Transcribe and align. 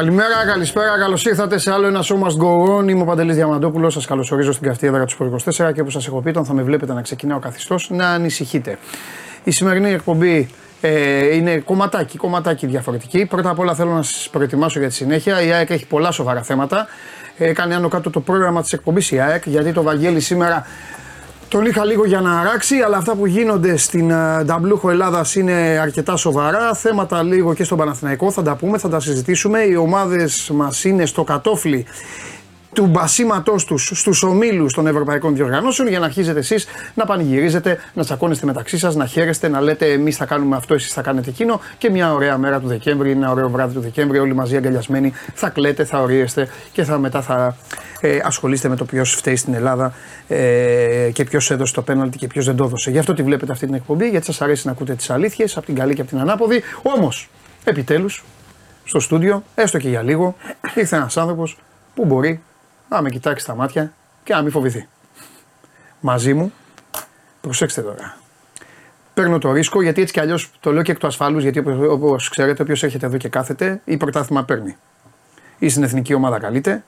Καλημέρα, 0.00 0.46
καλησπέρα, 0.46 0.98
καλώς 0.98 1.24
ήρθατε 1.24 1.58
σε 1.58 1.72
άλλο 1.72 1.86
ένα 1.86 2.02
show 2.02 2.14
must 2.14 2.42
go 2.42 2.78
on. 2.78 2.88
Είμαι 2.88 3.02
ο 3.02 3.04
Παντελής 3.04 3.34
Διαμαντόπουλος. 3.34 3.92
Σας 3.92 4.06
καλωσορίζω 4.06 4.52
στην 4.52 4.66
καυτή 4.66 4.86
έδρα 4.86 5.04
του 5.04 5.40
24 5.56 5.72
και 5.74 5.80
όπως 5.80 5.92
σας 5.92 6.06
έχω 6.06 6.20
πει, 6.20 6.28
όταν 6.28 6.44
θα 6.44 6.52
με 6.52 6.62
βλέπετε 6.62 6.92
να 6.92 7.02
ξεκινάω 7.02 7.38
καθιστός, 7.38 7.90
να 7.90 8.08
ανησυχείτε. 8.08 8.78
Η 9.44 9.50
σημερινή 9.50 9.90
εκπομπή 9.90 10.48
ε, 10.80 11.34
είναι 11.36 11.58
κομματάκι, 11.58 12.18
κομματάκι 12.18 12.66
διαφορετική. 12.66 13.26
Πρώτα 13.26 13.50
απ' 13.50 13.58
όλα 13.58 13.74
θέλω 13.74 13.92
να 13.92 14.02
σας 14.02 14.28
προετοιμάσω 14.32 14.78
για 14.78 14.88
τη 14.88 14.94
συνέχεια. 14.94 15.42
Η 15.42 15.52
ΑΕΚ 15.52 15.70
έχει 15.70 15.86
πολλά 15.86 16.10
σοβαρά 16.10 16.42
θέματα. 16.42 16.86
Έκανε 17.38 17.74
άνω 17.74 17.88
κάτω 17.88 18.10
το 18.10 18.20
πρόγραμμα 18.20 18.62
της 18.62 18.72
εκπομπής 18.72 19.10
η 19.10 19.20
ΑΕΚ, 19.20 19.46
γιατί 19.46 19.72
το 19.72 19.82
Βαγγέλη 19.82 20.20
σήμερα 20.20 20.66
τον 21.50 21.64
είχα 21.64 21.84
λίγο 21.84 22.06
για 22.06 22.20
να 22.20 22.40
αράξει, 22.40 22.76
αλλά 22.76 22.96
αυτά 22.96 23.14
που 23.14 23.26
γίνονται 23.26 23.76
στην 23.76 24.10
uh, 24.12 24.44
Νταμπλούχο 24.44 24.90
Ελλάδας 24.90 25.34
είναι 25.34 25.78
αρκετά 25.82 26.16
σοβαρά. 26.16 26.74
Θέματα 26.74 27.22
λίγο 27.22 27.54
και 27.54 27.64
στον 27.64 27.78
Παναθηναϊκό 27.78 28.30
θα 28.30 28.42
τα 28.42 28.56
πούμε, 28.56 28.78
θα 28.78 28.88
τα 28.88 29.00
συζητήσουμε. 29.00 29.60
Οι 29.60 29.74
ομάδες 29.74 30.50
μας 30.54 30.84
είναι 30.84 31.06
στο 31.06 31.24
κατόφλι 31.24 31.86
του 32.72 32.86
μπασίματός 32.86 33.64
τους 33.64 33.90
στους 33.94 34.22
ομίλους 34.22 34.72
των 34.72 34.86
Ευρωπαϊκών 34.86 35.34
Διοργανώσεων 35.34 35.88
για 35.88 35.98
να 35.98 36.04
αρχίζετε 36.04 36.38
εσείς 36.38 36.66
να 36.94 37.04
πανηγυρίζετε, 37.04 37.78
να 37.94 38.04
τσακώνεστε 38.04 38.46
μεταξύ 38.46 38.78
σας, 38.78 38.94
να 38.94 39.06
χαίρεστε, 39.06 39.48
να 39.48 39.60
λέτε 39.60 39.92
εμείς 39.92 40.16
θα 40.16 40.24
κάνουμε 40.24 40.56
αυτό, 40.56 40.74
εσείς 40.74 40.92
θα 40.92 41.02
κάνετε 41.02 41.30
εκείνο 41.30 41.60
και 41.78 41.90
μια 41.90 42.14
ωραία 42.14 42.38
μέρα 42.38 42.60
του 42.60 42.66
Δεκέμβρη, 42.66 43.10
ένα 43.10 43.30
ωραίο 43.30 43.48
βράδυ 43.48 43.74
του 43.74 43.80
Δεκέμβρη, 43.80 44.18
όλοι 44.18 44.34
μαζί 44.34 44.56
αγκαλιασμένοι 44.56 45.12
θα 45.34 45.48
κλαίτε, 45.48 45.84
θα 45.84 46.00
ορίεστε 46.00 46.48
και 46.72 46.84
θα 46.84 46.98
μετά 46.98 47.22
θα 47.22 47.56
ε, 48.00 48.18
ασχολείστε 48.22 48.68
με 48.68 48.76
το 48.76 48.84
ποιος 48.84 49.14
φταίει 49.14 49.36
στην 49.36 49.54
Ελλάδα 49.54 49.94
ε, 50.28 51.10
και 51.12 51.24
ποιος 51.24 51.50
έδωσε 51.50 51.74
το 51.74 51.82
πέναλτι 51.82 52.18
και 52.18 52.26
ποιος 52.26 52.44
δεν 52.44 52.56
το 52.56 52.64
έδωσε. 52.64 52.90
Γι' 52.90 52.98
αυτό 52.98 53.14
τη 53.14 53.22
βλέπετε 53.22 53.52
αυτή 53.52 53.66
την 53.66 53.74
εκπομπή, 53.74 54.08
γιατί 54.08 54.26
σας 54.26 54.40
αρέσει 54.40 54.66
να 54.66 54.72
ακούτε 54.72 54.94
τις 54.94 55.10
αλήθειες 55.10 55.56
από 55.56 55.66
την 55.66 55.74
καλή 55.74 55.94
και 55.94 56.00
από 56.00 56.10
την 56.10 56.20
ανάποδη. 56.20 56.62
Όμως, 56.82 57.28
επιτέλους, 57.64 58.24
στο 58.84 59.00
στούντιο, 59.00 59.42
έστω 59.54 59.78
και 59.78 59.88
για 59.88 60.02
λίγο, 60.02 60.36
ήρθε 60.74 60.96
ένας 60.96 61.16
άνθρωπος 61.16 61.58
που 61.94 62.04
μπορεί 62.04 62.40
να 62.90 63.02
με 63.02 63.10
κοιτάξει 63.10 63.44
στα 63.44 63.54
μάτια 63.54 63.92
και 64.24 64.34
να 64.34 64.42
μην 64.42 64.50
φοβηθεί. 64.50 64.88
Μαζί 66.00 66.34
μου, 66.34 66.52
προσέξτε 67.40 67.82
τώρα. 67.82 68.16
Παίρνω 69.14 69.38
το 69.38 69.52
ρίσκο 69.52 69.82
γιατί 69.82 70.00
έτσι 70.00 70.12
κι 70.12 70.20
αλλιώς 70.20 70.50
το 70.60 70.72
λέω 70.72 70.82
και 70.82 70.92
εκ 70.92 70.98
του 70.98 71.06
ασφάλους, 71.06 71.42
γιατί 71.42 71.64
όπως 71.88 72.28
ξέρετε, 72.28 72.62
όποιος 72.62 72.82
έρχεται 72.82 73.06
εδώ 73.06 73.16
και 73.16 73.28
κάθεται, 73.28 73.80
η 73.84 73.96
πρωτάθλημα 73.96 74.44
παίρνει. 74.44 74.76
Ή 75.58 75.68
στην 75.68 75.82
εθνική 75.82 76.14
ομάδα 76.14 76.38
καλείται, 76.38 76.84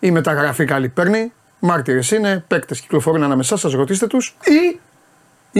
η 0.00 0.10
μεταγραφή 0.10 0.64
καλή 0.64 0.88
παίρνει, 0.88 1.32
μάρτυρες 1.58 2.10
είναι, 2.10 2.44
παίκτες 2.48 2.80
κυκλοφορούν 2.80 3.22
ανάμεσά 3.22 3.56
σας, 3.56 3.72
ρωτήστε 3.72 4.06
τους, 4.06 4.36
ή, 4.44 4.80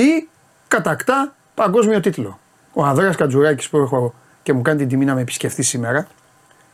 ή 0.01 0.29
κατακτά 0.69 1.35
παγκόσμιο 1.55 2.01
τίτλο. 2.01 2.39
Ο 2.73 2.85
Ανδρέας 2.85 3.17
Κατζουράκης 3.17 3.69
που 3.69 3.79
έχω 3.79 4.15
και 4.43 4.53
μου 4.53 4.63
κάνει 4.63 4.79
την 4.79 4.89
τιμή 4.89 5.05
να 5.05 5.15
με 5.15 5.21
επισκεφθεί 5.21 5.63
σήμερα, 5.63 6.07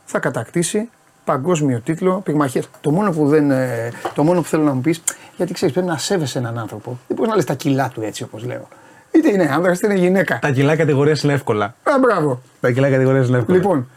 θα 0.04 0.18
κατακτήσει 0.18 0.90
παγκόσμιο 1.32 1.80
τίτλο 1.84 2.20
πυγμαχία. 2.24 2.62
Το 2.80 2.90
μόνο 2.90 3.10
που, 3.10 3.28
δεν, 3.28 3.50
ε, 3.50 3.92
το 4.14 4.22
μόνο 4.22 4.40
που 4.40 4.46
θέλω 4.46 4.62
να 4.62 4.72
μου 4.72 4.80
πεις, 4.80 5.02
γιατί 5.36 5.52
ξέρεις, 5.52 5.74
πρέπει 5.74 5.88
να 5.88 5.98
σέβεσαι 5.98 6.38
έναν 6.38 6.58
άνθρωπο. 6.58 6.98
Δεν 7.06 7.16
μπορείς 7.16 7.30
να 7.30 7.36
λες 7.36 7.44
τα 7.44 7.54
κιλά 7.54 7.90
του 7.94 8.02
έτσι 8.02 8.22
όπως 8.22 8.44
λέω. 8.44 8.68
Είτε 9.10 9.32
είναι 9.32 9.50
άνδρας 9.52 9.78
είτε 9.78 9.86
είναι 9.86 10.00
γυναίκα. 10.00 10.38
Τα 10.38 10.50
κιλά 10.50 10.76
κατηγορία 10.76 11.16
είναι 11.22 11.32
εύκολα. 11.32 11.64
Α, 11.64 11.98
μπράβο. 12.00 12.42
Τα 12.60 12.70
κιλά 12.70 12.90
κατηγορία 12.90 13.22
είναι 13.22 13.36
εύκολα. 13.36 13.56
Λοιπόν, 13.56 13.88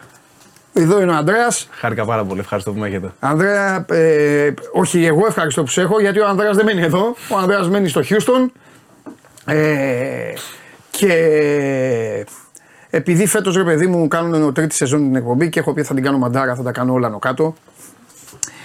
εδώ 0.74 1.02
είναι 1.02 1.12
ο 1.12 1.16
Ανδρέας. 1.16 1.68
Χάρηκα 1.72 2.06
πάρα 2.06 2.24
πολύ. 2.24 2.40
Ευχαριστώ 2.40 2.72
που 2.72 2.80
με 2.80 2.88
έχετε. 2.88 3.12
Ανδρέα, 3.20 3.86
ε, 3.90 4.54
όχι 4.72 5.06
εγώ 5.06 5.26
ευχαριστώ 5.28 5.64
που 5.64 5.70
σε 5.70 5.82
έχω 5.82 6.00
γιατί 6.02 6.20
ο 6.20 6.28
Ανδρέας 6.28 6.56
δεν 6.56 6.66
μένει 6.66 6.82
εδώ. 6.82 7.16
Ο 7.30 7.38
Ανδρέας 7.38 7.70
μένει 7.70 7.88
στο 7.88 8.02
Χιούστον. 8.02 8.52
Ε, 9.46 10.34
και 10.92 11.14
επειδή 12.94 13.26
φέτος 13.26 13.56
ρε 13.56 13.64
παιδί 13.64 13.88
μου 13.88 14.08
κάνουν 14.08 14.54
τρίτη 14.54 14.76
σεζόν 14.76 15.02
την 15.02 15.16
εκπομπή 15.16 15.50
και 15.50 15.60
έχω 15.60 15.74
πει 15.74 15.84
θα 15.84 15.94
την 15.94 16.04
κάνω 16.04 16.18
μαντάρα, 16.18 16.56
θα 16.56 16.64
τα 16.64 16.72
κάνω 16.72 16.94
όλα 16.94 17.18
κάτω. 17.20 17.56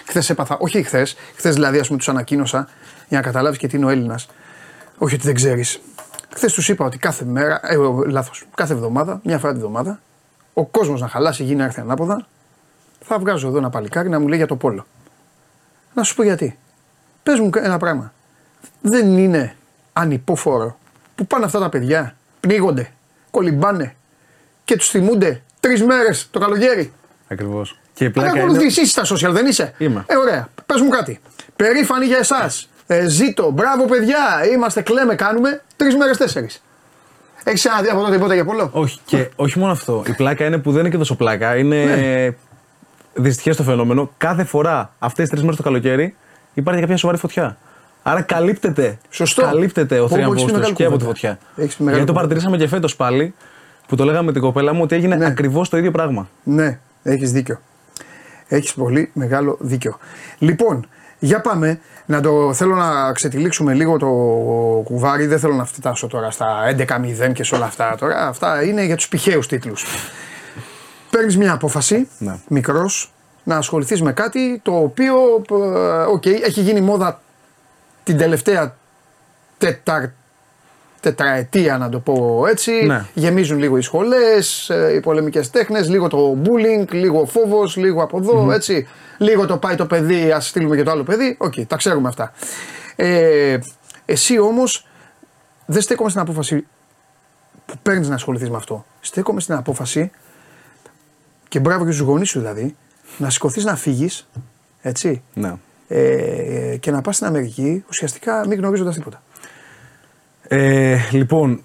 Χθες 0.07 0.31
έπαθα, 0.31 0.57
όχι 0.61 0.83
χθες, 0.83 1.17
χθες 1.37 1.55
δηλαδή 1.55 1.79
ας 1.79 1.87
πούμε 1.87 1.99
τους 1.99 2.09
ανακοίνωσα 2.09 2.69
για 3.09 3.19
να 3.19 3.25
καταλάβεις 3.25 3.59
και 3.59 3.67
τι 3.67 3.77
είναι 3.77 3.87
ο 3.87 3.89
Έλληνας. 3.89 4.29
Όχι 4.99 5.15
ότι 5.15 5.25
δεν 5.27 5.35
ξέρεις. 5.35 5.81
Χθες 6.35 6.53
τους 6.53 6.69
είπα 6.69 6.85
ότι 6.85 6.99
κάθε 6.99 7.25
μέρα, 7.25 7.61
ε, 7.63 7.77
λάθος, 8.07 8.47
κάθε 8.55 8.73
εβδομάδα, 8.73 9.21
μια 9.25 9.39
φορά 9.39 9.53
τη 9.53 9.59
εβδομάδα, 9.59 10.01
ο 10.53 10.65
κόσμος 10.65 11.01
να 11.01 11.09
χαλάσει 11.09 11.43
γη 11.45 11.55
να 11.55 11.65
έρθει 11.65 11.81
ανάποδα, 11.81 12.27
θα 13.01 13.19
βγάζω 13.19 13.49
εδώ 13.49 13.59
ένα 13.59 13.71
παλικάρι 13.71 14.09
να 14.09 14.21
μου 14.21 14.29
λέει 14.29 14.39
για 14.39 14.47
το 14.47 14.57
πόλο. 14.57 14.87
Να 15.95 16.03
σου 16.03 16.15
πω 16.15 16.23
γιατί. 16.23 16.59
Πες 17.23 17.39
μου 17.39 17.51
ένα 17.55 17.79
πράγμα. 17.79 18.13
Δεν 18.81 19.19
είναι 19.19 19.57
ανυπόφορο 19.93 20.79
που 21.15 21.27
πάνε 21.27 21.45
αυτά 21.45 21.59
τα 21.59 21.69
παιδιά, 21.69 22.17
πνίγονται, 22.41 22.93
κολυμπάνε, 23.31 23.97
και 24.67 24.77
τους 24.77 24.89
θυμούνται 24.89 25.43
τρεις 25.61 25.83
μέρες 25.83 26.29
το 26.31 26.39
καλοκαίρι. 26.39 26.93
Ακριβώς. 27.29 27.79
Και 27.95 28.05
η 28.05 28.11
πλάκα 28.11 28.41
είναι... 28.41 28.65
εσύ 28.65 28.87
στα 28.87 29.03
social, 29.03 29.31
δεν 29.33 29.47
είσαι; 29.47 29.75
Είμαι. 29.79 30.05
Ε, 30.07 30.17
ωραία. 30.17 30.49
Πες 30.67 30.81
μου 30.81 30.89
κάτι. 30.89 31.21
Περήφανοι 31.57 32.07
για 32.07 32.19
εσάς. 32.19 32.69
Ε, 32.87 33.09
ζήτω, 33.09 33.51
μπράβο 33.51 33.85
παιδιά. 33.85 34.47
Είμαστε, 34.53 34.81
κλέμε, 34.81 35.15
κάνουμε. 35.15 35.63
Τρεις 35.77 35.97
μέρες, 35.97 36.17
τέσσερις. 36.17 36.63
Έχεις 37.45 37.61
ξαναδεί 37.61 37.89
από 37.89 38.01
τότε 38.01 38.13
τίποτα 38.13 38.35
για 38.35 38.45
πολλό; 38.45 38.71
Όχι, 38.73 38.99
και 39.05 39.29
όχι 39.37 39.59
μόνο 39.59 39.73
αυτό. 39.73 40.03
Η 40.07 40.13
πλάκα 40.13 40.45
είναι 40.45 40.59
που 40.59 40.71
δεν 40.71 40.81
είναι 40.81 40.89
και 40.89 40.99
τόσο 40.99 41.17
πλάκα. 41.17 41.57
Είναι 41.57 41.85
ναι. 41.85 42.35
δυστυχές 43.23 43.57
το 43.57 43.63
φαινόμενο. 43.63 44.11
Κάθε 44.17 44.45
φορά 44.45 44.93
αυτές 44.99 45.21
τις 45.21 45.29
τρεις 45.29 45.43
μέρες 45.43 45.57
το 45.57 45.63
καλοκαίρι 45.63 46.17
υπάρχει 46.55 46.81
κάποια 46.81 46.97
σοβαρή 46.97 47.19
φωτιά. 47.19 47.57
Άρα 48.03 48.23
καλύπτεται, 48.23 48.99
Σωστό. 49.11 49.43
καλύπτεται 49.43 50.01
ο 50.01 50.09
θρίαμβο 50.09 50.73
και 50.73 50.85
από 50.85 50.97
τη 50.97 51.05
φωτιά. 51.05 51.39
Γιατί 51.79 52.05
το 52.05 52.13
παρατηρήσαμε 52.13 52.57
και 52.57 52.69
φέτος 52.69 52.97
πάλι 52.97 53.35
που 53.87 53.97
το 53.97 54.05
λέγαμε 54.05 54.27
με 54.27 54.33
την 54.33 54.41
κοπέλα 54.41 54.73
μου 54.73 54.83
ότι 54.83 54.95
έγινε 54.95 55.17
ναι. 55.17 55.27
ακριβώς 55.27 55.69
το 55.69 55.77
ίδιο 55.77 55.91
πράγμα. 55.91 56.29
Ναι, 56.43 56.79
έχεις 57.03 57.33
δίκιο. 57.33 57.61
Έχεις 58.49 58.75
πολύ 58.75 59.11
μεγάλο 59.13 59.57
δίκιο. 59.61 59.99
Λοιπόν, 60.39 60.89
για 61.19 61.41
πάμε. 61.41 61.81
Να 62.07 62.21
το, 62.21 62.53
θέλω 62.53 62.75
να 62.75 63.13
ξετυλίξουμε 63.13 63.75
λίγο 63.75 63.97
το 63.99 64.07
κουβάρι. 64.85 65.27
Δεν 65.27 65.39
θέλω 65.39 65.55
να 65.55 65.65
φτάσω 65.65 66.07
τώρα 66.07 66.31
στα 66.31 66.75
11-0 67.29 67.33
και 67.33 67.45
σε 67.45 67.55
όλα 67.55 67.65
αυτά. 67.65 67.97
Τώρα. 67.99 68.27
Αυτά 68.29 68.65
είναι 68.65 68.85
για 68.85 68.97
τους 68.97 69.09
πηχαίους 69.09 69.47
τίτλους. 69.47 69.85
Παίρνεις 71.11 71.37
μια 71.37 71.53
απόφαση, 71.53 72.09
ναι. 72.19 72.39
μικρός, 72.49 73.13
να 73.45 73.57
ασχοληθείς 73.57 74.03
με 74.03 74.13
κάτι 74.13 74.61
το 74.63 74.77
οποίο 74.77 75.15
okay, 76.15 76.27
ε, 76.27 76.47
έχει 76.47 76.61
γίνει 76.61 76.81
μόδα 76.81 77.21
την 78.05 78.17
τελευταία 78.17 78.77
τετάρτη 79.59 80.15
τετραετία 81.07 81.79
να 81.79 81.89
το 81.89 81.99
πω 81.99 82.45
έτσι. 82.49 82.73
Ναι. 82.73 83.05
Γεμίζουν 83.15 83.59
λίγο 83.59 83.77
οι 83.77 83.81
σχολές, 83.81 84.71
ε, 84.71 84.95
οι 84.95 85.01
πολεμικές 85.01 85.51
τέχνες, 85.51 85.89
λίγο 85.89 86.09
το 86.09 86.37
bullying, 86.45 86.89
λίγο 86.91 87.27
φόβος, 87.27 87.77
λίγο 87.77 88.03
από 88.03 88.19
εδώ, 88.19 88.53
έτσι. 88.53 88.89
Λίγο 89.19 89.47
το 89.47 89.57
πάει 89.57 89.75
το 89.75 89.87
παιδί, 89.87 90.33
ας 90.33 90.49
στείλουμε 90.49 90.77
και 90.77 90.83
το 90.83 90.91
άλλο 90.91 91.03
παιδί. 91.03 91.37
OK, 91.39 91.53
okay, 91.57 91.67
τα 91.67 91.77
ξέρουμε 91.77 92.09
αυτά. 92.09 92.33
Ε, 92.97 93.59
εσύ 94.05 94.39
όμως 94.39 94.87
δεν 95.67 95.83
στέκομαι 95.83 96.09
στην 96.09 96.21
απόφαση 96.21 96.67
που 97.67 97.75
παίρνεις 97.83 98.09
να 98.09 98.15
ασχοληθείς 98.15 98.51
με 98.51 98.57
αυτό. 98.57 98.85
Στέκομαι 99.01 99.41
στην 99.41 99.55
απόφαση 99.55 100.11
και 101.49 101.61
μπράβο 101.61 101.85
και 101.85 101.91
στους 101.91 102.07
γονείς 102.07 102.29
σου 102.29 102.39
δηλαδή, 102.39 102.77
να 103.19 103.31
σηκωθείς 103.31 103.65
να 103.65 103.77
φύγεις. 103.77 104.29
Έτσι. 104.83 105.23
Ναι. 105.35 105.55
Ε, 105.89 106.77
και 106.81 106.91
να 106.91 107.01
πας 107.01 107.15
στην 107.15 107.27
Αμερική 107.27 107.85
ουσιαστικά 107.89 108.47
μην 108.47 108.59
γνωρίζοντας 108.59 108.95
τίποτα. 108.95 109.23
Ε, 110.49 110.99
λοιπόν, 111.11 111.61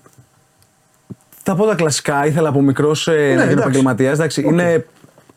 θα 1.43 1.55
πω 1.55 1.65
τα 1.65 1.75
κλασικά. 1.75 2.25
Ήθελα 2.25 2.49
από 2.49 2.61
μικρός 2.61 3.07
ε, 3.07 3.33
να 3.37 3.45
γίνω 3.45 3.61
επαγγελματίας. 3.61 4.19
Okay. 4.21 4.43
Είναι, 4.43 4.85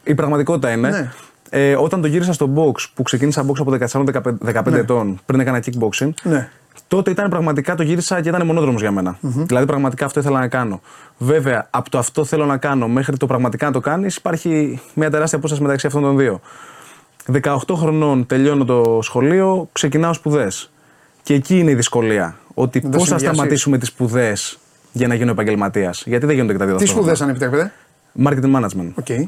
η 0.05 0.15
πραγματικότητα 0.15 0.71
είναι. 0.71 0.89
Ναι. 0.89 1.11
Ε, 1.51 1.77
όταν 1.77 2.01
το 2.01 2.07
γύρισα 2.07 2.33
στο 2.33 2.51
box 2.57 2.85
που 2.95 3.03
ξεκίνησα 3.03 3.47
box 3.47 3.55
από 3.59 3.77
14-15 4.53 4.71
ναι. 4.71 4.79
ετών 4.79 5.21
πριν 5.27 5.41
έκανα 5.41 5.63
kickboxing, 5.65 6.11
ναι. 6.23 6.49
τότε 6.89 7.11
ήταν 7.11 7.31
πραγματικά 7.31 7.75
το 7.75 7.83
γύρισα 7.83 8.21
και 8.21 8.29
ήταν 8.29 8.47
μονόδρομος 8.47 8.81
για 8.81 8.91
μένα. 8.91 9.19
Mm-hmm. 9.23 9.45
Δηλαδή 9.47 9.67
πραγματικά 9.67 10.05
αυτό 10.05 10.21
ήθελα 10.21 10.39
να 10.41 10.49
κάνω. 10.49 10.81
Βέβαια, 11.19 11.67
από 11.71 11.91
το 11.91 11.99
αυτό 11.99 12.25
θέλω 12.25 12.47
να 12.47 12.57
κάνω 12.57 12.89
μέχρι 12.89 13.17
το 13.17 13.27
πραγματικά 13.27 13.67
να 13.67 13.73
το 13.73 13.81
κάνεις, 13.81 14.17
υπάρχει 14.17 14.81
μια 14.95 15.11
τεράστια 15.11 15.39
απόσταση 15.39 15.63
μεταξύ 15.63 15.87
αυτών 15.87 16.03
των 16.03 16.17
δύο. 16.17 16.41
18 17.43 17.57
χρονών 17.75 18.27
τελειώνω 18.27 18.65
το 18.65 18.99
σχολείο, 19.03 19.69
ξεκινάω 19.73 20.13
σπουδές. 20.13 20.71
Και 21.23 21.35
εκεί 21.35 21.59
είναι 21.59 21.71
η 21.71 21.75
δυσκολία. 21.75 22.37
Ότι 22.55 22.81
πώς 22.81 23.09
θα 23.09 23.19
σταματήσουμε 23.19 23.79
τις 23.79 23.89
σπουδές 23.89 24.59
για 24.93 25.09
να 25.09 25.15
γίνω 25.15 25.31
επαγγελματίας; 25.31 26.03
Γιατί 26.07 26.27
δεν 26.27 26.35
γίνονται 26.35 26.53
και 26.53 26.59
τα 26.59 26.67
δύο 26.67 26.77
Τι 26.77 26.87
σπουδές, 26.87 27.21
αν 27.21 27.29
επιτρέπετε; 27.29 27.73
Marketing 28.25 28.55
management. 28.55 28.93
Okay. 29.05 29.25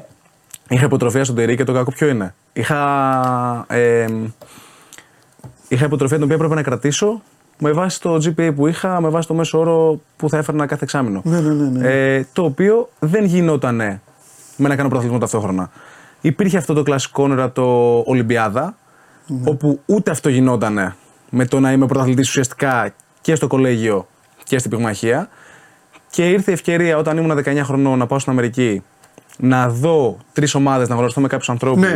Είχα 0.68 0.84
υποτροφία 0.84 1.24
στον 1.24 1.36
Τερή 1.36 1.56
και 1.56 1.64
το 1.64 1.72
κακό 1.72 1.90
ποιο 1.90 2.08
είναι; 2.08 2.34
Είχα, 2.52 3.64
ε, 3.68 4.06
είχα 5.68 5.84
υποτροφία 5.84 6.16
την 6.16 6.24
οποία 6.24 6.36
έπρεπε 6.36 6.54
να 6.54 6.62
κρατήσω 6.62 7.22
με 7.58 7.72
βάση 7.72 8.00
το 8.00 8.14
GPA 8.14 8.52
που 8.54 8.66
είχα, 8.66 9.00
με 9.00 9.08
βάση 9.08 9.28
το 9.28 9.34
μέσο 9.34 9.58
όρο 9.58 10.00
που 10.16 10.28
θα 10.28 10.36
έφερνα 10.38 10.66
κάθε 10.66 10.84
εξάμεινο. 10.84 11.20
Ναι, 11.24 11.40
ναι, 11.40 11.54
ναι, 11.54 11.68
ναι. 11.68 11.88
Ε, 11.88 12.26
το 12.32 12.44
οποίο 12.44 12.88
δεν 12.98 13.24
γινόταν 13.24 13.76
με 14.56 14.68
να 14.68 14.76
κάνω 14.76 14.88
πρωταθλητισμό 14.88 15.18
ταυτόχρονα. 15.18 15.70
Υπήρχε 16.20 16.56
αυτό 16.56 16.74
το 16.74 16.82
κλασικό 16.82 17.22
όνειρο 17.22 17.50
το 17.50 17.98
Ολυμπιάδα, 18.06 18.76
ναι. 19.26 19.50
όπου 19.50 19.80
ούτε 19.86 20.10
αυτό 20.10 20.28
γινόταν 20.28 20.94
με 21.30 21.44
το 21.44 21.60
να 21.60 21.72
είμαι 21.72 21.86
πρωταθλητής 21.86 22.28
ουσιαστικά 22.28 22.92
και 23.26 23.34
στο 23.34 23.46
κολέγιο 23.46 24.06
και 24.44 24.58
στην 24.58 24.70
πυγμαχία. 24.70 25.28
Και 26.10 26.28
ήρθε 26.30 26.50
η 26.50 26.54
ευκαιρία 26.54 26.96
όταν 26.96 27.16
ήμουν 27.16 27.42
19 27.44 27.60
χρονών 27.62 27.98
να 27.98 28.06
πάω 28.06 28.18
στην 28.18 28.32
Αμερική 28.32 28.82
να 29.38 29.68
δω 29.68 30.16
τρεις 30.32 30.54
ομάδες, 30.54 30.88
να 30.88 30.94
γνωριστώ 30.94 31.20
με 31.20 31.28
κάποιους 31.28 31.48
ανθρώπους 31.48 31.80
Ναι. 31.82 31.94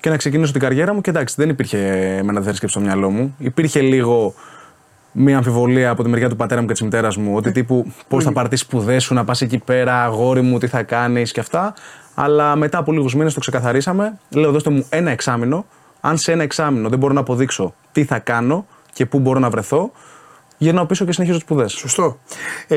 και 0.00 0.10
να 0.10 0.16
ξεκινήσω 0.16 0.52
την 0.52 0.60
καριέρα 0.60 0.94
μου. 0.94 1.00
Και 1.00 1.10
εντάξει, 1.10 1.34
δεν 1.38 1.48
υπήρχε 1.48 1.78
εμένα 2.18 2.32
δεύτερη 2.32 2.56
σκέψη 2.56 2.74
στο 2.74 2.84
μυαλό 2.84 3.10
μου. 3.10 3.34
Υπήρχε 3.38 3.80
λίγο 3.80 4.34
μία 5.12 5.36
αμφιβολία 5.36 5.90
από 5.90 6.02
τη 6.02 6.08
μεριά 6.08 6.28
του 6.28 6.36
πατέρα 6.36 6.60
μου 6.60 6.66
και 6.66 6.72
της 6.72 6.82
μητέρας 6.82 7.16
μου. 7.16 7.36
Ότι 7.36 7.52
τύπου 7.52 7.92
πώς 8.08 8.24
θα 8.24 8.32
πάρεις 8.32 8.50
τις 8.50 8.60
σπουδές 8.60 9.02
σου, 9.04 9.14
να 9.14 9.24
πας 9.24 9.40
εκεί 9.40 9.58
πέρα, 9.58 10.04
αγόρι 10.04 10.40
μου, 10.40 10.58
τι 10.58 10.66
θα 10.66 10.82
κάνεις 10.82 11.32
και 11.32 11.40
αυτά. 11.40 11.74
Αλλά 12.14 12.56
μετά 12.56 12.78
από 12.78 12.92
λίγους 12.92 13.14
μήνες 13.14 13.34
το 13.34 13.40
ξεκαθαρίσαμε. 13.40 14.18
Λέω, 14.30 14.50
δώστε 14.50 14.70
μου 14.70 14.86
ένα 14.88 15.10
εξάμεινο. 15.10 15.66
Αν 16.00 16.16
σε 16.16 16.32
ένα 16.32 16.42
εξάμεινο 16.42 16.88
δεν 16.88 16.98
μπορώ 16.98 17.12
να 17.12 17.20
αποδείξω 17.20 17.74
τι 17.92 18.04
θα 18.04 18.18
κάνω 18.18 18.66
και 18.92 19.06
πού 19.06 19.18
μπορώ 19.18 19.38
να 19.38 19.50
βρεθώ, 19.50 19.90
γυρνάω 20.58 20.84
πίσω 20.86 21.04
και 21.04 21.12
συνεχίζω 21.12 21.36
τις 21.38 21.46
σπουδές. 21.46 21.72
Σωστό. 21.72 22.18
Ε, 22.68 22.76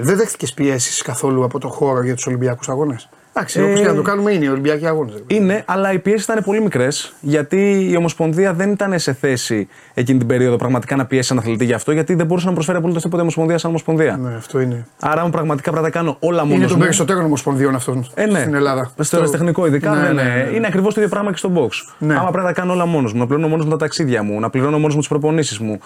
δεν 0.00 0.16
δέχτηκες 0.16 0.52
πιέσεις 0.52 1.02
καθόλου 1.02 1.44
από 1.44 1.58
το 1.58 1.68
χώρο 1.68 2.02
για 2.02 2.14
τους 2.14 2.26
Ολυμπιακούς 2.26 2.68
Αγώνες; 2.68 3.08
Εντάξει, 3.34 3.60
Ε, 3.60 3.62
όπως 3.62 3.80
και 3.80 3.86
να 3.86 3.94
το 3.94 4.02
κάνουμε 4.02 4.32
είναι 4.32 4.44
οι 4.44 4.48
Ολυμπιακοί 4.48 4.86
Αγώνες. 4.86 5.14
Είναι, 5.26 5.62
αλλά 5.66 5.92
οι 5.92 5.98
πιέσεις 5.98 6.24
ήταν 6.24 6.42
πολύ 6.44 6.60
μικρές, 6.62 7.14
γιατί 7.20 7.88
η 7.90 7.96
Ομοσπονδία 7.96 8.52
δεν 8.52 8.70
ήταν 8.70 8.98
σε 8.98 9.12
θέση 9.12 9.68
εκείνη 9.94 10.18
την 10.18 10.26
περίοδο 10.26 10.56
πραγματικά 10.56 10.96
να 10.96 11.06
πιέσει 11.06 11.28
έναν 11.32 11.44
αθλητή 11.44 11.64
γι' 11.64 11.72
αυτό, 11.72 11.92
γιατί 11.92 12.14
δεν 12.14 12.26
μπορούσε 12.26 12.46
να 12.46 12.52
προσφέρει 12.52 12.78
απολύτω 12.78 12.98
τίποτα 13.00 13.16
η 13.18 13.20
Ομοσπονδία 13.20 13.58
σαν 13.58 13.70
Ομοσπονδία. 13.70 14.16
Ναι, 14.16 14.34
αυτό 14.34 14.60
είναι. 14.60 14.86
Άρα, 15.00 15.24
μου 15.24 15.30
πραγματικά 15.30 15.70
πρέπει 15.70 15.86
να 15.86 15.92
τα 15.92 15.98
κάνω 15.98 16.16
όλα 16.20 16.42
μόνος 16.44 16.56
Είναι 16.58 16.66
των 16.66 16.76
μου. 16.76 16.82
περισσότερων 16.82 17.24
ομοσπονδιών 17.24 17.74
αυτών 17.74 18.06
Ε, 18.14 18.26
ναι. 18.26 18.38
στην 18.40 18.54
Ελλάδα. 18.54 18.84
Στο 18.84 19.02
Αυτό- 19.02 19.16
αεραστεχνικό, 19.16 19.66
ειδικά. 19.66 19.90
Ναι, 19.94 20.00
Ναι, 20.00 20.08
ναι, 20.12 20.22
ναι, 20.22 20.34
ναι, 20.34 20.42
ναι. 20.50 20.56
Είναι 20.56 20.66
ακριβώς 20.66 20.94
το 20.94 21.00
ίδιο 21.00 21.12
πράγμα 21.12 21.30
και 21.30 21.36
στο 21.36 21.52
box. 21.54 21.68
Ναι. 21.98 22.14
Άμα 22.14 22.30
πρέπει 22.30 22.46
να 22.46 22.52
τα 22.52 22.60
κάνω 22.60 22.72
όλα 22.72 22.86
μόνος 22.86 23.12
μου, 23.12 23.18
να 23.18 23.26
πληρώνω 23.26 23.48
μόνος 23.48 23.64
μου 23.64 23.70
τα 23.70 23.76
ταξίδια 23.76 24.22
μου, 24.22 24.40
να 24.40 24.50
πληρώνω 24.50 24.78
μόνος 24.78 24.94
μου 24.94 25.00
τις 25.00 25.08
προπονήσεις 25.08 25.58
μου. 25.58 25.80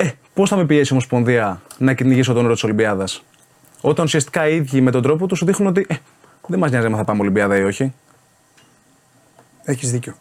Ε, 0.00 0.10
πώς 0.34 0.48
θα 0.48 0.56
με 0.56 0.66
πιέσει 0.66 0.88
η 0.88 0.92
Ομοσπονδία 0.92 1.62
να 1.78 1.94
κυνηγήσω 1.94 2.32
τον 2.32 2.44
όρο 2.44 2.54
της 2.54 2.64
Ολυμπιάδας; 2.64 3.24
Όταν 3.80 4.04
ουσιαστικά 4.04 4.48
οι 4.48 4.56
ίδιοι 4.56 4.80
με 4.80 4.90
τον 4.90 5.02
τρόπο 5.02 5.26
τους 5.26 5.38
σου 5.38 5.44
δείχνουν 5.44 5.68
ότι 5.68 5.86
ε, 5.88 5.94
δεν 6.46 6.58
μας 6.58 6.70
νοιάζει 6.70 6.86
αν 6.86 6.96
θα 6.96 7.04
πάμε 7.04 7.20
Ολυμπιάδα 7.20 7.56
ή 7.56 7.62
όχι. 7.62 7.94
Έχεις 9.64 9.90
δίκιο. 9.90 10.14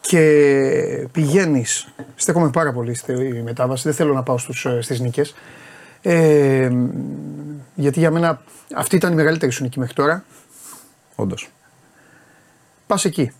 Και 0.00 1.08
πηγαίνεις. 1.12 1.88
Στέκομαι 2.14 2.50
πάρα 2.50 2.72
πολύ 2.72 2.94
στη 2.94 3.42
μετάβαση. 3.44 3.82
Δεν 3.82 3.94
θέλω 3.94 4.14
να 4.14 4.22
πάω 4.22 4.38
στους, 4.38 4.64
ε, 4.64 4.80
στις 4.80 5.00
νίκες. 5.00 5.34
Ε, 6.02 6.68
μ, 6.72 6.88
γιατί 7.74 7.98
για 7.98 8.10
μένα 8.10 8.42
αυτή 8.74 8.96
ήταν 8.96 9.12
η 9.12 9.14
μεγαλύτερη 9.14 9.52
σου 9.52 9.62
νίκη 9.62 9.78
μέχρι 9.78 9.94
τώρα. 9.94 10.24
Όντως. 11.14 11.50
Πας 12.86 13.04
εκεί. 13.04 13.32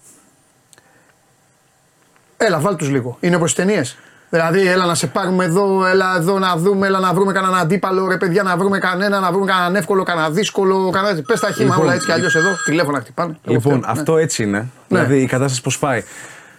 Έλα, 2.37 2.61
βάλ 2.61 2.77
τους 2.77 2.89
λίγο. 2.89 3.17
Είναι 3.21 3.37
όπως 3.37 3.55
τι 3.55 3.63
ταινίες. 3.63 3.99
Δηλαδή, 4.31 4.67
έλα 4.69 4.87
να 4.87 4.95
σε 4.95 5.07
πάρουμε 5.07 5.45
εδώ, 5.45 5.87
έλα 5.87 6.17
εδώ 6.17 6.39
να 6.39 6.57
δούμε, 6.57 6.87
έλα 6.87 6.99
να 6.99 7.13
βρούμε 7.13 7.33
κανέναν 7.33 7.59
αντίπαλο, 7.59 8.07
ρε 8.09 8.17
παιδιά, 8.17 8.43
να 8.43 8.57
βρούμε 8.57 8.79
κανένα, 8.79 9.21
να 9.21 9.31
βρούμε 9.31 9.47
κανέναν 9.47 9.77
εύκολο, 9.77 10.03
κανένα 10.03 10.31
δύσκολο. 10.31 10.91
Κανένα... 10.91 11.23
Πες 11.27 11.41
τα 11.41 11.51
χήμα 11.51 11.69
Λοιπόν, 11.69 11.85
όλα 11.85 11.95
έτσι 11.95 12.07
κι 12.07 12.13
αλλιώς 12.13 12.35
εδώ. 12.35 12.49
Τηλέφωνα 12.65 13.01
χτυπάνε. 13.01 13.37
Εγώ 13.45 13.55
Λοιπόν, 13.55 13.73
φταίω, 13.73 13.93
ναι. 13.93 14.01
αυτό 14.01 14.17
έτσι 14.17 14.43
είναι. 14.43 14.67
Δηλαδή 14.89 15.21
η 15.23 15.27
κατάσταση 15.27 15.63
πώς 15.63 15.79
πάει. 15.79 16.03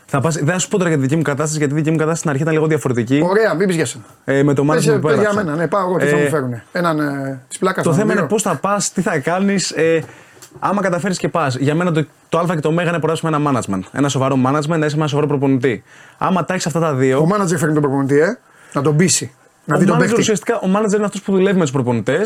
Θα 0.10 0.20
πας, 0.22 0.36
δεν 0.36 0.46
θα 0.48 0.60
σου 0.60 0.68
πω 0.68 0.78
τώρα 0.78 0.90
για 0.90 0.98
τη 0.98 1.04
δική 1.04 1.16
μου 1.16 1.22
κατάσταση, 1.22 1.58
γιατί 1.58 1.74
η 1.74 1.76
δική 1.76 1.90
μου 1.90 1.96
κατάσταση 1.96 2.20
στην 2.20 2.30
αρχή 2.30 2.42
ήταν 2.42 2.54
λίγο 2.54 2.68
διαφορετική. 2.68 3.22
Ωραία, 3.30 3.54
μην 3.54 3.68
πεις 3.68 3.76
για 3.76 3.86
σένα. 3.86 4.04
Ε, 4.26 4.44
με 4.44 4.54
το 4.54 4.64
Πες, 4.64 4.86
μάτι 4.86 5.00
που 5.00 5.08
πες 5.08 5.14
για 5.16 5.22
πέρασα. 5.30 5.44
μένα, 5.44 5.56
ναι, 5.58 5.68
πάω 5.68 5.88
εγώ 5.90 5.98
τι 5.98 6.06
θα 6.06 6.18
Ε, 6.18 6.22
μου 6.24 6.30
φέρουν. 6.30 6.62
Έναν 6.72 7.00
ε, 7.00 7.40
της 7.48 7.58
πλάκας 7.58 7.84
Το 7.84 7.94
θέμα 7.94 8.14
είναι 8.14 8.22
πώς 8.22 8.42
θα 8.42 8.56
πας, 8.56 8.92
τι 8.92 9.02
θα 9.02 9.20
κάνεις. 9.20 9.72
Ε, 9.72 10.04
άμα 10.60 10.82
καταφέρεις 10.82 11.18
και 11.18 11.28
πας. 11.28 11.56
Για 11.56 11.76
μένα 11.76 11.92
το, 11.92 12.06
το 12.30 12.38
Α 12.40 12.46
και 12.56 12.60
το 12.60 12.70
Ω 12.70 12.72
είναι 12.72 12.84
να 12.84 13.00
περάσουμε 13.00 13.36
ένα 13.36 13.52
management. 13.52 13.80
Ένα 13.92 14.10
σοβαρό 14.10 14.36
management, 14.36 14.50
να 14.50 14.58
είσαι 14.60 14.78
με 14.78 14.86
ένα 14.96 15.08
σοβαρό 15.08 15.28
προπονητή. 15.28 15.84
Άμα 16.18 16.46
τα 16.46 16.54
έχεις 16.54 16.66
αυτά 16.66 16.80
τα 16.80 16.94
δύο. 16.94 17.20
Ο 17.20 17.26
μάνατζερ 17.26 17.58
φέρνει 17.58 17.74
τον 17.74 17.84
προπονητή, 17.84 18.20
ε, 18.20 18.38
να 18.74 18.82
τον 18.82 18.96
πείσει. 18.96 19.32
Να 19.66 19.76
ο 19.76 19.80
δει 19.80 19.86
τον 19.86 19.96
manager 19.96 20.00
παίχτη. 20.00 20.20
ουσιαστικά 20.20 20.56
ο 20.56 20.68
manager 20.76 20.96
είναι 20.96 21.06
αυτός 21.06 21.22
που 21.22 21.32
δουλεύει 21.32 21.56
με 21.58 21.62
τους 21.62 21.72
προπονητε 21.72 22.22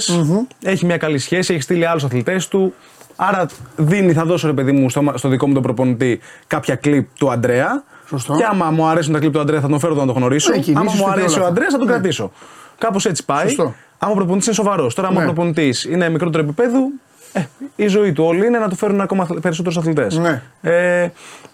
Έχει 0.63 0.85
μια 0.85 0.97
καλή 0.97 1.17
σχέση, 1.17 1.53
έχει 1.53 1.61
στείλει 1.61 1.85
άλλους 1.85 2.03
αθλητές 2.03 2.47
του. 2.47 2.73
Άρα 3.15 3.45
δίνει, 3.75 4.13
θα 4.13 4.25
δώσω 4.25 4.47
ρε 4.47 4.53
παιδί 4.53 4.71
μου 4.71 4.89
στο, 4.89 5.13
στο 5.15 5.29
δικό 5.29 5.47
μου 5.47 5.53
τον 5.53 5.61
προπονητή 5.61 6.19
κάποια 6.47 6.75
κλειπ 6.75 7.07
του 7.17 7.31
Αντρέα. 7.31 7.83
Σωστό. 8.07 8.35
Και 8.35 8.43
άμα 8.51 8.69
μου 8.71 8.85
αρέσουν 8.87 9.13
τα 9.13 9.19
κλειπ 9.19 9.33
του 9.33 9.39
Αντρέα 9.39 9.59
θα 9.59 9.67
τον 9.67 9.79
φέρω 9.79 9.93
να 9.95 10.05
τον 10.05 10.15
γνωρίσω. 10.15 10.49
Ναι, 10.49 10.57
κινήσεις 10.59 10.75
άμα 10.75 10.91
μου 10.91 10.97
του 10.97 11.03
και 11.03 11.09
αρέσει 11.19 11.25
όλα 11.35 11.35
ο 11.35 11.39
αυτά. 11.39 11.47
Αντρέας 11.47 11.71
θα 11.71 11.77
τον 11.77 11.87
Ναι. 11.87 11.93
κρατήσω. 11.93 12.31
Κάπως 12.77 13.05
έτσι 13.05 13.25
πάει. 13.25 13.47
Σωστό. 13.47 13.73
Άμα 13.97 14.11
ο 14.11 14.15
προπονητής 14.15 14.45
είναι 14.45 14.55
σοβαρός. 14.55 14.93
Τώρα, 14.95 15.07
άμα 15.07 15.17
Ναι. 15.19 15.23
ο 15.25 15.33
προπονητής 15.33 15.83
είναι 15.83 16.09
μικρότερο 16.09 16.43
επίπεδου, 16.43 16.91
ε, 17.33 17.41
η 17.75 17.87
ζωή 17.87 18.11
του 18.13 18.23
όλη 18.23 18.45
είναι 18.45 18.57
να 18.59 18.69
του 18.69 18.75
φέρουν 18.75 19.01
ακόμα 19.01 19.27
περισσότερους 19.41 19.77
αθλητές. 19.77 20.17
Ναι. 20.17 20.41
Ε, 20.61 21.09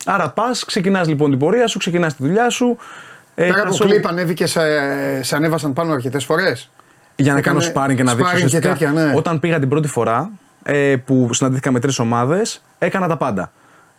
άρα 0.06 0.30
πας, 0.30 0.66
ξεκινάς 0.66 1.08
λοιπόν 1.08 1.30
την 1.30 1.40
πορεία 1.40 1.68
σου, 1.68 1.78
ξεκινάς 1.80 2.16
τη 2.16 2.24
δουλειά 2.24 2.50
σου. 2.50 2.78
Ε, 3.36 3.42
Πέρα 3.44 3.56
θα 3.56 3.62
από 3.62 3.74
σου- 3.74 3.86
κλειπ 3.88 4.08
ανέβηκε, 4.08 4.46
σε, 4.46 4.60
σε 5.24 5.36
ανέβασαν 5.36 5.74
πάνω 5.74 5.94
αρκετές 5.94 6.26
φορές. 6.26 6.70
για 7.16 7.34
να 7.34 7.40
Έκανε 7.40 7.60
κάνω 7.60 7.72
sparring 7.74 7.96
και 7.96 8.04
να 8.04 8.16
δείξω. 8.16 8.32
sparring 8.32 8.38
και 8.40 8.46
ουσιαστικά, 8.46 8.70
τέτοια, 8.74 8.92
ναι. 8.92 9.12
Όταν 9.16 9.40
πήγα 9.40 9.60
την 9.60 9.70
πρώτη 9.70 9.88
φορά 9.88 10.30
ε, 10.64 10.96
που 11.06 11.30
συναντήθηκα 11.34 11.72
με 11.72 11.80
τρεις 11.80 12.00
ομάδες, 12.00 12.64
έκανα 12.80 13.08
τα 13.08 13.18
πάντα. 13.18 13.52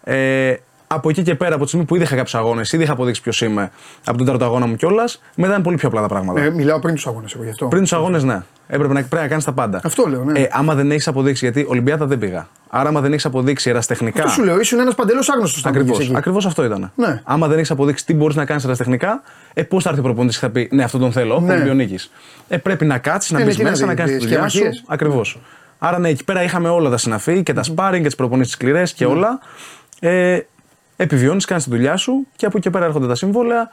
Ε, 0.05 0.55
από 0.91 1.09
εκεί 1.11 1.23
και 1.23 1.35
πέρα, 1.35 1.55
από 1.55 1.63
τη 1.63 1.69
στιγμή 1.69 1.87
που 1.87 1.95
ήδη 1.95 2.05
είχα 2.05 2.15
κάποιους 2.17 2.35
αγώνες, 2.35 2.73
ήδη 2.73 2.83
είχα 2.83 2.93
αποδείξει 2.93 3.23
ποιος 3.23 3.41
είμαι 3.41 3.71
από 4.05 4.17
τον 4.17 4.27
τέταρτο 4.27 4.45
αγώνα 4.45 4.67
μου 4.67 4.77
κιόλας, 4.77 5.21
μετά 5.35 5.55
είναι 5.55 5.63
πολύ 5.63 5.77
πιο 5.77 5.89
απλά 5.89 6.01
τα 6.01 6.09
πράγματα. 6.09 6.41
Ε, 6.41 6.51
μιλάω 6.51 6.79
πριν 6.79 6.95
τους 6.95 7.07
αγώνες 7.07 7.35
εγώ 7.35 7.45
γι' 7.45 7.51
αυτό. 7.51 7.67
Πριν 7.67 7.83
τους 7.83 7.93
αγώνες, 7.93 8.25
ναι. 8.25 8.43
Έπρεπε 8.71 8.93
να, 8.93 9.01
πρέπει 9.03 9.23
να 9.23 9.29
κάνεις 9.29 9.45
τα 9.45 9.53
πάντα. 9.53 9.81
Αυτό 9.85 10.07
λέω, 10.09 10.25
ναι. 10.25 10.41
Ε, 10.41 10.49
άμα 10.53 10.75
δεν 10.75 10.91
έχεις 10.91 11.09
αποδείξει, 11.09 11.45
γιατί 11.45 11.67
Ολυμπιάδα 11.69 12.07
δεν 12.07 12.19
πήγα. 12.19 12.49
Άρα, 12.71 12.89
άμα 12.89 13.01
δεν 13.01 13.13
έχεις 13.13 13.25
αποδείξει 13.25 13.71
εραστεχνικά. 13.71 14.23
Αυτό 14.23 14.35
σου 14.35 14.45
λέω, 14.45 14.61
ήσουν 14.61 14.79
ένας 14.81 14.95
παντελώς 14.95 15.29
άγνωστος. 15.31 15.67
Ακριβώς 15.67 16.11
ακριβώς 16.15 16.47
αυτό 16.47 16.65
ήταν. 16.65 16.93
Ναι. 16.95 17.21
Άμα 17.25 17.47
δεν 17.49 17.57
έχεις 17.57 17.71
αποδείξει 17.71 18.07
τι 18.07 18.15
μπορείς 18.15 18.37
να 18.37 18.45
κάνεις 18.45 18.65
εραστεχνικά, 18.65 19.23
ε, 19.55 19.63
πώς 19.63 19.83
θα 19.83 19.89
έρθει 19.89 20.01
ο 20.01 20.05
προπονητής 20.05 20.39
και 20.39 20.47
θα 20.47 20.53
πει 20.53 20.69
Ναι, 20.73 20.83
αυτό 20.83 20.99
τον 20.99 21.13
θέλω, 21.13 21.41
Ναι. 21.41 21.55
ναι. 21.57 21.73
νίκη. 21.73 21.99
Ε, 22.49 22.57
πρέπει 22.57 22.85
να 22.85 22.99
κάτσεις, 22.99 23.31
να 23.31 23.41
Ε, 23.41 23.45
μπεις 23.45 23.53
ναι, 23.53 23.59
τι 23.59 23.65
να 23.65 23.71
μέσα, 23.71 23.87
δεις, 23.87 23.95
να 23.97 24.03
κάνεις 24.03 24.13
τη 24.13 24.19
τις 24.19 24.29
δουλειά 24.29 24.49
σου. 24.49 24.57
σχεμαχίες. 24.57 24.85
Ακριβώς. 24.87 25.41
Άρα, 25.79 25.99
ναι, 25.99 26.09
εκεί 26.09 26.25
πέρα 26.25 26.43
είχαμε 26.43 26.69
όλα 26.69 26.91
τα 26.91 26.97
συναφή 26.97 27.43
και 27.43 27.53
τα 27.53 27.63
sparring 27.75 27.93
και 27.97 28.01
τις 28.07 28.15
προπονήσεις 28.15 28.53
σκληρές 28.53 28.93
και 28.93 29.05
όλα. 29.07 29.39
Ε, 30.01 30.39
Επιβιώνεις, 31.01 31.45
κάνεις 31.45 31.65
τη 31.65 31.71
δουλειά 31.71 31.97
σου 31.97 32.27
και 32.37 32.47
από 32.47 32.57
εκεί 32.57 32.67
και 32.67 32.71
πέρα 32.73 32.85
έρχονται 32.85 33.07
τα 33.07 33.15
σύμβολα 33.15 33.71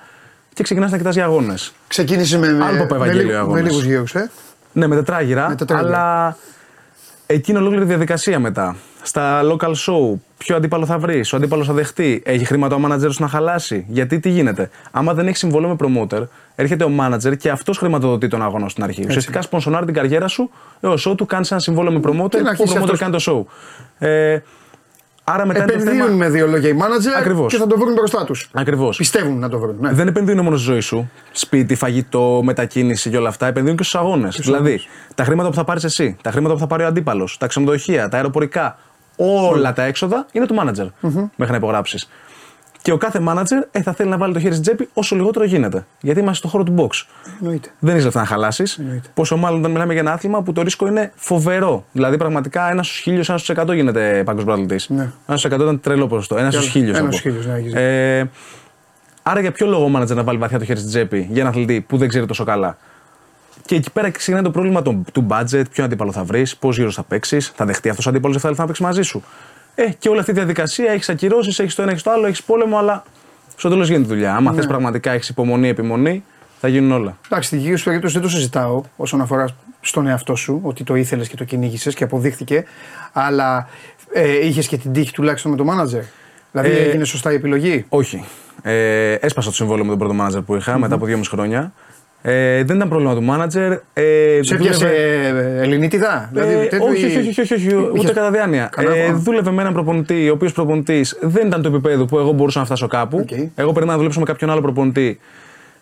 και 0.53 0.63
ξεκινάς 0.63 0.91
να 0.91 0.97
κοιτάζει 0.97 1.21
αγώνες. 1.21 1.73
Ξεκίνησε 1.87 2.37
με, 2.37 2.51
με, 2.51 2.65
Άλλο 2.65 2.77
Παπα 2.77 2.97
με, 2.97 3.03
Ευαγγέλιο 3.03 3.31
με 3.31 3.37
αγώνες. 3.37 3.63
λίγους 3.63 3.83
γύρους. 3.85 4.15
Ε. 4.15 4.29
Ναι, 4.71 4.87
με 4.87 4.95
τετράγυρα, 4.95 5.49
Με 5.49 5.55
τετράγυρα. 5.55 5.87
αλλά 5.87 6.37
εκείνη 7.25 7.57
ολόκληρη 7.57 7.85
διαδικασία 7.85 8.39
μετά. 8.39 8.75
Στα 9.01 9.41
local 9.43 9.69
show, 9.71 10.19
ποιο 10.37 10.55
αντίπαλο 10.55 10.85
θα 10.85 10.97
βρεις, 10.97 11.33
ο 11.33 11.35
αντίπαλος 11.35 11.67
θα 11.67 11.73
δεχτεί, 11.73 12.21
έχει 12.25 12.45
χρήματα 12.45 12.75
ο 12.75 12.79
manager 12.85 13.07
σου 13.11 13.21
να 13.21 13.27
χαλάσει. 13.27 13.85
Γιατί 13.87 14.19
τι 14.19 14.29
γίνεται. 14.29 14.69
Άμα 14.91 15.13
δεν 15.13 15.27
έχεις 15.27 15.39
συμβόλαιο 15.39 15.69
με 15.69 15.75
promoter, 15.79 16.23
έρχεται 16.55 16.83
ο 16.83 16.91
manager 16.99 17.37
και 17.37 17.49
αυτός 17.49 17.77
χρηματοδοτεί 17.77 18.27
τον 18.27 18.41
αγώνα 18.41 18.69
στην 18.69 18.83
αρχή. 18.83 19.05
Ουσιαστικά 19.07 19.41
σπονσονάρει 19.41 19.85
την 19.85 19.93
καριέρα 19.93 20.27
σου, 20.27 20.49
έως 20.79 21.05
ότου 21.05 21.25
κάνεις 21.25 21.51
ένα 21.51 21.59
συμβόλαιο 21.59 21.91
με 21.91 21.99
promoter, 22.03 22.29
Και 22.29 22.37
να 22.37 22.43
που 22.43 22.55
ο 22.59 22.63
αρχίσει 22.63 22.73
promoter 22.77 22.81
αυτός- 22.81 22.99
κάνει 22.99 23.17
το 23.17 23.47
show. 24.01 24.07
Ε, 24.07 24.37
άρα 25.27 25.45
μετά 25.45 25.59
είναι 25.63 25.71
το 25.71 25.73
Επενδύουν 25.79 26.05
θέμα. 26.05 26.17
με 26.17 26.29
δύο 26.29 26.47
λόγια 26.47 26.69
οι 26.69 26.73
μάνατζερ 26.73 27.15
Ακριβώς. 27.15 27.51
και 27.53 27.59
θα 27.59 27.67
το 27.67 27.77
βρουν 27.77 27.93
μπροστά 27.93 28.25
τους. 28.25 28.49
Ακριβώς. 28.53 28.97
Πιστεύουν 28.97 29.39
να 29.39 29.49
το 29.49 29.59
βρουν. 29.59 29.75
Ναι. 29.79 29.91
Δεν 29.93 30.07
επενδύουν 30.07 30.39
μόνο 30.43 30.55
στη 30.57 30.65
ζωή 30.71 30.79
σου, 30.79 31.11
σπίτι, 31.31 31.75
φαγητό, 31.75 32.41
μετακίνηση 32.43 33.09
και 33.09 33.17
όλα 33.17 33.29
αυτά. 33.29 33.47
Επενδύουν 33.47 33.77
και 33.77 33.83
στους 33.83 33.99
αγώνες. 33.99 34.39
Δηλαδή, 34.43 34.81
τα 35.15 35.23
χρήματα 35.23 35.49
που 35.49 35.55
θα 35.55 35.63
πάρεις 35.63 35.83
εσύ, 35.83 36.17
τα 36.21 36.31
χρήματα 36.31 36.53
που 36.53 36.59
θα 36.59 36.67
πάρει 36.67 36.83
ο 36.83 36.87
αντίπαλος, 36.87 37.37
τα 37.37 37.47
ξενοδοχεία, 37.47 38.09
τα 38.09 38.17
αεροπορικά, 38.17 38.77
όλα 39.15 39.73
τα 39.73 39.83
έξοδα 39.83 40.25
είναι 40.31 40.45
του 40.45 40.55
manager 40.59 40.87
μέχρι 41.35 41.51
να 41.51 41.55
υπογράψεις. 41.55 42.09
Και 42.85 42.91
ο 42.91 42.97
κάθε 42.97 43.21
manager 43.27 43.67
ε, 43.71 43.81
θα 43.81 43.93
θέλει 43.93 44.09
να 44.09 44.17
βάλει 44.17 44.33
το 44.33 44.39
χέρι 44.39 44.51
στην 44.51 44.63
τσέπη 44.63 44.89
όσο 44.93 45.15
λιγότερο 45.15 45.45
γίνεται. 45.45 45.85
Γιατί 46.01 46.19
είμαστε 46.19 46.37
στο 46.37 46.47
χώρο 46.47 46.63
του 46.63 46.75
box. 46.77 47.05
Εννοείται. 47.41 47.69
Δεν 47.79 47.95
έχει 47.95 48.03
λεφτά 48.03 48.19
να 48.19 48.25
χαλάσεις. 48.25 48.77
Εννοείται. 48.77 49.07
Πόσο 49.13 49.37
μάλλον 49.37 49.59
όταν 49.59 49.71
μιλάμε 49.71 49.93
για 49.93 50.01
ένα 50.01 50.11
άθλημα 50.11 50.41
που 50.41 50.53
το 50.53 50.61
ρίσκο 50.61 50.87
είναι 50.87 51.11
φοβερό. 51.15 51.85
Δηλαδή, 51.91 52.17
πραγματικά 52.17 52.69
ένας 52.69 52.87
στους 52.87 52.99
χίλιους, 52.99 53.29
ένας 53.29 53.41
στους 53.41 53.55
εκατό 53.55 53.73
γίνεται 53.73 54.23
παγκόσμιος 54.25 54.43
πρωταθλητής. 54.43 54.89
Ναι. 54.89 55.01
Ένας 55.01 55.39
στους 55.39 55.43
εκατό 55.43 55.63
ήταν 55.63 55.79
τρελό 55.79 56.07
ποσοστό. 56.07 56.37
Ένας 56.37 56.53
στους 56.53 56.65
άλλο. 56.65 56.73
χίλιους. 56.73 56.97
Ένας 56.97 57.15
στους 57.15 57.21
χίλιους, 57.21 57.45
ναι, 57.45 57.53
έχεις 57.53 57.65
δίκιο. 57.65 57.81
Ε, 57.81 58.29
άρα, 59.23 59.39
για 59.39 59.51
ποιο 59.51 59.67
λόγο 59.67 59.85
ο 59.85 59.91
manager 59.95 60.15
να 60.15 60.23
βάλει 60.23 60.37
βαθιά 60.37 60.59
το 60.59 60.65
χέρι 60.65 60.79
στην 60.79 60.91
τσέπη 60.91 61.27
για 61.31 61.41
ένα 61.41 61.49
αθλητή 61.49 61.81
που 61.81 61.97
δεν 61.97 62.07
ξέρει 62.07 62.25
τόσο 62.25 62.43
καλά; 62.43 62.77
Και 63.65 63.75
εκεί 63.75 63.91
πέρα 63.91 64.09
ξεκινάει 64.09 64.41
το 64.41 64.51
πρόβλημα 64.51 64.81
του, 64.81 65.05
του 65.13 65.27
budget, 65.29 65.63
ποιον 65.71 65.85
αντίπαλο 65.85 66.11
θα 66.11 66.23
βρεις, 66.23 66.57
πώς 66.57 66.77
γύρω 66.77 66.91
θα 66.91 67.03
παίξεις, 67.03 67.51
θα 67.55 67.65
δεχτεί 67.65 67.89
αυτός 67.89 68.05
ο 68.05 68.09
αντίπαλος 68.09 68.41
δεν 68.41 68.41
θα 68.41 68.47
θέλει 68.47 68.59
να 68.59 68.65
παίξει 68.65 68.83
μαζί 68.83 69.01
σου. 69.01 69.23
Ε, 69.75 69.89
και 69.99 70.09
όλη 70.09 70.19
αυτή 70.19 70.31
η 70.31 70.33
διαδικασία 70.33 70.91
έχεις 70.91 71.09
ακυρώσεις, 71.09 71.59
έχεις 71.59 71.75
το 71.75 71.81
ένα, 71.81 71.91
έχεις 71.91 72.03
το 72.03 72.11
άλλο, 72.11 72.25
έχεις 72.27 72.43
πόλεμο, 72.43 72.77
αλλά 72.77 73.03
στο 73.55 73.69
τέλος 73.69 73.87
γίνεται 73.89 74.07
δουλειά. 74.07 74.35
Άμα 74.35 74.51
Ναι. 74.51 74.57
θες 74.57 74.67
πραγματικά 74.67 75.11
έχεις 75.11 75.29
υπομονή, 75.29 75.67
επιμονή, 75.67 76.23
θα 76.59 76.67
γίνουν 76.67 76.91
όλα. 76.91 77.17
Εντάξει, 77.25 77.47
στη 77.47 77.57
δική 77.57 77.75
σου 77.75 77.83
περίπτωση 77.83 78.13
δεν 78.13 78.23
το 78.23 78.29
συζητάω 78.29 78.81
όσον 78.95 79.21
αφορά 79.21 79.47
στον 79.81 80.07
εαυτό 80.07 80.35
σου, 80.35 80.59
ότι 80.63 80.83
το 80.83 80.95
ήθελες 80.95 81.27
και 81.27 81.35
το 81.35 81.43
κυνήγησες 81.43 81.93
και 81.95 82.03
αποδείχθηκε. 82.03 82.63
Αλλά 83.13 83.67
ε, 84.13 84.45
είχες 84.45 84.67
και 84.67 84.77
την 84.77 84.93
τύχη 84.93 85.11
τουλάχιστον 85.11 85.51
με 85.51 85.57
το 85.57 85.63
μάνατζερ. 85.63 86.01
Δηλαδή 86.51 86.69
Ε, 86.69 86.83
έγινε 86.83 87.03
σωστά 87.05 87.31
η 87.31 87.35
επιλογή; 87.35 87.85
Όχι. 87.89 88.25
Ε, 88.61 89.11
έσπασα 89.13 89.49
το 89.49 89.55
συμβόλαιο 89.55 89.85
με 89.85 89.89
τον 89.95 89.99
πρώτο 89.99 90.15
manager 90.25 90.45
που 90.45 90.55
είχα 90.55 90.77
μετά 90.77 90.95
από 90.95 91.05
2,5 91.05 91.19
χρόνια. 91.29 91.73
Ε, 92.27 92.63
δεν 92.63 92.75
ήταν 92.75 92.89
πρόβλημα 92.89 93.15
του 93.15 93.25
manager. 93.29 93.77
Ε, 93.93 94.39
Σε 94.41 94.55
δούλευε- 94.55 94.59
πιάσε 94.59 94.87
ε, 94.87 95.61
ελληνίτιδα, 95.61 96.29
δηλαδή 96.33 96.53
Ε, 96.53 96.65
τέτοιο 96.65 96.87
όχι, 96.87 97.01
ή- 97.01 97.05
όχι, 97.05 97.17
όχι, 97.29 97.41
όχι, 97.41 97.53
όχι, 97.53 97.75
ούτε 97.75 97.99
Είχες- 97.99 98.11
κατά 98.11 98.31
διάνοια. 98.31 98.69
Κανένα 98.71 98.95
Ε, 98.95 98.97
πρόβλημα; 98.99 99.19
δούλευε 99.23 99.51
με 99.51 99.61
έναν 99.61 99.73
προπονητή, 99.73 100.29
ο 100.29 100.33
οποίος 100.33 100.51
προπονητής 100.51 101.17
δεν 101.21 101.47
ήταν 101.47 101.61
του 101.61 101.67
επίπεδου 101.67 102.05
που 102.05 102.17
εγώ 102.17 102.31
μπορούσα 102.31 102.59
να 102.59 102.65
φτάσω 102.65 102.87
κάπου. 102.87 103.17
Οκ. 103.17 103.29
Εγώ 103.31 103.67
περίμενα 103.67 103.91
να 103.91 103.97
δουλέψω 103.97 104.19
με 104.19 104.25
κάποιον 104.25 104.49
άλλο 104.49 104.61
προπονητή. 104.61 105.19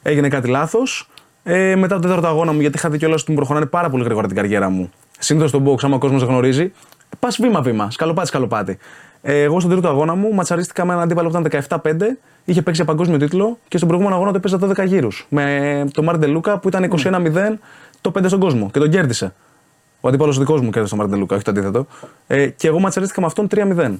Έγινε 0.03 0.27
κάτι 0.27 0.47
λάθος. 0.49 1.09
Ε, 1.43 1.75
μετά 1.75 1.93
τον 1.93 2.01
τέταρτο 2.01 2.27
αγώνα 2.27 2.51
μου, 2.51 2.59
γιατί 2.61 2.77
είχα 2.77 2.89
δει 2.89 2.97
κιόλας 2.97 3.21
ότι 3.21 3.31
μου 3.31 3.37
προχωράνε 3.37 3.65
πάρα 3.65 3.89
πολύ 3.89 4.03
γρήγορα 4.03 4.27
την 4.27 4.35
καριέρα 4.35 4.69
μου. 4.69 4.91
Συνήθως 5.19 5.49
στον 5.49 5.65
box, 5.67 5.75
άμα 5.81 5.95
ο 5.95 5.99
κόσμος 5.99 6.21
γνωρίζει, 6.21 6.71
πας 7.19 7.37
βήμα-βήμα, 7.41 7.91
σκαλοπάτι-σκαλοπάτι. 7.91 8.77
Ε, 9.25 9.41
εγώ 9.41 9.59
στον 9.59 9.71
τρίτο 9.71 9.87
αγώνα 9.87 10.15
μου 10.15 10.33
ματσαρίστηκα 10.33 10.85
με 10.85 10.91
έναν 10.91 11.03
αντίπαλο 11.03 11.29
που 11.29 11.39
ήταν 11.39 11.65
17-5, 11.83 12.01
είχε 12.45 12.61
παίξει 12.61 12.81
για 12.81 12.91
παγκόσμιο 12.91 13.17
τίτλο 13.17 13.57
και 13.67 13.77
στον 13.77 13.89
προηγούμενο 13.89 14.19
αγώνα 14.21 14.31
το 14.31 14.37
έπαιζε 14.37 14.83
12 14.83 14.87
γύρους. 14.87 15.25
Με 15.29 15.85
τον 15.93 16.03
Μάρτιν 16.03 16.31
Λούκα 16.31 16.59
που 16.59 16.67
ήταν 16.67 16.91
21-0 17.03 17.57
το 18.01 18.11
5 18.19 18.23
στον 18.27 18.39
κόσμο 18.39 18.69
και 18.71 18.79
τον 18.79 18.89
κέρδισε. 18.89 19.33
Ο 20.01 20.07
αντίπαλος 20.07 20.37
δικός 20.37 20.61
μου 20.61 20.69
κέρδισε 20.69 20.89
τον 20.89 20.99
Μάρτιν 20.99 21.19
Λούκα, 21.19 21.35
όχι 21.35 21.43
το 21.43 21.51
αντίθετο. 21.51 21.87
Ε, 22.27 22.47
και 22.47 22.67
εγώ 22.67 22.79
ματσαρίστηκα 22.79 23.21
με 23.21 23.27
αυτόν 23.27 23.47
3-0. 23.51 23.99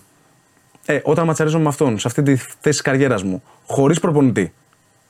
Ε, 0.86 1.00
όταν 1.03 1.25
ματσαρίζομαι 1.25 1.63
με 1.63 1.70
αυτόν, 1.70 2.00
σε 2.00 2.08
αυτή 2.08 2.24
τη 2.24 2.36
θέση 2.36 2.58
της 2.60 2.82
καριέρας 2.82 3.24
μου, 3.24 3.44
χωρίς 3.68 4.00
προπονητή. 4.00 4.53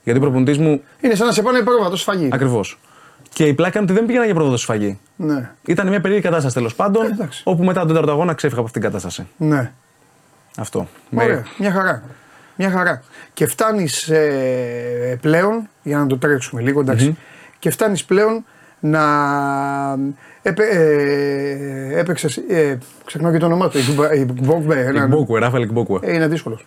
Γιατί 0.03 0.20
ο 0.20 0.22
προπονητής 0.22 0.58
μου. 0.58 0.82
Είναι 1.01 1.15
σαν 1.15 1.27
να 1.27 1.34
σε 1.34 1.41
πάνε 1.41 1.62
πρόβατο 1.62 1.96
σφαγή. 1.96 2.29
Ακριβώς. 2.32 2.79
Και 3.34 3.46
η 3.46 3.53
πλάκα 3.53 3.79
είναι 3.79 3.88
ότι 3.91 4.00
δεν 4.00 4.08
πήγαινα 4.08 4.25
για 4.25 4.34
πρόβατο 4.34 4.58
σφαγή. 4.58 5.00
Ναι. 5.15 5.51
Ήταν 5.65 5.88
μια 5.88 6.01
περίεργη 6.01 6.25
κατάσταση 6.25 6.55
τέλος 6.55 6.75
πάντων, 6.75 7.05
Ε, 7.05 7.29
όπου 7.43 7.63
μετά 7.63 7.79
τον 7.79 7.88
τέταρτο 7.88 8.12
αγώνα 8.12 8.34
ξέφυγα 8.34 8.60
από 8.60 8.67
αυτήν 8.67 8.82
την 8.82 8.91
κατάσταση. 8.91 9.27
Ναι. 9.38 9.72
Αυτό. 10.57 10.88
Ωραία. 11.15 11.43
Μια 11.57 11.72
χαρά. 11.72 12.03
Μια 12.55 12.69
χαρά. 12.69 13.03
Και 13.33 13.45
φτάνεις 13.45 14.10
ε, 14.10 15.17
πλέον, 15.22 15.69
για 15.83 15.98
να 15.98 16.07
το 16.07 16.17
τρέξουμε 16.17 16.62
λίγο, 16.62 16.79
εντάξει, 16.79 17.17
και 17.60 17.69
φτάνεις 17.69 18.05
πλέον 18.05 18.45
να. 18.79 19.03
Έπαι, 20.41 20.63
ε, 20.63 22.00
έπαιξες. 22.00 22.38
Ε, 22.38 22.77
ξεχνάω 23.05 23.31
και 23.31 23.38
το 23.38 23.45
όνομά 23.45 23.69
του. 23.69 23.77
Η 24.13 24.25
Γκμπόκβε. 24.25 24.91
Γκμπόκουε, 25.05 25.39
Ράφαλ 25.39 25.65
Γκμπόκουε. 25.65 26.00
Ε, 26.01 26.13
είναι 26.13 26.27
δύσκολος. 26.27 26.65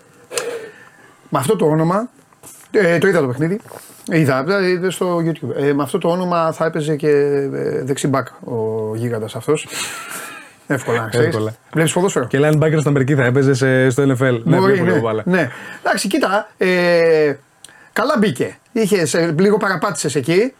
Με 1.29 1.39
αυτό 1.39 1.57
το 1.57 1.67
όνομα. 1.67 2.09
Ε, 2.71 2.99
το 2.99 3.07
είδα 3.09 3.21
το 3.21 3.27
παιχνίδι. 3.27 3.61
Είδα 4.13 4.45
ε, 4.85 4.91
στο 4.91 5.19
YouTube. 5.19 5.57
Ε, 5.57 5.73
με 5.73 5.83
αυτό 5.83 5.99
το 5.99 6.09
όνομα 6.09 6.53
θα 6.53 6.65
έπαιζε 6.65 6.97
και 6.97 7.09
ε, 7.09 7.83
δεξιμπάκ 7.85 8.27
ο 8.45 8.93
γίγαντας 8.97 9.37
αυτός. 9.37 9.67
Εύκολα 10.67 11.01
να 11.01 11.09
ξέρεις. 11.09 11.37
Βλέπεις 11.73 11.93
ποδόσφαιρο. 11.93 12.27
Και 12.27 12.39
linebacker 12.41 12.77
στην 12.77 12.87
Αμερική 12.87 13.15
θα 13.15 13.25
έπαιζε 13.25 13.91
στο 13.91 14.03
NFL. 14.03 14.41
Μπορεί, 14.45 14.81
ναι, 14.81 14.93
ναι, 14.93 15.23
ναι. 15.25 15.51
Εντάξει, 15.85 16.09
κοίτα. 16.09 16.49
Ε, 16.57 17.35
καλά 17.93 18.15
μπήκε. 18.19 18.59
Είχες, 18.73 19.15
ε, 19.15 19.35
λίγο 19.39 19.57
παραπάτησες 19.57 20.15
εκεί. 20.15 20.53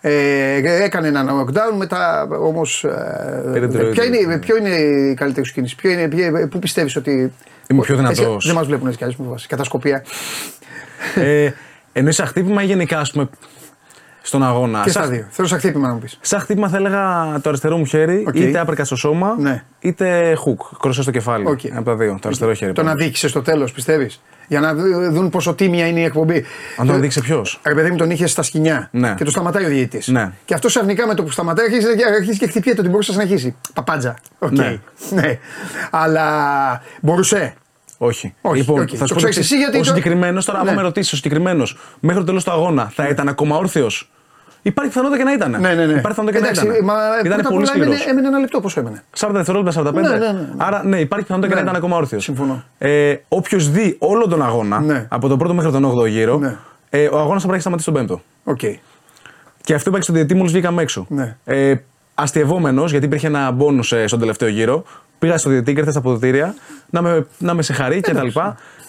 Ε, 0.00 0.82
έκανε 0.82 1.08
ένα 1.08 1.24
knockdown, 1.30 1.76
μετά 1.76 2.28
όμως. 2.30 2.84
Ε, 2.84 3.68
ποια 3.92 4.04
είναι, 4.04 4.38
ποιο 4.38 4.56
είναι 4.56 4.68
η 4.74 5.14
καλύτερη 5.14 5.46
σου 5.46 5.52
κίνηση, 5.52 5.74
ποιο 5.76 5.90
είναι, 5.90 6.08
ποιο, 6.08 6.48
πού 6.50 6.58
πιστεύεις 6.58 6.96
ότι. 6.96 7.32
Είμαι 7.70 7.82
πιο 7.82 7.96
δυνατός. 7.96 8.46
Δεν 8.46 8.54
μας 8.54 8.66
βλέπουν 8.66 8.86
έτσι 8.86 8.98
κι 8.98 9.04
αλλιώ 9.04 9.16
μου 9.18 9.30
βάζει. 9.30 9.46
Κατασκοπία. 9.46 10.04
ε, 11.14 11.50
Εννοεί 11.92 12.12
σαν 12.12 12.26
χτύπημα 12.26 12.62
ή 12.62 12.66
γενικά, 12.66 12.98
ας 12.98 13.10
πούμε, 13.10 13.28
στον 14.22 14.44
αγώνα. 14.44 14.82
Και 14.82 14.90
στα 14.90 15.06
δύο. 15.06 15.26
Θέλω 15.30 15.48
σαν 15.48 15.58
χτύπημα 15.58 15.88
να 15.88 15.94
μου 15.94 16.00
πεις. 16.00 16.18
Σαν 16.20 16.40
χτύπημα 16.40 16.68
θα 16.68 16.76
έλεγα 16.76 17.34
το 17.40 17.48
αριστερό 17.48 17.76
μου 17.76 17.84
χέρι, 17.84 18.26
okay. 18.28 18.34
είτε 18.34 18.58
άπερκα 18.58 18.84
στο 18.84 18.96
σώμα, 18.96 19.36
ναι. 19.38 19.64
είτε 19.80 20.36
hook, 20.46 20.76
κροσέ 20.80 21.02
στο 21.02 21.10
κεφάλι. 21.10 21.44
Okay. 21.48 21.70
Από 21.70 21.84
τα 21.84 21.96
δύο, 21.96 22.12
το 22.20 22.28
αριστερό 22.28 22.54
χέρι. 22.54 22.72
Το 22.72 22.82
να 22.82 22.94
δείξεις 22.94 23.30
στο 23.30 23.42
τέλος, 23.42 23.72
πιστεύεις; 23.72 24.22
Για 24.48 24.60
να 24.60 24.74
δουν 25.10 25.30
πόσο 25.30 25.54
τίμια 25.54 25.86
είναι 25.86 26.00
η 26.00 26.04
εκπομπή. 26.04 26.44
Αν 26.76 26.86
τον 26.86 27.00
δείξει 27.00 27.20
ποιος. 27.20 27.60
Ρε 27.66 27.74
παιδί 27.74 27.90
μου 27.90 27.96
τον 27.96 28.10
είχε 28.10 28.26
στα 28.26 28.42
σκηνιά 28.42 28.88
ναι. 28.92 29.14
και 29.16 29.24
το 29.24 29.30
σταματάει 29.30 29.64
ο 29.64 29.68
διαιτητής. 29.68 30.08
Ναι. 30.08 30.32
Και 30.44 30.54
αυτός 30.54 30.72
ξαφνικά 30.72 31.06
με 31.06 31.14
το 31.14 31.22
που 31.22 31.30
σταματάει 31.30 31.66
αρχίζει 32.16 32.38
και 32.38 32.46
χτυπιέται 32.46 32.80
ότι 32.80 32.88
μπορούσε 32.88 33.12
να 33.12 33.20
συνεχίσει. 33.20 33.56
Παπάντζα. 33.74 34.16
Okay. 34.38 34.50
Ναι. 34.50 34.78
ναι. 35.10 35.38
Αλλά 35.90 36.82
μπορούσε. 37.00 37.54
Όχι. 38.02 38.34
Όχι. 38.40 38.58
Λοιπόν, 38.58 38.82
okay. 38.82 38.94
θα 38.94 39.06
σου 39.06 39.14
πω 39.14 39.26
εσύ 39.26 39.56
γιατί. 39.56 39.78
Ο 39.78 39.84
συγκεκριμένος, 39.84 40.44
τώρα, 40.44 40.62
ναι. 40.62 40.70
άμα 40.70 40.80
με 40.80 40.82
ρωτήσεις, 40.86 41.12
ο 41.12 41.16
συγκεκριμένος 41.16 41.76
μέχρι 42.00 42.20
το 42.20 42.26
τέλος 42.26 42.44
του 42.44 42.50
αγώνα 42.50 42.90
θα 42.94 43.08
ήταν 43.08 43.28
ακόμα 43.28 43.56
όρθιος; 43.56 44.10
Υπάρχει 44.62 44.92
πιθανότητα 44.92 45.18
και 45.18 45.28
να 45.28 45.32
ήταν. 45.32 45.50
Ναι, 45.50 45.74
ναι, 45.74 45.86
ναι. 45.86 45.98
Υπάρχει 45.98 46.08
πιθανότητα 46.08 46.38
και 46.38 46.44
Εντάξει, 46.44 46.66
να 46.66 46.74
ήταν. 46.74 46.84
Μα, 46.84 46.94
ήταν 47.24 47.52
πολύ 47.52 47.66
σκληρό. 47.66 47.84
Έμεινε, 47.84 48.04
έμεινε 48.08 48.28
ένα 48.28 48.38
λεπτό, 48.38 48.60
πόσο 48.60 48.80
έμενε. 48.80 49.02
40 49.18 49.28
δευτερόλεπτα, 49.32 49.82
45. 49.82 49.92
Ναι, 49.92 50.00
ναι, 50.00 50.08
ναι, 50.08 50.32
ναι. 50.32 50.48
Άρα, 50.56 50.84
ναι, 50.84 51.00
υπάρχει 51.00 51.26
πιθανότητα 51.26 51.54
και 51.54 51.62
να 51.62 51.68
ήταν 51.68 51.82
ακόμα 51.82 51.96
όρθιος. 51.96 52.24
Συμφωνώ. 52.24 52.64
Ε, 52.78 53.14
Όποιος 53.28 53.70
δει 53.70 53.96
όλο 53.98 54.28
τον 54.28 54.42
αγώνα, 54.42 54.80
ναι. 54.80 55.06
από 55.08 55.28
τον 55.28 55.38
πρώτο 55.38 55.54
μέχρι 55.54 55.70
τον 55.70 55.98
8ο 55.98 56.08
γύρο, 56.08 56.38
ναι. 56.38 56.56
ε, 56.90 57.06
ο 57.06 57.18
αγώνας 57.18 57.42
θα 57.42 57.48
πρέπει 57.48 57.52
να 57.52 57.60
σταματήσει 57.60 57.90
τον 57.90 57.94
πέμπτο. 57.94 58.22
Okay. 58.44 58.74
Και 59.64 59.74
αυτό 59.74 59.88
είπα 59.88 59.98
και 59.98 60.04
στο 60.04 60.12
διαιτή 60.12 60.34
μόλις 60.34 60.52
βγήκαμε 60.52 60.82
έξω. 60.82 61.06
Ναι. 61.08 61.36
Ε, 61.44 61.74
Αστειευόμενος, 62.22 62.90
γιατί 62.90 63.06
υπήρχε 63.06 63.26
ένα 63.26 63.50
μπόνους 63.50 63.92
ε, 63.92 64.06
στον 64.06 64.18
τελευταίο 64.18 64.48
γύρο, 64.48 64.84
πήγα 65.18 65.38
στο 65.38 65.50
διαιτή 65.50 65.72
και 65.72 65.78
ήρθε 65.78 65.90
στα 65.90 66.00
αποδητήρια 66.00 66.54
να 66.90 67.02
με, 67.02 67.26
να 67.38 67.54
με 67.54 67.62
σε 67.62 67.72
χαρεί 67.72 68.00
κτλ. 68.00 68.26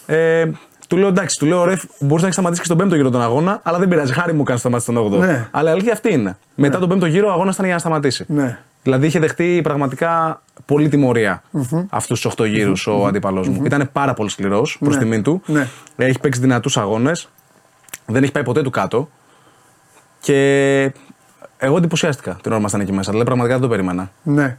Ε, 0.05 0.45
του 0.88 0.97
λέω 0.97 1.07
εντάξει, 1.07 1.38
του 1.38 1.45
λέω 1.45 1.63
ρε, 1.63 1.73
μπορείς 2.00 2.21
να 2.21 2.21
έχεις 2.21 2.33
σταματήσει 2.33 2.59
και 2.59 2.65
στον 2.65 2.77
πέμπτο 2.77 2.95
γύρο 2.95 3.09
τον 3.09 3.21
αγώνα, 3.21 3.59
αλλά 3.63 3.77
δεν 3.79 3.88
πειράζει. 3.88 4.13
Χάρη 4.13 4.33
μου 4.33 4.43
κάνεις 4.43 4.61
σταματήσει 4.61 4.93
τον 4.93 5.13
8ο. 5.13 5.17
Ναι. 5.17 5.47
Αλλά 5.51 5.69
η 5.69 5.73
αλήθεια 5.73 5.93
αυτή 5.93 6.13
είναι. 6.13 6.23
Ναι. 6.23 6.35
Μετά 6.55 6.79
τον 6.79 6.89
πέμπτο 6.89 7.05
γύρο 7.05 7.27
ο 7.27 7.31
αγώνας 7.31 7.53
ήταν 7.53 7.65
για 7.65 7.73
να 7.73 7.79
σταματήσει. 7.79 8.25
Ναι. 8.27 8.59
Δηλαδή 8.83 9.05
είχε 9.07 9.19
δεχτεί 9.19 9.59
πραγματικά 9.63 10.41
πολύ 10.65 10.89
τιμωρία 10.89 11.43
mm-hmm. 11.53 11.85
αυτούς 11.89 12.21
τους 12.21 12.33
8 12.38 12.47
γύρους 12.47 12.88
mm-hmm. 12.89 13.00
ο 13.01 13.05
αντίπαλό 13.05 13.45
μου. 13.47 13.61
Mm-hmm. 13.61 13.65
Ήταν 13.65 13.89
πάρα 13.91 14.13
πολύ 14.13 14.29
σκληρός 14.29 14.77
προς 14.79 14.95
ναι. 14.95 15.01
τιμήν 15.01 15.23
του. 15.23 15.41
Ναι. 15.45 15.67
Έχει 15.95 16.19
παίξει 16.19 16.39
δυνατούς 16.39 16.77
αγώνες. 16.77 17.29
Δεν 18.05 18.23
έχει 18.23 18.31
πάει 18.31 18.43
ποτέ 18.43 18.61
του 18.61 18.69
κάτω. 18.69 19.09
Και 20.19 20.91
εγώ 21.63 21.77
εντυπωσιάστηκα 21.77 22.32
την 22.32 22.41
ώρα 22.44 22.53
που 22.53 22.60
ήμασταν 22.60 22.82
εκεί 22.82 22.91
μέσα. 22.91 23.10
Δηλαδή 23.10 23.25
πραγματικά 23.25 23.60
δεν 23.60 23.70
το 23.70 23.75
περίμενα. 23.75 24.12
Ναι. 24.24 24.58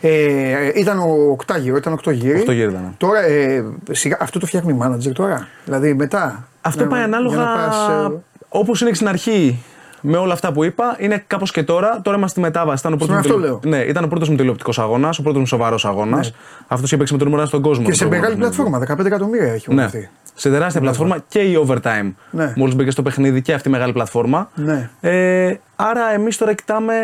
Ε, 0.00 0.70
ήταν 0.74 0.98
ο 0.98 1.30
οκτάγυρο, 1.30 1.76
ήταν 1.76 1.92
οκτώ 1.92 2.10
γύρι. 2.10 2.38
Οκτώ 2.38 2.52
γύρι 2.52 2.70
ήταν. 2.70 2.94
Τώρα, 2.96 3.24
ε, 3.24 3.64
σιγά, 3.90 4.16
αυτό 4.20 4.38
το 4.38 4.46
φτιάχνει 4.46 4.78
manager 4.82 5.12
τώρα. 5.12 5.48
Δηλαδή 5.64 5.94
μετά. 5.94 6.48
Αυτό 6.60 6.84
πάει 6.84 7.02
ανάλογα. 7.02 7.42
Ε... 7.42 8.12
Όπως 8.48 8.80
είναι 8.80 8.90
και 8.90 8.96
στην 8.96 9.08
αρχή 9.08 9.62
με 10.00 10.16
όλα 10.16 10.32
αυτά 10.32 10.52
που 10.52 10.64
είπα, 10.64 10.96
είναι 10.98 11.24
κάπως 11.26 11.50
και 11.50 11.62
τώρα. 11.62 12.00
Τώρα 12.02 12.16
είμαστε 12.16 12.40
στη 12.40 12.40
μετάβαση. 12.40 12.78
Ήταν 12.80 12.92
ο 12.92 12.96
πρώτος 12.96 13.16
αυτό 13.16 13.34
μου, 13.34 13.38
λέω. 13.38 13.60
Ναι, 13.64 13.78
ήταν 13.78 14.04
ο 14.04 14.06
πρώτος 14.06 14.28
μου 14.28 14.36
τηλεοπτικό 14.36 14.70
αγώνας, 14.76 15.18
ο 15.18 15.22
πρώτος 15.22 15.40
μου 15.40 15.46
σοβαρός 15.46 15.84
αγώνας. 15.84 16.30
Ναι. 16.30 16.36
Αυτός 16.66 16.86
είχε 16.86 16.96
παίξει 16.96 17.12
με 17.12 17.18
το 17.18 17.24
νούμερο 17.24 17.46
στον 17.46 17.62
κόσμο. 17.62 17.84
Και 17.84 17.92
σε 17.92 18.08
μεγάλη 18.08 18.36
πλατφόρμα, 18.36 18.78
15 18.78 19.04
εκατομμύρια 19.04 19.52
έχει 19.52 19.74
ναι. 19.74 19.88
Σε 20.34 20.50
τεράστια 20.50 20.80
πλατφόρμα 20.80 21.24
και 21.28 21.38
η 21.38 21.64
overtime. 21.66 22.12
Ναι. 22.30 22.52
Μόλις 22.56 22.74
μπήκε 22.74 22.90
στο 22.90 23.02
παιχνίδι 23.02 23.42
και 23.42 23.52
αυτή 23.52 23.68
η 23.68 23.70
μεγάλη 23.70 23.92
πλατφόρμα. 23.92 24.50
Ναι. 24.54 24.90
Ε, 25.00 25.54
άρα 25.88 26.12
εμείς 26.12 26.36
τώρα 26.36 26.54
κοιτάμε 26.54 26.94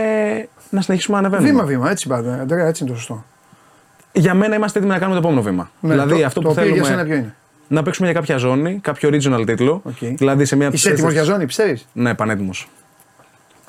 να 0.70 0.80
συνεχίσουμε 0.80 1.20
να 1.20 1.26
ανεβαίνουμε. 1.26 1.50
Βήμα-βήμα, 1.50 1.90
έτσι 1.90 2.08
πάντα. 2.08 2.46
Έτσι 2.48 2.84
είναι 2.84 2.92
το 2.92 2.98
σωστό. 2.98 3.24
Για 4.12 4.34
μένα 4.34 4.54
είμαστε 4.54 4.78
έτοιμοι 4.78 4.92
να 4.92 4.98
κάνουμε 4.98 5.20
το 5.20 5.26
επόμενο 5.26 5.48
βήμα. 5.48 5.70
Ναι, 5.80 5.90
δηλαδή 5.90 6.18
το, 6.18 6.26
αυτό 6.26 6.40
το 6.40 6.48
που 6.48 6.54
θέλουμε. 6.54 6.74
Για 6.74 6.84
σένα 6.84 7.04
ποιο 7.04 7.14
είναι; 7.14 7.34
Να 7.68 7.82
παίξουμε 7.82 8.10
για 8.10 8.20
κάποια 8.20 8.36
ζώνη, 8.36 8.78
κάποιο 8.82 9.08
original 9.08 9.42
τίτλο. 9.46 9.82
Okay. 9.88 10.14
Δηλαδή 10.16 10.44
σε 10.44 10.56
μια 10.56 10.68
Είσαι 10.72 10.90
έτοιμος 10.90 11.12
για 11.12 11.22
ζώνη, 11.22 11.46
πιστεύεις; 11.46 11.88
Ναι, 11.92 12.14
πανέτοιμος. 12.14 12.68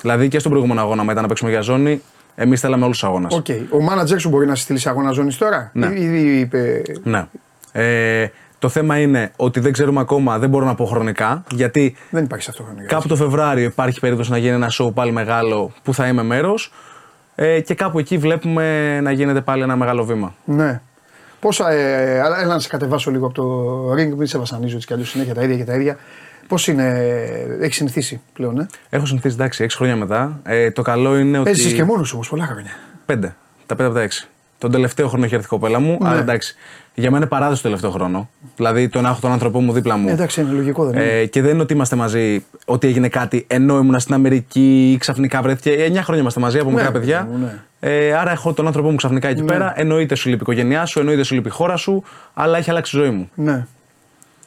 Δηλαδή 0.00 0.28
και 0.28 0.38
στον 0.38 0.50
προηγούμενο 0.50 0.80
αγώνα 0.80 1.04
μετά 1.04 1.20
να 1.20 1.28
παίξουμε 1.28 1.50
για 1.50 1.60
ζώνη, 1.60 2.02
εμείς 2.34 2.60
θέλαμε 2.60 2.84
όλους 2.84 2.98
τους 2.98 3.08
αγώνες. 3.08 3.42
Okay. 3.42 3.60
Ο 3.70 3.80
μάνατζερ 3.80 4.20
σου 4.20 4.28
μπορεί 4.28 4.46
να 4.46 4.54
στείλει 4.54 4.80
αγώνα 4.84 5.10
ζώνης 5.10 5.36
τώρα; 5.38 5.70
Ναι. 5.74 5.86
Ήδη 5.94 6.38
είπε... 6.38 6.82
ναι. 7.02 7.26
Ε, 7.72 8.26
το 8.58 8.68
θέμα 8.68 8.98
είναι 8.98 9.32
ότι 9.36 9.60
δεν 9.60 9.72
ξέρουμε 9.72 10.00
ακόμα, 10.00 10.38
δεν 10.38 10.48
μπορώ 10.48 10.64
να 10.64 10.74
πω 10.74 10.84
χρονικά. 10.84 11.44
Γιατί 11.50 11.96
δεν 12.10 12.24
υπάρχει 12.24 12.50
αυτό 12.50 12.62
χρονικά. 12.62 12.86
Κάπου 12.86 13.08
το 13.08 13.16
Φεβράριο 13.16 13.64
υπάρχει 13.64 14.00
περίπτωση 14.00 14.30
να 14.30 14.38
γίνει 14.38 14.54
ένα 14.54 14.70
show 14.72 14.94
πάλι 14.94 15.12
μεγάλο 15.12 15.72
που 15.82 15.94
θα 15.94 16.06
είμαι 16.06 16.22
μέρος. 16.22 16.72
Ε, 17.34 17.60
και 17.60 17.74
κάπου 17.74 17.98
εκεί 17.98 18.18
βλέπουμε 18.18 19.00
να 19.00 19.12
γίνεται 19.12 19.40
πάλι 19.40 19.62
ένα 19.62 19.76
μεγάλο 19.76 20.04
βήμα. 20.04 20.34
Ναι. 20.44 20.80
Πόσα. 21.40 21.70
Ε, 21.70 22.16
έλα 22.16 22.44
να 22.44 22.58
σε 22.58 22.68
κατεβάσω 22.68 23.10
λίγο 23.10 23.26
από 23.26 23.34
το 23.34 23.92
ring, 23.92 24.16
μην 24.16 24.26
σε 24.26 24.38
βασανίζω 24.38 24.74
έτσι 24.74 24.86
κι 24.86 24.92
αλλιώς 24.92 25.08
συνέχεια 25.08 25.34
τα 25.34 25.42
ίδια 25.42 25.56
και 25.56 25.64
τα 25.64 25.74
ίδια. 25.74 25.96
Πώς 26.48 26.68
είναι, 26.68 27.04
έχεις 27.60 27.76
συνηθίσει 27.76 28.20
πλέον, 28.32 28.60
ε; 28.60 28.66
Έχω 28.90 29.06
συνηθίσει, 29.06 29.34
εντάξει, 29.34 29.64
6 29.64 29.76
χρόνια 29.76 29.96
μετά. 29.96 30.40
Ε, 30.42 30.70
το 30.70 30.82
καλό 30.82 31.18
είναι 31.18 31.38
ότι. 31.38 31.50
Έζησε 31.50 31.74
και 31.74 31.84
μόνος 31.84 32.12
όμως 32.12 32.28
πολλά 32.28 32.46
χρόνια. 32.46 32.70
5. 33.06 33.34
Τα 33.66 33.74
5 33.74 33.84
από 33.84 33.94
τα 33.94 34.00
6. 34.00 34.28
Τον 34.58 34.70
τελευταίο 34.70 35.08
χρόνο 35.08 35.24
έχει 35.24 35.34
έρθει 35.34 35.46
η 35.46 35.48
κοπέλα 35.48 35.78
μου, 35.78 35.98
ναι. 36.00 36.08
αλλά 36.08 36.20
εντάξει. 36.20 36.54
Για 36.94 37.10
μένα 37.10 37.16
είναι 37.16 37.26
παράδοση 37.26 37.62
το 37.62 37.68
τελευταίο 37.68 37.90
χρόνο. 37.90 38.28
Δηλαδή 38.56 38.88
το 38.88 39.00
να 39.00 39.08
έχω 39.08 39.20
τον 39.20 39.32
άνθρωπό 39.32 39.60
μου 39.60 39.72
δίπλα 39.72 39.96
μου. 39.96 40.08
Ε, 40.08 40.12
εντάξει, 40.12 40.40
είναι 40.40 40.50
λογικό 40.50 40.84
δεν 40.84 40.94
είναι. 40.94 41.12
Ε, 41.12 41.26
και 41.26 41.42
δεν 41.42 41.52
είναι 41.52 41.62
ότι 41.62 41.72
είμαστε 41.72 41.96
μαζί, 41.96 42.44
ότι 42.64 42.86
έγινε 42.86 43.08
κάτι 43.08 43.44
ενώ 43.48 43.78
ήμουν 43.78 44.00
στην 44.00 44.14
Αμερική 44.14 44.92
ή 44.92 44.96
ξαφνικά 44.96 45.42
βρέθηκε. 45.42 45.70
9 45.70 45.74
χρόνια 45.76 46.20
είμαστε 46.20 46.40
μαζί 46.40 46.58
από 46.58 46.70
μικρά 46.70 46.84
ναι, 46.84 46.90
παιδιά. 46.90 47.28
Ναι. 47.40 47.62
Ε, 47.80 48.12
άρα 48.12 48.30
έχω 48.30 48.52
τον 48.52 48.66
άνθρωπό 48.66 48.90
μου 48.90 48.96
ξαφνικά 48.96 49.28
εκεί 49.28 49.40
ναι. 49.40 49.46
πέρα. 49.46 49.72
Εννοείται 49.76 50.14
σου 50.14 50.28
λείπει 50.28 50.40
η 50.40 50.46
οικογένειά 50.50 50.84
σου, 50.84 50.98
εννοείται 50.98 51.22
σου 51.22 51.34
λείπει 51.34 51.48
η 51.48 51.50
χώρα 51.50 51.76
σου, 51.76 52.02
αλλά 52.34 52.58
έχει 52.58 52.70
αλλάξει 52.70 52.96
η 52.96 53.00
ζωή 53.00 53.10
μου. 53.10 53.30
Ναι. 53.34 53.66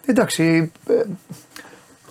Εντάξει. 0.05 0.71
Ε, 0.87 0.93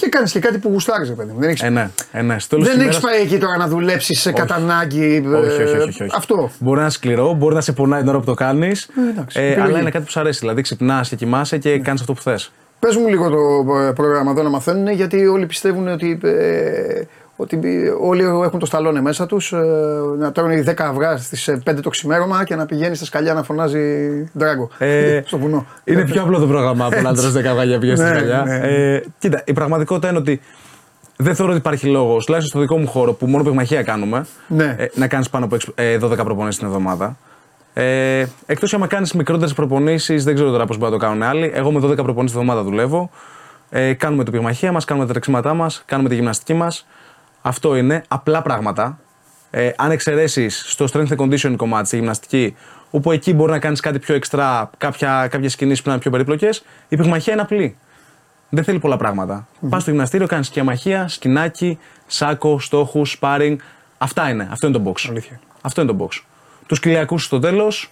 και 0.01 0.09
κάνεις 0.09 0.33
και 0.33 0.39
κάτι 0.39 0.59
που 0.59 0.69
γουστάρεις, 0.69 1.13
παιδί 1.15 1.33
μου. 1.33 1.41
Δεν 1.41 1.49
έχει 1.49 1.65
ε, 1.65 1.69
ναι, 1.69 1.91
ε, 2.13 2.23
ναι. 2.23 2.37
δεν 2.51 2.81
έχεις 2.81 2.99
πάει 2.99 3.21
εκεί 3.21 3.39
τώρα 3.39 3.57
να 3.57 3.69
δουλέψεις 3.69 4.21
σε 4.21 4.33
κατά 4.33 4.55
ανάγκη. 4.55 5.25
Όχι, 5.27 5.63
όχι, 5.63 5.63
όχι, 5.63 6.03
όχι, 6.03 6.07
Αυτό. 6.15 6.51
Μπορεί 6.59 6.77
να 6.77 6.83
είναι 6.83 6.91
σκληρό, 6.91 7.33
μπορεί 7.33 7.55
να 7.55 7.61
σε 7.61 7.73
πονάει 7.73 8.01
την 8.01 8.09
ώρα 8.09 8.19
που 8.19 8.25
το 8.25 8.35
κάνεις. 8.35 8.89
Ε, 9.33 9.47
ε, 9.47 9.61
αλλά 9.61 9.81
είναι 9.81 9.91
κάτι 9.91 10.05
που 10.05 10.11
σου 10.11 10.21
αρέσει. 10.21 10.39
Δηλαδή 10.39 10.63
ξυπνάς 10.63 11.09
και 11.09 11.17
κοιμάσαι 11.17 11.59
και 11.59 11.71
ναι. 11.71 11.79
κάνεις 11.79 12.01
αυτό 12.01 12.13
που 12.13 12.23
θες. 12.23 12.53
Πες 12.79 12.97
μου 12.97 13.09
λίγο 13.09 13.31
το 13.31 13.93
πρόγραμμα 13.95 14.31
εδώ 14.31 14.43
να 14.43 14.49
μαθαίνουν, 14.49 14.89
γιατί 14.89 15.27
όλοι 15.27 15.47
πιστεύουν 15.47 15.89
ότι, 15.89 16.19
ε, 16.23 17.03
ότι 17.41 17.59
όλοι 18.01 18.23
έχουν 18.23 18.59
το 18.59 18.67
σταλόνε 18.67 19.01
μέσα 19.01 19.27
τους. 19.27 19.53
Ε, 19.53 19.57
να 20.19 20.33
τρώνε 20.33 20.65
10 20.67 20.73
αυγά 20.79 21.17
στις 21.17 21.51
5 21.71 21.75
το 21.83 21.91
ξημέρωμα 21.91 22.45
και 22.45 22.55
να 22.55 22.67
πηγαίνει 22.67 22.95
στα 22.95 23.05
σκαλιά 23.05 23.35
να 23.35 23.43
φωνάζει 23.43 23.81
Ντράγκο. 24.39 24.69
Ε, 24.79 25.21
στο 25.25 25.39
βουνό. 25.39 25.67
Είναι 25.85 26.05
πιο 26.05 26.23
απλό 26.23 26.39
το 26.39 26.47
πρόγραμμα 26.47 26.87
από 26.87 27.01
να 27.01 27.13
τρώσει 27.15 27.33
10 27.37 27.45
αυγά 27.47 27.65
για 27.65 27.75
να 27.75 27.79
πηγαίνει 27.81 27.99
στα 27.99 28.09
Ναι, 28.09 28.15
σκαλιά. 28.17 28.43
ναι. 28.43 28.57
Ε, 28.95 29.03
κοίτα, 29.19 29.43
η 29.47 29.53
πραγματικότητα 29.53 30.09
είναι 30.09 30.19
ότι 30.19 30.41
δεν 31.17 31.35
θεωρώ 31.35 31.51
ότι 31.53 31.61
υπάρχει 31.61 31.87
λόγος, 31.87 32.25
τουλάχιστον 32.25 32.61
στο 32.61 32.69
δικό 32.69 32.81
μου 32.83 32.91
χώρο 32.93 33.13
που 33.13 33.27
μόνο 33.27 33.45
πυγμαχία 33.45 33.83
κάνουμε, 33.83 34.27
Ναι. 34.47 34.75
ε, 34.79 34.87
να 34.95 35.07
κάνεις 35.09 35.31
πάνω 35.31 35.45
από 35.45 35.57
12 36.01 36.25
προπονήσεις 36.25 36.59
την 36.59 36.67
εβδομάδα. 36.67 37.17
Ε, 37.73 38.25
Εκτός 38.47 38.75
άμα 38.75 38.87
κάνεις 38.87 39.13
μικρότερες 39.13 39.53
προπονήσεις, 39.55 40.25
δεν 40.25 40.35
ξέρω 40.35 40.51
τώρα 40.51 40.67
πώς 40.67 40.79
μπορεί 40.79 40.93
να 40.93 40.99
το 40.99 41.05
κάνουν 41.05 41.23
άλλοι. 41.23 41.51
Εγώ 41.55 41.73
με 41.73 41.81
12 41.81 42.03
προπονήσεις 42.03 42.37
τη 42.37 42.43
εβδομάδα 42.43 42.63
δουλεύω. 42.69 43.11
Ε, 43.71 43.93
κάνουμε 43.93 44.25
το 44.25 44.31
πυγμαχία 44.31 44.73
μας, 44.73 44.85
κάνουμε 44.85 45.07
τα 45.07 45.13
τρεξίματά 45.13 45.55
μας, 45.55 45.83
κάνουμε 45.87 46.09
τη 46.09 46.15
γυμναστική 46.15 46.55
μας. 46.55 46.87
Αυτό 47.43 47.77
είναι 47.77 48.03
απλά 48.09 48.43
πράγματα. 48.43 48.99
Ε, 49.51 49.71
αν 49.77 49.91
εξαιρέσεις 49.91 50.65
στο 50.67 50.87
strength 50.93 51.09
and 51.09 51.17
conditioning 51.17 51.57
κομμάτι, 51.57 51.87
στη 51.87 51.97
γυμναστική, 51.97 52.57
όπου 52.91 53.13
εκεί 53.13 53.35
μπορεί 53.35 53.51
να 53.51 53.59
κάνεις 53.59 53.81
κάτι 53.81 53.99
πιο 53.99 54.15
εξτρά, 54.15 54.71
κάποιες 55.29 55.57
κινήσεις 55.57 55.83
που 55.83 55.91
είναι 55.91 55.99
πιο 55.99 56.11
περίπλοκες, 56.11 56.65
η 56.89 56.97
πυγμαχία 56.97 57.33
είναι 57.33 57.43
απλή. 57.43 57.77
Δεν 58.49 58.65
θέλει 58.65 58.79
πολλά 58.79 58.97
πράγματα. 58.97 59.47
Mm-hmm. 59.47 59.69
Πας 59.69 59.83
στο 59.83 59.91
γυμναστήριο, 59.91 60.27
κάνεις 60.27 60.47
σκιαμαχία, 60.47 61.09
σκινάκι, 61.09 61.79
σάκο, 62.07 62.59
στόχους, 62.59 63.19
sparring. 63.21 63.57
Αυτά 63.99 64.29
είναι. 64.29 64.49
Αυτό 64.51 64.67
είναι 64.67 64.79
το 64.79 64.91
box. 64.91 65.07
Αλήθεια. 65.09 65.41
Αυτό 65.61 65.83
είναι 65.83 65.93
το 65.93 66.05
box. 66.05 66.23
Τους 66.67 66.81
κυλιακού 66.81 67.19
στο 67.19 67.39
τέλος 67.39 67.91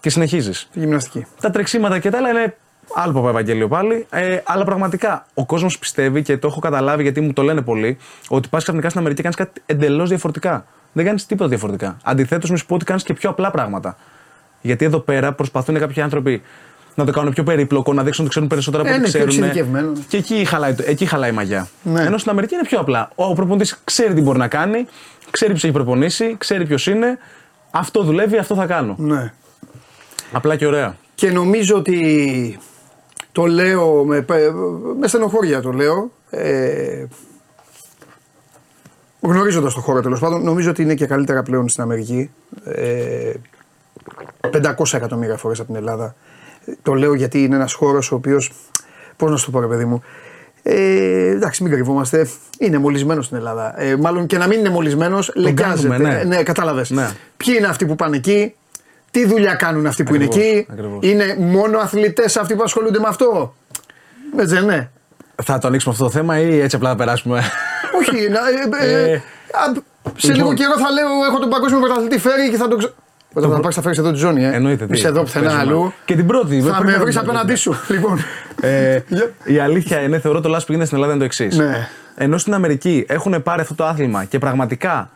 και 0.00 0.10
συνεχίζεις. 0.10 0.68
Γυμναστική. 0.72 1.26
Τα 1.40 1.50
τρεξίματα 1.50 1.98
και 1.98 2.10
τα 2.10 2.18
άλλα 2.18 2.28
είναι 2.28 2.56
άλλο 2.94 3.12
παπά 3.12 3.28
Ευαγγέλιο 3.28 3.68
πάλι. 3.68 4.06
Ε, 4.10 4.38
αλλά 4.44 4.64
πραγματικά 4.64 5.26
ο 5.34 5.46
κόσμος 5.46 5.78
πιστεύει 5.78 6.22
και 6.22 6.38
το 6.38 6.46
έχω 6.46 6.60
καταλάβει 6.60 7.02
γιατί 7.02 7.20
μου 7.20 7.32
το 7.32 7.42
λένε 7.42 7.62
πολλοί 7.62 7.96
ότι 8.28 8.48
πας 8.48 8.62
ξαφνικά 8.62 8.88
στην 8.88 9.00
Αμερική 9.00 9.22
κάνεις 9.22 9.36
κάτι 9.36 9.62
εντελώς 9.66 10.08
διαφορετικά. 10.08 10.66
Δεν 10.92 11.04
κάνεις 11.04 11.26
τίποτα 11.26 11.48
διαφορετικά. 11.48 11.96
Αντιθέτως, 12.04 12.50
μες 12.50 12.60
σου 12.60 12.66
πω 12.66 12.74
ότι 12.74 12.84
κάνεις 12.84 13.02
και 13.02 13.14
πιο 13.14 13.30
απλά 13.30 13.50
πράγματα. 13.50 13.96
Γιατί 14.60 14.84
εδώ 14.84 14.98
πέρα 14.98 15.32
προσπαθούν 15.32 15.78
κάποιοι 15.78 16.02
άνθρωποι 16.02 16.42
να 16.94 17.04
το 17.04 17.12
κάνουν 17.12 17.32
πιο 17.32 17.42
περίπλοκο, 17.42 17.92
να 17.92 18.02
δείξουν 18.02 18.22
ότι 18.24 18.30
ξέρουν 18.30 18.48
περισσότερα 18.48 18.82
από 18.82 18.92
ό,τι 18.92 19.02
ξέρουν. 19.02 19.50
Και 20.08 20.16
εκεί 20.16 20.44
χαλάει, 20.44 20.74
εκεί 20.84 21.06
χαλάει 21.06 21.30
η 21.30 21.32
μαγιά. 21.32 21.68
Ναι. 21.82 22.02
Ενώ 22.02 22.18
στην 22.18 22.30
Αμερική 22.30 22.54
είναι 22.54 22.64
πιο 22.64 22.78
απλά. 22.78 23.10
Ο 23.14 23.32
προπονητής 23.32 23.80
ξέρει 23.84 24.14
τι 24.14 24.20
μπορεί 24.20 24.38
να 24.38 24.48
κάνει, 24.48 24.86
ξέρει 25.30 25.50
ποιος 25.50 25.64
έχει 25.64 25.72
προπονήσει, 25.72 26.34
ξέρει 26.38 26.66
ποιος 26.66 26.86
είναι. 26.86 27.18
Αυτό 27.70 28.02
δουλεύει, 28.02 28.38
αυτό 28.38 28.54
θα 28.54 28.66
κάνω. 28.66 28.94
Ναι. 28.98 29.32
Απλά 30.32 30.56
και 30.56 30.66
ωραία. 30.66 30.96
Και 31.14 31.30
νομίζω 31.30 31.76
ότι 31.76 32.58
το 33.32 33.46
λέω 33.46 34.04
με, 34.04 34.24
με 34.98 35.08
στενοχώρια 35.08 35.60
το 35.60 35.72
λέω. 35.72 36.10
Ε, 36.30 37.04
Γνωρίζοντας 39.20 39.74
το 39.74 39.80
χώρο 39.80 40.00
τέλος 40.00 40.20
πάντων, 40.20 40.42
νομίζω 40.44 40.70
ότι 40.70 40.82
είναι 40.82 40.94
και 40.94 41.06
καλύτερα 41.06 41.42
πλέον 41.42 41.68
στην 41.68 41.82
Αμερική. 41.82 42.30
Ε, 42.64 43.32
500 44.40 44.92
εκατομμύρια 44.92 45.36
φορές 45.36 45.58
από 45.58 45.68
την 45.68 45.76
Ελλάδα. 45.76 46.14
Το 46.82 46.94
λέω 46.94 47.14
γιατί 47.14 47.42
είναι 47.42 47.54
ένας 47.54 47.72
χώρος 47.72 48.12
ο 48.12 48.14
οποίος. 48.14 48.52
Πώς 49.16 49.30
να 49.30 49.36
σου 49.36 49.44
το 49.44 49.50
πω, 49.50 49.60
ρε 49.60 49.66
παιδί 49.66 49.84
μου. 49.84 50.02
Ε, 50.62 51.30
εντάξει, 51.30 51.62
μην 51.62 51.72
κρυβόμαστε. 51.72 52.28
Είναι 52.58 52.78
μολυσμένος 52.78 53.24
στην 53.24 53.36
Ελλάδα. 53.36 53.82
Ε, 53.82 53.96
μάλλον 53.96 54.26
και 54.26 54.38
να 54.38 54.46
μην 54.46 54.58
είναι 54.58 54.68
μολυσμένος, 54.68 55.32
λεκιάζεται. 55.34 55.98
Ναι, 55.98 56.22
ναι 56.26 56.42
κατάλαβες. 56.42 56.90
Ναι. 56.90 57.10
Ποιοι 57.36 57.54
είναι 57.58 57.66
αυτοί 57.66 57.86
που 57.86 57.94
πάνε 57.94 58.16
εκεί, 58.16 58.54
τι 59.10 59.26
δουλειά 59.26 59.54
κάνουν 59.54 59.86
αυτοί 59.86 60.02
που 60.02 60.14
ακριβώς, 60.14 60.36
είναι 60.36 60.44
εκεί, 60.44 60.66
ακριβώς. 60.70 60.98
Είναι 61.00 61.36
μόνο 61.38 61.78
αθλητές 61.78 62.36
αυτοί 62.36 62.54
που 62.54 62.62
ασχολούνται 62.62 62.98
με 62.98 63.08
αυτό; 63.08 63.54
Έτσι, 64.36 64.64
ναι. 64.64 64.88
Θα 65.42 65.58
το 65.58 65.68
ανοίξουμε 65.68 65.94
αυτό 65.94 66.06
το 66.06 66.10
θέμα 66.10 66.38
ή 66.38 66.60
έτσι 66.60 66.76
απλά 66.76 66.88
θα 66.88 66.96
περάσουμε; 66.96 67.42
Όχι. 68.00 68.28
Να, 68.28 68.40
ε, 68.78 68.92
ε, 68.92 69.12
ε, 69.12 69.22
σε 70.16 70.32
λίγο 70.32 70.38
λοιπόν. 70.38 70.54
καιρό 70.54 70.78
θα 70.78 70.90
λέω: 70.90 71.06
Έχω 71.28 71.38
τον 71.38 71.48
παγκόσμιο 71.48 71.80
πρωταθλητή 71.80 72.18
φέρει 72.18 72.50
και 72.50 72.56
θα 72.56 72.68
το 72.68 72.76
ξέρω. 72.76 72.92
Όταν 73.32 73.50
θα 73.50 73.60
πάρεις 73.60 73.76
θα 73.76 73.82
φέρεις 73.82 73.98
εδώ 73.98 74.10
τη 74.10 74.18
ζώνη, 74.18 74.44
ε. 74.44 74.54
Εννοείται. 74.54 74.86
Είσαι 74.90 75.08
εδώ 75.08 75.22
πουθενά 75.22 75.58
αλλού. 75.58 75.92
Και 76.04 76.14
την 76.14 76.26
πρώτη. 76.26 76.60
Θα 76.60 76.84
με 76.84 76.96
βρεις 76.96 77.16
απέναντί 77.16 77.54
σου. 77.54 77.74
λοιπόν. 77.88 78.18
ε, 78.60 79.00
η 79.44 79.58
αλήθεια 79.58 80.00
είναι, 80.00 80.18
θεωρώ 80.18 80.40
το 80.40 80.48
λάθο 80.48 80.66
που 80.66 80.72
γίνεται 80.72 80.86
στην 80.86 80.98
Ελλάδα 80.98 81.16
είναι 81.16 81.26
το 81.26 81.44
εξής. 81.44 81.56
Ναι. 81.58 81.88
Ενώ 82.16 82.38
στην 82.38 82.54
Αμερική 82.54 83.04
έχουν 83.08 83.42
πάρει 83.42 83.60
αυτό 83.60 83.74
το 83.74 83.84
άθλημα 83.84 84.24
και 84.24 84.38
πραγματικά 84.38 85.10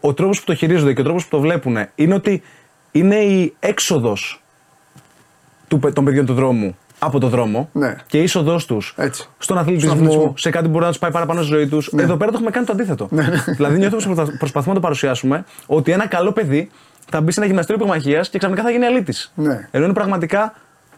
ο 0.00 0.14
τρόπος 0.14 0.38
που 0.38 0.44
το 0.44 0.54
χειρίζονται 0.54 0.92
και 0.92 1.00
ο 1.00 1.04
τρόπος 1.04 1.22
που 1.24 1.36
το 1.36 1.40
βλέπουν 1.40 1.78
είναι 1.94 2.14
ότι 2.14 2.42
είναι 2.92 3.16
η 3.16 3.54
έξοδος 3.60 4.42
των 5.68 6.04
παιδιών 6.04 6.26
του 6.26 6.34
δρόμου 6.34 6.76
από 6.98 7.18
το 7.18 7.28
δρόμο 7.28 7.68
ναι. 7.72 7.96
και 8.06 8.18
η 8.18 8.22
είσοδός 8.22 8.66
τους 8.66 8.94
στον 9.38 9.58
αθλητισμό, 9.58 10.34
σε 10.36 10.50
κάτι 10.50 10.64
που 10.64 10.70
μπορεί 10.70 10.84
να 10.84 10.90
τους 10.90 10.98
πάει 10.98 11.10
παραπάνω 11.10 11.42
στη 11.42 11.52
ζωή 11.52 11.66
τους. 11.66 11.92
Ναι. 11.92 12.02
Εδώ 12.02 12.16
πέρα 12.16 12.30
το 12.30 12.36
έχουμε 12.36 12.50
κάνει 12.50 12.66
το 12.66 12.72
αντίθετο. 12.72 13.08
Ναι, 13.10 13.22
ναι. 13.22 13.44
δηλαδή, 13.46 13.78
νιώθουμε 13.78 14.24
προσπαθούμε 14.38 14.68
να 14.68 14.74
το 14.74 14.80
παρουσιάσουμε 14.80 15.44
ότι 15.66 15.92
ένα 15.92 16.06
καλό 16.06 16.32
παιδί 16.32 16.70
θα 17.10 17.20
μπει 17.20 17.32
σε 17.32 17.40
ένα 17.40 17.48
γυμναστήριο 17.48 17.84
πυγμαχία 17.84 18.20
και 18.20 18.38
ξαφνικά 18.38 18.62
θα 18.62 18.70
γίνει 18.70 18.84
αλήτης. 18.84 19.32
Ναι. 19.34 19.68
Ενώ 19.70 19.84
είναι 19.84 19.92
πραγματικά, 19.92 20.54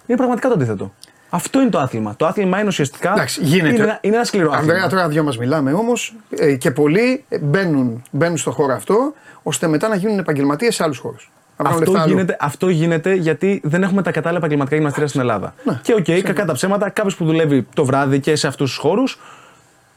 είναι 0.07 0.17
πραγματικά 0.17 0.49
το 0.49 0.55
αντίθετο. 0.55 0.93
Αυτό 1.31 1.61
είναι 1.61 1.71
το 1.71 1.79
άθλημα. 1.79 2.17
Το 2.17 2.27
άθλημα 2.27 2.59
είναι 2.59 2.69
ουσιαστικά. 2.69 3.13
Εντάξει, 3.13 3.41
γίνεται. 3.45 3.83
Είναι, 3.83 3.99
είναι 4.01 4.15
ένα 4.15 4.25
σκληρό 4.25 4.51
άθλημα. 4.51 4.73
Ανδρέα, 4.73 4.89
τώρα 4.89 5.09
δυο 5.09 5.23
μας 5.23 5.39
μιλάμε 5.39 5.73
όμως 5.73 6.15
ε, 6.39 6.55
και 6.55 6.71
πολλοί 6.71 7.25
μπαίνουν, 7.41 8.03
μπαίνουν 8.11 8.37
στο 8.37 8.51
χώρο 8.51 8.75
αυτό 8.75 9.15
ώστε 9.43 9.67
μετά 9.67 9.89
να 9.89 9.95
γίνουν 9.95 10.19
επαγγελματίες 10.19 10.75
σε 10.75 10.83
άλλους 10.83 10.99
χώρους. 10.99 11.31
Αυτό 11.65 12.05
γίνεται, 12.07 12.37
αυτό 12.41 12.69
γίνεται 12.69 13.15
γιατί 13.15 13.61
δεν 13.65 13.83
έχουμε 13.83 14.03
τα 14.03 14.11
κατάλληλα 14.11 14.39
επαγγελματικά 14.39 14.77
γυμναστήρια 14.77 15.09
στην 15.09 15.21
Ελλάδα. 15.21 15.55
Ναι. 15.65 15.81
Και 15.83 15.95
OK, 15.95 16.05
okay, 16.07 16.21
κακά 16.21 16.45
τα 16.45 16.53
ψέματα, 16.53 16.91
κάποιος 16.91 17.17
που 17.17 17.25
δουλεύει 17.25 17.67
το 17.75 17.85
βράδυ 17.85 18.21
και 18.21 18.37
σε 18.37 18.47
αυτούς 18.47 18.71
τους 18.71 18.79
χώρους. 18.79 19.21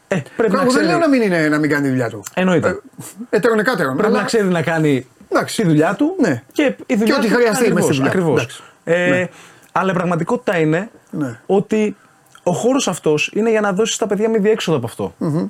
Ε, 0.08 0.22
πρέπει 0.36 0.56
να 0.56 0.66
ξέρει... 0.66 0.86
δεν 0.86 0.90
λέω 0.90 0.98
να 0.98 1.10
μην, 1.10 1.22
είναι, 1.22 1.48
να 1.48 1.58
μην 1.58 1.70
κάνει 1.70 1.84
τη 1.84 1.90
δουλειά 1.90 2.10
του. 2.10 2.24
Εννοείται. 2.34 2.68
Ε, 2.68 2.76
έτερον 3.30 3.55
εκάτερον. 3.55 3.94
Πρέπει 3.94 4.10
αλλά... 4.10 4.20
να 4.20 4.26
ξέρει 4.26 4.48
να 4.48 4.62
κάνει 4.62 5.08
Εντάξει. 5.34 5.62
τη 5.62 5.68
δουλειά 5.68 5.96
του 5.96 6.16
ναι. 6.20 6.44
και 6.52 6.76
η 6.86 6.96
δουλειά 6.96 7.14
και 7.14 7.20
ό,τι 7.20 7.34
χρειαστεί 7.34 7.74
Ακριβώς. 8.06 8.64
Ε, 8.84 9.10
ναι. 9.10 9.30
Αλλά 9.72 9.92
η 9.92 9.94
πραγματικότητα 9.94 10.58
είναι 10.58 10.90
ναι. 11.10 11.40
ότι 11.46 11.96
ο 12.44 12.52
χώρος 12.52 12.88
αυτός 12.88 13.32
είναι 13.34 13.50
για 13.50 13.62
να 13.62 13.74
δώσεις 13.74 13.96
στα 13.96 14.08
παιδιά 14.08 14.30
μη 14.30 14.38
διέξοδο 14.38 14.78
από 14.78 14.86
αυτό. 14.86 15.14
Mm-hmm. 15.20 15.50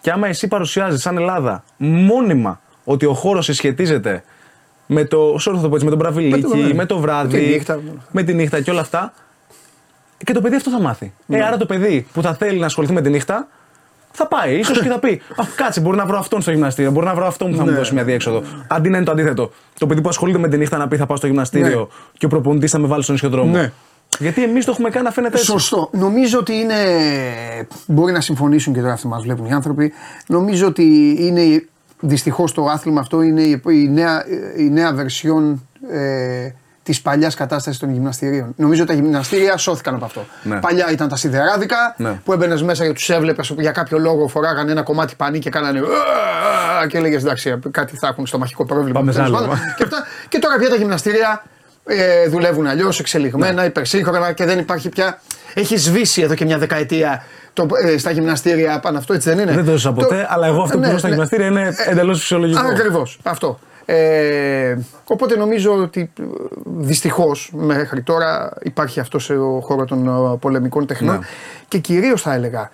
Και 0.00 0.10
άμα 0.10 0.28
εσύ 0.28 0.48
παρουσιάζεις 0.48 1.00
σαν 1.02 1.16
Ελλάδα 1.16 1.64
μόνιμα 1.76 2.60
ότι 2.84 3.06
ο 3.06 3.14
χώρος 3.14 3.44
συσχετίζεται 3.44 4.24
με 4.92 5.04
το, 5.04 5.34
sorry, 5.34 5.54
θα 5.54 5.60
το 5.60 5.68
πω 5.68 5.74
έτσι, 5.74 5.84
με 5.84 5.90
τον 5.90 5.98
μπραβιλίκι, 5.98 6.46
με, 6.46 6.74
με, 6.74 6.86
το 6.86 6.98
βράδυ, 6.98 7.36
με 7.36 7.42
τη, 7.42 7.48
νύχτα. 7.48 7.80
με 8.10 8.22
τη 8.22 8.34
νύχτα 8.34 8.60
και 8.60 8.70
όλα 8.70 8.80
αυτά. 8.80 9.12
Και 10.24 10.32
το 10.32 10.40
παιδί 10.40 10.56
αυτό 10.56 10.70
θα 10.70 10.80
μάθει. 10.80 11.12
Ε, 11.28 11.36
ναι. 11.36 11.44
άρα 11.44 11.56
το 11.56 11.66
παιδί 11.66 12.06
που 12.12 12.22
θα 12.22 12.34
θέλει 12.34 12.58
να 12.58 12.66
ασχοληθεί 12.66 12.92
με 12.92 13.00
τη 13.00 13.10
νύχτα 13.10 13.48
θα 14.12 14.26
πάει, 14.26 14.58
ίσως 14.58 14.80
και 14.82 14.88
θα 14.88 14.98
πει: 14.98 15.20
Α, 15.36 15.44
κάτσε, 15.56 15.80
μπορεί 15.80 15.96
να 15.96 16.06
βρω 16.06 16.18
αυτόν 16.18 16.40
στο 16.40 16.50
γυμναστήριο, 16.50 16.90
μπορεί 16.90 17.06
να 17.06 17.14
βρω 17.14 17.26
αυτόν 17.26 17.50
που 17.50 17.56
θα 17.56 17.64
μου 17.64 17.70
ναι. 17.70 17.76
δώσει 17.76 17.94
μια 17.94 18.04
διέξοδο. 18.04 18.42
Αντί 18.68 18.88
να 18.88 18.96
είναι 18.96 19.06
το 19.06 19.12
αντίθετο. 19.12 19.50
Το 19.78 19.86
παιδί 19.86 20.00
που 20.00 20.08
ασχολείται 20.08 20.38
με 20.38 20.48
τη 20.48 20.56
νύχτα 20.56 20.76
να 20.76 20.88
πει: 20.88 20.96
Θα 20.96 21.06
πάω 21.06 21.16
στο 21.16 21.26
γυμναστήριο 21.26 21.78
ναι. 21.78 21.86
και 22.18 22.26
ο 22.26 22.28
προπονητής 22.28 22.70
θα 22.70 22.78
με 22.78 22.86
βάλει 22.86 23.02
στον 23.02 23.14
ισχυοδρόμο. 23.14 23.50
Ναι. 23.50 23.72
Γιατί 24.18 24.42
εμείς 24.42 24.64
το 24.64 24.70
έχουμε 24.70 24.90
κάνει 24.90 25.04
να 25.04 25.10
φαίνεται 25.10 25.36
έτσι. 25.36 25.50
Σωστό. 25.50 25.90
Νομίζω 25.92 26.38
ότι 26.38 26.54
είναι. 26.54 26.74
Μπορεί 27.86 28.12
να 28.12 28.20
συμφωνήσουν 28.20 28.72
και 28.72 28.80
τώρα 28.80 28.92
αυτοί 28.92 29.06
μας 29.06 29.22
βλέπουν 29.22 29.46
οι 29.46 29.52
άνθρωποι. 29.52 29.92
Νομίζω 30.26 30.66
ότι 30.66 31.16
είναι 31.18 31.64
Δυστυχώς 32.00 32.52
το 32.52 32.64
άθλημα 32.64 33.00
αυτό 33.00 33.22
είναι 33.22 33.42
η 33.42 33.88
νέα, 33.88 34.24
η 34.56 34.70
νέα 34.70 34.92
βερσιόν 34.92 35.68
ε, 35.92 36.50
της 36.82 37.02
παλιάς 37.02 37.34
κατάστασης 37.34 37.80
των 37.80 37.92
γυμναστηρίων. 37.92 38.54
Νομίζω 38.56 38.82
ότι 38.82 38.94
τα 38.94 39.00
γυμναστήρια 39.02 39.56
σώθηκαν 39.56 39.94
από 39.94 40.04
αυτό. 40.04 40.26
Ναι. 40.42 40.60
Παλιά 40.60 40.90
ήταν 40.90 41.08
τα 41.08 41.16
σιδεράδικα 41.16 41.94
ναι. 41.96 42.20
που 42.24 42.32
έμπαινες 42.32 42.62
μέσα 42.62 42.86
και 42.86 42.92
τους 42.92 43.10
έβλεπες 43.10 43.48
που 43.48 43.60
για 43.60 43.70
κάποιο 43.70 43.98
λόγο 43.98 44.28
φοράγανε 44.28 44.70
ένα 44.70 44.82
κομμάτι 44.82 45.14
πανί 45.16 45.38
και 45.38 45.50
κάνανε. 45.50 45.80
και 46.88 46.96
έλεγες 46.96 47.22
εντάξει, 47.22 47.58
κάτι 47.70 47.96
θα 47.96 48.06
έχουν 48.06 48.26
στο 48.26 48.38
μαχικό 48.38 48.64
πρόβλημα. 48.64 49.00
Πάμε 49.00 49.12
και, 49.12 49.82
αυτά. 49.82 50.06
και 50.28 50.38
τώρα 50.38 50.56
πια 50.56 50.68
τα 50.68 50.76
γυμναστήρια 50.76 51.42
ε, 51.84 52.28
δουλεύουν 52.28 52.66
αλλιώς, 52.66 53.00
εξελιγμένα, 53.00 53.52
ναι. 53.52 53.68
υπερσύγχρονα 53.68 54.32
και 54.32 54.44
δεν 54.44 54.58
υπάρχει 54.58 54.88
πια. 54.88 55.20
Έχει 55.54 55.76
σβήσει 55.76 56.22
εδώ 56.22 56.34
και 56.34 56.44
μια 56.44 56.58
δεκαετία 56.58 57.24
το, 57.66 57.76
ε, 57.84 57.98
στα 57.98 58.10
γυμναστήρια 58.10 58.80
πάνω 58.80 58.98
αυτό, 58.98 59.12
έτσι 59.12 59.28
δεν 59.28 59.38
είναι; 59.38 59.52
Δεν 59.52 59.64
το 59.64 59.70
ζούσα 59.70 59.92
ποτέ, 59.92 60.26
αλλά 60.30 60.46
εγώ 60.46 60.62
αυτό 60.62 60.78
που 60.78 60.86
ναι, 60.86 60.98
στα 60.98 61.08
ναι. 61.08 61.14
γυμναστήρια 61.14 61.46
είναι 61.46 61.74
ε, 61.86 61.90
εντελώς 61.90 62.20
φυσιολογικό. 62.20 62.66
Ακριβώς. 62.66 63.18
Αυτό. 63.22 63.58
Ε, 63.84 64.76
οπότε 65.04 65.36
νομίζω 65.36 65.74
ότι 65.74 66.12
ε, 66.20 66.22
δυστυχώς 66.64 67.50
μέχρι 67.54 68.02
τώρα 68.02 68.52
υπάρχει 68.62 69.00
αυτό 69.00 69.18
σε 69.18 69.34
χώρο 69.60 69.84
των 69.84 70.06
ε, 70.06 70.36
πολεμικών 70.40 70.86
τεχνών 70.86 71.18
ναι. 71.18 71.26
και 71.68 71.78
κυρίως 71.78 72.22
θα 72.22 72.34
έλεγα 72.34 72.70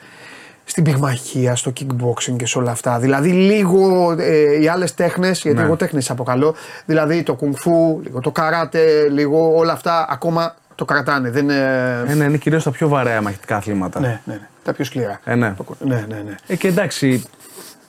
στην 0.64 0.84
πυγμαχία, 0.84 1.56
στο 1.56 1.72
kickboxing 1.80 2.36
και 2.36 2.46
σε 2.46 2.58
όλα 2.58 2.70
αυτά. 2.70 2.98
Δηλαδή 2.98 3.28
λίγο 3.28 4.14
ε, 4.18 4.62
οι 4.62 4.68
άλλες 4.68 4.94
τέχνες, 4.94 5.42
γιατί 5.42 5.58
ναι. 5.58 5.64
εγώ 5.64 5.76
τέχνες 5.76 6.10
αποκαλώ, 6.10 6.54
δηλαδή 6.86 7.22
το 7.22 7.34
κουνφού, 7.34 8.00
λίγο 8.02 8.20
το 8.20 8.30
καράτε, 8.30 9.08
λίγο 9.08 9.52
όλα 9.56 9.72
αυτά 9.72 10.06
ακόμα 10.10 10.54
το 10.76 10.84
κρατάνε. 10.84 11.30
Δεν, 11.30 11.50
ε, 11.50 12.14
ναι, 12.14 12.24
είναι 12.24 12.36
κυρίως 12.36 12.62
τα 12.62 12.70
πιο 12.70 12.88
βαρέα 12.88 13.22
μαχητικά 13.22 13.56
αθλήματα. 13.56 14.00
Ναι, 14.00 14.20
ναι, 14.24 14.34
ναι. 14.34 14.40
Τα 14.62 14.72
πιο 14.72 14.84
σκληρά. 14.84 15.20
Ε, 15.24 15.34
ναι. 15.34 15.54
ναι, 15.78 16.04
ναι, 16.08 16.22
ναι. 16.26 16.34
Ε, 16.46 16.56
και 16.56 16.68
εντάξει, 16.68 17.24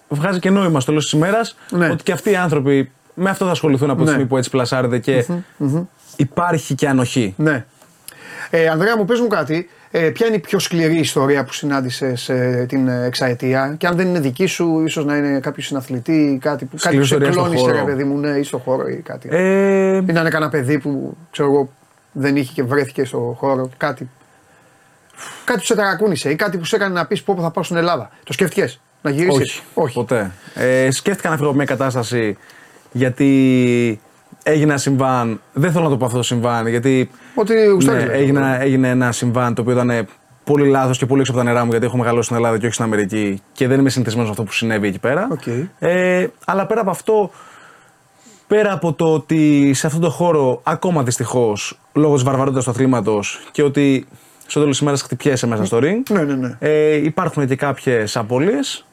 βγάζει 0.07 0.39
και 0.39 0.49
νόημα 0.49 0.79
στο 0.79 0.89
τέλο 0.91 1.03
της 1.03 1.11
ημέρας 1.11 1.57
ναι. 1.69 1.89
ότι 1.89 2.03
και 2.03 2.11
αυτοί 2.11 2.31
οι 2.31 2.35
άνθρωποι 2.35 2.91
με 3.13 3.29
αυτό 3.29 3.45
θα 3.45 3.51
ασχοληθούν 3.51 3.89
από 3.89 3.97
τη 3.97 4.03
ναι. 4.03 4.09
στιγμή 4.09 4.27
που 4.27 4.37
έτσι 4.37 4.49
πλασάρεται 4.49 4.99
και 4.99 5.25
mm-hmm, 5.27 5.85
υπάρχει 6.15 6.75
και 6.75 6.87
ανοχή. 6.87 7.33
Ναι. 7.37 7.65
Ε, 8.49 8.67
Ανδρέα 8.67 8.97
μου 8.97 9.05
πες 9.05 9.19
μου 9.19 9.27
κάτι, 9.27 9.69
ε, 9.91 10.09
ποια 10.09 10.27
είναι 10.27 10.35
η 10.35 10.39
πιο 10.39 10.59
σκληρή 10.59 10.99
ιστορία 10.99 11.43
που 11.43 11.53
συνάντησες 11.53 12.29
ε, 12.29 12.65
την 12.67 12.87
εξαετία; 12.87 13.75
Και 13.77 13.87
αν 13.87 13.95
δεν 13.95 14.07
είναι 14.07 14.19
δική 14.19 14.45
σου, 14.45 14.83
ίσως 14.85 15.05
να 15.05 15.17
είναι 15.17 15.39
κάποιο 15.39 15.63
συναθλητή, 15.63 16.37
κάτι 16.41 16.65
που, 16.65 16.77
κάτι 16.81 16.97
που 16.97 17.03
σε 17.03 17.17
κλώνησε, 17.17 17.71
ρε 17.71 17.81
παιδί 17.81 18.03
μου, 18.03 18.17
ναι, 18.17 18.29
ή 18.29 18.43
στο 18.43 18.57
χώρο 18.57 18.87
ή 18.87 18.95
κάτι. 18.95 19.29
Ε... 19.31 19.97
Ή 19.97 20.11
να 20.11 20.19
είναι 20.19 20.29
κανένα 20.29 20.51
παιδί 20.51 20.79
που 20.79 21.17
ξέρω 21.31 21.49
εγώ 21.49 21.69
δεν 22.17 22.35
είχε 22.35 22.51
και 22.53 22.63
βρέθηκε 22.63 23.05
στο 23.05 23.35
χώρο, 23.39 23.69
κάτι. 23.77 24.09
Κάτι 25.45 25.59
που 25.59 25.65
σε 25.65 25.75
ταρακούνησε 25.75 26.29
ή 26.29 26.35
κάτι 26.35 26.57
που 26.57 26.65
σε 26.65 26.75
έκανε 26.75 26.93
να 26.93 27.05
πεις 27.05 27.23
πω 27.23 27.35
θα 27.41 27.51
πάω 27.51 27.63
στην 27.63 27.77
Ελλάδα. 27.77 28.09
Το 28.23 28.33
σκέφτηκες 28.33 28.79
να 29.01 29.09
γυρίσεις; 29.09 29.39
Όχι, 29.39 29.61
Όχι. 29.73 29.93
Ποτέ. 29.93 30.31
Ε, 30.53 30.91
σκέφτηκα 30.91 31.29
να 31.29 31.35
φύγω 31.35 31.47
από 31.47 31.57
μια 31.57 31.65
κατάσταση 31.65 32.37
γιατί 32.91 34.01
έγινε 34.43 34.71
ένα 34.71 34.77
συμβάν. 34.77 35.41
Δεν 35.53 35.71
θέλω 35.71 35.83
να 35.83 35.89
το 35.89 35.97
πω 35.97 36.05
αυτό 36.05 36.17
το 36.17 36.23
συμβάν, 36.23 36.67
γιατί. 36.67 37.09
Ότι 37.35 37.53
ναι, 37.85 38.03
έγινε, 38.09 38.57
έγινε 38.59 38.89
ένα 38.89 39.11
συμβάν 39.11 39.53
το 39.53 39.61
οποίο 39.61 39.73
ήταν 39.73 40.07
πολύ 40.43 40.67
λάθος 40.67 40.97
και 40.97 41.05
πολύ 41.05 41.19
έξω 41.19 41.31
από 41.31 41.41
τα 41.41 41.47
νερά 41.47 41.63
μου, 41.63 41.69
γιατί 41.69 41.85
έχω 41.85 41.97
μεγαλώσει 41.97 42.23
στην 42.23 42.35
Ελλάδα 42.35 42.57
και 42.57 42.65
όχι 42.65 42.73
στην 42.73 42.85
Αμερική 42.85 43.41
και 43.53 43.67
δεν 43.67 43.79
είμαι 43.79 43.89
συνηθισμένος 43.89 44.29
με 44.29 44.35
αυτό 44.37 44.43
που 44.43 44.57
συνέβη 44.57 44.87
εκεί 44.87 44.99
πέρα. 44.99 45.27
Okay. 45.39 45.67
Ε, 45.79 46.27
αλλά 46.45 46.65
πέρα 46.65 46.81
από 46.81 46.89
αυτό, 46.89 47.31
πέρα 48.47 48.73
από 48.73 48.93
το 48.93 49.13
ότι 49.13 49.73
σε 49.73 49.87
αυτόν 49.87 50.01
τον 50.01 50.11
χώρο, 50.11 50.59
ακόμα 50.63 51.03
δυστυχώς, 51.03 51.79
λόγω 51.97 52.15
τη 52.15 52.23
βαρβαρότητας 52.23 52.63
του 52.63 52.69
αθλήματος 52.69 53.39
και 53.51 53.63
ότι 53.63 54.07
στο 54.47 54.59
τέλο 54.59 54.71
τη 54.71 54.79
ημέρα 54.81 54.97
χτυπιέσαι 54.97 55.47
μέσα 55.47 55.65
στο 55.65 55.77
ring, 55.81 56.01
ναι, 56.11 56.21
ναι, 56.23 56.33
ναι. 56.35 56.55
Ε, 56.59 56.95
υπάρχουν 56.95 57.47
και 57.47 57.55
κάποιες 57.55 58.17
απώλειες. 58.17 58.85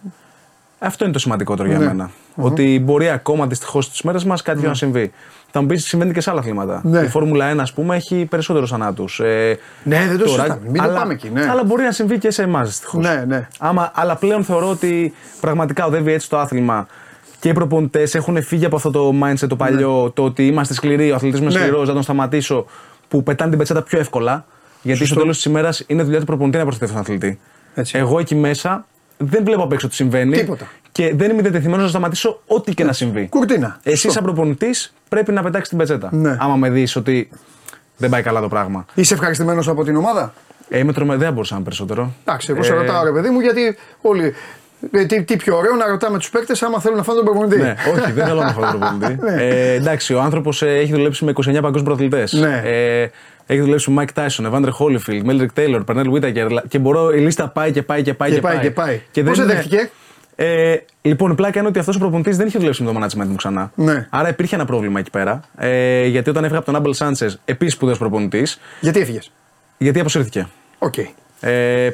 Αυτό 0.78 1.04
είναι 1.04 1.12
το 1.12 1.18
σημαντικότερο 1.18 1.68
για 1.68 1.78
Ναι. 1.78 1.84
μένα. 1.84 2.10
Ότι 2.36 2.80
μπορεί 2.84 3.08
ακόμα 3.08 3.46
δυστυχώς 3.46 3.84
στις 3.84 4.02
μέρες 4.02 4.24
μας 4.24 4.42
κάτι 4.42 4.66
να 4.66 4.74
συμβεί. 4.74 5.12
Θα 5.50 5.60
μου 5.60 5.66
πεις 5.66 5.84
συμβαίνει 5.84 6.12
και 6.12 6.20
σε 6.20 6.30
άλλα 6.30 6.40
αθλήματα. 6.40 6.80
Ναι. 6.84 7.00
Η 7.00 7.06
Φόρμουλα 7.08 7.50
1, 7.54 7.58
ας 7.62 7.72
πούμε, 7.72 7.96
έχει 7.96 8.26
περισσότερους 8.30 8.70
θανάτους. 8.70 9.20
Ε, 9.20 9.58
Ναι, 9.82 10.06
δεν 10.08 10.18
το 10.18 10.24
τώρα, 10.24 10.42
συζητάμε. 10.42 10.60
Μην 10.70 10.82
το 10.82 10.82
αλλά, 10.88 10.98
πάμε 10.98 11.12
εκεί. 11.12 11.30
Ναι, 11.30 11.46
αλλά 11.50 11.64
μπορεί 11.64 11.82
να 11.82 11.92
συμβεί 11.92 12.18
και 12.18 12.30
σε 12.30 12.42
εμάς 12.42 12.68
δυστυχώς. 12.68 13.04
ναι. 13.04 13.24
ναι. 13.26 13.48
Άμα, 13.58 13.90
αλλά 13.94 14.16
πλέον 14.16 14.44
θεωρώ 14.44 14.68
ότι 14.70 15.14
πραγματικά 15.40 15.86
οδεύει 15.86 16.12
έτσι 16.12 16.28
το 16.28 16.38
άθλημα 16.38 16.86
και 17.40 17.48
οι 17.48 17.52
προπονητές 17.52 18.14
έχουν 18.14 18.42
φύγει 18.42 18.64
από 18.64 18.76
αυτό 18.76 18.90
το 18.90 19.12
mindset 19.22 19.48
το 19.48 19.56
παλιό, 19.56 20.10
το 20.14 20.24
ότι 20.24 20.46
είμαστε 20.46 20.74
σκληροί, 20.74 21.10
ο 21.10 21.14
αθλητή 21.14 21.36
είναι 21.36 21.46
Ναι. 21.46 21.52
σκληρός, 21.52 21.88
να 21.88 21.94
τον 21.94 22.02
σταματήσω, 22.02 22.66
που 23.14 23.22
πετάνε 23.22 23.50
την 23.50 23.59
πετσέτα 23.59 23.83
πιο 23.83 23.98
εύκολα. 23.98 24.46
Γιατί 24.83 25.07
στο 25.07 25.14
τέλος 25.14 25.37
της 25.37 25.44
ημέρας 25.44 25.85
είναι 25.87 26.03
δουλειά 26.03 26.18
του 26.20 26.24
προπονητή 26.27 26.57
να 26.57 26.62
προστατεύει 26.62 26.92
τον 26.92 27.00
αθλητή. 27.00 27.40
Έτσι. 27.74 27.98
Εγώ 27.98 28.18
εκεί 28.18 28.35
μέσα 28.35 28.87
δεν 29.16 29.44
βλέπω 29.44 29.62
απ' 29.62 29.72
έξω 29.72 29.88
τι 29.88 29.94
συμβαίνει. 29.94 30.37
Τίποτα. 30.37 30.68
Και 30.92 31.14
δεν 31.14 31.31
είμαι 31.31 31.42
διατεθειμένος 31.42 31.83
να 31.83 31.88
σταματήσω 31.88 32.42
ό,τι 32.46 32.74
και 32.74 32.85
να 32.85 32.92
συμβεί. 32.92 33.29
Κουρτίνα. 33.29 33.79
Εσύ, 33.83 33.96
Σωστό. 33.96 34.11
σαν 34.11 34.22
προπονητής, 34.22 34.94
πρέπει 35.09 35.33
να 35.33 35.42
πετάξεις 35.42 35.68
την 35.68 35.79
πετσέτα. 35.79 36.09
Ναι. 36.12 36.37
Άμα 36.40 36.57
με 36.57 36.70
δεις 36.70 36.96
ότι 36.96 37.29
δεν 37.96 38.11
πάει 38.11 38.22
καλά 38.22 38.40
το 38.40 38.48
πράγμα. 38.48 38.85
Είσαι 38.94 39.14
ευχαριστημένος 39.14 39.68
από 39.68 39.85
την 39.85 39.96
ομάδα; 39.96 40.35
Ε, 40.68 40.79
είμαι 40.79 40.92
τρομε... 40.92 41.16
Δεν 41.16 41.33
μπορούσα 41.33 41.53
να 41.53 41.61
είμαι 41.61 41.68
περισσότερο. 41.68 42.12
Εντάξει, 42.24 42.53
εγώ 42.53 42.62
σε 42.62 42.72
Ε, 42.72 42.77
ρωτάω 42.77 43.05
ρε 43.05 43.12
παιδί 43.12 43.31
μου 43.31 43.40
γιατί 43.40 43.77
όλοι. 44.00 44.35
Ε, 44.92 45.04
Τι, 45.04 45.22
τι 45.22 45.36
πιο 45.36 45.56
ωραίο 45.56 45.74
να 45.74 45.86
ρωτάμε 45.86 46.18
τους 46.18 46.30
παίκτες 46.30 46.62
άμα 46.62 46.80
θέλουν 46.80 46.96
να 46.96 47.02
φάνε 47.02 47.16
τον 47.20 47.26
προπονητή. 47.26 47.56
Ναι, 47.60 47.74
όχι, 47.92 48.12
δεν 48.12 48.26
θέλω 48.26 48.40
να 48.42 48.52
φάω 48.52 48.70
τον 48.70 48.80
προπονητή. 48.80 49.22
Ναι. 49.22 49.42
ε, 49.42 49.72
εντάξει, 49.72 50.14
ο 50.14 50.20
άνθρωπος 50.20 50.62
έχει 50.62 50.92
δουλέψει 50.92 51.24
με 51.24 51.30
29 51.36 51.42
παγκόσμιους 51.44 51.82
πρωταθλητές. 51.82 52.32
Ναι. 52.32 52.60
Ε, 52.64 53.10
έχει 53.46 53.60
δουλέψει 53.60 53.90
με 53.90 54.04
Mike 54.14 54.18
Tyson, 54.20 54.50
Evander 54.52 54.70
Holyfield, 54.78 55.22
Meldrick 55.26 55.46
Taylor, 55.58 55.80
Pernell 55.86 56.10
Whitaker 56.12 56.58
και 56.68 56.78
μπορώ, 56.78 57.10
η 57.12 57.18
λίστα 57.18 57.48
πάει 57.48 57.72
και 57.72 57.82
πάει 57.82 58.02
και 58.02 58.14
πάει 58.14 58.28
Και 58.28 58.34
και, 58.34 58.40
πάει 58.40 58.58
και 58.58 58.70
πάει. 58.70 59.00
δεν 59.12 59.24
Πώς 59.24 59.36
είναι- 59.38 59.46
δέχτηκε; 59.46 59.90
Ε, 60.36 60.76
λοιπόν, 61.02 61.30
η 61.30 61.34
πλάκα 61.34 61.58
είναι 61.58 61.68
ότι 61.68 61.78
αυτός 61.78 61.96
ο 61.96 61.98
προπονητής 61.98 62.36
δεν 62.36 62.46
είχε 62.46 62.58
δουλέψει 62.58 62.82
με 62.82 62.92
το 62.92 63.00
management 63.02 63.26
μου 63.26 63.34
ξανά. 63.34 63.70
Ναι. 63.74 64.06
Άρα 64.10 64.28
υπήρχε 64.28 64.54
ένα 64.54 64.64
πρόβλημα 64.64 64.98
εκεί 64.98 65.10
πέρα. 65.10 65.40
Ε, 65.58 66.06
γιατί 66.06 66.30
όταν 66.30 66.42
έφυγα 66.44 66.58
από 66.58 66.66
τον 66.66 66.76
Άμπελ 66.76 66.92
Σάντσες, 66.94 67.38
επίσης 67.44 67.74
σπουδαίος 67.74 67.98
προπονητής, 67.98 68.60
Γιατί 68.80 69.00
έφυγες; 69.00 69.30
γιατί 69.78 70.00
αποσύρθηκε. 70.00 70.46
Οκ. 70.78 70.94
Ε, 71.40 71.90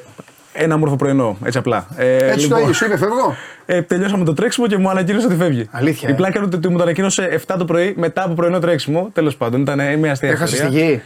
ένα 0.52 0.74
όμορφο 0.74 0.96
πρωινό, 0.96 1.36
έτσι 1.44 1.58
απλά. 1.58 1.86
Ε, 1.96 2.16
Έτσι 2.30 2.48
το 2.48 2.56
ίδιο, 2.58 2.72
σου 2.72 2.84
είπε 2.84 2.96
φεύγω. 2.96 3.34
ε, 3.66 3.82
τελειώσαμε 3.82 4.24
το 4.24 4.34
τρέξιμο 4.34 4.66
και 4.66 4.76
μου 4.78 4.90
ανακοίνωσε 4.90 5.26
ότι 5.26 5.36
φεύγει. 5.36 5.68
Αλήθεια, 5.70 6.08
Η 6.08 6.12
ε. 6.12 6.14
πλάκα 6.14 6.38
είναι 6.38 6.48
ότι 6.54 6.68
μου 6.68 6.76
το 6.76 6.82
ανακοίνωσε 6.82 7.40
7 7.46 7.54
το 7.58 7.64
πρωί 7.64 7.94
μετά 7.96 8.22
από 8.24 8.34
πρωινό 8.34 8.58
τρέξιμο. 8.58 9.10
Τέλος 9.12 9.36
πάντων, 9.36 9.60
ήταν 9.60 9.80
ε, 9.80 9.96
μια 9.96 10.12
αστεία 10.12 10.28
Έχασες 10.30 10.58
τη 10.60 10.64
ιστορία. 10.66 10.88
γη. 10.88 11.02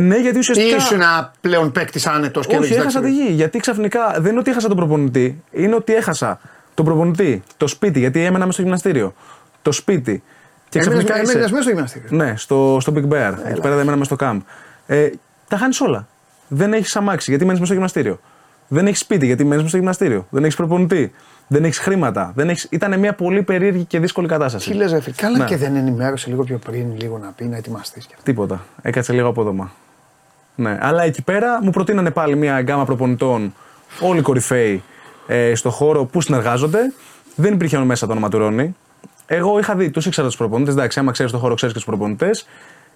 Ναι, 0.00 0.16
γιατί 0.16 0.36
Ή 0.36 0.38
ουσιαστικά. 0.38 0.76
ήσουν 0.76 1.00
ένα 1.00 1.32
πλέον 1.40 1.72
παίκτη 1.72 2.00
άνετος 2.08 2.46
και 2.46 2.56
Όχι, 2.56 2.64
έλεγες, 2.64 2.80
έχασα 2.82 3.00
τη 3.00 3.06
εντάξει, 3.06 3.24
γη. 3.26 3.32
Γιατί 3.32 3.58
ξαφνικά 3.58 4.14
δεν 4.18 4.30
είναι 4.30 4.40
ότι 4.40 4.50
έχασα 4.50 4.68
τον 4.68 4.76
προπονητή, 4.76 5.42
είναι 5.50 5.74
ότι 5.74 5.94
έχασα 5.94 6.40
τον 6.74 6.84
προπονητή, 6.84 7.42
το 7.56 7.66
σπίτι, 7.66 7.98
γιατί 7.98 8.20
έμενα 8.20 8.38
μέσα 8.38 8.52
στο 8.52 8.62
γυμναστήριο. 8.62 9.14
Το 9.62 9.72
σπίτι. 9.72 10.22
Και 10.68 10.78
Έμεινες- 10.78 11.04
ξαφνικά. 11.04 11.22
είσαι- 11.22 11.32
έμεινες 11.32 11.50
μέσα 11.50 11.62
στο 11.62 11.72
γυμναστήριο. 11.72 12.08
Ναι, 12.10 12.34
στο, 12.36 12.78
στο 12.80 12.92
Big 12.96 13.08
Bear. 13.12 13.34
Εκεί 13.44 13.60
πέρα 13.60 13.74
δεν 13.74 13.82
έμενα 13.82 13.96
μέσα 13.96 14.14
στο 14.14 14.16
camp. 14.20 14.38
Ε, 14.86 15.08
τα 15.48 15.56
χάνεις 15.56 15.80
όλα. 15.80 16.06
Δεν 16.54 16.72
έχεις 16.72 16.96
αμάξι 16.96 17.30
γιατί 17.30 17.44
μένεις 17.44 17.60
μέσα 17.60 17.72
στο 17.72 17.74
γυμναστήριο. 17.74 18.20
Δεν 18.68 18.86
έχεις 18.86 18.98
σπίτι 18.98 19.26
γιατί 19.26 19.42
μένεις 19.42 19.56
μέσα 19.56 19.68
στο 19.68 19.76
γυμναστήριο. 19.76 20.26
Δεν 20.30 20.42
έχεις 20.44 20.56
προπονητή. 20.56 21.12
Δεν 21.46 21.64
έχεις 21.64 21.78
χρήματα. 21.78 22.32
Δεν 22.34 22.48
έχεις... 22.48 22.66
Ήταν 22.70 22.98
μια 22.98 23.14
πολύ 23.14 23.42
περίεργη 23.42 23.84
και 23.84 23.98
δύσκολη 24.00 24.28
κατάσταση. 24.28 24.70
Τι 24.70 24.76
λες, 24.76 24.92
ρε 24.92 25.00
φίλε; 25.00 25.14
Καλά 25.16 25.38
Ναι. 25.38 25.44
και 25.44 25.56
δεν 25.56 25.76
ενημέρωσε 25.76 26.30
λίγο 26.30 26.44
πιο 26.44 26.58
πριν, 26.58 26.86
λίγο 27.00 27.18
να 27.18 27.32
πει 27.36 27.44
να 27.44 27.56
ετοιμαστείς. 27.56 28.08
Τίποτα. 28.22 28.64
Έκατσε 28.82 29.12
λίγο 29.12 29.28
απόδομα. 29.28 29.72
Ναι. 30.54 30.78
Αλλά 30.80 31.02
εκεί 31.02 31.22
πέρα 31.22 31.62
μου 31.62 31.70
προτείνανε 31.70 32.10
πάλι 32.10 32.36
μια 32.36 32.60
γκάμα 32.60 32.84
προπονητών, 32.84 33.54
όλοι 34.00 34.20
κορυφαίοι 34.20 34.82
ε, 35.26 35.54
στο 35.54 35.70
χώρο 35.70 36.04
που 36.04 36.20
συνεργάζονται. 36.20 36.92
Δεν 37.34 37.52
υπήρχε 37.54 37.78
μέσα 37.78 38.06
το 38.06 38.12
όνομα 38.12 38.28
του 38.28 38.38
Ρόνι. 38.38 38.76
Εγώ 39.26 39.58
είχα 39.58 39.74
δει, 39.74 39.90
τους 39.90 40.06
ήξερα 40.06 40.26
τους 40.26 40.36
προπονητές. 40.36 40.74
Εντάξει, 40.74 40.98
άμα 40.98 41.12
ξέρεις 41.12 41.32
το 41.32 41.38
χώρο, 41.38 41.54
ξέρεις 41.54 41.74
και 41.74 41.80
τους 41.80 41.88
προπονητές. 41.90 42.46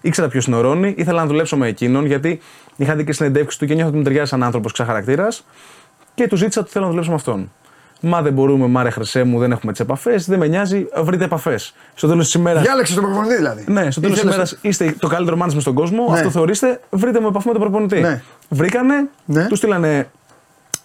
Ήξερα 0.07 0.27
ποιος 0.27 0.45
είναι 0.45 0.55
ο 0.55 0.61
Ρόνι. 0.61 0.93
Ήθελα 0.97 1.21
να 1.21 1.27
δουλέψω 1.27 1.57
με 1.57 1.67
εκείνον 1.67 2.05
γιατί 2.05 2.39
είχα 2.75 2.95
δει 2.95 3.03
και 3.03 3.13
συνεντεύξει 3.13 3.59
του 3.59 3.65
και 3.65 3.73
νιώθω 3.73 3.89
ότι 3.89 3.97
μου 3.97 4.03
ταιριάζει 4.03 4.29
σαν 4.29 4.43
άνθρωπος 4.43 4.71
ξαχαρακτήρα. 4.71 5.27
Και 6.15 6.27
του 6.27 6.35
ζήτησα 6.35 6.61
ότι 6.61 6.69
θέλω 6.71 6.83
να 6.83 6.89
δουλέψω 6.89 7.09
με 7.11 7.15
αυτόν. 7.15 7.51
Μα 8.01 8.21
δεν 8.21 8.33
μπορούμε, 8.33 8.67
μάρε 8.67 8.89
χρυσέ 8.89 9.23
μου, 9.23 9.39
δεν 9.39 9.51
έχουμε 9.51 9.71
τις 9.71 9.81
επαφές. 9.81 10.27
Δεν 10.27 10.39
με 10.39 10.47
νοιάζει, 10.47 10.87
βρείτε 11.03 11.23
επαφές. 11.23 11.73
Στο 11.93 12.07
τέλος 12.07 12.25
της 12.25 12.33
ημέρα. 12.33 12.61
Διάλεξε 12.61 12.93
τον 12.95 13.03
προπονητή 13.03 13.35
δηλαδή. 13.35 13.63
Ναι, 13.67 13.91
στο 13.91 14.01
τέλος 14.01 14.15
της 14.15 14.23
Ήθελες- 14.25 14.33
ημέρας 14.51 14.57
είστε 14.61 14.95
το 14.99 15.07
καλύτερο 15.07 15.37
management 15.41 15.59
στον 15.61 15.73
κόσμο. 15.73 16.07
Ναι. 16.09 16.13
Αυτό 16.17 16.29
θεωρείστε, 16.29 16.79
βρείτε 16.89 17.19
μου 17.19 17.27
επαφή 17.27 17.47
με 17.47 17.53
τον 17.53 17.61
προπονητή. 17.61 17.99
Ναι. 17.99 18.21
Βρήκανε, 18.49 19.09
Ναι. 19.25 19.47
του 19.47 19.55
στείλανε 19.55 20.09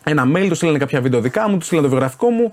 ένα 0.05 0.25
mail, 0.35 0.47
του 0.49 0.55
στείλανε 0.55 0.79
κάποια 0.79 1.01
βίντεο 1.01 1.21
δικά 1.21 1.49
μου, 1.49 1.59
του 1.59 1.65
στείλανε 1.65 1.87
το 1.87 1.93
βιογραφικό 1.93 2.31
μου. 2.31 2.53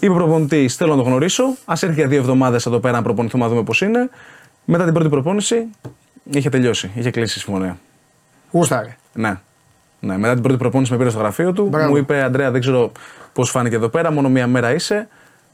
Είπε 0.00 0.12
ο 0.12 0.14
προπονητής: 0.14 0.76
Θέλω 0.76 0.90
να 0.96 1.02
το 1.02 1.08
γνωρίσω. 1.08 1.44
Α 1.44 1.74
έρθει 1.80 1.92
για 1.94 2.06
δύο 2.06 2.18
εβδομάδες 2.18 2.66
εδώ 2.66 2.78
πέρα 2.78 2.96
να 2.96 3.02
προπονηθούμε 3.02 3.44
να 3.44 3.50
δούμε 3.50 3.62
πώς 3.62 3.80
είναι. 3.80 4.10
Μετά 4.64 4.84
την 4.84 4.92
πρώτη 4.92 5.08
προπόνηση 5.08 5.68
είχε 6.30 6.48
τελειώσει, 6.48 6.90
είχε 6.94 7.10
κλείσει 7.10 7.38
η 7.38 7.42
συμφωνία. 7.42 7.78
Γούσταρε. 8.50 8.96
Ναι. 9.12 9.38
ναι. 10.00 10.18
Μετά 10.18 10.32
την 10.32 10.42
πρώτη 10.42 10.58
προπόνηση 10.58 10.92
με 10.92 10.98
πήρε 10.98 11.10
στο 11.10 11.18
γραφείο 11.18 11.52
του. 11.52 11.66
Μπράβο. 11.68 11.88
Μου 11.90 11.96
είπε: 11.96 12.22
Αντρέα, 12.22 12.50
δεν 12.50 12.60
ξέρω 12.60 12.92
πώς 13.32 13.50
φάνηκε 13.50 13.74
εδώ 13.74 13.88
πέρα, 13.88 14.12
μόνο 14.12 14.28
μία 14.28 14.46
μέρα 14.46 14.74
είσαι. 14.74 15.08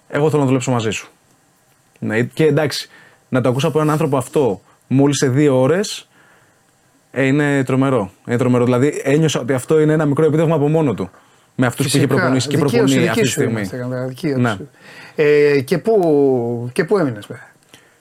Εγώ 0.09 0.29
θέλω 0.31 0.41
να 0.41 0.47
δουλέψω 0.47 0.71
μαζί 0.71 0.91
σου. 0.91 1.09
Ναι, 1.99 2.23
και 2.23 2.45
εντάξει, 2.45 2.89
να 3.29 3.41
το 3.41 3.49
ακούσω 3.49 3.69
από 3.69 3.79
έναν 3.79 3.91
άνθρωπο 3.91 4.17
αυτό 4.17 4.61
μόλις 4.87 5.17
σε 5.17 5.29
δύο 5.29 5.61
ώρες. 5.61 6.09
Ε, 7.11 7.25
είναι 7.25 7.65
τρομερό. 7.65 8.11
Είναι 8.27 8.37
τρομερό. 8.37 8.65
Δηλαδή 8.65 9.01
ένιωσα 9.05 9.41
ότι 9.41 9.53
αυτό 9.53 9.81
είναι 9.81 9.93
ένα 9.93 10.05
μικρό 10.07 10.25
επίτευγμα 10.25 10.55
από 10.55 10.69
μόνο 10.69 10.95
του. 10.95 11.11
Με 11.55 11.67
αυτούς 11.67 11.85
που 11.91 11.97
είχε 11.97 11.99
Φυσικά. 11.99 12.15
προπονήσει 12.21 12.49
και 12.49 12.57
Δικαίωση 12.57 12.77
προπονεί 12.77 12.97
δική 12.99 13.09
αυτή 13.09 13.21
τη 13.21 13.27
σου 13.27 13.33
στιγμή. 13.33 13.53
είμαστε, 13.53 13.77
καλά, 13.77 14.07
δικαίωση. 14.07 14.41
Ναι. 14.41 14.57
Ε, 15.15 15.61
και 15.61 15.79
πού, 15.79 16.71
και 16.73 16.85
πού 16.85 16.99
έμεινες, 16.99 17.27
βέβαια. 17.27 17.47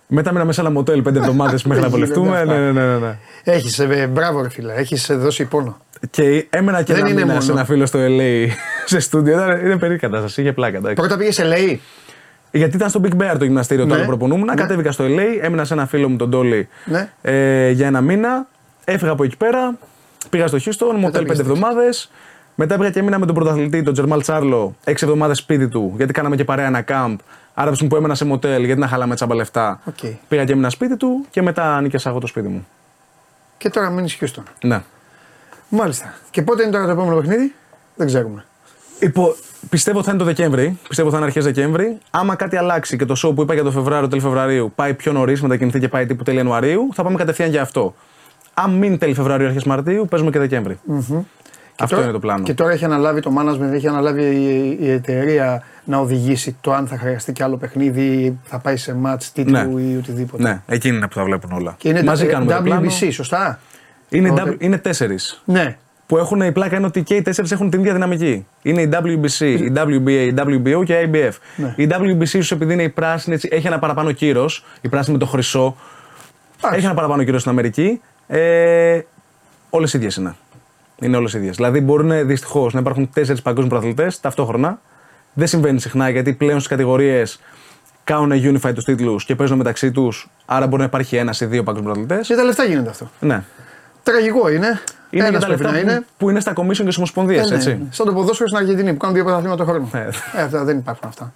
Μετά 0.07 0.31
μείναμε 0.31 0.51
σε 0.53 0.61
ένα 0.61 0.69
μοτέλ 0.69 1.01
πέντε 1.01 1.19
εβδομάδες 1.19 1.63
μέχρι 1.63 1.83
να 1.83 1.89
Δεν 1.89 1.99
γίνονται 1.99 2.13
βολευτούμε. 2.19 2.41
αυτά. 2.53 2.59
Ναι, 2.61 2.71
ναι, 2.71 2.85
ναι, 2.87 2.97
ναι. 2.97 3.17
Έχεις, 3.43 3.79
ε, 3.79 4.07
μπράβο, 4.11 4.41
ρε 4.41 4.49
φίλε, 4.49 4.73
έχεις 4.73 5.09
δώσει 5.13 5.45
πόνο. 5.45 5.77
Και 6.09 6.47
έμενα 6.49 6.81
και 6.81 6.93
Δεν 6.93 7.01
ένα 7.01 7.09
είναι 7.11 7.19
μήνα 7.19 7.31
μόνο. 7.31 7.41
σε 7.45 7.51
ένα 7.51 7.65
φίλο 7.65 7.85
στο 7.85 7.99
LA 8.01 8.47
σε 8.85 8.99
στούντιο. 8.99 9.33
Ήταν- 9.33 9.49
Είναι 9.65 9.77
περίεργη 9.77 9.97
κατάσταση. 9.97 10.41
Είχε 10.41 10.53
πλάκα. 10.53 10.77
εντάξει. 10.77 10.95
Πρώτα 10.95 11.17
πήγες 11.17 11.35
σε 11.35 11.43
ΛΕΗ. 11.43 11.81
Γιατί 12.51 12.75
ήταν 12.75 12.89
στο 12.89 13.01
Big 13.03 13.21
Bear 13.21 13.35
το 13.39 13.43
γυμναστήριο 13.45 13.83
Ναι. 13.83 13.89
τώρα 13.89 14.01
που 14.01 14.07
προπονούμουν. 14.07 14.45
Ναι. 14.45 14.53
Κατέβηκα 14.53 14.91
στο 14.91 15.03
LA, 15.07 15.39
έμεινα 15.41 15.65
σε 15.65 15.73
ένα 15.73 15.85
φίλο 15.85 16.09
μου 16.09 16.15
τον 16.15 16.29
Τόλι 16.29 16.67
Ναι. 16.85 17.09
ε, 17.21 17.69
για 17.69 17.87
ένα 17.87 18.01
μήνα. 18.01 18.47
Έφυγα 18.85 19.11
από 19.11 19.23
εκεί 19.23 19.37
πέρα, 19.37 19.77
πήγα 20.29 20.47
στο 20.47 20.57
Houston, 20.57 20.93
μοτέλ 20.95 21.01
πήγες 21.01 21.11
πέντε 21.21 21.33
στο 21.33 21.41
εβδομάδες. 21.51 22.11
Μετά 22.55 22.77
πήγα 22.77 22.89
και 22.89 22.99
έμεινα 22.99 23.19
με 23.19 23.25
τον 23.25 23.35
πρωταθλητή, 23.35 23.83
τον 23.83 23.93
Τζερμάλ 23.93 24.21
Τσάρλο, 24.21 24.75
έξι 24.83 25.05
εβδομάδες 25.05 25.37
σπίτι 25.37 25.67
του, 25.67 25.93
γιατί 25.97 26.13
κάναμε 26.13 26.35
και 26.35 26.43
παρέα 26.43 26.65
ένα 26.65 26.83
camp. 26.87 27.15
Άρα 27.59 27.71
που 27.89 27.95
έμενα 27.95 28.15
σε 28.15 28.25
μοτέλ, 28.25 28.63
γιατί 28.63 28.79
να 28.79 28.87
χαλάμε 28.87 29.15
τσάμπα 29.15 29.35
λεφτά. 29.35 29.79
Οκ. 29.85 29.97
Πήγα 30.27 30.45
και 30.45 30.51
έμεινα 30.51 30.69
σπίτι 30.69 30.97
του 30.97 31.25
και 31.29 31.41
μετά 31.41 31.81
νοίκιασα 31.81 32.09
εγώ 32.09 32.19
το 32.19 32.27
σπίτι 32.27 32.47
μου. 32.47 32.67
Και 33.57 33.69
τώρα 33.69 33.89
μένεις 33.89 34.17
Houston. 34.21 34.43
Ναι. 34.61 34.81
Μάλιστα. 35.69 36.13
Και 36.29 36.41
πότε 36.41 36.63
είναι 36.63 36.71
τώρα 36.71 36.85
το 36.85 36.91
επόμενο 36.91 37.15
παιχνίδι, 37.15 37.53
δεν 37.95 38.07
ξέρουμε. 38.07 38.45
Υπό, 38.99 39.35
πιστεύω 39.69 40.03
θα 40.03 40.09
είναι 40.09 40.19
το 40.19 40.25
Δεκέμβρη. 40.25 40.79
Πιστεύω 40.87 41.09
θα 41.09 41.17
είναι 41.17 41.25
αρχές 41.25 41.43
Δεκέμβρη. 41.43 41.97
Άμα 42.09 42.35
κάτι 42.35 42.57
αλλάξει 42.57 42.97
και 42.97 43.05
το 43.05 43.15
show 43.23 43.35
που 43.35 43.41
είπα 43.41 43.53
για 43.53 43.63
το 43.63 43.71
Φεβράριο, 43.71 44.07
τέλη 44.07 44.21
Φεβρουαρίου, 44.21 44.71
πάει 44.75 44.93
πιο 44.93 45.11
νωρίς, 45.11 45.41
μετακινηθεί 45.41 45.79
και 45.79 45.87
πάει 45.87 46.05
τύπου 46.05 46.23
τέλη 46.23 46.37
Ιανουαρίου, 46.37 46.89
θα 46.93 47.03
πάμε 47.03 47.17
κατευθείαν 47.17 47.49
για 47.49 47.61
αυτό. 47.61 47.95
Αν 48.53 48.71
μην 48.71 48.97
τέλη 48.97 49.13
Φεβρουαρίου, 49.13 49.47
αρχές 49.47 49.63
Μαρτίου, 49.63 50.07
παίζουμε 50.09 50.31
και 50.31 50.39
δεκεμβρη 50.39 50.79
Αυτό 51.79 51.95
τώρα- 51.95 52.03
είναι 52.07 52.13
το 52.13 52.19
πλάνο. 52.19 52.43
Και 52.43 52.53
τώρα 52.53 52.71
έχει 52.71 52.85
αναλάβει 52.85 53.21
το 53.21 53.31
management, 53.39 53.73
έχει 53.73 53.87
αναλάβει 53.87 54.21
η, 54.23 54.77
η 54.81 54.89
εταιρεία 54.91 55.63
να 55.83 55.97
οδηγήσει 55.97 56.55
το 56.61 56.73
αν 56.73 56.87
θα 56.87 56.97
χρειαστεί 56.97 57.31
και 57.31 57.43
άλλο 57.43 57.57
παιχνίδι, 57.57 58.37
θα 58.43 58.59
πάει 58.59 58.77
σε 58.77 58.95
match 59.05 59.23
τίτλου 59.33 59.51
Ναι. 59.75 59.81
ή 59.81 59.97
οτιδήποτε. 59.97 60.43
Ναι, 60.43 60.61
εκείνη 60.67 60.95
είναι 60.97 61.07
που 61.07 61.13
θα 61.13 61.23
βλέπουν 61.23 61.51
όλα. 61.51 61.75
Και 61.77 61.89
είναι 61.89 62.03
Μαζί 62.03 62.25
τα- 62.25 62.31
κάνουμε 62.31 62.53
το 62.53 62.61
πλάνο. 62.61 62.89
WBC, 63.01 63.07
σωστά; 63.11 63.59
Είναι, 64.09 64.29
Οπότε- 64.29 64.51
W- 64.55 64.61
είναι 64.63 64.77
τέσσερις. 64.77 65.41
Ναι. 65.45 65.77
Που 66.05 66.17
έχουν, 66.17 66.41
η 66.41 66.51
πλάκα 66.51 66.77
είναι 66.77 66.85
ότι 66.85 67.03
και 67.03 67.15
οι 67.15 67.21
τέσσερις 67.21 67.51
έχουν 67.51 67.69
την 67.69 67.79
ίδια 67.79 67.93
δυναμική. 67.93 68.45
Είναι 68.61 68.81
η 68.81 68.89
WBC, 68.93 69.39
η 69.45 69.71
WBA, 69.75 70.09
η 70.09 70.33
WBO 70.37 70.83
και 70.85 70.93
η 70.93 71.09
IBF. 71.13 71.31
Ναι. 71.55 71.73
Η 71.77 71.87
WBC 71.91 72.21
ίσως 72.21 72.51
επειδή 72.51 72.73
είναι 72.73 72.83
η 72.83 72.89
πράσινη, 72.89 73.35
έτσι, 73.35 73.49
έχει 73.51 73.67
ένα 73.67 73.79
παραπάνω 73.79 74.11
κύρος. 74.11 74.65
Η 74.81 74.89
πράσινη 74.89 75.17
με 75.17 75.23
το 75.23 75.29
χρυσό. 75.29 75.75
Εντάξει. 76.57 76.77
Έχει 76.77 76.85
ένα 76.85 76.93
παραπάνω 76.95 77.23
κύριο 77.23 77.39
στην 77.39 77.51
Αμερική. 77.51 78.01
Ε, 78.27 78.99
Όλες 79.69 79.93
ίδιες 79.93 80.15
είναι. 80.15 80.35
Είναι 81.01 81.17
όλες 81.17 81.33
ίδιες. 81.33 81.55
Δηλαδή 81.55 81.81
μπορούν 81.81 82.27
δυστυχώς 82.27 82.73
να 82.73 82.79
υπάρχουν 82.79 83.09
τέσσερις 83.13 83.41
παγκόσμιοι 83.41 83.69
πρωταθλητές 83.69 84.19
ταυτόχρονα. 84.19 84.79
Δεν 85.33 85.47
συμβαίνει 85.47 85.79
συχνά 85.79 86.09
γιατί 86.09 86.33
πλέον 86.33 86.55
στις 86.55 86.67
κατηγορίες 86.67 87.39
κάνουν 88.03 88.31
unified 88.31 88.73
τους 88.73 88.83
τίτλους 88.83 89.25
και 89.25 89.35
παίζουν 89.35 89.57
μεταξύ 89.57 89.91
τους. 89.91 90.29
Άρα 90.45 90.67
μπορεί 90.67 90.81
να 90.81 90.87
υπάρχει 90.87 91.15
ένας 91.15 91.41
ή 91.41 91.45
δύο 91.45 91.63
παγκόσμιους 91.63 91.93
πρωταθλητές. 91.93 92.27
Για 92.27 92.37
τα 92.37 92.43
λεφτά 92.43 92.63
γίνεται 92.63 92.89
αυτό. 92.89 93.09
Ναι. 93.19 93.43
Τραγικό 94.03 94.49
είναι. 94.49 94.79
Είναι 95.09 95.27
Ένας 95.27 95.29
για 95.29 95.39
τα 95.39 95.45
πρέπει 95.45 95.63
λεφτά 95.63 95.77
να 95.77 95.83
που, 95.83 95.89
είναι. 95.91 96.05
που 96.17 96.29
είναι 96.29 96.39
στα 96.39 96.53
commission 96.53 96.67
και 96.67 96.73
στις 96.73 96.97
ομοσπονδίες, 96.97 97.45
Ε, 97.45 97.49
ναι. 97.49 97.55
έτσι. 97.55 97.79
Σαν 97.89 98.05
το 98.05 98.13
ποδόσφαιρο 98.13 98.49
στην 98.49 98.61
Αργεντινή 98.61 98.91
που 98.91 98.97
κάνουν 98.97 99.15
δύο 99.15 99.23
πρωταθλήματα 99.25 99.65
το 99.65 99.71
χρόνο. 99.71 99.89
Ε. 99.93 100.09
Ε, 100.39 100.41
αυτά 100.41 100.63
δεν 100.63 100.77
υπάρχουν 100.77 101.07
αυτά. 101.09 101.33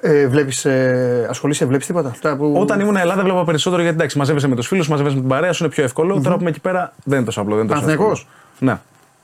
Ε, 0.00 0.26
βλέπεις, 0.26 0.64
ε, 0.64 1.26
ασχολείσαι, 1.30 1.64
βλέπεις 1.66 1.86
τίποτα; 1.86 2.08
Αυτά 2.08 2.36
που... 2.36 2.54
Όταν 2.58 2.80
ήμουν 2.80 2.96
Ελλάδα, 2.96 3.22
έβλεπα 3.22 3.44
περισσότερο 3.44 3.82
γιατί 3.82 3.96
εντάξει, 3.96 4.18
μαζεύεσαι 4.18 4.48
με 4.48 4.54
τους 4.56 4.66
φίλους, 4.66 4.88
μαζεύεσαι 4.88 5.14
με 5.14 5.20
την 5.20 5.30
παρέα, 5.30 5.52
σου 5.52 5.64
είναι 5.64 5.72
πιο 5.72 5.84
εύκολο. 5.84 6.20
Τώρα 6.20 6.34
που 6.34 6.40
είμαι 6.40 6.50
εκεί 6.50 6.60
πέρα 6.60 6.92
δεν 7.04 7.16
είναι 7.16 7.26
τόσο 7.26 7.40
απλό. 7.40 7.54
Δεν 7.54 7.64
είναι 7.64 7.72
τόσο 7.72 7.84
Παναθηναϊκός; 7.84 8.20
εύκολο. 8.20 8.42
Ναι. 8.58 8.78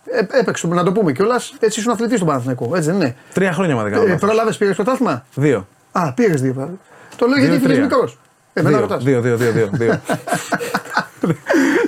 Ε, 0.04 0.38
έπαιξε, 0.38 0.66
να 0.66 0.82
το 0.82 0.92
πούμε 0.92 1.12
κιόλας. 1.12 1.54
Έτσι 1.60 1.80
ήσουν 1.80 1.92
αθλητής 1.92 2.16
στον 2.16 2.28
Παναθηναϊκό. 2.28 2.70
Έτσι 2.76 2.90
δεν 2.90 2.94
είναι. 3.00 3.16
Τρία 3.34 3.52
χρόνια 3.52 3.74
αν 3.74 3.82
δεν 3.82 3.92
κάνω. 3.92 4.04
Ε, 4.04 4.06
λάθος. 4.06 4.20
Πρόλαβε, 4.20 4.52
πήρες 4.58 4.74
πρωτάθλημα. 4.74 5.24
Δύο. 5.34 5.66
Α, 5.92 6.12
πήρες 6.12 6.40
δύο. 6.40 6.52
πράγμα. 6.52 6.72
Το 7.16 7.26
λέω 7.26 7.38
γιατί 7.38 7.50
Δύο, 7.52 7.60
φίλε 7.60 7.72
τρία. 7.72 7.84
μικρός. 7.84 8.18
Εμένα 8.52 8.76
Δύο, 8.76 8.86
ρωτάς. 8.86 9.04
δύο, 9.04 9.20
δύο, 9.20 9.36
δύο, 9.36 9.52
δύο, 9.52 9.68
δύο. 9.72 10.00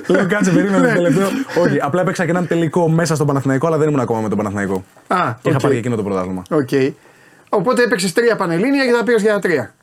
Λέω 0.07 0.27
κάτσε 0.27 0.51
περίμενε 0.51 0.87
το 0.87 0.93
τελευταίο. 0.93 1.27
Όχι, 1.63 1.77
απλά 1.81 2.01
έπαιξα 2.01 2.23
και 2.25 2.29
έναν 2.31 2.47
τελικό 2.47 2.89
μέσα 2.89 3.15
στον 3.15 3.27
Παναθηναϊκό, 3.27 3.67
αλλά 3.67 3.77
δεν 3.77 3.87
ήμουν 3.87 3.99
ακόμα 3.99 4.21
με 4.21 4.27
τον 4.29 4.37
Παναθηναϊκό. 4.37 4.83
Α, 5.07 5.33
Και 5.41 5.49
είχα 5.49 5.57
οκ. 5.57 5.61
πάρει 5.61 5.73
και 5.73 5.79
εκείνο 5.79 5.95
το 5.95 6.03
πρωτάθλημα. 6.03 6.41
Οκ. 6.49 6.69
Οπότε 7.49 7.83
έπαιξες 7.83 8.13
τρία 8.13 8.35
πανελλήνια 8.35 8.85
και 8.85 8.91
θα 8.91 9.03
πήρες 9.03 9.21
για 9.21 9.39
τρία. 9.39 9.73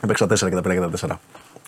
Έπαιξα 0.00 0.26
τέσσερα 0.26 0.50
και 0.50 0.56
τα 0.56 0.62
πήρα 0.62 0.74
και 0.74 0.80
τα 0.80 0.90
τέσσερα. 0.90 1.20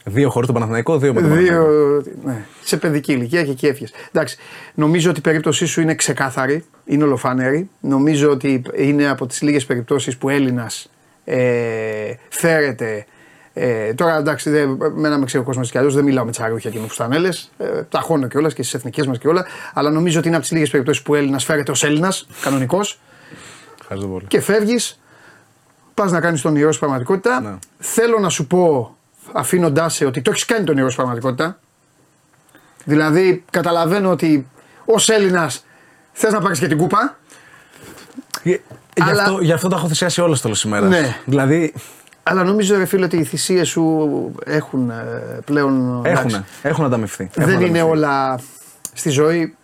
Δύο 0.06 0.30
χωρίς 0.30 0.46
τον 0.46 0.54
Παναθηναϊκό, 0.54 0.98
δύο 0.98 1.14
με 1.14 1.20
τον 1.20 1.36
Δύο. 1.36 1.52
Παναθηναϊκό. 1.52 2.10
Ναι, 2.24 2.44
σε 2.62 2.76
παιδική 2.76 3.12
ηλικία 3.12 3.44
και 3.44 3.50
εκεί 3.50 3.66
έφυγες. 3.66 3.92
Εντάξει. 4.12 4.36
Νομίζω 4.74 5.10
ότι 5.10 5.18
η 5.18 5.22
περίπτωσή 5.22 5.66
σου 5.66 5.80
είναι 5.80 5.94
ξεκάθαρη, 5.94 6.64
είναι 6.84 7.04
ολοφάνερη. 7.04 7.68
Νομίζω 7.80 8.30
ότι 8.30 8.62
είναι 8.76 9.08
από 9.08 9.26
τις 9.26 9.42
λίγες 9.42 9.64
περιπτώσεις 9.66 10.16
που 10.16 10.28
Έλληνας 10.28 10.90
ε, 11.24 12.14
φέρεται. 12.28 13.06
Ε, 13.56 13.94
τώρα 13.94 14.16
εντάξει, 14.16 14.50
δε, 14.50 14.66
μένα 14.94 15.18
με 15.18 15.24
ξέρει 15.24 15.42
ο 15.42 15.46
κόσμος 15.46 15.70
κι 15.70 15.78
αλλιώς, 15.78 15.94
δεν 15.94 16.04
μιλάω 16.04 16.24
με 16.24 16.30
τσαρούχια 16.30 16.70
και 16.70 16.78
με 16.78 16.86
φουστανέλες. 16.86 17.50
Ε, 17.58 17.82
τα 17.82 18.00
χώνω 18.00 18.28
κιόλας 18.28 18.54
και 18.54 18.62
στις 18.62 18.74
εθνικές 18.74 19.06
μας 19.06 19.18
και 19.18 19.28
όλα. 19.28 19.46
Αλλά 19.74 19.90
νομίζω 19.90 20.18
ότι 20.18 20.26
είναι 20.26 20.36
από 20.36 20.44
τις 20.44 20.54
λίγες 20.54 20.70
περιπτώσεις 20.70 21.02
που 21.02 21.14
Έλληνας 21.14 21.44
φέρεται 21.44 21.70
ως 21.70 21.84
Έλληνας, 21.84 22.26
κανονικός, 22.42 23.00
Ευχαριστώ 23.80 24.08
πολύ. 24.08 24.26
και 24.26 24.40
φεύγεις. 24.40 24.98
Πας 25.94 26.12
να 26.12 26.20
κάνεις 26.20 26.40
τον 26.40 26.56
ιερό 26.56 26.68
στην 26.68 26.80
πραγματικότητα. 26.80 27.40
Ναι. 27.40 27.54
Θέλω 27.78 28.18
να 28.18 28.28
σου 28.28 28.46
πω, 28.46 28.96
αφήνοντάς 29.32 29.94
σε, 29.94 30.04
ότι 30.04 30.22
το 30.22 30.30
έχεις 30.30 30.44
κάνει 30.44 30.64
τον 30.64 30.74
ιερό 30.76 30.90
στην 30.90 31.02
πραγματικότητα. 31.02 31.58
Δηλαδή, 32.84 33.44
καταλαβαίνω 33.50 34.10
ότι 34.10 34.46
ως 34.84 35.08
Έλληνας 35.08 35.64
θες 36.12 36.32
να 36.32 36.40
πάρεις 36.40 36.58
και 36.58 36.66
την 36.66 36.76
κούπα. 36.78 37.18
Γι' 38.42 38.60
Αλλά- 39.00 39.22
αυτό, 39.22 39.38
γι' 39.40 39.52
αυτό 39.52 39.68
τα 39.68 39.76
έχω 39.76 39.88
θυσιάσει 39.88 40.20
όλα 40.20 40.34
στο 40.34 40.48
τέλο 40.48 40.60
ημέρα. 40.64 40.86
Ναι. 40.88 41.16
Δηλαδή 41.24 41.74
Αλλά 42.22 42.44
νομίζω, 42.44 42.76
ρε 42.76 42.84
φίλε, 42.84 43.04
ότι 43.04 43.16
οι 43.16 43.24
θυσίες 43.24 43.68
σου 43.68 44.34
έχουν 44.44 44.90
ε, 44.90 44.94
πλέον. 45.44 46.02
εντάξει, 46.06 46.34
έχουν, 46.34 46.44
έχουν 46.62 46.84
ανταμυφθεί. 46.84 47.30
Δεν 47.34 47.48
Έχουν 47.48 47.60
είναι 47.64 47.78
ανταμυφθεί. 47.80 47.90
όλα 47.98 48.40
στη 48.92 49.10
ζωή. 49.10 49.54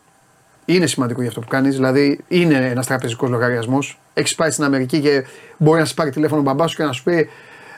Είναι 0.64 0.86
σημαντικό 0.86 1.20
για 1.20 1.28
αυτό 1.28 1.40
που 1.40 1.48
κάνεις. 1.48 1.74
Δηλαδή, 1.74 2.20
είναι 2.28 2.54
ένας 2.54 2.86
τραπεζικός 2.86 3.30
λογαριασμός. 3.30 3.98
Έχεις 4.14 4.34
πάει 4.34 4.50
στην 4.50 4.64
Αμερική 4.64 5.00
και 5.00 5.24
μπορεί 5.56 5.78
να 5.80 5.84
σε 5.84 5.94
πάρει 5.94 6.10
τηλέφωνο 6.10 6.40
ο 6.40 6.44
μπαμπάς 6.44 6.70
σου 6.70 6.76
και 6.76 6.82
να 6.82 6.92
σου 6.92 7.02
πει. 7.02 7.28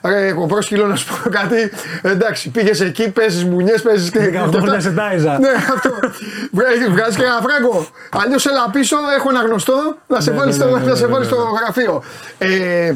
Ρε, 0.05 0.27
έχω 0.27 0.47
πρόσκυλο 0.47 0.87
να 0.87 0.97
σου 0.97 1.07
πω 1.07 1.31
κάτι. 1.31 1.71
Εντάξει, 2.03 2.51
πήγες 2.51 2.81
εκεί, 2.81 3.11
παίζεις 3.11 3.45
μπουνιές, 3.45 3.83
παίζεις 3.83 4.11
και. 4.11 4.19
18 4.19 4.49
χρόνια 4.57 4.81
σε 4.81 4.91
τάιζα. 4.91 5.39
Ναι, 5.39 5.49
αυτό. 5.75 5.91
Βγάζεις 6.91 7.17
και 7.17 7.23
ένα 7.23 7.41
φράγκο. 7.43 7.87
Αλλιώς 8.11 8.47
έλα 8.47 8.71
πίσω, 8.71 8.97
έχω 9.17 9.31
ένα 9.31 9.41
γνωστό 9.41 9.97
να 10.07 10.21
σε 10.21 10.31
Ναι, 10.31 10.37
βάλεις 10.37 10.57
ναι, 10.57 10.65
στο, 10.65 10.75
ναι, 10.75 10.81
ναι, 10.81 10.91
να 10.91 10.95
σε 10.95 11.07
ναι, 11.07 11.13
βάλεις 11.13 11.29
ναι, 11.29 11.35
στο 11.35 11.45
ναι. 11.45 11.59
γραφείο. 11.61 12.03
Ε, 12.39 12.95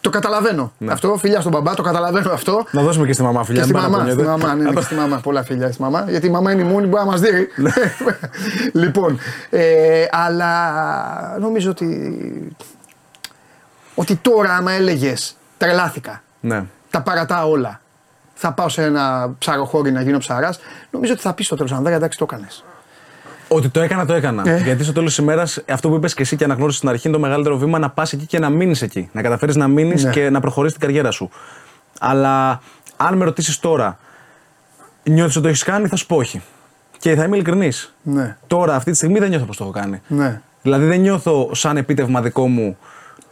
το 0.00 0.10
καταλαβαίνω 0.10 0.72
αυτό. 0.88 1.16
Φιλιά 1.16 1.40
στον 1.40 1.52
μπαμπά, 1.52 1.74
το 1.74 1.82
καταλαβαίνω 1.82 2.32
αυτό. 2.32 2.64
Να 2.70 2.82
δώσουμε 2.82 3.06
και 3.06 3.12
στη 3.12 3.22
μαμά 3.22 3.44
φιλιά. 3.44 3.60
Και 3.60 3.66
στη 3.66 3.76
μην 3.76 3.82
μαμά, 3.82 3.98
στη 3.98 4.16
παραπονιέται. 4.16 4.44
μαμά, 4.44 4.54
ναι, 4.54 4.70
ναι, 4.70 4.74
και 4.74 4.80
στη 4.80 4.94
μαμά. 4.94 5.16
Πολλά 5.16 5.42
φιλιά 5.42 5.72
στη 5.72 5.82
μαμά. 5.82 6.04
Γιατί 6.08 6.26
η 6.26 6.30
μαμά 6.30 6.52
είναι 6.52 6.62
η 6.62 6.64
μόνη 6.64 6.82
που 6.82 6.88
μπορεί 6.88 7.04
να 7.04 7.10
μας 7.10 7.20
δει. 7.20 7.48
Ναι. 7.56 7.72
λοιπόν, 8.82 9.18
ε, 9.50 10.04
αλλά 10.10 11.38
νομίζω 11.40 11.70
ότι. 11.70 12.56
Ότι 13.94 14.16
τώρα, 14.16 14.54
άμα 14.54 14.72
έλεγες 14.72 15.36
τρελάθηκα, 15.58 16.22
Ναι. 16.40 16.64
τα 16.90 17.02
παρατάω 17.02 17.50
όλα. 17.50 17.80
Θα 18.34 18.52
πάω 18.52 18.68
σε 18.68 18.82
ένα 18.82 19.34
ψαροχώρι 19.38 19.92
να 19.92 20.00
γίνω 20.02 20.18
ψαράς. 20.18 20.58
Νομίζω 20.90 21.12
ότι 21.12 21.22
θα 21.22 21.32
πεις 21.34 21.46
στο 21.46 21.56
τέλος, 21.56 21.72
Ανδρέα, 21.72 21.96
εντάξει, 21.96 22.18
το 22.18 22.26
έκανες. 22.30 22.64
Ότι 23.48 23.68
το 23.68 23.80
έκανα, 23.80 24.06
το 24.06 24.12
έκανα. 24.12 24.42
Ε. 24.50 24.58
Γιατί 24.62 24.84
στο 24.84 24.92
τέλος 24.92 25.08
της 25.14 25.18
ημέρας, 25.18 25.62
αυτό 25.70 25.88
που 25.88 25.94
είπες 25.94 26.14
και 26.14 26.22
εσύ 26.22 26.36
και 26.36 26.44
αναγνώρισες 26.44 26.76
στην 26.78 26.88
αρχή, 26.88 27.08
είναι 27.08 27.16
το 27.16 27.22
μεγαλύτερο 27.22 27.56
βήμα 27.56 27.78
να 27.78 27.90
πας 27.90 28.12
εκεί 28.12 28.26
και 28.26 28.38
να 28.38 28.50
μείνεις 28.50 28.82
εκεί. 28.82 29.08
Να 29.12 29.22
καταφέρεις 29.22 29.56
να 29.56 29.68
μείνεις 29.68 30.04
Ναι. 30.04 30.10
και 30.10 30.30
να 30.30 30.40
προχωρήσεις 30.40 30.78
την 30.78 30.86
καριέρα 30.86 31.10
σου. 31.10 31.30
Αλλά 32.00 32.60
αν 32.96 33.16
με 33.16 33.24
ρωτήσεις 33.24 33.58
τώρα, 33.58 33.98
νιώθεις 35.02 35.34
ότι 35.34 35.42
το 35.44 35.48
έχεις 35.50 35.62
κάνει, 35.62 35.88
θα 35.88 35.96
σου 35.96 36.06
πω 36.06 36.16
όχι. 36.16 36.42
Και 36.98 37.14
θα 37.14 37.24
είμαι 37.24 37.36
ειλικρινής. 37.36 37.94
Ναι, 38.02 38.36
Τώρα, 38.46 38.74
αυτή 38.74 38.90
τη 38.90 38.96
στιγμή 38.96 39.18
δεν 39.18 39.28
νιώθω 39.28 39.44
πως 39.44 39.56
το 39.56 39.62
έχω 39.64 39.72
κάνει. 39.72 40.00
ναι. 40.06 40.40
Δηλαδή 40.62 40.84
δεν 40.86 41.00
νιώθω 41.00 41.50
σαν 41.54 41.76
επίτευγμα 41.76 42.20
δικό 42.22 42.48
μου 42.48 42.78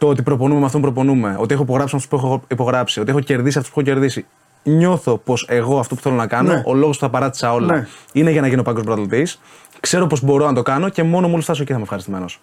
το 0.03 0.09
ότι 0.09 0.21
προπονούμε 0.21 0.59
με 0.59 0.65
αυτόν 0.65 0.81
που 0.81 0.91
προπονούμε, 0.91 1.35
ότι 1.39 1.53
έχω 1.53 1.63
υπογράψει 1.63 1.95
αυτούς 1.95 2.09
που 2.09 2.15
έχω 2.15 2.43
υπογράψει, 2.47 2.99
ότι 2.99 3.09
έχω 3.09 3.19
κερδίσει 3.19 3.57
αυτούς 3.57 3.73
που 3.73 3.79
έχω 3.79 3.89
κερδίσει. 3.89 4.25
Νιώθω 4.63 5.17
πως 5.17 5.45
εγώ 5.49 5.79
αυτό 5.79 5.95
που 5.95 6.01
θέλω 6.01 6.15
να 6.15 6.27
κάνω, 6.27 6.53
Ναι. 6.53 6.61
ο 6.65 6.73
λόγος 6.73 6.97
που 6.97 7.03
θα 7.03 7.09
παράτησα 7.09 7.53
όλα, 7.53 7.73
Ναι. 7.75 7.87
είναι 8.11 8.31
για 8.31 8.41
να 8.41 8.47
γίνω 8.47 8.61
παγκόσμιο 8.63 8.93
πρωταθλητής. 8.95 9.39
Ξέρω 9.79 10.07
πως 10.07 10.21
μπορώ 10.23 10.45
να 10.45 10.53
το 10.53 10.61
κάνω 10.61 10.89
και 10.89 11.03
μόνο 11.03 11.27
μόλις 11.27 11.43
φτάσω 11.43 11.59
εκεί 11.61 11.69
θα 11.69 11.73
είμαι 11.75 11.83
ευχαριστημένος. 11.83 12.41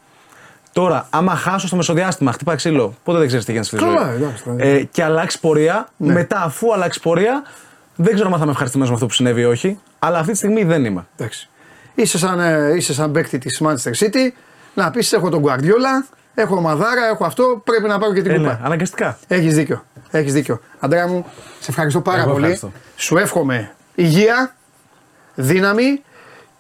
Τώρα, 0.73 1.07
άμα 1.11 1.35
χάσω 1.35 1.67
στο 1.67 1.77
μεσοδιάστημα, 1.77 2.33
χτύπα 2.33 2.55
ξύλο, 2.55 2.95
ποτέ 3.05 3.19
δεν 3.19 3.27
ξέρεις 3.27 3.45
τι 3.45 3.53
γίνεται 3.53 3.69
στη 3.71 3.79
ζωή. 3.85 3.95
Καλά, 3.95 4.11
εντάξει, 4.13 4.45
τώρα. 4.45 4.57
Ε, 4.65 4.83
και 4.83 5.03
αλλάξει 5.05 5.41
πορεία, 5.41 5.89
Ναι. 5.97 6.13
μετά 6.13 6.43
αφού 6.43 6.73
αλλάξει 6.73 7.01
πορεία, 7.01 7.43
δεν 7.97 8.15
ξέρω 8.15 8.29
αν 8.29 8.35
θα 8.35 8.41
είμαι 8.43 8.51
ευχαριστημένος 8.51 8.89
με 8.93 8.95
αυτό 8.95 9.07
που 9.07 9.13
συνέβη 9.15 9.41
ή 9.41 9.45
όχι, 9.45 9.79
αλλά 9.99 10.19
αυτή 10.19 10.31
τη 10.33 10.37
στιγμή 10.37 10.65
δεν 10.65 10.85
είμαι. 10.85 11.07
Εντάξει. 11.17 11.49
Είσαι 11.95 12.19
σαν, 12.19 12.41
ε, 12.41 12.75
είσαι 12.77 12.95
σαν 12.95 13.13
παίκτη 13.13 13.39
της 13.39 13.63
Manchester 13.65 14.05
City 14.05 14.33
να 14.75 14.91
πεις: 14.91 15.13
Έχω 15.13 15.29
τον 15.29 15.43
Guardiola, 15.47 16.09
έχω 16.41 16.57
ομαδάρα, 16.57 17.07
έχω 17.07 17.25
αυτό, 17.25 17.61
πρέπει 17.65 17.89
να 17.89 17.99
πάρω 17.99 18.13
και 18.13 18.23
την 18.23 18.31
Ε, 18.31 18.37
κούπα. 18.37 18.49
ναι, 18.53 18.59
αναγκαστικά. 18.63 19.19
Έχεις 19.29 19.55
δίκιο. 19.55 19.85
Έχεις 20.11 20.33
δίκιο. 20.33 20.61
Αντρέα 20.79 21.07
μου, 21.07 21.27
σε 21.61 21.71
ευχαριστώ 21.71 22.01
πάρα 22.01 22.21
Εγώ 22.23 22.31
πολύ. 22.31 22.43
ευχαριστώ. 22.45 22.73
Σου 22.97 23.17
εύχομαι 23.19 23.73
υγεία, 23.95 24.55
δύναμη 25.35 26.03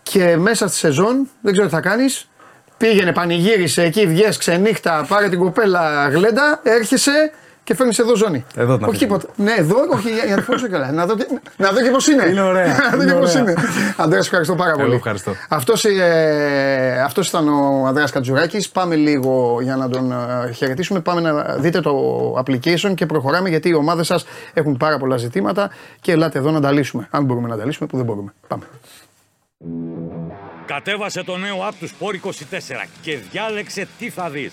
και 0.02 0.36
μέσα 0.36 0.68
στη 0.68 0.76
σεζόν, 0.76 1.28
δεν 1.40 1.52
ξέρω 1.52 1.68
τι 1.68 1.74
θα 1.74 1.80
κάνεις. 1.80 2.28
Πήγαινε, 2.76 3.12
πανηγύρισε 3.12 3.82
εκεί, 3.82 4.06
βγες 4.06 4.36
ξενύχτα, 4.36 5.04
πάρε 5.08 5.28
την 5.28 5.38
κοπέλα 5.38 6.08
γλέντα, 6.08 6.60
έρχεσαι 6.62 7.32
και 7.64 7.74
φέρνεις 7.74 7.98
εδώ 7.98 8.16
ζώνη. 8.16 8.44
Εδώ 8.56 8.76
την 8.76 8.86
όχι 8.86 8.94
αφήνω. 9.04 9.18
τίποτα. 9.18 9.42
Ναι, 9.42 9.52
εδώ, 9.58 9.76
όχι 9.92 10.10
για, 10.10 10.24
για 10.24 10.36
να 10.36 10.42
φορήσω 10.42 10.66
κιόλα. 10.68 10.92
Να 10.92 11.06
δω, 11.06 11.16
και- 11.16 11.26
να 11.56 11.70
δω 11.72 11.82
και 11.82 11.90
πώς 11.90 12.06
είναι. 12.08 12.24
Είναι 12.28 12.40
ωραία, 12.40 12.66
να 12.90 12.96
δω 12.96 13.02
είναι 13.02 13.12
και 13.12 13.18
πώς 13.18 13.34
ωραία. 13.34 13.42
είναι. 13.42 13.54
Αντρέα, 13.96 14.18
ευχαριστώ 14.18 14.54
πάρα 14.54 14.70
Εγώ 14.70 14.80
πολύ. 14.80 14.94
ευχαριστώ. 14.94 15.34
Αυτός, 15.48 15.84
ε, 15.84 17.02
αυτός 17.04 17.28
ήταν 17.28 17.48
ο 17.48 17.86
Ανδρέας 17.86 18.10
Κατζουράκης. 18.10 18.68
Πάμε 18.68 18.94
λίγο 18.94 19.58
για 19.62 19.76
να 19.76 19.88
τον 19.88 20.12
ε, 20.12 20.52
χαιρετήσουμε. 20.52 21.00
Πάμε 21.00 21.20
να 21.20 21.56
δείτε 21.58 21.80
το 21.80 21.94
application 22.46 22.94
και 22.94 23.06
προχωράμε 23.06 23.48
γιατί 23.48 23.68
οι 23.68 23.74
ομάδες 23.74 24.06
σας 24.06 24.24
έχουν 24.52 24.76
πάρα 24.76 24.98
πολλά 24.98 25.16
ζητήματα 25.16 25.70
και 26.00 26.12
ελάτε 26.12 26.38
εδώ 26.38 26.50
να 26.50 26.60
τα 26.60 26.70
λύσουμε. 26.72 27.06
Αν 27.10 27.24
μπορούμε 27.24 27.48
να 27.48 27.56
τα 27.56 27.64
λύσουμε 27.64 27.88
που 27.88 27.96
δεν 27.96 28.04
μπορούμε. 28.06 28.32
Πάμε. 28.48 28.64
Κατέβασε 30.66 31.22
το 31.24 31.36
νέο 31.36 31.56
app 31.70 31.74
του 31.80 31.88
Sport 31.88 32.26
24 32.26 32.30
και 33.02 33.18
διάλεξε 33.30 33.88
τι 33.98 34.10
θα 34.10 34.28
δεις. 34.30 34.52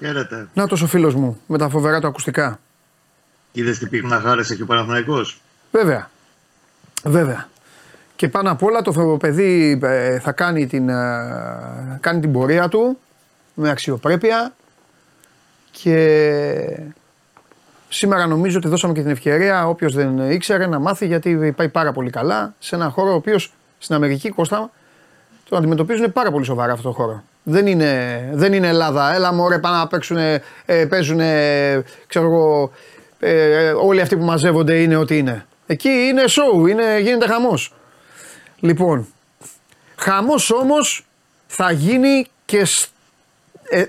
Χαίρετε. 0.00 0.48
Να 0.54 0.66
ο 0.70 0.76
φίλος 0.76 1.14
μου 1.14 1.40
με 1.46 1.58
τα 1.58 1.68
φοβερά 1.68 2.00
του 2.00 2.06
ακουστικά. 2.06 2.58
Είδες 3.52 3.78
τι 3.78 3.86
πυγμαχάρεσε 3.86 4.56
και 4.56 4.62
ο 4.62 4.66
Παναθηναϊκός; 4.66 5.40
Βέβαια. 5.70 6.10
Βέβαια. 7.04 7.48
Και 8.16 8.28
πάνω 8.28 8.50
απ' 8.50 8.62
όλα 8.62 8.82
το 8.82 9.16
παιδί 9.20 9.80
ε, 9.82 10.18
θα 10.18 10.32
κάνει 10.32 10.66
την, 10.66 10.88
ε, 10.88 11.98
κάνει 12.00 12.20
την 12.20 12.32
πορεία 12.32 12.68
του 12.68 12.98
με 13.54 13.70
αξιοπρέπεια 13.70 14.54
και 15.70 16.80
σήμερα 17.88 18.26
νομίζω 18.26 18.58
ότι 18.58 18.68
δώσαμε 18.68 18.92
και 18.92 19.00
την 19.00 19.10
ευκαιρία 19.10 19.68
όποιος 19.68 19.94
δεν 19.94 20.30
ήξερε 20.30 20.66
να 20.66 20.78
μάθει 20.78 21.06
γιατί 21.06 21.52
πάει 21.56 21.68
πάρα 21.68 21.92
πολύ 21.92 22.10
καλά 22.10 22.54
σε 22.58 22.74
ένα 22.74 22.88
χώρο 22.88 23.10
ο 23.10 23.14
οποίος 23.14 23.52
στην 23.78 23.94
Αμερική 23.94 24.30
Κώστα 24.30 24.70
τον 25.48 25.58
αντιμετωπίζουν 25.58 26.12
πάρα 26.12 26.30
πολύ 26.30 26.44
σοβαρά 26.44 26.72
αυτό 26.72 26.88
το 26.88 26.94
χώρο. 26.94 27.24
Δεν 27.42 27.66
είναι, 27.66 28.20
δεν 28.32 28.52
είναι 28.52 28.68
Ελλάδα. 28.68 29.14
Έλα 29.14 29.32
μωρέ 29.32 29.58
πάνε 29.58 29.76
να 29.76 29.86
παίξουν, 29.86 30.16
ε, 30.16 30.42
παίζουν, 30.88 31.20
ξέρω 32.06 32.26
εγώ, 32.26 32.72
ε, 33.20 33.70
όλοι 33.70 34.00
αυτοί 34.00 34.16
που 34.16 34.24
μαζεύονται 34.24 34.80
είναι 34.80 34.96
ό,τι 34.96 35.18
είναι. 35.18 35.46
Εκεί 35.66 35.88
είναι 35.88 36.22
show, 36.26 36.68
είναι, 36.68 36.98
γίνεται 37.00 37.26
χαμός. 37.26 37.74
Λοιπόν, 38.60 39.06
χαμός 39.96 40.50
όμως 40.50 41.06
θα 41.46 41.70
γίνει 41.70 42.26
και... 42.44 42.66
Ε, 43.70 43.84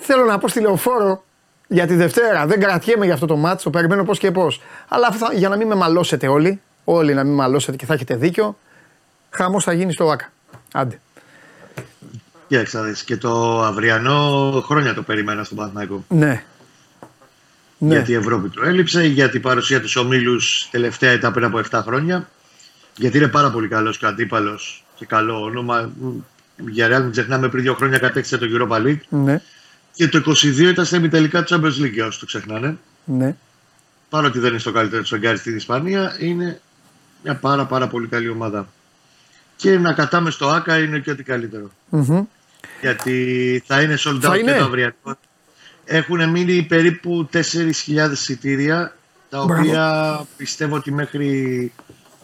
θέλω 0.00 0.24
να 0.24 0.38
πω 0.38 0.48
στη 0.48 0.60
λεωφόρο 0.60 1.24
για 1.66 1.86
τη 1.86 1.94
Δευτέρα. 1.94 2.46
Δεν 2.46 2.60
κρατιέμαι 2.60 3.04
για 3.04 3.14
αυτό 3.14 3.26
το 3.26 3.36
μάτσο, 3.36 3.64
το 3.64 3.70
περιμένω 3.70 4.04
πώς 4.04 4.18
και 4.18 4.30
πώς. 4.30 4.60
Αλλά 4.88 5.08
για 5.34 5.48
να 5.48 5.56
μην 5.56 5.66
με 5.66 5.74
μαλώσετε 5.74 6.28
όλοι, 6.28 6.60
όλοι 6.84 7.14
να 7.14 7.24
μην 7.24 7.34
μαλώσετε 7.34 7.76
και 7.76 7.86
θα 7.86 7.94
έχετε 7.94 8.16
δίκιο, 8.16 8.58
χαμός 9.30 9.64
θα 9.64 9.72
γίνει 9.72 9.92
στο 9.92 10.10
ΆΚΑ. 10.10 10.32
Άντε. 10.72 11.00
Κοίταξε, 12.48 12.94
και 13.04 13.16
το 13.16 13.62
αυριανό 13.62 14.50
χρόνια 14.66 14.94
το 14.94 15.02
περιμένα 15.02 15.44
στον 15.44 15.56
Παναθηναϊκό. 15.56 16.04
Ναι. 16.08 16.44
ναι. 17.78 17.94
Γιατί 17.94 18.10
η 18.10 18.14
Ευρώπη 18.14 18.48
του 18.48 18.64
έλειψε, 18.64 19.06
γιατί 19.06 19.36
η 19.36 19.40
παρουσία 19.40 19.80
του 19.80 19.88
ομίλους 19.96 20.68
τελευταία 20.70 21.12
ήταν 21.12 21.32
πριν 21.32 21.44
από 21.44 21.60
7 21.70 21.80
χρόνια. 21.84 22.28
Γιατί 22.96 23.16
είναι 23.16 23.28
πάρα 23.28 23.50
πολύ 23.50 23.68
καλός 23.68 23.98
και 23.98 24.06
αντίπαλος 24.06 24.84
και 24.94 25.06
καλό 25.06 25.42
όνομα. 25.42 25.90
Για 26.70 26.88
Real, 26.88 27.02
μην 27.02 27.10
ξεχνάμε, 27.10 27.48
πριν 27.48 27.62
δύο 27.62 27.74
χρόνια 27.74 27.98
κατέκτησε 27.98 28.38
το 28.38 28.46
Europa 28.50 28.86
League. 28.86 29.00
Ναι. 29.08 29.40
Και 29.92 30.08
το 30.08 30.22
22 30.26 30.58
ήταν 30.58 30.84
στα 30.84 31.08
τελικά 31.08 31.44
του 31.44 31.54
Champions 31.54 31.82
League, 31.84 32.06
όσοι 32.06 32.18
το 32.18 32.26
ξεχνάνε. 32.26 32.78
Ναι. 33.04 33.36
Παρότι 34.08 34.38
δεν 34.38 34.50
είναι 34.50 34.58
στο 34.58 34.72
καλύτερο 34.72 35.02
του 35.02 35.14
Αγκάρι 35.14 35.38
στην 35.38 35.56
Ισπανία, 35.56 36.16
είναι 36.20 36.60
μια 37.22 37.34
πάρα 37.34 37.64
πάρα 37.64 37.88
πολύ 37.88 38.06
καλή 38.06 38.28
ομάδα. 38.28 38.68
Και 39.56 39.78
να 39.78 39.92
κατάμε 39.92 40.30
στο 40.30 40.48
ΑΚΑ 40.48 40.78
είναι 40.78 40.98
και 40.98 41.10
ό,τι 41.10 41.22
καλύτερο. 41.22 41.70
Mm-hmm. 41.92 42.22
Γιατί 42.80 43.62
θα 43.66 43.82
είναι 43.82 43.96
sold 43.98 44.24
out 44.24 44.42
και 44.44 44.52
το 44.58 44.64
αυριανό. 44.64 44.94
Έχουν 45.84 46.30
μείνει 46.30 46.62
περίπου 46.62 47.28
4.000 47.32 47.40
εισιτήρια, 48.12 48.96
τα 49.28 49.40
οποία 49.40 50.26
πιστεύω 50.36 50.76
ότι 50.76 50.92
μέχρι 50.92 51.72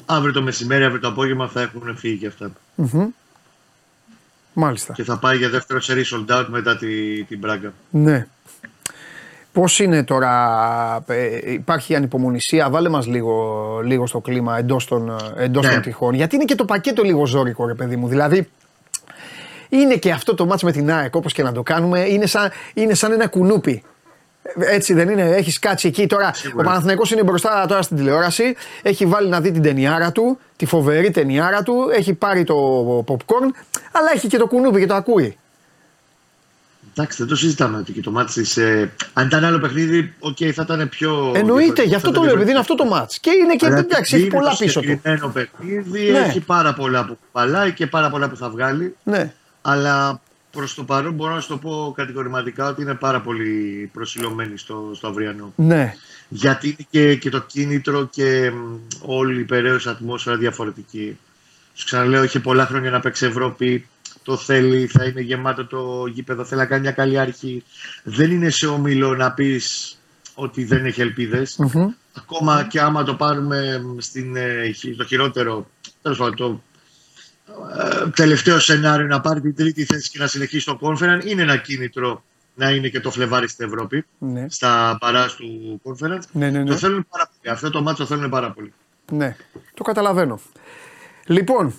αύριο 0.07 0.33
το 0.33 0.43
μεσημέρι, 0.43 0.85
αύριο 0.85 1.01
το 1.01 1.09
απόγευμα 1.09 1.49
θα 1.49 1.61
έχουν 1.61 1.97
φύγει 1.97 2.17
και 2.17 2.27
αυτά. 2.27 2.51
Mm-hmm. 2.77 3.07
Μάλιστα. 4.53 4.93
Και 4.93 5.05
θα 5.05 5.19
πάει 5.19 5.37
για 5.37 5.49
δεύτερο 5.49 5.81
σερί 5.81 6.05
sold 6.13 6.39
out 6.39 6.47
μετά 6.49 6.77
τη, 6.77 7.23
την 7.25 7.39
Μπράγκα. 7.39 7.73
Ναι. 7.91 8.27
Πώς 9.53 9.79
είναι 9.79 10.05
τώρα, 10.05 11.05
ε, 11.07 11.53
υπάρχει 11.53 11.95
ανυπομονησία, 11.95 12.71
βάλε 12.71 12.89
μας 12.89 13.07
λίγο, 13.07 13.81
λίγο 13.85 14.07
στο 14.07 14.21
κλίμα 14.21 14.59
εντός 14.59 14.87
των, 14.87 15.17
εντός 15.37 15.67
ναι. 15.67 15.73
των 15.73 15.83
τυχών. 15.83 16.15
Γιατί 16.15 16.35
είναι 16.35 16.45
και 16.45 16.55
το 16.55 16.65
πακέτο 16.65 17.03
λίγο 17.03 17.27
ζώρικο, 17.27 17.67
ρε 17.67 17.75
παιδί 17.75 17.97
μου. 17.97 18.09
Δηλαδή, 18.09 18.49
είναι 19.79 19.97
και 19.97 20.11
αυτό 20.11 20.35
το 20.35 20.47
μάτς 20.47 20.63
με 20.63 20.73
την 20.73 20.93
ΑΕΚ, 20.93 21.15
όπως 21.15 21.33
και 21.33 21.43
να 21.43 21.53
το 21.53 21.63
κάνουμε, 21.63 22.01
είναι 22.01 22.27
σαν, 22.27 22.51
είναι 22.75 22.95
σαν 22.95 23.13
ένα 23.13 23.27
κουνούπι. 23.27 23.83
Έτσι 24.59 24.95
δεν 24.95 25.09
είναι, 25.09 25.23
έχεις 25.23 25.59
κάτσει 25.59 25.89
εκεί 25.89 26.07
τώρα. 26.07 26.35
Σίγουρα. 26.35 26.65
Ο 26.65 26.69
Παναθηναϊκός 26.69 27.11
είναι 27.11 27.23
μπροστά 27.23 27.67
τώρα 27.69 27.83
στην 27.83 27.97
τηλεόραση. 27.97 28.55
Έχει 28.83 29.07
βάλει 29.07 29.29
να 29.29 29.41
δει 29.41 29.51
την 29.51 29.63
ταινιάρα 29.63 30.13
του, 30.13 30.39
τη 30.57 30.67
φοβερή 30.67 31.11
ταινιάρα 31.11 31.63
του. 31.63 31.89
Έχει 31.93 32.15
πάρει 32.15 32.45
το 32.45 32.57
popcorn, 33.09 33.49
αλλά 33.93 34.11
έχει 34.15 34.27
και 34.27 34.39
το 34.39 34.47
κουνούπι 34.47 34.81
και 34.81 34.87
το 34.87 34.95
ακούει. 34.95 35.39
Εντάξει, 36.97 37.19
δεν 37.19 37.27
το 37.27 37.37
συζητάμε 37.37 37.79
ότι 37.79 37.93
και 37.93 38.01
το 38.01 38.11
ματς 38.11 38.33
της. 38.33 38.57
Ε, 38.57 38.93
αν 39.13 39.27
ήταν 39.27 39.45
άλλο 39.45 39.59
παιχνίδι, 39.59 40.15
OK, 40.19 40.37
okay, 40.41 40.51
θα 40.51 40.63
ήταν 40.63 40.89
πιο. 40.89 41.33
Εννοείται, 41.35 41.83
γι' 41.83 41.95
αυτό 41.95 42.11
το 42.11 42.23
λέω, 42.23 42.35
επειδή 42.35 42.51
είναι 42.51 42.59
αυτό 42.59 42.75
το 42.75 42.85
ματς. 42.85 43.21
Και 43.21 43.31
είναι 43.31 43.55
και 43.55 43.67
εντάξει, 43.67 44.17
έχει 44.17 44.27
πολλά 44.27 44.57
πίσω 44.59 44.81
του. 44.81 44.91
Είναι 44.91 45.33
παιχνίδι, 45.33 46.11
ναι. 46.11 46.19
έχει 46.19 46.41
πάρα 46.41 46.75
πολλά 46.75 47.05
που 47.05 47.19
παλάει 47.33 47.73
και 47.73 47.87
πάρα 47.87 48.11
πολλά 48.11 48.29
που 48.29 48.37
θα 48.37 48.51
βγάλει. 48.51 48.97
Ναι. 49.03 49.33
Αλλά 49.67 50.21
προς 50.51 50.75
το 50.75 50.85
παρόν 50.85 51.13
μπορώ 51.15 51.35
να 51.35 51.41
σου 51.41 51.49
το 51.49 51.59
πω 51.59 51.93
κατηγορηματικά 51.97 52.69
ότι 52.69 52.83
είναι 52.83 52.95
πάρα 52.95 53.21
πολύ 53.21 53.91
προσηλωμένοι 53.93 54.59
στο, 54.59 54.91
στο 54.95 55.09
αυριανό. 55.09 55.53
Ναι. 55.57 55.95
Γιατί 56.29 56.67
είναι 56.67 56.87
και, 56.91 57.15
και 57.15 57.31
το 57.31 57.41
κίνητρο 57.41 58.09
και 58.11 58.53
όλη 59.01 59.41
η 59.41 59.45
περιρρέουσα 59.45 59.89
ατμόσφαιρα 59.89 60.37
διαφορετική. 60.37 61.19
Σου 61.75 61.85
ξαναλέω, 61.85 62.25
είχε 62.25 62.41
πολλά 62.41 62.67
χρόνια 62.67 62.91
να 62.91 63.01
παίξει 63.01 63.27
Ευρώπη 63.27 63.87
το 64.25 64.37
θέλει, 64.37 64.87
θα 64.87 65.05
είναι 65.05 65.21
γεμάτο 65.21 65.67
το 65.67 66.07
γήπεδο, 66.07 66.45
θέλει 66.45 66.61
να 66.61 66.67
κάνει 66.67 66.81
μια 66.81 66.91
καλή 66.91 67.19
αρχή. 67.19 67.65
Δεν 68.03 68.31
είναι 68.31 68.51
σε 68.51 68.67
όμιλο 68.67 69.15
να 69.15 69.33
πεις 69.33 69.97
ότι 70.35 70.65
δεν 70.65 70.85
έχει 70.85 71.15
Ακόμα 72.17 72.67
και 72.71 72.81
άμα 72.81 73.05
το 73.05 73.15
πάρουμε 73.15 73.83
στην, 73.99 74.37
ε, 74.37 74.75
το 74.97 75.05
χειρότερο, 75.05 75.67
τέλος 76.03 76.19
πάντων, 76.19 76.35
το 76.37 76.45
ε, 76.45 76.74
τελευταίο 78.15 78.59
σενάριο 78.59 79.07
να 79.07 79.21
πάρει 79.21 79.41
την 79.41 79.55
τρίτη 79.55 79.85
θέση 79.85 80.11
και 80.11 80.19
να 80.19 80.27
συνεχίσει 80.27 80.67
το 80.67 80.79
conference, 80.81 81.25
είναι 81.25 81.43
ένα 81.43 81.57
κίνητρο 81.57 82.23
να 82.55 82.71
είναι 82.71 82.89
και 82.89 83.01
το 83.01 83.11
Φλεβάρι 83.11 83.49
στην 83.49 83.67
Ευρώπη, 83.67 84.07
ναι. 84.19 84.47
στα 84.49 84.97
παράς 85.01 85.35
του 85.35 85.81
conference. 85.85 86.23
Ναι, 86.33 86.51
ναι, 86.51 86.59
ναι. 86.59 86.65
Το 86.65 86.77
θέλουν 86.77 87.07
πάρα 87.09 87.31
πολύ. 87.37 87.55
Αυτό 87.55 87.71
το 87.71 87.83
μάτσο 87.83 88.07
το 88.07 88.15
θέλουν 88.15 88.31
πάρα 88.31 88.51
πολύ. 88.51 88.73
Ναι, 89.13 89.37
το 89.75 89.83
καταλαβαίνω. 89.83 90.41
Λοιπόν, 91.27 91.75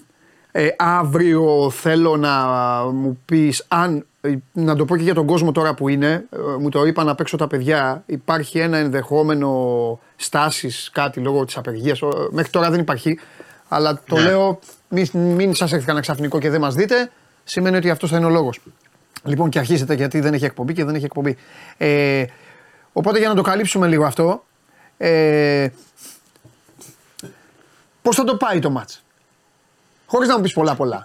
ε, 0.52 0.68
αύριο 0.78 1.70
θέλω 1.70 2.18
να 2.18 2.38
μου 2.84 3.22
πεις 3.26 3.66
αν, 3.68 4.06
ε, 4.22 4.36
να 4.52 4.76
το 4.76 4.86
πω 4.86 4.98
και 4.98 5.04
για 5.04 5.14
τον 5.14 5.26
κόσμο 5.26 5.52
τώρα 5.52 5.74
που 5.74 5.88
είναι, 5.88 6.26
ε, 6.30 6.38
μου 6.60 6.70
το 6.70 6.86
είπα 6.86 7.04
να 7.04 7.16
παίξω 7.16 7.38
τα 7.38 7.48
παιδιά, 7.48 8.04
υπάρχει 8.06 8.60
ένα 8.60 8.78
ενδεχόμενο 8.78 10.00
στάσεις, 10.16 10.90
κάτι 10.94 11.20
λόγω 11.20 11.46
της 11.46 11.58
απεργίας, 11.58 12.00
μέχρι 12.32 12.52
τώρα 12.52 12.70
δεν 12.70 12.80
υπάρχει, 12.80 13.20
αλλά 13.68 14.02
το 14.08 14.16
ναι. 14.16 14.22
λέω 14.22 14.60
μην, 14.90 15.08
μην 15.14 15.56
σας 15.56 15.72
έρθει 15.72 15.86
κανένα 15.86 16.06
ξαφνικό 16.06 16.40
και 16.40 16.50
δεν 16.50 16.62
μας 16.62 16.76
δείτε, 16.76 17.12
σημαίνει 17.44 17.76
ότι 17.78 17.90
αυτός 17.90 18.10
θα 18.10 18.18
είναι 18.18 18.26
ο 18.26 18.30
λόγος. 18.30 18.60
Λοιπόν 19.24 19.50
και 19.50 19.60
αρχίζετε 19.60 19.94
γιατί 19.94 20.20
δεν 20.20 20.34
έχει 20.34 20.46
εκπομπή 20.46 20.74
και 20.74 20.84
δεν 20.84 20.96
έχει 20.96 21.06
εκπομπή. 21.06 21.38
Ε, 21.78 22.26
οπότε 22.94 23.20
για 23.20 23.28
να 23.28 23.36
το 23.36 23.42
καλύψουμε 23.42 23.88
λίγο 23.88 24.06
αυτό, 24.06 24.46
ε, 24.98 25.68
πώς 28.02 28.16
θα 28.16 28.24
το 28.24 28.36
πάει 28.36 28.60
το 28.60 28.70
μάτς; 28.70 29.04
Χωρίς 30.06 30.28
να 30.28 30.36
μου 30.36 30.42
πεις 30.42 30.54
πολλά 30.54 30.76
πολλά. 30.76 31.04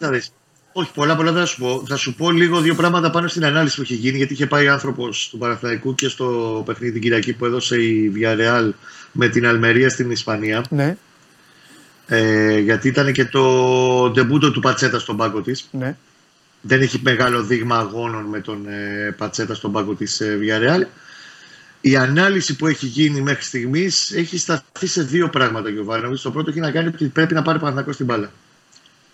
Όχι, 0.73 0.93
πολλά 0.93 1.16
πολλά 1.16 1.33
δεν 1.33 1.40
θα 1.40 1.47
σου 1.47 1.59
πω. 1.59 1.83
Θα 1.87 1.97
σου 1.97 2.14
πω 2.14 2.31
λίγο 2.31 2.61
δύο 2.61 2.75
πράγματα 2.75 3.11
πάνω 3.11 3.29
στην 3.29 3.45
ανάλυση 3.45 3.77
που 3.77 3.83
είχε 3.83 3.95
γίνει. 3.95 4.16
Γιατί 4.16 4.33
είχε 4.33 4.47
πάει 4.47 4.69
άνθρωπος 4.69 5.29
του 5.31 5.38
Παναθηναϊκού 5.38 5.95
και 5.95 6.09
στο 6.09 6.62
παιχνίδι 6.66 6.93
την 6.93 7.03
Κυριακή 7.03 7.33
που 7.33 7.45
έδωσε 7.45 7.77
η 7.77 8.12
Villarreal 8.16 8.71
με 9.12 9.29
την 9.29 9.47
Αλμερία 9.47 9.88
στην 9.88 10.11
Ισπανία. 10.11 10.64
Ναι. 10.71 10.97
Ε, 12.12 12.59
γιατί 12.59 12.88
ήταν 12.88 13.12
και 13.12 13.25
το 13.25 14.11
ντεμπούτο 14.11 14.51
του 14.51 14.61
Πατσέτα 14.61 14.99
στον 14.99 15.16
πάγκο 15.16 15.40
της. 15.40 15.68
Ναι. 15.70 15.96
Δεν 16.61 16.81
έχει 16.81 17.01
μεγάλο 17.03 17.42
δείγμα 17.42 17.79
αγώνων 17.79 18.25
με 18.25 18.40
τον 18.40 18.68
ε, 18.68 19.14
Πατσέτα 19.18 19.55
στον 19.55 19.73
πάγκο 19.73 19.94
της 19.94 20.20
ε, 20.20 20.38
Villarreal. 20.42 20.83
Η 21.81 21.96
ανάλυση 21.96 22.57
που 22.57 22.66
έχει 22.66 22.87
γίνει 22.87 23.20
μέχρι 23.20 23.42
στιγμής 23.42 24.11
έχει 24.12 24.38
σταθεί 24.38 24.87
σε 24.87 25.03
δύο 25.03 25.29
πράγματα, 25.29 25.68
Γιωβάνο. 25.68 26.16
Το 26.23 26.31
πρώτο 26.31 26.51
έχει 26.51 26.61
να 26.61 26.70
κάνει 26.70 26.88
ότι 26.88 27.05
πρέπει 27.07 27.35
να 27.35 27.42
πάρει 27.42 27.59
Παναθηναϊκός 27.59 27.94
στην 27.94 28.07
μπάλα 28.07 28.31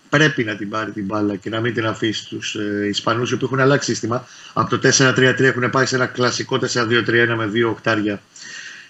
πρέπει 0.08 0.44
να 0.44 0.56
την 0.56 0.68
πάρει 0.68 0.90
την 0.92 1.04
μπάλα 1.04 1.36
και 1.36 1.50
να 1.50 1.60
μην 1.60 1.74
την 1.74 1.86
αφήσει 1.86 2.22
στου 2.22 2.60
ε, 2.60 2.86
Ισπανούς 2.86 3.36
που 3.36 3.44
έχουν 3.44 3.60
αλλάξει 3.60 3.90
σύστημα. 3.90 4.26
Από 4.52 4.78
το 4.78 4.88
4-3-3 4.98 5.40
έχουν 5.40 5.70
πάει 5.70 5.86
σε 5.86 5.94
ένα 5.94 6.06
κλασικό 6.06 6.58
4-2-3-1 6.72 7.34
με 7.36 7.46
δύο 7.46 7.68
οκτάρια. 7.68 8.20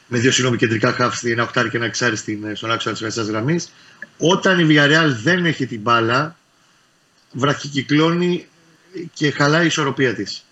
Με 0.08 0.18
δύο 0.18 0.30
συγγνώμη 0.30 0.56
κεντρικά 0.56 0.92
χάφη, 0.92 1.30
ένα 1.30 1.42
οκτάρι 1.42 1.70
και 1.70 1.76
ένα 1.76 1.86
εξάρι 1.86 2.16
στον 2.54 2.70
άξονα 2.70 2.94
της 2.94 3.00
μέσα 3.02 3.22
γραμμής. 3.22 3.72
Όταν 4.18 4.58
η 4.58 4.66
Villarreal 4.70 5.14
δεν 5.22 5.44
έχει 5.44 5.66
την 5.66 5.80
μπάλα, 5.80 6.36
βραχικυκλώνει 7.32 8.46
και 9.14 9.30
χαλάει 9.30 9.62
η 9.62 9.66
ισορροπία 9.66 10.14
της. 10.14 10.44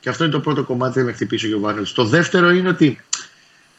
Και 0.00 0.08
αυτό 0.08 0.24
είναι 0.24 0.32
το 0.32 0.40
πρώτο 0.40 0.64
κομμάτι 0.64 1.00
που 1.00 1.06
να 1.06 1.12
χτυπήσει 1.12 1.44
ο 1.46 1.48
Γιωβάνο. 1.48 1.82
Το 1.94 2.04
δεύτερο 2.04 2.50
είναι 2.50 2.68
ότι 2.68 3.00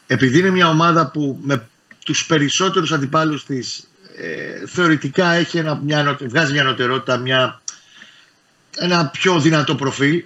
επειδή 0.06 0.38
είναι 0.38 0.50
μια 0.50 0.68
ομάδα 0.68 1.10
που 1.10 1.38
με 1.42 1.68
τους 2.04 2.26
περισσότερους 2.26 2.92
αντιπάλους 2.92 3.44
της 3.44 3.88
ε, 4.16 4.66
θεωρητικά 4.66 5.32
έχει 5.32 5.58
ένα, 5.58 5.80
μια, 5.84 6.18
βγάζει 6.20 6.52
μια 6.52 6.64
νοτερότητα, 6.64 7.16
μια, 7.16 7.62
ένα 8.76 9.06
πιο 9.06 9.40
δυνατό 9.40 9.74
προφίλ. 9.74 10.24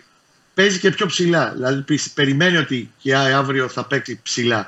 Παίζει 0.56 0.78
και 0.78 0.90
πιο 0.90 1.06
ψηλά. 1.06 1.52
Δηλαδή 1.54 1.98
περιμένει 2.14 2.56
ότι 2.56 2.90
και 2.98 3.16
αύριο 3.16 3.68
θα 3.68 3.84
παίξει 3.84 4.20
ψηλά. 4.22 4.66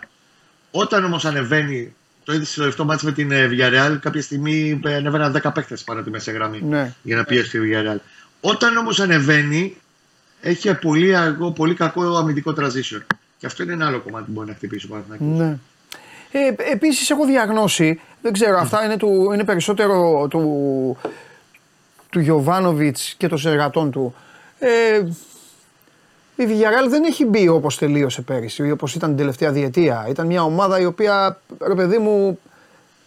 Όταν 0.70 1.04
όμως 1.04 1.24
ανεβαίνει, 1.24 1.94
το 2.24 2.32
είδες 2.32 2.48
στο 2.48 2.60
τελευταίο 2.60 2.84
μάτι 2.84 3.04
με 3.04 3.12
την 3.12 3.30
ε, 3.30 3.48
Villarreal, 3.50 3.96
κάποια 4.00 4.22
στιγμή 4.22 4.80
ανεβαίναν 4.84 5.40
10 5.42 5.50
παίχτε 5.54 5.76
πάνω 5.84 6.02
τη 6.02 6.10
μέση 6.10 6.32
γραμμή 6.32 6.62
ναι. 6.62 6.94
για 7.02 7.16
να 7.16 7.24
πιέσει 7.24 7.50
τη 7.50 7.58
Villarreal. 7.62 7.96
Όταν 8.40 8.76
όμως 8.76 9.00
ανεβαίνει, 9.00 9.76
έχει 10.40 10.74
πολύ, 10.74 11.14
πολύ 11.54 11.74
κακό 11.74 12.16
αμυντικό 12.16 12.54
transition. 12.58 13.02
Και 13.38 13.46
αυτό 13.46 13.62
είναι 13.62 13.72
ένα 13.72 13.86
άλλο 13.86 14.00
κομμάτι 14.00 14.24
που 14.24 14.32
μπορεί 14.32 14.48
να 14.48 14.54
χτυπήσει 14.54 14.86
ο 14.86 14.88
Παναθηναϊκός. 14.88 15.38
Ναι. 15.38 15.58
Ε, 16.30 16.72
Επίσης, 16.72 17.10
έχω 17.10 17.24
διαγνώσει, 17.24 18.00
δεν 18.22 18.32
ξέρω, 18.32 18.58
αυτά 18.58 18.84
είναι, 18.84 18.96
του, 18.96 19.30
είναι 19.32 19.44
περισσότερο 19.44 20.26
του, 20.30 20.96
του 22.10 22.20
Γιωβάνοβιτς 22.20 23.14
και 23.16 23.28
των 23.28 23.38
συνεργατών 23.38 23.90
του. 23.90 24.14
Ε, 24.58 25.02
η 26.42 26.46
Villarreal 26.48 26.88
δεν 26.88 27.04
έχει 27.04 27.24
μπει 27.24 27.48
όπως 27.48 27.78
τελείωσε 27.78 28.22
πέρυσι, 28.22 28.70
όπως 28.70 28.94
ήταν 28.94 29.08
την 29.08 29.18
τελευταία 29.18 29.52
διετία. 29.52 30.06
Ήταν 30.08 30.26
μια 30.26 30.42
ομάδα 30.42 30.80
η 30.80 30.84
οποία, 30.84 31.40
ρε 31.66 31.74
παιδί 31.74 31.98
μου, 31.98 32.38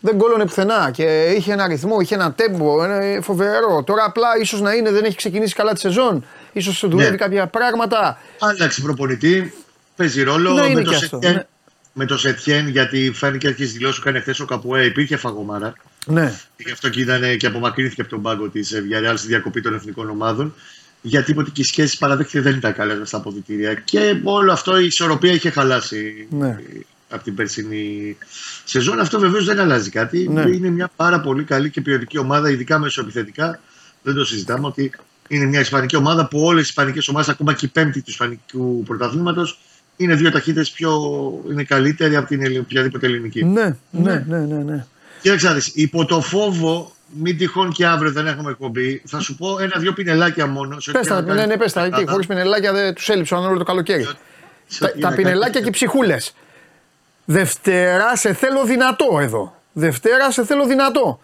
Δεν 0.03 0.17
κόλωνε 0.17 0.45
πουθενά 0.45 0.91
και 0.93 1.33
είχε 1.37 1.53
ένα 1.53 1.67
ρυθμό, 1.67 1.99
είχε 1.99 2.15
ένα 2.15 2.31
τέμπο 2.33 2.83
ένα 2.83 3.21
φοβερό. 3.21 3.83
Τώρα 3.83 4.03
απλά 4.03 4.27
ίσως 4.41 4.61
να 4.61 4.73
είναι, 4.73 4.91
δεν 4.91 5.03
έχει 5.03 5.15
ξεκινήσει 5.15 5.55
καλά 5.55 5.73
τη 5.73 5.79
σεζόν. 5.79 6.25
σω 6.59 6.87
δουλεύει 6.87 7.11
ναι. 7.11 7.17
κάποια 7.17 7.47
πράγματα. 7.47 8.17
Άλλαξε 8.39 8.81
προπονητή, 8.81 9.53
παίζει 9.95 10.23
ρόλο. 10.23 10.53
Ναι, 10.53 10.73
με, 10.73 10.81
το 10.81 10.91
αυτό, 10.91 11.19
ναι. 11.23 11.45
με 11.93 12.05
το 12.05 12.17
Σετιέν, 12.17 12.67
γιατί 12.67 13.11
φάνηκε 13.13 13.47
αρχέ 13.47 13.65
δηλώσεις 13.65 14.01
που 14.01 14.07
έκανε 14.07 14.21
χθες 14.21 14.39
ο 14.39 14.45
Καπουέ, 14.45 14.85
υπήρχε 14.85 15.17
φαγωμάρα. 15.17 15.73
Ναι. 16.05 16.33
Και 16.55 16.63
γι' 16.65 16.71
αυτό 16.71 16.89
και, 16.89 17.01
ήταν, 17.01 17.37
και 17.37 17.47
απομακρύνθηκε 17.47 18.01
από 18.01 18.09
τον 18.09 18.21
πάγκο 18.21 18.49
της 18.49 18.81
Βιαρεάλ 18.81 19.17
στη 19.17 19.27
διακοπή 19.27 19.61
των 19.61 19.73
εθνικών 19.73 20.09
ομάδων. 20.09 20.53
Γιατί 21.01 21.31
είπε 21.31 21.39
ότι 21.39 21.51
και 21.51 21.61
οι 21.61 21.63
σχέσει 21.63 21.97
παραδέχτηκε 21.97 22.41
δεν 22.41 22.55
ήταν 22.55 22.73
καλέ 22.73 23.05
στα 23.05 23.17
αποδητήρια. 23.17 23.73
Και 23.73 24.21
όλο 24.23 24.51
αυτό 24.51 24.79
η 24.79 24.85
ισορροπία 24.85 25.31
είχε 25.31 25.49
χαλάσει 25.49 26.27
ναι. 26.29 26.59
από 27.09 27.23
την 27.23 27.35
περσινή 27.35 28.17
σεζόν. 28.63 28.99
Αυτό 28.99 29.19
βεβαίως 29.19 29.45
δεν 29.45 29.59
αλλάζει 29.59 29.89
κάτι. 29.89 30.27
Ναι. 30.29 30.41
Είναι 30.41 30.69
μια 30.69 30.91
πάρα 30.95 31.21
πολύ 31.21 31.43
καλή 31.43 31.69
και 31.69 31.81
ποιοτική 31.81 32.17
ομάδα, 32.17 32.49
ειδικά 32.49 32.79
μεσοεπιθετικά. 32.79 33.59
Δεν 34.03 34.13
το 34.13 34.25
συζητάμε 34.25 34.67
ότι 34.67 34.91
είναι 35.27 35.45
μια 35.45 35.59
Ισπανική 35.59 35.95
ομάδα 35.95 36.27
που 36.27 36.39
όλες 36.39 36.63
οι 36.63 36.67
Ισπανικές 36.67 37.07
ομάδες, 37.07 37.29
ακόμα 37.29 37.53
και 37.53 37.65
η 37.65 37.69
πέμπτη 37.69 37.99
του 38.01 38.09
Ισπανικού 38.09 38.83
πρωταθλήματος, 38.83 39.59
είναι 39.97 40.15
δύο 40.15 40.31
ταχύτητες 40.31 40.71
πιο 40.71 41.01
είναι 41.49 41.63
καλύτεροι 41.63 42.15
από 42.15 42.27
την 42.27 42.59
οποιαδήποτε 42.59 43.05
ελληνική. 43.05 43.43
Ναι, 43.43 43.75
ναι, 43.91 44.25
ναι, 44.27 44.39
ναι. 44.39 44.63
ναι. 44.63 44.85
Κοίταξε, 45.21 45.71
υπό 45.73 46.05
το 46.05 46.21
φόβο, 46.21 46.95
μην 47.13 47.37
τυχόν 47.37 47.71
και 47.71 47.85
αύριο 47.85 48.11
δεν 48.11 48.27
έχουμε 48.27 48.51
εκπομπή, 48.51 49.01
θα 49.05 49.19
σου 49.19 49.35
πω 49.35 49.59
ένα-δυο 49.59 49.93
πινελάκια 49.93 50.47
μόνο. 50.47 50.77
Πες 50.91 51.07
τα, 51.07 51.21
ναι, 51.21 51.45
ναι, 51.45 51.57
πες 51.57 51.73
τα, 51.73 51.83
εκεί, 51.83 52.07
χωρίς 52.07 52.27
πινελάκια 52.27 52.73
δεν 52.73 52.93
τους 52.93 53.09
έλειψαν 53.09 53.45
όλο 53.45 53.57
το 53.57 53.63
καλοκαίρι. 53.63 54.07
Τα, 54.79 54.91
τα 54.99 55.13
πινελάκια 55.13 55.61
και 55.61 55.67
οι 55.67 55.71
ψυχούλες. 55.71 56.33
Δευτέρα 57.25 58.15
σε 58.15 58.33
θέλω 58.33 58.63
δυνατό 58.63 59.19
εδώ. 59.21 59.55
Δευτέρα 59.71 60.31
σε 60.31 60.45
θέλω 60.45 60.65
δυνατό. 60.65 61.19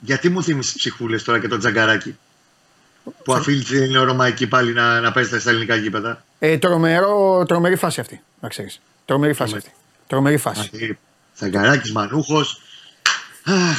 Γιατί 0.00 0.28
μου 0.28 0.42
θύμισες 0.42 0.74
ψυχούλες 0.74 1.22
τώρα 1.22 1.40
και 1.40 1.48
το 1.48 1.58
τζαγκαράκι. 1.58 2.16
Που 3.24 3.32
αφήνει 3.32 3.62
την 3.62 4.02
Ρωμαϊκή 4.02 4.46
πάλι 4.46 4.72
να, 4.72 5.00
να 5.00 5.12
παίζει 5.12 5.40
στα 5.40 5.50
ελληνικά 5.50 5.74
γήπεδα; 5.74 6.24
Ε, 6.38 6.58
τρομερό, 6.58 7.44
τρομερή 7.48 7.76
φάση 7.76 8.00
αυτή. 8.00 8.22
Να 8.40 8.48
ξέρεις. 8.48 8.80
Τρομερή 9.04 9.32
φάση 9.32 9.56
αυτή. 9.56 9.72
Τρομερή 10.06 10.36
φάση. 10.36 10.98
Τζαγκαράκι, 11.36 11.92
μανούχος. 11.92 12.60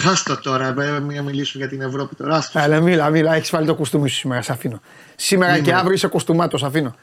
Χάστο 0.01 0.37
τώρα, 0.37 0.73
μην 1.01 1.23
μιλήσουμε 1.23 1.65
για 1.65 1.67
την 1.67 1.81
Ευρώπη 1.81 2.15
τώρα. 2.15 2.35
Άστο. 2.35 2.59
Αλλά 2.59 2.79
μίλα, 2.79 3.09
μίλα, 3.09 3.35
έχεις 3.35 3.49
βάλει 3.49 3.65
το 3.65 3.75
κουστούμι 3.75 4.09
σου 4.09 4.15
σήμερα, 4.15 4.41
σε 4.41 4.51
αφήνω. 4.51 4.81
Σήμερα 5.15 5.59
και 5.59 5.73
αύριο 5.73 5.93
είσαι 5.93 6.07
κουστούμάτος, 6.07 6.59
σε 6.59 6.65
αφήνω. 6.65 6.95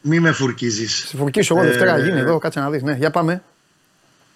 Μη 0.00 0.20
με 0.20 0.32
φουρκίζεις. 0.32 1.04
Σε 1.08 1.16
φουρκίσω 1.16 1.54
εγώ 1.56 1.64
Δευτέρα, 1.66 1.96
ε, 1.96 2.02
γίνει 2.02 2.18
εδώ, 2.18 2.38
κάτσε 2.38 2.60
να 2.60 2.70
δεις. 2.70 2.82
Ναι, 2.82 2.92
για 2.92 3.10
πάμε. 3.10 3.42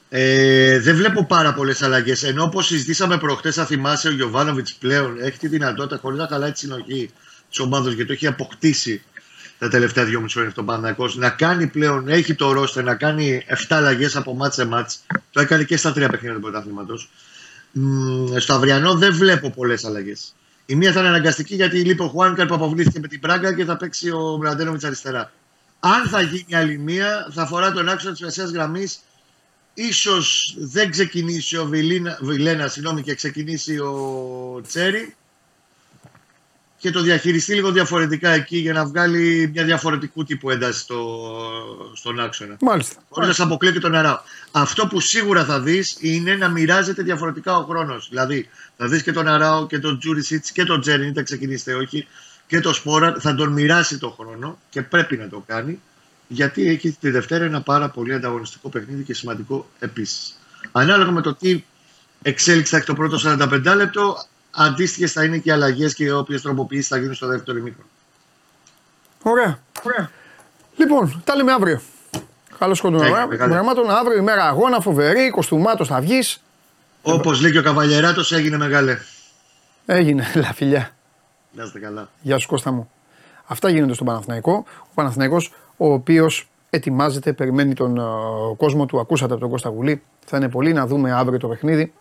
Ε, 0.08 0.78
δεν 0.78 0.96
βλέπω 0.96 1.24
πάρα 1.24 1.54
πολλές 1.54 1.82
αλλαγές. 1.82 2.22
Ενώ 2.22 2.42
όπως 2.42 2.66
συζητήσαμε 2.66 3.18
προχτές, 3.18 3.54
θα 3.54 3.64
θυμάσαι, 3.64 4.08
ο 4.08 4.12
Γιωβάνοβιτς 4.12 4.74
πλέον 4.74 5.20
έχει 5.20 5.38
τη 5.38 5.48
δυνατότητα 5.48 5.98
χωρίς 6.02 6.18
να 6.18 6.26
χαλάει 6.26 6.52
τη 6.52 6.58
συνοχή 6.58 7.10
της 7.48 7.58
ομάδας 7.58 7.92
γιατί 7.92 8.06
το 8.06 8.12
έχει 8.12 8.26
αποκτήσει 8.26 9.02
τα 9.58 9.68
τελευταία 9.68 10.04
δύο 10.04 10.20
μισή 10.20 10.34
χρόνια 10.38 10.52
τον 10.52 10.96
να 11.14 11.30
κάνει 11.30 11.66
πλέον, 11.66 12.08
έχει 12.08 12.34
το 12.34 12.52
ρόστε 12.52 12.82
να 12.82 12.94
κάνει 12.94 13.44
7 13.48 13.54
αλλαγές 13.68 14.16
από 14.16 14.34
μάτς 14.34 14.54
σε 14.54 14.64
μάτς. 14.66 15.04
Το 15.30 15.40
έκανε 15.40 15.64
και 15.64 15.76
στα 15.76 15.92
τρία 15.92 16.08
παιχνίδια 16.08 16.34
του 16.34 16.40
πρωτάθληματο. 16.40 16.94
Στο 18.38 18.54
αυριανό 18.54 18.94
δεν 18.94 19.14
βλέπω 19.14 19.50
πολλές 19.50 19.84
αλλαγές. 19.84 20.34
Η 20.66 20.74
μία 20.74 20.92
θα 20.92 21.00
είναι 21.00 21.08
αναγκαστική 21.08 21.54
γιατί 21.54 21.84
λείπει 21.84 22.02
ο 22.02 22.08
Χουάνκαρ 22.08 22.46
που 22.46 22.54
αποβλήθηκε 22.54 23.00
με 23.00 23.08
την 23.08 23.20
πράγκα 23.20 23.54
και 23.54 23.64
θα 23.64 23.76
παίξει 23.76 24.10
ο 24.10 24.36
Μπραντένοβιτς 24.40 24.84
αριστερά. 24.84 25.32
Αν 25.80 26.08
θα 26.08 26.20
γίνει 26.20 26.54
άλλη 26.54 26.78
μία, 26.78 27.28
θα 27.32 27.42
αφορά 27.42 27.72
τον 27.72 27.88
άξονα 27.88 28.12
της 28.12 28.22
μεσαίας 28.22 28.50
γραμμής 28.50 29.00
ίσως 29.74 30.54
δεν 30.58 30.90
ξεκινήσει 30.90 31.56
ο 31.56 31.66
Βιλίνα, 31.66 32.18
Βιλένα 32.20 32.68
συγγνώμη, 32.68 33.02
και 33.02 33.14
ξεκινήσει 33.14 33.78
ο 33.78 34.60
Τσέρι 34.66 35.16
και 36.82 36.90
το 36.90 37.00
διαχειριστεί 37.00 37.54
λίγο 37.54 37.72
διαφορετικά 37.72 38.30
εκεί 38.30 38.58
για 38.58 38.72
να 38.72 38.84
βγάλει 38.86 39.50
μια 39.54 39.64
διαφορετικού 39.64 40.24
τύπου 40.24 40.50
ένταση 40.50 40.80
στο, 40.80 41.00
στον 41.94 42.20
άξονα. 42.20 42.56
Μάλιστα. 42.60 43.02
Χωρίς 43.08 43.28
να 43.28 43.34
σε 43.34 43.42
αποκλείει 43.42 43.72
και 43.72 43.78
τον 43.78 43.90
νερά. 43.90 44.22
Αυτό 44.50 44.86
που 44.86 45.00
σίγουρα 45.00 45.44
θα 45.44 45.60
δεις 45.60 45.96
είναι 46.00 46.36
να 46.36 46.48
μοιράζεται 46.48 47.02
διαφορετικά 47.02 47.56
ο 47.56 47.62
χρόνος. 47.62 48.08
Δηλαδή 48.08 48.48
θα 48.76 48.88
δεις 48.88 49.02
και 49.02 49.12
τον 49.12 49.28
Αράο 49.28 49.66
και 49.66 49.78
τον 49.78 49.98
Τζούρισιτς 49.98 50.52
και 50.52 50.64
τον 50.64 50.80
Τζέρι, 50.80 51.06
είτε 51.06 51.22
ξεκινήσετε 51.22 51.74
όχι, 51.74 52.06
και 52.46 52.60
τον 52.60 52.74
Σπόρα. 52.74 53.16
Θα 53.20 53.34
τον 53.34 53.52
μοιράσει 53.52 53.98
το 53.98 54.16
χρόνο 54.20 54.58
και 54.70 54.82
πρέπει 54.82 55.16
να 55.16 55.28
το 55.28 55.44
κάνει 55.46 55.80
γιατί 56.28 56.68
έχει 56.68 56.96
τη 57.00 57.10
Δευτέρα 57.10 57.44
ένα 57.44 57.60
πάρα 57.60 57.88
πολύ 57.88 58.14
ανταγωνιστικό 58.14 58.68
παιχνίδι 58.68 59.02
και 59.02 59.14
σημαντικό 59.14 59.68
επίσης. 59.78 60.38
Ανάλογα 60.72 61.10
με 61.10 61.20
το 61.20 61.34
τι 61.34 61.64
εξέλιξη 62.22 62.70
θα 62.70 62.76
έχει 62.76 62.86
το 62.86 62.94
πρώτο 62.94 63.18
45 63.24 63.74
λεπτό, 63.76 64.16
αντίστοιχες 64.54 65.12
θα 65.12 65.24
είναι 65.24 65.38
και 65.38 65.48
οι 65.48 65.52
αλλαγές 65.52 65.94
και 65.94 66.04
οι 66.04 66.10
όποιε 66.10 66.40
τροποποιήσεις 66.40 66.88
θα 66.88 66.96
γίνουν 66.96 67.14
στο 67.14 67.26
δεύτερο 67.26 67.58
ημίχρονο. 67.58 67.88
Ωραία. 69.22 69.58
Ωραία. 69.82 70.10
Λοιπόν, 70.76 71.22
τα 71.24 71.36
λέμε 71.36 71.52
αύριο. 71.52 71.80
Καλώ 72.58 72.76
κοντινό. 72.82 73.02
αύριο 73.88 74.16
ημέρα 74.16 74.44
αγώνα, 74.44 74.80
φοβερή, 74.80 75.30
κοστούμάτος 75.30 75.88
θα 75.88 76.00
βγεις. 76.00 76.42
Όπως 77.02 77.40
λέει 77.40 77.52
και 77.52 77.58
ο 77.58 77.62
Καβαλιεράτος, 77.62 78.32
έγινε 78.32 78.56
μεγάλε. 78.56 78.98
Έγινε, 79.86 80.24
πολλά 80.42 80.52
φιλιά. 80.52 80.90
Να 81.52 81.64
είστε 81.64 81.78
καλά. 81.78 82.08
Γεια 82.20 82.38
σου 82.38 82.48
Κώστα 82.48 82.70
μου. 82.70 82.90
Αυτά 83.46 83.68
γίνονται 83.68 83.94
στον 83.94 84.06
Παναθηναϊκό. 84.06 84.64
Ο 84.78 84.90
Παναθηναϊκός 84.94 85.52
ο 85.76 85.92
οποίος 85.92 86.48
ετοιμάζεται, 86.70 87.32
περιμένει 87.32 87.74
τον 87.74 87.98
ε, 87.98 88.56
κόσμο 88.56 88.86
του. 88.86 89.00
Ακούσατε 89.00 89.32
από 89.32 89.42
τον 89.42 89.50
Κώστα 89.50 89.68
Γουλή. 89.68 90.02
Θα 90.26 90.36
είναι 90.36 90.48
πολύ 90.48 90.72
να 90.72 90.86
δούμε 90.86 91.12
αύριο 91.12 91.38
το 91.38 91.48
παιχνίδι. 91.48 91.92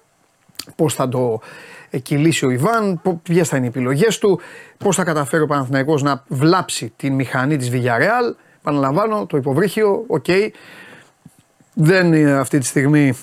Πώς 0.76 0.93
θα 0.93 1.10
το 1.10 1.39
κυλήσει 1.98 2.46
ο 2.46 2.50
Ιβάν, 2.50 3.02
ποιες 3.24 3.48
θα 3.48 3.58
είναι 3.58 3.66
οι 3.66 3.70
επιλογές 3.70 4.18
του, 4.18 4.39
πώς 4.78 4.96
θα 4.96 5.04
καταφέρει 5.04 5.44
ο 5.44 5.48
Παναθηναϊκός 5.48 6.02
να 6.02 6.24
βλάψει 6.28 6.94
τη 6.96 7.10
μηχανή 7.10 7.58
της 7.58 7.70
Villarreal. 7.74 8.36
Επαναλαμβάνω, 8.62 9.26
το 9.26 9.38
υποβρύχιο, 9.38 10.04
OK. 10.07 10.26
Okay. 10.28 10.50
Δεν 11.74 12.14
είναι 12.14 12.32
αυτή 12.32 12.58
τη 12.58 12.66
στιγμή 12.66 13.14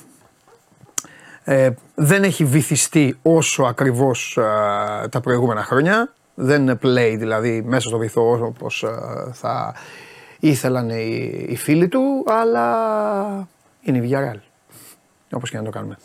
ε, 1.51 1.71
δεν 1.95 2.23
έχει 2.25 2.45
βυθιστεί 2.45 3.19
όσο 3.23 3.63
ακριβώς 3.63 4.37
ε, 4.37 5.09
τα 5.09 5.21
προηγούμενα 5.23 5.63
χρόνια. 5.63 6.13
Δεν 6.35 6.63
είναι 6.63 6.79
play 6.83 7.15
δηλαδή 7.19 7.63
μέσα 7.63 7.89
στο 7.89 7.99
βυθό 7.99 8.47
όπως 8.47 8.83
ε, 8.83 8.89
θα 9.33 9.75
ήθελαν 10.41 10.91
οι, 10.91 11.45
οι 11.49 11.57
φίλοι 11.57 11.89
του, 11.89 12.25
αλλά 12.27 13.49
είναι 13.81 13.99
η 13.99 14.11
Villarreal. 14.11 14.39
Όπως 15.33 15.51
και 15.51 15.57
να 15.57 15.63
το 15.63 15.71
κάνουμε. 15.71 15.99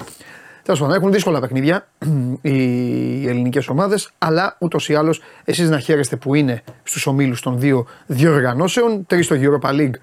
Τέλος 0.63 0.79
πάντων, 0.79 0.95
έχουν 0.95 1.11
δύσκολα 1.11 1.39
παιχνίδια 1.39 1.87
οι 2.41 3.27
ελληνικές 3.27 3.67
ομάδες, 3.67 4.09
αλλά 4.17 4.55
ούτως 4.59 4.89
ή 4.89 4.95
άλλως 4.95 5.21
εσείς 5.43 5.69
να 5.69 5.79
χαίρεστε 5.79 6.15
που 6.15 6.33
είναι 6.35 6.63
στους 6.83 7.05
ομίλους 7.05 7.41
των 7.41 7.59
δύο 7.59 7.87
διοργανώσεων, 8.05 9.05
τρεις 9.05 9.25
στο 9.25 9.35
Europa 9.39 9.69
League 9.69 9.93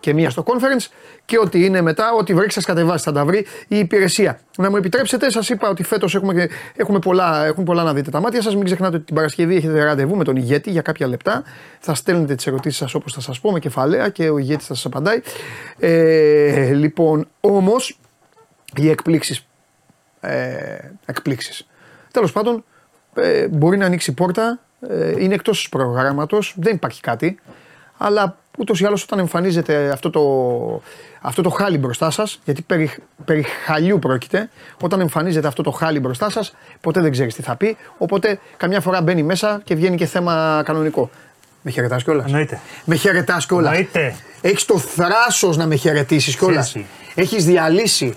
και 0.00 0.14
μία 0.14 0.30
στο 0.30 0.44
conference 0.46 0.86
και 1.24 1.38
ό,τι 1.38 1.64
είναι 1.64 1.80
μετά, 1.80 2.12
ό,τι 2.18 2.34
βρέξει 2.34 2.54
σας 2.54 2.64
κατεβάσει, 2.64 3.04
θα 3.04 3.12
τα 3.12 3.24
βρει 3.24 3.46
η 3.68 3.78
υπηρεσία. 3.78 4.40
Να 4.58 4.70
μου 4.70 4.76
επιτρέψετε, 4.76 5.30
σας 5.30 5.48
είπα 5.48 5.68
ότι 5.68 5.82
φέτος 5.82 6.14
έχουμε, 6.14 6.48
έχουμε, 6.76 6.98
πολλά, 6.98 7.44
έχουμε 7.46 7.64
πολλά 7.64 7.82
να 7.82 7.94
δείτε 7.94 8.10
τα 8.10 8.20
μάτια 8.20 8.42
σας. 8.42 8.54
Μην 8.54 8.64
ξεχνάτε 8.64 8.96
ότι 8.96 9.04
την 9.04 9.14
Παρασκευή 9.14 9.56
έχετε 9.56 9.84
ραντεβού 9.84 10.16
με 10.16 10.24
τον 10.24 10.36
ηγέτη 10.36 10.70
για 10.70 10.82
κάποια 10.82 11.06
λεπτά. 11.06 11.42
Θα 11.78 11.94
στέλνετε 11.94 12.34
τις 12.34 12.46
ερωτήσεις 12.46 12.78
σας 12.78 12.94
όπως 12.94 13.12
θα 13.12 13.20
σας 13.20 13.40
πω 13.40 13.52
με 13.52 13.58
κεφαλαία 13.58 14.08
και 14.08 14.28
ο 14.30 14.38
ηγέτης 14.38 14.66
θα 14.66 14.74
σας 14.74 14.84
απαντάει. 14.84 15.20
Ε, 15.78 16.72
λοιπόν, 16.72 17.28
όμως 17.40 17.98
οι 18.76 18.88
εκπλήξεις. 18.90 19.46
Ε, 20.26 20.92
εκπλήξεις. 21.06 21.66
Τέλος 22.10 22.32
πάντων, 22.32 22.64
ε, 23.14 23.48
μπορεί 23.48 23.76
να 23.76 23.86
ανοίξει 23.86 24.12
πόρτα. 24.12 24.58
Ε, 24.88 25.22
είναι 25.22 25.34
εκτός 25.34 25.68
προγράμματος, 25.68 26.54
δεν 26.56 26.74
υπάρχει 26.74 27.00
κάτι. 27.00 27.38
Αλλά 27.98 28.36
ούτως 28.58 28.80
ή 28.80 28.84
άλλως 28.84 29.02
όταν 29.02 29.18
εμφανίζεται 29.18 29.90
αυτό 29.90 30.10
το, 30.10 30.22
αυτό 31.20 31.42
το 31.42 31.50
χάλι 31.50 31.78
μπροστά 31.78 32.10
σας, 32.10 32.40
γιατί 32.44 32.62
περί, 32.62 32.90
περί 33.24 33.42
χαλιού 33.64 33.98
πρόκειται, 33.98 34.50
όταν 34.80 35.00
εμφανίζεται 35.00 35.46
αυτό 35.46 35.62
το 35.62 35.70
χάλι 35.70 36.00
μπροστά 36.00 36.30
σας, 36.30 36.54
ποτέ 36.80 37.00
δεν 37.00 37.10
ξέρεις 37.10 37.34
τι 37.34 37.42
θα 37.42 37.56
πει. 37.56 37.76
Οπότε 37.98 38.38
καμιά 38.56 38.80
φορά 38.80 39.02
μπαίνει 39.02 39.22
μέσα 39.22 39.60
και 39.64 39.74
βγαίνει 39.74 39.96
και 39.96 40.06
θέμα 40.06 40.62
κανονικό. 40.64 41.10
Με 41.62 41.70
χαιρετάς 41.70 42.04
κιόλας. 42.04 42.26
Εννοείται. 42.26 42.60
Με 42.84 42.94
χαιρετάς 42.94 43.46
κιόλας. 43.46 43.78
Έχεις 44.40 44.64
το 44.64 44.78
θράσος 44.78 45.56
να 45.56 45.66
με 45.66 45.74
χαιρετήσεις 45.74 46.36
κιόλας. 46.36 46.76
Έχεις 47.14 47.44
διαλύσει. 47.44 48.14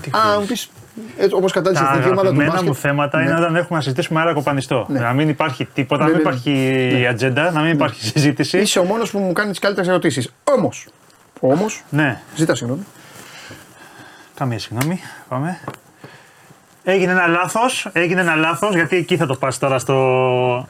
Τι 0.00 0.10
Α, 0.10 0.40
μου 0.40 0.46
πεις 0.46 0.70
ε, 1.18 1.26
Όπως 1.32 1.52
κατάληξε 1.52 1.84
στην 1.84 2.12
ομάδα 2.12 2.28
του 2.28 2.34
μπάσκετ. 2.34 2.62
μου 2.62 2.74
θέματα 2.74 3.18
ναι. 3.18 3.24
είναι 3.24 3.34
όταν 3.34 3.56
έχουμε 3.56 3.78
να 3.78 3.80
συζητήσουμε 3.80 4.20
αέρα 4.20 4.32
κοπανιστό. 4.32 4.86
Ναι. 4.88 4.98
Να 4.98 5.12
μην 5.12 5.28
υπάρχει 5.28 5.64
τίποτα, 5.64 6.04
ναι, 6.04 6.10
να 6.10 6.16
μην 6.16 6.24
ναι, 6.24 6.30
υπάρχει 6.30 6.50
ναι. 7.00 7.06
ατζέντα, 7.06 7.50
να 7.50 7.60
μην 7.60 7.72
υπάρχει 7.72 8.04
συζήτηση. 8.04 8.58
Είσαι 8.58 8.78
ο 8.78 8.84
μόνος 8.84 9.10
που 9.10 9.18
μου 9.18 9.32
κάνει 9.32 9.50
τις 9.50 9.58
καλύτερες 9.58 9.88
ερωτήσεις. 9.88 10.32
Όμως. 10.44 10.86
Όμως. 11.40 11.82
Ναι. 11.90 12.20
Ζήτα 12.36 12.54
συγγνώμη. 12.54 12.82
Καμία 14.34 14.58
συγγνώμη. 14.58 15.00
Πάμε. 15.28 15.60
Έγινε 16.84 17.12
ένα 17.12 17.26
λάθος. 17.26 17.88
Έγινε 17.92 18.20
ένα 18.20 18.34
λάθος 18.34 18.74
γιατί 18.74 18.96
εκεί 18.96 19.16
θα 19.16 19.26
το 19.26 19.34
πας 19.34 19.58
τώρα 19.58 19.78
στο. 19.78 19.94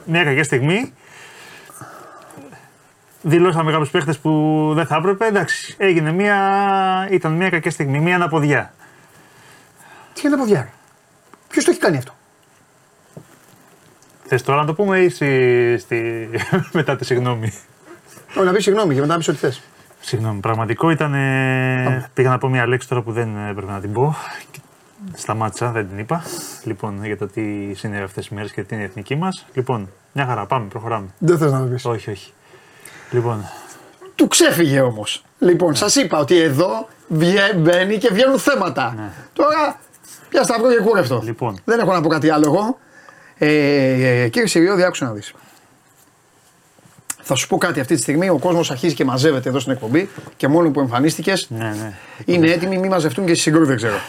Μια 0.05 0.23
κακή 0.23 0.43
στιγμή. 0.43 0.93
Δηλώσαμε 3.21 3.71
κάποιους 3.71 3.89
παίχτες 3.89 4.17
που 4.17 4.71
δεν 4.75 4.85
θα 4.85 4.95
έπρεπε. 4.95 5.25
Εντάξει, 5.25 5.75
έγινε 5.77 6.11
μια. 6.11 6.37
ήταν 7.09 7.31
μια 7.31 7.49
κακή 7.49 7.69
στιγμή, 7.69 7.99
μια 7.99 8.15
αναποδιά. 8.15 8.73
Τι 10.13 10.21
είναι 10.23 10.35
τα 10.35 10.37
ποδιά. 10.41 10.69
Ποιος 11.49 11.63
το 11.65 11.71
έχει 11.71 11.79
κάνει 11.79 11.97
αυτό; 11.97 12.13
Θες 14.25 14.43
τώρα 14.43 14.59
να 14.59 14.65
το 14.65 14.73
πούμε 14.73 14.99
ή 14.99 15.09
στη, 15.09 15.77
στη... 15.79 16.29
μετά 16.79 16.95
τη 16.95 17.05
συγγνώμη; 17.05 17.53
Όχι, 18.35 18.45
να 18.45 18.51
πεις 18.51 18.63
συγγνώμη 18.63 18.93
και 18.93 18.99
μετά 18.99 19.11
να 19.11 19.17
πεις 19.17 19.27
ό,τι 19.27 19.37
θες. 19.37 19.61
Συγγνώμη, 19.99 20.39
πραγματικό 20.39 20.89
ήταν. 20.89 21.13
Ε, 21.13 22.09
πήγα 22.13 22.29
να 22.29 22.37
πω 22.37 22.47
μια 22.49 22.67
λέξη 22.67 22.87
τώρα 22.87 23.01
που 23.01 23.11
δεν 23.11 23.47
έπρεπε 23.49 23.71
να 23.71 23.79
την 23.79 23.93
πω. 23.93 24.15
Σταμάτησα, 25.13 25.71
δεν 25.71 25.87
την 25.89 25.97
είπα. 25.97 26.23
Λοιπόν, 26.63 27.05
για 27.05 27.17
το 27.17 27.27
τι 27.27 27.73
συνέβη 27.73 28.03
αυτές 28.03 28.27
τις 28.27 28.35
μέρες 28.35 28.51
και 28.51 28.63
τι 28.63 28.73
είναι 28.75 28.83
η 28.83 28.87
εθνική 28.87 29.15
μας. 29.15 29.45
Λοιπόν, 29.53 29.89
μια 30.13 30.25
χαρά, 30.25 30.45
πάμε, 30.45 30.67
προχωράμε. 30.67 31.07
Δεν 31.17 31.37
θες 31.37 31.51
να 31.51 31.59
το 31.59 31.65
πεις. 31.65 31.85
Όχι, 31.85 32.09
όχι. 32.11 32.33
Λοιπόν, 33.11 33.45
Του 34.15 34.27
ξέφυγε 34.27 34.81
όμως. 34.81 35.23
Λοιπόν, 35.39 35.75
σας 35.75 35.95
είπα 35.95 36.17
ότι 36.19 36.37
εδώ 36.37 36.87
βγε- 37.07 37.55
μπαίνει 37.55 37.97
και 37.97 38.09
βγαίνουν 38.13 38.39
θέματα. 38.39 38.93
Ναι. 38.97 39.11
Τώρα 39.33 39.79
πια 40.31 40.43
σταυρό 40.43 40.69
και 40.69 40.81
κούρευτο. 40.81 41.21
Λοιπόν. 41.23 41.59
Δεν 41.63 41.79
έχω 41.79 41.93
να 41.93 42.01
πω 42.01 42.07
κάτι 42.07 42.29
άλλο 42.29 42.45
εγώ. 42.45 42.77
Ε, 43.37 44.23
ε, 44.23 44.29
κύριε 44.29 44.47
Σιριώδη, 44.47 44.83
άκουσα 44.83 45.05
να 45.05 45.11
δεις. 45.11 45.33
Θα 47.21 47.35
σου 47.35 47.47
πω 47.47 47.57
κάτι 47.57 47.79
αυτή 47.79 47.95
τη 47.95 48.01
στιγμή. 48.01 48.29
Ο 48.29 48.37
κόσμος 48.37 48.71
αρχίζει 48.71 48.95
και 48.95 49.05
μαζεύεται 49.05 49.49
εδώ 49.49 49.59
στην 49.59 49.71
εκπομπή 49.71 50.09
και 50.37 50.47
μόνο 50.47 50.69
που 50.69 50.79
εμφανίστηκες 50.79 51.49
ναι, 51.49 51.57
ναι. 51.57 51.93
είναι 52.25 52.51
έτοιμοι. 52.51 52.77
Μη 52.77 52.87
μαζευτούν 52.87 53.25
και 53.25 53.33
συγκρού, 53.33 53.65
δεν 53.65 53.75
ξέρω. 53.75 53.95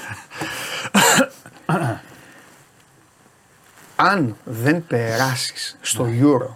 Αν 3.96 4.36
δεν 4.44 4.86
περάσεις 4.86 5.78
στο 5.80 6.06
Euro 6.20 6.48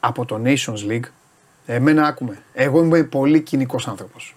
από 0.00 0.24
το 0.24 0.40
Nations 0.44 0.90
League, 0.90 1.08
εμένα 1.66 2.06
άκουμε. 2.06 2.38
Εγώ 2.54 2.84
είμαι 2.84 3.02
πολύ 3.02 3.40
κοινικός 3.40 3.88
άνθρωπος. 3.88 4.36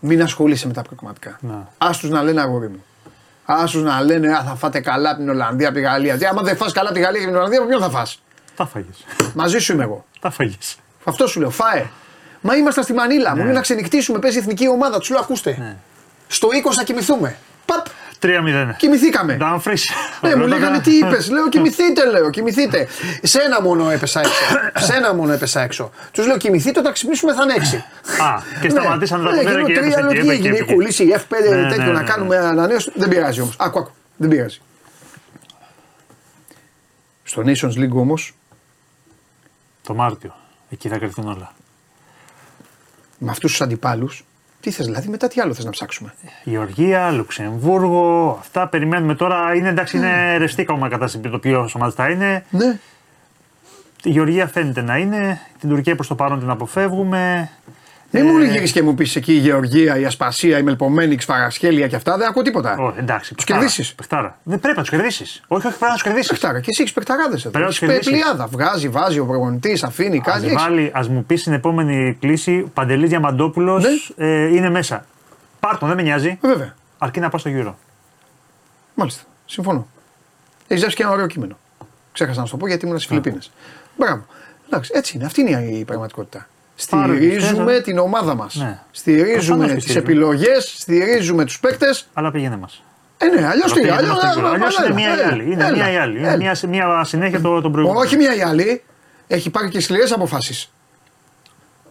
Μην 0.00 0.22
ασχολείσαι 0.22 0.66
με 0.66 0.72
τα 0.72 0.82
προγραμματικά. 0.82 1.38
Να. 1.40 1.68
Άστου 1.78 2.08
να 2.08 2.22
λένε 2.22 2.40
αγόρι 2.40 2.68
μου. 2.68 2.84
Άστου 3.46 3.80
να 3.80 4.02
λένε 4.02 4.32
Α, 4.32 4.42
θα 4.42 4.54
φάτε 4.54 4.80
καλά 4.80 5.10
από 5.10 5.18
την 5.18 5.28
Ολλανδία, 5.28 5.68
από 5.68 5.76
τη 5.76 5.82
Γαλλία. 5.82 6.18
Τι, 6.18 6.26
άμα 6.26 6.42
δεν 6.42 6.56
φας 6.56 6.72
καλά 6.72 6.88
από 6.88 6.98
τη 6.98 7.04
Γαλλία 7.04 7.20
και 7.20 7.26
την 7.26 7.36
Ολλανδία, 7.36 7.58
από 7.58 7.68
ποιον 7.68 7.80
θα 7.80 7.90
φας; 7.90 8.22
Τα 8.56 8.66
φάγες. 8.66 9.04
Μαζί 9.34 9.58
σου 9.58 9.72
είμαι 9.72 9.82
εγώ. 9.82 10.04
Τα 10.20 10.30
φάγες. 10.30 10.76
Αυτό 11.04 11.26
σου 11.26 11.40
λέω, 11.40 11.50
φάε. 11.50 11.86
Μα 12.40 12.56
ήμασταν 12.56 12.84
στη 12.84 12.92
Μανίλα. 12.92 13.36
Μου 13.36 13.44
λέει 13.44 13.52
να 13.52 13.60
ξενυχτήσουμε, 13.60 14.18
παίζει 14.18 14.36
η 14.36 14.40
εθνική 14.40 14.68
ομάδα. 14.68 14.98
Τους 14.98 15.10
λέω, 15.10 15.20
ακούστε. 15.20 15.76
Στο 16.28 16.48
20 16.48 16.72
θα 16.74 16.84
κοιμηθούμε. 16.84 17.36
Παπ, 17.66 17.86
3-0. 18.22 18.74
κοιμηθήκαμε. 18.76 19.34
Ντάμφρις. 19.34 19.90
Ναι, 20.20 20.34
μου 20.36 20.46
λέγανε 20.46 20.80
τι 20.80 20.90
είπες; 20.90 21.30
Λέω 21.30 21.48
κοιμηθείτε, 21.48 22.10
λέω, 22.10 22.30
κοιμηθείτε. 22.30 22.88
Σε 23.22 23.40
ένα 23.40 23.62
μόνο 23.62 23.90
έπεσα 23.90 24.20
έξω. 24.20 24.32
Σε 24.86 24.94
ένα 24.94 25.14
μόνο 25.14 25.32
έπεσα 25.32 25.60
έξω. 25.60 25.90
Τους 26.12 26.26
λέω 26.26 26.36
κοιμηθείτε, 26.36 26.78
όταν 26.78 26.92
ξυπνήσουμε 26.92 27.34
θα 27.34 27.42
είναι 27.42 27.54
έξι. 27.54 27.76
Α, 27.76 28.42
και 28.60 28.68
σταματήσαν 28.68 29.24
τα 29.24 29.30
ναι, 29.30 29.36
κουβέντα 29.38 29.50
γίνω 29.52 29.66
και 29.66 29.72
τρία, 29.74 29.82
έπεσε 29.86 30.00
λέω 30.00 30.12
και 30.12 30.20
τι 30.20 30.26
έπαιξε, 30.26 30.32
έγινε. 30.32 30.48
Έχει 30.48 30.56
έπαιξε. 30.56 30.74
κολλήσει 30.74 31.04
η 31.04 31.14
F5 31.16 31.50
Ναι, 31.50 31.56
ναι, 31.56 31.68
τέτοιο 31.68 31.84
ναι, 31.84 31.92
να 31.92 32.00
ναι. 32.00 32.08
κάνουμε 32.08 32.36
ανανέωση. 32.36 32.92
Δεν 32.94 33.08
πειράζει 33.08 33.40
όμως. 33.40 33.56
Άκου, 33.58 33.78
άκου. 33.78 33.90
Δεν 34.16 34.28
πειράζει. 34.28 34.60
Στο 37.22 37.42
Nations 37.46 37.78
League 37.82 37.94
όμως, 37.94 38.34
Το 39.82 39.94
Μάρτιο. 39.94 40.34
Εκεί 40.70 40.88
θα 40.88 40.98
κρυφθούν 40.98 41.28
όλα. 41.28 41.52
με 43.18 43.30
αυτούς 43.30 43.50
τους 43.50 43.60
αντιπάλους, 43.60 44.24
τι 44.66 44.72
θες, 44.72 44.86
δηλαδή 44.86 45.08
μετά 45.08 45.28
τι 45.28 45.40
άλλο 45.40 45.54
θες 45.54 45.64
να 45.64 45.70
ψάξουμε; 45.70 46.14
Γεωργία, 46.44 47.10
Λουξεμβούργο, 47.10 48.36
αυτά 48.40 48.68
περιμένουμε 48.68 49.14
τώρα. 49.14 49.54
Είναι 49.54 49.68
εντάξει, 49.68 49.98
Ναι. 49.98 50.06
είναι 50.06 50.36
ρευστή 50.36 50.60
ακόμα 50.62 50.88
κατάσταση 50.88 51.28
το 51.28 51.38
ποιο 51.38 51.68
ομάδε 51.74 51.92
θα 51.96 52.08
είναι. 52.10 52.44
Ναι, 52.50 52.78
Η 54.02 54.10
Γεωργία 54.10 54.46
φαίνεται 54.46 54.82
να 54.82 54.96
είναι. 54.96 55.40
Την 55.60 55.68
Τουρκία 55.68 55.94
προς 55.94 56.06
το 56.06 56.14
παρόν 56.14 56.38
την 56.38 56.50
αποφεύγουμε. 56.50 57.50
Μην 58.10 58.26
μου 58.26 58.38
γυρίσει 58.38 58.72
και 58.72 58.82
μου 58.82 58.94
πεις 58.94 59.16
εκεί 59.16 59.32
η 59.32 59.38
Γεωργία, 59.38 59.98
η 59.98 60.04
Ασπασία, 60.04 60.58
η 60.58 60.62
Μελπομένη, 60.62 61.12
η 61.12 61.16
Ξφαρασχέλια 61.16 61.88
και 61.88 61.96
αυτά. 61.96 62.16
Δεν 62.16 62.28
ακούω 62.28 62.42
τίποτα. 62.42 62.76
Ω, 62.78 62.94
εντάξει, 62.98 63.34
Τους 63.34 63.44
παιχτάρα, 63.44 63.60
κερδίσεις. 63.60 63.94
παιχτάρα. 63.94 64.38
Δεν 64.42 64.60
πρέπει 64.60 64.76
να 64.76 64.82
τους 64.82 64.90
κερδίσεις. 64.90 65.42
Όχι, 65.48 65.66
όχι, 65.66 65.76
πρέπει 65.76 65.84
να 65.90 65.92
τους 65.92 66.02
κερδίσεις. 66.02 66.30
Πεχτάρα. 66.30 66.60
Και 66.60 66.70
εσύ 66.70 66.82
έχεις 66.82 66.92
παιχταράδε 66.94 67.34
εδώ. 67.34 67.50
Πρέπει 67.50 67.58
να 67.58 67.64
Έχεις 67.64 67.78
τους 67.78 67.88
κερδίσεις. 67.88 68.12
πλειάδα. 68.12 68.46
Βγάζει, 68.46 68.88
βάζει 68.88 69.18
ο 69.18 69.26
προπονητής, 69.26 69.82
αφήνει, 69.84 70.16
Α 70.16 70.20
κάνει. 70.24 70.46
έχεις- 70.46 70.58
βάλει, 70.62 70.90
ας 70.94 71.08
μου 71.08 71.24
πεις 71.24 71.40
στην 71.40 71.52
επόμενη 71.52 72.16
κλίση, 72.20 72.62
ο 72.66 72.70
Παντελής 72.74 73.08
Διαμαντόπουλος 73.08 73.82
Ναι. 74.16 74.26
ε, 74.26 74.46
είναι 74.46 74.70
μέσα. 74.70 75.04
Πάρ' 75.60 75.78
τον, 75.78 75.88
δεν 75.88 75.96
με 75.96 76.02
νοιάζει. 76.02 76.38
Ε, 76.42 76.48
Βέβαια. 76.48 76.74
Αρκεί 76.98 77.20
να 77.20 77.28
πας 77.28 77.40
στο 77.40 77.48
γύρο. 77.48 77.78
Μάλιστα. 78.94 79.22
Συμφωνώ. 79.46 79.86
Έχεις 80.66 80.78
γράψει 80.80 80.96
και 80.96 81.02
ένα 81.02 81.12
ωραίο 81.12 81.26
κείμενο. 81.26 81.58
Ξέχασα 82.12 82.40
να 82.40 82.46
σου 82.46 82.52
το 82.52 82.56
πω 82.58 82.66
γιατί 82.66 82.84
ήμουν 82.84 82.96
στις 82.98 83.08
Φιλιππίνες. 83.08 83.50
Μπράβο. 83.96 84.26
Εντάξει, 84.66 84.90
έτσι 84.94 85.16
είναι. 85.16 85.26
Αυτή 85.26 85.40
είναι 85.40 85.50
η 85.60 85.84
πραγματικότητα. 85.84 86.46
Πάρε, 86.90 87.14
Στηρίζουμε 87.16 87.64
πιστεύω. 87.64 87.80
την 87.82 87.98
ομάδα 87.98 88.34
μας. 88.34 88.54
Ναι. 88.54 88.78
Στηρίζουμε 88.90 89.34
Προφανώς 89.36 89.66
και 89.68 89.74
τις 89.74 89.82
στηρίζουμε. 89.84 90.12
επιλογές, 90.12 90.74
στηρίζουμε 90.78 91.44
τους 91.44 91.60
παίκτες. 91.60 92.08
Αλλά 92.12 92.30
πήγαινε 92.30 92.56
μας. 92.56 92.82
Ε, 93.18 93.24
ναι, 93.26 93.46
αλλιώς 93.46 93.72
τι. 93.72 93.88
Αλλιώς 93.88 94.18
Αλλιώς 94.52 94.78
είναι 94.78 94.94
μία 94.94 95.16
ή 95.18 95.20
άλλη. 95.22 95.44
Είναι 95.52 95.70
μία 95.72 95.92
ή 95.92 95.96
άλλη. 95.96 96.18
Είναι 96.18 96.36
μία, 96.36 96.56
μία 96.68 97.04
συνέχεια 97.04 97.40
το, 97.40 97.60
τον 97.60 97.72
προηγούμενο. 97.72 98.04
Όχι 98.04 98.16
μία 98.16 98.34
ή 98.36 98.42
άλλη. 98.42 98.82
Έχει 99.26 99.50
πάρει 99.50 99.68
και 99.68 99.80
σκληρές 99.80 100.12
αποφάσεις. 100.12 100.70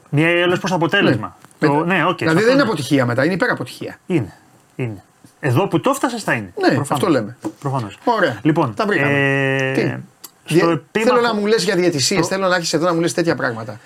Μία 0.10 0.38
ή 0.38 0.42
άλλη 0.42 0.58
προς 0.60 0.72
αποτέλεσμα. 0.72 1.38
Το, 1.60 1.74
ναι, 1.86 2.06
οκ. 2.06 2.18
δηλαδή 2.18 2.26
αυτό 2.26 2.34
δεν 2.34 2.44
είναι 2.44 2.54
ναι. 2.56 2.62
αποτυχία 2.62 3.06
μετά, 3.06 3.24
είναι 3.26 3.34
υπεραποτυχία. 3.34 3.98
Είναι. 4.06 4.34
είναι. 4.76 5.04
Εδώ 5.40 5.68
που 5.68 5.80
το 5.80 5.90
έφτασες 5.90 6.24
θα 6.24 6.34
είναι. 6.34 6.54
Ναι, 6.70 6.80
αυτό 6.90 7.08
λέμε. 7.10 7.38
Προφανώς. 7.60 7.98
Ωραία. 8.04 8.40
Λοιπόν, 8.42 8.74
Τα 8.74 8.86
βρήκαμε. 8.86 9.12
ε, 9.14 9.72
Τι; 9.72 9.82
στο 9.82 10.66
Διε- 10.68 10.72
επίμαχο- 10.72 11.16
Θέλω 11.16 11.22
να 11.28 11.34
μου 11.40 11.46
λες 11.46 11.64
για 11.64 11.76
διαιτησίες, 11.76 12.20
Το- 12.22 12.28
θέλω 12.28 12.48
να 12.48 12.56
έχεις 12.56 12.74
εδώ 12.74 12.86
να 12.86 12.94
μου 12.94 13.00
λες 13.00 13.14
τέτοια 13.14 13.36
πράγματα. 13.36 13.80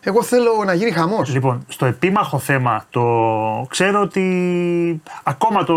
Εγώ 0.00 0.22
θέλω 0.22 0.62
να 0.64 0.74
γίνει 0.74 0.90
χαμός. 0.90 1.32
Λοιπόν, 1.32 1.64
στο 1.68 1.86
επίμαχο 1.86 2.38
θέμα 2.38 2.84
το 2.90 3.02
ξέρω 3.68 4.00
ότι 4.00 5.02
ακόμα 5.22 5.64
το. 5.64 5.74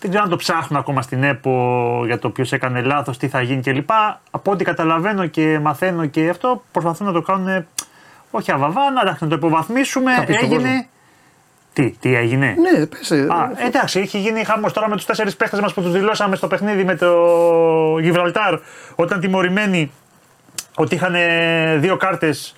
Δεν 0.00 0.10
ξέρω 0.10 0.22
αν 0.22 0.30
το 0.30 0.36
ψάχνουν 0.36 0.80
ακόμα 0.80 1.02
στην 1.02 1.22
ΕΠΟ 1.22 2.02
για 2.06 2.18
το 2.18 2.30
ποιος 2.30 2.52
έκανε 2.52 2.80
λάθος, 2.80 3.18
τι 3.18 3.28
θα 3.28 3.42
γίνει 3.42 3.62
κλπ. 3.62 3.90
Από 4.30 4.50
ό,τι 4.50 4.64
καταλαβαίνω 4.64 5.26
και 5.26 5.58
μαθαίνω 5.62 6.06
και 6.06 6.28
αυτό, 6.28 6.62
προσπαθούν 6.72 7.06
να 7.06 7.12
το 7.12 7.22
κάνουν 7.22 7.66
όχι 8.30 8.52
αβαβά, 8.52 8.90
να, 8.90 9.00
εντάξει, 9.00 9.24
να 9.24 9.30
το 9.30 9.36
υποβαθμίσουμε. 9.36 10.14
Θα 10.14 10.24
πεις 10.24 10.36
στον 10.36 10.48
κόσμο. 10.48 10.64
Έγινε. 10.66 10.86
Τι, 11.72 11.90
τι 11.90 12.14
έγινε; 12.14 12.54
Ναι, 12.58 12.86
πες, 12.86 13.10
ε, 13.10 13.26
Α, 13.30 13.50
εντάξει, 13.66 14.00
έχει 14.00 14.18
γίνει 14.18 14.44
χαμός 14.44 14.72
τώρα 14.72 14.88
με 14.88 14.96
τους 14.96 15.04
τέσσερις 15.04 15.36
παίχτες 15.36 15.60
μας 15.60 15.74
που 15.74 15.82
τους 15.82 15.92
δηλώσαμε 15.92 16.36
στο 16.36 16.46
παιχνίδι 16.46 16.84
με 16.84 16.96
το 16.96 17.12
Γιβραλτάρ 18.00 18.58
όταν 18.94 19.20
τιμωρημένοι 19.20 19.90
ότι 20.74 20.94
είχαν 20.94 21.14
ε, 21.14 21.76
δύο 21.76 21.96
κάρτες. 21.96 22.54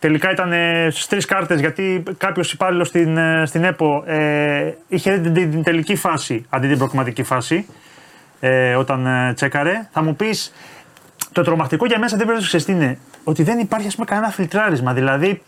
Τελικά 0.00 0.30
ήταν 0.30 0.52
στι 0.90 1.08
τρεις 1.08 1.24
κάρτες 1.24 1.60
γιατί 1.60 2.02
κάποιος 2.18 2.52
υπάλληλος 2.52 2.88
στην, 2.88 3.16
ε, 3.16 3.42
στην 3.46 3.64
ΕΠΟ 3.64 4.02
ε, 4.06 4.74
είχε 4.88 5.18
την, 5.18 5.34
την, 5.34 5.50
την 5.50 5.62
τελική 5.62 5.96
φάση 5.96 6.46
αντί 6.48 6.68
την 6.68 6.78
προκριματική 6.78 7.22
φάση 7.22 7.66
ε, 8.40 8.74
όταν 8.74 9.06
ε, 9.06 9.32
τσέκαρε. 9.34 9.88
Θα 9.92 10.02
μου 10.02 10.16
πεις, 10.16 10.52
το 11.32 11.42
τρομακτικό 11.42 11.86
για 11.86 11.96
μένα 11.96 12.08
σε 12.08 12.14
αυτή 12.14 12.26
την 12.26 12.34
περίπτωση 12.34 12.48
ξέρεις 12.48 12.66
τι 12.66 12.72
είναι, 12.72 12.98
ότι 13.24 13.42
δεν 13.42 13.58
υπάρχει 13.58 13.86
ας 13.86 13.94
πούμε, 13.94 14.06
κανένα 14.06 14.30
φιλτράρισμα. 14.30 14.92
Δηλαδή, 14.92 15.42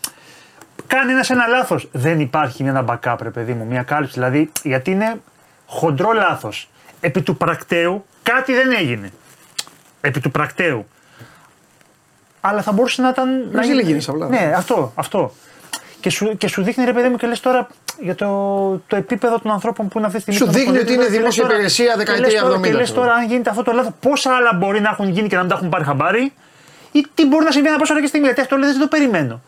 κάνει 0.87 1.11
ένας 1.11 1.29
ένα 1.29 1.47
λάθος. 1.47 1.89
Δεν 1.91 2.19
υπάρχει 2.19 2.63
ένα 2.63 2.85
backup, 2.87 3.17
ρε 3.21 3.29
παιδί 3.29 3.53
μου, 3.53 3.65
μια 3.65 3.83
κάλυψη. 3.83 4.13
Δηλαδή, 4.13 4.51
γιατί 4.63 4.91
είναι 4.91 5.21
χοντρό 5.65 6.11
λάθος. 6.11 6.69
Επί 6.99 7.21
του 7.21 7.37
πρακτέου 7.37 8.05
κάτι 8.23 8.53
δεν 8.53 8.71
έγινε. 8.71 9.11
Επί 10.01 10.19
του 10.19 10.31
πρακτέου. 10.31 10.87
Αλλά 12.45 12.61
θα 12.61 12.71
μπορούσε 12.71 13.01
να 13.01 13.09
ήταν. 13.09 13.39
να 13.39 13.49
Βραζίλη 13.51 13.81
γίνεις 13.81 14.09
απλά. 14.09 14.27
Ναι, 14.27 14.53
αυτό. 14.55 14.91
αυτό. 14.95 15.33
Και 15.99 16.09
σου, 16.09 16.37
και 16.37 16.47
σου 16.47 16.63
δείχνει 16.63 16.85
ρε 16.85 16.93
παιδί 16.93 17.09
μου 17.09 17.15
και 17.17 17.27
λες 17.27 17.39
τώρα 17.39 17.67
για 17.99 18.15
το, 18.15 18.27
το 18.87 18.95
επίπεδο 18.95 19.39
των 19.39 19.51
ανθρώπων 19.51 19.87
που 19.87 19.97
είναι 19.97 20.07
αυτή 20.07 20.23
τη 20.23 20.23
στιγμή. 20.33 20.39
Σου 20.39 20.59
στο 20.59 20.59
δείχνει 20.59 20.77
ότι 20.77 20.95
ποδόσφαιρο 20.95 21.01
είναι 21.01 21.05
και 21.05 21.11
λες 21.11 21.19
δημόσια 21.19 21.41
τώρα- 21.43 21.53
υπηρεσία 21.55 21.85
και 21.85 21.97
λες 21.97 22.05
δεκαετία 22.05 22.41
τώρα- 22.41 22.55
70, 22.55 22.61
Και 22.63 22.73
λες 22.73 22.83
ξέρω. 22.83 22.99
τώρα, 23.01 23.13
αν 23.13 23.27
γίνεται 23.27 23.49
αυτό 23.49 23.63
το 23.63 23.71
λάθος, 23.71 23.91
πόσα 23.99 24.35
άλλα 24.35 24.53
μπορεί 24.53 24.81
να 24.81 24.89
έχουν 24.89 25.09
γίνει 25.09 25.27
και 25.27 25.35
να 25.35 25.41
μην 25.41 25.49
τα 25.49 25.55
έχουν 25.55 25.69
πάρει 25.69 25.83
χαμπάρι, 25.83 26.33
ή 26.91 27.05
τι 27.13 27.25
μπορεί 27.27 27.45
να 27.45 27.51
συμβεί 27.51 27.67
ένα 27.67 27.77
πόσο 27.77 27.93
ώρα 27.93 28.01
και 28.01 28.07
στιγμή. 28.07 28.25
Γιατί 28.25 28.41
αυτό 28.41 28.55
λέει 28.57 28.69
δεν 28.71 28.79
το 28.79 28.87
περιμένω. 28.87 29.41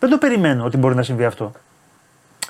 Δεν 0.00 0.10
το 0.10 0.18
περιμένω 0.18 0.64
ότι 0.64 0.76
μπορεί 0.76 0.94
να 0.94 1.02
συμβεί 1.02 1.24
αυτό. 1.24 1.52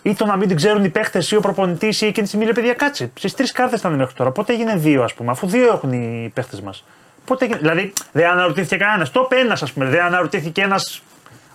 Ή 0.03 0.14
το 0.14 0.27
να 0.27 0.37
μην 0.37 0.49
την 0.49 0.57
ξέρουν 0.57 0.85
οι 0.85 0.89
παίχτες 0.89 1.31
ή 1.31 1.37
ο 1.37 1.41
προπονητής 1.41 2.01
ή 2.01 2.07
εκείνη 2.07 2.22
τη 2.22 2.27
στιγμή 2.27 2.45
λέει 2.45 2.55
παιδιά 2.55 2.74
κάτσε. 2.74 3.11
Στις 3.14 3.35
τρεις 3.35 3.53
κάρτες 3.53 3.79
ήταν 3.81 3.93
μέχρι 3.95 4.14
τώρα. 4.14 4.31
Πότε 4.31 4.53
έγινε 4.53 4.77
δύο, 4.77 5.03
ας 5.03 5.14
πούμε, 5.14 5.31
αφού 5.31 5.47
δύο 5.47 5.66
έχουν 5.72 5.93
οι 5.93 6.31
παίχτες 6.35 6.61
μας. 6.61 6.85
Πότε 7.27 7.45
έγινε. 7.45 7.59
Δηλαδή 7.61 7.93
δεν 8.12 8.31
αναρωτήθηκε 8.31 8.77
κανένας. 8.77 9.11
Το 9.11 9.20
είπε 9.31 9.41
ένα, 9.41 9.53
ας 9.53 9.72
πούμε. 9.72 9.85
Δεν 9.85 10.01
αναρωτήθηκε 10.05 10.62
ένας 10.62 11.03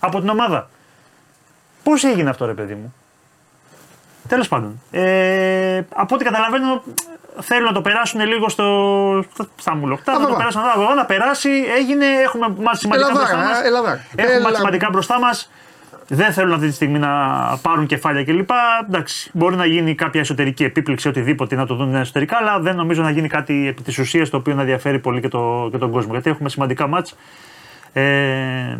από 0.00 0.20
την 0.20 0.28
ομάδα. 0.28 0.68
Πώς 1.82 2.04
έγινε 2.04 2.30
αυτό, 2.30 2.46
ρε 2.46 2.54
παιδί 2.54 2.74
μου; 2.74 2.94
Τέλος 4.28 4.48
πάντων. 4.48 4.80
Ε, 4.90 5.82
από 5.94 6.14
ό,τι 6.14 6.24
καταλαβαίνω, 6.24 6.82
θέλουν 7.40 7.64
να 7.64 7.72
το 7.72 7.80
περάσουν 7.80 8.20
λίγο 8.20 8.48
στο, 8.48 8.64
στα- 9.34 9.46
στα 9.56 9.74
μουλοκτά. 9.74 10.12
Α, 10.12 10.14
Να 10.14 10.20
το 10.20 10.26
βαβά. 10.26 10.36
περάσουν 10.38 10.60
α, 10.62 10.72
βαβά, 10.76 10.94
να 10.94 11.04
περάσει. 11.04 11.64
Έγινε. 11.76 12.06
Έχουμε 12.06 12.54
μάτς 12.60 12.78
σημαντικά 12.78 13.08
Ελαδάρα, 13.08 13.34
μπροστά 13.36 13.48
μας. 13.48 13.62
ε, 13.62 13.66
ελαδάρα. 13.66 14.04
Έχουμε 14.16 14.34
Ελα- 14.34 14.42
μάτς 14.44 14.56
σημαντικά 14.56 14.88
μπροστά 14.90 15.18
μας. 15.18 15.50
Δεν 16.14 16.32
θέλουν 16.32 16.52
αυτή 16.52 16.66
τη 16.68 16.72
στιγμή 16.74 16.98
να 16.98 17.08
πάρουν 17.62 17.86
κεφάλια 17.86 18.24
κλπ. 18.24 18.48
Εντάξει, 18.88 19.30
μπορεί 19.32 19.56
να 19.56 19.66
γίνει 19.66 19.94
κάποια 19.94 20.20
εσωτερική 20.20 20.64
επίπληξη, 20.64 21.08
οτιδήποτε 21.08 21.56
να 21.56 21.66
το 21.66 21.74
δουν 21.74 21.94
εσωτερικά, 21.94 22.36
αλλά 22.36 22.60
δεν 22.60 22.76
νομίζω 22.76 23.02
να 23.02 23.10
γίνει 23.10 23.28
κάτι 23.28 23.68
επί 23.68 23.82
της 23.82 23.98
ουσίας 23.98 24.30
το 24.30 24.36
οποίο 24.36 24.54
να 24.54 24.60
ενδιαφέρει 24.60 24.98
πολύ 24.98 25.20
και, 25.20 25.28
το, 25.28 25.68
και 25.70 25.78
τον 25.78 25.90
κόσμο. 25.90 26.12
Γιατί 26.12 26.30
έχουμε 26.30 26.48
σημαντικά 26.48 26.86
μάτς. 26.86 27.16
Ε, 27.92 28.78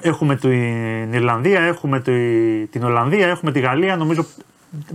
έχουμε 0.00 0.36
την 0.36 1.12
Ιρλανδία, 1.12 1.60
έχουμε 1.60 2.00
τη- 2.00 2.66
την 2.66 2.84
Ολλανδία, 2.84 3.26
έχουμε 3.28 3.52
τη 3.52 3.60
Γαλλία. 3.60 3.96
Νομίζω 3.96 4.26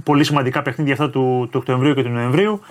πολύ 0.04 0.24
σημαντικά 0.24 0.62
παιχνίδια 0.62 0.93
αυτά 0.93 1.10
του, 1.10 1.48
του 1.52 1.58
Οκτωβρίου 1.60 1.93
και 1.93 2.04
του 2.04 2.10
Νοεμβρίου. 2.10 2.62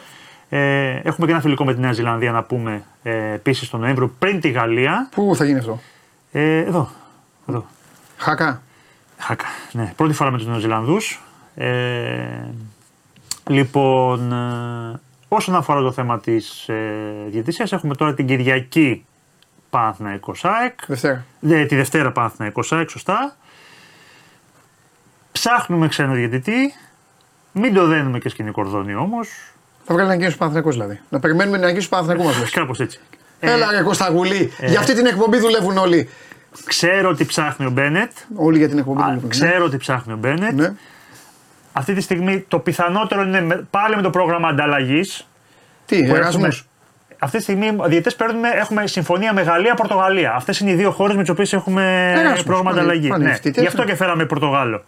Ε, 0.49 0.91
έχουμε 1.03 1.27
και 1.27 1.33
ένα 1.33 1.41
φιλικό 1.41 1.65
με 1.65 1.75
τη 1.75 1.81
Νέα 1.81 1.93
Ζηλανδία 1.93 2.33
να 2.33 2.43
πούμε 2.43 2.83
ε, 3.03 3.33
επίσης 3.33 3.71
τον 3.71 3.81
Νοέμβριο 3.81 4.13
πριν 4.19 4.41
τη 4.41 4.49
Γαλλία. 4.51 5.09
Πού 5.15 5.33
θα 5.37 5.45
γίνει 5.45 5.59
αυτό, 5.59 5.81
Ε, 6.33 6.59
εδώ. 6.59 6.89
εδώ. 7.49 7.65
Χάκα. 8.25 8.63
Χάκα. 9.19 9.47
Ναι, 9.73 9.93
πρώτη 9.97 10.13
φορά 10.13 10.31
με 10.31 10.37
τους 10.37 10.47
Νεοζηλανδούς. 10.47 11.23
Ε, 11.55 12.49
λοιπόν, 13.47 14.33
ε, 14.33 15.01
όσον 15.29 15.55
αφορά 15.55 15.81
το 15.81 15.93
θέμα 15.93 16.21
της 16.21 16.69
ε, 16.69 16.85
διαιτησίας, 17.29 17.73
έχουμε 17.73 17.95
τώρα 17.95 18.15
την 18.15 18.27
Κυριακή 18.27 19.05
Παναθηναϊκός 19.71 20.45
ΑΕΚ. 20.45 20.79
Δευτέρα. 20.87 21.25
Ναι, 21.41 21.65
τη 21.65 21.77
Δευτέρα 21.77 22.13
Παναθηναϊκός 22.13 22.73
ΑΕΚ, 22.73 22.89
σωστά. 22.89 23.37
Ψάχνουμε 25.33 25.89
ξένο 25.89 26.13
διαιτητή. 26.13 26.75
Μην 27.53 27.75
το 27.75 27.87
δένουμε 27.87 28.19
και 28.19 28.29
σκηνή 28.29 28.51
κορδόνι 28.51 28.95
όμως. 28.95 29.29
Θα 29.85 29.95
βγάλει 29.95 30.09
ανακοίνωση 30.09 30.37
Παναθηναϊκός 30.37 30.75
δηλαδή. 30.75 31.01
Να 31.09 31.21
περιμένουμε 31.21 31.57
την 31.57 31.65
ανακοίνωση 31.65 31.91
του 31.91 31.97
Παναθηναϊκούς 31.97 32.33
μας 32.33 32.41
λες. 32.41 32.51
Κάπως 32.51 32.81
έτσι. 32.81 33.01
Έλα 33.41 33.71
ρε 33.71 33.83
Κώστα 33.83 34.09
Γουλή. 34.11 34.53
Για 34.67 34.79
αυτή 34.79 34.95
την 34.95 35.07
εκπομπή 35.07 35.39
δουλεύουν 35.39 35.79
όλοι. 35.79 36.09
Ξέρω 36.65 37.09
ότι 37.09 37.25
ψάχνει 37.25 37.67
ο 37.67 37.71
Μπένετ. 37.71 38.11
Όλοι 38.37 38.59
για 38.59 38.69
την 38.69 38.79
εκπομπή 38.79 39.03
Α, 39.03 39.05
δουλεύουν. 39.07 39.29
Ξέρω 39.31 39.65
ότι 39.65 39.77
ψάχνει 39.77 40.13
ο 40.13 40.17
Μπένετ. 40.17 40.53
Ναι. 40.53 40.73
Αυτή 41.73 41.95
τη 41.95 42.01
στιγμή 42.01 42.41
το 42.49 42.59
πιθανότερο 42.59 43.23
είναι 43.23 43.41
με- 43.41 43.67
πάλι 43.71 43.97
με 43.97 44.03
το 44.03 44.11
πρόγραμμα 44.11 44.49
ανταλλαγής. 44.49 45.29
Τι, 45.87 45.99
Εράσμους; 45.99 46.67
Αυτή 47.19 47.37
τη 47.37 47.43
στιγμή 47.43 47.67
οι 47.67 47.77
διαιτέ 47.87 48.11
παίρνουμε, 48.11 48.49
έχουμε 48.49 48.87
συμφωνία 48.87 49.33
με 49.33 49.43
Γαλλία-Πορτογαλία. 49.43 50.33
Αυτές 50.35 50.59
είναι 50.61 50.71
οι 50.71 50.75
δύο 50.75 50.91
χώρες 50.91 51.17
με 51.17 51.21
τις 51.23 51.31
οποίες 51.31 51.53
έχουμε 51.53 52.13
Εράσμους, 52.17 52.43
πρόγραμμα 52.43 52.71
πάνε- 52.71 52.83
ανταλλαγή. 52.83 53.09
πάνε 53.09 53.25
Ναι. 53.25 53.31
αυτοί, 53.31 53.51
τι 53.51 53.61
Γι' 53.61 53.67
αυτό 53.67 53.83
έχουν. 53.83 53.93
και 53.93 53.99
φέραμε 53.99 54.25
Πορτογάλο. 54.25 54.85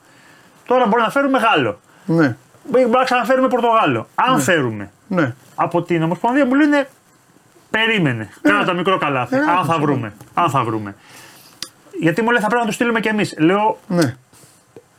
Τώρα 0.66 0.86
μπορεί 0.86 1.02
να 1.02 1.10
φέρουμε 1.10 1.38
Γάλλο. 1.38 1.80
Ναι. 2.04 2.36
Μπορεί 2.70 2.86
να 2.86 3.04
ξαναφέρουμε 3.04 3.48
Πορτογάλο. 3.48 4.08
Αν 4.14 4.40
φέρουμε 4.40 4.90
Ναι. 5.08 5.34
από 5.54 5.82
την 5.82 6.02
Ομοσπονδία 6.02 6.46
μου 6.46 6.54
λένε 6.54 6.88
περίμενε. 7.70 8.28
Κάνα 8.42 8.64
τα 8.64 8.72
μικρό 8.72 8.98
καλάθι. 8.98 9.34
Ε, 9.36 9.38
αν 9.58 9.64
θα 9.64 9.74
ε, 9.74 9.80
βρούμε. 9.80 10.12
Αν 10.34 10.50
θα 10.50 10.64
βρούμε. 10.64 10.94
Γιατί 12.00 12.22
μου 12.22 12.30
λέει 12.30 12.40
θα 12.40 12.46
πρέπει 12.46 12.60
να 12.62 12.68
το 12.68 12.74
στείλουμε 12.74 13.00
κι 13.00 13.08
εμείς. 13.08 13.34
Λέω 13.38 13.78
Ναι. 13.86 14.14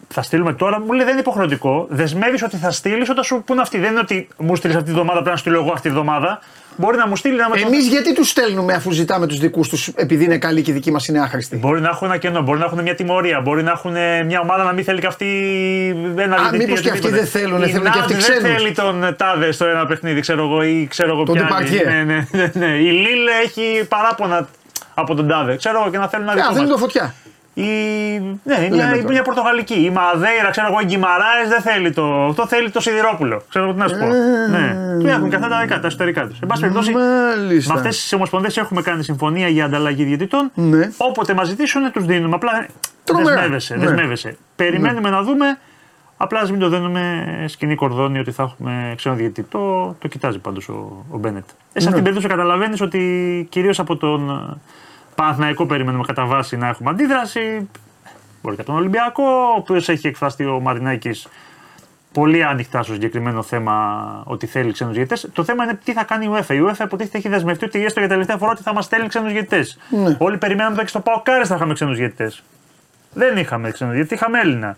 θα 0.07 0.21
στείλουμε 0.21 0.53
τώρα. 0.53 0.79
Μου 0.79 0.91
λέει 0.91 1.03
δεν 1.03 1.11
είναι 1.11 1.19
υποχρεωτικό. 1.19 1.85
Δεσμεύεις 1.89 2.43
ότι 2.43 2.57
θα 2.57 2.71
στείλεις 2.71 3.09
όταν 3.09 3.23
σου 3.23 3.43
πούνε 3.45 3.61
αυτοί. 3.61 3.77
Δεν 3.79 3.91
είναι 3.91 3.99
ότι 3.99 4.27
μου 4.37 4.55
στείλεις 4.55 4.75
αυτή 4.75 4.87
τη 4.87 4.93
βδομάδα, 4.95 5.17
πρέπει 5.19 5.29
να 5.29 5.37
στείλω 5.37 5.59
εγώ 5.59 5.71
αυτή 5.71 5.87
τη 5.87 5.93
βδομάδα. 5.93 6.39
Μπορεί 6.79 6.97
να 6.97 7.07
μου 7.07 7.15
στείλει 7.15 7.35
να 7.37 7.49
με 7.49 7.59
Εμείς 7.59 7.87
γιατί 7.87 8.13
τους 8.13 8.29
στέλνουμε 8.29 8.73
αφού 8.73 8.91
ζητάμε 8.91 9.27
τους 9.27 9.37
δικούς 9.39 9.69
τους 9.69 9.87
επειδή 9.87 10.23
είναι 10.23 10.37
καλοί 10.37 10.61
και 10.61 10.71
οι 10.71 10.73
δικοί 10.73 10.91
μας 10.91 11.07
είναι 11.07 11.19
άχρηστοι; 11.19 11.55
Μπορεί 11.57 11.81
να 11.81 11.89
έχουν 11.89 12.07
ένα 12.07 12.17
κενό, 12.17 12.41
μπορεί 12.41 12.59
να 12.59 12.65
έχουν 12.65 12.81
μια 12.81 12.95
τιμωρία, 12.95 13.41
μπορεί 13.41 13.63
να 13.63 13.71
έχουν 13.71 13.95
ε, 13.95 14.23
μια 14.23 14.39
ομάδα 14.39 14.63
να 14.63 14.71
μην 14.73 14.83
θέλει 14.83 14.99
και 14.99 15.07
αυτή 15.07 15.25
ένα 16.17 16.35
Α, 16.35 16.39
διαιτητή, 16.39 16.57
μήπως 16.63 16.81
και 16.81 16.89
αυτοί 16.89 17.07
οτιδήποτε. 17.07 17.29
δεν 17.31 17.41
θέλουν, 17.41 17.61
Η 17.61 17.67
θέλουν 17.71 17.91
και 17.91 17.99
αυτοί 17.99 18.13
Ναντ 18.13 18.21
ξένους. 18.21 18.41
Δεν 18.41 18.51
θέλει 18.55 18.71
τον 18.71 19.15
Τάδε 19.17 19.51
στο 19.51 19.65
ένα 19.65 19.85
παιχνίδι, 19.85 20.19
ξέρω 20.19 20.43
εγώ, 20.43 20.63
ή 20.63 20.87
ξέρω 20.89 21.11
εγώ 21.11 21.23
Τον 21.23 21.35
ποια 21.35 21.47
άλλη. 21.51 21.69
Ντεπαρντιέ. 21.69 21.93
Ναι, 21.93 22.03
ναι, 22.03 22.27
ναι, 22.31 22.51
ναι. 22.53 22.73
Η 22.75 22.91
Λίλε 22.91 23.31
έχει 23.43 23.85
παράπονα 23.87 24.47
από 24.99 25.15
τον 25.15 25.27
Τάδε, 25.27 25.55
ξέρω 25.55 25.79
εγώ 25.81 25.89
και 25.89 25.97
να 25.97 26.07
θέλουν 26.07 26.25
να 26.25 26.31
Α, 26.31 26.35
δει. 26.35 26.41
δεν 26.53 26.63
είναι 26.63 26.71
το 26.71 26.77
φωτιά. 26.77 27.13
Η... 27.53 27.61
Ναι, 27.63 28.55
είναι 28.55 28.75
Λέμε 28.75 28.75
μια, 28.75 28.91
τώρα. 28.91 29.11
μια 29.11 29.21
Πορτογαλική. 29.21 29.73
Η 29.73 29.89
Μαδέιρα, 29.89 30.49
ξέρω 30.49 30.67
εγώ, 30.69 30.79
η 30.81 30.85
Γκυμαράες 30.85 31.47
δεν 31.49 31.61
θέλει 31.61 31.91
το. 31.91 32.25
Αυτό 32.25 32.47
θέλει 32.47 32.69
το 32.69 32.79
Σιδηρόπουλο. 32.79 33.41
Ξέρω 33.49 33.65
εγώ 33.65 33.73
τι 33.73 33.79
να 33.79 33.87
σου 33.87 33.97
πω. 33.97 34.05
Ε. 34.05 34.47
ναι. 34.49 34.97
Του 34.99 35.07
έχουν 35.07 35.29
και 35.29 35.35
αυτά 35.35 35.47
τα 35.47 35.59
δικά 35.59 35.79
τα 35.79 35.87
εσωτερικά 35.87 36.27
τους. 36.27 36.39
Εν 36.39 36.47
πάση 36.47 36.61
περιπτώσει, 36.61 36.91
Μάλιστα. 36.91 37.73
με 37.73 37.79
αυτές 37.79 38.01
τις 38.01 38.13
ομοσπονδίες 38.13 38.57
έχουμε 38.57 38.81
κάνει 38.81 39.03
συμφωνία 39.03 39.47
για 39.47 39.65
ανταλλαγή 39.65 40.03
διαιτητών. 40.03 40.51
Ναι. 40.53 40.89
Όποτε 40.97 41.33
μας 41.33 41.47
ζητήσουν, 41.47 41.91
τους 41.91 42.05
δίνουμε. 42.05 42.35
Απλά 42.35 42.65
Τρομερά. 43.03 43.35
δεσμεύεσαι. 43.35 43.75
Ναι. 43.75 43.85
δεσμεύεσαι. 43.85 44.37
Περιμένουμε 44.55 45.09
να 45.09 45.21
δούμε. 45.21 45.45
Απλά 46.17 46.39
ας 46.39 46.51
μην 46.51 46.59
το 46.59 46.69
δίνουμε 46.69 47.25
σκηνή 47.47 47.75
κορδόνι 47.75 48.19
ότι 48.19 48.31
θα 48.31 48.43
έχουμε 48.43 48.93
ξένο 48.95 49.15
διαιτητή. 49.15 49.47
Το, 49.49 49.95
το 49.99 50.07
κοιτάζει 50.07 50.39
πάντως 50.39 50.69
ο, 50.69 51.05
ο 51.11 51.17
Μπένετ. 51.17 51.43
Ε, 51.73 51.79
σε 51.79 51.87
αυτήν 51.87 51.93
την 51.93 52.03
περίπτωση 52.03 52.27
καταλαβαίνεις 52.27 52.81
ότι 52.81 53.47
κυρίως 53.49 53.79
από 53.79 53.95
τον 53.95 54.29
ε, 54.29 54.57
Παναθηναϊκό 55.17 55.65
περιμένουμε 55.65 56.03
κατά 56.07 56.25
βάση 56.25 56.57
να 56.57 56.67
έχουμε 56.67 56.89
αντίδραση. 56.89 57.69
Μπορεί 58.41 58.55
και 58.55 58.61
από 58.61 58.71
τον 58.71 58.75
Ολυμπιακό, 58.79 59.23
ο 59.23 59.57
οποίος 59.57 59.89
έχει 59.89 60.07
εκφραστεί 60.07 60.45
ο 60.45 60.59
Μαρινάκης 60.59 61.27
πολύ 62.11 62.43
ανοιχτά 62.43 62.83
στο 62.83 62.93
συγκεκριμένο 62.93 63.41
θέμα 63.41 64.23
ότι 64.25 64.45
θέλει 64.45 64.71
ξένους 64.71 64.93
διαιτητέ. 64.93 65.27
Το 65.33 65.43
θέμα 65.43 65.63
είναι 65.63 65.79
τι 65.83 65.93
θα 65.93 66.03
κάνει 66.03 66.25
η 66.25 66.29
UEFA. 66.33 66.53
Η 66.53 66.59
UEFA 66.65 66.83
υποτίθεται 66.83 67.17
έχει 67.17 67.29
δεσμευτεί 67.29 67.65
ότι 67.65 67.85
έστω 67.85 67.99
για 67.99 68.09
τελευταία 68.09 68.37
φορά 68.37 68.51
ότι 68.51 68.61
θα 68.61 68.73
μας 68.73 68.85
στέλνει 68.85 69.07
ξένους 69.07 69.31
διαιτητέ. 69.31 69.65
Ναι. 69.89 70.15
Όλοι 70.19 70.37
περιμέναμε 70.37 70.73
ότι 70.73 70.83
και 70.83 70.89
στο 70.89 70.99
Παοκάρε 70.99 71.45
θα 71.45 71.55
είχαμε 71.55 71.73
ξένους 71.73 71.97
διαιτητέ. 71.97 72.31
Δεν 73.13 73.37
είχαμε 73.37 73.71
ξένους 73.71 73.93
διαιτητέ, 73.93 74.15
είχαμε 74.15 74.39
Έλληνα. 74.39 74.77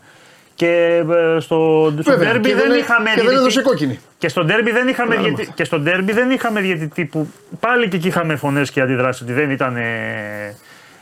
Και 0.59 1.03
ε, 1.09 1.39
στο, 1.39 1.89
στο 2.01 2.11
Βέβαια, 2.11 2.31
ντέρμπι 2.31 2.47
και 2.49 2.55
δεν, 2.55 2.67
δεν- 2.69 2.79
είχαμε 2.79 3.09
και 3.09 3.15
δεν 3.15 3.15
διαιτητή. 3.15 3.35
έδωσε 3.39 3.61
κόκκινη. 3.61 3.99
Και 4.17 4.27
στον 4.29 4.45
ντέρμπι 4.45 4.71
δεν 4.71 4.87
είχαμε, 4.87 5.15
Καλά 5.15 5.27
διαιτητή, 5.27 5.51
και 5.55 5.63
στον 5.63 5.83
ντέρμπι 5.83 6.11
δεν 6.11 6.31
είχαμε 6.31 6.61
διαιτητή 6.61 7.05
που 7.05 7.31
πάλι 7.59 7.87
και 7.87 7.95
εκεί 7.95 8.07
είχαμε 8.07 8.35
φωνές 8.35 8.71
και 8.71 8.81
αντιδράσεις 8.81 9.21
ότι 9.21 9.33
δεν 9.33 9.49
ήταν 9.51 9.75
ε, 9.77 10.55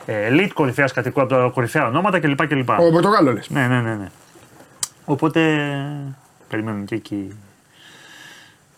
ε, 0.06 0.28
elite 0.30 0.50
κορυφαίας 0.54 0.92
κατοικού 0.92 1.20
από 1.20 1.28
τα 1.34 1.50
κορυφαία 1.54 1.86
ονόματα 1.86 2.20
κλπ. 2.20 2.46
κλπ. 2.46 2.68
Ο 2.70 2.90
Πορτογάλο 2.90 3.32
λες. 3.32 3.48
Ναι, 3.50 3.66
ναι, 3.66 3.80
ναι, 3.80 3.94
ναι. 3.94 4.08
Οπότε 5.04 5.40
περιμένουμε 6.48 6.84
και 6.84 6.94
εκεί. 6.94 7.36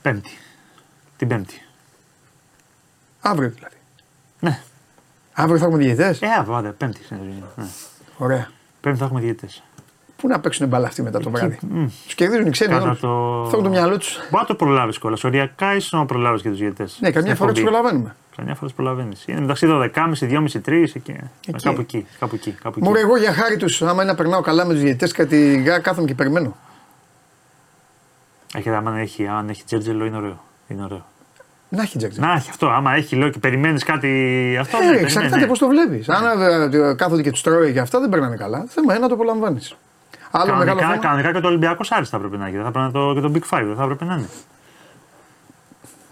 Πέμπτη. 0.03 0.39
Την 1.17 1.29
Πέμπτη. 1.29 1.63
Αύριο 3.21 3.53
δηλαδή. 3.55 3.75
Ναι. 4.41 4.61
Αύριο 5.33 5.59
θα 5.59 5.65
έχουμε 5.65 5.83
διαιτητές; 5.83 6.23
Ε, 6.23 6.27
αύριο, 6.39 6.55
άντε, 6.57 6.69
Πέμπτη. 6.69 7.01
Ναι. 7.57 7.65
Ωραία. 8.17 8.49
Πέμπτη 8.81 8.99
θα 8.99 9.05
έχουμε 9.05 9.21
διαιτητές. 9.21 9.63
Πού 10.21 10.29
να 10.29 10.41
παίξουν 10.41 10.69
μπαλά 10.69 10.87
αυτοί 10.87 11.03
μετά 11.03 11.19
το 11.21 11.31
βράδυ; 11.31 11.59
Τους 12.05 12.15
κερδίζουν 12.15 12.47
οι 12.47 12.51
ξένοι. 12.51 12.73
Κατά 12.73 12.85
όλους. 12.85 13.01
το- 13.01 13.43
Θα 13.45 13.51
έχουν 13.53 13.63
το 13.63 13.69
μυαλό 13.69 13.99
τους. 13.99 14.17
Μπορεί 14.17 14.31
να 14.43 14.45
το 14.45 14.55
προλάβεις 14.55 14.99
κιόλας. 14.99 15.25
Οριακά 15.25 15.75
ίσω 15.75 15.99
να 15.99 16.07
προλάβεις 16.07 16.43
και 16.43 16.49
τους 16.49 16.59
διαιτητές. 16.59 16.99
Ναι, 17.01 17.11
καμιά 17.11 17.35
φορά 17.35 17.53
τους 17.53 17.63
προλαβαίνουμε. 17.63 18.15
Καμιά 18.37 18.55
φορά 18.55 18.67
τους 18.67 18.77
προλαβαίνεις. 18.77 19.25
Είναι 19.27 19.41
μεταξύ 19.41 19.67
12.30, 19.67 20.27
2.30, 20.27 20.61
3 20.61 20.95
εκεί. 20.95 21.17
Κάπου 21.63 21.81
εκεί. 21.81 22.07
Κάπου 22.19 22.35
εκεί. 22.35 22.51
Κάπου 22.51 22.79
εκεί. 22.79 22.89
Μου 22.89 22.95
εγώ 22.97 23.17
για 23.17 23.33
χάρη 23.33 23.57
τους, 23.57 23.83
άμα 23.83 23.93
είναι 24.03 24.11
να 24.11 24.15
περνάω 24.15 24.41
καλά 24.41 24.65
με 24.65 24.73
τους 24.73 24.83
διαιτητές, 24.83 25.13
κάτι 25.13 25.63
γά, 25.67 25.79
κάθομαι 25.79 26.07
και 26.07 26.15
περιμένω. 26.15 26.57
Έχει, 28.55 28.71
άμα 28.71 28.99
έχει, 28.99 29.27
αν 29.27 29.49
έχει 29.49 29.65
τζέρτζελο 29.65 30.05
είναι 30.05 30.17
ωραίο. 30.17 30.41
Είναι 30.69 30.83
ωραίο. 30.85 31.05
Να 31.69 31.83
έχει 31.83 31.99
τζακ. 31.99 32.17
Να 32.17 32.33
έχει 32.33 32.51
αυτό. 32.51 32.67
Άμα 32.69 32.95
έχει 32.95 33.17
λέω 33.17 33.29
και 33.29 33.39
περιμένεις 33.39 33.85
κάτι. 33.85 34.09
Αυτό. 34.61 34.77
ναι, 34.79 34.85
Ε, 34.85 34.87
περιμένεις, 34.89 35.15
εξαρτάται 35.17 35.41
ναι. 35.43 35.47
πώς 35.49 35.59
το 35.59 35.69
βλέπεις. 35.69 36.09
Αν 36.09 36.41
ε, 36.73 36.95
κάθονται 36.95 37.23
και 37.23 37.31
τους 37.31 37.43
τρώει 37.43 37.73
και 37.73 37.81
αυτά 37.81 38.01
δεν 38.01 38.09
περνάνε 38.09 38.37
καλά. 38.37 38.61
Το 38.61 38.67
θέμα 38.69 38.93
είναι 38.93 39.03
να 39.03 39.09
το 39.09 39.15
απολαμβάνεις. 39.15 39.77
Άλλο 40.31 40.45
μεγάλο 40.57 40.65
Κανονικά, 40.65 40.89
θέμα. 40.89 41.03
κανονικά 41.03 41.33
και 41.33 41.41
το 41.41 41.49
Ολυμπιακός 41.49 41.91
Άρης 41.93 42.09
θα 42.09 42.17
έπρεπε 42.17 42.37
να 42.37 42.47
έχει. 42.47 42.55
Δεν 42.57 42.65
θα 42.65 42.71
πρέπει 42.71 42.87
να 42.87 42.93
το, 42.93 43.15
και 43.15 43.21
το 43.21 43.31
Big 43.35 43.57
Five 43.59 43.65
δεν 43.67 43.77
θα 43.77 43.83
έπρεπε 43.83 44.05
να 44.05 44.15
είναι. 44.15 44.29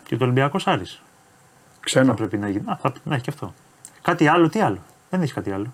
Και 0.04 0.16
το 0.16 0.24
Ολυμπιακός 0.24 0.66
Άρης 0.66 0.92
θα 0.92 1.80
Ξένο. 1.80 2.14
πρέπει 2.14 2.36
να 2.38 2.48
γίνει. 2.48 2.62
Α, 2.66 2.78
θα 2.82 2.90
πρέπει 2.90 3.08
να 3.08 3.14
έχει 3.14 3.24
και 3.24 3.30
αυτό. 3.34 3.54
Κάτι 4.02 4.26
άλλο, 4.28 4.48
τι 4.48 4.60
άλλο; 4.60 4.78
Δεν 5.10 5.22
έχει 5.22 5.32
κάτι 5.32 5.50
άλλο. 5.52 5.66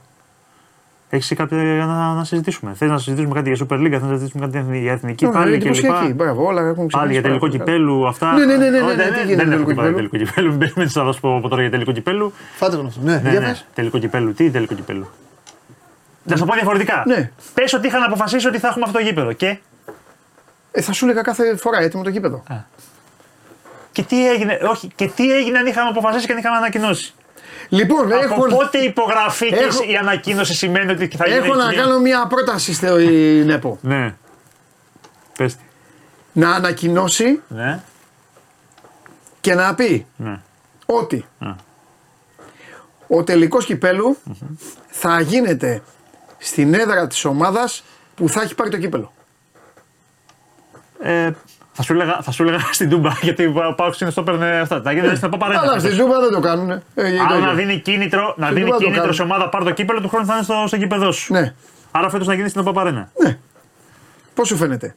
Έχεις 1.08 1.34
κάτι 1.36 1.54
να, 1.54 2.14
να 2.14 2.24
συζητήσουμε. 2.24 2.74
Θες 2.74 2.90
να 2.90 2.98
συζητήσουμε 2.98 3.34
κάτι 3.34 3.52
για 3.52 3.66
Super 3.66 3.74
League, 3.74 3.90
θες 3.90 4.02
να 4.02 4.08
συζητήσουμε 4.08 4.48
κάτι 4.48 4.78
για 4.78 4.92
εθνική 4.92 5.26
Ωραία, 5.26 5.38
πάλι 5.40 5.50
και 5.58 5.68
εντυπωσιακή. 5.68 6.06
λοιπά. 6.06 6.24
Μπράβο, 6.24 6.44
όλα 6.46 6.60
έχουν 6.60 6.86
Πάλι 6.86 6.88
ξεκινήσει 6.88 7.12
για 7.12 7.22
τελικό 7.22 7.46
πάρα 7.46 7.52
πολύ. 7.52 7.58
κυπέλου, 7.64 8.06
αυτά. 8.06 8.32
Ναι, 8.32 8.44
ναι, 8.44 8.56
ναι, 8.56 8.68
ναι, 8.70 8.80
Όχι, 8.80 8.96
ναι, 8.96 9.04
τι 9.04 9.26
γίνεται 9.26 9.36
δεν 9.36 9.48
με 9.48 9.54
έχω 9.54 9.64
τελικό 9.64 9.74
πάρει 9.80 9.88
κυπέλου; 9.94 10.08
τελικό 10.08 10.24
κυπέλου. 10.24 10.48
Μην 10.50 10.58
περιμένει 10.58 10.90
να 10.94 11.04
δώσω 11.04 11.20
από 11.22 11.48
τώρα 11.48 11.60
για 11.62 11.70
τελικό 11.70 11.92
κυπέλου. 11.92 12.32
Φάτε 12.56 12.76
γνωστό. 12.76 13.00
Ναι, 13.02 13.20
Ναι, 13.24 13.30
για 13.30 13.40
ναι. 13.40 13.46
πες. 13.46 13.64
Τελικό 13.74 13.98
κυπέλου. 13.98 14.32
Τι 14.34 14.50
τελικό 14.50 14.74
κυπέλου; 14.74 15.06
Να 16.24 16.36
σου 16.36 16.40
το 16.42 16.48
πω 16.48 16.54
διαφορετικά. 16.54 17.02
Ναι. 17.06 17.30
Πες 17.54 17.72
ότι 17.72 17.86
είχαν 17.86 18.02
αποφασίσει 18.02 18.46
ότι 18.46 18.58
θα 18.58 18.68
έχουμε 18.68 18.84
αυτό 18.86 18.98
το 18.98 19.04
γήπεδο. 19.04 19.32
Και, 19.32 19.58
Ε, 20.70 20.80
θα 20.80 20.92
σου 20.92 21.04
έλεγα 21.04 21.22
κάθε 21.22 21.56
φορά 21.56 21.78
έτοιμο 21.78 22.02
το 22.02 22.08
γήπεδο. 22.10 22.42
και 23.92 24.02
τι 24.02 24.30
έγινε, 24.30 24.58
όχι, 24.70 24.88
και 24.94 25.08
τι 25.08 25.32
έγινε 25.36 25.58
αν 25.58 25.66
είχαμε 25.66 25.88
αποφασίσει 25.88 26.26
και 26.26 26.32
αν 26.32 26.38
είχαμε 26.38 26.56
ανακοινώσει; 26.56 27.14
Λοιπόν, 27.68 28.12
Από 28.12 28.22
έχω, 28.22 28.46
πότε 28.46 28.78
η 28.78 28.84
υπογραφή 28.84 29.48
και 29.48 29.54
έχω- 29.54 29.84
η 29.90 29.96
ανακοίνωση 29.96 30.54
σημαίνει 30.54 30.92
ότι 30.92 31.08
θα 31.16 31.26
γίνει. 31.28 31.38
έχω 31.38 31.54
να 31.54 31.66
εκεί. 31.66 31.76
κάνω 31.76 31.98
μια 32.00 32.26
πρόταση 32.26 32.74
στην 32.74 33.50
ΕΠΟ. 33.50 33.78
Ναι. 33.80 34.14
Πες 35.38 35.54
τι. 35.56 35.62
Να 36.32 36.50
ανακοινώσει 36.54 37.40
Ναι. 37.48 37.80
και 39.40 39.54
να 39.54 39.74
πει 39.74 40.06
Ναι. 40.16 40.40
ότι 40.86 41.24
Α. 41.38 41.50
ο 43.08 43.24
τελικός 43.24 43.64
κυπέλου 43.64 44.18
θα 44.88 45.20
γίνεται 45.20 45.82
στην 46.46 46.74
έδρα 46.74 47.06
της 47.06 47.24
ομάδας 47.24 47.84
που 48.14 48.28
θα 48.28 48.42
έχει 48.42 48.54
πάρει 48.54 48.70
το 48.70 48.78
κύπελο. 48.78 49.12
Ε, 51.00 51.30
θα, 51.72 51.82
σου 51.82 51.92
έλεγα, 51.92 52.18
θα 52.22 52.30
σου 52.30 52.42
έλεγα 52.42 52.58
στην 52.72 52.90
Τούμπα 52.90 53.10
γιατί 53.22 53.48
πάω 53.76 53.90
είναι 54.00 54.10
στο 54.10 54.22
παίρνε 54.22 54.58
αυτά. 54.60 54.80
Θα 54.82 54.92
γίνει 54.92 55.16
στην 55.16 55.30
Παπαρένα. 55.30 55.60
Αλλά 55.60 55.78
στην 55.78 55.92
Ζούμπα 55.92 56.20
δεν 56.20 56.30
το 56.32 56.40
κάνουν. 56.40 56.70
Ε, 56.70 56.82
Άρα 57.28 57.38
να 57.38 57.52
δίνει 57.52 57.78
κίνητρο, 57.80 58.34
να 58.36 58.44
Στην 58.46 58.56
δίνει 58.56 58.64
Τούμπα 58.66 58.76
το 58.76 58.82
κίνητρο 58.82 59.00
κάνουν. 59.00 59.14
σε 59.14 59.22
ομάδα 59.22 59.48
πάρει 59.48 59.64
το 59.64 59.70
κύπελο 59.70 60.00
του 60.00 60.08
χρόνου 60.08 60.26
θα 60.26 60.34
είναι 60.34 60.42
στο, 60.42 60.64
στο 60.66 60.76
κήπεδο 60.76 61.12
σου. 61.12 61.32
Ναι, 61.32 61.54
Άρα 61.90 62.10
φέτος 62.10 62.26
να 62.26 62.34
γίνει 62.34 62.48
στην 62.48 62.64
Παπαρένα. 62.64 63.10
ναι. 63.22 63.38
Πώς 64.34 64.48
σου 64.48 64.56
φαίνεται; 64.56 64.94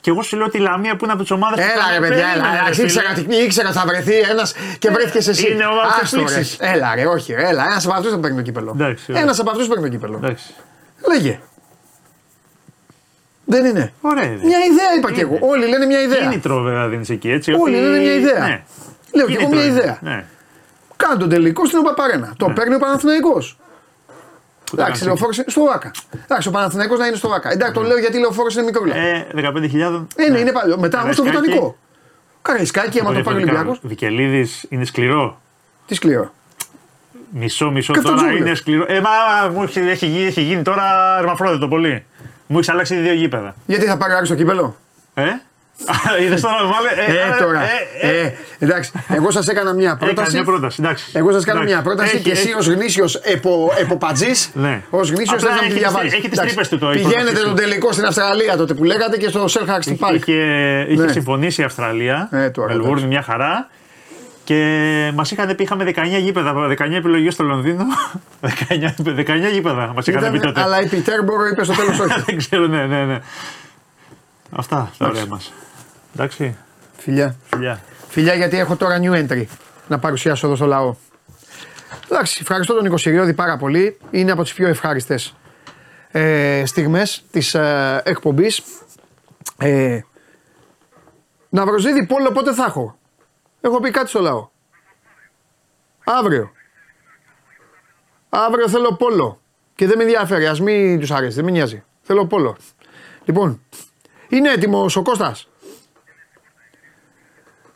Και 0.00 0.10
εγώ 0.10 0.22
σου 0.22 0.36
λέω 0.36 0.48
τη 0.48 0.58
Λαμία 0.58 0.96
που 0.96 1.04
είναι 1.04 1.12
από 1.12 1.22
τις 1.22 1.30
ομάδες 1.30 1.64
Έλα 1.64 1.98
ρε 1.98 2.06
παιδιά, 2.08 2.26
έλα, 2.34 2.44
έλα, 2.58 2.68
ήξερα, 2.84 3.14
ήξερα 3.44 3.72
θα 3.72 3.84
βρεθεί 3.86 4.18
ένας 4.18 4.54
και 4.78 4.90
βρέθηκες 4.90 5.28
εσύ. 5.28 5.52
Είναι 5.52 5.66
ομάδα 5.66 5.98
Άστο, 6.02 6.16
ρε. 6.16 6.22
εκπλήξης. 6.22 6.56
Έλα 6.60 6.94
ρε, 6.94 7.06
όχι 7.06 7.32
ρε, 7.34 7.48
έλα, 7.48 7.64
ένας 7.64 7.84
από 7.86 7.94
αυτούς 7.94 8.10
θα 8.10 8.18
παίρνει 8.18 8.36
το 8.36 8.42
κύπελο. 8.42 8.72
Εντάξει, 8.74 9.04
ωραία. 9.10 9.22
Ένας 9.22 9.38
από 9.38 9.50
αυτούς 9.50 9.66
παίρνει 9.68 9.82
το 9.82 9.88
κύπελο. 9.88 10.16
Εντάξει. 10.16 10.54
Λέγε. 11.08 11.40
Δεν 13.44 13.64
είναι. 13.64 13.92
Ωραία. 14.00 14.24
είναι. 14.24 14.40
Μια 14.44 14.58
ιδέα 14.58 14.94
είπα 14.98 15.12
και 15.12 15.20
Είναι. 15.20 15.36
εγώ. 15.36 15.46
Όλοι 15.48 15.66
λένε 15.68 15.86
μια 15.86 16.00
ιδέα. 16.02 16.18
Κίνητρο 16.20 16.60
βέβαια 16.62 16.88
δίνεις 16.88 17.10
εκεί 17.10 17.30
έτσι. 17.30 17.52
Όλοι 17.52 17.74
ότι- 17.76 17.84
λένε 17.84 17.98
μια 17.98 18.14
ιδέα. 18.14 18.38
Ναι. 18.38 18.62
Λέω 19.12 19.26
και 19.26 19.32
εγώ 19.32 19.40
Κίνητρο 19.48 19.48
μια 19.58 19.64
είναι. 19.64 19.78
ιδέα. 19.78 19.98
Ναι. 20.00 20.24
Κάνει 20.96 21.18
τον 21.18 21.28
τελικό 21.28 21.66
στην 21.66 21.78
Οπαπαρένα. 21.78 22.34
Το 22.36 22.46
παίρνει 22.54 22.74
ο 22.74 22.78
Παναθηναϊκός. 22.78 23.58
Πού 24.70 24.76
τα 24.76 24.82
Εντάξει, 24.82 25.00
κάνεις 25.00 25.02
λεωφόρος 25.06 25.36
είναι 25.36 25.46
στο 25.48 25.62
ΒΑΚΑ. 25.64 25.90
Εντάξει, 26.24 26.48
ο 26.48 26.50
Παναθηναϊκός 26.50 26.98
να 26.98 27.06
είναι 27.06 27.16
στο 27.16 27.28
ΒΑΚΑ. 27.28 27.50
Εντάξει, 27.52 27.74
το 27.74 27.82
λέω 27.82 27.98
γιατί 27.98 28.18
λεωφόρος 28.18 28.54
είναι 28.54 28.62
μικρό. 28.62 28.84
εκεί. 28.86 28.98
Ε, 28.98 29.26
15.000. 29.34 30.06
Ε, 30.16 30.30
ναι, 30.30 30.38
είναι 30.38 30.52
παλιό. 30.52 30.78
Μετά 30.78 31.02
όμως 31.02 31.16
το 31.16 31.22
Καραϊσκάκη. 31.22 31.48
βοτανικό. 31.50 31.76
Καραϊσκάκι, 32.42 33.00
άμα 33.00 33.12
το 33.12 33.20
πάρει 33.22 33.36
ο 33.36 33.40
Ολυμπιακός. 33.40 33.78
Βικελίδης 33.82 34.66
είναι 34.68 34.84
σκληρό. 34.84 35.40
Τι 35.86 35.94
σκληρό. 35.94 36.32
Μισό, 37.30 37.70
μισό 37.70 37.92
Και 37.92 37.98
αυτό 37.98 38.10
τώρα 38.10 38.22
Τζούλιο. 38.22 38.44
είναι 38.44 38.54
σκληρό. 38.54 38.84
Ε, 38.88 39.00
μα 39.00 39.10
μου 39.52 39.62
έχει, 39.62 39.78
έχει, 39.80 40.06
γίνει- 40.06 40.26
έχει 40.26 40.40
γίνει 40.40 40.62
τώρα 40.62 41.16
ερμαφρόδιτο 41.18 41.68
πολύ. 41.68 42.04
Μου 42.46 42.58
έχει 42.58 42.70
αλλάξει 42.70 42.94
δύο 42.96 43.12
γήπεδα. 43.12 43.54
Γιατί 43.66 43.84
θα 43.86 43.96
πάρει 43.96 44.26
το 44.28 44.34
κύπελο; 44.34 44.76
Ε; 45.14 45.24
Είδες 46.22 46.40
τώρα, 46.40 46.54
βάλε. 46.64 46.88
Ε, 47.20 47.42
τώρα. 47.44 47.60
ε, 47.62 47.66
ε, 48.00 48.20
Ε, 48.20 48.32
εντάξει, 48.58 48.90
εγώ 49.08 49.30
σας 49.30 49.48
έκανα 49.48 49.72
μια 49.72 49.90
Έκανε 49.96 50.12
πρόταση. 50.12 50.34
μια 50.34 50.44
πρόταση. 50.44 50.76
Εντάξει. 50.84 51.04
Εγώ 51.12 51.32
σας 51.32 51.44
κάνω 51.44 51.58
Εντάξει. 51.58 51.74
μια 51.74 51.84
πρόταση 51.84 52.14
Έχει- 52.14 52.24
και 52.24 52.30
εσύ 52.30 52.48
έχει- 52.48 52.58
ως 52.58 52.66
γνήσιος 52.66 53.14
επο, 53.14 53.72
εποπατζής. 53.80 54.50
Ναι. 54.54 54.82
Ω 54.90 54.96
γνήσιος 54.98 55.28
Απλά 55.28 55.38
θε 55.38 55.46
να 55.46 55.52
έχεις 55.54 55.62
τη 55.62 55.68
τις- 55.68 55.78
διαβάσει. 55.78 56.16
έχει 56.16 56.28
τις 56.28 56.38
τρύπες 56.40 56.68
του 56.68 56.78
το- 56.78 56.90
η 56.90 56.94
Πηγαίνετε 56.94 57.20
πρότασή 57.20 57.42
τον 57.44 57.54
του. 57.54 57.60
τελικό 57.62 57.92
στην 57.92 58.04
Αυστραλία 58.04 58.56
τότε 58.56 58.74
που 58.74 58.84
λέγατε 58.84 59.16
και 59.16 59.28
στο 59.28 59.44
Selhurst 59.44 59.86
Είχε, 59.86 59.96
Park. 60.00 60.14
είχε, 60.14 60.32
είχε 60.88 61.02
Ναι. 61.04 61.12
συμφωνήσει 61.12 61.60
η 61.60 61.64
Αυστραλία. 61.64 62.28
Ε, 62.32 62.50
τώρα, 62.50 62.68
Μελβούρνη, 62.68 62.90
εντάξει. 62.92 63.06
μια 63.06 63.22
χαρά. 63.22 63.68
Και 64.44 65.10
μας 65.14 65.30
είχαν 65.30 65.54
πει, 65.56 65.62
είχαμε 65.62 65.84
19 65.84 66.18
γήπεδα, 66.18 66.52
19 66.68 66.96
επιλογές 66.96 67.32
στο 67.34 67.44
Λονδίνο. 67.44 67.84
19, 68.40 68.94
19 69.04 69.48
γήπεδα 69.52 69.92
μας 69.94 70.06
είχαν 70.06 70.20
πει 70.30 70.36
Ήταν, 70.36 70.40
τότε. 70.40 70.60
αλλά 70.62 70.80
η 70.80 70.86
Πιτέρμπορο 70.86 71.46
είπε 71.46 71.64
στο 71.64 71.72
τέλος 71.74 71.98
όχι. 71.98 72.20
Δεν 72.26 72.36
ξέρω, 72.36 72.66
ναι, 72.66 72.86
ναι, 72.86 73.04
ναι. 73.04 73.18
Αυτά 74.56 74.90
τα 74.98 75.06
ωραία 75.06 75.26
μας. 75.26 75.52
Εντάξει, 76.14 76.56
Φιλιά. 76.96 77.36
φιλιά. 77.50 77.80
Φιλιά 78.08 78.34
γιατί 78.34 78.58
έχω 78.58 78.76
τώρα 78.76 79.00
new 79.02 79.12
entry 79.12 79.44
να 79.88 79.98
παρουσιάσω 79.98 80.46
εδώ 80.46 80.56
στο 80.56 80.66
λαό. 80.66 80.94
Εντάξει, 82.10 82.38
ευχαριστώ 82.40 82.74
τον 82.74 82.82
Νικοσυριώδη 82.82 83.34
πάρα 83.34 83.56
πολύ. 83.56 83.98
Είναι 84.10 84.32
από 84.32 84.42
τις 84.42 84.52
πιο 84.52 84.68
ευχάριστες 84.68 85.34
ε, 86.10 86.62
στιγμές 86.66 87.24
της 87.30 87.54
ε, 87.54 88.02
εκπομπής. 88.04 88.62
Ε, 89.58 90.00
Ναυροζίδη 91.48 92.06
πόλο 92.06 92.32
πότε 92.32 92.54
θα 92.54 92.64
έχω; 92.64 92.98
Έχω 93.60 93.80
πει 93.80 93.90
κάτι 93.90 94.08
στο 94.08 94.20
λαό. 94.20 94.48
Αύριο. 96.04 96.50
Αύριο 98.28 98.68
θέλω 98.68 98.94
πόλο. 98.94 99.40
Και 99.74 99.86
δεν 99.86 99.96
με 99.96 100.02
ενδιαφέρει. 100.02 100.46
Α 100.46 100.56
μην 100.62 101.00
τους 101.00 101.10
αρέσει. 101.10 101.34
Δεν 101.34 101.44
με 101.44 101.50
νοιάζει. 101.50 101.84
Θέλω 102.02 102.26
πόλο. 102.26 102.56
Λοιπόν, 103.24 103.62
είναι 104.28 104.50
έτοιμος 104.50 104.96
ο 104.96 105.02
Κώστας; 105.02 105.48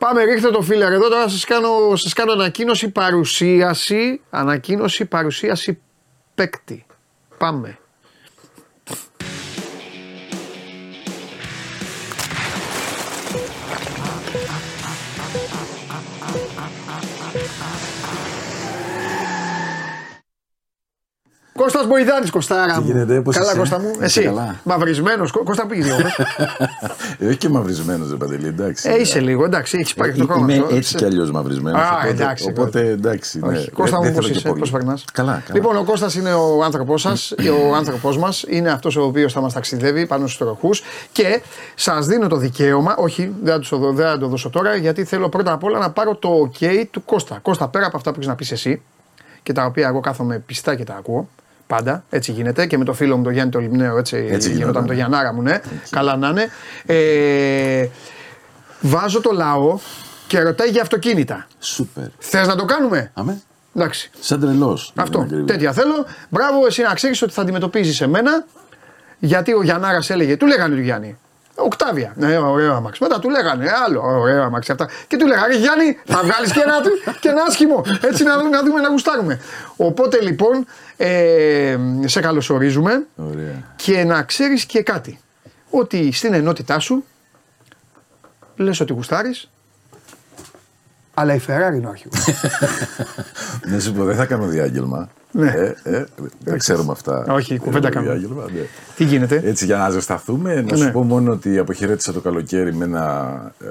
Πάμε, 0.03 0.23
ρίχτε 0.23 0.49
το 0.49 0.61
φίλερ 0.61 0.91
εδώ. 0.91 1.09
Τώρα 1.09 1.27
σας 1.27 1.45
κάνω, 1.45 1.95
σας 1.95 2.13
κάνω 2.13 2.31
ανακοίνωση 2.31 2.89
παρουσίαση. 2.89 4.21
Ανακοίνωση 4.29 5.05
παρουσίαση 5.05 5.81
παίκτη. 6.35 6.85
Πάμε. 7.37 7.77
Κώστας 21.55 21.87
Μποϊδάνης, 21.87 22.29
Κωστάρα 22.31 22.81
μου. 22.81 22.85
γίνεται, 22.87 23.21
πώς 23.21 23.35
καλά 23.35 23.49
είσαι; 23.49 23.57
Κώστα 23.59 23.79
μου, 23.79 23.89
Είσαι 23.93 24.03
εσύ. 24.03 24.21
καλά; 24.23 24.55
Μαυρισμένος, 24.63 25.31
Κώ- 25.31 25.43
Κώστα 25.43 25.65
πήγε 25.65 25.83
διακοπές. 25.83 26.15
Ε, 27.19 27.27
όχι 27.27 27.37
και 27.37 27.49
μαυρισμένος, 27.49 28.09
ρε 28.09 28.15
Παντελή, 28.15 28.47
εντάξει. 28.47 28.89
Ε, 28.89 28.99
είσαι 28.99 29.19
λίγο, 29.19 29.45
εντάξει, 29.45 29.77
έχει 29.79 29.95
πάρει 29.95 30.13
το 30.13 30.23
Ε, 30.29 30.33
χρώμα. 30.33 30.53
Είμαι 30.53 30.65
σου. 30.69 30.75
έτσι 30.75 30.95
κι 30.95 31.05
αλλιώς 31.05 31.31
μαυρισμένος. 31.31 31.79
Α, 31.81 31.91
οπότε, 31.95 32.09
εντάξει, 32.09 32.47
Οπότε 32.49 32.87
εντάξει. 32.89 33.39
Ναι. 33.39 33.47
Όχι. 33.57 33.71
Κώστα 33.71 33.97
Δεν 33.99 34.07
μου, 34.09 34.15
πώς 34.15 34.21
θέλω 34.23 34.33
και 34.33 34.39
είσαι, 34.39 34.47
πολύ. 34.47 34.59
πώς 34.59 34.71
περνάς. 34.71 35.05
Καλά, 35.13 35.31
καλά. 35.31 35.59
Λοιπόν, 35.59 35.77
ο 35.77 35.83
Κώστας 35.83 36.15
είναι 36.15 36.33
ο 36.33 36.63
άνθρωπός 36.63 37.01
σας, 37.01 37.31
ο 37.71 37.75
άνθρωπός 37.75 38.17
μας, 38.17 38.45
είναι 38.47 38.71
αυτός 38.71 38.95
ο 38.95 39.03
οποίος 39.03 39.33
θα 39.33 39.41
μας 39.41 39.53
ταξιδεύει 39.53 40.05
πάνω 40.07 40.27
στους 40.27 40.37
τροχούς 40.37 40.81
και 41.11 41.41
σας 41.75 42.05
δίνω 42.05 42.27
το 42.27 42.35
δικαίωμα, 42.35 42.95
όχι 42.97 43.33
δεν 43.43 43.53
θα, 43.53 43.59
τους 43.59 43.69
το, 43.69 43.77
δω- 43.77 43.91
δεν 43.93 44.05
θα 44.05 44.17
το 44.17 44.27
δώσω 44.27 44.49
τώρα, 44.49 44.75
γιατί 44.75 45.03
θέλω 45.03 45.29
πρώτα 45.29 45.51
απ' 45.51 45.63
όλα 45.63 45.79
να 45.79 45.91
πάρω 45.91 46.15
το 46.15 46.29
ok 46.59 46.83
του 46.91 47.05
Κώστα. 47.05 47.39
Κώστα, 47.41 47.67
πέρα 47.67 47.85
από 47.85 47.97
αυτά 47.97 48.09
που 48.09 48.15
έχεις 48.15 48.27
να 48.29 48.35
πεις 48.35 48.51
εσύ 48.51 48.81
και 49.43 49.53
τα 49.53 49.65
οποία 49.65 49.87
εγώ 49.87 49.99
κάθομαι 49.99 50.39
πιστά 50.45 50.75
και 50.75 50.83
τα 50.83 50.95
ακούω, 50.95 51.29
Πάντα, 51.67 52.03
έτσι 52.09 52.31
γίνεται 52.31 52.65
και 52.65 52.77
με 52.77 52.85
το 52.85 52.93
φίλο 52.93 53.17
μου 53.17 53.23
τον 53.23 53.33
Γιάννη 53.33 53.51
το 53.51 53.59
Λιμνέο, 53.59 53.97
έτσι, 53.97 54.17
Έτσι 54.29 54.49
γινόταν 54.49 54.57
γινόταν. 54.57 54.81
με 54.81 54.87
το 54.87 54.93
Γιαννάρα 54.93 55.33
μου, 55.33 55.41
ναι. 55.41 55.61
Καλά 55.89 56.15
να 56.15 56.27
είναι. 56.27 56.49
Ε, 56.85 57.87
βάζω 58.81 59.21
το 59.21 59.31
λαό 59.31 59.79
και 60.27 60.39
ρωτάει 60.39 60.69
για 60.69 60.81
αυτοκίνητα. 60.81 61.47
Σούπερ. 61.59 62.03
Θες 62.19 62.47
να 62.47 62.55
το 62.55 62.65
κάνουμε; 62.65 63.11
Αμέ. 63.13 63.41
Εντάξει. 63.75 64.11
Σαν 64.19 64.39
τρελός. 64.39 64.91
Αυτό. 64.95 65.27
Τέτοια 65.45 65.73
θέλω. 65.73 66.05
Μπράβο, 66.29 66.65
εσύ 66.65 66.81
να 66.81 66.93
ξέρεις 66.93 67.21
ότι 67.21 67.33
θα 67.33 67.41
αντιμετωπίζεις 67.41 68.01
εμένα. 68.01 68.45
Γιατί 69.19 69.53
ο 69.53 69.63
Γιαννάρας 69.63 70.09
έλεγε, 70.09 70.37
του 70.37 70.45
λέγανε 70.45 70.75
του 70.75 70.81
Γιάννη. 70.81 71.17
Οκτάβια. 71.55 72.13
Ναι, 72.15 72.37
ωραίο 72.37 72.73
αμάξι. 72.73 73.03
Μετά 73.03 73.19
του 73.19 73.29
λέγανε 73.29 73.71
άλλο, 73.85 74.01
ωραίο 74.19 74.43
αμάξι 74.43 74.71
αυτά. 74.71 74.89
Και 75.07 75.17
του 75.17 75.27
λέγανε, 75.27 75.55
Γιάννη, 75.55 75.99
θα 76.05 76.21
βγάλεις 76.23 76.51
και 76.51 76.59
ένα, 76.59 76.73
και 77.19 77.29
ένα 77.29 77.41
άσχημο. 77.47 77.83
Έτσι 78.01 78.23
να, 78.23 78.37
δούμε- 78.37 78.49
να 78.49 78.63
δούμε 78.63 78.81
να 78.81 78.89
γουστάρουμε. 78.89 79.39
Οπότε 79.75 80.21
λοιπόν, 80.21 80.65
ε, 80.97 81.77
σε 82.05 82.19
καλωσορίζουμε 82.21 83.05
Ωραία. 83.15 83.63
και 83.75 84.03
να 84.03 84.23
ξέρεις 84.23 84.65
και 84.65 84.81
κάτι. 84.83 85.19
Ότι 85.69 86.11
στην 86.11 86.33
ενότητά 86.33 86.79
σου 86.79 87.03
λες 88.55 88.79
ότι 88.79 88.93
γουστάρεις 88.93 89.49
αλλά 91.13 91.33
η 91.33 91.39
Ferrari 91.47 91.75
είναι 91.75 91.87
ο 91.87 91.89
αρχηγός. 91.89 92.25
Να 93.71 93.79
σου 93.79 93.93
πω, 93.93 94.03
δεν 94.03 94.15
θα 94.15 94.25
κάνω 94.25 94.45
διάγγελμα. 94.45 95.09
Ναι. 95.31 95.47
Ε, 95.49 95.73
ε, 95.83 96.03
τα 96.45 96.57
ξέρουμε 96.57 96.91
αυτά. 96.91 97.25
Όχι, 97.29 97.57
κουβέντα 97.57 97.79
Δεν 97.79 97.91
κάνουμε. 97.91 98.11
διάγγελμα, 98.13 98.43
ναι. 98.53 98.59
Τι 98.95 99.03
γίνεται; 99.03 99.41
Έτσι 99.45 99.65
για 99.65 99.77
να 99.77 99.89
ζεσταθούμε, 99.89 100.53
να 100.55 100.61
Ναι. 100.61 100.77
σου 100.77 100.91
πω 100.91 101.03
μόνο 101.03 101.31
ότι 101.31 101.57
αποχαιρέτησα 101.57 102.13
το 102.13 102.19
καλοκαίρι 102.19 102.73
με 102.73 102.85
ένα 102.85 103.31
ε, 103.61 103.65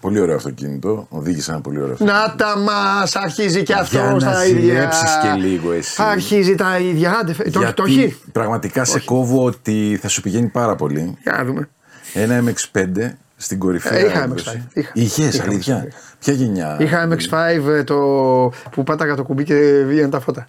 πολύ 0.00 0.20
ωραίο 0.20 0.36
αυτοκίνητο. 0.36 1.06
Οδήγησα 1.10 1.52
ένα 1.52 1.60
πολύ 1.60 1.80
ωραίο 1.80 1.92
αυτοκίνητο. 1.92 2.18
Να 2.26 2.34
τα 2.34 2.58
μας, 2.58 3.16
αρχίζει 3.16 3.62
και 3.62 3.74
αυτό 3.74 3.96
Για 3.98 4.10
να 4.10 4.18
στα 4.20 4.46
ίδια. 4.46 4.60
ζηλέψεις 4.60 5.10
και 5.22 5.28
λίγο 5.40 5.72
εσύ. 5.72 6.02
Αρχίζει 6.02 6.54
τα 6.54 6.78
ίδια. 6.78 7.18
Άντε, 7.20 7.32
φε- 7.32 7.50
το, 7.52 7.60
έχει- 7.60 7.72
το 7.74 7.84
Γιατί 7.84 8.04
έχει. 8.04 8.20
πραγματικά 8.32 8.84
σε 8.84 9.00
κόβω 9.00 9.44
ότι 9.44 9.98
θα 10.02 10.08
σου 10.08 10.20
πηγαίνει 10.22 10.48
πάρα 10.48 10.74
πολύ. 10.76 11.16
Για 11.22 11.32
να 11.32 11.44
δούμε. 11.44 11.68
Ένα 12.14 12.42
MX5 12.44 13.10
στην 13.36 13.58
κορυφαία 13.58 13.98
Ε, 13.98 14.06
είχα 14.06 14.22
έκδοση. 14.22 14.62
MX5, 14.68 14.76
είχα. 14.76 14.90
Είχες, 14.94 15.34
Είχα 15.34 15.44
αλήθεια. 15.44 15.84
MX5. 15.86 15.92
Ποια 16.18 16.32
γενιά. 16.32 16.76
Είχα 16.80 17.08
MX5 17.10 17.68
ε, 17.68 17.84
το, 17.84 17.96
που 18.70 18.82
πάταγα 18.84 19.14
το 19.14 19.22
κουμπί 19.22 19.44
και 19.44 19.82
βγαίνουν 19.86 20.10
τα 20.10 20.20
φώτα. 20.20 20.48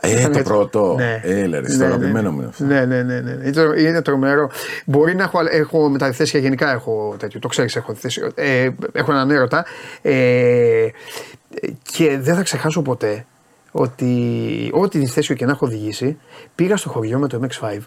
Ε, 0.00 0.10
Ήταν 0.10 0.32
το 0.32 0.38
έτσι. 0.38 0.42
πρώτο. 0.52 0.94
Ναι. 0.98 1.20
Έλα, 1.24 1.60
ρε, 1.60 1.68
στο 1.68 1.78
Ναι, 1.78 1.84
αγαπημένο 1.84 2.20
ναι. 2.22 2.28
μου 2.34 2.38
είναι 2.40 2.48
αυτό. 2.48 2.64
Ναι, 2.64 2.84
ναι, 2.84 3.02
ναι. 3.02 3.20
ναι. 3.20 3.30
Είναι, 3.30 3.50
τρο- 3.52 3.78
είναι 3.78 4.02
τρομερό. 4.02 4.50
Μπορεί 4.84 5.14
να 5.14 5.22
έχω, 5.22 5.38
έχω 5.50 5.88
μεταθέσει 5.88 6.32
και 6.32 6.38
γενικά 6.38 6.72
έχω 6.72 7.16
τέτοιο. 7.18 7.40
Το 7.40 7.48
ξέρεις, 7.48 7.76
έχω 7.76 7.94
θέση. 7.94 8.22
Ε, 8.34 8.68
έχω 8.92 9.12
έναν 9.12 9.30
έρωτα. 9.30 9.64
Ε, 10.02 10.86
και 11.92 12.18
δεν 12.18 12.34
θα 12.34 12.42
ξεχάσω 12.42 12.82
ποτέ 12.82 13.26
ότι 13.70 14.70
ό,τι 14.72 14.98
διθέσιο 14.98 15.34
και 15.34 15.44
να 15.44 15.50
έχω 15.52 15.66
οδηγήσει, 15.66 16.16
πήγα 16.54 16.76
στο 16.76 16.88
χωριό 16.88 17.18
με 17.18 17.28
το 17.28 17.40
MX5. 17.42 17.78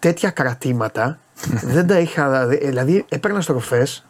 Τέτοια 0.00 0.30
κρατήματα 0.30 1.18
δεν 1.74 1.86
τα 1.86 1.98
είχα. 1.98 2.46
Δηλαδή 2.46 3.04
έπαιρνα 3.08 3.40
στροφές 3.40 4.04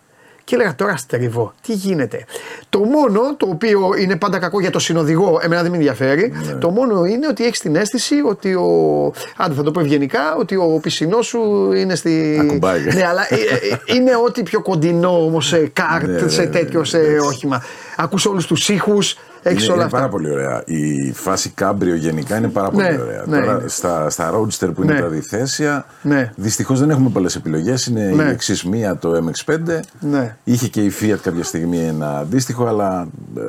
και 0.50 0.56
έλεγα 0.56 0.74
τώρα 0.74 0.96
στριβώ. 0.96 1.52
Τι 1.62 1.72
γίνεται; 1.72 2.24
Το 2.68 2.78
μόνο 2.78 3.36
το 3.36 3.46
οποίο 3.50 3.90
είναι 3.98 4.16
πάντα 4.16 4.38
κακό 4.38 4.60
για 4.60 4.70
το 4.70 4.78
συνοδηγό, 4.78 5.40
εμένα 5.42 5.62
δεν 5.62 5.70
με 5.70 5.76
ενδιαφέρει, 5.76 6.32
το 6.60 6.70
μόνο 6.70 7.04
είναι 7.04 7.26
ότι 7.26 7.44
έχεις 7.44 7.58
την 7.58 7.76
αίσθηση 7.76 8.14
ότι 8.28 8.54
ο. 8.54 9.12
Άντε 9.36 9.54
θα 9.54 9.62
το 9.62 9.70
πω 9.70 9.80
ευγενικά, 9.80 10.36
ότι 10.38 10.56
ο 10.56 10.78
πισινός 10.82 11.26
σου 11.26 11.72
είναι 11.72 11.94
στη. 11.94 12.38
Ακουμπάει. 12.40 12.80
Ναι, 12.80 13.06
αλλά 13.06 13.26
ε, 13.28 13.34
ε, 13.34 13.94
είναι 13.96 14.10
ό,τι 14.26 14.42
πιο 14.42 14.62
κοντινό 14.62 15.24
όμως 15.24 15.46
σε 15.46 15.58
κάρτ, 15.82 16.06
Ναι, 16.06 16.20
ναι, 16.20 16.28
σε 16.28 16.42
ναι, 16.42 16.46
τέτοιο, 16.50 16.80
ναι, 16.80 16.86
σε 16.86 16.98
ναι. 16.98 17.20
όχημα. 17.20 17.62
Ακούς 17.96 18.26
όλους 18.26 18.46
τους 18.46 18.68
ήχους, 18.68 19.16
έχεις 19.42 19.62
Είναι, 19.64 19.72
όλα 19.72 19.74
είναι 19.74 19.84
αυτά. 19.84 19.96
πάρα 19.98 20.08
πολύ 20.08 20.30
ωραία. 20.30 20.62
Η 20.66 21.12
φάση 21.12 21.50
κάμπριο 21.50 21.94
γενικά 21.94 22.36
είναι 22.36 22.48
πάρα 22.48 22.70
πολύ 22.70 22.82
Ναι, 22.84 22.98
ωραία. 23.02 23.22
ναι, 23.26 23.40
Τώρα 23.40 23.58
είναι. 23.58 23.68
στα, 23.68 24.10
στα 24.10 24.30
Roadster 24.34 24.70
που 24.74 24.82
είναι 24.82 24.92
Ναι. 24.92 25.00
τα 25.00 25.06
διθέσια, 25.08 25.84
Ναι. 26.02 26.32
δυστυχώς 26.36 26.80
δεν 26.80 26.90
έχουμε 26.90 27.08
πολλές 27.08 27.36
επιλογές. 27.36 27.86
Είναι 27.86 28.10
Ναι. 28.14 28.22
η 28.22 28.28
εξή 28.28 28.68
μία 28.68 28.96
το 28.96 29.14
MX5. 29.14 29.80
Ναι. 30.00 30.36
Είχε 30.44 30.68
και 30.68 30.82
η 30.84 30.92
Fiat 31.00 31.18
κάποια 31.22 31.44
στιγμή 31.44 31.78
ένα 31.78 32.18
αντίστοιχο, 32.18 32.66
αλλά 32.66 33.08
ε, 33.36 33.40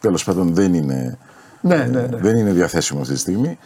τέλος 0.00 0.24
πάντων 0.24 0.54
δεν 0.54 0.74
είναι, 0.74 1.18
Ναι, 1.60 1.76
ναι, 1.76 2.00
ναι. 2.00 2.16
δεν 2.20 2.36
είναι 2.36 2.50
διαθέσιμο 2.50 3.00
αυτή 3.00 3.12
τη 3.12 3.18
στιγμή. 3.20 3.58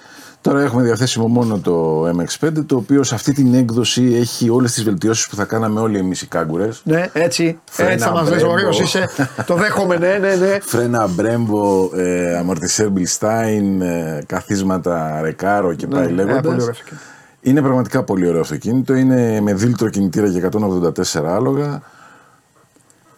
Τώρα 0.42 0.60
έχουμε 0.62 0.82
διαθέσιμο 0.82 1.26
μόνο 1.28 1.58
το 1.58 2.04
MX5, 2.08 2.48
το 2.66 2.76
οποίο 2.76 3.02
σε 3.02 3.14
αυτή 3.14 3.32
την 3.32 3.54
έκδοση 3.54 4.14
έχει 4.20 4.50
όλες 4.50 4.72
τις 4.72 4.84
βελτιώσεις 4.84 5.28
που 5.28 5.36
θα 5.36 5.44
κάναμε 5.44 5.80
όλοι 5.80 5.98
εμείς 5.98 6.22
οι 6.22 6.26
κάγκουρες. 6.26 6.80
Ναι, 6.84 7.06
έτσι. 7.12 7.58
Φρένα, 7.70 7.90
έτσι 7.92 8.04
θα 8.06 8.12
μας 8.12 8.28
λες: 8.28 8.38
μπρέμπο. 8.38 8.52
Ωραίος 8.52 8.80
είσαι. 8.80 9.08
το 9.46 9.54
δέχομαι, 9.54 9.96
ναι, 9.96 10.18
ναι, 10.20 10.34
ναι. 10.34 10.58
Φρένα 10.62 11.06
Μπρέμβο, 11.06 11.90
ε, 11.94 12.36
αμορτισέρ 12.36 12.90
Μπιλστάιν, 12.90 13.80
ε, 13.80 14.22
καθίσματα 14.26 15.20
Ρεκάρο 15.22 15.74
και 15.74 15.86
πάει 15.86 16.06
Ναι, 16.06 16.12
λέγοντας. 16.12 16.36
ε, 16.38 16.40
πολύ 16.42 16.60
ωραίο 16.62 16.70
αυτοκίνητο. 16.70 17.04
Είναι 17.40 17.62
πραγματικά 17.62 18.02
πολύ 18.02 18.28
ωραίο 18.28 18.40
αυτοκίνητο. 18.40 18.94
Είναι 18.94 19.40
με 19.40 19.54
δίλητρο 19.54 19.88
κινητήρα 19.88 20.26
για 20.26 20.48
184 20.52 21.24
άλογα. 21.24 21.82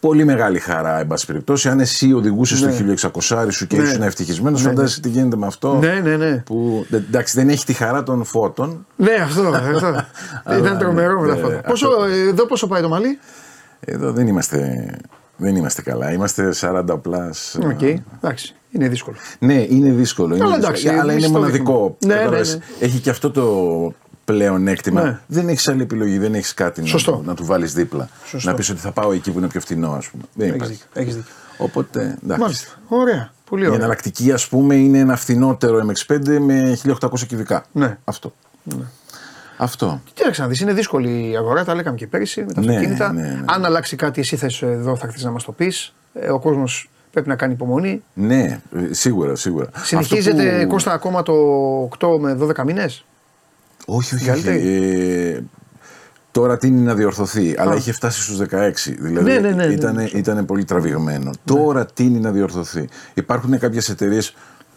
Πολύ 0.07 0.25
μεγάλη 0.25 0.59
χαρά, 0.59 0.99
εν 0.99 1.07
πάση 1.07 1.25
περιπτώσει. 1.25 1.69
Αν 1.69 1.79
εσύ 1.79 2.13
οδηγούσες 2.13 2.61
Ναι. 2.61 2.71
στο 2.71 3.09
1600 3.11 3.51
σου 3.51 3.67
και 3.67 3.77
Ναι. 3.77 3.83
ήσουν 3.83 4.01
ευτυχισμένος, 4.01 4.63
Ναι, 4.63 4.69
φαντάζεσαι 4.69 4.99
τι 5.01 5.09
γίνεται 5.09 5.35
με 5.35 5.45
αυτό. 5.45 5.75
Ναι, 5.77 5.99
ναι, 6.03 6.17
ναι. 6.17 6.37
Που 6.37 6.85
εντάξει, 6.91 7.37
δεν 7.39 7.49
έχει 7.49 7.65
τη 7.65 7.73
χαρά 7.73 8.03
των 8.03 8.23
φώτων. 8.23 8.85
Ναι, 8.95 9.11
αυτό. 9.23 9.41
αυτό. 9.47 10.05
Ήταν 10.59 10.77
τρομερό 10.77 11.19
με 11.21 11.27
τα 11.27 11.35
ναι, 11.35 11.41
φώτα. 11.41 11.53
ναι, 11.55 11.61
Πόσο, 11.61 11.87
εδώ 12.29 12.45
πόσο 12.45 12.67
πάει 12.67 12.81
το 12.81 12.89
μαλλί; 12.89 13.19
Εδώ 13.79 14.11
δεν 14.11 14.27
είμαστε, 14.27 14.89
δεν 15.37 15.55
είμαστε 15.55 15.81
καλά. 15.81 16.11
Είμαστε 16.11 16.53
40 16.61 16.83
plus. 17.01 17.57
Ok, 17.63 17.81
εντάξει. 18.21 18.55
Είναι 18.71 18.87
δύσκολο. 18.87 19.15
Ναι, 19.39 19.65
είναι 19.69 19.89
δύσκολο. 19.89 20.35
Είναι 20.35 20.43
Καλά, 20.43 20.55
δύσκολο. 20.55 20.77
εντάξει, 20.79 20.99
αλλά 21.01 21.11
εμείς 21.11 21.23
είναι 21.25 21.33
το 21.33 21.39
μοναδικό. 21.39 21.97
δείχνουμε. 21.99 22.15
Ναι, 22.19 22.23
Κατάλαβες, 22.23 22.55
ναι, 22.57 22.85
Έχει 22.85 22.99
και 22.99 23.09
αυτό 23.09 23.31
το 23.31 23.43
πλεονέκτημα. 24.33 25.01
Ναι. 25.03 25.19
Δεν 25.27 25.47
έχεις 25.49 25.67
άλλη 25.67 25.81
επιλογή, 25.81 26.17
δεν 26.17 26.33
έχεις 26.35 26.53
κάτι 26.53 26.81
να, 26.81 26.87
Σωστό. 26.87 27.11
του- 27.11 27.23
να 27.25 27.33
του 27.33 27.45
βάλεις 27.45 27.73
δίπλα. 27.73 28.09
Σωστό. 28.25 28.49
Να 28.49 28.55
πεις 28.55 28.69
ότι 28.69 28.79
θα 28.79 28.91
πάω 28.91 29.11
εκεί 29.11 29.31
που 29.31 29.37
είναι 29.37 29.47
πιο 29.47 29.59
φθηνό, 29.59 29.91
ας 29.91 30.07
πούμε. 30.09 30.23
Δεν 30.33 30.47
Έχεις 30.47 30.55
υπάρχει. 30.55 30.73
δίκιο. 30.73 31.01
Έχεις 31.01 31.15
δίκιο. 31.15 31.31
Οπότε 31.57 32.17
εντάξει. 32.23 32.41
Μάλιστα. 32.41 32.69
Ωραία. 32.87 33.31
Πολύ 33.49 33.63
Η 33.63 33.65
ωραία. 33.65 33.77
εναλλακτική, 33.79 34.31
ας 34.31 34.47
πούμε, 34.47 34.75
είναι 34.75 34.97
ένα 34.99 35.15
φθηνότερο 35.15 35.79
MX5 35.79 36.39
με 36.39 36.75
1800 36.83 37.25
κυβικά. 37.27 37.65
Ναι. 37.71 37.97
Αυτό. 38.03 38.33
Αυτό. 39.57 40.01
Κοίταξε 40.13 40.41
να 40.41 40.47
δεις, 40.47 40.59
είναι 40.59 40.73
δύσκολη 40.73 41.29
η 41.31 41.35
αγορά, 41.37 41.63
τα 41.63 41.75
λέγαμε 41.75 41.97
και 41.97 42.07
πέρυσι 42.07 42.43
με 42.47 42.53
τα 42.53 42.61
Ναι, 42.61 42.71
αυτοκίνητα. 42.75 43.13
ναι, 43.13 43.21
ναι. 43.21 43.41
Αν 43.45 43.65
αλλάξει 43.65 43.95
κάτι, 43.95 44.21
εσύ 44.21 44.35
θες 44.35 44.61
εδώ, 44.61 44.95
θα 44.95 45.07
έρθει 45.07 45.23
να 45.23 45.31
μας 45.31 45.43
το 45.43 45.51
πεις. 45.51 45.93
Ο 46.31 46.39
κόσμος 46.39 46.89
πρέπει 47.11 47.27
να 47.29 47.35
κάνει 47.35 47.53
υπομονή. 47.53 48.03
Ναι, 48.13 48.61
ε, 48.75 48.93
σίγουρα, 48.93 49.35
σίγουρα. 49.35 49.69
Συνεχίζεται 49.83 50.49
Αυτό 50.49 50.63
που- 50.63 50.67
Κώστα 50.71 50.91
ακόμα 50.93 51.23
το 51.23 51.33
8 51.81 52.19
με 52.19 52.33
12 52.33 52.63
μήνες; 52.63 53.05
Όχι, 53.85 54.15
όχι. 54.15 54.25
Καλύτερη. 54.25 54.57
όχι. 54.57 54.67
Ε, 54.67 55.43
τώρα 56.31 56.57
τίνει 56.57 56.81
να 56.81 56.93
διορθωθεί, 56.93 57.55
αλλά 57.57 57.75
είχε 57.75 57.91
φτάσει 57.91 58.21
στους 58.21 58.37
16. 58.39 58.45
Δηλαδή 58.99 59.31
Ναι, 59.31 59.39
ναι, 59.39 59.49
ναι, 59.49 59.65
ναι, 59.65 59.73
ήταν, 59.73 59.95
ναι. 59.95 60.03
ήταν 60.03 60.45
πολύ 60.45 60.65
τραβηγμένο. 60.65 61.31
Τώρα 61.45 61.85
τίνει 61.85 62.19
να 62.19 62.31
διορθωθεί. 62.31 62.89
Υπάρχουν 63.13 63.59
κάποιες 63.59 63.89
εταιρείες. 63.89 64.35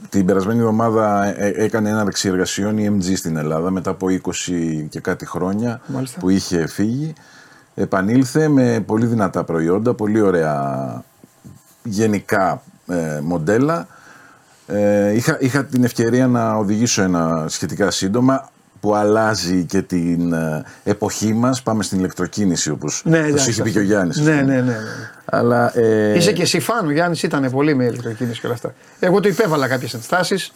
Την 0.09 0.27
περασμένη 0.27 0.59
εβδομάδα 0.59 1.25
ε, 1.25 1.49
ε, 1.49 1.65
έκανε 1.65 1.89
έναρξη 1.89 2.29
εργασιών 2.29 2.79
η 2.79 2.97
MG 2.99 3.17
στην 3.17 3.37
Ελλάδα 3.37 3.71
μετά 3.71 3.91
από 3.91 4.07
20 4.09 4.87
και 4.89 5.01
κάτι 5.01 5.27
χρόνια 5.27 5.81
Μάλιστα. 5.87 6.21
που 6.21 6.29
είχε 6.29 6.67
φύγει. 6.67 7.13
Επανήλθε 7.75 8.49
με 8.49 8.83
πολύ 8.87 9.07
δυνατά 9.07 9.45
προϊόντα, 9.45 9.95
πολύ 9.95 10.21
ωραία 10.21 11.05
γενικά 11.83 12.63
ε, 12.87 13.21
μοντέλα. 13.23 13.87
Ε, 14.67 15.13
είχα, 15.13 15.37
είχα 15.41 15.65
την 15.65 15.85
ευκαιρία 15.85 16.27
να 16.27 16.55
οδηγήσω 16.55 17.03
ένα 17.03 17.45
σχετικά 17.49 17.91
σύντομα 17.91 18.51
που 18.81 18.95
αλλάζει 18.95 19.65
και 19.65 19.83
την 19.83 20.33
ε, 20.33 20.65
εποχή 20.85 21.33
μας. 21.33 21.63
Πάμε 21.63 21.83
στην 21.83 21.99
ηλεκτροκίνηση 21.99 22.71
όπως 22.71 23.03
Ναι, 23.05 23.19
τους 23.19 23.29
εντάξει, 23.29 23.51
είχε 23.51 23.63
πει 23.63 23.71
και 23.71 23.79
ο 23.79 23.81
αυτό. 23.81 23.93
Γιάννης. 23.93 24.19
ας 24.19 24.25
Ναι, 24.25 24.41
πούμε. 24.41 24.53
ναι, 24.55 24.61
ναι. 24.61 24.67
ναι. 24.71 24.77
Αλλά, 25.25 25.79
ε, 25.79 26.17
Είσαι 26.17 26.33
και 26.33 26.43
εσύ 26.43 26.61
φαν, 26.61 26.87
ο 26.87 26.91
Γιάννης 26.91 27.23
ήταν 27.23 27.51
πολύ 27.51 27.75
με 27.75 27.85
ηλεκτροκίνηση 27.85 28.41
και 28.41 28.47
όλα 28.47 28.55
αυτά. 28.55 28.75
Εγώ 29.01 29.21
το 29.21 29.29
υπέβαλα 29.29 29.69
κάποιες 29.69 29.95
ενστάσεις 29.95 30.53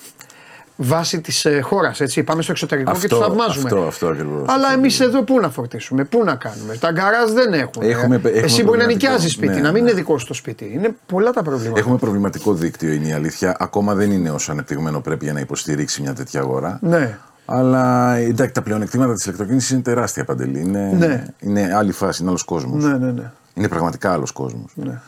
βάσει 0.82 1.20
της 1.20 1.44
ε, 1.44 1.60
χώρας. 1.60 2.00
Πάμε 2.24 2.42
στο 2.42 2.52
εξωτερικό 2.52 2.90
και 2.90 2.96
Αυτό, 2.96 3.08
του 3.16 3.22
θαυμάζουμε. 3.22 3.64
αυτό, 3.68 3.82
αυτό 3.86 4.06
ακριβώς. 4.06 4.48
Αλλά 4.48 4.66
Αυτό 4.66 4.78
εμείς 4.78 4.94
ακριβώς. 5.00 5.14
εδώ 5.14 5.24
πού 5.24 5.40
να 5.40 5.50
φορτίσουμε, 5.50 6.04
πού 6.04 6.24
να 6.24 6.34
κάνουμε. 6.34 6.76
Τα 6.76 6.90
γκαράζ 6.90 7.30
δεν 7.30 7.52
έχουν. 7.52 7.82
Έχουμε- 7.82 7.92
έχουμε 7.92 8.16
Εσύ 8.16 8.30
μπορεί 8.30 8.48
να 8.48 8.52
προβληματικό. 8.64 8.86
νοικιάζεις 8.92 9.32
σπίτι, 9.32 9.54
Ναι, 9.54 9.60
να 9.60 9.72
μην 9.72 9.82
ναι. 9.82 9.88
είναι 9.90 9.98
δικό 9.98 10.18
σου 10.18 10.26
το 10.26 10.34
σπίτι. 10.34 10.70
Είναι 10.74 10.94
πολλά 11.06 11.30
τα 11.30 11.42
προβλήματα. 11.42 11.78
Έχουμε 11.78 11.96
προβληματικό 11.96 12.54
δίκτυο, 12.54 12.92
είναι 12.92 13.08
η 13.08 13.12
αλήθεια. 13.12 13.56
Ακόμα 13.58 13.94
δεν 13.94 14.10
είναι 14.10 14.30
όσο 14.30 14.52
ανεπτυγμένο 14.52 15.00
πρέπει 15.00 15.24
για 15.24 15.32
να 15.34 15.40
υποστηρίξει 15.40 16.02
μια 16.02 16.12
τέτοια 16.14 16.40
αγορά. 16.40 16.78
Ναι. 16.82 17.18
Αλλά 17.52 18.14
εντάξει, 18.16 18.52
τα 18.54 18.62
πλεονεκτήματα 18.62 19.14
της 19.14 19.24
ηλεκτροκίνηση 19.24 19.74
είναι 19.74 19.82
τεράστια 19.82 20.24
παντελή. 20.24 20.60
Είναι, 20.60 20.92
Ναι. 20.98 21.24
είναι 21.40 21.74
άλλη 21.74 21.92
φάση, 21.92 22.20
είναι 22.20 22.30
άλλος 22.30 22.42
κόσμος. 22.44 22.84
Ναι, 22.84 22.96
ναι, 22.98 23.10
ναι. 23.12 23.30
Είναι 23.54 23.68
πραγματικά 23.68 24.12
άλλος 24.12 24.32
κόσμος. 24.32 24.72
ναι. 24.74 25.00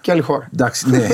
Και 0.00 0.10
άλλη 0.10 0.20
χώρα. 0.20 0.48
Εντάξει, 0.52 0.90
ναι. 0.90 1.06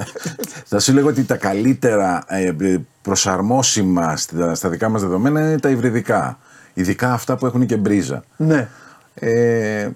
Θα 0.70 0.78
σου 0.78 0.92
λέγω 0.92 1.08
ότι 1.08 1.24
τα 1.24 1.36
καλύτερα 1.36 2.24
ε, 2.26 2.54
ε, 2.60 2.78
προσαρμόσιμα 3.02 4.16
στα, 4.16 4.54
στα 4.54 4.68
δικά 4.68 4.88
μας 4.88 5.00
δεδομένα 5.00 5.40
είναι 5.40 5.58
τα 5.58 5.68
υβριδικά. 5.70 6.38
Ειδικά 6.74 7.12
αυτά 7.12 7.36
που 7.36 7.46
έχουν 7.46 7.66
και 7.66 7.76
μπρίζα. 7.76 8.22
Ναι. 8.36 8.68
Ε, 9.14 9.88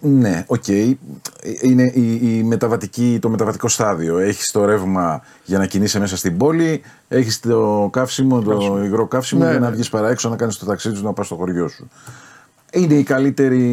ναι, 0.00 0.44
οκ. 0.46 0.68
Είναι 1.60 1.92
η, 1.94 2.36
η 2.36 2.42
μεταβατική, 2.42 3.18
το 3.20 3.28
μεταβατικό 3.28 3.68
στάδιο. 3.68 4.18
Έχεις 4.18 4.50
το 4.50 4.64
ρεύμα 4.64 5.22
για 5.44 5.58
να 5.58 5.66
κινείσαι 5.66 5.98
μέσα 5.98 6.16
στην 6.16 6.36
πόλη, 6.36 6.82
έχεις 7.08 7.40
το 7.40 7.88
καύσιμο, 7.92 8.42
το 8.42 8.82
υγρό 8.84 9.06
καύσιμο 9.06 9.44
Ναι, 9.44 9.50
για 9.50 9.58
να 9.58 9.68
ναι. 9.68 9.74
βγεις 9.74 9.88
παρά 9.88 10.08
έξω 10.08 10.28
να 10.28 10.36
κάνεις 10.36 10.56
το 10.56 10.66
ταξίδι 10.66 10.96
σου 10.96 11.04
να 11.04 11.12
πας 11.12 11.26
στο 11.26 11.34
χωριό 11.34 11.68
σου. 11.68 11.88
Είναι 12.72 12.94
η 12.94 13.02
καλύτερη, 13.02 13.64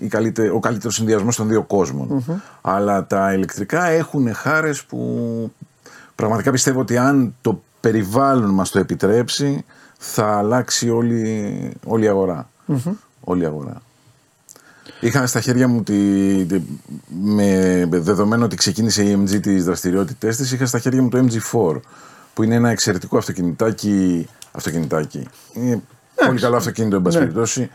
η 0.00 0.06
καλύτερη, 0.06 0.48
ο 0.48 0.58
καλύτερος 0.58 0.94
συνδυασμός 0.94 1.36
των 1.36 1.48
δύο 1.48 1.62
κόσμων. 1.62 2.24
Αλλά 2.60 3.06
τα 3.06 3.32
ηλεκτρικά 3.32 3.84
έχουν 3.84 4.34
χάρες 4.34 4.84
που 4.84 4.98
πραγματικά 6.14 6.50
πιστεύω 6.50 6.80
ότι 6.80 6.96
αν 6.96 7.34
το 7.40 7.62
περιβάλλον 7.80 8.50
μας 8.50 8.70
το 8.70 8.78
επιτρέψει 8.78 9.64
θα 9.98 10.36
αλλάξει 10.36 10.90
όλη, 10.90 11.72
όλη 11.86 12.04
η 12.04 12.08
αγορα 12.08 12.48
Όλη 13.24 13.42
η 13.42 13.46
αγορά. 13.46 13.82
Είχα 15.00 15.26
στα 15.26 15.40
χέρια 15.40 15.68
μου 15.68 15.82
τη, 15.82 16.44
τη- 16.44 16.62
με 17.22 17.86
δεδομένο 17.90 18.44
ότι 18.44 18.56
ξεκίνησε 18.56 19.02
η 19.02 19.22
MG 19.26 19.40
τις 19.40 19.64
δραστηριότητες 19.64 20.36
της, 20.36 20.52
είχα 20.52 20.66
στα 20.66 20.78
χέρια 20.78 21.02
μου 21.02 21.08
το 21.08 21.18
MG4 21.26 21.80
που 22.34 22.42
είναι 22.42 22.54
ένα 22.54 22.70
εξαιρετικό 22.70 23.16
αυτοκινητάκι, 23.18 24.26
αυτοκινητάκι. 24.52 25.28
Είναι 25.52 25.82
πολύ 26.26 26.40
καλό 26.40 26.56
αυτοκίνητο 26.56 26.96
εν 26.96 27.02
πάση 27.02 27.16
Ναι. 27.16 27.22
περιπτώσει. 27.22 27.70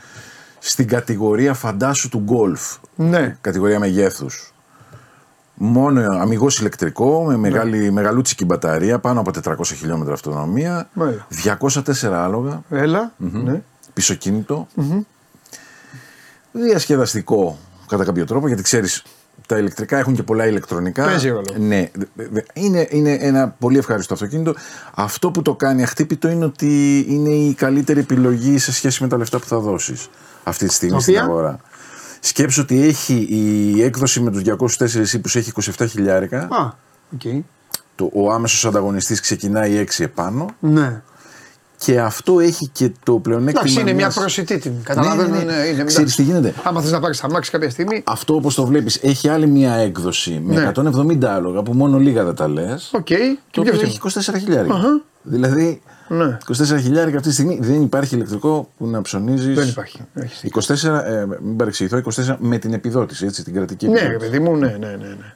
Στην 0.59 0.87
κατηγορία 0.87 1.53
φαντάσου 1.53 2.09
του 2.09 2.23
Golf. 2.27 2.77
Ναι. 2.95 3.37
Κατηγορία 3.41 3.79
μεγέθους. 3.79 4.53
Μόνο 5.59 6.01
αμυγός 6.19 6.59
ηλεκτρικό, 6.59 7.23
με 7.25 7.31
Ναι. 7.31 7.37
μεγάλη, 7.37 7.91
μεγαλούτσικη 7.91 8.45
μπαταρία, 8.45 8.99
πάνω 8.99 9.19
από 9.19 9.31
400 9.31 9.75
χιλιόμετρα 9.75 10.13
αυτονομία, 10.13 10.89
Μάλιστα. 10.93 11.25
204 11.29 12.23
άλογα, 12.23 12.63
Έλα. 12.69 13.13
Ναι. 13.17 13.61
πισωκίνητο. 13.93 14.67
Διασκεδαστικό 16.63 17.57
κατά 17.87 18.03
κάποιο 18.03 18.25
τρόπο, 18.25 18.47
γιατί 18.47 18.61
ξέρεις 18.63 19.03
τα 19.47 19.57
ηλεκτρικά 19.57 19.97
έχουν 19.97 20.13
και 20.15 20.23
πολλά 20.23 20.47
ηλεκτρονικά. 20.47 21.05
Παίζει 21.05 21.29
ρόλο. 21.29 21.45
Ναι, 21.59 21.89
δε- 21.93 22.27
δε- 22.31 22.41
είναι, 22.53 22.87
είναι 22.89 23.11
ένα 23.21 23.49
πολύ 23.59 23.77
ευχάριστο 23.77 24.13
αυτοκίνητο. 24.13 24.53
Αυτό 24.95 25.31
που 25.31 25.41
το 25.41 25.55
κάνει 25.55 25.83
αχτύπητο 25.83 26.27
είναι 26.27 26.45
ότι 26.45 27.05
είναι 27.09 27.29
η 27.29 27.53
καλύτερη 27.53 27.99
επιλογή 27.99 28.57
σε 28.57 28.71
σχέση 28.73 29.03
με 29.03 29.09
τα 29.09 29.17
λεφτά 29.17 29.39
που 29.39 29.45
θα 29.47 29.59
δώσεις 29.59 30.09
αυτή 30.43 30.67
τη 30.67 30.73
στιγμή 30.73 31.01
στην 31.01 31.13
Οποία; 31.15 31.27
αγορά. 31.29 31.59
Σκέψου 32.19 32.61
ότι 32.61 32.83
έχει 32.83 33.27
η 33.29 33.83
έκδοση 33.83 34.19
με 34.19 34.31
τους 34.31 34.41
204 34.77 35.13
ίππους 35.13 35.35
έχει 35.35 35.51
27 35.77 35.85
χιλιάρικα. 35.89 36.39
Α, 36.39 36.71
οκ. 37.13 37.43
Το, 37.95 38.09
ο 38.13 38.31
άμεσος 38.31 38.65
ανταγωνιστής 38.65 39.19
ξεκινάει 39.19 39.85
6 39.97 40.03
επάνω. 40.03 40.45
Ναι. 40.59 41.01
Και 41.79 41.99
αυτό 41.99 42.39
έχει 42.39 42.67
και 42.67 42.91
το 43.03 43.13
πλεονέκτημα. 43.19 43.59
Εντάξει, 43.59 43.79
είναι 43.79 43.93
μια 43.93 43.95
μιας- 44.05 44.15
προσιτή 44.15 44.57
τιμή. 44.57 44.79
Καταλαβαίνω. 44.83 45.29
Ναι, 45.29 45.35
ναι, 45.37 45.41
είναι- 45.43 45.53
ναι. 45.61 45.65
είναι- 45.65 45.83
Ξέρεις 45.83 46.15
τι 46.15 46.23
γίνεται; 46.23 46.53
Άμα 46.63 46.81
θες 46.81 46.91
να 46.91 46.99
πάρεις 46.99 47.23
αμάξι 47.23 47.51
κάποια 47.51 47.69
στιγμή. 47.69 48.03
Αυτό 48.05 48.35
όπως 48.35 48.55
το 48.55 48.65
βλέπεις 48.65 48.99
έχει 49.01 49.27
άλλη 49.29 49.47
μια 49.47 49.73
έκδοση 49.73 50.41
με 50.43 50.53
Ναι. 50.53 50.67
170 50.67 51.25
άλογα 51.33 51.61
που 51.63 51.73
μόνο 51.73 51.97
λίγα 51.97 52.23
δεν 52.23 52.35
τα 52.35 52.47
λες. 52.47 52.91
Οκ. 52.93 53.05
Το 53.07 53.13
Και 53.13 53.37
πιο 53.51 53.61
οποίο 53.61 53.73
φθηνό. 53.73 53.87
έχει 53.87 53.97
24 53.97 54.37
χιλιάρικα. 54.39 55.01
Δηλαδή 55.23 55.81
Ναι. 56.07 56.37
24 56.45 56.77
χιλιάρικα 56.81 57.17
αυτή 57.17 57.27
τη 57.29 57.33
στιγμή 57.33 57.57
δεν 57.61 57.81
υπάρχει 57.81 58.15
ηλεκτρικό 58.15 58.69
που 58.77 58.87
να 58.87 59.01
ψωνίζεις. 59.01 59.55
Δεν 59.55 59.67
υπάρχει. 59.67 60.01
Έχεις 60.13 60.39
δίκιο. 60.41 60.61
24, 60.61 61.03
ε, 61.05 61.25
μην 61.41 61.55
παρεξηγηθώ, 61.55 61.97
24 61.97 62.37
με 62.39 62.57
την 62.57 62.73
επιδότηση, 62.73 63.25
έτσι, 63.25 63.43
την 63.43 63.53
κρατική 63.53 63.87
Ναι, 63.87 63.93
ρε 63.99 64.05
επιδότηση. 64.05 64.29
παιδί 64.31 64.43
μου, 64.43 64.55
ναι, 64.55 64.67
ναι, 64.67 64.87
ναι. 64.87 64.95
ναι. 64.95 65.33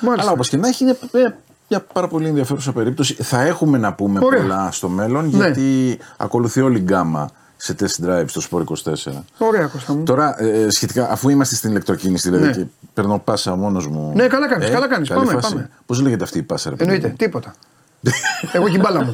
Μάλιστα. 0.00 0.22
Αλλά 0.22 0.30
όπως 0.30 0.48
και 0.48 0.56
να 0.56 0.68
έχει 0.68 0.82
είναι 0.84 0.96
ε, 1.12 1.28
μια 1.72 1.84
πάρα 1.92 2.08
πολύ 2.08 2.28
ενδιαφέρουσα 2.28 2.72
περίπτωση. 2.72 3.14
Θα 3.14 3.40
έχουμε 3.42 3.78
να 3.78 3.92
πούμε 3.92 4.20
Ωραία. 4.22 4.40
πολλά 4.40 4.68
στο 4.72 4.88
μέλλον 4.88 5.24
Ναι. 5.24 5.36
γιατί 5.36 5.98
ακολουθεί 6.16 6.60
όλη 6.60 6.78
η 6.78 6.82
γκάμα 6.82 7.30
σε 7.56 7.74
test 7.80 8.04
drive 8.06 8.24
στο 8.26 8.40
Sport 8.50 8.64
24. 8.64 9.24
Ωραία, 9.38 9.66
Κώστα 9.66 9.92
μου. 9.94 10.02
Τώρα, 10.02 10.42
ε, 10.42 10.70
σχετικά, 10.70 11.10
αφού 11.10 11.28
είμαστε 11.28 11.54
στην 11.54 11.70
ηλεκτροκίνηση, 11.70 12.28
δηλαδή 12.30 12.46
Ναι. 12.46 12.52
και 12.52 12.64
παίρνω 12.94 13.18
πάσα 13.24 13.54
μόνος 13.56 13.88
μου. 13.88 14.12
Ναι, 14.14 14.26
καλά 14.26 14.48
κάνεις, 14.48 14.70
καλά 14.70 14.88
κάνεις. 14.88 15.08
Πάμε, 15.08 15.38
πάμε. 15.40 15.70
Πώς 15.86 16.00
λέγεται 16.00 16.24
αυτή 16.24 16.38
η 16.38 16.42
πάσα, 16.42 16.70
ρε 16.70 16.76
παιδί 16.76 16.88
Εννοείται, 16.90 17.08
μου; 17.08 17.14
τίποτα. 17.16 17.54
Εγώ 18.52 18.68
και 18.68 18.76
η 18.76 18.80
μπάλα 18.82 19.04
μου. 19.04 19.12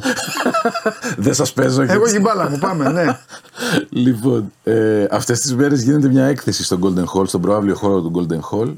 Δεν 1.25 1.33
σας 1.33 1.53
παίζω 1.53 1.81
Εγώ 1.81 2.05
και 2.05 2.15
η 2.17 2.21
μπάλα 2.21 2.49
μου, 2.49 2.57
πάμε, 2.57 2.89
ναι. 2.89 3.05
Λοιπόν, 3.89 4.51
ε, 4.63 5.05
αυτές 5.11 5.39
τις 5.39 5.55
μέρες 5.55 5.81
γίνεται 5.83 6.07
μια 6.07 6.25
έκθεση 6.25 6.63
στο 6.63 6.79
Golden 6.81 7.19
Hall, 7.19 7.27
στον 7.27 7.41
προάβλιο 7.41 7.75
χώρο 7.75 8.01
του 8.01 8.11
Golden 8.15 8.39
Hall. 8.51 8.73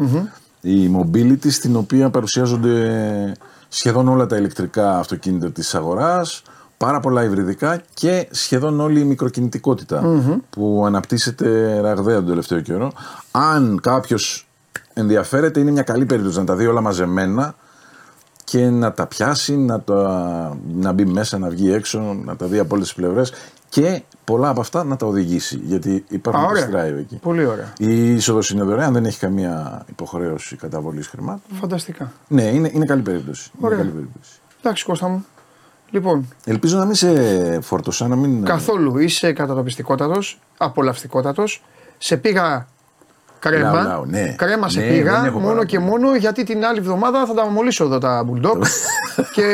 Η 0.61 0.91
Mobility, 0.97 1.49
στην 1.51 1.75
οποία 1.75 2.09
παρουσιάζονται 2.09 2.91
σχεδόν 3.73 4.07
όλα 4.07 4.25
τα 4.25 4.37
ηλεκτρικά 4.37 4.97
αυτοκίνητα 4.97 5.51
της 5.51 5.75
αγοράς, 5.75 6.43
πάρα 6.77 6.99
πολλά 6.99 7.23
υβριδικά 7.23 7.81
και 7.93 8.27
σχεδόν 8.31 8.79
όλη 8.79 8.99
η 8.99 9.03
μικροκινητικοτητα 9.03 10.01
που 10.49 10.83
αναπτύσσεται 10.85 11.79
ραγδαία 11.79 12.15
τον 12.15 12.25
τελευταίο 12.25 12.59
καιρό. 12.59 12.91
Αν 13.31 13.79
κάποιος 13.81 14.47
ενδιαφέρεται, 14.93 15.59
είναι 15.59 15.71
μια 15.71 15.81
καλή 15.81 16.05
περίπτωση 16.05 16.37
να 16.37 16.45
τα 16.45 16.55
δει 16.55 16.67
όλα 16.67 16.81
μαζεμένα 16.81 17.55
και 18.43 18.69
να 18.69 18.91
τα 18.91 19.05
πιάσει, 19.07 19.57
να, 19.57 19.81
τα, 19.81 20.57
να 20.73 20.91
μπει 20.91 21.05
μέσα, 21.05 21.37
να 21.37 21.49
βγει 21.49 21.73
έξω, 21.73 21.99
να 22.25 22.35
τα 22.35 22.45
δει 22.45 22.59
από 22.59 22.75
όλες 22.75 22.87
τις 22.87 22.95
πλευρές 22.95 23.33
και 23.71 24.01
πολλά 24.23 24.49
από 24.49 24.59
αυτά 24.59 24.83
να 24.83 24.95
τα 24.95 25.05
οδηγήσει. 25.05 25.59
Γιατί 25.63 26.05
υπάρχουν 26.09 26.43
Α, 26.43 26.47
ωραία. 26.47 26.65
και 26.65 26.71
drive 26.73 26.99
εκεί. 26.99 27.15
Πολύ 27.15 27.45
ωραία. 27.45 27.73
Η 27.77 28.13
είσοδος 28.13 28.49
είναι 28.49 28.63
δωρεάν, 28.63 28.93
δεν 28.93 29.05
έχει 29.05 29.19
καμία 29.19 29.85
υποχρέωση 29.89 30.55
καταβολής 30.55 31.07
χρημάτων. 31.07 31.41
Φανταστικά. 31.59 32.11
Ναι, 32.27 32.43
είναι, 32.43 32.69
είναι 32.73 32.85
καλή 32.85 33.01
περίπτωση. 33.01 33.51
Είναι 33.57 33.65
Ωραία. 33.65 33.77
καλή 33.77 33.89
περίπτωση. 33.89 34.31
Εντάξει, 34.61 34.85
Κώστα 34.85 35.07
μου. 35.07 35.25
Λοιπόν, 35.89 36.27
Ελπίζω 36.45 36.77
να 36.77 36.85
μην 36.85 36.95
σε 36.95 37.61
φορτωσά, 37.61 38.07
να 38.07 38.15
μην. 38.15 38.43
καθόλου 38.45 38.97
είσαι 38.97 39.33
κατατοπιστικότατος, 39.33 40.39
απολαυστικότατος. 40.57 41.63
Σε 41.97 42.17
πήγα 42.17 42.67
κρέμα. 43.39 43.71
Λαου, 43.71 43.83
λαου, 43.87 44.05
ναι. 44.05 44.35
Κρέμα 44.37 44.69
σε 44.69 44.79
Ναι, 44.79 44.87
πήγα 44.87 45.15
δεν 45.15 45.25
έχω 45.25 45.39
μόνο 45.39 45.53
πάρα 45.53 45.65
και 45.65 45.79
πολύ. 45.79 45.89
μόνο 45.89 46.15
γιατί 46.15 46.43
την 46.43 46.65
άλλη 46.65 46.79
εβδομάδα 46.79 47.25
θα 47.25 47.33
τα 47.33 47.45
μολύσω 47.45 47.83
εδώ 47.85 47.97
τα 47.97 48.25
bulldog. 48.29 48.61
και 49.35 49.45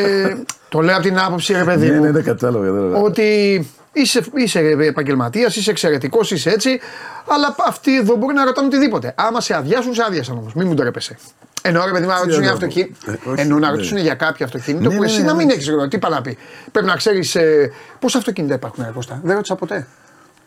το 0.69 0.81
λέω 0.81 0.93
από 0.95 1.03
την 1.03 1.19
άποψη, 1.19 1.53
ρε 1.53 1.63
παιδί 1.63 1.89
Ναι, 1.89 1.95
μου. 1.95 2.03
ναι, 2.03 2.11
ναι, 2.11 2.21
κατάλαβα. 2.21 2.65
κατάλαβα. 2.65 2.97
ότι 2.97 3.67
είσαι, 4.01 4.21
είσαι 4.35 4.59
επαγγελματίας, 4.79 5.55
είσαι 5.55 5.69
εξαιρετικός, 5.71 6.31
είσαι 6.31 6.49
έτσι. 6.49 6.79
Αλλά 7.27 7.55
αυτοί 7.67 7.97
εδώ 7.97 8.15
μπορεί 8.15 8.33
να 8.33 8.45
ρωτάνε 8.45 8.67
οτιδήποτε. 8.67 9.13
Άμα 9.17 9.41
σε 9.41 9.55
αδειάσουν, 9.55 9.93
σε 9.93 10.03
άδειασαν 10.07 10.37
όμως. 10.37 10.53
Μην 10.53 10.67
μου 10.67 10.73
ντρέπεσαι. 10.73 11.17
Εννοώ 11.61 11.85
ρε 11.85 11.91
παιδί 11.91 12.03
μου, 12.03 12.09
να 12.11 12.17
ρωτήσουν 12.19 12.41
για 12.41 12.51
να 12.51 12.57
πω. 12.57 12.65
αυτοκίνητο. 12.65 13.11
Ε, 13.11 13.29
όχι, 13.31 13.41
Εννοώ 13.41 13.59
να 13.59 13.65
ναι. 13.67 13.73
ρωτήσουν 13.73 13.97
για 13.97 14.13
κάποιο 14.13 14.45
αυτοκίνητο 14.45 14.89
Ναι, 14.89 14.95
που 14.95 15.01
ναι, 15.01 15.07
εσύ 15.07 15.19
ναι, 15.19 15.25
να 15.25 15.31
ναι. 15.31 15.37
μην 15.37 15.49
έχεις 15.49 15.69
γνώμη. 15.69 15.87
Τι 15.87 15.97
πάει 15.97 16.11
να 16.11 16.21
πει. 16.21 16.37
Πρέπει 16.71 16.87
να 16.87 16.95
ξέρεις 16.95 17.35
ε, 17.35 17.71
πόσα 17.99 18.17
αυτοκίνητα 18.17 18.53
υπάρχουν, 18.53 18.83
ρε 18.85 18.91
Κώστα. 18.91 19.19
Δεν 19.23 19.35
ρώτησα 19.35 19.55
ποτέ. 19.55 19.87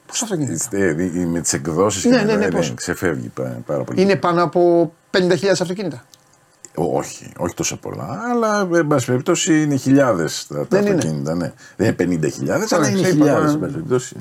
Πόσα 0.07 0.24
αυτοκίνητα. 0.24 0.64
Ε, 0.70 0.92
δι- 0.92 1.26
με 1.26 1.40
τις 1.40 1.53
εκδόσεις 1.53 2.05
Ναι, 2.05 2.11
και 2.11 2.16
ναι, 2.16 2.24
μετά, 2.24 2.38
ναι, 2.38 2.44
ε, 2.44 2.48
πόσο. 2.48 2.74
ξεφεύγει 2.74 3.28
πα- 3.34 3.62
πάρα 3.66 3.82
πολύ. 3.84 4.01
Είναι 4.03 4.16
πάνω 4.16 4.42
από 4.42 4.92
50.000 5.11 5.61
αυτοκίνητα. 5.61 6.05
Ό, 6.75 6.97
Όχι, 6.97 7.33
όχι 7.37 7.55
τόσο 7.55 7.77
πολλά, 7.77 8.21
αλλά 8.33 8.68
εν 8.75 8.87
πάση 8.87 9.07
περιπτώσει 9.07 9.62
είναι 9.62 9.77
χιλιάδες 9.77 10.47
τα, 10.49 10.55
τα 10.59 10.66
Δεν 10.68 10.87
είναι. 10.87 10.95
αυτοκίνητα. 10.95 11.35
Ναι. 11.35 11.53
Δεν 11.77 11.97
είναι 12.01 12.21
50.000, 12.39 12.51
αλλά 12.71 12.89
είναι 12.89 12.97
σε 12.99 13.09
είπα, 13.09 13.09
χιλιάδες. 13.09 13.51
ε. 13.51 13.53
εν 13.55 13.61
πάση 13.61 13.73
περιπτώσει. 13.73 14.16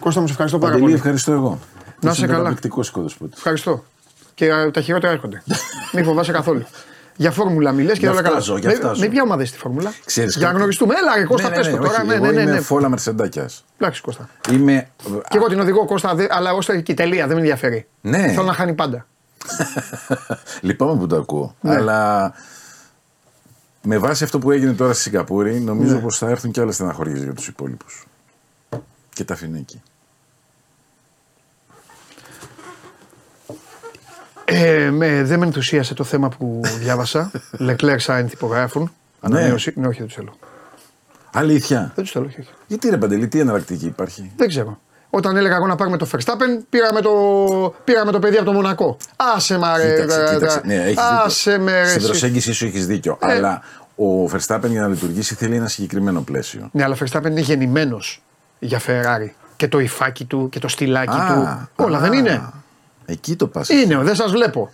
Κώστα 0.00 0.20
μου, 0.20 0.26
σε 0.26 0.32
ευχαριστώ 0.32 0.58
πάρα 0.58 0.70
Παντελή, 0.72 0.86
πολύ. 0.90 0.98
ευχαριστώ 0.98 1.32
εγώ. 1.32 1.58
Να 2.00 2.10
είσαι 2.10 2.26
καλά. 2.26 2.38
Εκπληκτικό 2.38 2.80
οικοδεσπότη. 2.80 3.32
Ευχαριστώ. 3.36 3.84
Και 4.34 4.46
ε, 4.46 4.70
τα 4.70 4.80
χειρότερα 4.80 5.12
έρχονται. 5.12 5.42
Μην 5.94 6.04
φοβάσαι 6.04 6.32
καθόλου. 6.32 6.62
Για 7.16 7.30
φόρμουλα 7.30 7.72
μιλές 7.72 7.92
και 7.92 7.98
Γι' 7.98 8.06
όλα 8.06 8.16
αυτά 8.16 8.28
καλά. 8.28 8.40
ζω, 8.40 8.56
γι' 8.56 8.66
Με- 8.66 8.72
αυτά 8.72 8.92
ζω. 8.92 9.00
Με 9.00 9.06
ποια 9.08 9.22
ομάδα 9.22 9.42
είσαι 9.42 9.50
στη 9.50 9.60
φόρμουλα; 9.60 9.92
Ξέρεις 10.04 10.30
Για 10.32 10.40
να 10.40 10.46
κάτι; 10.46 10.58
γνωριστούμε. 10.58 10.94
Έλα, 11.02 11.16
ρε 11.16 11.24
Κώστα, 11.24 11.50
πες 11.50 11.70
το 11.70 11.76
τώρα. 11.76 12.04
Ναι, 12.04 12.14
ναι, 12.18 12.30
ναι. 12.30 12.40
Είμαι 12.42 12.50
ναι. 12.52 12.60
φόλα 12.60 12.88
μερσεντάκιας. 12.88 13.64
Εντάξει, 13.78 14.00
Κώστα. 14.00 14.28
Είμαι. 14.52 14.88
Και 15.04 15.36
εγώ 15.36 15.46
την 15.46 15.60
οδηγώ 15.60 15.84
Κώστα, 15.84 16.14
δε- 16.14 16.26
αλλά 16.30 16.52
ω 16.52 16.58
εκεί 16.66 16.94
τελεία, 16.94 17.26
δεν 17.26 17.34
με 17.34 17.40
ενδιαφέρει. 17.40 17.86
Ναι. 18.00 18.28
Θέλω 18.28 18.42
να 18.42 18.52
χάνει 18.52 18.72
πάντα. 18.74 19.06
Λυπάμαι 20.60 20.98
που 20.98 21.06
το 21.06 21.16
ακούω. 21.16 21.54
Ναι. 21.60 21.74
Αλλά 21.74 22.32
με 23.82 23.98
βάση 23.98 24.24
αυτό 24.24 24.38
που 24.38 24.50
έγινε 24.50 24.72
τώρα 24.72 24.92
στη 24.92 25.02
Σιγκαπούρη, 25.02 25.60
νομίζω 25.60 25.94
Ναι. 25.94 26.00
πως 26.00 26.18
θα 26.18 26.28
έρθουν 26.28 26.50
και 26.50 26.60
άλλες 26.60 26.74
στεναχωριές 26.74 27.22
για 27.22 27.34
τους 27.34 27.48
υπόλοιπους. 27.48 28.06
Και 29.14 29.24
τα 29.24 29.34
φινέκη. 29.36 29.82
Ε, 34.44 34.90
με, 34.90 35.22
δεν 35.22 35.38
με 35.38 35.46
ενθουσίασε 35.46 35.94
το 35.94 36.04
θέμα 36.04 36.28
που 36.28 36.60
διάβασα. 36.78 37.30
Leclerc 37.68 37.98
Sainz 38.06 38.26
υπογράφουν. 38.32 38.92
Ανανέωση. 39.20 39.72
Ναι, 39.76 39.86
όχι, 39.86 39.98
δεν 39.98 40.06
τους 40.06 40.16
θέλω. 40.16 40.36
Αλήθεια. 41.32 41.92
Δεν 41.94 42.04
τους 42.04 42.12
θέλω, 42.12 42.26
όχι, 42.26 42.40
όχι. 42.40 42.50
Γιατί 42.66 42.88
ρε 42.88 42.96
Παντελή, 42.96 43.28
τι 43.28 43.40
εναλλακτική 43.40 43.86
υπάρχει; 43.86 44.32
Δεν 44.36 44.48
ξέρω. 44.48 44.80
Όταν 45.10 45.36
έλεγα 45.36 45.56
εγώ 45.56 45.66
να 45.66 45.74
πάρουμε 45.74 45.96
το 45.96 46.08
Verstappen, 46.12 46.62
πήραμε 46.70 47.00
το, 47.00 47.10
πήραμε 47.84 48.12
το 48.12 48.18
παιδί 48.18 48.36
από 48.36 48.44
το 48.44 48.52
Μονακό. 48.52 48.96
Άσε 49.16 49.58
μα 49.58 49.76
ρε. 49.76 49.90
Κοίταξε, 49.94 50.20
ρε, 50.24 50.34
κοίταξε. 50.34 50.60
ρε. 50.64 50.74
Ναι, 50.74 50.82
έχεις 50.84 50.98
Άσε 51.24 51.50
δίκιο. 51.50 51.64
με 51.64 51.72
ρε. 51.72 51.84
Στην 51.86 51.96
εσύ. 51.98 52.06
προσέγγιση 52.08 52.52
σου 52.52 52.64
έχεις 52.66 52.86
δίκιο. 52.86 53.18
Ε. 53.20 53.32
Αλλά 53.32 53.62
ο 53.96 54.24
Verstappen 54.24 54.68
για 54.68 54.80
να 54.80 54.86
λειτουργήσει 54.88 55.34
θέλει 55.34 55.56
ένα 55.56 55.68
συγκεκριμένο 55.68 56.20
πλαίσιο. 56.20 56.68
Ναι, 56.72 56.84
αλλά 56.84 56.94
ο 56.94 57.04
Verstappen 57.04 57.26
είναι 57.26 57.40
γεννημένος 57.40 58.22
για 58.58 58.80
Ferrari. 58.86 59.30
Και 59.56 59.68
το 59.68 59.78
υφάκι 59.78 60.24
του 60.24 60.48
και 60.48 60.58
το 60.58 60.68
στυλάκι 60.68 61.16
του. 61.28 61.68
Όλα 61.76 61.96
α, 61.98 62.00
δεν 62.00 62.12
είναι. 62.12 62.42
Εκεί 63.06 63.36
το 63.36 63.46
πας. 63.46 63.68
Είναι, 63.68 63.96
δεν 63.96 64.14
σας 64.14 64.30
βλέπω. 64.30 64.70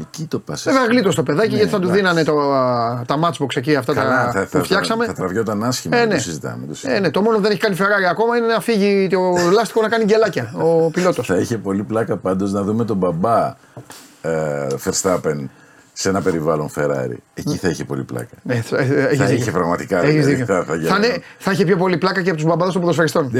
Εκεί 0.00 0.24
το 0.24 0.38
πας. 0.38 0.62
Βέβαια 0.62 0.84
γλίτω 0.84 1.14
το 1.14 1.22
παιδάκι 1.22 1.50
Ναι, 1.50 1.56
γιατί 1.56 1.70
θα 1.70 1.78
τους 1.80 1.88
εντάξει. 1.90 2.02
δίνανε 2.02 2.24
το, 2.24 2.52
α, 2.52 3.02
τα 3.06 3.18
matchbox 3.22 3.56
εκεί 3.56 3.76
αυτά 3.76 3.94
Καλά, 3.94 4.24
τα 4.24 4.30
θα, 4.32 4.40
που 4.40 4.48
θα, 4.50 4.62
φτιάξαμε. 4.62 5.04
θα, 5.04 5.12
θα 5.12 5.16
τραβιόταν 5.18 5.64
άσχημα. 5.64 5.96
Ε, 5.96 5.98
δεν 5.98 6.08
ναι. 6.08 6.14
το 6.14 6.20
συζητάμε. 6.20 6.66
Το 6.66 6.74
συζητάμε. 6.74 6.96
Ε, 6.96 7.00
ναι, 7.00 7.10
το 7.10 7.22
μόνο 7.22 7.36
που 7.36 7.42
δεν 7.42 7.50
έχει 7.50 7.60
κάνει 7.60 7.76
Ferrari 7.78 8.08
ακόμα 8.10 8.36
είναι 8.36 8.46
να 8.46 8.60
φύγει 8.60 9.08
το 9.08 9.18
λάστιχο 9.52 9.82
να 9.82 9.88
κάνει 9.88 10.04
γκελάκια 10.04 10.52
ο 10.56 10.90
πιλότος. 10.94 11.26
Θα 11.26 11.36
είχε 11.36 11.58
πολύ 11.58 11.82
πλάκα 11.82 12.16
πάντως 12.16 12.52
να 12.52 12.62
δούμε 12.62 12.84
τον 12.84 12.96
μπαμπά 12.96 13.54
ε, 14.22 14.66
Verstappen 14.84 15.48
σε 15.98 16.08
ένα 16.08 16.20
περιβάλλον 16.20 16.70
Ferrari. 16.76 17.16
Εκεί 17.34 17.56
θα 17.56 17.68
είχε 17.68 17.84
πολύ 17.84 18.02
πλάκα. 18.02 18.34
Ναι, 18.42 18.54
θα, 18.54 18.78
ε, 18.78 18.82
έχεις 18.82 19.18
Θα 19.18 19.24
δίκιο. 19.24 19.34
είχε 19.42 19.50
πραγματικά, 19.50 19.98
Έχεις 19.98 20.10
δηλαδή, 20.12 20.30
δίκιο. 20.30 20.46
θα- 20.46 20.58
θα 20.58 20.64
θα, 20.64 20.74
γέλαγα. 20.76 20.96
είναι- 21.06 21.22
θα 21.38 21.50
είχε 21.52 21.64
πιο 21.64 21.76
πολύ 21.76 21.96
πλάκα 21.98 22.22
και 22.22 22.28
από 22.30 22.38
τους 22.38 22.46
μπαμπάδες 22.46 22.72
των 22.72 22.80
ποδοσφαιριστών. 22.82 23.30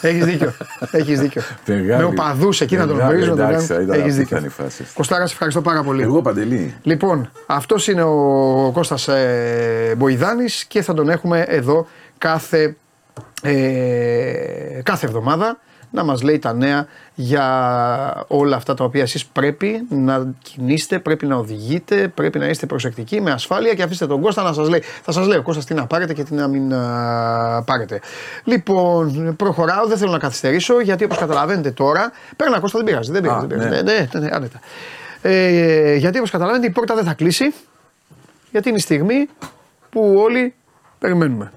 Έχεις 0.00 0.24
δίκιο. 0.24 0.52
Έχεις 0.90 1.20
δίκιο. 1.20 1.42
Μεγάλη- 1.66 1.88
Με 2.02 2.04
οπαδούς 2.04 2.60
εκεί 2.60 2.76
να 2.76 2.86
τον 2.86 2.96
μεγάλη, 2.96 3.14
βρίζουν. 3.16 3.30
να 3.36 3.40
τον 3.42 3.48
εντάξει, 3.50 3.66
κάνουν. 3.68 3.84
ήταν 3.84 4.00
Έχεις 4.00 4.14
απίθανη 4.16 4.46
δίκιο. 4.48 4.64
φάση. 4.64 4.84
Κωστάρα, 4.94 5.26
σε 5.26 5.32
ευχαριστώ 5.32 5.60
πάρα 5.60 5.82
πολύ. 5.82 6.02
Εγώ 6.02 6.22
Παντελή. 6.22 6.74
Λοιπόν, 6.82 7.30
αυτός 7.46 7.88
είναι 7.88 8.02
ο 8.02 8.70
Κώστας 8.74 9.08
ε, 9.08 9.94
Μποϊδάνης 9.96 10.64
και 10.64 10.82
θα 10.82 10.94
τον 10.94 11.08
έχουμε 11.08 11.40
εδώ 11.48 11.86
κάθε, 12.18 12.76
ε, 13.42 14.80
κάθε 14.82 15.06
εβδομάδα 15.06 15.58
να 15.92 16.04
μας 16.04 16.22
λέει 16.22 16.38
τα 16.38 16.52
νέα 16.52 16.86
για 17.14 18.24
όλα 18.28 18.56
αυτά 18.56 18.74
τα 18.74 18.84
οποία 18.84 19.02
εσείς 19.02 19.26
πρέπει 19.26 19.86
να 19.88 20.26
κινήσετε, 20.42 20.98
πρέπει 20.98 21.26
να 21.26 21.36
οδηγείτε, 21.36 22.08
πρέπει 22.08 22.38
να 22.38 22.46
είστε 22.46 22.66
προσεκτικοί 22.66 23.20
με 23.20 23.30
ασφάλεια 23.30 23.74
και 23.74 23.82
αφήστε 23.82 24.06
τον 24.06 24.20
Κώστα 24.20 24.42
να 24.42 24.52
σας 24.52 24.68
λέει. 24.68 24.82
Θα 25.02 25.12
σας 25.12 25.26
λέει 25.26 25.38
ο 25.38 25.42
Κώστας 25.42 25.64
τι 25.64 25.74
να 25.74 25.86
πάρετε 25.86 26.14
και 26.14 26.22
τι 26.22 26.34
να 26.34 26.46
μην 26.48 26.74
α, 26.74 27.62
πάρετε. 27.66 28.00
Λοιπόν, 28.44 29.34
προχωράω, 29.36 29.86
δεν 29.86 29.96
θέλω 29.98 30.10
να 30.10 30.18
καθυστερήσω 30.18 30.80
γιατί 30.80 31.04
όπως 31.04 31.18
καταλαβαίνετε 31.18 31.70
τώρα, 31.70 32.12
παίρνα 32.36 32.60
Κώστα 32.60 32.78
δεν 32.78 32.86
πειράζει, 32.86 33.12
δεν 33.12 33.22
πειράζει, 33.22 33.44
Α, 33.44 33.46
δεν 33.46 33.58
πειράζει. 33.58 33.82
ναι. 33.82 33.92
Ναι, 33.92 33.98
ναι, 33.98 34.08
ναι, 34.12 34.20
ναι, 34.20 34.28
άνετα. 34.32 34.60
Ε, 35.22 35.94
γιατί 35.94 36.18
όπως 36.18 36.30
καταλαβαίνετε 36.30 36.68
η 36.70 36.72
πόρτα 36.72 36.94
δεν 36.94 37.04
θα 37.04 37.14
κλείσει 37.14 37.54
γιατί 38.50 38.68
είναι 38.68 38.78
η 38.78 38.80
στιγμή 38.80 39.28
που 39.90 40.14
όλοι 40.18 40.54
περιμένουμε. 40.98 41.52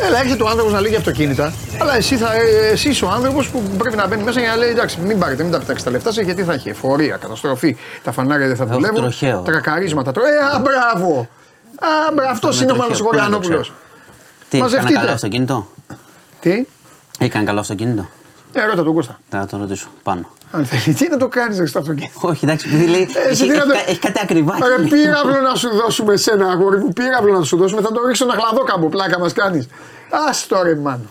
Έλα, 0.00 0.18
έρχεται 0.20 0.42
ο 0.42 0.48
άνθρωπος 0.48 0.72
να 0.72 0.80
λέγει 0.80 0.96
αυτοκίνητα, 0.96 1.52
αλλά 1.80 1.96
εσύ, 1.96 2.16
θα, 2.16 2.32
ε, 2.34 2.68
εσύ 2.72 2.88
είσαι 2.88 3.04
ο 3.04 3.08
άνθρωπος 3.10 3.48
που 3.48 3.62
πρέπει 3.78 3.96
να 3.96 4.06
μπαίνει 4.06 4.22
μέσα 4.22 4.40
για 4.40 4.48
να 4.48 4.56
λέει: 4.56 4.68
Εντάξει, 4.70 5.00
μην 5.00 5.18
πάρετε, 5.18 5.42
μην 5.42 5.52
τα 5.52 5.58
πετάξετε 5.58 5.90
τα 5.90 5.96
λεφτά 5.96 6.12
σα, 6.12 6.22
γιατί 6.22 6.42
θα 6.44 6.52
έχει 6.52 6.68
εφορία, 6.68 7.16
καταστροφή. 7.16 7.76
Τα 8.02 8.12
φανάρια 8.12 8.46
δεν 8.46 8.56
θα 8.56 8.62
Έχω 8.62 8.72
δουλεύουν. 8.72 8.96
τροχαίο. 9.00 9.40
Τρακαρίσματα. 9.40 10.12
Τρο... 10.12 10.22
Ε, 10.24 10.56
α, 10.56 10.58
μπράβο! 10.58 11.28
Α, 11.80 12.12
μπράβο, 12.14 12.30
αυτό 12.30 12.48
με 12.48 12.54
είναι 12.62 12.72
ο 12.72 12.74
τροχαίο, 12.74 12.76
Μάνο 12.76 12.86
πού 12.86 12.92
να 12.92 12.96
το 12.98 13.04
Γοριανόπουλο. 13.04 13.60
ξέρω. 13.60 13.76
Τι, 14.48 14.58
Μαζευτείτε. 14.58 14.88
έκανε 14.92 15.04
καλό 15.04 15.14
αυτοκίνητο; 15.14 15.66
Τι, 16.40 16.66
Έκανε 17.18 17.44
καλό 17.44 17.60
αυτοκίνητο; 17.60 18.06
ε, 18.52 18.64
ρώτα 18.64 18.82
τον 18.84 18.94
Κώστα. 18.94 19.18
Θα 19.28 19.46
το 19.46 19.56
ρωτήσω 19.56 19.88
πάνω. 20.02 20.30
Αν 20.56 20.64
θέλεις, 20.64 20.98
τι 20.98 21.08
να 21.10 21.16
το 21.16 21.28
κάνεις 21.28 21.70
στο 21.70 21.78
αυτοκίνητο; 21.78 22.18
Όχι, 22.28 22.44
εντάξει, 22.44 22.68
επειδή 22.68 22.86
λέει. 22.86 23.08
Ε, 23.26 23.30
εσύ 23.30 23.42
έχει, 23.44 23.52
τι 23.52 23.56
να 23.56 23.62
έχει, 23.62 23.66
το- 23.68 23.72
κα- 23.74 23.90
έχει 23.90 23.98
κάτι 23.98 24.20
ακριβά. 24.22 24.54
Ρε 24.76 24.82
πύραυλο 24.88 25.40
να 25.48 25.54
σου 25.54 25.68
δώσουμε 25.76 26.12
εσένα, 26.12 26.46
αγόρι 26.50 26.78
μου. 26.78 26.92
Πύραυλο 26.92 27.38
να 27.38 27.44
σου 27.44 27.56
δώσουμε. 27.56 27.80
Θα 27.80 27.92
το 27.92 28.06
ρίξω 28.06 28.24
ένα 28.24 28.34
χλαδόκαμπο. 28.34 28.88
Πλάκα 28.88 29.18
μας 29.18 29.32
κάνεις. 29.32 29.68
Άστο 30.28 30.62
ρε 30.62 30.74
μάνο. 30.74 31.04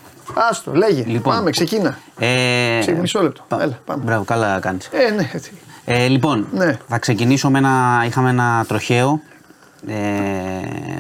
Άστο, 0.49 0.71
λέγε. 0.73 1.03
Λοιπόν. 1.07 1.33
Πάμε, 1.33 1.49
ξεκίνα. 1.49 1.97
Ε, 2.19 2.79
Σε 2.81 2.91
μισό 2.91 3.21
λεπτό. 3.21 3.43
πα- 3.47 3.61
Έλα, 3.61 3.79
πάμε. 3.85 4.03
Μπράβο, 4.03 4.23
καλά 4.23 4.59
κάνεις. 4.59 4.89
Ε, 4.91 5.11
ναι, 5.11 5.29
έτσι. 5.33 5.51
Ε, 5.85 6.07
λοιπόν, 6.07 6.47
Ναι. 6.51 6.77
θα 6.87 6.97
ξεκινήσω 6.99 7.49
με 7.49 7.57
ένα. 7.57 8.03
Είχαμε 8.05 8.29
ένα 8.29 8.65
τροχαίο 8.67 9.21
ε, 9.87 9.93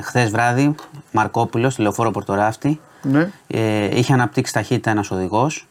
χθες 0.01 0.29
βράδυ. 0.29 0.75
Μαρκόπουλος, 1.11 1.73
στη 1.73 1.81
λεωφόρο 1.81 2.11
Πορτοράφτη. 2.11 2.79
Ναι. 3.01 3.29
Ε, 3.47 3.97
είχε 3.97 4.13
αναπτύξει 4.13 4.53
ταχύτητα 4.53 4.89
ένας 4.89 5.11
οδηγός 5.11 5.67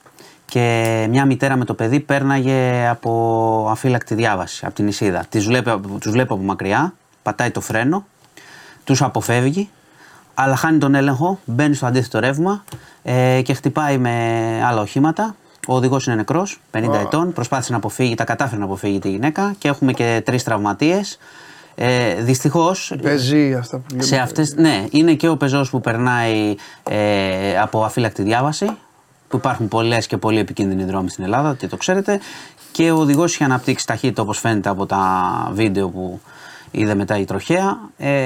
και 0.46 1.06
μια 1.10 1.24
μητέρα 1.24 1.56
με 1.56 1.64
το 1.64 1.74
παιδί 1.74 2.00
πέρναγε 2.00 2.86
από 2.90 3.68
αφύλακτη 3.70 4.14
διάβαση 4.14 4.64
από 4.66 4.74
την 4.74 4.86
Ισίδα. 4.88 5.24
Τις 5.28 5.44
βλέπω, 5.44 5.80
τους 6.00 6.12
βλέπω 6.12 6.34
από 6.34 6.42
μακριά, 6.42 6.94
πατάει 7.22 7.50
το 7.50 7.60
φρένο, 7.60 8.04
τους 8.84 9.02
αποφεύγει, 9.02 9.68
αλλά 10.34 10.56
χάνει 10.56 10.78
τον 10.78 10.94
έλεγχο, 10.94 11.38
μπαίνει 11.44 11.74
στο 11.74 11.86
αντίθετο 11.86 12.18
ρεύμα 12.18 12.64
ε, 13.02 13.40
και 13.44 13.54
χτυπάει 13.54 13.98
με 13.98 14.10
άλλα 14.66 14.80
οχήματα. 14.80 15.34
Ο 15.68 15.74
οδηγός 15.74 16.06
είναι 16.06 16.16
νεκρός, 16.16 16.60
50 16.72 16.92
ετών. 17.00 17.32
Προσπάθησε 17.32 17.70
να 17.72 17.76
αποφύγει, 17.76 18.14
τα 18.14 18.24
κατάφερε 18.24 18.58
να 18.58 18.64
αποφύγει 18.64 18.98
τη 18.98 19.10
γυναίκα 19.10 19.54
και 19.58 19.68
έχουμε 19.68 19.92
και 19.92 20.22
τρεις 20.24 20.42
τραυματίες. 20.42 21.18
Ε, 21.74 22.14
Δυστυχώς 22.14 22.94
Παίζει 23.02 23.54
αυτά 23.54 23.76
που 23.78 23.84
λέμε. 23.90 24.02
σε 24.02 24.16
αυτές, 24.16 24.54
ναι, 24.54 24.86
είναι 24.90 25.14
και 25.14 25.28
ο 25.28 25.36
πεζός 25.36 25.70
που 25.70 25.80
περνάει 25.80 26.54
ε, 26.90 27.58
από 27.58 27.84
αφύλακτη 27.84 28.22
διάβαση, 28.22 28.70
που 29.34 29.40
υπάρχουν 29.40 29.68
πολλές 29.68 30.06
και 30.06 30.16
πολύ 30.16 30.38
επικίνδυνοι 30.38 30.84
δρόμοι 30.84 31.10
στην 31.10 31.24
Ελλάδα 31.24 31.54
και 31.54 31.66
το 31.66 31.76
ξέρετε. 31.76 32.20
Και 32.72 32.90
ο 32.90 32.98
οδηγός 32.98 33.34
είχε 33.34 33.44
αναπτύξει 33.44 33.86
ταχύτητα 33.86 34.22
όπως 34.22 34.38
φαίνεται 34.38 34.68
από 34.68 34.86
τα 34.86 35.02
βίντεο 35.52 35.88
που 35.88 36.20
είδε 36.70 36.94
μετά 36.94 37.18
η 37.18 37.24
τροχέα. 37.24 37.78
Ε, 37.96 38.22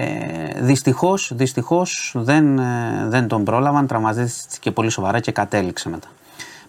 Δυστυχώς 0.56 1.32
δυστυχώς 1.34 2.12
δεν, 2.16 2.58
ε, 2.58 3.06
δεν 3.08 3.28
τον 3.28 3.44
πρόλαβαν, 3.44 3.86
τραυματίστηκε 3.86 4.70
πολύ 4.70 4.90
σοβαρά 4.90 5.20
και 5.20 5.32
κατέληξε 5.32 5.88
μετά. 5.88 6.08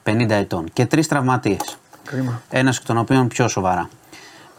50 0.03 0.29
ετών. 0.29 0.65
Και 0.73 0.85
τρεις 0.85 1.07
τραυματίες. 1.07 1.77
Κρίμα. 2.03 2.41
Ένας 2.49 2.77
εκ 2.77 2.85
των 2.85 2.97
οποίων 2.97 3.27
πιο 3.27 3.47
σοβαρά. 3.47 3.89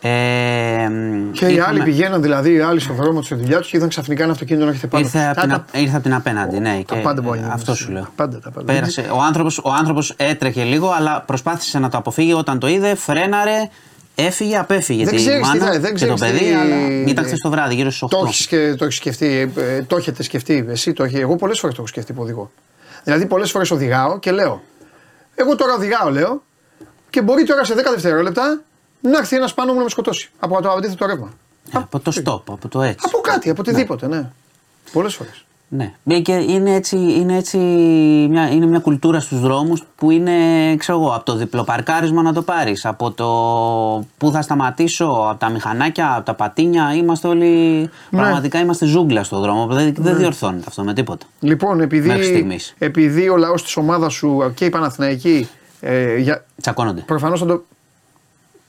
Ε, 0.02 0.88
και 1.32 1.46
οι 1.46 1.58
άλλοι 1.58 1.82
πηγαίναν 1.82 2.22
δηλαδή, 2.22 2.52
οι 2.52 2.60
άλλοι 2.60 2.80
στον 2.80 2.96
δρόμο 2.96 3.18
τους 3.18 3.26
στη 3.26 3.34
δουλειά 3.34 3.58
τους 3.58 3.70
και 3.70 3.76
είδαν 3.76 3.88
ξαφνικά 3.88 4.22
ένα 4.22 4.32
αυτοκίνητο 4.32 4.64
να 4.64 4.70
έχετε 4.70 4.86
πάνω. 4.86 5.04
Ήρθε, 5.04 5.24
από 5.26 5.40
την, 5.40 5.52
α- 5.52 5.64
ήρθε 5.72 5.94
από 5.94 6.02
την 6.02 6.14
απέναντι, 6.14 6.58
ναι. 6.58 6.82
Τα 6.86 6.94
και 6.94 7.00
πάντα 7.00 7.22
μπορεί 7.22 7.38
να 7.38 7.42
γίνει. 7.44 7.54
Αυτό 7.54 7.74
σου 7.74 7.90
λέω. 7.90 8.08
Πάντα, 8.16 8.40
τα 8.40 8.50
πάντα. 8.50 8.72
Πέρασε. 8.72 9.06
Ο 9.12 9.22
άνθρωπος, 9.22 9.58
ο 9.58 9.70
άνθρωπος 9.78 10.14
έτρεχε 10.16 10.62
λίγο, 10.62 10.90
αλλά 10.90 11.22
προσπάθησε 11.26 11.78
να 11.78 11.88
το 11.88 11.96
αποφύγει 11.98 12.32
όταν 12.32 12.58
το 12.58 12.66
είδε, 12.68 12.94
φρέναρε, 12.94 13.68
έφυγε, 14.14 14.56
απέφυγε. 14.56 15.04
Δεν 15.04 15.12
τη 15.14 15.18
ξέρεις 15.20 15.40
τι 15.50 15.58
μάνα 15.58 15.72
θα- 15.72 15.80
δεν 15.80 15.94
και 15.94 16.06
το 16.06 16.14
ξέρεις 16.14 16.38
παιδί, 16.38 16.44
τι- 16.50 16.54
αλλά 16.56 16.76
ήταν 17.06 17.24
χθε 17.24 17.36
το 17.42 17.50
βράδυ, 17.50 17.74
γύρω 17.74 17.90
στις 17.90 18.02
8. 18.02 18.08
Το 18.18 18.24
έχεις 18.26 18.46
και 18.46 18.74
το 18.78 18.84
έχεις 18.84 18.96
σκεφτεί, 18.96 19.52
ε, 19.56 19.82
το 19.82 19.96
έχετε 19.96 20.22
σκεφτεί. 20.22 20.66
Εσύ 20.68 20.92
το 20.92 21.04
έχει. 21.04 21.16
Εγώ 21.16 21.36
πολλές 21.36 21.58
φορές 21.58 21.74
το 21.76 21.80
έχω 21.82 21.90
σκεφτεί 21.90 22.12
που 22.12 22.22
οδηγώ. 22.22 22.50
Δηλαδή, 23.04 23.26
πολλές 23.26 23.50
φορές 23.50 23.70
οδηγάω 23.70 24.18
και 24.18 24.30
λέω. 24.30 24.62
Εγώ 25.34 25.56
τώρα 25.56 25.74
οδηγάω, 25.74 26.10
λέω, 26.10 26.42
και 27.10 27.22
μπορεί 27.22 27.44
τώρα 27.44 27.64
σε 27.64 27.74
10 27.74 27.90
δευτερόλεπτα 27.90 28.60
να 29.00 29.18
έρθει 29.18 29.36
ένας 29.36 29.54
πάνω 29.54 29.72
μου 29.72 29.78
να 29.78 29.84
με 29.84 29.90
σκοτώσει 29.90 30.30
από 30.38 30.62
το 30.62 30.70
αντίθετο 30.70 31.06
ρεύμα. 31.06 31.32
από 31.72 31.98
το 32.00 32.12
stop, 32.14 32.42
από 32.54 32.68
το 32.68 32.82
έτσι. 32.82 33.06
Από 33.08 33.18
κάτι, 33.18 33.50
από 33.50 33.60
οτιδήποτε, 33.60 34.06
ναι. 34.06 34.30
Πολλές 34.92 35.14
φορές. 35.14 35.44
Ναι. 35.72 35.92
Ε, 36.04 36.18
Και 36.20 36.32
είναι 36.32 36.74
έτσι, 36.74 36.96
είναι 36.96 37.36
έτσι 37.36 37.56
μια, 38.30 38.50
είναι 38.50 38.66
μια 38.66 38.78
κουλτούρα 38.78 39.20
στους 39.20 39.40
δρόμους 39.40 39.84
που 39.96 40.10
είναι, 40.10 40.32
ξέρω 40.76 40.98
εγώ, 40.98 41.14
από 41.14 41.24
το 41.24 41.34
διπλοπαρκάρισμα 41.36 42.22
να 42.22 42.32
το 42.32 42.42
πάρεις, 42.42 42.84
από 42.86 43.10
το 43.10 43.26
που 44.18 44.30
θα 44.30 44.42
σταματήσω, 44.42 45.04
από 45.04 45.38
τα 45.38 45.48
μηχανάκια, 45.48 46.14
από 46.14 46.24
τα 46.24 46.34
πατίνια, 46.34 46.94
είμαστε 46.94 47.28
όλοι, 47.28 47.90
πραγματικά 48.10 48.58
είμαστε 48.58 48.86
ζούγκλα 48.86 49.24
στο 49.24 49.40
δρόμο, 49.40 49.66
δεν, 49.66 49.94
δεν 49.98 50.16
διορθώνεται 50.16 50.64
αυτό 50.68 50.82
με 50.82 50.92
τίποτα. 50.94 51.26
Λοιπόν, 51.40 51.76
Μέχρι 51.76 51.96
επειδή, 51.96 52.22
στιγμής. 52.24 52.74
επειδή 52.78 53.28
ο 53.28 53.36
λαός 53.36 53.62
της 53.62 53.76
ομάδας 53.76 54.12
σου 54.12 54.52
και 54.54 54.64
η 54.64 54.70
Παναθηναϊκή. 54.70 55.48
Ε, 55.80 56.16
για... 56.16 56.44
Τσακώνονται. 56.60 57.00
Προφανώς 57.00 57.40
θα 57.40 57.46
το. 57.46 57.64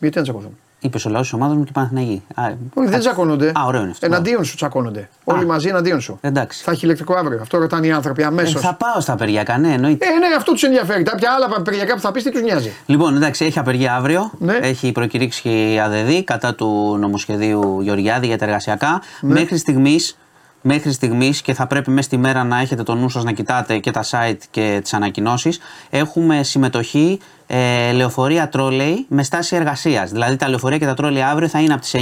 Γιατί 0.01 0.17
να 0.17 0.23
τσακωθούν. 0.23 0.57
Είπες 0.83 1.05
ο 1.05 1.09
λαός 1.09 1.21
της 1.23 1.33
ομάδας 1.33 1.57
μου 1.57 1.63
και 1.63 1.71
Παναθηναϊκή. 1.73 2.23
Α, 2.35 2.43
Όχι, 2.73 2.87
δεν 2.87 2.95
α, 2.95 2.99
τσακώνονται. 2.99 3.47
Α, 3.47 3.65
ωραίο 3.65 3.81
είναι 3.81 3.91
αυτό. 3.91 4.05
Εναντίον 4.05 4.43
σου 4.43 4.55
τσακώνονται. 4.55 5.09
Όλοι 5.23 5.45
μαζί 5.45 5.67
εναντίον 5.67 6.01
σου. 6.01 6.17
Εντάξει. 6.21 6.63
Θα 6.63 6.71
έχει 6.71 6.85
ηλεκτρικό 6.85 7.13
αύριο. 7.15 7.39
Αυτό 7.41 7.57
ρωτάνε 7.57 7.87
οι 7.87 7.91
άνθρωποι 7.91 8.21
Ε, 8.21 8.25
αμέσω. 8.25 8.59
θα 8.59 8.73
πάω 8.73 9.01
στα 9.01 9.13
απεργιακά, 9.13 9.57
ναι, 9.57 9.73
εννοείται. 9.73 10.05
Ε, 10.05 10.09
ναι, 10.09 10.35
αυτό 10.37 10.51
τους 10.51 10.63
ενδιαφέρει. 10.63 11.03
Τα 11.03 11.15
πια 11.15 11.31
άλλα 11.31 11.61
περιοδικά 11.61 11.93
που 11.95 12.01
θα 12.01 12.11
πεις, 12.11 12.23
τι 12.23 12.31
τους 12.31 12.41
νοιάζει. 12.41 12.71
Λοιπόν, 12.85 13.15
εντάξει, 13.15 13.45
έχει 13.45 13.59
απεργία 13.59 13.95
αύριο. 13.95 14.31
Ναι. 14.37 14.53
Έχει 14.61 14.91
προκηρύξει 14.91 15.49
η 15.49 15.79
ΑΔΔ 15.79 16.09
κατά 16.23 16.55
του 16.55 16.97
νομοσχεδίου 16.99 17.81
Γεωργιάδη 17.81 18.27
για 18.27 18.37
τα 18.37 18.45
εργασιακά. 18.45 19.01
Ναι. 19.21 19.33
Μέχρι 19.33 19.57
στιγμής. 19.57 20.15
Μέχρι 20.63 20.91
στιγμής 20.91 21.41
και 21.41 21.53
θα 21.53 21.67
πρέπει 21.67 21.89
μέσα 21.91 22.07
στη 22.07 22.17
μέρα 22.17 22.43
να 22.43 22.59
έχετε 22.59 22.83
το 22.83 22.95
νου 22.95 23.09
σας 23.09 23.23
να 23.23 23.31
κοιτάτε 23.31 23.77
και 23.77 23.91
τα 23.91 24.03
site 24.03 24.37
και 24.51 24.79
τις 24.83 24.93
ανακοινώσεις 24.93 25.59
έχουμε 25.89 26.43
συμμετοχή 26.43 27.19
ε, 27.53 27.91
λεωφορεία 27.91 28.49
τρόλεϊ 28.49 29.05
με 29.09 29.23
στάση 29.23 29.55
εργασίας 29.55 30.11
δηλαδή 30.11 30.35
τα 30.35 30.49
λεωφορεία 30.49 30.77
και 30.77 30.85
τα 30.85 30.93
τρόλεϊ 30.93 31.21
αύριο 31.21 31.47
θα 31.47 31.59
είναι 31.59 31.73
από 31.73 31.81
τις 31.81 31.95
9 31.95 32.01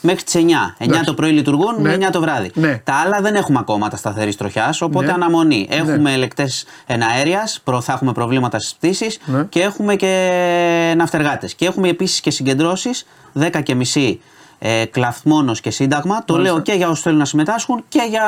μέχρι 0.00 0.22
τις 0.22 0.34
9 0.34 0.38
9 0.38 0.42
Εντάξει. 0.78 1.04
το 1.04 1.14
πρωί 1.14 1.30
λειτουργούν 1.30 1.74
Ναι. 1.82 1.96
με 1.96 2.06
9 2.06 2.10
το 2.12 2.20
βράδυ 2.20 2.50
Ναι. 2.54 2.80
τα 2.84 2.94
άλλα 2.94 3.20
δεν 3.20 3.34
έχουμε 3.34 3.58
ακόμα 3.58 3.88
τα 3.88 3.96
σταθερής 3.96 4.36
τροχιάς, 4.36 4.80
οπότε 4.80 5.06
Ναι. 5.06 5.12
αναμονή. 5.12 5.66
Έχουμε 5.70 6.12
ελεκτές 6.12 6.64
εναέρεια, 6.86 7.48
θα 7.80 7.92
έχουμε 7.92 8.12
προβλήματα 8.12 8.58
στις 8.58 8.74
πτήσεις 8.74 9.18
Ναι. 9.24 9.44
και 9.44 9.62
έχουμε 9.62 9.96
και 9.96 10.94
ναυτεργάτες. 10.96 11.54
Και 11.54 11.66
έχουμε 11.66 11.88
επίσης 11.88 12.20
και 12.20 12.30
συγκεντρώσεις 12.30 13.06
10 13.32 13.60
και 13.62 13.74
μισή 13.74 14.20
ε, 14.58 14.84
κλαθμόνο 14.84 15.52
και 15.52 15.70
σύνταγμα. 15.70 16.24
Το 16.24 16.38
λέω 16.38 16.60
και 16.60 16.72
για 16.72 16.88
όσους 16.88 17.02
θέλουν 17.02 17.18
να 17.18 17.24
συμμετάσχουν 17.24 17.84
και 17.88 18.06
για 18.10 18.24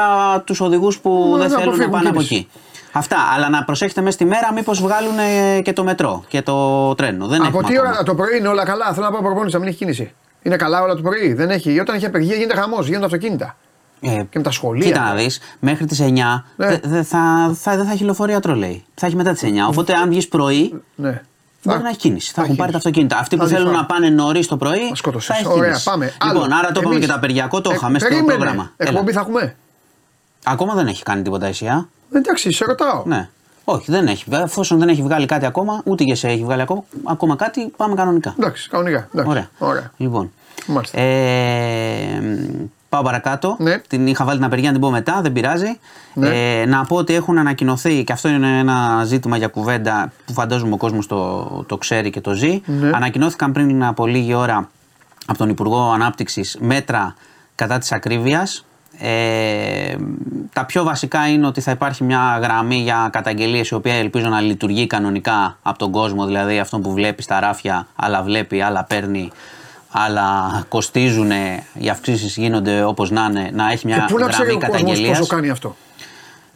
τους 0.47 0.61
οδηγούς 0.61 0.99
που 0.99 1.11
Μα, 1.31 1.37
δεν 1.39 1.51
να 1.51 1.59
θέλουν 1.59 1.65
να 1.65 1.85
αποφύγουν 1.85 1.91
πάνε 1.91 2.09
από 2.09 2.19
κίνηση. 2.23 2.35
εκεί. 2.35 2.49
Αυτά. 2.93 3.17
Αλλά 3.35 3.49
να 3.49 3.65
προσέχετε 3.65 4.01
μέσα 4.01 4.13
στη 4.15 4.25
μέρα, 4.25 4.53
μήπως 4.53 4.81
βγάλουν 4.81 5.19
ε, 5.19 5.61
και 5.61 5.73
το 5.73 5.85
μετρό 5.85 6.25
και 6.29 6.43
το 6.43 6.95
τρένο. 6.95 7.27
Δεν 7.27 7.39
Από 7.41 7.49
έχουμε 7.59 7.69
τι 7.69 7.77
ακόμα. 7.77 7.91
ώρα 7.93 8.03
το 8.03 8.15
πρωί 8.15 8.37
είναι 8.39 8.49
όλα 8.49 8.65
καλά; 8.65 8.93
Θέλω 8.93 9.07
να 9.07 9.13
πάω 9.13 9.23
προπόνηση, 9.23 9.53
να 9.55 9.59
μην 9.61 9.69
έχει 9.69 9.77
κίνηση. 9.79 10.13
Είναι 10.43 10.57
καλά 10.57 10.83
όλα 10.83 10.95
το 10.95 11.03
πρωί; 11.03 11.33
Δεν 11.33 11.51
έχει. 11.51 11.81
Όταν 11.81 11.95
έχει 11.95 12.07
απεργία 12.07 12.35
γίνεται 12.37 12.61
χαμός, 12.61 12.87
γίνονται 12.87 13.05
αυτοκίνητα. 13.05 13.57
Ε, 14.01 14.09
Και 14.09 14.39
με 14.39 14.43
τα 14.43 14.51
σχολεία. 14.51 14.87
Κοίτα 14.87 15.01
να 15.01 15.15
δεις, 15.15 15.41
μέχρι 15.61 15.85
τις 15.87 16.01
9 16.01 16.45
Ναι. 16.57 16.67
δε- 16.67 16.79
δε 16.83 17.03
θα, 17.03 17.53
θα, 17.61 17.77
δεν 17.77 17.85
θα 17.87 17.93
έχει 17.93 18.05
λεωφορεία 18.05 18.41
τρολέι. 18.41 18.85
Θα 18.95 19.07
έχει 19.07 19.17
μετά 19.17 19.33
τις 19.33 19.43
9. 19.43 19.67
Οπότε 19.69 19.93
αν 19.93 20.09
βγεις 20.09 20.29
πρωί, 20.29 20.83
Ναι. 20.95 21.23
Μπορεί 21.65 21.77
Θα- 21.77 21.83
να 21.83 21.89
έχει 21.89 21.99
κίνηση. 21.99 22.33
Θα, 22.33 22.43
έχουν 22.43 22.57
πάρει 22.57 22.73
τα 22.73 22.79
κίνηση. 22.79 22.89
αυτοκίνητα. 22.89 23.19
Αυτοί 23.19 23.37
Θα 23.37 23.43
που 23.43 23.49
τη 23.49 23.55
θέλουν 23.55 23.71
φάω. 23.73 23.81
να 23.81 23.87
πάνε 23.87 24.09
νωρίς 24.09 24.47
το 24.47 24.57
πρωί. 24.57 24.89
Μα 24.89 24.95
σκότωσες. 24.95 25.35
Θα 25.37 25.41
έχει 25.43 25.53
Ωραία, 25.53 25.63
κίνηση. 25.69 25.85
πάμε. 25.85 26.05
Λοιπόν, 26.25 26.43
Άλλο. 26.45 26.55
άρα 26.59 26.67
το 26.73 26.81
είπαμε 26.81 26.95
Εμείς- 26.95 27.01
και 27.07 27.11
τα 27.13 27.15
απεργιακό, 27.19 27.61
το 27.61 27.71
Ε, 27.71 27.75
είχαμε 27.75 27.99
στο 27.99 28.09
περίμενε. 28.09 28.35
πρόγραμμα. 28.39 28.73
Έλα. 28.77 28.91
Εκπομπή 28.91 29.13
θα 29.13 29.21
έχουμε; 29.21 29.57
Ακόμα 30.45 30.75
δεν 30.75 30.87
έχει 30.87 31.03
κάνει 31.03 31.23
τίποτα 31.23 31.49
η 31.49 31.53
ΣΥΑ. 31.53 31.89
Εντάξει, 32.13 32.53
σε 32.53 32.65
ρωτάω. 32.65 33.03
Ναι. 33.07 33.29
Όχι, 33.65 33.91
δεν 33.91 34.07
έχει. 34.07 34.25
Εφόσον 34.31 34.79
δεν 34.79 34.89
έχει 34.89 35.03
βγάλει 35.03 35.27
κάτι 35.27 35.47
ακόμα, 35.47 35.81
ούτε 35.85 36.05
και 36.05 36.15
σε 36.15 36.29
έχει 36.29 36.45
βγάλει 36.45 36.63
ακόμα, 36.63 36.85
ακόμα 37.05 37.37
κάτι, 37.37 37.73
πάμε 37.77 37.95
κανονικά. 37.95 38.35
Εντάξει, 38.39 38.69
κανονικά. 38.69 39.09
Εντάξει. 39.15 39.31
Ωραία. 39.31 39.49
Ωραία. 39.59 39.91
Λοιπόν. 39.97 40.33
Μάλιστα. 40.67 41.01
Ε, 41.01 42.21
μ, 42.21 42.65
πάω 42.89 43.03
παρακάτω. 43.03 43.57
Ναι. 43.59 43.79
Την 43.79 44.07
είχα 44.07 44.25
βάλει 44.25 44.37
την 44.37 44.47
απεργία 44.47 44.67
να 44.67 44.73
την 44.73 44.81
πω 44.81 44.91
μετά, 44.91 45.21
δεν 45.23 45.33
πειράζει. 45.33 45.79
Ναι. 46.15 46.61
Ε, 46.61 46.67
να 46.67 46.85
πω 46.85 46.97
ότι 46.97 47.15
έχουν 47.15 47.39
ανακοινωθεί, 47.39 48.05
και 48.05 48.13
αυτό 48.13 48.29
είναι 48.29 48.59
ένα 48.59 49.03
ζήτημα 49.05 49.37
για 49.37 49.49
κουβέντα 49.49 50.13
που 50.27 50.33
φαντάζομαι 50.33 50.75
ο 50.75 50.77
κόσμος 50.77 51.07
το, 51.07 51.45
το 51.67 51.77
ξέρει 51.77 52.11
και 52.11 52.21
το 52.21 52.33
ζει. 52.33 52.63
Ναι. 52.67 52.91
Ανακοινώθηκαν 52.95 53.53
πριν 53.53 53.85
από 53.85 54.07
λίγη 54.07 54.35
ώρα 54.35 54.69
από 55.27 55.39
τον 55.39 55.49
Υπουργό 55.49 55.93
Ανάπτυξης 55.93 56.57
μέτρα 56.61 57.15
κατά 57.55 57.79
της 57.79 57.93
ακρίβειας. 57.93 58.65
Ε, 58.99 59.97
τα 60.53 60.65
πιο 60.65 60.85
βασικά 60.85 61.29
είναι 61.29 61.47
ότι 61.47 61.61
θα 61.61 61.71
υπάρχει 61.71 62.05
μια 62.05 62.39
γραμμή 62.43 62.77
για 62.77 63.09
καταγγελίες 63.13 63.69
η 63.69 63.75
οποία 63.75 63.95
ελπίζω 63.95 64.29
να 64.29 64.41
λειτουργεί 64.41 64.87
κανονικά 64.87 65.59
από 65.63 65.79
τον 65.79 65.91
κόσμο, 65.91 66.27
δηλαδή 66.27 66.59
αυτό 66.59 66.79
που 66.79 66.93
βλέπεις 66.93 67.25
στα 67.25 67.41
ράφια, 67.41 67.87
άλλα 67.97 68.23
βλέπει, 68.23 68.61
άλλα 68.61 68.85
παίρνει, 68.85 69.31
άλλα 69.91 70.65
κοστίζουν, 70.69 71.31
οι 71.73 71.89
αυξήσεις 71.89 72.37
γίνονται 72.37 72.83
όπως 72.83 73.11
να 73.11 73.27
είναι, 73.31 73.51
να 73.53 73.71
έχει 73.73 73.87
μια 73.87 73.97
Και 73.97 74.13
πού 74.13 74.19
να 74.19 74.29
ξέρει 74.29 74.49
γραμμή 74.49 74.65
ο 74.65 74.67
κόσμος 74.67 74.79
καταγγελίας. 74.79 75.19
πόσο 75.19 75.35
κάνει 75.35 75.51
αυτό; 75.51 75.77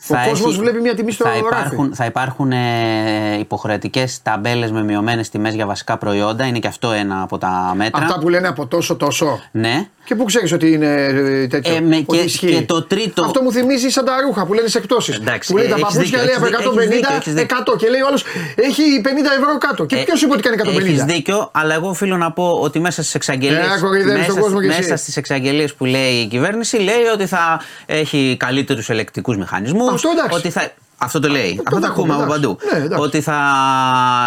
Θα 0.08 0.22
Ο 0.26 0.28
κόσμος 0.28 0.58
βλέπει 0.58 0.80
μια 0.80 0.94
τιμή 0.94 1.12
στο 1.12 1.24
θα 1.24 1.30
ράφι. 1.30 1.40
υπάρχουν, 1.40 1.94
θα 1.94 2.04
υπάρχουν 2.04 2.52
ε, 2.52 3.38
υποχρεωτικές 3.38 4.22
ταμπέλες 4.22 4.70
με 4.70 4.82
μειωμένες 4.82 5.28
τιμές 5.28 5.54
για 5.54 5.66
βασικά 5.66 5.96
προϊόντα, 5.98 6.44
είναι 6.46 6.58
και 6.58 6.68
αυτό 6.68 6.92
ένα 6.92 7.22
από 7.22 7.38
τα 7.38 7.72
μέτρα. 7.76 8.02
Αυτά 8.02 8.18
που 8.18 8.28
λένε 8.28 8.48
από 8.48 8.66
τόσο 8.66 8.96
τόσο. 8.96 9.40
Ναι. 9.50 9.86
Και 10.04 10.14
πού 10.14 10.24
ξέρεις 10.24 10.52
ότι 10.52 10.72
είναι 10.72 10.86
ε, 11.04 11.46
τέτοιο. 11.46 11.74
Ε, 11.74 11.80
με- 11.80 11.96
ότι 12.06 12.18
και- 12.18 12.24
ισχύει. 12.24 12.46
και 12.54 12.62
το 12.62 12.82
τρίτο- 12.82 13.24
Αυτό 13.24 13.42
μου 13.42 13.52
θυμίζει 13.52 13.88
σαν 13.88 14.04
τα 14.04 14.12
ρούχα 14.26 14.46
που 14.46 14.52
λένε 14.54 14.68
σε 14.68 14.78
εκτόσεις. 14.78 15.16
Εντάξει, 15.16 15.50
Που 15.52 15.56
λέει 15.58 15.66
ε, 15.66 15.68
τα 15.68 15.74
έχεις 15.74 15.86
παπούτσια 15.94 16.18
δίκιο, 16.18 16.24
λέει 16.26 16.34
από 16.34 16.46
έχεις 16.46 16.56
150, 16.56 16.78
δίκιο, 16.78 16.86
έχεις 16.86 16.96
δίκιο, 16.98 17.16
έχεις 17.16 17.32
δίκιο. 17.34 17.56
100 17.74 17.76
και 17.78 17.88
λέει 17.88 18.00
ο 18.00 18.06
άλλος 18.06 18.24
έχει 18.54 18.82
50 19.04 19.08
ευρώ 19.38 19.58
κάτω. 19.58 19.84
Και 19.84 19.96
Ε, 19.96 20.02
ποιος 20.02 20.22
είπε 20.22 20.32
ότι 20.32 20.42
κάνει 20.42 20.56
150. 20.56 20.86
Έχεις 20.86 21.04
δίκιο, 21.04 21.48
αλλά 21.52 21.74
εγώ 21.74 21.88
οφείλω 21.88 22.16
να 22.16 22.32
πω 22.32 22.58
ότι 22.62 22.80
μέσα 22.80 23.02
στις 23.02 23.14
εξαγγελίε. 23.14 23.58
Ε, 23.58 23.80
κοροϊδεύεις 23.80 24.26
τον 24.26 24.38
κόσμο 24.38 24.60
κι 24.60 24.66
εσύ. 24.66 24.78
μέσα 24.80 24.96
στις 24.96 25.16
εξαγγελίες 25.16 25.74
που 25.74 25.84
λέει 25.84 26.12
η 26.12 26.26
κυβέρνηση 26.26 26.76
λέει 26.76 27.04
ότι 27.14 27.26
θα 27.26 27.60
έχει 27.86 28.36
καλύτερους 28.38 28.88
ελεκτικούς 28.90 29.36
μηχανισμούς. 29.36 29.95
Αυτό 29.96 30.08
εντάξει. 30.08 30.38
Ότι 30.38 30.50
θα... 30.50 30.70
Αυτό 30.98 31.20
το 31.20 31.28
λέει. 31.28 31.60
Αυτό 31.64 31.80
το 31.80 31.86
δέχομαι, 31.86 32.12
ακούμε 32.12 32.14
από 32.14 32.22
εντάξει. 32.22 32.40
παντού. 32.40 32.58
Ναι, 32.78 32.84
εντάξει. 32.84 33.02
ότι 33.02 33.20
θα 33.20 33.38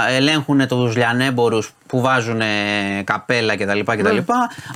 ελέγχουν 0.09 0.67
τους 0.67 0.95
λιανέμπορους 0.95 1.73
που 1.87 2.01
βάζουν 2.01 2.41
καπέλα 3.03 3.57
κτλ. 3.57 3.79
κτλ. 3.85 4.17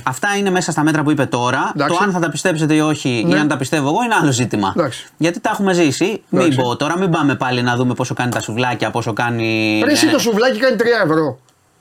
Αυτά 0.02 0.28
είναι 0.38 0.50
μέσα 0.50 0.72
στα 0.72 0.82
μέτρα 0.82 1.02
που 1.02 1.10
είπε 1.10 1.26
τώρα. 1.26 1.58
Ναι. 1.58 1.70
Εντάξει. 1.74 1.96
Το 1.98 2.04
αν 2.04 2.12
θα 2.12 2.18
τα 2.18 2.30
πιστέψετε 2.30 2.74
ή 2.74 2.80
όχι, 2.80 3.24
Ναι. 3.26 3.36
ή 3.36 3.38
αν 3.38 3.48
τα 3.48 3.56
πιστεύω 3.56 3.88
εγώ, 3.88 4.02
είναι 4.04 4.14
άλλο 4.22 4.32
ζήτημα. 4.32 4.72
Εντάξει. 4.76 5.06
Γιατί 5.16 5.40
τα 5.40 5.50
έχουμε 5.52 5.72
ζήσει. 5.72 6.22
Μην 6.28 6.40
Εντάξει. 6.42 6.58
πω 6.58 6.76
τώρα, 6.76 6.98
μην 6.98 7.10
πάμε 7.10 7.34
πάλι 7.34 7.62
να 7.62 7.76
δούμε 7.76 7.94
πόσο 7.94 8.14
κάνει 8.14 8.30
τα 8.30 8.40
σουβλάκια, 8.40 8.90
πόσο 8.90 9.12
κάνει. 9.12 9.82
Ρε, 9.84 9.92
εσύ 9.92 10.06
ναι. 10.06 10.12
το 10.12 10.18
σουβλάκι 10.18 10.58
κάνει 10.58 10.76
3 10.78 10.82
ευρώ. 11.04 11.38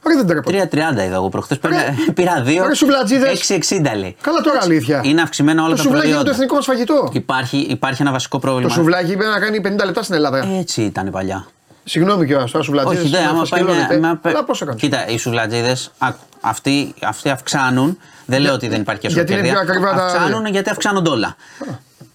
Ρε 0.08 0.16
δεν 0.16 0.28
τρέπονται. 0.28 0.70
3,30 0.72 0.78
είδα 0.78 1.02
εγώ 1.14 1.30
προχθές. 1.30 1.60
Ρε, 1.64 1.96
Πήρα 2.14 2.42
δύο. 2.42 2.68
ρε, 2.68 2.74
σουβλατζίδες. 2.76 3.52
6,60 3.70 3.82
λέει. 3.98 4.16
Καλά 4.22 4.42
τώρα 4.42 4.60
αλήθεια. 4.62 5.02
Είναι 5.04 5.22
αυξημένα 5.22 5.62
όλα 5.64 5.70
το 5.70 5.76
τα 5.76 5.82
σουβλάκι 5.82 6.08
είναι 6.08 6.16
το 6.16 6.22
προϊόντα. 6.22 6.32
εθνικό 6.38 6.56
μας 6.56 6.66
φαγητό. 6.66 7.10
Υπάρχει, 7.14 7.58
υπάρχει 7.58 8.02
ένα 8.02 8.12
βασικό 8.12 8.40
πρόβλημα. 8.40 8.68
Το 8.68 8.74
σουβλάκι 8.74 9.12
είπε 9.12 9.26
να 9.26 9.40
κάνει 9.40 9.62
50 9.64 9.86
λεπτά 9.86 10.04
στην 10.04 10.16
Ελλάδα. 10.16 10.48
Έτσι 10.60 10.82
ήταν 10.82 11.10
παλιά. 11.12 11.46
Συγγνώμη 11.84 12.26
κιόλα 12.26 12.46
τώρα, 12.52 12.64
σουβλατζίδε. 12.64 13.02
Όχι, 13.02 13.10
δεν, 13.10 13.28
άμα 13.28 13.46
πάει 13.50 13.64
μια. 13.64 13.98
μια- 14.00 14.20
Αλλά 14.22 14.44
πόσο 14.44 14.66
κάνει. 14.66 14.80
Κοίτα, 14.80 15.08
οι 15.08 15.18
σουβλατζίδες 15.18 15.92
αυτοί, 16.42 16.94
αυτοί 17.02 17.30
αυξάνουν. 17.30 17.98
Δεν 18.26 18.42
λέω 18.42 18.54
ότι 18.54 18.68
δεν 18.68 18.82
υπάρχει 18.82 19.02
και 19.02 19.08
γιατί 19.08 19.32
είναι 19.34 19.42
εσωτερία. 19.42 19.64
πιο 19.64 19.72
ακριβά 19.74 19.96
τα- 19.96 20.06
Αυξάνουν 20.06 20.46
γιατί 20.46 20.70
αυξάνονται 20.70 21.10
όλα. 21.10 21.36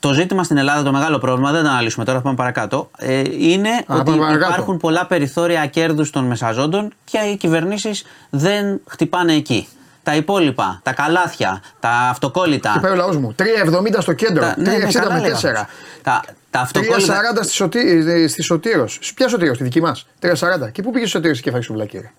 Το 0.00 0.12
ζήτημα 0.12 0.44
στην 0.44 0.56
Ελλάδα, 0.56 0.82
το 0.82 0.92
μεγάλο 0.92 1.18
πρόβλημα, 1.18 1.52
δεν 1.52 1.62
το 1.62 1.68
αναλύσουμε 1.68 2.04
τώρα, 2.04 2.18
θα 2.18 2.24
πάμε 2.24 2.36
παρακάτω, 2.36 2.90
ε, 2.98 3.22
είναι 3.38 3.68
ότι 3.86 4.02
πάμε 4.10 4.18
παρακάτω. 4.18 4.52
υπάρχουν 4.52 4.76
πολλά 4.76 5.06
περιθώρια 5.06 5.66
κέρδους 5.66 6.10
των 6.10 6.24
μεσαζόντων 6.24 6.92
και 7.04 7.18
οι 7.18 7.36
κυβερνήσεις 7.36 8.04
δεν 8.30 8.80
χτυπάνε 8.88 9.32
εκεί. 9.32 9.68
Τα 10.08 10.16
υπόλοιπα, 10.16 10.80
τα 10.82 10.92
καλάθια, 10.92 11.62
τα 11.80 11.88
αυτοκόλλητα. 11.90 12.70
Και 12.74 12.80
πάει 12.80 12.92
ο 12.92 12.94
λαός 12.94 13.16
μου. 13.16 13.34
3,70 13.38 14.00
στο 14.00 14.12
κέντρο. 14.12 14.40
τα- 14.42 14.54
ναι, 14.58 14.70
ναι, 14.70 14.84
3,60 14.84 14.92
καλά 14.92 15.12
με 15.14 15.20
λέγαμε. 15.20 15.38
4. 15.40 15.66
Τα, 16.02 16.22
τα 16.50 16.60
αυτοκόλλητα. 16.60 17.20
3,40 17.38 17.42
στη, 17.42 17.52
σωτή, 17.52 18.04
ε, 18.08 18.26
στη 18.28 18.42
Σωτήρος. 18.42 19.12
Ποια 19.14 19.28
Σωτήρος, 19.28 19.54
στη 19.54 19.64
δική 19.64 19.80
μας; 19.80 20.06
3,40. 20.20 20.70
Και 20.72 20.82
πού 20.82 20.90
πήγε 20.90 21.06
στο 21.06 21.16
Σωτήρος 21.16 21.40
και 21.40 21.50
φάει 21.50 21.60
σουβλάκι, 21.60 21.98
ρε. 21.98 22.10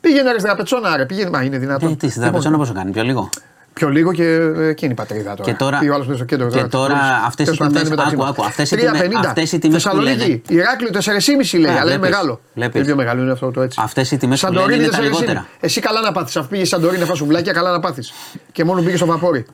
Πήγαινε 0.00 0.32
ρε 0.32 0.38
στην 0.38 0.50
Απετσόνα, 0.50 0.96
ρε. 0.96 1.06
Πήγαινε. 1.06 1.30
Μα 1.30 1.42
είναι 1.42 1.58
δυνατόν. 1.58 1.90
Ε, 1.90 1.94
τι, 1.94 1.96
στην 1.98 2.08
Λοιπόν, 2.10 2.22
τραπεζόνα 2.40 2.56
πόσο 2.56 2.72
κάνει, 2.72 2.90
πιο 2.90 3.02
λίγο. 3.02 3.28
Πιο 3.74 3.88
λίγο 3.88 4.12
και 4.12 4.24
ε, 4.24 4.66
εκείνη 4.68 4.92
η 4.92 4.94
πατρίδα 4.94 5.34
τώρα. 5.34 5.50
Και 5.50 5.56
τώρα, 5.56 5.78
Πήγε 5.78 5.90
ο 5.90 5.94
άλλος 5.94 6.06
μέσα 6.06 6.18
στο 6.18 6.26
κέντρο, 6.26 6.48
και 6.48 6.62
τώρα 6.64 7.22
αυτές 7.26 7.48
οι 7.48 7.56
τιμές, 7.56 7.90
άκου, 7.90 8.24
άκου, 8.24 8.44
αυτές 8.44 8.70
οι 8.70 8.76
τιμές, 8.76 9.00
αυτές 9.26 9.52
οι 9.52 9.58
τιμές 9.58 9.82
που 9.88 9.96
λένε. 9.96 10.16
Θεσσαλονίκη, 10.16 10.54
Ηράκλειο 10.54 10.90
4,5 10.92 11.58
λέει, 11.58 11.70
Α, 11.70 11.74
αλλά 11.74 11.80
είναι 11.80 11.90
βλέπεις, 11.90 12.10
μεγάλο. 12.10 12.40
βλέπεις. 12.54 12.74
Είναι 12.76 12.84
πιο 12.84 12.96
μεγάλο 12.96 13.22
είναι 13.22 13.32
αυτό 13.32 13.50
το 13.50 13.60
έτσι. 13.62 13.80
Αυτές 13.82 14.10
οι 14.10 14.16
τιμές 14.16 14.40
που 14.40 14.46
λένε 14.52 14.58
Σαντορίνη 14.60 14.82
είναι 14.84 14.92
τα 14.92 14.98
4,5. 14.98 15.02
λιγότερα. 15.02 15.46
Εσύ 15.60 15.80
καλά 15.80 16.00
να 16.00 16.12
πάθεις. 16.12 16.36
Αφού 16.36 16.48
πήγες 16.48 16.68
Σαντορίνη 16.68 17.00
να 17.00 17.06
φας 17.06 17.16
σουβλάκια, 17.18 17.52
καλά 17.52 17.70
να 17.70 17.80
πάθεις. 17.80 18.12
Και 18.52 18.64
μόνο 18.64 18.82
πήγε 18.82 18.96
στο 18.96 19.06
βαπόρι. 19.06 19.46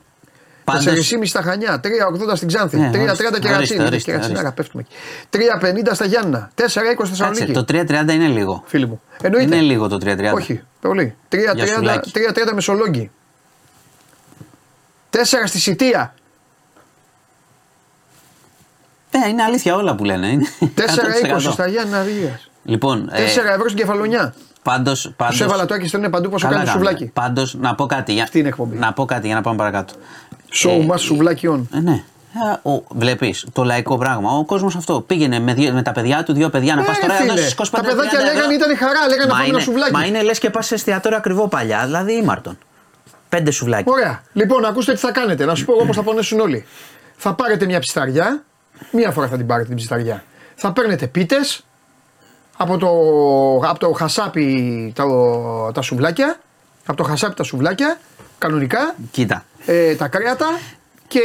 Πάντως- 0.63 0.85
4,5 0.85 1.29
στα 1.29 1.41
Χανιά, 1.41 1.79
3,80 1.79 2.35
στην 2.35 2.47
Ξάνθη, 2.47 2.77
Ναι, 2.77 2.89
3,30 2.93 3.39
και 3.39 3.47
ορίστε, 3.47 3.49
Ρατσίνη. 3.57 3.83
ορίστε, 3.83 4.11
Και 4.11 4.17
Ρατσίνη, 4.17 4.37
ορίστε. 4.37 4.53
πέφτουμε 4.55 4.83
εκεί. 4.87 4.95
3,50 5.29 5.93
στα 5.95 6.05
Γιάννα, 6.05 6.51
4,20 6.55 7.09
στη 7.09 7.23
Κάτσε, 7.23 7.43
Θεσσαλονίκη. 7.45 7.51
το 7.51 7.63
3.30 7.63 8.13
είναι 8.13 8.27
λίγο. 8.27 8.63
Φίλοι 8.65 8.87
μου. 8.87 9.01
Εννοείται. 9.21 9.55
Είναι 9.55 9.63
λίγο 9.65 9.87
το 9.87 9.97
3.30. 9.97 10.33
Όχι, 10.33 10.61
πολύ. 10.81 11.15
3,30 11.29 11.67
σουβλάκι. 11.73 12.11
3,30 12.11 12.53
Μεσολόγγι. 12.53 13.11
4 15.09 15.17
στη 15.45 15.59
Σιτία. 15.59 16.13
Ναι, 19.17 19.27
είναι 19.27 19.43
αλήθεια 19.43 19.75
όλα 19.75 19.95
που 19.95 20.03
λένε. 20.03 20.27
είναι 20.27 20.45
4,20 20.75 21.35
100%. 21.35 21.51
στα 21.51 21.67
Γιάννα 21.67 22.03
Ρίγα. 22.03 22.39
Λοιπόν, 22.63 23.09
4 23.11 23.15
ευρώ 23.53 23.63
στην 23.69 23.77
κεφαλονιά. 23.77 24.33
πάντως. 24.63 25.11
Του 25.37 25.43
έβαλα 25.43 25.65
το 25.65 25.73
άκη 25.73 25.95
είναι 25.97 26.09
παντού 26.09 26.29
πόσο 26.29 26.47
κάνει 26.49 26.65
το 26.65 26.71
σουβλάκι. 26.71 27.05
Πάντως, 27.05 27.53
να 27.59 27.75
πω 27.75 27.85
κάτι. 27.85 28.13
Για, 28.13 28.23
Αυτή 28.23 28.37
είναι 28.37 28.47
η 28.47 28.49
εκπομπή. 28.49 28.77
να 28.77 28.93
πω 28.93 29.05
κάτι 29.05 29.25
για 29.25 29.35
να 29.35 29.41
πάμε 29.41 29.57
παρακάτω. 29.57 29.93
Show 30.53 30.85
μας 30.85 31.01
σουβλάκι 31.01 31.49
on. 31.53 31.61
Ε, 31.73 31.79
ναι. 31.79 32.03
Βλέπεις 32.89 33.45
το 33.53 33.63
λαϊκό 33.63 33.97
πράγμα. 33.97 34.31
Ο 34.31 34.45
κόσμος 34.45 34.75
αυτό 34.75 35.01
πήγαινε 35.01 35.39
με, 35.39 35.53
δύο, 35.53 35.73
με 35.73 35.81
τα 35.81 35.91
παιδιά 35.91 36.23
του, 36.23 36.33
δύο 36.33 36.49
παιδιά 36.49 36.75
να 36.75 36.81
Ε, 36.81 36.85
πας 36.85 36.99
τώρα 36.99 37.13
να 37.13 37.19
φίλε, 37.19 37.33
δώσει 37.33 37.55
25 37.57 37.65
τα 37.71 37.81
παιδάκια 37.81 38.19
30 38.19 38.21
ευρώ. 38.23 38.33
λέγανε 38.33 38.53
ήταν 38.53 38.77
χαρά, 38.77 39.07
λέγανε 39.07 39.25
να 39.25 39.27
Μα 39.27 39.33
φάμε 39.33 39.43
ένα 39.43 39.53
είναι- 39.53 39.61
σουβλάκι. 39.63 39.91
Μα 39.91 40.05
είναι 40.05 40.21
λες 40.21 40.39
και 40.39 40.49
πας 40.49 40.65
σε 40.65 40.73
εστιατόριο 40.75 41.17
ακριβό 41.17 41.47
παλιά, 41.47 41.85
δηλαδή 41.85 42.13
ήμαρτον. 42.13 42.57
Πέντε 43.29 43.51
σουβλάκια. 43.51 43.91
Ωραία. 43.93 44.23
Λοιπόν, 44.33 44.65
ακούστε 44.65 44.93
τι 44.93 44.99
θα 44.99 45.11
κάνετε. 45.11 45.45
Να 45.45 45.55
σου 45.55 45.65
πω 45.65 45.73
εγώ 45.73 45.85
πώς 45.85 45.95
θα 45.95 46.03
πονέσουν 46.03 46.39
όλοι. 46.39 46.65
Θα 47.15 47.33
πάρετε 47.33 47.65
μια 47.65 47.79
ψισταριά. 47.79 48.43
Μία 48.91 49.11
φορά 49.11 49.27
θα 49.27 49.37
την 49.37 49.45
πάρετε 49.45 49.67
την 49.67 49.75
ψισταριά. 49.75 50.23
Θα 50.55 50.71
παίρνετε 50.71 51.07
πίτες 51.07 51.65
από 52.57 52.77
το, 52.77 52.89
από 53.69 53.79
το 53.79 53.91
χασάπι 53.91 54.93
τα, 54.95 55.05
τα 55.73 55.81
σουβλάκια. 55.81 56.39
Από 56.85 56.97
το 56.97 57.03
χασάπι 57.03 57.35
τα 57.35 57.43
σουβλάκια. 57.43 57.99
Κανονικά. 58.37 58.95
Κοίτα. 59.11 59.45
Ε, 59.65 59.95
τα 59.95 60.07
κρέατα. 60.07 60.45
Και 61.09 61.19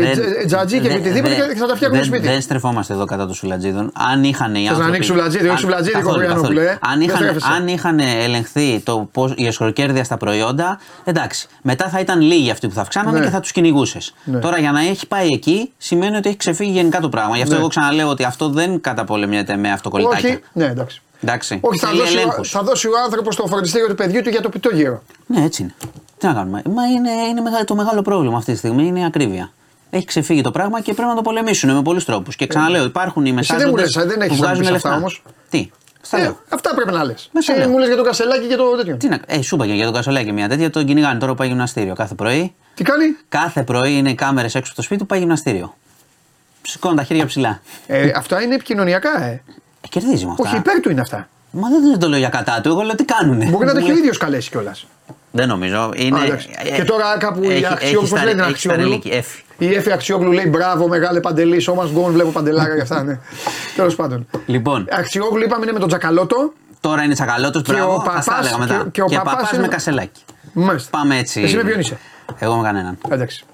Δεν- 0.00 0.12
τζ- 0.12 0.46
τζατζί 0.46 0.80
και 0.80 0.88
δεν- 0.88 0.98
οτιδήποτε 0.98 1.34
δεν- 1.34 1.48
και 1.48 1.54
θα 1.58 1.66
τα 1.66 1.74
φτιάχνουμε 1.74 2.02
δεν- 2.02 2.12
σπίτι. 2.12 2.26
Δεν 2.32 2.40
στρεφόμαστε 2.40 2.92
εδώ 2.92 3.04
κατά 3.04 3.26
των 3.26 3.34
σουλατζίδων. 3.34 3.92
Αν 4.12 4.24
είχαν 4.24 4.54
οι 4.54 4.62
να 4.62 4.68
άνθρωποι. 4.68 4.88
ανοίξει 4.88 5.08
σουλατζίδι, 5.08 5.42
όχι 5.44 5.52
αν- 5.52 5.58
σουλατζίδι, 5.58 5.92
καθόλου, 5.94 6.12
Κοκοριανόπουλε, 6.12 6.60
καθόλου. 6.60 6.78
ε. 6.84 6.88
Αν 6.92 6.98
Δεν 6.98 7.00
είχαν, 7.08 7.16
στρέφεσαι. 7.16 7.46
αν 7.56 7.68
είχαν 7.68 7.98
ελεγχθεί 7.98 8.80
το 8.80 9.08
πώς, 9.12 9.32
η 9.36 9.46
εσχροκέρδεια 9.46 10.04
στα 10.04 10.16
προϊόντα, 10.16 10.78
εντάξει. 11.04 11.48
Μετά 11.62 11.88
θα 11.88 12.00
ήταν 12.00 12.20
λίγοι 12.20 12.50
αυτοί 12.50 12.68
που 12.68 12.74
θα 12.74 12.80
αυξάνανε 12.80 13.18
Ναι. 13.18 13.24
και 13.24 13.30
θα 13.30 13.40
τους 13.40 13.52
κυνηγούσες. 13.52 14.14
Ναι. 14.24 14.38
Τώρα 14.38 14.58
για 14.58 14.72
να 14.72 14.80
έχει 14.80 15.06
πάει 15.06 15.26
εκεί 15.32 15.72
σημαίνει 15.78 16.16
ότι 16.16 16.28
έχει 16.28 16.36
ξεφύγει 16.36 16.70
γενικά 16.70 17.00
το 17.00 17.08
πράγμα. 17.08 17.36
Γι' 17.36 17.42
αυτό 17.42 17.54
Ναι. 17.54 17.60
εγώ 17.60 17.68
ξαναλέω 17.68 18.08
ότι 18.08 18.24
αυτό 18.24 18.48
δεν 18.48 18.80
καταπολεμιέται 18.80 19.56
με 19.56 19.70
αυτοκολλητάκια. 19.72 20.28
Όχι, 20.28 20.38
ναι, 20.52 20.64
εντάξει. 20.64 21.02
Εντάξει. 21.22 21.58
Όχι, 21.60 21.78
θα 21.78 21.86
Θέλει 21.88 22.00
δώσει, 22.00 22.16
ο, 22.16 22.20
ελέγχους. 22.20 22.50
θα 22.50 22.62
δώσει 22.62 22.88
ο 22.88 22.92
άνθρωπος 23.04 23.36
το 23.36 23.46
φροντιστήριο 23.46 23.86
του 23.88 23.94
παιδιού 23.94 24.22
του 24.22 24.28
για 24.28 24.40
το 24.40 24.48
πιτόγυρο. 24.48 25.02
Ναι, 25.26 25.44
έτσι 25.44 25.62
είναι. 25.62 25.74
Τι 26.18 26.26
να 26.26 26.32
κάνουμε. 26.32 26.62
Μα 26.74 26.84
είναι, 26.86 27.10
είναι 27.30 27.40
μεγάλο, 27.40 27.64
το 27.64 27.74
μεγάλο 27.74 28.02
πρόβλημα 28.02 28.36
αυτή 28.36 28.52
τη 28.52 28.58
στιγμή 28.58 28.86
είναι 28.86 29.00
η 29.00 29.04
ακρίβεια. 29.04 29.52
Έχει 29.90 30.04
ξεφύγει 30.04 30.40
το 30.40 30.50
πράγμα 30.50 30.80
και 30.80 30.92
πρέπει 30.94 31.08
να 31.08 31.14
το 31.14 31.22
πολεμήσουν 31.22 31.74
με 31.74 31.82
πολλούς 31.82 32.04
τρόπους. 32.04 32.36
Και 32.36 32.46
ξαναλέω, 32.46 32.84
υπάρχουν 32.84 33.22
οι 33.22 33.24
δεν 33.24 33.34
μου 33.34 33.36
μεσάζοντε 33.36 33.80
λες, 33.80 33.96
ε, 33.96 34.04
δεν 34.04 34.16
που 34.16 34.22
έχεις 34.22 34.38
να 34.38 34.46
βγάζουν 34.46 34.58
πεις 34.64 34.70
αυτά 34.74 34.88
λεφτά. 34.88 34.96
όμως. 35.00 35.22
Τι, 35.50 35.70
στα 36.00 36.18
Ε, 36.18 36.20
λέω. 36.20 36.38
αυτά 36.48 36.74
πρέπει 36.74 36.92
να 36.92 37.04
λες. 37.04 37.28
Με 37.32 37.40
τα 37.40 37.52
Εσύ 37.52 37.60
λέω. 37.60 37.68
μου 37.70 37.78
λες 37.78 37.86
για 37.88 37.96
το 37.96 38.02
κασελάκι 38.02 38.46
και 38.46 38.56
το 38.56 38.76
τέτοιο. 38.76 38.96
Τι 38.96 39.08
να, 39.08 39.20
ε, 39.26 39.42
σου 39.42 39.54
είπα 39.54 39.66
και 39.66 39.72
για 39.72 39.84
τον 39.84 39.94
Κασολάκη 39.94 40.32
μια 40.32 40.48
τέτοια, 40.48 40.70
τον 40.70 40.84
κυνηγάνε 40.84 41.18
τώρα 41.18 41.32
που 41.32 41.38
πάει 41.38 41.48
γυμναστήριο 41.48 41.94
κάθε 41.94 42.14
πρωί. 42.14 42.54
Τι 42.74 42.82
κάνει; 42.82 43.04
Κάθε 43.28 43.62
πρωί 43.62 43.96
είναι 43.96 44.10
οι 44.10 44.14
κάμερες 44.14 44.54
έξω 44.54 44.66
από 44.72 44.76
το 44.76 44.82
σπίτι 44.82 45.00
του, 45.00 45.06
πάει 45.06 45.18
γυμναστήριο. 45.18 45.74
Σηκώνουν 46.62 46.96
τα 46.96 47.02
χέρια 47.02 47.26
ψηλά. 47.26 47.60
Ε, 47.86 48.10
αυτά 48.16 48.42
είναι 48.42 48.54
επικοινωνιακά, 48.54 49.22
ε. 49.22 49.42
Ε, 49.80 49.88
κερδίζει 49.88 50.24
με 50.26 50.30
αυτά. 50.30 50.48
Όχι, 50.48 50.56
υπέρ 50.56 50.80
του 50.80 50.90
είναι 50.90 51.00
αυτά. 51.00 51.28
Μα 51.50 51.68
δεν, 51.68 51.80
δεν 51.90 51.98
το 51.98 52.08
λέω 52.08 52.18
για 52.18 52.28
κατά 52.28 52.60
του, 52.60 52.68
εγώ 52.68 52.80
λέω 52.80 52.94
τι 52.94 53.04
κάνουνε. 53.04 53.44
Μπορεί 53.44 53.66
να 53.66 53.72
το 53.72 53.78
Μου 53.78 53.84
έχει 53.84 53.90
ο 53.90 53.92
λέει- 53.92 53.98
ίδιος 54.02 54.16
καλέσει 54.16 54.50
κιόλας. 54.50 54.86
Δεν 55.30 55.48
νομίζω. 55.48 55.90
Είναι... 55.94 56.18
Α, 56.20 56.24
εντάξει. 56.24 56.48
ε, 56.64 56.70
Και 56.70 56.84
τώρα 56.84 57.16
κάπου 57.18 57.42
η 57.42 57.52
έχει- 57.52 57.66
Αξιόγλου, 57.66 58.00
έχει 58.00 58.10
πώ 58.10 58.16
λένε 58.16 58.26
την 58.30 58.38
σταρε- 58.38 58.40
έχει 58.40 58.50
Αξιόγλου. 58.50 58.80
σταρελίκη, 58.82 59.08
έφη. 59.08 59.44
Η 59.58 59.74
Εφη 59.74 59.92
Αξιόγλου 59.92 60.32
λέει 60.32 60.46
μπράβο, 60.48 60.88
μεγάλε 60.88 61.20
παντελή. 61.20 61.60
Σώμα 61.60 61.88
γκόν, 61.92 62.12
βλέπω 62.12 62.30
παντελάρα 62.30 62.74
και 62.74 62.80
αυτά, 62.80 63.02
ναι. 63.02 63.18
Τέλος 63.76 63.94
πάντων. 63.94 64.26
Λοιπόν, 64.46 64.86
Αξιόγλου 64.90 65.42
είπαμε 65.42 65.62
είναι 65.62 65.72
με 65.72 65.78
τον 65.78 65.88
Τζακαλώτο. 65.88 66.52
τώρα 66.80 67.02
είναι 67.02 67.14
τσακαλώτο, 67.14 67.60
Και 67.60 67.72
μπράβο, 67.72 67.94
ο 67.94 68.00
θα 68.00 68.20
στα 68.20 68.30
παπάς- 68.32 68.38
έλεγα 68.46 68.58
μετά. 68.58 68.74
και- 68.84 68.90
και 68.90 69.02
ο 69.02 69.06
παπάς 69.06 69.34
παπάς 69.34 69.50
είναι- 69.52 69.60
με 69.62 69.68
κασελάκι. 69.68 70.20
Μάλιστα. 70.52 70.90
Πάμε 70.98 71.18
έτσι. 71.18 71.40
Εσύ 71.42 71.56
με 71.56 71.62
ποιον 71.64 71.80
είσαι; 71.80 71.98
Εγώ 72.38 72.56
με 72.56 72.62
κανέναν. 72.62 72.98
Εντάξει. 73.10 73.44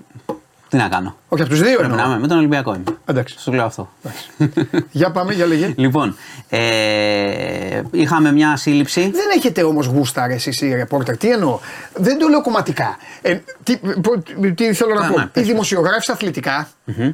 Τι 0.68 0.76
να 0.76 0.88
κάνω; 0.88 1.16
Όχι 1.28 1.42
από 1.42 1.50
τους 1.50 1.60
δύο 1.62 1.76
Πρέπει 1.76 1.92
να 1.92 1.96
εννοώ. 1.96 2.10
είμαι. 2.10 2.20
Με 2.20 2.26
τον 2.28 2.38
Ολυμπιακό 2.38 2.74
είμαι. 2.74 2.84
Εντάξει. 3.06 3.38
Σου 3.38 3.52
λέω 3.52 3.64
αυτό. 3.64 3.90
Για 4.90 5.10
πάμε, 5.10 5.32
για 5.32 5.46
λέγε. 5.46 5.72
λοιπόν, 5.84 6.16
ε, 6.48 7.82
είχαμε 7.90 8.32
μια 8.32 8.56
σύλληψη. 8.56 9.00
Δεν 9.00 9.24
έχετε 9.36 9.62
όμως 9.62 9.86
γούστα 9.86 10.26
ρε 10.26 10.34
εσείς 10.34 10.60
οι 10.60 10.74
ρεπόρτερ. 10.74 11.16
Τι 11.16 11.30
εννοώ; 11.30 11.58
Δεν 11.94 12.18
το 12.18 12.28
λέω 12.28 12.42
κομματικά. 12.42 12.96
Ε, 13.22 13.38
τι, 13.62 13.76
πο- 13.76 14.22
τι 14.54 14.72
θέλω 14.74 14.94
να 14.94 15.06
Α, 15.06 15.10
πω; 15.10 15.18
ναι, 15.18 15.24
Οι 15.24 15.28
πες, 15.32 15.46
δημοσιογράφοι 15.46 16.02
στα 16.02 16.12
αθλητικά 16.12 16.68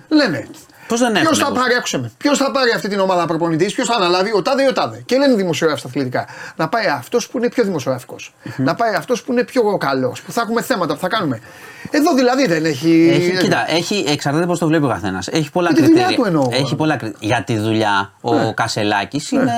λένε. 0.09 0.47
Πώς 0.89 1.01
δεν 1.01 1.13
Ποιος 1.13 1.41
έχουν. 1.41 1.55
θα 1.55 1.61
πάρει, 1.61 1.75
άκουσε 1.75 1.99
με. 1.99 2.13
Ποιος 2.19 2.39
θα 2.39 2.51
πάρει 2.51 2.71
αυτή 2.71 2.89
την 2.89 2.99
ομάδα 3.01 3.27
προπονητής, 3.27 3.75
ποιος 3.75 3.87
θα 3.89 3.95
αναλάβει, 3.95 4.31
ο 4.35 4.43
τάδε 4.43 4.63
ή 4.63 4.67
ο 4.67 4.73
τάδε. 4.73 5.03
Και 5.07 5.17
λένε 5.17 5.33
οι 5.33 5.37
δημοσιογράφοι 5.37 5.81
στα 5.81 5.89
αθλητικά. 5.89 6.27
Να 6.57 6.69
πάει 6.69 6.87
αυτός 6.87 7.29
που 7.29 7.39
είναι 7.39 7.49
πιο 7.49 7.65
δημοσιογραφικός. 7.65 8.35
Να 8.57 8.75
πάει 8.75 8.95
αυτός 8.95 9.23
που 9.23 9.33
είναι 9.33 9.45
πιο 9.45 9.77
καλός. 9.77 10.23
Που 10.23 10.33
θα 10.33 10.41
έχουμε 10.41 10.63
θέματα 10.63 10.95
που 10.95 11.01
θα 11.01 11.09
κάνουμε. 11.09 11.41
Εδώ 11.95 12.15
δηλαδή 12.15 12.47
δεν 12.47 12.65
έχει. 12.65 13.11
Έχει, 13.13 13.37
κοίτα, 13.39 13.71
έχει, 13.71 14.05
εξαρτάται 14.09 14.47
πώς 14.47 14.59
το 14.59 14.67
βλέπει 14.67 14.85
ο 14.85 14.89
καθένας. 14.89 15.29
Έχει 15.29 15.51
πολλά 15.51 15.71
Για 15.73 15.83
τη 15.83 15.89
δουλειά 15.89 16.05
κριτήρια. 16.07 16.31
του 16.31 16.37
εννοώ. 16.37 16.49
Έχει 16.61 16.75
πολλά 16.75 16.97
κρι- 16.97 17.15
Για 17.21 17.43
τη 17.45 17.59
δουλειά, 17.59 18.13
ο 18.21 18.35
Ναι. 18.35 18.53
Κασελάκης 18.53 19.31
είναι. 19.31 19.53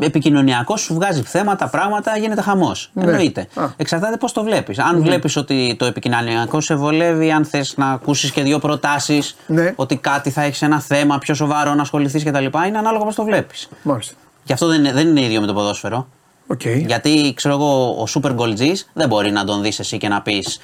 Επικοινωνιακός, 0.00 0.80
σου 0.80 0.94
βγάζει 0.94 1.22
θέματα, 1.22 1.68
πράγματα, 1.68 2.18
γίνεται 2.18 2.40
χαμός. 2.42 2.90
Ναι. 2.92 3.04
Εννοείται. 3.04 3.46
Α. 3.54 3.64
Εξαρτάται 3.76 4.16
πώς 4.16 4.32
το 4.32 4.42
βλέπεις. 4.42 4.78
Αν 4.78 5.02
βλέπεις 5.02 5.36
ότι 5.36 5.76
το 5.78 5.84
επικοινωνιακό 5.84 6.60
σε 6.60 6.74
βολεύει, 6.74 7.30
αν 7.30 7.44
θες 7.44 7.74
να 7.76 7.90
ακούσεις 7.90 8.30
και 8.30 8.42
δύο 8.42 8.58
προτάσεις, 8.58 9.36
Ναι. 9.46 9.72
ότι 9.76 9.96
κάτι 9.96 10.30
θα 10.30 10.42
έχεις 10.42 10.62
ένα 10.62 10.80
θέμα 10.80 11.18
πιο 11.18 11.34
σοβαρό 11.34 11.74
να 11.74 11.82
ασχοληθείς 11.82 12.24
κτλ. 12.24 12.44
Είναι 12.66 12.78
ανάλογα 12.78 13.04
πώς 13.04 13.14
το 13.14 13.24
βλέπεις. 13.24 13.68
Μάλιστα. 13.82 14.14
Γι' 14.44 14.52
αυτό 14.52 14.66
δεν 14.66 14.78
είναι, 14.78 14.92
δεν 14.92 15.08
είναι 15.08 15.20
ίδιο 15.20 15.40
με 15.40 15.46
το 15.46 15.54
ποδόσφαιρο. 15.54 16.08
Οκ. 16.46 16.66
Γιατί 16.66 17.32
ξέρω 17.36 17.54
εγώ, 17.54 17.88
ο 17.88 18.04
σούπερ 18.08 18.36
γκολτζής 18.36 18.76
δεν 18.92 19.08
μπορεί 19.08 19.30
να 19.30 19.44
τον 19.44 19.62
δεις 19.62 19.78
εσύ 19.78 19.98
και 19.98 20.08
να 20.08 20.22
πεις 20.22 20.58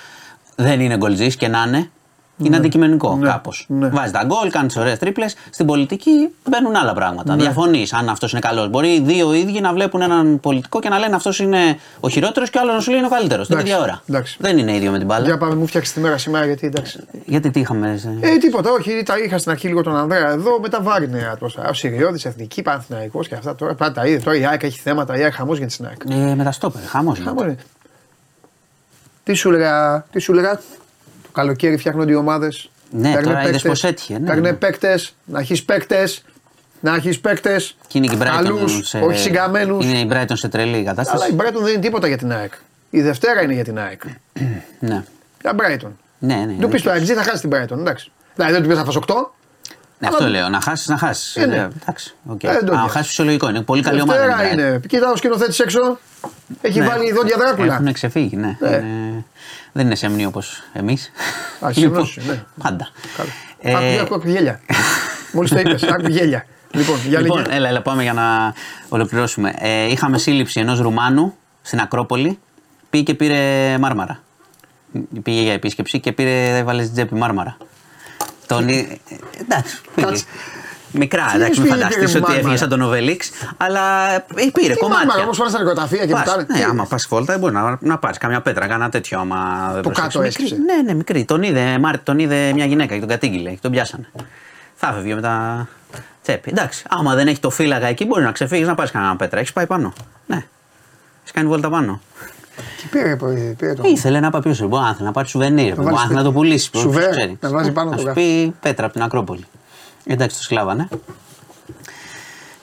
δεν 0.57 0.81
είναι 0.81 0.99
γκολτζής 1.01 1.35
και 1.35 1.49
να 1.49 1.65
είναι. 1.67 1.91
Είναι 2.43 2.57
αντικειμενικό 2.57 3.17
Ναι. 3.17 3.29
κάπως. 3.29 3.65
Ναι. 3.69 3.89
Βάζει 3.89 4.13
τα 4.13 4.23
γκολ, 4.25 4.51
κάνει 4.51 4.73
ωραίες 4.79 4.99
τρίπλες. 4.99 5.35
Στην 5.51 5.67
πολιτική 5.67 6.29
μπαίνουν 6.49 6.77
άλλα 6.77 6.93
πράγματα. 6.95 7.37
Ναι. 7.37 7.43
Διαφωνείς 7.43 7.93
αν 7.93 8.09
αυτός 8.09 8.31
είναι 8.33 8.41
καλός. 8.41 8.69
Μπορεί 8.69 8.89
οι 8.95 9.01
δύο 9.01 9.33
ίδιοι 9.33 9.61
να 9.61 9.73
βλέπουν 9.73 10.01
έναν 10.03 10.41
πολιτικό 10.41 10.81
και 10.81 10.89
να 10.89 10.99
λένε 10.99 11.15
αυτός 11.17 11.39
είναι 11.39 11.79
ο 12.01 12.09
χειρότερος 12.09 12.51
και 12.51 12.59
ο 12.59 12.61
άλλος 12.61 12.75
να 12.75 12.81
σου 12.81 12.91
λέει 12.91 12.99
είναι 12.99 13.07
ο 13.07 13.11
καλύτερος. 13.11 13.47
Την 13.47 13.57
Εντάξει. 13.57 13.73
ίδια 13.73 13.85
ώρα. 13.85 14.03
Εντάξει. 14.09 14.37
Δεν 14.41 14.59
είναι 14.59 14.75
ίδιο 14.75 14.91
με 14.91 14.99
την 14.99 15.07
μπάλα. 15.07 15.25
Για 15.25 15.39
πάμε, 15.39 15.55
μου 15.55 15.67
φτιάξεις 15.67 15.95
τη 15.95 16.01
μέρα 16.01 16.19
σήμερα 16.19 16.45
γιατί 16.47 16.67
εντάξει. 16.67 17.01
Γιατί 17.25 17.51
τι 17.51 17.61
είχαμε. 17.61 18.01
Ε, 18.21 18.37
τίποτα, 18.37 18.71
όχι. 18.71 19.03
Τα 19.05 19.19
είχα 19.19 19.39
στην 19.39 19.51
αρχή 19.51 19.67
λίγο 19.67 19.83
τον 19.83 19.97
Ανδρέα 19.97 20.31
εδώ, 20.31 20.61
μετά 20.61 20.83
βάρυνε 20.83 21.29
ατμόσφαιρα. 21.33 21.69
Ο 21.69 21.73
Σιριώδη, 21.73 22.21
Εθνική, 22.25 22.63
Παναθηναϊκός 22.63 23.29
και 23.29 23.35
αυτά 23.35 23.55
τώρα. 23.55 23.75
Πάντα 23.75 23.93
τα 23.93 24.07
είδε. 24.07 24.19
Τώρα 24.19 24.37
η 24.37 24.47
ΑΕΚ 24.47 24.63
έχει 24.63 24.79
θέματα, 24.81 25.19
η 25.19 25.23
ΑΕΚ 25.23 25.33
χαμός 25.35 25.59
για 25.59 25.67
την 25.67 25.87
ΑΕΚ. 25.87 26.29
Ε, 26.31 26.35
με 26.35 26.45
τα 26.45 26.53
στόπερ. 26.53 26.83
Χαμός. 26.87 27.19
Χαμός 27.25 27.43
είναι. 27.43 27.57
Τι 29.25 29.33
σου 29.35 29.51
λέγα, 29.51 30.05
τι 30.13 30.19
σου 30.19 30.33
λέγα, 30.33 30.57
το 30.57 30.63
καλοκαίρι 31.33 31.77
φτιάχνονται 31.77 32.13
οι 32.13 32.15
ομάδες. 32.15 32.71
Ναι, 32.91 33.21
τώρα 33.21 33.49
είδες 33.49 33.63
πως 33.63 33.85
έτυχε, 33.85 34.19
ναι, 34.19 34.27
Παίρνε 34.27 34.51
ναι. 34.51 34.53
παίκτες, 34.57 35.15
να 35.25 35.39
έχεις 35.41 35.63
παίκτες, 35.65 36.25
να 36.81 36.95
έχεις 36.95 37.21
παίκτες. 37.21 37.77
Και 37.87 37.99
είναι 37.99 38.07
και 38.07 38.15
η 38.15 38.19
Brighton. 38.23 38.27
Καλούς, 38.43 38.81
σε- 38.89 38.99
όχι 38.99 39.19
συγκαμμένους. 39.19 39.85
Είναι 39.85 39.99
η 39.99 40.09
Brighton 40.13 40.33
σε 40.33 40.49
τρελή 40.49 40.75
Αλλά 40.75 40.83
κατάσταση. 40.85 41.33
η 41.33 41.37
Brighton 41.39 41.61
δεν 41.63 41.73
είναι 41.73 41.81
τίποτα 41.83 42.07
για 42.07 42.17
την 42.19 42.33
ΑΕΚ. 42.33 42.53
Η 42.91 43.01
Δευτέρα 43.03 43.43
είναι 43.43 43.53
για 43.53 43.65
την 43.65 43.79
ΑΕΚ. 43.79 44.01
Ναι. 44.81 45.05
Για 45.41 45.55
Brighton. 45.57 45.91
Ναι, 46.19 46.35
ναι. 46.35 46.53
Του 46.61 46.69
πεις 46.69 46.83
το 46.83 46.91
ΑΕΚ 46.91 47.03
θα 47.15 47.23
χάσεις 47.23 47.41
την 47.41 47.51
Brighton, 47.53 47.79
εντάξει. 47.79 48.11
Δηλαδή 48.35 48.53
δεν 48.53 48.63
του 48.63 48.69
πεις 48.69 48.77
θα 48.79 48.85
φας 48.85 48.97
8. 48.97 49.15
Ναι, 49.99 50.09
αυτό 50.09 50.27
λέω. 50.29 50.49
Να 50.49 50.61
χάσεις, 50.61 50.87
να 50.89 50.97
χάσεις. 50.97 51.37
Ε, 51.37 51.47
ναι. 51.47 51.69
εντάξει. 51.83 52.15
οκ. 52.27 52.43
Ε, 52.43 52.49
δεν 52.49 52.65
το 52.65 52.73
Αν 52.73 52.79
νοιάζει. 52.79 52.91
χάσεις 52.93 53.07
φυσιολογικό 53.09 53.49
είναι. 53.49 53.61
Πολύ 53.63 53.83
καλή 53.83 54.01
ομάδα. 54.01 54.27
Δευτέρα 54.27 54.53
είναι. 54.53 54.63
είναι. 54.63 54.81
Κοίτα 54.89 55.11
ο 55.11 55.17
σκηνοθέτη 55.17 55.57
έξω. 55.63 55.99
Έχει 56.61 56.79
Ναι. 56.79 56.87
βάλει 56.87 57.13
δόντια 57.13 57.37
δράκουλα. 57.39 57.75
Έχουν 57.75 57.93
ξεφύγει, 57.93 58.37
ναι. 58.37 58.57
Ναι. 59.73 59.83
Είναι- 59.83 59.87
Δεν 59.87 59.87
είναι 59.87 59.95
σεμνή 59.95 60.27
όπως 60.27 60.63
εμείς. 60.73 61.11
Α, 61.61 61.73
σεμνός, 61.73 62.19
ναι. 62.27 62.45
Πάντα. 62.63 62.89
Καλά. 63.17 63.31
Ε, 63.63 63.93
Άκου, 63.95 64.01
άκου, 64.05 64.15
άκου 64.15 64.29
γέλια. 64.29 64.61
Μόλις 65.33 65.51
το 65.51 65.59
είπες, 65.59 65.83
άκου 65.83 66.09
γέλια. 66.09 66.47
Λοιπόν, 66.71 66.99
για 67.09 67.21
Λοιπόν, 67.21 67.39
λέγε. 67.43 67.57
έλα, 67.57 67.69
έλα, 67.69 67.83
πάμε 67.83 68.03
για 68.03 68.13
να 68.13 68.55
ολοκληρώσουμε. 68.89 69.55
Ε, 69.59 69.85
είχαμε 69.91 70.19
σύλληψη 70.19 70.61
ενός 70.61 70.79
Ρουμάνου 70.81 71.35
στην 71.63 71.81
Ακρόπολη. 71.81 72.39
Πήγε 72.91 73.05
και 73.05 73.15
πήρε 73.15 73.77
μάρμαρα. 73.79 74.21
Πήγε 75.23 75.41
για 75.43 75.53
επίσκεψη 75.53 76.01
και 76.01 76.13
πήρε, 76.13 76.57
έβαλε 76.59 76.83
στην 76.83 76.95
τσέπη 76.95 77.15
μάρμαρα. 77.15 77.57
Τον... 78.47 78.69
ε, 78.69 78.87
εντάξει, 79.41 79.81
πήγε. 79.95 80.07
Κάτσε. 80.07 80.25
Μικρά, 80.93 81.25
Τι 81.31 81.35
εντάξει, 81.37 81.61
μην 81.61 81.69
πήρε, 81.69 81.75
φανταστείς 81.81 81.97
πήρε 81.97 82.11
ότι 82.11 82.21
μάρμαρα. 82.21 82.39
έφυγε 82.41 82.57
σαν 82.57 82.69
τον 82.69 82.81
Οβελίξ, 82.83 83.31
αλλά 83.57 84.11
ε, 84.15 84.25
πήρε 84.53 84.73
Τι 84.73 84.79
κομμάτια. 84.79 85.05
μάρμαρα, 85.07 85.23
όπως 85.23 85.39
πάνε 85.39 85.51
στα 85.51 85.59
νοικοταφεία 85.59 86.07
και 86.07 86.13
Πας, 86.13 86.23
που 86.23 86.29
κάνουν. 86.31 86.47
Ναι, 86.49 86.57
Τι- 86.57 86.63
άμα 86.63 86.85
πα 86.87 86.99
βόλτα, 87.09 87.39
μπορεί 87.39 87.53
να, 87.55 87.79
να 87.81 87.99
πάρεις 87.99 88.19
καμιά 88.19 88.41
πέτρα, 88.41 88.67
κάνα 88.67 88.89
τέτοιο. 88.89 89.19
Άμα 89.21 89.71
δεν 89.73 89.83
Το 89.83 89.91
προσέξεις. 89.91 90.13
κάτω 90.13 90.19
Μικρή. 90.27 90.45
έσκυψε. 90.45 90.57
Ναι, 90.75 90.83
ναι, 90.83 90.95
μικρή. 90.95 91.25
Τον 91.25 91.43
είδε, 91.43 91.79
Μάρτιν, 91.79 92.05
τον 92.05 92.19
είδε 92.19 92.53
μια 92.53 92.65
γυναίκα 92.65 92.95
και 92.95 93.01
τον 93.01 93.09
κατήγγειλε 93.09 93.51
και 93.51 93.59
τον 93.63 93.71
πιάσανε. 93.71 94.09
Θα 94.75 94.93
φεύγει 94.93 95.15
με 95.15 95.21
τα 95.21 95.67
τσέπη. 96.23 96.51
Εντάξει, 96.51 96.85
άμα 96.89 97.15
δεν 97.15 97.27
έχει 97.27 97.41
το 97.41 97.51
φύλαγα 97.51 97.87
εκεί, 97.87 98.05
μπορεί 98.07 98.23
να 98.23 98.33
ξεφύγεις 98.33 98.67
να 98.67 98.75
πάρεις 98.75 98.91
κανένα 98.91 99.17
πέτρα. 99.17 99.39
Έχεις 99.39 99.53
πάει 99.53 99.67
πάνω. 99.67 99.93
Ναι. 100.27 100.37
Έχεις 101.21 101.33
κάνει 101.33 101.49
βόλτα 101.49 101.71
πάνω. 101.71 102.01
Τι 102.81 102.87
πήρε, 102.91 103.17
πήρε, 103.17 103.55
πήρε 103.59 103.75
το. 103.75 103.83
Ήθελε 103.87 104.21
να 104.21 104.31
πάει 104.31 104.43
πίσω. 104.43 104.67
Μπορεί 104.67 104.83
να 104.83 104.93
θέλει 104.95 105.05
να 105.07 105.13
πάρει 105.13 105.29
σουβενίρ. 105.29 105.75
Μπορεί 105.75 105.95
βάλει 105.95 106.15
να 106.15 106.23
το 106.23 106.33
πουλήσεις. 106.33 106.71
ποιος 106.71 106.83
σουβέρ, 106.83 107.11
ξέρεις. 107.11 107.37
να 107.41 107.49
βάζει 107.51 107.73
πάνω 107.73 107.91
Να 107.91 107.97
το 107.97 108.01
σου 108.01 108.07
κάθε. 108.09 108.21
πει 108.21 108.55
πέτρα 108.61 108.85
από 108.85 108.95
την 108.95 109.03
Ακρόπολη. 109.03 109.45
Εντάξει, 110.05 110.37
το 110.37 110.43
σκλάβανε. 110.43 110.89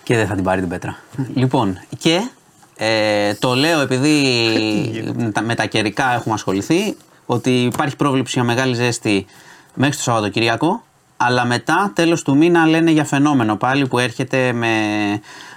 Και 0.04 0.16
δεν 0.16 0.28
θα 0.28 0.36
την 0.36 0.44
πάρει 0.44 0.60
την 0.60 0.70
πέτρα. 0.70 0.98
λοιπόν, 1.34 1.80
και 1.98 2.28
ε, 2.76 3.34
το 3.34 3.56
λέω 3.56 3.80
επειδή 3.80 5.14
με 5.16 5.32
τα- 5.34 5.42
με 5.42 5.56
τα 5.56 5.66
καιρικά 5.66 6.14
έχουμε 6.14 6.34
ασχοληθεί, 6.34 6.98
ότι 7.26 7.64
υπάρχει 7.64 7.96
πρόβλεψη 7.96 8.32
για 8.34 8.44
μεγάλη 8.44 8.74
ζέστη 8.76 9.26
μέχρι 9.74 9.96
το 9.96 10.02
Σαββατοκυριακό, 10.02 10.84
αλλά 11.18 11.46
μετά 11.46 11.92
τέλος 11.96 12.22
του 12.24 12.38
μήνα 12.38 12.66
λένε 12.68 12.92
για 12.92 13.04
φαινόμενο 13.06 13.56
πάλι 13.56 13.88
που 13.88 14.00
έρχεται 14.00 14.52
με 14.54 14.72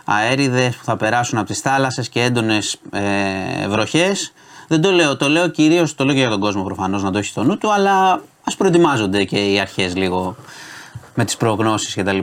αέριδες 0.05 0.77
που 0.77 0.85
θα 0.85 0.97
περάσουν 0.97 1.39
από 1.39 1.47
τις 1.47 1.61
θάλασσες 1.61 2.09
και 2.09 2.23
έντονες 2.23 2.77
ε, 2.90 3.69
βροχές. 3.69 4.32
Δεν 4.69 4.81
το 4.81 4.90
λέω, 4.93 5.16
το 5.16 5.28
λέω 5.28 5.48
κυρίως, 5.48 5.94
το 5.94 6.05
λέω 6.05 6.15
και 6.15 6.20
για 6.20 6.28
τον 6.31 6.40
κόσμο 6.40 6.62
προφανώς 6.62 7.02
να 7.02 7.11
το 7.11 7.19
έχει 7.19 7.28
στο 7.28 7.43
νου 7.44 7.59
του, 7.59 7.73
αλλά 7.73 8.23
ας 8.44 8.57
προετοιμάζονται 8.57 9.24
και 9.24 9.52
οι 9.52 9.61
αρχές 9.61 9.97
λίγο 9.97 10.36
με 11.14 11.24
τις 11.24 11.36
προγνώσεις 11.36 11.94
κτλ. 11.94 12.18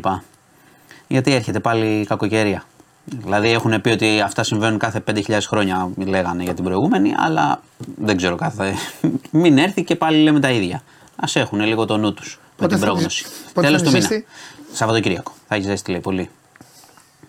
Γιατί 1.07 1.33
έρχεται 1.33 1.59
πάλι 1.59 1.99
η 1.99 2.05
κακοκαιρία. 2.05 2.63
Δηλαδή 3.05 3.49
έχουν 3.49 3.81
πει 3.81 3.89
ότι 3.89 4.21
αυτά 4.21 4.43
συμβαίνουν 4.43 4.79
κάθε 4.79 5.03
5.000 5.11 5.37
χρόνια, 5.47 5.89
λέγανε 5.97 6.43
για 6.43 6.53
την 6.53 6.63
προηγούμενη, 6.63 7.13
αλλά 7.17 7.61
δεν 7.95 8.17
ξέρω 8.17 8.35
κάθε. 8.35 8.73
Μην 9.31 9.57
έρθει 9.57 9.83
και 9.83 9.95
πάλι 9.95 10.23
λέμε 10.23 10.39
τα 10.39 10.49
ίδια. 10.51 10.75
Α 11.15 11.27
έχουν 11.33 11.59
λίγο 11.61 11.85
το 11.85 11.97
νου 11.97 12.13
τους 12.13 12.39
με 12.41 12.47
Πότε 12.57 12.67
την 12.67 12.77
θα 12.77 12.85
πρόγνωση. 12.91 13.23
έχει- 13.25 13.53
πότε 13.53 13.67
Τέλος 13.67 13.81
θα 13.81 13.89
του 13.89 13.95
έχει 13.95 14.05
μήνα. 14.07 14.15
ζέστη; 14.15 14.25
Σαββατοκύριακο. 14.73 15.31
Θα 15.47 15.55
έχεις 15.55 15.67
ζέστη, 15.67 15.91
λέει 15.91 15.99
πολύ. 15.99 16.29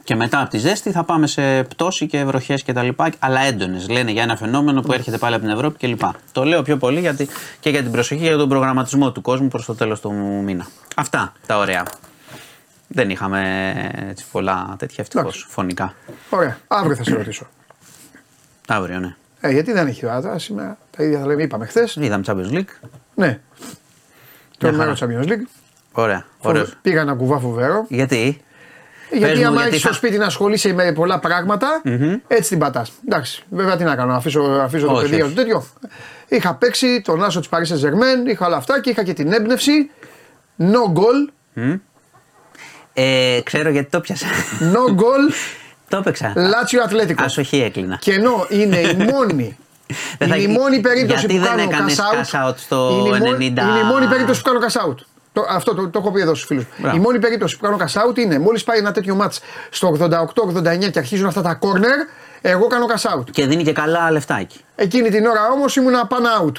Και 0.09 0.15
μετά 0.15 0.41
από 0.41 0.51
τη 0.51 0.59
ζέστη 0.59 0.91
θα 0.91 1.05
πάμε 1.05 1.27
σε 1.27 1.63
πτώση 1.63 2.07
και 2.07 2.25
βροχές 2.25 2.65
κτλ. 2.65 2.89
Αλλά 3.19 3.41
έντονες. 3.41 3.89
Λένε 3.89 4.11
για 4.11 4.23
ένα 4.23 4.37
φαινόμενο 4.37 4.81
που 4.81 4.93
έρχεται 4.93 5.19
πάλι 5.19 5.35
από 5.35 5.45
την 5.45 5.53
Ευρώπη 5.53 5.79
κλπ. 5.79 6.01
Το 6.33 6.45
λέω 6.45 6.63
πιο 6.63 6.77
πολύ 6.77 7.01
γιατί, 7.01 7.29
και 7.61 7.71
για 7.71 7.83
την 7.83 7.93
προσοχή 7.93 8.21
και 8.21 8.27
για 8.27 8.37
τον 8.37 8.49
προγραμματισμό 8.49 9.13
του 9.13 9.21
κόσμου 9.21 9.49
προς 9.49 9.65
το 9.65 9.75
τέλος 9.75 10.01
του 10.01 10.13
μήνα. 10.45 10.67
Αυτά 10.97 11.33
τα 11.47 11.59
ωραία. 11.59 11.83
Δεν 12.87 13.11
είχαμε 13.11 13.73
έτσι, 14.11 14.25
πολλά 14.33 14.75
τέτοια 14.79 14.97
ευτυχώς 14.99 15.25
Εντάξει. 15.25 15.47
φωνικά. 15.49 15.95
Ωραία, 16.31 16.59
αύριο 16.69 16.97
θα 16.97 17.05
σε 17.05 17.15
ρωτήσω. 17.15 17.47
Αύριο, 18.69 18.99
ναι. 18.99 19.15
Ε, 19.41 19.51
γιατί 19.51 19.73
δεν 19.73 19.87
έχει 19.87 20.07
ώρα 20.07 20.39
σήμερα; 20.39 20.79
Τα 20.97 21.05
ίδια 21.05 21.19
θα 21.19 21.27
λέμε, 21.27 21.43
είπαμε 21.43 21.67
χθες. 21.67 21.97
Είδαμε 21.97 22.25
Champions 22.27 22.53
League. 22.53 22.89
Ναι. 23.15 23.41
Το 24.59 24.69
Μια 24.69 24.77
μέρο 24.77 24.95
χαρά. 24.95 25.13
Champions 25.21 25.29
League. 25.29 25.47
Ωραία. 25.93 26.25
Ωραίος. 26.39 26.75
Πήγα 26.83 27.01
ένα 27.01 27.15
κουβά 27.15 27.39
φοβερό. 27.39 27.87
Γιατί; 27.89 28.43
Γιατί 29.11 29.33
Πες 29.33 29.39
μου, 29.39 29.47
άμα 29.47 29.55
γιατί 29.55 29.69
έχεις 29.69 29.81
στο 29.81 29.89
θα- 29.89 29.95
σπίτι 29.95 30.19
να 30.19 30.27
ασχολείσαι 30.27 30.73
με 30.73 30.93
πολλά 30.93 31.19
πράγματα, 31.19 31.83
έτσι 32.27 32.49
την 32.49 32.59
πατάς. 32.59 32.93
Εντάξει, 33.09 33.43
βέβαια 33.51 33.77
τι 33.77 33.85
να 33.85 33.97
κάνω, 33.97 34.15
αφήσω, 34.15 34.41
αφήσω 34.41 34.87
το 34.87 34.93
Όχι, 34.93 35.03
παιδί 35.03 35.15
για 35.15 35.25
όχι. 35.25 35.35
το 35.35 35.41
τέτοιο. 35.43 35.65
Είχα 36.29 36.55
παίξει 36.55 37.01
τον 37.05 37.25
Άσο 37.25 37.41
της 37.41 37.49
Paris 37.53 37.57
Saint-Germain, 37.75 38.29
είχα 38.31 38.47
όλα 38.47 38.57
αυτά 38.57 38.81
και 38.81 38.91
είχα 38.91 39.03
και 39.03 39.13
την 39.13 39.33
έμπνευση. 39.33 39.91
No 40.59 40.93
goal, 40.99 41.33
Ε, 42.93 43.41
ξέρω 43.45 43.71
γιατί 43.71 43.91
το 43.91 44.01
πιάσα. 44.01 44.27
no 44.61 44.91
goal, 45.01 45.33
το 45.89 45.97
έπαιξα. 45.97 46.33
Λάτσιο 46.37 46.83
Ατλέτικο. 46.83 47.25
Άσοχη 47.25 47.63
έκλεινα. 47.63 47.97
Και 48.01 48.13
ενώ 48.13 48.47
είναι 48.49 48.77
η 48.79 48.95
μόνη. 49.13 49.59
Δεν 50.19 50.29
θα 50.29 50.37
είναι 50.37 50.45
η 50.45 50.47
γι- 50.47 50.59
μόνη 50.59 50.81
περίπτωση 50.81 51.19
γιατί 51.27 51.35
που 51.35 51.41
δεν 51.45 51.51
κάνω 51.57 51.63
έκανες 51.71 52.01
cash 52.01 52.35
out. 52.35 52.47
cash 52.47 52.49
out 52.51 52.55
στο 52.57 53.05
είναι, 53.07 53.17
η 53.17 53.21
μόνη, 53.21 53.53
90. 53.57 53.63
είναι 53.63 53.79
η 53.79 53.83
μόνη 53.83 54.07
περίπτωση 54.07 54.43
που 54.43 54.51
κάνω 54.51 54.67
cash 54.67 54.87
out. 54.91 55.05
Το, 55.39 55.47
αυτό 55.49 55.75
το, 55.75 55.89
το 55.89 55.99
έχω 55.99 56.11
πει 56.11 56.21
εδώ 56.21 56.35
στους 56.35 56.47
φίλους. 56.47 56.65
Μπράβο. 56.79 56.97
Η 56.97 57.01
μόνη 57.01 57.19
περίπτωση 57.19 57.57
που 57.59 57.65
κάνω 57.65 57.77
cash 57.81 58.09
out 58.09 58.19
είναι 58.19 58.39
μόλις 58.39 58.65
πάει 58.65 58.79
ένα 58.79 58.93
τέτοιο 58.93 59.19
match 59.23 59.37
στο 59.71 59.97
88-89 60.01 60.91
και 60.91 60.99
αρχίζουν 60.99 61.27
αυτά 61.27 61.43
τα 61.43 61.59
corner, 61.63 62.09
εγώ 62.41 62.67
κάνω 62.67 62.87
cash 62.95 63.11
out. 63.19 63.25
Και 63.31 63.47
δίνει 63.47 63.63
και 63.65 63.73
καλά 63.73 64.11
λεφτάκι. 64.11 64.61
Εκείνη 64.75 65.09
την 65.11 65.27
ώρα 65.27 65.49
όμως 65.53 65.77
ήμουνα 65.77 66.09
pan 66.11 66.45
out. 66.45 66.53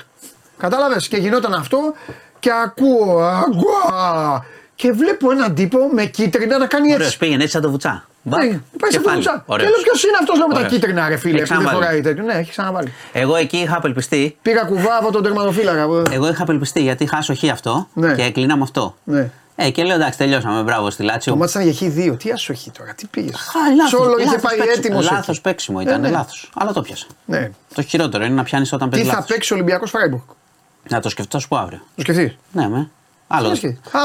Κατάλαβες; 0.57 1.07
Και 1.07 1.17
γινόταν 1.17 1.53
αυτό 1.53 1.93
και 2.39 2.49
ακούω 2.63 3.19
αγκουά. 3.19 4.45
Και 4.75 4.91
βλέπω 4.91 5.31
έναν 5.31 5.53
τύπο 5.55 5.77
με 5.93 6.05
κίτρινα 6.05 6.57
να 6.57 6.65
κάνει 6.65 6.93
Ωραίος 6.93 7.05
έτσι. 7.07 7.17
πήγαινε 7.17 7.41
έτσι 7.41 7.53
σαν 7.53 7.61
το 7.61 7.69
βουτσά. 7.69 8.07
Μπακ, 8.29 8.41
Ναι, 8.43 8.47
πάει 8.49 8.89
και 8.91 8.97
σε 8.97 8.99
πάλι. 8.99 9.15
βούτσα. 9.15 9.33
Και 9.37 9.41
Ωραίος. 9.53 9.69
λέω 9.69 9.81
ποιος 9.83 10.03
είναι 10.03 10.17
αυτός 10.21 10.37
με 10.39 10.45
τα 10.53 10.55
Ωραίος. 10.59 10.71
κίτρινα, 10.71 11.07
ρε 11.09 11.17
φίλε, 11.17 11.37
Έχει 11.41 11.43
που 11.43 11.47
δεν 11.49 11.57
ξαναβάλει. 11.57 11.85
φοράει 11.85 12.01
τέτοιο. 12.01 12.23
Ναι, 12.23 12.33
έχει 12.33 12.49
ξαναβάλει. 12.51 12.93
Εγώ 13.11 13.35
εκεί 13.35 13.57
είχα 13.57 13.75
απελπιστεί. 13.77 14.37
Πήγα 14.41 14.61
κουβά 14.63 14.97
από 14.97 15.11
τον 15.11 15.23
τερματοφύλακα. 15.23 15.85
που- 15.85 16.03
Εγώ 16.11 16.29
είχα 16.29 16.43
απελπιστεί 16.43 16.81
γιατί 16.81 17.03
είχα 17.03 17.17
ασοχή 17.17 17.49
αυτό 17.49 17.87
Ναι. 17.93 18.13
και 18.15 18.21
έκλεινα 18.23 18.55
με 18.57 18.63
αυτό. 18.63 18.95
Ναι. 19.03 19.29
Ε, 19.55 19.69
και 19.69 19.83
λέω 19.83 19.95
εντάξει, 19.95 20.17
τελειώσαμε. 20.17 20.61
Μπράβο 20.63 20.89
στη 20.89 21.03
Λάτσιο. 21.03 21.31
Το 21.31 21.37
μάτι 21.37 21.51
ήταν 21.51 21.63
για 21.69 21.73
χ 21.89 21.93
δύο. 21.93 22.13
Τι 22.15 22.31
ασοχή 22.31 22.71
τώρα, 22.71 22.93
τι 22.93 23.05
πήγες. 23.07 23.35
Α, 23.35 23.75
λάθος, 23.75 23.89
Σόλο 23.99 24.15
είχε 24.17 24.25
λάθος 24.25 24.41
πάει 24.41 24.57
παίξιμο. 24.57 24.73
έτοιμος. 24.85 25.11
Λάθος 25.11 25.41
παίξιμο 25.41 25.79
ήταν, 25.81 26.01
ναι. 26.01 26.09
λάθος. 26.09 26.49
Αλλά 26.55 26.73
το 26.73 26.81
πιάσα. 26.81 27.05
Ναι. 27.25 27.51
Το 27.73 27.81
χειρότερο 27.81 28.23
είναι 28.25 28.33
να 28.35 28.43
πιάνεις 28.43 28.73
όταν 28.73 28.87
Τι 28.89 28.93
παίζεις 28.95 29.09
θα 29.09 29.15
λάθος. 29.15 29.31
παίξει 29.31 29.53
ο 29.53 29.55
Ολυμπιακός 29.55 29.89
Φράιμπουργκ; 29.89 30.21
Να 30.89 30.99
το 30.99 31.09
σκεφτώ, 31.09 31.39
σου 31.39 31.47
πω 31.47 31.57
αύριο. 31.57 31.79
Το 31.95 32.01
σκεφτείς; 32.01 32.35
Ναι, 32.51 32.69
με. 32.69 32.89
Άλλο. 33.27 33.49
Α 33.49 33.55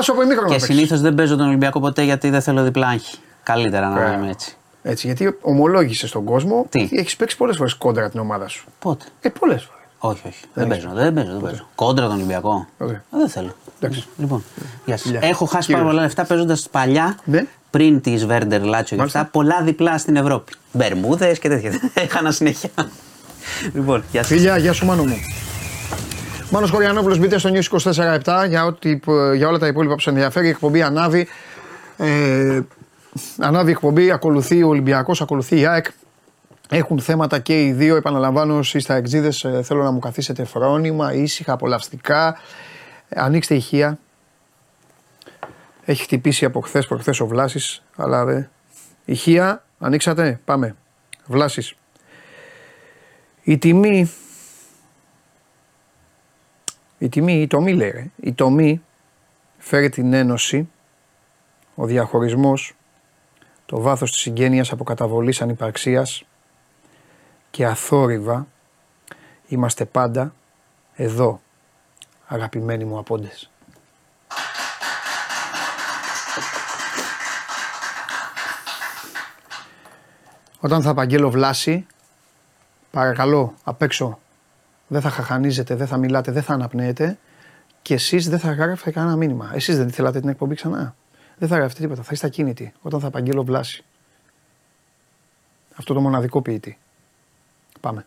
σου 0.02 0.12
από 0.12 0.22
ημίχρονο 0.22 0.48
Και 0.48 0.55
να 0.55 0.60
παίξεις. 0.60 0.74
συνήθως 0.74 1.01
δεν 1.01 1.14
παίζω 1.14 1.36
τον 1.36 1.46
Ολυμπιακό 1.46 1.80
ποτέ 1.80 2.02
γιατί 2.02 2.30
δεν 2.30 2.42
θέλω 2.42 2.62
διπλά 2.62 2.86
άγχη. 2.86 3.16
Καλύτερα 3.44 3.88
να 3.88 3.94
Ωραία. 3.94 4.12
είμαι 4.14 4.30
έτσι. 4.30 4.56
Έτσι, 4.82 5.06
γιατί 5.06 5.38
ομολόγησες 5.40 6.08
στον 6.08 6.24
κόσμο 6.24 6.66
Τι; 6.70 6.82
ότι 6.82 6.96
έχεις 6.98 7.16
παίξει 7.16 7.36
πολλές 7.36 7.56
φορές 7.56 7.74
κόντρα 7.74 8.10
την 8.10 8.20
ομάδα 8.20 8.48
σου. 8.48 8.64
Πότε; 8.78 9.04
Ε, 9.20 9.28
πολλές 9.28 9.62
φορές. 9.62 9.82
Όχι, 9.98 10.22
όχι. 10.28 10.44
Δεν, 10.54 10.68
παίζω, 10.68 10.90
δεν 10.94 11.14
παίζω, 11.14 11.32
δεν 11.32 11.40
παίζω. 11.40 11.66
Κόντρα 11.74 12.06
τον 12.06 12.14
Ολυμπιακό. 12.14 12.66
Ωραία. 12.78 12.96
Ε, 12.96 13.02
Δεν 13.10 13.28
θέλω. 13.28 13.54
Εντάξει. 13.80 14.06
Λοιπόν, 14.16 14.44
γεια 14.84 14.96
σας. 14.96 15.06
Φιλιά. 15.06 15.20
Έχω 15.28 15.44
χάσει 15.44 15.60
Κύριος. 15.66 15.78
πάρα 15.80 15.90
πολλά 15.92 16.02
λεφτά 16.02 16.24
παίζοντας 16.24 16.68
παλιά 16.70 17.18
Ναι. 17.24 17.46
πριν 17.70 18.00
τη 18.00 18.16
Βέρντερ 18.16 18.62
Λάτσιο 18.62 18.88
και 18.88 18.96
Μάλιστα. 18.96 19.18
αυτά. 19.20 19.30
Πολλά 19.30 19.62
διπλά 19.62 19.98
στην 19.98 20.16
Ευρώπη. 20.16 20.52
Μπερμούδες 20.72 21.38
και 21.38 21.48
τέτοια. 21.48 21.72
Έχανα 21.94 22.30
συνέχεια. 22.30 22.70
λοιπόν, 23.74 24.04
γεια 24.10 24.22
σας. 24.22 24.30
Φιλιά, 24.32 24.56
γεια 24.58 24.72
σου 24.72 24.86
μάνο 24.86 25.04
μου. 25.04 25.16
Μάνος 26.50 26.70
Χωριανόπουλος 26.70 27.18
μπείτε 27.18 27.38
στο 27.38 27.50
News 27.52 27.92
24-7 28.24 28.44
για, 28.48 28.64
ό,τι, 28.64 29.00
για 29.36 29.48
όλα 29.48 29.58
τα 29.58 29.66
υπόλοιπα 29.66 29.94
που 29.94 30.00
σας 30.00 30.12
ενδιαφέρει. 30.12 30.46
Η 30.46 30.50
εκπομπή 30.50 30.82
ανάβει. 30.82 31.28
Ε, 31.96 32.60
ανάβει 33.39 33.69
η 33.69 33.73
εκπομπή, 33.73 34.11
ακολουθεί 34.11 34.62
ο 34.62 34.69
Ολυμπιακός, 34.69 35.20
ακολουθεί 35.20 35.61
η 35.61 35.66
ΑΕΚ. 35.66 35.86
Έχουν 36.70 37.01
θέματα 37.01 37.39
και 37.39 37.65
οι 37.65 37.73
δύο, 37.73 37.97
επαναλαμβάνω, 37.97 38.59
εσείς 38.59 38.82
στα 38.82 38.95
εξίδες 38.95 39.45
ε, 39.45 39.62
θέλω 39.62 39.82
να 39.82 39.91
μου 39.91 39.99
καθίσετε 39.99 40.45
φρόνημα, 40.45 41.15
ήσυχα, 41.15 41.53
απολαυστικά. 41.53 42.39
Ε, 43.09 43.20
ανοίξτε 43.20 43.55
ηχεία. 43.55 43.99
Έχει 45.85 46.03
χτυπήσει 46.03 46.45
από 46.45 46.61
χθες 46.61 46.86
προχθές 46.86 47.20
ο 47.20 47.27
Βλάσης, 47.27 47.82
αλλά 47.97 48.24
δε. 48.24 48.43
Ηχεία, 49.05 49.65
ανοίξατε, 49.78 50.41
πάμε. 50.45 50.77
Βλάσης. 51.27 51.74
Η 53.43 53.59
τιμή 53.59 54.11
η 57.05 57.09
τιμή, 57.09 57.41
η 57.41 57.47
τομή 57.47 57.74
λέει 57.74 57.91
ρε. 57.91 58.11
Η 58.16 58.32
τομή 58.32 58.82
φέρει 59.59 59.89
την 59.89 60.12
ένωση, 60.12 60.69
ο 61.74 61.86
διαχωρισμός, 61.86 62.74
το 63.74 63.80
βάθος 63.80 64.10
της 64.10 64.20
συγγένειας 64.20 64.72
από 64.72 64.84
καταβολής 64.84 65.42
ανυπαρξίας 65.42 66.24
και 67.51 67.66
αθόρυβα 67.66 68.46
είμαστε 69.46 69.84
πάντα 69.84 70.34
εδώ, 70.94 71.40
αγαπημένοι 72.26 72.84
μου 72.84 72.98
απόντες. 72.98 73.51
Όταν 80.60 80.82
θα 80.82 80.90
απαγγέλω 80.90 81.30
βλάση, 81.30 81.86
παρακαλώ 82.90 83.55
απ' 83.64 83.82
έξω 83.82 84.18
δεν 84.86 85.01
θα 85.01 85.10
χαχανίζετε, 85.10 85.74
δεν 85.74 85.86
θα 85.86 85.96
μιλάτε, 85.96 86.32
δεν 86.32 86.42
θα 86.42 86.55
αναπνέετε 86.55 87.18
και 87.82 87.94
εσείς 87.94 88.28
δεν 88.28 88.38
θα 88.38 88.52
γράφετε 88.52 88.90
κανένα 88.90 89.16
μήνυμα. 89.16 89.51
Εσείς 89.55 89.76
δεν 89.76 89.90
θέλατε 89.90 90.20
την 90.20 90.28
εκπομπή 90.28 90.55
ξανά. 90.55 90.94
Δεν 91.39 91.48
θα 91.48 91.56
γράφετε 91.56 91.81
τίποτα. 91.81 92.02
Θα 92.02 92.11
είστε 92.12 92.27
ακίνητοι 92.27 92.73
όταν 92.82 93.01
θα 93.01 93.06
απαγγείλω 93.06 93.44
βλάση. 93.44 93.85
Αυτό 95.74 95.94
το 95.94 96.01
μοναδικό 96.01 96.43
ποιητή. 96.43 96.78
Πάμε. 97.81 98.06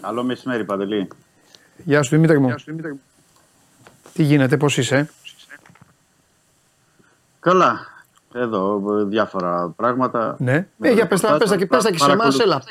Καλό 0.00 0.24
μεσημέρι, 0.24 0.64
Παντελή. 0.64 1.08
Γεια 1.84 2.02
σου 2.02 2.10
Δημήτρη 2.10 2.38
μου. 2.38 2.54
Τι 4.12 4.22
γίνεται, 4.22 4.56
πώς 4.56 4.78
είσαι; 4.78 5.10
Καλά. 7.40 7.86
Εδώ 8.34 8.80
διάφορα 9.04 9.72
πράγματα. 9.76 10.36
Ναι. 10.38 10.66
Ε, 10.80 10.92
για 10.92 11.06
πες 11.06 11.20
τα, 11.20 11.36
πες 11.36 11.50
τα, 11.50 11.56
και- 11.56 11.66
πες 11.66 11.82
τα 11.82 11.90
και 11.90 11.98
σε 11.98 12.10
εμάς, 12.10 12.38
έλα. 12.38 12.62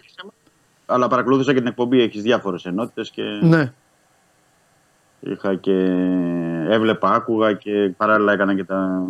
Αλλά 0.85 1.07
παρακολούθησα 1.07 1.53
και 1.53 1.57
την 1.59 1.67
εκπομπή, 1.67 2.01
έχεις 2.01 2.21
διάφορες 2.21 2.65
ενότητες 2.65 3.09
και 3.09 3.23
Ναι. 3.41 3.73
είχα 5.19 5.55
και 5.55 5.73
έβλεπα, 6.69 7.09
άκουγα 7.13 7.53
και 7.53 7.91
παράλληλα 7.97 8.33
έκανα 8.33 8.55
και 8.55 8.63
τα... 8.63 9.01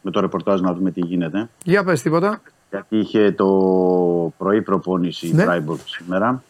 με 0.00 0.10
το 0.10 0.20
ρεπορτάζ 0.20 0.60
να 0.60 0.72
δούμε 0.74 0.90
τι 0.90 1.00
γίνεται. 1.00 1.48
Για 1.64 1.84
πες 1.84 2.02
τίποτα. 2.02 2.40
γιατί 2.70 2.96
είχε 2.98 3.32
το 3.32 3.46
πρωί 4.38 4.62
προπόνηση 4.62 5.26
η 5.28 5.32
Ναι. 5.32 5.44
Freiburg 5.48 5.78
σήμερα. 5.84 6.42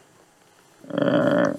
Ε, 0.94 1.50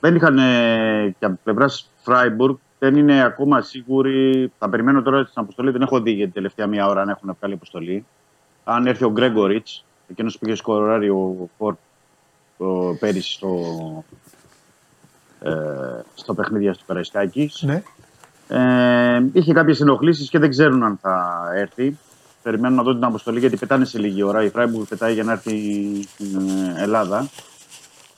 δεν 0.00 0.14
είχαν 0.14 0.38
ε, 0.38 1.14
και 1.18 1.24
από 1.24 1.38
πλευράς 1.44 1.90
Freiburg 2.04 2.54
δεν 2.78 2.96
είναι 2.96 3.24
ακόμα 3.24 3.60
σίγουροι. 3.60 4.52
Θα 4.58 4.68
περιμένω 4.68 5.02
τώρα 5.02 5.24
στην 5.24 5.42
αποστολή. 5.42 5.70
Δεν 5.70 5.82
έχω 5.82 6.00
δει 6.00 6.10
για 6.10 6.24
την 6.24 6.34
τελευταία 6.34 6.66
μία 6.66 6.86
ώρα 6.86 7.00
αν 7.00 7.08
έχουν 7.08 7.36
βγάλει 7.38 7.54
αποστολή. 7.54 8.06
Αν 8.64 8.86
έρθει 8.86 9.04
ο 9.04 9.10
Γκρέγκοριτς, 9.10 9.84
εκείνος 10.08 10.38
που 10.38 10.46
είχε 10.46 10.56
σκοράρει 10.56 11.08
ο 11.08 11.48
Φορτ 11.58 11.78
το 12.58 12.96
πέρυσι 13.00 13.32
στο, 13.32 13.58
ε, 15.40 15.50
στο 16.14 16.34
παιχνίδι 16.34 16.70
του 16.70 16.84
Καραϊσκάκης. 16.86 17.62
Ναι. 17.62 17.82
Ε, 18.48 19.24
είχε 19.32 19.52
κάποιες 19.52 19.80
ενοχλήσεις 19.80 20.28
και 20.28 20.38
δεν 20.38 20.50
ξέρουν 20.50 20.82
αν 20.82 20.98
θα 21.00 21.44
έρθει. 21.54 21.98
Περιμένουν 22.42 22.76
να 22.76 22.82
δουν 22.82 22.94
την 22.94 23.04
αποστολή 23.04 23.38
γιατί 23.38 23.56
πετάνε 23.56 23.84
σε 23.84 23.98
λίγη 23.98 24.22
ώρα. 24.22 24.42
Η 24.42 24.48
Φράιμπουργκ 24.48 24.86
πετάει 24.88 25.14
για 25.14 25.24
να 25.24 25.32
έρθει 25.32 25.52
στην 26.02 26.48
ε, 26.48 26.82
Ελλάδα. 26.82 27.28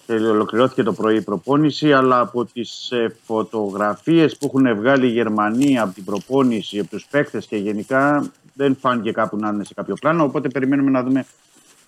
Και 0.07 0.13
ολοκληρώθηκε 0.13 0.83
το 0.83 0.93
πρωί 0.93 1.17
η 1.17 1.23
προπόνηση, 1.23 1.93
αλλά 1.93 2.21
από 2.21 2.45
τις 2.45 2.93
φωτογραφίες 3.25 4.37
που 4.37 4.47
έχουν 4.47 4.77
βγάλει 4.77 5.07
οι 5.07 5.11
Γερμανοί 5.11 5.79
από 5.79 5.95
την 5.95 6.05
προπόνηση, 6.05 6.79
από 6.79 6.89
τους 6.89 7.07
παίκτες 7.11 7.47
και 7.47 7.57
γενικά 7.57 8.31
δεν 8.55 8.77
φάνηκε 8.77 9.13
κάπου 9.13 9.37
να 9.37 9.49
είναι 9.49 9.65
σε 9.65 9.75
κάποιο 9.75 9.95
πλάνο. 10.01 10.25
Οπότε 10.25 10.49
περιμένουμε 10.49 10.91
να 10.91 11.03
δούμε 11.03 11.27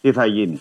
τι 0.01 0.13
θα 0.13 0.27
γίνει. 0.27 0.61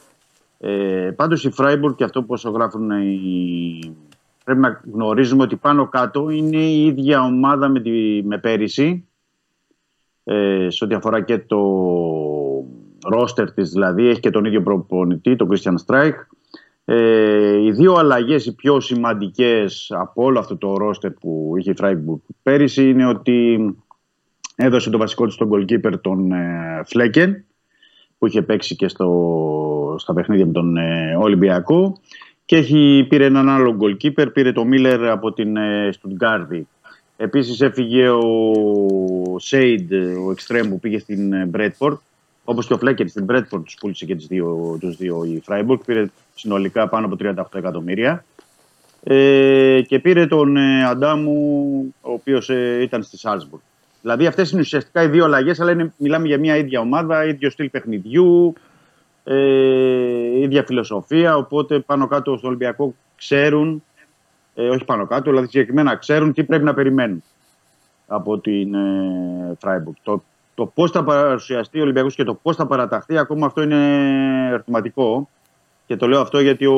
Ε, 0.60 1.12
Πάντως 1.16 1.44
η 1.44 1.50
Φράιμπουργκ 1.50 1.96
και 1.96 2.04
αυτό 2.04 2.22
που 2.22 2.34
όσο 2.34 2.50
γράφουν 2.50 2.92
οι, 2.92 3.96
πρέπει 4.44 4.60
να 4.60 4.82
γνωρίζουμε 4.94 5.44
ότι 5.44 5.56
πάνω 5.56 5.88
κάτω 5.88 6.30
είναι 6.30 6.58
η 6.58 6.86
ίδια 6.86 7.22
ομάδα 7.22 7.68
με, 7.68 7.80
τη, 7.80 8.22
με 8.24 8.38
πέρυσι 8.38 9.08
ε, 10.24 10.68
σε 10.70 10.84
ό,τι 10.84 10.96
αφορά 10.96 11.22
και 11.22 11.38
το 11.40 11.60
ρόστερ 13.06 13.52
της 13.52 13.70
δηλαδή 13.70 14.08
έχει 14.08 14.20
και 14.20 14.30
τον 14.30 14.46
ίδιο 14.46 14.62
προπονητή, 14.62 15.36
τον 15.36 15.50
Christian 15.52 15.76
Streich 15.86 16.16
ε, 16.90 17.62
οι 17.64 17.72
δύο 17.72 17.94
αλλαγές 17.94 18.46
οι 18.46 18.56
πιο 18.56 18.80
σημαντικές 18.80 19.92
από 19.96 20.24
όλο 20.24 20.40
αυτό 20.40 20.58
το 20.58 20.78
ρόστερ 20.78 21.12
που 21.12 21.54
είχε 21.58 21.72
η 21.72 21.76
Freiburg 21.82 22.20
πέρυσι 22.44 22.90
είναι 22.90 23.08
ότι 23.08 23.60
έδωσε 24.56 24.90
το 24.90 24.98
βασικό 24.98 25.26
της 25.26 25.36
τον 25.36 25.50
goalkeeper 25.52 26.02
τον 26.02 26.32
ε, 26.32 26.82
Φλέκεν 26.86 27.46
που 28.18 28.28
είχε 28.28 28.42
παίξει 28.42 28.76
και 28.76 28.88
στο, 28.88 29.96
στα 29.98 30.14
παιχνίδια 30.14 30.46
με 30.46 30.52
τον 30.52 30.78
ε, 30.78 31.16
Ολυμπιακό 31.20 31.98
και 32.46 32.56
έχει, 32.56 33.06
πήρε 33.10 33.26
έναν 33.26 33.50
άλλο 33.50 33.78
goalkeeper, 33.82 34.34
πήρε 34.34 34.52
το 34.52 34.66
Μίλλερ 34.66 35.10
από 35.10 35.34
την 35.34 35.58
ε, 35.58 35.90
Στουτγκάρδη. 35.92 36.68
Επίσης 37.18 37.62
έφυγε 37.62 38.10
ο 38.10 39.40
Σέιντ, 39.40 39.94
ο 39.94 40.34
εξτρέμ 40.36 40.68
που 40.70 40.80
πήγε 40.80 41.00
στην 41.00 41.34
ε, 41.34 41.46
Μπρέτφορντ. 41.46 41.98
Όπως 42.50 42.68
και 42.68 42.74
ο 42.74 42.78
Φλέκεν 42.78 43.08
στην 43.08 43.24
Μπρέτφορντ 43.24 43.64
τους 43.64 43.76
πούλησε 43.80 44.06
και 44.06 44.16
τους 44.16 44.28
δύο, 44.28 44.78
τους 44.80 44.96
δύο 44.96 45.24
η 45.24 45.42
Φράιμπουργκ. 45.44 45.80
Πήρε 45.86 46.06
συνολικά 46.36 46.88
πάνω 46.88 47.06
από 47.06 47.16
38 47.20 47.44
εκατομμύρια. 47.54 48.26
Ε, 49.04 49.82
και 49.88 50.00
πήρε 50.00 50.28
τον 50.28 50.58
ε, 50.58 50.86
Αντάμου, 50.86 51.96
ο 52.02 52.12
οποίος 52.12 52.50
ε, 52.50 52.82
ήταν 52.82 53.04
στη 53.04 53.18
Σάλτσμπουργκ. 53.18 53.62
Δηλαδή 54.02 54.26
αυτές 54.26 54.52
είναι 54.52 54.62
ουσιαστικά 54.62 55.04
οι 55.04 55.08
δύο 55.08 55.24
αλλαγές, 55.24 55.60
αλλά 55.60 55.72
είναι, 55.72 55.94
μιλάμε 55.98 56.28
για 56.28 56.38
μια 56.38 56.58
ίδια 56.58 56.80
ομάδα, 56.80 57.26
ίδιο 57.26 57.50
στυλ 57.50 57.70
παιχνιδιού, 57.70 58.54
ε, 59.24 60.40
ίδια 60.40 60.64
φιλοσοφία. 60.64 61.38
Οπότε 61.38 61.80
πάνω 61.80 62.08
κάτω 62.08 62.38
στο 62.38 62.48
Ολυμπιακό 62.48 62.96
ξέρουν, 63.16 63.84
ε, 64.56 64.70
όχι 64.70 64.86
πάνω 64.86 65.08
κάτω, 65.08 65.30
δηλαδή 65.30 65.48
συγκεκριμένα 65.48 65.96
ξέρουν 65.96 66.34
τι 66.34 66.44
πρέπει 66.44 66.64
να 66.64 66.74
περιμένουν 66.74 67.24
από 68.08 68.40
την 68.40 68.74
ε, 68.74 69.58
Freiburg. 69.62 69.96
Το, 70.04 70.24
το 70.58 70.66
πώς 70.66 70.92
θα 70.92 71.04
παρουσιαστεί 71.04 71.80
ο 71.80 71.82
Ολυμπιακός 71.82 72.16
και 72.16 72.24
το 72.24 72.34
πώς 72.34 72.56
θα 72.56 72.68
παραταχθεί, 72.68 73.18
ακόμα 73.18 73.46
αυτό 73.46 73.62
είναι 73.62 74.48
ερωτηματικό. 74.48 75.30
Και 75.86 75.96
το 75.96 76.08
λέω 76.08 76.22
αυτό 76.22 76.40
γιατί 76.40 76.66
ο 76.66 76.78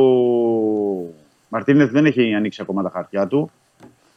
Μαρτίνεθ 1.50 1.92
δεν 1.92 2.06
έχει 2.06 2.34
ανοίξει 2.34 2.62
ακόμα 2.62 2.84
τα 2.84 2.90
χαρτιά 2.90 3.28
του. 3.28 3.52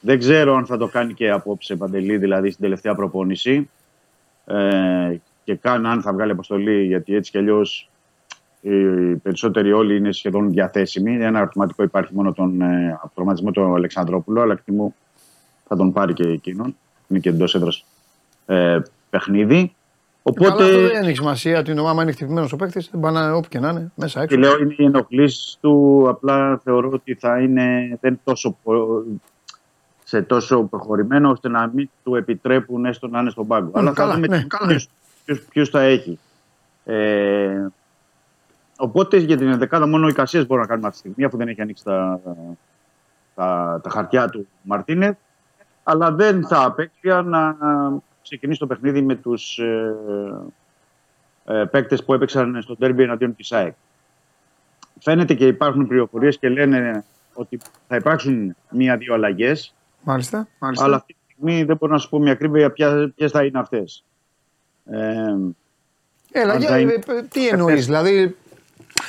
Δεν 0.01 0.19
ξέρω 0.19 0.55
αν 0.55 0.67
θα 0.67 0.77
το 0.77 0.87
κάνει 0.87 1.15
και 1.15 1.31
απόψε 1.31 1.77
Παντελή, 1.77 2.17
δηλαδή 2.17 2.51
στην 2.51 2.63
τελευταία 2.63 2.95
προπόνηση. 2.95 3.71
Ε, 4.47 5.17
και 5.45 5.55
καν 5.55 5.87
αν 5.87 6.03
θα 6.03 6.13
βγάλει 6.13 6.31
αποστολή, 6.31 6.85
γιατί 6.85 7.15
έτσι 7.15 7.31
κι 7.31 7.39
αλλιώς 7.39 7.91
οι 8.61 8.71
περισσότεροι 9.17 9.73
όλοι 9.73 9.97
είναι 9.97 10.13
σχεδόν 10.13 10.51
διαθέσιμοι. 10.51 11.25
Ένα 11.25 11.39
ερωτηματικό 11.39 11.83
υπάρχει 11.83 12.15
μόνο 12.15 12.33
τον 12.33 12.61
ε, 12.61 12.99
αυτοματισμό 13.05 13.51
του 13.51 13.75
Αλεξανδρόπουλο, 13.75 14.41
αλλά 14.41 14.53
εκτιμώ 14.53 14.95
θα 15.69 15.77
τον 15.77 15.93
πάρει 15.93 16.13
και 16.13 16.29
εκείνον. 16.29 16.77
Είναι 17.09 17.19
και 17.19 17.29
εντός 17.29 17.55
έδρας 17.55 17.85
ε, 18.47 18.79
παιχνίδι. 19.13 19.75
Οπότε... 20.23 20.47
Οπότε. 20.49 20.63
Καλά, 20.65 20.77
αυτό 20.83 20.95
δεν 20.95 21.05
έχει 21.09 21.17
σημασία 21.17 21.59
ότι 21.59 21.71
είναι 21.71 21.89
άμα 21.89 22.03
είναι 22.03 22.13
χτυπημένος 22.13 22.53
ο 22.53 22.57
παίκτης, 22.57 22.89
δεν 22.93 23.01
πάνε 23.01 23.33
όπου 23.33 23.49
και 23.49 23.59
να 23.61 23.69
είναι, 23.69 23.93
μέσα 23.95 24.21
έξω. 24.23 24.37
Και 24.37 24.43
λέω 24.43 24.59
είναι 24.59 24.75
οι 24.77 24.85
ενοχλήσεις 24.85 25.59
του. 25.61 26.05
Απλά 26.09 26.61
θεωρώ 26.65 26.91
ότι 26.93 27.15
θα 27.15 27.41
είναι 27.41 27.99
δεν 28.01 28.21
τόσο, 28.25 28.57
πο- 28.63 29.03
σε 30.05 30.23
τόσο 30.23 30.63
προχωρημένο 30.63 31.31
ώστε 31.31 31.49
να 31.49 31.71
μην 31.75 31.91
του 32.05 32.15
επιτρέπουν 32.15 32.85
έστω 32.85 33.09
να 33.09 33.21
είναι 33.21 33.31
στον 33.31 33.47
πάγκο. 33.47 33.69
Mm, 33.69 33.79
Αλλά 33.79 33.93
καλά, 33.93 34.09
θα 34.09 34.15
δούμε 34.15 34.27
ναι, 34.27 34.39
τι- 34.39 34.47
καλά. 34.47 34.67
ποιους, 34.69 34.89
ποιους, 35.25 35.41
ποιους 35.41 35.69
θα 35.69 35.81
έχει. 35.81 36.19
Ε, 36.85 37.67
οπότε 38.79 39.17
για 39.17 39.37
την 39.37 39.49
ενδεκάδα 39.49 39.87
μόνο 39.87 40.09
οι 40.09 40.13
Κασίες 40.13 40.47
μπορούν 40.47 40.63
να 40.63 40.69
κάνουν 40.69 40.85
αυτή 40.85 40.95
τη 41.03 41.09
στιγμή 41.09 41.25
αφού 41.25 41.37
δεν 41.37 41.49
έχει 41.49 41.61
ανοίξει 41.61 41.85
τα, 41.85 42.21
τα, 43.35 43.81
τα 43.83 43.91
χαρτιά 43.91 44.29
του 44.29 44.47
Μαρτίνεθ. 44.63 45.17
Αλλά 45.83 46.13
δεν 46.13 46.47
θα 46.47 46.63
απέξια 46.65 47.23
να 47.23 47.57
ξεκινήσει 48.23 48.59
το 48.59 48.67
παιχνίδι 48.67 49.03
με 49.03 49.15
τους 49.15 49.59
ε, 49.59 49.95
ε, 51.45 51.65
παίκτες 51.71 52.05
που 52.05 52.15
έπαιξαν 52.15 52.63
στο 52.63 52.77
τέρμπι 52.77 53.03
εναντίον 53.03 53.37
της 53.37 53.53
ΑΕΚ. 53.53 53.75
Φαίνεται 55.01 55.35
και 55.35 55.47
υπάρχουν 55.47 55.87
πληροφορίες 55.87 56.39
και 56.39 56.49
λένε 56.49 57.05
ότι 57.35 57.61
θα 57.89 57.97
υπάρξουν 57.97 58.57
μία-δύο 58.71 59.15
αλλαγές, 59.15 59.75
Μάλιστα. 60.03 60.49
μάλιστα. 60.59 60.85
αλλά 60.85 60.97
αυτή 60.97 61.13
τη 61.13 61.19
στιγμή 61.33 61.63
δεν 61.65 61.77
μπορώ 61.77 61.93
να 61.93 61.99
σου 61.99 62.09
πω 62.09 62.19
με 62.19 62.31
ακρίβεια 62.31 62.73
ποιες 63.15 63.31
θα 63.31 63.45
είναι 63.45 63.59
αυτές. 63.59 64.05
Ε, 64.85 65.35
Έλα, 66.33 66.53
αν 66.53 66.59
για, 66.59 66.69
θα 66.69 66.79
είναι- 66.79 66.93
ε, 67.07 67.17
ε, 67.17 67.23
τι 67.23 67.49
εννοείς, 67.49 67.85
δηλαδή 67.87 68.37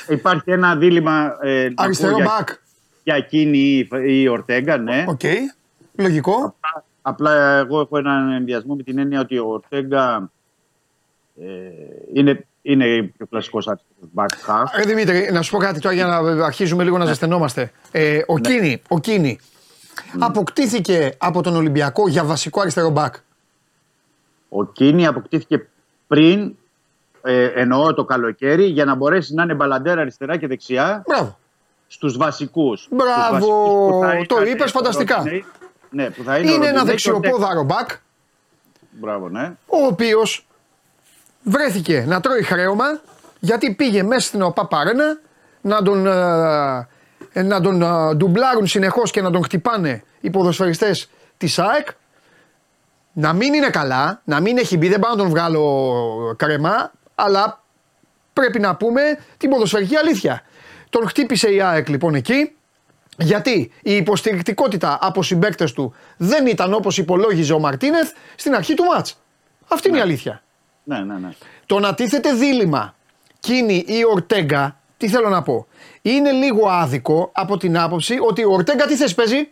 υπάρχει 0.08 0.50
ένα 0.50 0.76
δίλημμα 0.76 1.36
ε, 1.40 1.68
να 1.74 1.84
αριστερό 1.84 2.12
πω 2.12 2.16
για, 2.16 2.24
μπακ. 2.38 2.48
για 3.02 3.14
Κίνι 3.14 3.58
ή, 3.58 3.88
ή 4.06 4.20
η 4.22 4.28
Ορτέγκα, 4.28 4.76
ναι. 4.76 5.04
Οκ. 5.08 5.20
Λογικό. 5.94 6.56
Απλά 7.06 7.56
εγώ 7.58 7.80
έχω 7.80 7.98
έναν 7.98 8.32
ενδοιασμό 8.32 8.74
με 8.74 8.82
την 8.82 8.98
έννοια 8.98 9.20
ότι 9.20 9.38
ο 9.38 9.46
Ορτέγκα 9.48 10.30
ε, 11.40 11.46
είναι, 12.12 12.46
είναι 12.62 13.02
πιο 13.02 13.26
κλασικός 13.26 13.68
αριστερός 13.68 14.10
μπακ 14.14 14.50
χαφ. 14.50 14.64
Ρε 14.76 14.82
Δημήτρη, 14.84 15.30
να 15.32 15.42
σου 15.42 15.50
πω 15.50 15.58
κάτι 15.58 15.80
τώρα 15.80 15.94
για 15.94 16.06
να 16.06 16.44
αρχίζουμε 16.44 16.84
λίγο 16.84 16.98
να 16.98 17.04
ζεσθενόμαστε. 17.04 17.72
Ε, 17.90 18.20
ο 18.26 18.38
Κίνη, 18.38 18.82
ο 18.88 19.00
Κίνη 19.00 19.38
αποκτήθηκε 20.18 21.14
από 21.18 21.42
τον 21.42 21.56
Ολυμπιακό 21.56 22.08
για 22.08 22.24
βασικό 22.24 22.60
αριστερό 22.60 22.90
μπακ. 22.90 23.14
Ο 24.48 24.64
Κίνη 24.66 25.06
αποκτήθηκε 25.06 25.66
πριν, 26.06 26.54
ε, 27.22 27.44
εννοώ 27.44 27.94
το 27.94 28.04
καλοκαίρι, 28.04 28.64
για 28.64 28.84
να 28.84 28.94
μπορέσει 28.94 29.34
να 29.34 29.42
είναι 29.42 29.54
μπαλαντέρα 29.54 30.00
αριστερά 30.00 30.36
και 30.36 30.46
δεξιά 30.46 31.02
Μπράβο. 31.06 31.38
στους 31.86 32.16
βασικούς. 32.16 32.88
Μπράβο. 32.90 33.36
Στους 33.36 33.48
βασικούς 33.48 33.86
που 33.86 34.00
θα 34.02 34.26
Το 34.26 34.42
ήταν 34.42 34.54
είπες 34.54 34.70
ο 34.70 34.72
φανταστικά. 34.72 35.16
Ροντινέη. 35.16 35.44
Ναι, 35.94 36.10
που 36.10 36.22
θα 36.22 36.38
είναι, 36.38 36.50
ο 36.50 36.54
Είναι 36.54 36.66
ένα 36.66 36.78
Ροντινέη 36.78 36.96
και 36.96 37.10
ο 37.10 37.12
Τέκ. 37.12 37.22
δεξιοπόδαρο 37.22 37.62
μπακ, 37.62 37.88
Μπράβο, 38.90 39.28
ναι. 39.28 39.52
ο 39.66 39.86
οποίος 39.86 40.46
βρέθηκε 41.42 42.04
να 42.06 42.20
τρώει 42.20 42.42
χρέωμα 42.42 43.00
γιατί 43.40 43.74
πήγε 43.74 44.02
μέσα 44.02 44.26
στην 44.26 44.42
ΟΠΑ 44.42 44.66
Παρένα 44.66 45.18
να 45.60 45.82
τον, 45.82 46.06
ε, 46.06 46.88
ε, 47.32 47.42
να 47.42 47.60
τον 47.60 47.82
ε, 47.82 48.14
ντουμπλάρουν 48.14 48.66
συνεχώς 48.66 49.10
και 49.10 49.22
να 49.22 49.30
τον 49.30 49.44
χτυπάνε 49.44 50.02
οι 50.20 50.30
ποδοσφαιριστές 50.30 51.10
της 51.36 51.58
ΑΕΚ 51.58 51.88
να 53.12 53.32
μην 53.32 53.54
είναι 53.54 53.70
καλά, 53.70 54.20
να 54.24 54.40
μην 54.40 54.58
έχει 54.58 54.76
μπει, 54.76 54.88
δεν 54.88 55.00
πάω 55.00 55.10
να 55.10 55.16
τον 55.16 55.28
βγάλω 55.28 56.34
κρεμά, 56.38 56.92
αλλά 57.14 57.62
πρέπει 58.32 58.58
να 58.58 58.76
πούμε 58.76 59.00
την 59.36 59.50
ποδοσφαιρική 59.50 59.96
αλήθεια. 59.96 60.42
Τον 60.90 61.08
χτύπησε 61.08 61.54
η 61.54 61.60
ΑΕΚ 61.60 61.88
λοιπόν 61.88 62.14
εκεί, 62.14 62.56
γιατί 63.18 63.72
η 63.82 63.96
υποστηρικτικότητα 63.96 64.98
από 65.00 65.22
συμπαίκτες 65.22 65.72
του 65.72 65.94
δεν 66.16 66.46
ήταν 66.46 66.74
όπως 66.74 66.98
υπολόγιζε 66.98 67.52
ο 67.52 67.58
Μαρτίνεθ 67.58 68.12
στην 68.34 68.54
αρχή 68.54 68.74
του 68.74 68.84
μάτς. 68.84 69.20
Αυτή 69.68 69.88
είναι 69.88 69.98
η 69.98 70.00
αλήθεια. 70.00 70.42
Ναι, 70.84 70.98
ναι, 70.98 71.14
ναι. 71.14 71.28
Το 71.66 71.78
να 71.78 71.94
τίθεται 71.94 72.32
δίλημα 72.32 72.94
Κίνη 73.40 73.84
ή 73.86 74.04
Ορτέγκα, 74.12 74.76
τι 74.96 75.08
θέλω 75.08 75.28
να 75.28 75.42
πω, 75.42 75.66
είναι 76.02 76.30
λίγο 76.32 76.68
άδικο 76.68 77.30
από 77.32 77.56
την 77.56 77.78
άποψη 77.78 78.18
ότι 78.20 78.44
ο 78.44 78.52
Ορτέγκα 78.52 78.86
τι 78.86 78.96
θέση 78.96 79.14
παίζει; 79.14 79.48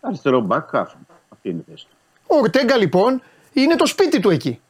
Αριστερό 0.00 0.46
back 0.50 0.78
half. 0.78 0.86
Αυτή 1.28 1.48
είναι 1.48 1.64
η 1.66 1.70
θέση. 1.70 1.86
του. 1.90 1.96
Ο 2.26 2.36
Ορτέγκα 2.36 2.76
λοιπόν 2.76 3.22
είναι 3.52 3.76
το 3.76 3.86
σπίτι 3.86 4.20
του 4.20 4.30
εκεί. 4.30 4.60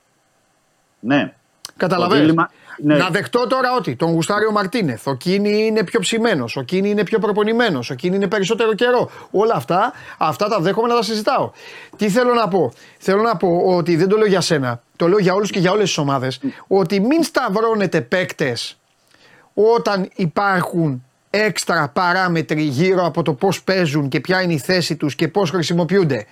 Ναι. 1.01 1.35
Καταλαβαίνεις. 1.77 2.35
Ναι. 2.83 2.97
Να 2.97 3.09
δεχτώ 3.09 3.47
τώρα 3.47 3.75
ότι 3.77 3.97
τον 3.97 4.11
Γουστάριο 4.13 4.51
Μαρτίνεθ, 4.51 5.07
ο 5.07 5.15
Κίνη 5.15 5.67
είναι 5.67 5.85
πιο 5.85 6.01
ψημένος, 6.01 6.57
ο 6.57 6.63
Κίνη 6.63 6.91
είναι 6.91 7.05
πιο 7.05 7.19
προπονημένος, 7.19 7.91
ο 7.91 7.95
Κίνη 7.95 8.17
είναι 8.17 8.29
περισσότερο 8.29 8.75
καιρό. 8.75 9.11
Όλα 9.31 9.55
αυτά, 9.55 9.93
αυτά 10.19 10.49
τα 10.49 10.61
δέχομαι 10.61 10.89
να 10.89 10.95
τα 10.95 11.03
συζητάω. 11.03 11.51
Τι 11.97 12.09
θέλω 12.09 12.35
να 12.35 12.49
πω; 12.49 12.73
Θέλω 12.99 13.23
να 13.23 13.37
πω 13.37 13.63
ότι 13.65 13.97
δεν 13.97 14.09
το 14.09 14.17
λέω 14.17 14.27
για 14.27 14.41
σένα, 14.41 14.83
το 14.97 15.09
λέω 15.09 15.19
για 15.19 15.35
όλους 15.35 15.51
και 15.51 15.59
για 15.59 15.71
όλες 15.71 15.85
τις 15.85 15.99
ομάδες, 15.99 16.41
ότι 16.67 17.01
μην 17.01 17.23
σταυρώνετε 17.23 18.01
παίκτες 18.01 18.79
όταν 19.55 20.09
υπάρχουν 20.15 21.03
έξτρα 21.31 21.89
παράμετροι 21.89 22.63
γύρω 22.63 23.07
από 23.07 23.23
το 23.23 23.33
πώς 23.33 23.63
παίζουν 23.63 24.09
και 24.09 24.21
ποια 24.21 24.43
είναι 24.43 24.53
η 24.53 24.59
θέση 24.59 24.97
τους 24.97 25.15
και 25.15 25.29
πώς 25.29 25.51
χρησιμοποιούνται. 25.51 26.27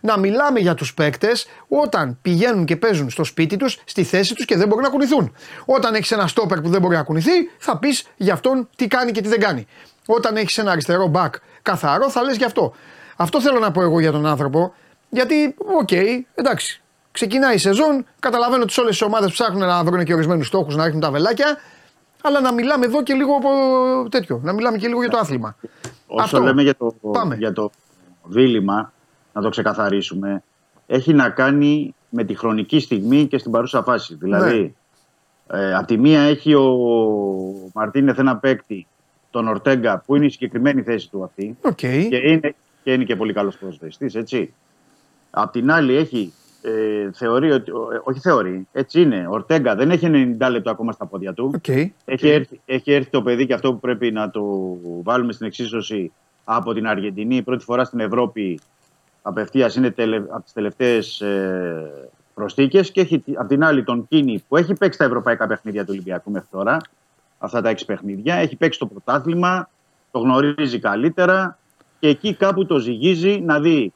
Να 0.00 0.18
μιλάμε 0.18 0.60
για 0.60 0.74
τους 0.74 0.94
παίκτες 0.94 1.46
όταν 1.68 2.18
πηγαίνουν 2.22 2.64
και 2.64 2.76
παίζουν 2.76 3.10
στο 3.10 3.24
σπίτι 3.24 3.56
τους, 3.56 3.78
στη 3.84 4.04
θέση 4.04 4.34
τους 4.34 4.44
και 4.44 4.56
δεν 4.56 4.68
μπορούν 4.68 4.84
να 4.84 4.90
κουνηθούν. 4.90 5.34
Όταν 5.64 5.94
έχεις 5.94 6.10
ένα 6.10 6.26
στόπερ 6.26 6.60
που 6.60 6.68
δεν 6.68 6.80
μπορεί 6.80 6.96
να 6.96 7.02
κουνηθεί, 7.02 7.50
θα 7.58 7.78
πεις 7.78 8.06
για 8.16 8.32
αυτόν 8.32 8.68
τι 8.76 8.86
κάνει 8.86 9.12
και 9.12 9.20
τι 9.20 9.28
δεν 9.28 9.40
κάνει. 9.40 9.66
Όταν 10.06 10.36
έχεις 10.36 10.58
ένα 10.58 10.70
αριστερό 10.70 11.06
μπακ 11.06 11.34
καθαρό, 11.62 12.10
θα 12.10 12.22
λες 12.22 12.36
γι' 12.36 12.44
αυτό. 12.44 12.74
Αυτό 13.16 13.40
θέλω 13.40 13.58
να 13.58 13.70
πω 13.70 13.82
εγώ 13.82 14.00
για 14.00 14.12
τον 14.12 14.26
άνθρωπο, 14.26 14.72
γιατί, 15.08 15.54
οκ, 15.80 15.92
εντάξει, 16.34 16.82
ξεκινάει 17.12 17.54
η 17.54 17.58
σεζόν, 17.58 18.06
καταλαβαίνω 18.20 18.62
ότι 18.62 18.80
όλες 18.80 18.98
τις 18.98 19.02
ομάδες 19.02 19.32
ψάχνουν 19.32 19.66
να 19.66 19.84
βρουν 19.84 20.04
και 20.04 20.14
ορισμένους 20.14 20.46
στόχους, 20.46 20.76
να 20.76 20.84
ρίχνουν 20.84 21.00
τα 21.00 21.10
βελάκια 21.10 21.58
αλλά 22.22 22.40
να 22.40 22.52
μιλάμε 22.52 22.86
εδώ 22.86 23.02
και 23.02 23.14
λίγο 23.14 23.34
από 23.36 23.48
τέτοιο. 24.08 24.40
Να 24.42 24.52
μιλάμε 24.52 24.78
και 24.78 24.86
λίγο 24.86 25.00
για 25.00 25.10
το 25.10 25.18
άθλημα. 25.18 25.56
Όσο 26.06 26.24
Αυτό. 26.24 26.40
λέμε 26.40 26.62
για 26.62 26.76
το, 26.76 26.94
για 27.38 27.52
το 27.52 27.70
δίλημμα, 28.24 28.92
να 29.32 29.42
το 29.42 29.48
ξεκαθαρίσουμε, 29.48 30.42
έχει 30.86 31.12
να 31.12 31.30
κάνει 31.30 31.94
με 32.08 32.24
τη 32.24 32.34
χρονική 32.34 32.80
στιγμή 32.80 33.26
και 33.26 33.38
στην 33.38 33.50
παρούσα 33.50 33.82
φάση. 33.82 34.14
Δηλαδή, 34.14 34.74
ναι. 35.52 35.60
ε, 35.60 35.74
από 35.74 35.86
τη 35.86 35.98
μία 35.98 36.20
έχει 36.20 36.54
ο 36.54 36.68
Μαρτίνεθ 37.74 38.18
ένα 38.18 38.36
παίκτη, 38.36 38.86
τον 39.30 39.48
Ορτέγκα, 39.48 40.02
που 40.06 40.16
είναι 40.16 40.26
η 40.26 40.30
συγκεκριμένη 40.30 40.82
θέση 40.82 41.10
του 41.10 41.24
αυτή. 41.24 41.56
Okay. 41.62 42.06
Και, 42.08 42.16
είναι, 42.16 42.54
και 42.82 42.92
είναι 42.92 43.04
και 43.04 43.16
πολύ 43.16 43.32
καλός 43.32 43.58
προσβεστής, 43.58 44.14
έτσι. 44.14 44.54
Απ' 45.30 45.52
την 45.52 45.70
άλλη 45.70 45.94
έχει 45.94 46.32
ε, 46.62 47.10
θεωρεί 47.12 47.50
ότι. 47.50 47.70
Όχι 48.04 48.20
θεωρεί, 48.20 48.68
έτσι 48.72 49.00
είναι. 49.00 49.26
Ο 49.26 49.32
Ορτέγκα 49.32 49.74
δεν 49.74 49.90
έχει 49.90 50.36
90 50.40 50.48
λεπτά 50.50 50.70
ακόμα 50.70 50.92
στα 50.92 51.06
πόδια 51.06 51.32
του. 51.32 51.60
Okay. 51.62 51.86
Έχει, 52.04 52.28
Έρθει, 52.28 52.60
έχει 52.64 52.92
έρθει 52.92 53.10
το 53.10 53.22
παιδί 53.22 53.46
και 53.46 53.54
αυτό 53.54 53.72
που 53.72 53.80
πρέπει 53.80 54.12
να 54.12 54.30
το 54.30 54.42
βάλουμε 55.02 55.32
στην 55.32 55.46
εξίσωση 55.46 56.12
από 56.44 56.74
την 56.74 56.86
Αργεντινή. 56.86 57.42
Πρώτη 57.42 57.64
φορά 57.64 57.84
στην 57.84 58.00
Ευρώπη 58.00 58.60
απευθείας 59.28 59.74
είναι 59.74 59.90
τελε, 59.90 60.16
από 60.16 60.42
τις 60.42 60.52
τελευταίες 60.52 61.20
ε, 61.20 62.08
Και 62.68 63.00
έχει 63.00 63.22
απ' 63.34 63.48
την 63.48 63.64
άλλη 63.64 63.84
τον 63.84 64.08
Κίνη 64.08 64.44
που 64.48 64.56
έχει 64.56 64.74
παίξει 64.74 64.98
τα 64.98 65.04
ευρωπαϊκά 65.04 65.46
παιχνίδια 65.46 65.82
του 65.82 65.90
Ολυμπιακού 65.92 66.30
μέχρι 66.30 66.48
τώρα. 66.50 66.76
Αυτά 67.38 67.60
τα 67.62 67.68
έξι 67.68 67.84
παιχνίδια. 67.84 68.34
Έχει 68.34 68.56
παίξει 68.56 68.78
το 68.78 68.86
πρωτάθλημα, 68.86 69.68
το 70.10 70.18
γνωρίζει 70.18 70.78
καλύτερα 70.78 71.58
και 72.00 72.08
εκεί 72.08 72.34
κάπου 72.34 72.66
το 72.66 72.78
ζυγίζει 72.78 73.40
να 73.40 73.60
δει. 73.60 73.92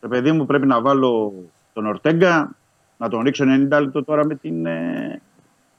Το 0.00 0.08
παιδί 0.08 0.32
μου 0.32 0.46
πρέπει 0.46 0.66
να 0.66 0.80
βάλω 0.80 1.32
τον 1.72 1.86
Ορτέγκα, 1.86 2.54
να 2.96 3.08
τον 3.08 3.22
ρίξω 3.22 3.44
90 3.44 3.80
λεπτό 3.80 4.04
τώρα 4.04 4.24
με 4.26 4.34
την 4.34 4.66
ε, 4.66 5.20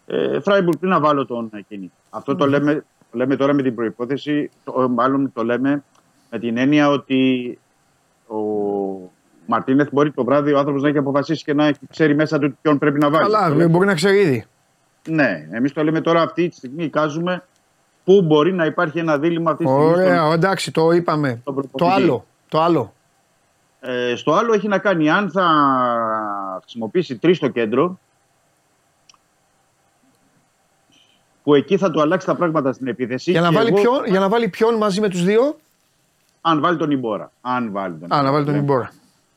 ε, 0.06 0.40
Φράιμπουργκ 0.40 0.78
πριν 0.80 0.92
να 0.92 1.00
βάλω 1.00 1.26
τον 1.26 1.50
εκείνη. 1.54 1.92
Αυτό 2.10 2.36
το 2.36 2.48
λέμε, 2.48 2.86
το 3.12 3.18
λέμε 3.18 3.36
τώρα 3.36 3.54
με 3.54 3.62
την 3.62 3.76
προϋπόθεση, 3.76 4.50
το, 4.64 4.90
μάλλον 4.90 5.32
το 5.34 5.44
λέμε 5.44 5.84
με 6.32 6.40
την 6.40 6.58
έννοια 6.58 6.90
ότι 6.90 7.58
ο 8.34 9.12
Μαρτίνεθ 9.46 9.88
μπορεί 9.92 10.12
το 10.12 10.24
βράδυ 10.24 10.54
ο 10.54 10.58
άνθρωπος 10.58 10.82
να 10.82 10.88
έχει 10.88 10.98
αποφασίσει 10.98 11.44
και 11.44 11.54
να 11.54 11.72
ξέρει 11.90 12.16
μέσα 12.16 12.40
του 12.40 12.58
ποιον 12.62 12.78
πρέπει 12.78 13.00
να 13.00 13.10
βάλει. 13.10 13.32
Καλά, 13.32 13.68
μπορεί 13.68 13.86
να 13.86 13.94
ξέρει 13.94 14.20
ήδη. 14.20 14.46
Ναι, 15.10 15.48
εμείς 15.52 15.74
το 15.74 15.84
λέμε 15.84 16.02
τώρα 16.02 16.22
αυτή 16.22 16.50
τη 16.50 16.56
στιγμή, 16.56 16.84
εικάζουμε 16.84 17.44
πού 18.04 18.22
μπορεί 18.22 18.54
να 18.54 18.66
υπάρχει 18.66 19.00
ένα 19.00 19.18
δίλημα 19.18 19.52
αυτή 19.52 19.64
τη 19.64 19.70
στιγμή. 19.70 19.90
Ωραία, 19.90 20.34
εντάξει, 20.34 20.72
το 20.72 20.92
είπαμε. 20.92 21.42
Το 21.78 21.88
άλλο. 21.88 22.26
Το 22.50 22.62
άλλο. 22.62 22.94
Ε, 23.80 24.16
στο 24.16 24.34
άλλο 24.34 24.54
έχει 24.54 24.68
να 24.68 24.78
κάνει 24.78 25.10
αν 25.10 25.32
θα 25.32 25.48
χρησιμοποιήσει 26.62 27.18
τρεις 27.18 27.38
στο 27.38 27.48
κέντρο, 27.48 28.00
που 31.44 31.54
εκεί 31.54 31.78
θα 31.78 31.92
του 31.92 32.02
αλλάξει 32.02 32.26
τα 32.26 32.36
πράγματα 32.36 32.74
στην 32.74 32.88
επίθεση. 32.88 33.32
Για 33.32 33.42
να, 33.42 33.52
βάλει, 33.52 33.68
εγώ... 33.68 33.82
ποιον, 33.82 34.06
για 34.06 34.20
να 34.20 34.30
βάλει 34.30 34.48
ποιον 34.48 34.76
μαζί 34.76 35.00
με 35.02 35.10
τους 35.10 35.24
δύο; 35.24 35.58
Αν 36.46 36.60
βάλει 36.62 36.78
τον 36.78 36.92
Ιμπόρα. 36.92 37.32
Αν 37.42 37.72
βάλει 37.72 37.96
τον, 37.96 38.14
Α, 38.14 38.22
να 38.22 38.32
βάλει 38.32 38.46
τον 38.46 38.56
Ιμπόρα. 38.56 38.92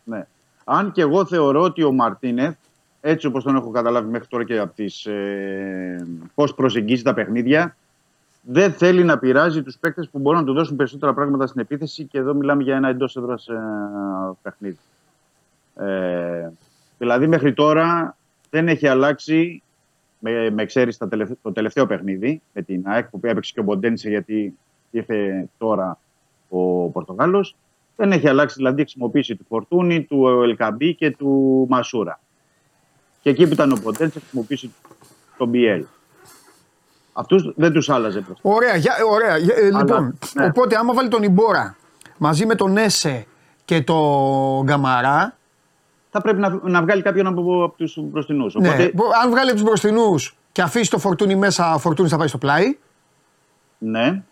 Ναι. 0.04 0.26
Αν 0.64 0.92
και 0.92 1.00
εγώ 1.00 1.26
θεωρώ 1.26 1.62
ότι 1.62 1.82
ο 1.82 1.92
Μαρτίνεθ, 1.92 2.56
έτσι 3.00 3.26
όπως 3.26 3.44
τον 3.44 3.56
έχω 3.56 3.70
καταλάβει 3.70 4.10
μέχρι 4.10 4.28
τώρα 4.28 4.44
και 4.44 4.58
από 4.58 4.74
τις 4.74 5.06
ε, 5.06 6.06
πώς 6.34 6.54
προσεγγίζει 6.54 7.02
τα 7.02 7.14
παιχνίδια, 7.14 7.76
δεν 8.40 8.72
θέλει 8.72 9.04
να 9.04 9.18
πειράζει 9.18 9.62
τους 9.62 9.76
παίκτες 9.78 10.08
που 10.08 10.18
μπορούν 10.18 10.40
να 10.40 10.46
του 10.46 10.52
δώσουν 10.52 10.76
περισσότερα 10.76 11.14
πράγματα 11.14 11.46
στην 11.46 11.60
επίθεση 11.60 12.04
και 12.04 12.18
εδώ 12.18 12.34
μιλάμε 12.34 12.62
για 12.62 12.76
ένα 12.76 12.88
εντός 12.88 13.16
έδρας 13.16 13.48
ε, 13.48 13.58
παιχνίδι. 14.42 14.78
Ε, 15.76 16.48
δηλαδή 16.98 17.26
μέχρι 17.26 17.52
τώρα 17.52 18.16
δεν 18.50 18.68
έχει 18.68 18.86
αλλάξει, 18.88 19.62
με, 20.18 20.50
με 20.50 20.62
εξαίρεση 20.62 20.98
το 21.42 21.52
τελευταίο 21.52 21.86
παιχνίδι 21.86 22.42
με 22.52 22.62
την 22.62 22.82
ΑΕΚ 22.84 23.08
που 23.08 23.20
έπαιξε 23.22 23.52
και 23.54 23.60
ο 23.60 23.62
Μποντένσε 23.62 24.08
γιατί 24.08 24.58
ήρθε 24.90 25.48
τώρα 25.58 25.98
ο 26.48 26.88
Πορτογάλος. 26.88 27.56
Δεν 27.96 28.12
έχει 28.12 28.28
αλλάξει 28.28 28.54
δηλαδή 28.56 28.80
η 28.80 28.84
χρησιμοποίηση 28.84 29.36
του 29.36 29.44
Φορτούνη, 29.48 30.02
του 30.02 30.28
Ελκαμπή 30.28 30.94
και 30.94 31.10
του 31.10 31.66
Μασούρα. 31.68 32.20
Και 33.20 33.30
εκεί 33.30 33.46
που 33.46 33.52
ήταν 33.52 33.72
ο 33.72 33.78
Μποντένσε, 33.82 34.18
χρησιμοποίηση 34.18 34.74
του 35.38 35.46
Μπιέλ. 35.46 35.84
Αυτούς 37.12 37.52
δεν 37.56 37.72
τους 37.72 37.90
άλλαζε 37.90 38.20
προς. 38.20 38.38
Ωραία, 38.42 38.76
για, 38.76 38.92
ωραία. 39.10 39.34
Ε, 39.34 39.78
λοιπόν, 39.78 40.18
ναι. 40.34 40.44
οπότε 40.44 40.76
άμα 40.76 40.94
βάλει 40.94 41.08
τον 41.08 41.22
Ιμπόρα 41.22 41.76
μαζί 42.18 42.46
με 42.46 42.54
τον 42.54 42.76
Έσε 42.76 43.26
και 43.64 43.82
τον 43.82 44.62
Γκαμαρά. 44.62 45.36
Θα 46.10 46.20
πρέπει 46.20 46.40
να, 46.40 46.60
να 46.62 46.82
βγάλει 46.82 47.02
κάποιον 47.02 47.26
από, 47.26 47.64
από 47.64 47.76
τους 47.76 47.98
μπροστινούς. 48.00 48.54
Ναι, 48.54 48.68
οπότε... 48.68 48.92
αν 49.22 49.30
βγάλει 49.30 49.48
από 49.48 49.58
τους 49.58 49.62
μπροστινούς 49.62 50.36
και 50.52 50.62
αφήσει 50.62 50.90
το 50.90 50.98
φορτούνι 50.98 51.34
μέσα, 51.34 51.74
ο 51.74 51.78
φορτούνι 51.78 52.08
θα 52.08 52.16
πάει 52.16 52.28
στο 52.28 52.38
πλάι. 52.38 52.78
Ναι. 53.78 54.22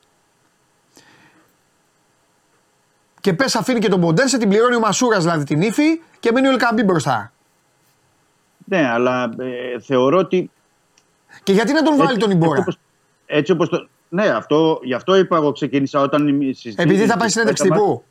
Και 3.25 3.33
πες 3.33 3.55
αφήνει 3.55 3.79
και 3.79 3.89
τον 3.89 4.01
Ποντένσε, 4.01 4.39
την 4.39 4.49
πληρώνει 4.49 4.75
ο 4.75 4.81
Μασούρας 4.81 5.23
δηλαδή 5.23 5.45
την 5.45 5.63
ύφη 5.63 6.01
και 6.21 6.33
μένει 6.33 6.47
ο 6.47 6.51
Ελκαμπή 6.51 6.83
μπροστά. 6.83 7.33
Ναι, 8.65 8.89
αλλά 8.91 9.31
ε, 9.39 9.81
θεωρώ 9.81 10.19
ότι 10.19 10.51
και 11.43 11.53
γιατί 11.53 11.73
να 11.73 11.83
τον 11.83 11.97
βάλει 11.97 12.19
τον 12.19 12.31
Ιμπόρα; 12.31 12.65
Έτσι 13.27 13.53
όπως 13.53 13.69
το. 13.69 13.89
Ναι, 14.09 14.27
αυτό, 14.29 14.81
γι' 14.83 14.95
αυτό 14.95 15.17
είπα 15.17 15.37
εγώ 15.37 15.53
ξεκίνησα 15.53 16.01
όταν 16.01 16.27
συζητήσα. 16.41 16.83
Επειδή 16.83 17.07
θα 17.07 17.17
πάει 17.17 17.29
συνέντευξη 17.29 17.63
τύπου; 17.63 18.05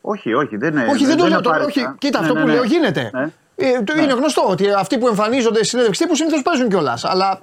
Όχι, 0.00 0.34
όχι, 0.34 0.56
δεν 0.56 0.72
είναι. 0.72 0.86
Όχι, 0.90 1.06
δεν, 1.06 1.16
το 1.16 1.26
λέω. 1.26 1.40
τώρα. 1.40 1.64
όχι, 1.64 1.94
κοίτα, 1.98 2.20
ναι, 2.20 2.26
αυτό 2.26 2.34
ναι, 2.34 2.40
που 2.40 2.46
ναι. 2.46 2.52
λέω 2.52 2.64
γίνεται. 2.64 3.10
Ναι. 3.12 3.30
Ε, 3.56 3.68
είναι 3.68 4.06
ναι. 4.06 4.12
γνωστό 4.12 4.42
ότι 4.48 4.72
αυτοί 4.72 4.98
που 4.98 5.06
εμφανίζονται 5.06 5.58
στη 5.58 5.66
συνέντευξη 5.66 6.02
τύπου 6.02 6.16
συνήθως 6.16 6.42
παίζουν 6.42 6.68
κιόλας. 6.68 7.04
Αλλά... 7.04 7.40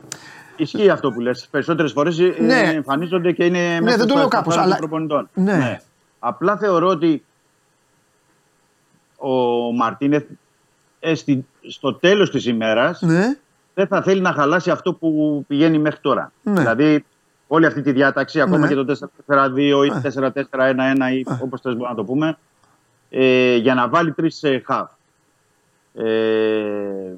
Ισχύει 0.55 0.89
αυτό 0.89 1.11
που 1.11 1.19
λες. 1.19 1.47
Περισσότερες 1.51 1.91
φορές 1.91 2.19
ε, 2.19 2.35
ναι. 2.39 2.59
εμφανίζονται 2.59 3.31
και 3.31 3.45
είναι 3.45 3.59
ναι, 3.59 3.81
μέσα 3.81 3.97
δεν 3.97 4.07
το 4.07 4.15
λέω 4.15 4.27
κάπως. 4.27 4.57
Αλλά... 4.57 4.79
Ναι. 5.33 5.53
ναι. 5.53 5.81
Απλά 6.19 6.57
θεωρώ 6.57 6.87
ότι 6.87 7.23
ο 9.17 9.31
Μαρτίνεθ 9.71 10.25
ε, 10.99 11.13
στο 11.69 11.93
τέλος 11.93 12.31
της 12.31 12.45
ημέρας 12.45 13.01
ναι 13.01 13.37
δεν 13.79 13.87
θα 13.87 14.01
θέλει 14.01 14.21
να 14.21 14.33
χαλάσει 14.33 14.71
αυτό 14.71 14.93
που 14.93 15.43
πηγαίνει 15.47 15.77
μέχρι 15.77 15.99
τώρα. 15.99 16.31
Ναι. 16.43 16.59
Δηλαδή, 16.59 17.05
όλη 17.47 17.65
αυτή 17.65 17.81
τη 17.81 17.91
διάταξη, 17.91 18.41
ακόμα 18.41 18.57
ναι. 18.57 18.67
και 18.67 18.75
το 18.75 19.09
4-4-2 19.27 19.57
ή 19.57 19.91
4-4-1-1 20.03 20.31
ή 21.13 21.25
όπως 21.41 21.61
θες 21.61 21.75
να 21.75 21.95
το 21.95 22.03
πούμε, 22.03 22.37
ε, 23.09 23.55
για 23.55 23.73
να 23.73 23.89
βάλει 23.89 24.11
τρεις 24.11 24.43
ε, 24.43 24.61
χαφ. 24.65 24.91
Ε, 25.93 27.13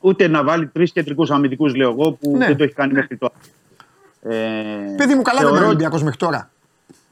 ούτε 0.00 0.28
να 0.28 0.44
βάλει 0.44 0.66
τρεις 0.66 0.92
κεντρικούς 0.92 1.30
αμυντικούς, 1.30 1.74
λέω 1.74 1.90
εγώ, 1.90 2.12
που 2.12 2.36
ναι. 2.36 2.46
δεν 2.46 2.56
το 2.56 2.64
έχει 2.64 2.74
κάνει 2.74 2.92
μέχρι 2.92 3.16
τώρα. 3.16 3.34
Ε, 4.22 4.94
Παιδί 4.96 5.14
μου, 5.14 5.22
καλά 5.22 5.40
δεν 5.40 5.54
είναι 5.54 5.66
Ολυμπιακός 5.66 6.02
μέχρι 6.02 6.18
τώρα. 6.18 6.50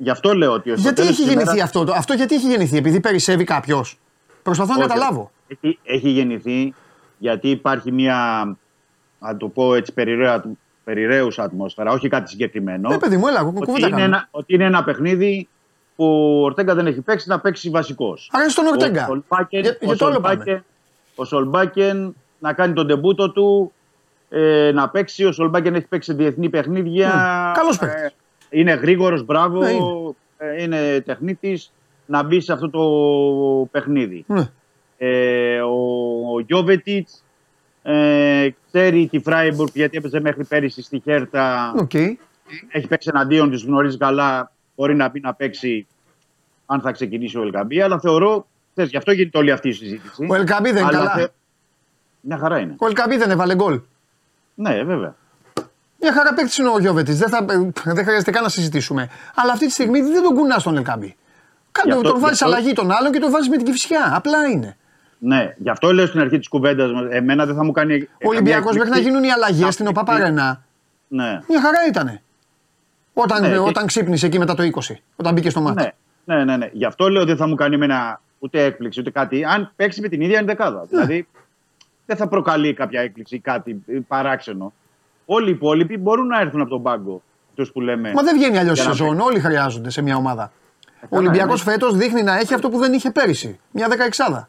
Γι' 0.02 0.10
αυτό 0.10 0.34
λέω 0.34 0.52
ότι. 0.52 0.72
Γιατί 0.72 1.02
έχει 1.02 1.22
γεννηθεί 1.22 1.60
αυτό, 1.60 1.86
αυτό, 1.94 2.14
γιατί 2.14 2.34
έχει 2.34 2.48
γεννηθεί, 2.48 2.76
επειδή 2.76 3.00
περισσεύει 3.00 3.44
κάποιος. 3.44 3.98
Προσπαθώ 4.42 4.74
να 4.74 4.80
καταλάβω. 4.80 5.30
Έχει, 5.48 5.78
έχει 5.82 6.08
γεννηθεί 6.08 6.74
γιατί 7.18 7.50
υπάρχει 7.50 7.92
μια, 7.92 8.48
να 9.18 9.36
το 9.36 9.48
πω 9.48 9.74
έτσι, 9.74 9.92
περιραίουσα 10.84 11.42
ατμόσφαιρα, 11.42 11.92
όχι 11.92 12.08
κάτι 12.08 12.30
συγκεκριμένο. 12.30 12.92
Ε, 12.92 12.96
παιδί 12.96 13.16
μου, 13.16 13.26
έλα, 13.26 13.52
ότι, 13.54 13.86
είναι 13.88 14.02
ένα, 14.02 14.28
ότι 14.30 14.54
είναι 14.54 14.64
ένα 14.64 14.84
παιχνίδι 14.84 15.48
που 15.96 16.04
ο 16.40 16.44
Ορτέγκα 16.44 16.74
δεν 16.74 16.86
έχει 16.86 17.00
παίξει 17.00 17.28
να 17.28 17.40
παίξει 17.40 17.70
βασικός. 17.70 18.30
Άρα 18.32 18.48
στον 18.48 18.66
Ορτέγκα. 18.66 19.08
Ο, 19.10 19.46
για, 19.48 19.78
ο, 21.14 21.24
Σολμπάκεν, 21.24 22.14
να 22.38 22.52
κάνει 22.52 22.72
τον 22.72 22.86
τεμπούτο 22.86 23.30
του, 23.30 23.72
ε, 24.28 24.70
να 24.74 24.88
παίξει. 24.88 25.24
Ο 25.24 25.32
Σολμπάκεν 25.32 25.74
έχει 25.74 25.86
παίξει 25.86 26.12
διεθνή 26.12 26.48
παιχνίδια. 26.48 27.10
Mm, 27.10 27.54
Καλός 27.56 27.78
παίκτης. 27.78 28.02
Ε, 28.02 28.12
είναι 28.50 28.72
γρήγορος, 28.72 29.24
μπράβο. 29.24 29.58
Ναι, 29.58 29.70
είναι, 29.70 30.14
ε, 30.36 30.62
είναι 30.62 31.00
τεχνίτης 31.00 31.72
να 32.06 32.22
μπει 32.22 32.40
σε 32.40 32.52
αυτό 32.52 32.70
το 32.70 32.82
παιχνίδι. 33.70 34.24
Ναι. 34.26 34.50
Ε, 34.98 35.60
ο, 35.60 35.76
ο 36.34 36.40
Γιώβετιτς 36.40 37.24
Ε, 37.82 38.48
ξέρει 38.66 39.08
τη 39.10 39.18
Φράιμπουργκ 39.18 39.70
γιατί 39.74 39.96
έπαιζε 39.96 40.20
μέχρι 40.20 40.44
πέρυσι 40.44 40.82
στη 40.82 41.00
Χέρτα. 41.04 41.74
Okay. 41.78 42.12
Έχει 42.68 42.86
παίξει 42.86 43.10
εναντίον 43.14 43.50
της, 43.50 43.64
γνωρίζει 43.64 43.96
καλά. 43.96 44.52
Μπορεί 44.76 44.94
να 44.94 45.08
μπει 45.08 45.20
να 45.20 45.34
παίξει 45.34 45.86
αν 46.66 46.80
θα 46.80 46.92
ξεκινήσει 46.92 47.38
ο 47.38 47.42
Ελκαμπή. 47.42 47.80
Αλλά 47.80 47.98
θεωρώ, 48.00 48.46
θες, 48.74 48.90
γι' 48.90 48.96
αυτό 48.96 49.12
γίνεται 49.12 49.38
όλη 49.38 49.50
αυτή 49.50 49.68
η 49.68 49.72
συζήτηση. 49.72 50.26
Ο 50.30 50.34
Ελκαμπή 50.34 50.70
δεν 50.70 50.82
είναι 50.82 50.92
καλά. 50.92 51.10
Θε... 51.10 51.26
Μια 52.20 52.38
χαρά 52.38 52.58
είναι. 52.58 52.74
Ο 52.78 52.86
Ελκαμπή 52.86 53.16
δεν 53.16 53.30
έβαλε 53.30 53.54
γκολ. 53.54 53.80
Ναι, 54.54 54.82
βέβαια. 54.82 55.14
Μια 56.00 56.12
χαρά 56.12 56.34
παίκτης 56.34 56.58
είναι 56.58 56.68
ο 56.68 56.78
Γιώβετης. 56.78 57.18
Δεν, 57.18 57.28
θα, 57.28 57.44
δεν 57.84 58.04
χρειάζεται 58.04 58.30
καν 58.30 58.42
να 58.42 58.48
συζητήσουμε. 58.48 59.08
Αλλά 59.34 59.52
αυτή 59.52 59.66
τη 59.66 59.72
στιγμή 59.72 60.00
δεν 60.00 60.22
τον 60.22 60.34
κουνάς 60.34 60.62
τον 60.62 60.76
Ελκαμπή. 60.76 61.16
Κάτω, 61.72 61.96
αυτό, 61.96 62.08
τον 62.08 62.20
βάζεις 62.20 62.42
αυτό... 62.42 62.54
αλλαγή 62.54 62.72
τον 62.72 62.90
άλλον 62.90 63.12
και 63.12 63.18
τον 63.18 63.30
βάζεις 63.30 63.48
με 63.48 63.56
την 63.56 63.64
κυφσιά. 63.64 64.12
Απλά 64.14 64.46
είναι. 64.46 64.76
Ναι, 65.18 65.54
γι' 65.58 65.70
αυτό 65.70 65.92
λέω 65.92 66.06
στην 66.06 66.20
αρχή 66.20 66.38
της 66.38 66.48
κουβέντας 66.48 66.90
εμένα 67.10 67.46
δεν 67.46 67.54
θα 67.54 67.64
μου 67.64 67.72
κάνει. 67.72 68.08
Ο 68.24 68.28
Ολυμπιακός 68.28 68.76
μέχρι 68.76 68.90
να 68.90 68.98
γίνουν 68.98 69.24
οι 69.24 69.30
αλλαγές 69.30 69.74
στην 69.74 69.86
ΟΠΑΠΑΡΕΝΑ. 69.86 70.64
Ναι. 71.08 71.40
Μια 71.48 71.60
χαρά 71.60 71.78
ήταν. 71.88 72.20
Όταν, 73.12 73.42
ναι, 73.42 73.58
όταν 73.58 73.82
και... 73.82 73.86
ξύπνησε 73.86 74.26
εκεί 74.26 74.38
μετά 74.38 74.54
το 74.54 74.62
20, 74.62 74.94
όταν 75.16 75.34
μπήκε 75.34 75.50
στο 75.50 75.60
μάτι. 75.60 75.92
Ναι, 76.24 76.36
ναι, 76.36 76.44
ναι, 76.44 76.56
ναι. 76.56 76.70
Γι' 76.72 76.84
αυτό 76.84 77.08
λέω 77.08 77.24
δεν 77.24 77.36
θα 77.36 77.46
μου 77.46 77.54
κάνει 77.54 77.74
εμένα 77.74 78.20
ούτε 78.38 78.64
έκπληξη 78.64 79.00
ούτε 79.00 79.10
κάτι. 79.10 79.44
Αν 79.44 79.72
παίξει 79.76 80.00
με 80.00 80.08
την 80.08 80.20
ίδια 80.20 80.38
ενδεκάδα. 80.38 80.80
Ναι. 80.80 80.86
Δηλαδή 80.86 81.28
δεν 82.06 82.16
θα 82.16 82.28
προκαλεί 82.28 82.74
κάποια 82.74 83.00
έκπληξη 83.00 83.34
ή 83.34 83.38
κάτι 83.38 83.84
παράξενο. 84.08 84.72
Όλοι 85.32 85.48
οι 85.48 85.52
υπόλοιποι 85.52 85.98
μπορούν 85.98 86.26
να 86.26 86.40
έρθουν 86.40 86.60
από 86.60 86.70
τον 86.70 86.82
πάγκο. 86.82 87.22
Που 87.72 87.80
λέμε, 87.80 88.12
Μα 88.12 88.22
δεν 88.22 88.36
βγαίνει 88.36 88.58
αλλιώς 88.58 88.78
η 88.78 88.82
σεζόν. 88.82 89.20
Όλοι 89.20 89.40
χρειάζονται 89.40 89.90
σε 89.90 90.02
μια 90.02 90.16
ομάδα. 90.16 90.52
Ο 91.08 91.16
Ολυμπιακός 91.16 91.62
φέτος 91.62 91.96
δείχνει 91.96 92.22
να 92.22 92.38
έχει 92.38 92.54
αυτό 92.54 92.68
που 92.68 92.78
δεν 92.78 92.92
είχε 92.92 93.10
πέρυσι. 93.10 93.58
Μια 93.70 93.88
δεκαεξάδα. 93.88 94.48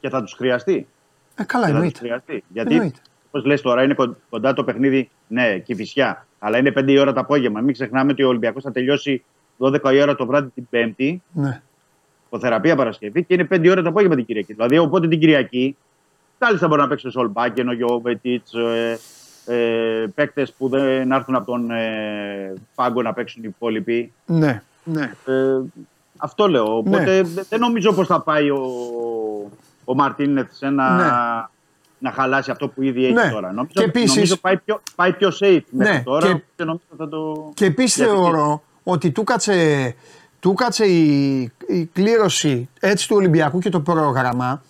Και 0.00 0.08
θα 0.08 0.22
τους 0.22 0.32
χρειαστεί. 0.32 0.86
Ε, 1.34 1.44
καλά, 1.44 1.68
εννοείται. 1.68 1.98
Χρειαστεί. 1.98 2.44
Γιατί, 2.48 2.92
όπως 3.26 3.44
λες 3.44 3.60
τώρα, 3.60 3.82
είναι 3.82 3.94
κοντά 4.30 4.52
το 4.52 4.64
παιχνίδι, 4.64 5.10
ναι, 5.26 5.58
και 5.58 5.74
φυσιά. 5.74 6.26
Αλλά 6.38 6.58
είναι 6.58 6.70
5 6.70 6.92
η 6.92 6.98
ώρα 6.98 7.12
το 7.12 7.20
απόγευμα. 7.20 7.60
Μην 7.60 7.72
ξεχνάμε 7.72 8.12
ότι 8.12 8.22
ο 8.22 8.28
Ολυμπιακός 8.28 8.62
θα 8.62 8.72
τελειώσει 8.72 9.24
12 9.58 9.92
η 9.92 10.00
ώρα 10.00 10.14
το 10.14 10.26
βράδυ 10.26 10.48
την 10.54 10.66
Πέμπτη. 10.70 11.22
Ναι. 11.32 11.62
Υποθεραπεία 12.26 12.76
Παρασκευή 12.76 13.24
και 13.24 13.34
είναι 13.34 13.46
5 13.50 13.64
η 13.64 13.70
ώρα 13.70 13.82
το 13.82 13.88
απόγευμα 13.88 14.16
την 14.16 14.24
Κυριακή. 14.24 14.52
Δηλαδή, 14.52 14.78
οπότε 14.78 15.08
την 15.08 15.18
Κυριακή, 15.18 15.76
κάλλιστα 16.38 16.68
μπορεί 16.68 16.80
να 16.80 16.88
παίξει 16.88 17.06
ο 17.06 17.10
Σολμπάκεν, 17.10 17.68
ο 17.68 17.72
Γιώβετιτς, 17.72 18.52
ε, 19.46 20.02
ε, 20.02 20.06
παίκτες 20.14 20.52
που 20.52 20.68
δεν 20.68 21.12
έρθουν 21.12 21.34
από 21.34 21.46
τον 21.46 21.70
ε, 21.70 22.54
πάγκο 22.74 23.02
να 23.02 23.12
παίξουν 23.12 23.42
οι 23.42 23.48
υπόλοιποι. 23.50 24.12
Ναι. 24.26 24.62
ναι. 24.84 25.12
Ε, 25.26 25.60
αυτό 26.16 26.48
λέω. 26.48 26.76
Οπότε 26.76 27.22
ναι. 27.22 27.42
δεν 27.48 27.60
νομίζω 27.60 27.92
πως 27.92 28.06
θα 28.06 28.20
πάει 28.20 28.50
ο, 28.50 28.62
ο 29.84 29.94
Μαρτίνεθ 29.94 30.52
σε 30.52 30.66
ένα. 30.66 30.96
Ναι. 30.96 31.48
Να 31.98 32.10
χαλάσει 32.10 32.50
αυτό 32.50 32.68
που 32.68 32.82
ήδη 32.82 33.04
έχει 33.04 33.12
ναι. 33.12 33.30
τώρα. 33.30 33.52
Νομίζω, 33.52 33.72
και 33.74 33.82
επίσης, 33.82 34.14
νομίζω 34.14 34.36
πάει, 34.36 34.56
πιο, 34.56 34.80
πάει 34.94 35.12
πιο 35.12 35.28
safe 35.40 35.62
μέχρι 35.70 35.92
ναι. 35.92 36.02
τώρα. 36.04 36.26
Και, 36.26 36.42
και 36.56 36.64
νομίζω 36.64 36.82
θα 36.96 37.08
το... 37.08 37.50
και 37.54 37.64
επίσης 37.64 38.04
θεωρώ 38.04 38.62
ότι 38.82 39.10
του 39.10 39.24
κάτσε, 39.24 39.94
του 40.40 40.54
κάτσε 40.54 40.84
η, 40.86 41.40
η 41.66 41.84
κλήρωση 41.92 42.68
έτσι 42.80 43.08
του 43.08 43.16
Ολυμπιακού 43.16 43.58
και 43.58 43.70
το 43.70 43.80
πρόγραμμα 43.80 44.62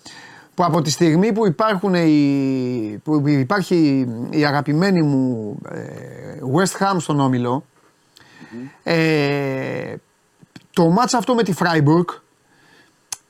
που 0.55 0.65
από 0.65 0.83
τη 0.83 0.91
στιγμή 0.91 1.33
που, 1.33 1.47
υπάρχουν 1.47 1.95
οι, 1.95 3.01
που 3.05 3.29
υπάρχει 3.29 4.09
η 4.31 4.45
αγαπημένη 4.45 5.03
μου 5.03 5.57
ε, 5.71 5.81
West 6.55 6.83
Ham 6.83 6.97
στον 6.99 7.21
ομιλο 7.21 7.65
ε, 8.83 9.95
το 10.73 10.89
μάτς 10.89 11.15
αυτό 11.15 11.35
με 11.35 11.43
τη 11.43 11.53
Freiburg 11.59 12.05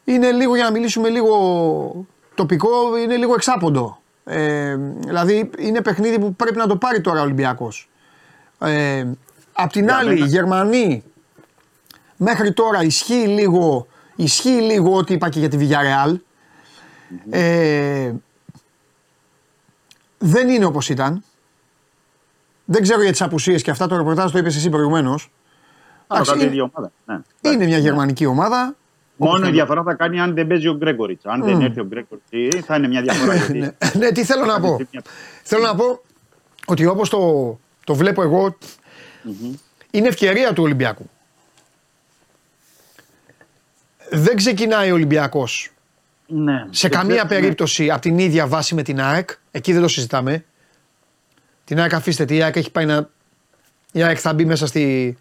είναι 0.05 0.30
λίγο, 0.30 0.55
για 0.55 0.64
να 0.64 0.70
μιλήσουμε 0.70 1.09
λίγο 1.09 2.06
τοπικό, 2.34 2.96
είναι 2.96 3.16
λίγο 3.16 3.34
εξάποντο. 3.34 3.98
Ε, 4.24 4.76
δηλαδή 4.98 5.51
είναι 5.59 5.80
παιχνίδι 5.80 6.18
που 6.18 6.34
πρέπει 6.34 6.56
να 6.56 6.66
το 6.66 6.76
πάρει 6.76 7.01
τώρα 7.01 7.20
ο 7.20 7.22
Ολυμπιακός. 7.22 7.88
Ε, 8.59 9.05
απ' 9.52 9.72
την 9.72 9.90
άλλη, 9.90 10.18
οι 10.18 10.24
Γερμανοί 10.26 11.05
μέχρι 12.16 12.52
τώρα 12.52 12.82
ισχύει 12.82 13.26
λίγο, 13.26 13.86
ισχύει 14.16 14.60
λίγο 14.60 14.96
ό,τι 14.96 15.14
είπα 15.14 15.28
και 15.28 15.38
για 15.38 15.48
τη 15.48 15.56
Villarreal. 15.60 16.14
Ε, 17.31 18.12
δεν 20.19 20.49
είναι 20.49 20.65
όπως 20.65 20.89
ήταν. 20.89 21.24
Δεν 22.65 22.82
ξέρω 22.82 23.03
για 23.03 23.11
τις 23.11 23.23
απουσίες 23.23 23.62
και 23.62 23.70
αυτά 23.70 23.86
το 23.86 23.97
ρεπορτάζ 23.97 24.32
το 24.32 24.39
είπες 24.39 24.57
εσύ 24.57 24.70
προηγουμένως. 24.70 25.31
είναι, 26.41 26.62
ομάδα. 26.62 26.93
Ναι. 27.05 27.51
είναι 27.51 27.65
μια 27.65 27.78
γερμανική 27.78 28.27
ομάδα. 28.27 28.77
Μόνο 29.16 29.49
η 29.49 29.51
διαφορά 29.51 29.82
θα 29.82 29.95
κάνει 29.95 30.20
αν 30.20 30.35
δεν 30.35 30.47
παίζει 30.47 30.69
ο 30.69 30.74
Γκρέγκοριτς. 30.74 31.27
Αν 31.27 31.43
mm. 31.43 31.45
δεν 31.45 31.61
έρθει 31.61 31.81
ο 31.81 31.85
Γκρέγκοριτς, 31.85 32.66
θα 32.66 32.77
είναι 32.77 32.89
μια 32.89 33.03
διαφορά. 33.03 33.35
γιατί... 33.35 33.59
ναι, 33.59 33.70
ναι, 33.95 34.12
τι 34.12 34.24
θέλω 34.24 34.45
να 34.45 34.61
πω. 34.61 34.78
θέλω 35.43 35.62
να 35.62 35.74
πω 35.74 36.03
ότι 36.66 36.86
όπως 36.86 37.09
το, 37.09 37.59
το 37.85 37.95
βλέπω 37.95 38.23
εγώ, 38.23 38.57
mm-hmm. 38.59 39.59
είναι 39.91 40.09
ευκαιρία 40.09 40.53
του 40.53 40.62
Ολυμπιακού. 40.62 41.11
Δεν 44.11 44.36
ξεκινάει 44.36 44.91
ο 44.91 44.95
Ολυμπιακός 44.95 45.73
ναι. 46.26 46.66
σε 46.70 46.88
καμία 46.88 47.22
ναι. 47.22 47.28
περίπτωση 47.28 47.90
από 47.90 48.01
την 48.01 48.18
ίδια 48.18 48.46
βάση 48.46 48.74
με 48.74 48.82
την 48.82 49.01
ΑΕΚ. 49.01 49.30
Εκεί 49.51 49.72
δεν 49.72 49.82
το 49.82 49.88
συζητάμε. 49.88 50.44
Την 51.64 51.80
ΑΕΚ 51.80 51.94
αφήστε 51.94 52.24
τη, 52.24 52.36
η 52.36 52.42
ΑΕΚ 52.42 52.56
έχει 52.56 52.70
πάει 52.70 52.86
να... 52.86 53.09
Η 53.92 54.02
ΑΕΚ 54.02 54.18
θα 54.20 54.32
μπει 54.32 54.44
μέσα 54.44 54.66
στη, 54.66 55.16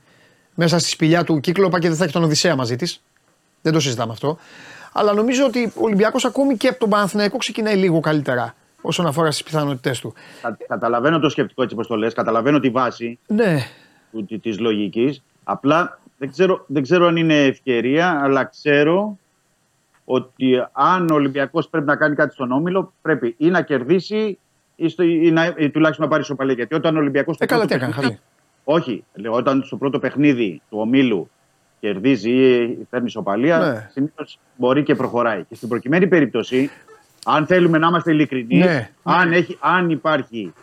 μέσα 0.55 0.79
στη 0.79 0.89
σπηλιά 0.89 1.23
του 1.23 1.39
κύκλοπα 1.39 1.79
και 1.79 1.87
δεν 1.87 1.97
θα 1.97 2.03
έχει 2.03 2.13
τον 2.13 2.23
Οδυσσέα 2.23 2.55
μαζί 2.55 2.75
της. 2.75 3.03
Δεν 3.61 3.73
το 3.73 3.79
συζητάμε 3.79 4.11
αυτό. 4.11 4.37
Αλλά 4.91 5.13
νομίζω 5.13 5.45
ότι 5.45 5.71
ο 5.75 5.83
Ολυμπιακός 5.83 6.25
ακόμη 6.25 6.57
και 6.57 6.67
από 6.67 6.79
τον 6.79 6.89
Παναθηναϊκό 6.89 7.37
ξεκινάει 7.37 7.75
λίγο 7.75 7.99
καλύτερα 7.99 8.55
όσον 8.81 9.05
αφορά 9.05 9.31
στις 9.31 9.43
πιθανότητές 9.43 9.99
του. 9.99 10.13
Κα, 10.41 10.57
καταλαβαίνω 10.67 11.19
το 11.19 11.29
σκεπτικό 11.29 11.61
έτσι 11.63 11.75
όπως 11.75 11.87
το 11.87 11.95
λες, 11.95 12.13
καταλαβαίνω 12.13 12.59
τη 12.59 12.69
βάση 12.69 13.19
ναι. 13.27 13.67
της 14.41 14.59
λογικής. 14.59 15.23
Απλά 15.43 15.99
δεν 16.17 16.31
ξέρω, 16.31 16.63
δεν 16.67 16.81
ξέρω 16.83 17.07
αν 17.07 17.15
είναι 17.15 17.45
ευκαιρία, 17.45 18.19
αλλά 18.23 18.43
ξέρω 18.43 19.17
ότι 20.05 20.67
αν 20.71 21.09
ο 21.11 21.13
Ολυμπιακός 21.13 21.69
πρέπει 21.69 21.85
να 21.85 21.95
κάνει 21.95 22.15
κάτι 22.15 22.33
στον 22.33 22.51
όμιλο, 22.51 22.93
πρέπει 23.01 23.35
ή 23.37 23.49
να 23.49 23.61
κερδίσει 23.61 24.37
ή, 24.75 24.89
στο, 24.89 25.03
ή, 25.03 25.31
να, 25.31 25.53
ή 25.57 25.69
τουλάχιστον 25.69 26.05
να 26.05 26.11
πάρει 26.11 26.23
σοπαλία. 26.23 26.53
Γιατί 26.53 26.75
όταν 26.75 26.95
ο 26.95 26.99
Ολυμπιακός. 26.99 27.37
Ε, 27.39 27.45
καλά, 27.45 27.65
τι 27.65 27.73
έκανε, 27.73 28.19
Όχι, 28.63 29.03
λέω, 29.13 29.33
όταν 29.33 29.63
στο 29.63 29.77
πρώτο 29.77 29.99
παιχνίδι 29.99 30.61
του 30.69 30.77
ομίλου 30.79 31.29
κερδίζει 31.79 32.31
ή 32.31 32.87
φέρνει 32.89 33.09
σοπαλία, 33.09 33.57
ναι. 33.57 33.89
συνήθως 33.91 34.39
μπορεί 34.55 34.83
και 34.83 34.95
προχωράει. 34.95 35.43
Και 35.43 35.55
στην 35.55 35.67
προκειμένη 35.69 36.07
περίπτωση, 36.07 36.69
αν 37.25 37.45
θέλουμε 37.45 37.77
να 37.77 37.87
είμαστε 37.87 38.11
ειλικρινείς, 38.11 38.65
ναι. 38.65 38.89
αν, 39.03 39.31
έχει, 39.31 39.57
αν 39.59 39.89
υπάρχει 39.89 40.53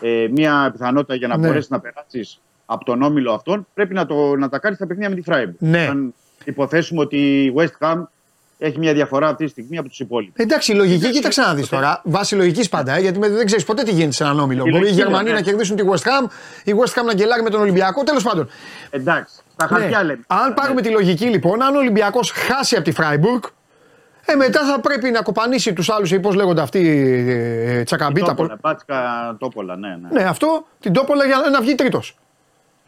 ε, 0.00 0.26
μια 0.30 0.70
πιθανότητα 0.72 1.14
για 1.14 1.28
να 1.28 1.36
ναι. 1.36 1.46
μπορέσεις 1.46 1.70
να 1.70 1.80
περάσεις 1.80 2.40
από 2.66 2.84
τον 2.84 3.02
όμιλο 3.02 3.32
αυτόν, 3.32 3.66
πρέπει 3.74 3.94
να, 3.94 4.06
το, 4.06 4.36
να 4.36 4.48
τα 4.48 4.58
κάνεις 4.58 4.76
στα 4.76 4.86
παιχνίδια 4.86 5.10
με 5.10 5.16
τη 5.16 5.22
Φράιμπουργκ. 5.22 5.56
Ναι. 5.58 5.86
Αν 5.86 6.14
υποθέσουμε 6.44 7.00
ότι 7.00 7.44
η 7.44 7.54
West 7.56 7.86
Ham 7.86 8.02
έχει 8.62 8.78
μια 8.78 8.92
διαφορά 8.92 9.28
αυτή 9.28 9.44
τη 9.44 9.50
στιγμή 9.50 9.78
από 9.78 9.88
τους 9.88 10.00
υπόλοιπους. 10.00 10.44
Εντάξει, 10.44 10.72
η 10.72 10.74
λογική, 10.74 11.10
κοίταξε 11.10 11.40
να 11.40 11.54
δεις 11.54 11.68
τώρα. 11.68 12.00
Βάσει 12.04 12.34
λογικής 12.34 12.68
πάντα, 12.68 12.96
ε, 12.96 13.00
γιατί 13.00 13.18
δεν 13.18 13.46
ξέρεις 13.46 13.64
ποτέ 13.64 13.82
τι 13.82 13.90
γίνεται 13.90 14.12
σε 14.12 14.24
έναν 14.24 14.40
όμιλο. 14.40 14.64
Μπορεί 14.70 14.88
οι 14.88 14.92
Γερμανοί 14.92 15.28
ναι. 15.28 15.34
να 15.34 15.40
κερδίσουν 15.40 15.76
τη 15.76 15.82
West 15.90 16.02
Ham, 16.02 16.30
η 16.64 16.72
West 16.78 17.00
Ham 17.00 17.04
να 17.04 17.14
γκελάρει 17.14 17.42
με 17.42 17.50
τον 17.50 17.60
Ολυμπιακό. 17.60 18.02
Τέλος 18.02 18.22
πάντων. 18.22 18.48
Εντάξει, 18.90 19.34
στα 19.52 19.66
χαρτιά 19.66 19.98
ναι. 19.98 20.04
λέμε. 20.04 20.24
Αν 20.26 20.54
πάρουμε 20.54 20.80
τη 20.80 20.88
λογική 20.88 21.24
λοιπόν, 21.24 21.62
αν 21.62 21.74
ο 21.74 21.78
Ολυμπιακός 21.78 22.30
χάσει 22.30 22.74
από 22.76 22.84
τη 22.84 22.92
Φράιμπουργκ, 22.92 23.42
ε, 24.24 24.34
μετά 24.34 24.66
θα 24.66 24.80
πρέπει 24.80 25.10
να 25.10 25.22
κοπανίσει 25.22 25.72
τους 25.72 25.90
άλλους, 25.90 26.20
πώς 26.20 26.34
λέγονται 26.34 26.60
αυτοί, 26.60 26.88
ε, 27.66 27.82
τσακαμπίτα. 27.82 28.26
Τόπολα, 28.26 28.58
μπάτσκα, 28.60 29.36
τόπολα, 29.38 29.76
ναι, 29.76 29.88
ναι. 29.88 30.08
Ναι, 30.20 30.22
αυτό, 30.22 30.66
την 30.80 30.92
τόπολα 30.92 31.24
για 31.24 31.36
να 31.52 31.60
βγει 31.60 31.74
τρίτος. 31.74 32.16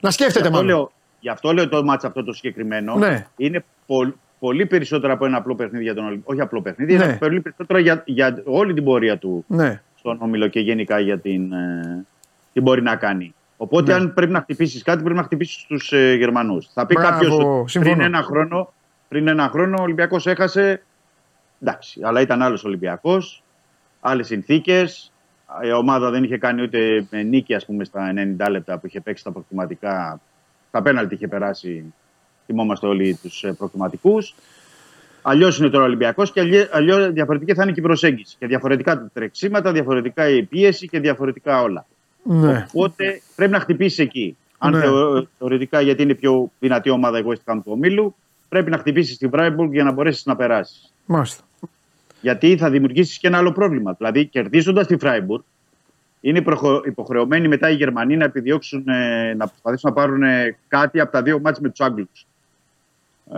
Να 0.01 0.11
σκέφτεται 0.11 0.51
μάλλον. 0.51 0.91
Γι' 1.21 1.29
αυτό 1.31 1.53
λέω 1.53 1.69
το 1.69 1.85
μάτσα 1.85 2.07
αυτό 2.07 2.25
το 2.25 2.33
συγκεκριμένο. 2.33 2.95
Ναι. 2.95 3.27
Είναι 3.37 3.65
πολύ, 4.45 4.59
πολύ 4.59 4.67
περισσότερο 4.67 5.13
από 5.13 5.25
ένα 5.25 5.37
απλό 5.37 5.55
παιχνίδι 5.55 5.85
για 5.85 5.95
τον 5.95 6.05
Ολυμπιακό. 6.05 6.33
Όχι 6.33 6.41
απλό 6.41 6.63
παιχνίδι, 6.63 6.97
ναι. 6.97 7.05
είναι 7.05 7.17
πολύ 7.17 7.41
περισσότερο 7.41 7.79
για, 7.79 8.03
για 8.07 8.43
όλη 8.45 8.75
την 8.75 8.85
πορεία 8.85 9.19
του 9.19 9.45
ναι. 9.49 9.83
στον 9.95 10.19
Όμιλο 10.21 10.49
και 10.49 10.61
γενικά 10.61 10.99
για 10.99 11.19
την, 11.19 11.53
ε, 11.53 12.07
τι 12.53 12.61
μπορεί 12.61 12.83
να 12.83 12.97
κάνει. 12.97 13.35
Οπότε, 13.57 13.93
ναι. 13.93 13.99
αν 13.99 14.15
πρέπει 14.15 14.33
να 14.33 14.41
χτυπήσεις 14.41 14.83
κάτι, 14.83 15.03
πρέπει 15.03 15.17
να 15.17 15.23
χτυπήσεις 15.23 15.65
τους 15.67 15.93
ε, 15.93 16.15
Γερμανούς. 16.15 16.71
Θα 16.73 16.87
πει 16.87 16.95
κάποιος 16.95 17.73
πριν, 17.73 18.01
ένα 18.01 18.23
χρόνο, 18.23 18.73
πριν 19.09 19.29
ένα 19.29 19.49
χρόνο 19.49 19.77
ο 19.79 19.83
Ολυμπιακός 19.83 20.27
έχασε. 20.27 20.83
Εντάξει, 21.61 22.01
αλλά 22.03 22.21
ήταν 22.21 22.43
άλλος 22.43 22.65
Ολυμπιακός, 22.65 23.43
άλλες 24.01 24.27
συνθήκες. 24.27 25.13
Η 25.65 25.73
ομάδα 25.73 26.11
δεν 26.11 26.25
είχε 26.25 26.39
κάνει 26.39 26.63
ούτε 26.63 27.07
νίκη, 27.25 27.55
ας 27.55 27.67
πούμε, 27.67 27.85
στα 27.85 28.13
90 28.39 28.51
λεπτά 28.51 28.79
που 28.79 28.87
είχε 28.87 29.01
παίξει 29.01 29.25
τα 29.25 29.31
προκτηματικά. 29.31 30.21
Τα 30.71 30.83
πέναλτι 30.83 31.15
είχε 31.15 31.29
περάσει 31.29 31.95
θυμόμαστε 32.47 32.87
όλοι 32.87 33.19
τους 33.23 33.45
ε, 33.45 33.53
προκληματικού. 33.53 34.19
Αλλιώς 35.23 35.59
είναι 35.59 35.69
τώρα 35.69 35.83
ο 35.83 35.87
Ολυμπιακός 35.87 36.33
και 36.33 36.69
αλλιώς 36.73 37.11
διαφορετική 37.13 37.55
θα 37.55 37.63
είναι 37.63 37.73
και 37.73 37.81
η 37.81 37.83
προσέγγιση. 37.83 38.37
Και 38.39 38.47
διαφορετικά 38.47 38.95
τα 38.95 39.11
τρεξίματα, 39.15 39.73
διαφορετικά 39.73 40.29
η 40.29 40.43
πίεση 40.43 40.89
και 40.89 41.01
διαφορετικά 41.01 41.63
όλα. 41.63 41.87
Ναι. 42.23 42.67
Οπότε 42.73 43.21
πρέπει 43.37 43.53
να 43.53 43.61
χτυπήσεις 43.61 43.99
εκεί. 43.99 44.37
Αν 44.59 44.73
ναι. 44.73 44.81
θεωρητικά, 45.39 45.81
γιατί 45.81 46.03
είναι 46.03 46.15
πιο 46.15 46.51
δυνατή 46.59 46.91
ομάδα 46.91 47.19
η 47.19 47.23
West 47.27 47.53
Ham 47.53 47.57
του 47.65 47.73
ομίλου, 47.73 48.15
πρέπει 48.49 48.71
να 48.71 48.79
χτυπήσεις 48.79 49.15
στην 49.15 49.31
Freiburg 49.33 49.69
για 49.71 49.85
να 49.85 49.93
μπορέσεις 49.93 50.25
να 50.25 50.37
περάσεις. 50.37 50.93
Μάλιστα. 51.07 51.45
Γιατί 52.21 52.57
θα 52.57 52.71
δημιουργήσεις 52.71 53.19
και 53.19 53.27
ένα 53.27 53.39
άλλο 53.39 53.53
πρόβλημα. 53.53 53.93
Δηλαδή, 53.93 54.27
κερδίζοντας 54.27 54.87
τη 54.87 54.97
Φράιμπουργκ, 54.97 55.43
είναι 56.21 56.43
προχω- 56.43 56.87
υποχρεωμένοι 56.87 57.49
μετά 57.49 57.71
οι 57.71 57.75
Γερμανοί 57.75 58.17
να 58.17 58.25
επιδιώξουν 58.25 58.89
ε, 58.89 59.35
να 59.35 59.47
προσπαθήσουν 59.49 59.91
να 59.91 59.97
πάρουν 59.97 60.23
ε, 60.23 60.57
κάτι 60.69 61.01
από 61.01 61.13
τα 61.13 61.23
δύο 61.23 61.41
μάτς 61.41 61.61
με 61.61 61.69
τους 61.69 61.81
Άγγλους. 61.81 62.27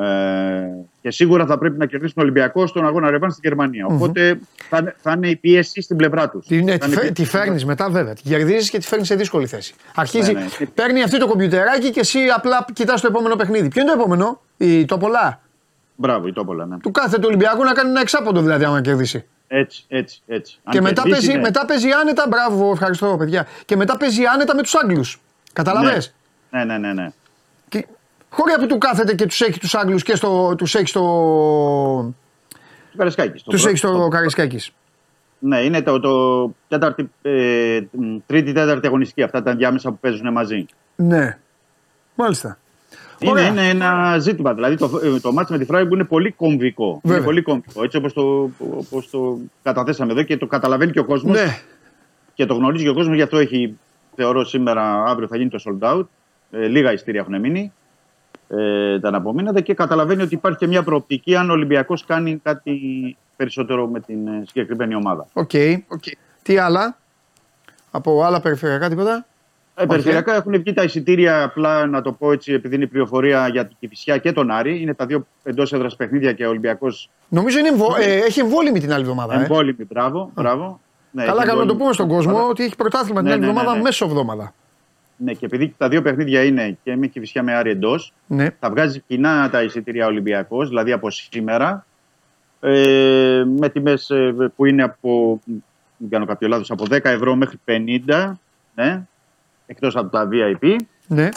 Ε, 0.00 0.68
και 1.00 1.10
σίγουρα 1.10 1.46
θα 1.46 1.58
πρέπει 1.58 1.78
να 1.78 1.86
κερδίσουν 1.86 2.14
τον 2.14 2.22
Ολυμπιακό 2.22 2.66
στον 2.66 2.86
αγώνα 2.86 3.10
Ρεβάν 3.10 3.30
στην 3.30 3.42
γερμανια 3.48 3.86
Οπότε 3.86 4.38
θα, 4.68 4.78
είναι- 4.78 4.94
θα 4.98 5.12
είναι 5.12 5.28
η 5.28 5.36
πίεση 5.36 5.80
στην 5.80 5.96
πλευρά 5.96 6.28
τους. 6.30 6.46
Τι, 6.46 6.62
ναι, 6.62 6.78
τη, 6.78 6.90
φε- 6.90 7.12
τη 7.12 7.24
φέρνεις 7.24 7.64
μετά 7.64 7.90
βέβαια. 7.90 8.14
Τη 8.14 8.22
κερδίζει 8.22 8.70
και 8.70 8.78
τη 8.78 8.86
φέρνεις 8.86 9.06
σε 9.08 9.14
δύσκολη 9.14 9.46
θέση. 9.46 9.74
Αρχίζει, 9.94 10.32
Ναι, 10.32 10.40
ναι. 10.58 10.66
παίρνει 10.66 11.02
αυτή 11.02 11.18
το 11.18 11.26
κομπιουτεράκι 11.26 11.90
και 11.90 12.00
εσύ 12.00 12.18
απλά 12.36 12.66
κοιτάς 12.72 13.00
το 13.00 13.06
επόμενο 13.06 13.36
παιχνίδι. 13.36 13.68
Ποιο 13.68 13.82
είναι 13.82 13.90
το 13.90 13.98
επόμενο, 13.98 14.40
η, 14.56 14.84
το 14.84 14.98
πολλά. 14.98 15.40
Μπράβο, 15.94 16.26
η 16.26 16.32
Τόπολα. 16.32 16.66
Ναι. 16.66 16.78
Του 16.78 16.90
κάθε 16.90 17.16
του 17.16 17.24
Ολυμπιακού 17.26 17.64
να 17.64 17.72
κάνει 17.72 17.90
ένα 17.90 18.00
εξάποντο 18.00 18.40
δηλαδή, 18.40 18.64
άμα 18.64 18.80
κερδίσει. 18.80 19.24
Έτσι, 19.48 19.84
έτσι, 19.88 20.22
έτσι. 20.26 20.58
Αν 20.64 20.72
και 20.74 20.80
μετά 20.80 21.02
κερδίσει, 21.02 21.20
παίζει, 21.26 21.36
ναι. 21.36 21.42
μετά 21.42 21.64
παίζει 21.66 21.88
άνετα. 21.90 22.26
Μπράβο, 22.28 22.70
ευχαριστώ 22.72 23.16
παιδιά. 23.18 23.46
Και 23.64 23.76
μετά 23.76 23.96
παίζει 23.96 24.24
άνετα 24.24 24.54
με 24.54 24.62
τους 24.62 24.74
Άγγλους. 24.74 25.20
Καταλαβέ. 25.52 26.02
Ναι, 26.50 26.64
ναι, 26.64 26.78
ναι. 26.78 26.92
ναι. 26.92 27.08
Και 28.30 28.42
χώρια 28.42 28.58
που 28.58 28.66
του 28.66 28.78
κάθεται 28.78 29.14
και 29.14 29.26
τους 29.26 29.40
έχει 29.40 29.58
τους 29.58 29.74
Άγγλους 29.74 30.02
και 30.02 30.16
στο, 30.16 30.54
τους 30.54 30.74
έχει 30.74 30.86
στο. 30.86 31.00
Του 32.90 32.96
Καρεσκάκη. 32.96 33.42
Τους 33.44 33.66
έχει 33.66 33.76
στο 33.76 34.08
Καρισκάκης. 34.10 34.70
Ναι, 35.38 35.58
είναι 35.60 35.82
το, 35.82 36.00
το 36.00 36.54
τέταρτη, 36.68 37.10
ε, 37.22 37.80
τρίτη, 38.26 38.52
τέταρτη 38.52 38.86
αγωνιστική. 38.86 39.22
Αυτά 39.22 39.42
τα 39.42 39.54
διάμεσα 39.54 39.90
που 39.90 39.98
παίζουν 39.98 40.32
μαζί. 40.32 40.66
Ναι. 40.96 41.38
Μάλιστα. 42.14 42.58
Είναι, 43.18 43.30
Ωραία. 43.30 43.46
είναι 43.46 43.68
ένα 43.68 44.18
ζήτημα. 44.18 44.54
Δηλαδή 44.54 44.76
το, 44.76 45.00
ε, 45.04 45.20
το 45.20 45.32
ματς 45.32 45.50
με 45.50 45.58
τη 45.58 45.64
Φράιμπουργκ 45.64 45.92
είναι 45.92 46.04
πολύ 46.04 46.30
κομβικό. 46.30 47.00
Βέβαια. 47.02 47.16
Είναι 47.16 47.26
πολύ 47.26 47.42
κομβικό. 47.42 47.82
Έτσι 47.82 47.96
όπως 47.96 48.12
το, 48.12 48.50
όπως 48.58 49.10
το 49.10 49.38
καταθέσαμε 49.62 50.12
εδώ 50.12 50.22
και 50.22 50.36
το 50.36 50.46
καταλαβαίνει 50.46 50.92
και 50.92 50.98
ο 50.98 51.04
κόσμος 51.04 51.36
Ναι. 51.36 51.58
και 52.34 52.46
το 52.46 52.54
γνωρίζει 52.54 52.84
και 52.84 52.90
ο 52.90 52.94
κόσμος. 52.94 53.16
Γι' 53.16 53.22
αυτό 53.22 53.38
έχει, 53.38 53.78
θεωρώ 54.14 54.44
σήμερα, 54.44 55.04
αύριο 55.04 55.28
θα 55.28 55.36
γίνει 55.36 55.50
το 55.50 55.62
sold 55.64 55.94
out. 55.94 56.06
Ε, 56.50 56.66
λίγα 56.66 56.92
εισιτήρια 56.92 57.20
έχουν 57.20 57.40
μείνει. 57.40 57.72
Ε, 58.48 59.00
τα 59.00 59.08
εναπομείναντα 59.08 59.60
και 59.60 59.74
καταλαβαίνει 59.74 60.22
ότι 60.22 60.34
υπάρχει 60.34 60.58
και 60.58 60.66
μια 60.66 60.82
προοπτική 60.82 61.36
αν 61.36 61.50
ο 61.50 61.52
Ολυμπιακός 61.52 62.04
κάνει 62.04 62.40
κάτι 62.42 63.16
περισσότερο 63.36 63.86
με 63.86 64.00
την 64.00 64.26
ε, 64.26 64.42
συγκεκριμένη 64.46 64.94
ομάδα. 64.94 65.26
Οκ. 65.32 65.50
Τι 66.42 66.58
άλλα; 66.58 66.98
Από 67.90 68.24
άλλα 68.24 68.40
περιφερειακά 68.40 68.88
τίποτα; 68.88 69.26
Ε, 69.74 69.84
περιφερειακά 69.86 70.34
έχουν 70.34 70.52
βγει 70.52 70.72
τα 70.72 70.82
εισιτήρια, 70.82 71.42
απλά 71.42 71.86
να 71.86 72.02
το 72.02 72.12
πω 72.12 72.32
έτσι, 72.32 72.52
επειδή 72.52 72.74
είναι 72.74 72.84
η 72.84 72.86
πληροφορία 72.86 73.48
για 73.48 73.66
την 73.66 73.76
Κυφυσιά 73.80 74.18
και 74.18 74.32
τον 74.32 74.50
Άρη. 74.50 74.80
Είναι 74.82 74.94
τα 74.94 75.06
δύο 75.06 75.26
εντός 75.42 75.72
έδρας 75.72 75.96
παιχνίδια 75.96 76.32
και 76.32 76.46
ο 76.46 76.48
Ολυμπιακό 76.48 76.86
Νομίζω 77.28 77.58
είναι 77.58 77.68
εμβο... 77.68 77.94
ε, 78.00 78.14
έχει 78.14 78.40
εμβόλυμη 78.40 78.80
την 78.80 78.92
άλλη 78.92 79.02
εβδομάδα. 79.02 79.34
Ε. 79.34 79.36
εμβόλυμη. 79.36 79.84
Μπράβο. 79.88 80.30
μπράβο. 80.34 80.80
Ναι, 81.10 81.24
Καλά, 81.24 81.36
έχει 81.40 81.46
κάνω 81.48 81.60
να 81.60 81.66
το 81.66 81.72
εμβόλυμη 81.72 81.78
πούμε 81.82 81.92
στον 81.92 82.08
κόσμο 82.08 82.30
εβδομάδα. 82.30 82.50
ότι 82.50 82.64
έχει 82.64 82.76
πρωτάθλημα 82.76 83.20
την 83.20 83.28
Ναι, 83.28 83.32
άλλη 83.32 83.40
ναι, 83.40 83.46
ναι, 83.46 83.52
εβδομάδα 83.52 83.76
ναι. 83.76 83.82
μέσω 83.82 84.04
εβδομάδα. 84.04 84.54
Ναι, 85.16 85.32
και 85.32 85.44
επειδή 85.46 85.74
τα 85.78 85.88
δύο 85.88 86.02
παιχνίδια 86.02 86.44
είναι 86.44 86.78
και 86.82 86.96
με 86.96 87.06
Κυφυσιά 87.06 87.42
με 87.42 87.54
Άρη 87.54 87.70
εντός, 87.70 88.12
Ναι. 88.26 88.50
θα 88.60 88.70
βγάζει 88.70 89.00
κοινά 89.00 89.50
τα 89.50 89.62
εισιτήρια 89.62 90.06
Ολυμπιακός, 90.06 90.68
δηλαδή 90.68 90.92
από 90.92 91.10
σήμερα. 91.10 91.86
Ε, 92.60 93.44
με 93.58 93.68
τιμές 93.68 94.10
που 94.56 94.64
είναι 94.64 94.82
από, 94.82 95.40
μην 95.96 96.10
κάνω 96.10 96.24
κάποιο 96.26 96.48
λάθος, 96.48 96.70
από 96.70 96.84
10 96.90 97.04
ευρώ 97.04 97.34
μέχρι 97.36 97.60
50, 97.64 98.32
ναι, 98.74 99.02
εκτός 99.66 99.96
από 99.96 100.08
τα 100.10 100.28
VIP. 100.32 100.76
ναι. 101.06 101.28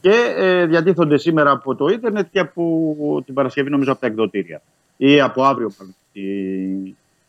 και 0.00 0.34
ε, 0.36 0.66
διατίθονται 0.66 1.18
σήμερα 1.18 1.50
από 1.50 1.74
το 1.74 1.86
ίντερνετ 1.88 2.26
και 2.30 2.38
από 2.38 3.22
την 3.24 3.34
Παρασκευή 3.34 3.70
νομίζω 3.70 3.92
από 3.92 4.00
τα 4.00 4.06
εκδοτήρια. 4.06 4.62
Ή 4.96 5.20
από 5.20 5.44
αύριο 5.44 5.70
μάλλον, 5.78 5.94
τη 6.12 6.22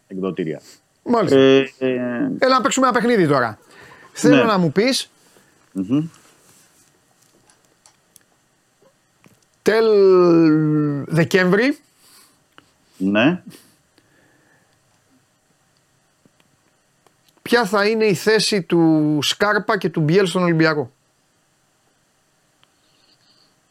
εκδοτήρια. 0.08 0.62
Μάλιστα. 1.04 1.38
Ε, 1.40 1.60
ε, 1.80 1.90
Έλα 2.40 2.56
να 2.56 2.62
παίξουμε 2.62 2.88
ένα 2.88 2.96
παιχνίδι 3.00 3.28
τώρα. 3.28 3.58
Θέλω 4.12 4.36
Ναι. 4.36 4.44
να 4.44 4.58
μου 4.58 4.72
πεις 4.72 5.10
μμμ. 5.74 6.08
τέλ 9.62 9.86
Δεκέμβρη 11.08 11.78
ναι. 12.98 13.44
ποια 17.42 17.66
θα 17.66 17.88
είναι 17.88 18.06
η 18.06 18.14
θέση 18.14 18.62
του 18.62 19.20
Σκάρπα 19.22 19.78
και 19.78 19.90
του 19.90 20.02
Μπιέλ 20.02 20.28
στον 20.28 20.44
Ολυμπιακό; 20.44 20.92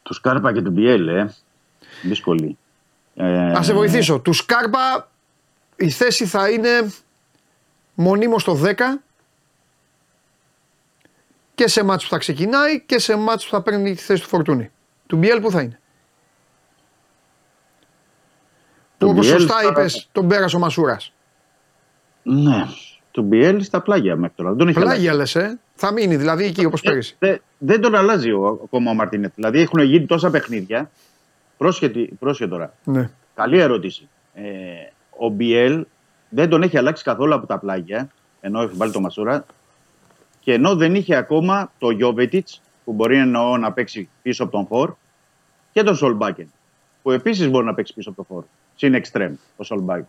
Του 0.03 0.15
Σκάρπα 0.15 0.53
και 0.53 0.63
του 0.63 0.71
Μπιέλ, 0.71 1.09
ε. 1.09 1.35
Δύσκολη. 2.03 2.59
Ε, 3.15 3.25
Να 3.25 3.63
σε 3.63 3.73
βοηθήσω. 3.73 4.21
Του 4.21 4.33
Σκάρπα 4.33 5.11
η 5.77 5.91
θέση 5.91 6.27
θα 6.27 6.51
είναι 6.51 6.93
μονίμως 7.95 8.43
στο 8.43 8.61
10 8.63 8.75
και 11.55 11.69
σε 11.69 11.85
μάτς 11.85 12.03
που 12.05 12.11
θα 12.11 12.19
ξεκινάει 12.19 12.81
και 12.81 12.99
σε 12.99 13.17
μάτς 13.17 13.45
που 13.45 13.51
θα 13.51 13.63
παίρνει 13.63 13.95
τη 13.95 14.03
θέση 14.03 14.23
του 14.23 14.29
Φορτούνη. 14.29 14.71
Του 15.07 15.17
Μπιέλ 15.17 15.41
που 15.41 15.51
θα 15.51 15.61
είναι. 15.61 15.81
Που 18.99 19.07
Του 19.07 19.09
όπως 19.09 19.27
Μπιέλ 19.27 19.41
σωστά 19.41 19.61
θα- 19.61 19.69
είπες 19.69 20.09
τον 20.13 20.29
πέρασε 20.29 20.57
ο 20.57 20.59
Μασούρας. 20.59 21.13
Ναι. 22.23 22.67
Του 23.11 23.23
Μπιέλ 23.23 23.63
στα 23.63 23.81
πλάγια 23.81 24.17
μέχρι 24.17 24.37
τώρα. 24.37 24.49
Δεν 24.49 24.59
τον 24.59 24.69
έχει 24.69 24.79
αλλάξει. 24.79 24.95
Πλάγια 24.97 25.15
λες 25.19 25.35
ε. 25.35 25.59
Θα 25.75 25.93
μείνει 25.93 26.17
δηλαδή 26.17 26.45
εκεί 26.45 26.65
όπως 26.65 26.81
πέρυσι. 26.81 27.17
Δε- 27.19 27.37
δεν 27.59 27.81
τον 27.81 27.95
αλλάζει 27.95 28.31
ο, 28.33 28.61
ακόμα 28.65 28.91
ο 28.91 28.95
Μαρτίνεθ. 28.95 29.33
Δηλαδή 29.35 29.61
έχουν 29.61 29.81
γίνει 29.81 30.07
τόσα 30.07 30.31
παιχνίδια. 30.31 30.91
Πρόσχετη, 31.57 32.17
πρόσχε 32.19 32.47
τώρα. 32.49 32.75
Ναι. 32.85 33.11
Καλή 33.35 33.59
ερώτηση. 33.59 34.09
Ε, 34.35 34.43
ο 35.19 35.29
Μπιέλ 35.29 35.87
δεν 36.29 36.49
τον 36.49 36.63
έχει 36.63 36.79
αλλάξει 36.79 37.05
καθόλου 37.05 37.35
από 37.35 37.47
τα 37.47 37.59
πλάγια, 37.59 38.09
ενώ 38.41 38.63
έχει 38.63 38.75
βάλει 38.75 38.93
το 38.93 39.01
Μασούρα. 39.01 39.45
Και 40.43 40.53
ενώ 40.53 40.77
δεν 40.77 40.95
είχε 40.95 41.15
ακόμα 41.15 41.73
το 41.79 41.91
Γιώβετιτ, 41.91 42.49
που 42.85 42.93
μπορεί 42.93 43.17
εννοώ 43.19 43.57
να 43.57 43.73
παίξει 43.73 44.09
πίσω 44.23 44.43
από 44.43 44.53
τον 44.53 44.67
Φορ, 44.67 44.95
και 45.73 45.83
τον 45.83 45.97
Σολμπάκεν, 45.97 46.53
που 47.03 47.11
επίσης 47.11 47.49
μπορεί 47.51 47.65
να 47.67 47.75
παίξει 47.75 47.95
πίσω 47.95 48.11
από 48.11 48.17
τον 48.17 48.37
Φορ. 48.37 48.45
Συν 48.75 48.95
εξτρέμ, 48.95 49.35
ο 49.57 49.65
Σολμπάκεν. 49.65 50.07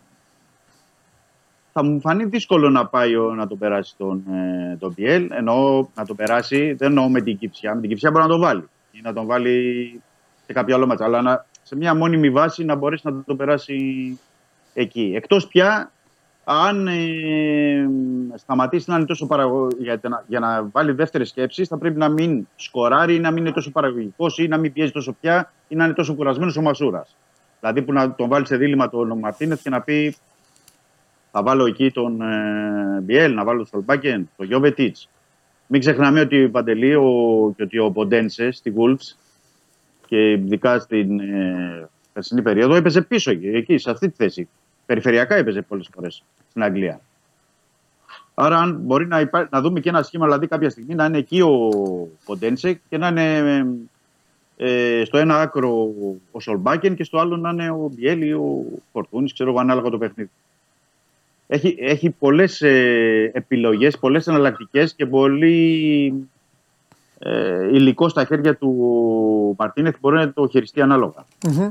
Θα 1.72 1.84
μου 1.84 2.00
φανεί 2.00 2.24
δύσκολο 2.24 2.70
να 2.70 2.86
πάει 2.86 3.16
ο- 3.16 3.34
να 3.34 3.46
τον 3.46 3.58
περάσει 3.58 3.94
τον, 3.96 4.24
ε, 4.32 4.76
τον 4.76 4.92
Μπιέλ. 4.96 5.30
Εννοώ 5.32 5.86
να 5.94 6.04
τον 6.04 6.16
περάσει, 6.16 6.72
δεν 6.72 6.88
εννοώ 6.88 7.08
με 7.08 7.20
την 7.20 7.38
Κυψιά. 7.38 7.74
Με 7.74 7.80
την 7.80 7.88
Κυψιά 7.88 8.10
μπορεί 8.10 8.22
να 8.22 8.28
τον 8.30 8.40
βάλει. 8.40 8.68
Ή 8.92 9.00
να 9.02 9.12
τον 9.12 9.26
βάλει 9.26 10.00
σε 10.46 10.52
κάποιο 10.52 10.74
άλλο 10.74 10.86
μάτσα. 10.86 11.04
Αλλά 11.04 11.22
να, 11.22 11.46
σε 11.62 11.76
μια 11.76 11.94
μόνιμη 11.94 12.30
βάση 12.30 12.64
να 12.64 12.74
μπορέσει 12.74 13.06
να 13.06 13.22
τον 13.22 13.36
περάσει 13.36 14.18
εκεί. 14.74 15.12
Εκτός 15.14 15.46
πια 15.46 15.92
αν 16.44 16.86
ε, 16.86 17.88
σταματήσει 18.34 18.90
να 18.90 18.96
είναι 18.96 19.04
τόσο 19.04 19.26
παραγωγικό 19.26 19.82
για, 19.82 20.00
να- 20.02 20.24
για 20.26 20.40
να 20.40 20.68
βάλει 20.72 20.92
δεύτερες 20.92 21.28
σκέψεις, 21.28 21.68
θα 21.68 21.78
πρέπει 21.78 21.98
να 21.98 22.08
μην 22.08 22.46
σκοράρει 22.56 23.14
ή 23.14 23.18
να 23.18 23.30
μην 23.30 23.44
είναι 23.44 23.54
τόσο 23.54 23.70
παραγωγικός 23.70 24.38
ή 24.38 24.48
να 24.48 24.56
μην 24.58 24.72
πιέζει 24.72 24.90
τόσο 24.92 25.16
πια 25.20 25.52
ή 25.68 25.74
να 25.76 25.84
είναι 25.84 25.94
τόσο 25.94 26.14
κουρασμένος 26.14 26.56
ο 26.56 26.62
Μασούρας. 26.62 27.16
Δηλαδή 27.60 27.82
που 27.82 27.92
να 27.92 28.14
τον 28.14 28.28
βάλει 28.28 28.46
σε 28.46 28.56
δίλημα 28.56 28.88
τον 28.90 29.18
Μαρτίνεθ 29.18 29.62
και 29.62 29.70
να 29.70 29.80
πει 29.80 30.16
θα 31.30 31.42
βάλω 31.42 31.66
εκεί 31.66 31.90
τον 31.90 32.20
ε, 32.20 33.00
Μπιέλ, 33.02 33.34
να 33.34 33.44
βάλω 33.44 33.56
τον 33.58 33.66
Στολμπάκεν, 33.66 34.30
τον 34.36 34.46
Γιώβετιτ. 34.46 34.96
Μην 35.66 35.80
ξεχνάμε 35.80 36.20
ότι 36.20 36.48
Παντελή 36.48 36.94
ο, 36.94 37.12
και 37.56 37.62
ότι 37.62 37.78
ο 37.78 37.90
Ποντένσε 37.90 38.50
στη 38.50 38.72
Wolves 38.76 39.16
και 40.06 40.30
ειδικά 40.30 40.78
στην 40.78 41.20
ε, 41.20 41.88
περσινή 42.12 42.42
περίοδο 42.42 42.74
έπαιζε 42.74 43.02
πίσω 43.02 43.30
εκεί, 43.30 43.46
εκεί, 43.46 43.78
σε 43.78 43.90
αυτή 43.90 44.08
τη 44.08 44.14
θέση. 44.16 44.48
Περιφερειακά 44.86 45.34
έπαιζε 45.34 45.62
πολλές 45.62 45.88
φορές 45.94 46.22
στην 46.48 46.62
Αγγλία. 46.62 47.00
Άρα, 48.34 48.58
αν 48.58 48.78
μπορεί 48.82 49.06
να, 49.06 49.20
υπά... 49.20 49.48
να 49.50 49.60
δούμε 49.60 49.80
και 49.80 49.88
ένα 49.88 50.02
σχήμα, 50.02 50.24
δηλαδή 50.24 50.46
κάποια 50.46 50.70
στιγμή 50.70 50.94
να 50.94 51.04
είναι 51.04 51.18
εκεί 51.18 51.40
ο 51.40 51.68
Ποντένσε 52.24 52.80
και 52.88 52.98
να 52.98 53.08
είναι 53.08 53.66
ε, 54.56 55.02
στο 55.04 55.18
ένα 55.18 55.40
άκρο 55.40 55.92
ο 56.30 56.40
Σολμπάκεν 56.40 56.94
και 56.94 57.04
στο 57.04 57.18
άλλο 57.18 57.36
να 57.36 57.50
είναι 57.50 57.70
ο 57.70 57.90
Μπιέλ 57.94 58.22
ή 58.22 58.32
ο 58.32 58.64
Φορτούνης, 58.92 59.32
ξέρω 59.32 59.50
εγώ, 59.50 59.60
ανάλογα 59.60 59.90
το 59.90 59.98
παιχνίδι. 59.98 60.30
Έχει, 61.46 61.76
έχει 61.78 62.10
πολλές 62.10 62.62
ε, 62.62 63.30
επιλογές, 63.34 63.98
πολλές 63.98 64.26
εναλλακτικές 64.26 64.94
και 64.94 65.06
πολύ 65.06 66.28
ε, 67.18 67.68
υλικό 67.72 68.08
στα 68.08 68.24
χέρια 68.24 68.56
του 68.56 69.54
Μαρτίνεθ 69.58 69.96
μπορεί 70.00 70.16
να 70.16 70.32
το 70.32 70.48
χειριστεί 70.48 70.80
ανάλογα. 70.80 71.24
Μμμ. 71.46 71.70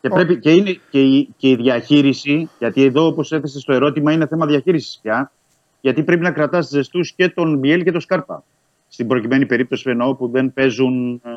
Και, 0.00 0.08
πρέπει, 0.08 0.38
και 0.38 0.50
είναι 0.52 0.78
και 0.90 1.02
η, 1.02 1.28
και 1.36 1.48
η 1.48 1.56
διαχείριση, 1.56 2.50
γιατί 2.58 2.82
εδώ 2.84 3.06
όπως 3.06 3.32
έθεσε 3.32 3.60
στο 3.60 3.72
ερώτημα 3.72 4.12
είναι 4.12 4.26
θέμα 4.26 4.46
διαχείρισης 4.46 4.98
πια, 5.02 5.32
γιατί 5.80 6.02
πρέπει 6.02 6.22
να 6.22 6.30
κρατάς 6.30 6.68
ζεστούς 6.68 7.12
και 7.12 7.28
τον 7.28 7.58
Μπιέλ 7.58 7.82
και 7.82 7.92
τον 7.92 8.00
Σκάρπα. 8.00 8.44
Στην 8.88 9.06
προκειμένη 9.06 9.46
περίπτωση 9.46 9.90
εννοώ 9.90 10.14
που 10.14 10.28
δεν 10.28 10.52
παίζουν 10.52 11.20
ε, 11.24 11.28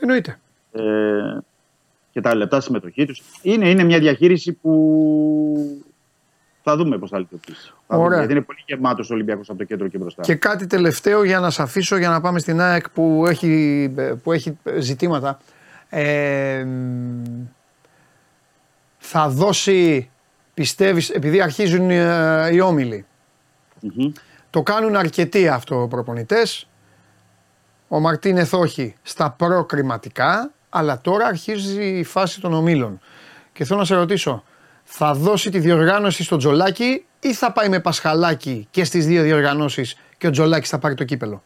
Εννοείται. 0.00 0.38
ε, 0.72 0.80
και 2.10 2.20
τα 2.20 2.34
λεπτά 2.34 2.60
συμμετοχή 2.60 3.06
τους. 3.06 3.22
Είναι, 3.42 3.68
είναι 3.70 3.84
μια 3.84 3.98
διαχείριση 3.98 4.52
που 4.52 5.82
θα 6.62 6.76
δούμε 6.76 6.98
πώς 6.98 7.10
θα 7.10 7.18
λειτουργήσει. 7.18 7.72
Θα 7.86 7.94
δούμε, 7.96 8.06
Ωραία. 8.06 8.18
γιατί 8.18 8.32
είναι 8.32 8.42
πολύ 8.42 8.58
γεμάτος 8.66 9.10
ο 9.10 9.14
Ολυμπιακός 9.14 9.48
από 9.48 9.58
το 9.58 9.64
κέντρο 9.64 9.88
και 9.88 9.98
μπροστά. 9.98 10.22
Και 10.22 10.34
κάτι 10.34 10.66
τελευταίο 10.66 11.24
για 11.24 11.40
να 11.40 11.50
σε 11.50 11.62
αφήσω 11.62 11.96
για 11.96 12.08
να 12.08 12.20
πάμε 12.20 12.38
στην 12.38 12.60
ΑΕΚ 12.60 12.90
που 12.90 13.24
έχει, 13.28 13.94
που 14.22 14.32
έχει 14.32 14.58
ζητήματα. 14.78 15.38
Ε, 15.88 16.64
μ, 16.64 17.22
θα 19.10 19.28
δώσει 19.28 20.10
πιστεύεις, 20.54 21.10
επειδή 21.10 21.40
αρχίζουν 21.40 21.90
ε, 21.90 22.48
οι 22.52 22.60
ομιλοι 22.60 23.06
το 24.50 24.62
κάνουν 24.62 24.96
αρκετοί 24.96 25.48
αυτό 25.48 25.82
οι 25.82 25.88
προπονητέ. 25.88 26.42
Ο 27.88 28.00
Μαρτίνεθ 28.00 28.54
όχι 28.54 28.94
στα 29.02 29.30
προκριματικά, 29.30 30.50
αλλά 30.68 31.00
τώρα 31.00 31.26
αρχίζει 31.26 31.84
η 31.84 32.04
φάση 32.04 32.40
των 32.40 32.52
ομίλων. 32.52 33.00
Και 33.52 33.64
θέλω 33.64 33.78
να 33.78 33.84
σε 33.84 33.94
ρωτήσω, 33.94 34.44
θα 34.84 35.14
δώσει 35.14 35.50
τη 35.50 35.58
διοργάνωση 35.58 36.24
στο 36.24 36.36
Τζολάκι 36.36 37.04
ή 37.20 37.34
θα 37.34 37.52
πάει 37.52 37.68
με 37.68 37.80
Πασχαλάκι 37.80 38.68
και 38.70 38.84
στις 38.84 39.06
δύο 39.06 39.22
διοργανώσεις 39.22 39.96
και 40.18 40.26
ο 40.26 40.30
Τζολάκης 40.30 40.68
θα 40.68 40.78
πάρει 40.78 40.94
το 40.94 41.04
κύπελο; 41.04 41.42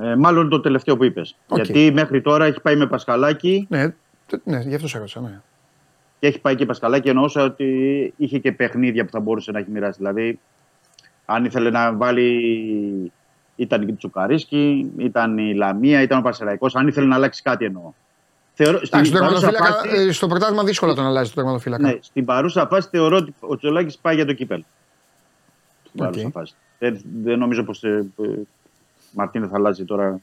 Ε, 0.00 0.16
μάλλον 0.16 0.48
το 0.48 0.60
τελευταίο 0.60 0.96
που 0.96 1.04
είπες. 1.04 1.36
Γιατί 1.54 1.90
μέχρι 1.92 2.20
τώρα 2.20 2.44
έχει 2.44 2.60
πάει 2.60 2.76
με 2.76 2.86
Πασχαλάκι. 2.86 3.66
Ναι, 3.68 3.94
ναι 4.44 4.58
γι' 4.58 4.74
αυτό 4.74 4.88
σε 4.88 4.96
έρωσα, 4.96 5.20
ναι. 5.20 5.40
Και 6.20 6.26
έχει 6.26 6.40
πάει 6.40 6.54
και 6.54 6.66
Πασχαλάκι 6.66 7.08
εννοούσα 7.08 7.42
ότι 7.42 8.12
είχε 8.16 8.38
και 8.38 8.52
παιχνίδια 8.52 9.04
που 9.04 9.10
θα 9.10 9.20
μπορούσε 9.20 9.50
να 9.50 9.58
έχει 9.58 9.70
μοιράσει. 9.70 9.98
Δηλαδή, 9.98 10.38
αν 11.24 11.44
ήθελε 11.44 11.70
να 11.70 11.96
βάλει 11.96 13.12
ήταν 13.56 13.88
η 13.88 13.92
Τσουκαρίσκη, 13.92 14.92
ήταν 14.96 15.38
η 15.38 15.54
Λαμία, 15.54 16.02
ήταν 16.02 16.18
ο 16.18 16.22
Πασεραϊκό. 16.22 16.68
Αν 16.72 16.88
ήθελε 16.88 17.06
να 17.06 17.14
αλλάξει 17.14 17.42
κάτι 17.42 17.64
εννοώ. 17.64 17.92
Θεωρώ, 18.54 18.84
στην 18.84 19.04
στο, 19.04 19.18
φάση, 19.52 19.88
ε, 19.88 20.12
στο 20.12 20.26
πρωτάθλημα 20.26 20.64
δύσκολα 20.64 20.94
τον 20.94 21.04
αλλάζει 21.04 21.28
το 21.28 21.34
τερματοφύλακα. 21.34 21.82
Ναι, 21.82 21.98
στην 22.00 22.24
παρούσα 22.24 22.66
φάση 22.66 22.88
θεωρώ 22.90 23.16
ότι 23.16 23.34
ο 23.40 23.56
Τσολάκης 23.56 23.98
πάει 23.98 24.14
για 24.14 24.26
το 24.26 24.32
κύπελ. 24.32 24.64
Στην 25.84 26.00
okay. 26.00 26.04
παρούσα 26.04 26.30
φάση. 26.30 26.54
Δεν, 26.78 27.00
δεν 27.22 27.38
νομίζω 27.38 27.62
πως 27.64 27.84
ε, 27.84 28.10
ε, 29.16 29.46
θα 29.46 29.50
αλλάζει 29.52 29.84
τώρα 29.84 30.20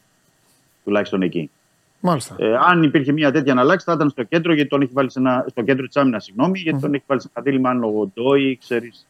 τουλάχιστον 0.83 1.21
εκεί. 1.21 1.51
Μάλιστα. 1.99 2.35
Ε, 2.39 2.55
αν 2.67 2.83
υπήρχε 2.83 3.11
μια 3.11 3.31
τέτοια 3.31 3.53
να 3.53 3.61
αλλάξει, 3.61 3.85
θα 3.85 3.93
ήταν 3.93 4.09
στο 4.09 4.23
κέντρο, 4.23 4.53
γιατί 4.53 4.69
τον 4.69 4.81
έχει 4.81 4.91
βάλει 4.93 5.11
σε 5.11 5.19
ένα, 5.19 5.45
στο 5.49 5.61
κέντρο 5.61 5.85
της 5.85 5.95
άμυνας, 5.95 6.23
συγγνώμη, 6.23 6.59
γιατί 6.59 6.77
mm-hmm. 6.77 6.81
τον 6.81 6.93
έχει 6.93 7.03
βάλει 7.07 7.21
σε 7.21 7.29
ένα 7.33 7.45
δίλημα 7.45 7.69
αν 7.69 7.79
λόγω 7.79 8.11
Ντόι, 8.13 8.57
ξέρεις. 8.57 9.07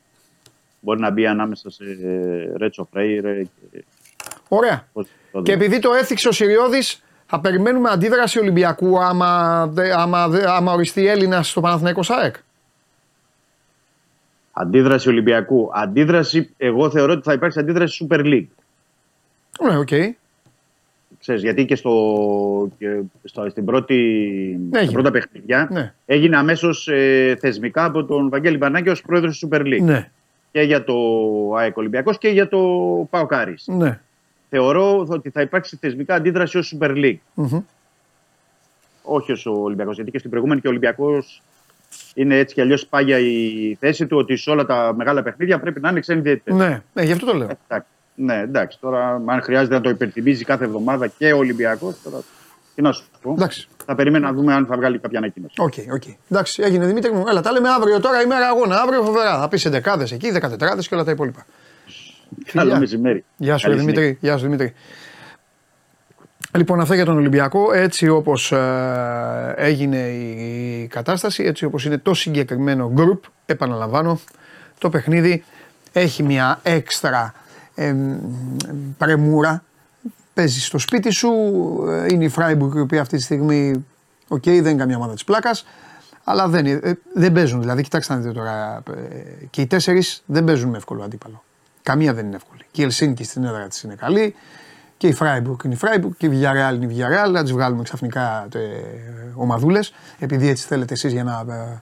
Μπορεί 0.79 0.99
να 0.99 1.11
μπει 1.11 1.27
ανάμεσα 1.27 1.69
σε 1.69 1.83
Ρέτσο 2.57 2.87
Φρέιρε. 2.91 3.43
Και... 3.43 3.83
Ωραία. 4.47 4.87
Και 5.43 5.51
επειδή 5.51 5.79
το 5.79 5.93
έθιξε 5.93 6.27
ο 6.27 6.31
Σιριώδη, 6.31 6.81
θα 7.25 7.39
περιμένουμε 7.39 7.89
αντίδραση 7.89 8.39
Ολυμπιακού 8.39 9.03
άμα, 9.03 9.61
άμα, 9.95 10.23
άμα 10.47 10.73
οριστεί 10.73 11.07
Έλληνας 11.07 11.49
στο 11.49 11.61
Παναθηναϊκό 11.61 12.03
ΣΑΕΚ. 12.03 12.35
Αντίδραση 14.51 15.09
Ολυμπιακού. 15.09 15.69
Αντίδραση, 15.73 16.53
εγώ 16.57 16.89
θεωρώ 16.89 17.13
ότι 17.13 17.21
θα 17.21 17.33
υπάρξει 17.33 17.59
αντίδραση 17.59 18.07
Super 18.09 18.19
League. 18.19 18.47
Ναι, 19.61 19.77
ok. 19.77 19.87
Okay. 19.91 20.09
Ξέρεις, 21.19 21.41
γιατί 21.41 21.65
και, 21.65 21.75
στο, 21.75 22.69
και 22.77 22.99
στο, 23.23 23.49
στην 23.49 23.65
πρώτη, 23.65 23.95
ναι, 24.69 24.81
στα 24.81 24.91
πρώτα 24.91 25.11
παιχνίδια 25.11 25.67
ναι. 25.71 25.93
έγινε 26.05 26.37
αμέσως 26.37 26.87
ε, 26.87 27.37
θεσμικά 27.39 27.85
από 27.85 28.05
τον 28.05 28.29
Βαγγέλη 28.29 28.57
Μαρινάκη 28.57 28.89
ως 28.89 29.01
πρόεδρος 29.01 29.39
της 29.39 29.49
Super 29.49 29.61
League. 29.61 29.81
Ναι. 29.81 30.11
Και 30.51 30.61
για 30.61 30.83
το 30.83 30.93
ΑΕΚ 31.57 31.77
Ολυμπιακός 31.77 32.17
και 32.17 32.29
για 32.29 32.47
το 32.47 32.59
ΠΑΟΚ 33.09 33.32
Άρη. 33.32 33.55
Ναι 33.65 33.99
θεωρώ 34.49 35.05
ότι 35.09 35.29
θα 35.29 35.41
υπάρξει 35.41 35.77
θεσμικά 35.77 36.15
αντίδραση 36.15 36.57
ως 36.57 36.75
Super 36.77 36.89
League. 36.89 37.17
Mm-hmm. 37.35 37.63
Όχι 39.01 39.31
ως 39.31 39.45
Ολυμπιακός. 39.45 39.95
Γιατί 39.95 40.11
και 40.11 40.17
στην 40.17 40.29
προηγούμενη 40.29 40.61
και 40.61 40.67
ο 40.67 40.69
Ολυμπιακός 40.69 41.41
είναι 42.13 42.37
έτσι 42.37 42.53
κι 42.53 42.61
αλλιώς 42.61 42.85
πάγια 42.85 43.19
η 43.19 43.75
θέση 43.79 44.07
του 44.07 44.17
ότι 44.17 44.35
σε 44.35 44.49
όλα 44.49 44.65
τα 44.65 44.93
μεγάλα 44.95 45.23
παιχνίδια 45.23 45.59
πρέπει 45.59 45.79
να 45.79 45.89
είναι 45.89 45.99
ξένοι 45.99 46.21
διαιτητές. 46.21 46.55
Ναι, 46.55 46.81
ναι, 46.93 47.03
γι' 47.03 47.11
αυτό 47.11 47.25
το 47.25 47.33
λέω. 47.33 47.49
Εντάξει. 47.67 47.89
Ναι, 48.19 48.35
εντάξει. 48.35 48.77
Τώρα, 48.79 49.21
αν 49.25 49.41
χρειάζεται 49.41 49.73
να 49.73 49.81
το 49.81 49.89
υπενθυμίζει 49.89 50.43
κάθε 50.43 50.63
εβδομάδα 50.65 51.07
και 51.07 51.33
ο 51.33 51.37
Ολυμπιακός, 51.37 51.95
τώρα. 52.03 52.17
Τι 52.75 52.81
να 52.81 52.91
σου 52.91 53.03
πω. 53.21 53.31
Εντάξει. 53.31 53.67
Θα 53.85 53.95
περιμένω 53.95 54.27
να 54.27 54.33
δούμε 54.33 54.53
αν 54.53 54.65
θα 54.65 54.75
βγάλει 54.75 54.99
κάποια 54.99 55.17
ανακοίνωση. 55.17 55.53
OK, 55.57 55.73
okay, 55.73 55.85
OK. 55.93 56.01
Okay. 56.05 56.15
Εντάξει, 56.29 56.63
έγινε 56.63 56.85
Δημήτρη 56.85 57.11
μου. 57.11 57.23
Έλα, 57.27 57.41
τα 57.41 57.51
λέμε 57.51 57.69
αύριο 57.69 57.99
τώρα 57.99 58.21
ημέρα 58.21 58.47
αγώνα. 58.47 58.81
Αύριο 58.81 59.03
φοβερά. 59.03 59.39
Θα 59.39 59.47
πεις 59.47 59.69
εντεκάδες 59.69 60.07
εκεί, 60.11 60.31
δεκατετράδες 60.31 60.87
και 60.87 60.95
όλα 60.95 61.03
τα 61.03 61.11
υπόλοιπα. 61.11 61.45
Καλό 62.51 62.77
μεσημέρι. 62.77 63.25
Γεια 63.37 63.57
σου, 63.57 63.73
Δημήτρη. 63.73 64.17
Γεια 64.21 64.37
σου, 64.37 64.43
Δημήτρη. 64.43 64.73
Λοιπόν, 66.57 66.79
αυτά 66.79 66.95
για 66.95 67.05
τον 67.05 67.17
Ολυμπιακό. 67.17 67.73
Έτσι 67.73 68.07
όπως 68.07 68.51
ε, 68.51 69.53
έγινε 69.57 69.97
η 70.07 70.87
κατάσταση, 70.87 71.43
έτσι 71.43 71.65
όπως 71.65 71.85
είναι 71.85 71.97
το 71.97 72.13
συγκεκριμένο 72.13 72.93
group, 72.97 73.19
επαναλαμβάνω, 73.45 74.19
το 74.77 74.89
παιχνίδι 74.89 75.43
έχει 75.93 76.23
μια 76.23 76.59
έξτρα 76.63 77.33
ε, 77.77 77.95
πρεμούρα. 78.97 79.63
Παίζεις 80.33 80.65
στο 80.65 80.77
σπίτι 80.77 81.09
σου, 81.09 81.29
ε, 81.87 82.05
είναι 82.13 82.23
η 82.23 82.29
Φράιμπουργκ 82.29 82.75
η 82.75 82.79
οποία 82.79 83.01
αυτή 83.01 83.17
τη 83.17 83.23
στιγμή, 83.23 83.85
OK, 84.27 84.37
okay, 84.37 84.59
δεν 84.61 84.65
είναι 84.65 84.73
καμία 84.73 84.97
ομάδα 84.97 85.13
της 85.13 85.23
πλάκας, 85.23 85.65
αλλά 86.23 86.47
δεν, 86.47 86.65
ε, 86.65 86.99
δεν 87.13 87.31
παίζουν. 87.31 87.59
Δηλαδή, 87.61 87.83
κοιτάξτε 87.83 88.13
να 88.13 88.19
δείτε 88.19 88.33
τώρα, 88.33 88.83
και 89.49 89.61
οι 89.61 89.67
τέσσερις 89.67 90.23
δεν 90.25 90.43
παίζουν 90.43 90.69
με 90.69 90.77
εύκολο 90.77 91.03
αντίπαλο. 91.03 91.43
Καμία 91.83 92.13
δεν 92.13 92.25
είναι 92.25 92.35
εύκολη. 92.35 92.61
Και 92.71 92.81
η 92.81 92.83
Ελσίνκη 92.83 93.23
στην 93.23 93.43
έδρα 93.43 93.67
της 93.67 93.81
είναι 93.81 93.95
καλή. 93.95 94.35
Και 94.97 95.07
η 95.07 95.13
Φράιμπουργκ 95.13 95.59
είναι 95.63 95.73
η 95.73 95.77
Φράιμπουργκ 95.77 96.13
και 96.17 96.25
η 96.25 96.29
Villarreal 96.33 96.75
είναι 96.75 96.93
η 96.93 96.95
Villarreal. 96.97 97.31
Να 97.31 97.41
τις 97.43 97.51
βγάλουμε 97.51 97.83
ξαφνικά 97.83 98.47
ε, 98.53 98.59
ομαδούλες. 99.35 99.93
Επειδή 100.19 100.47
έτσι 100.47 100.67
θέλετε 100.67 100.93
εσείς 100.93 101.11
για 101.11 101.23
να 101.23 101.53
ε, 101.53 101.79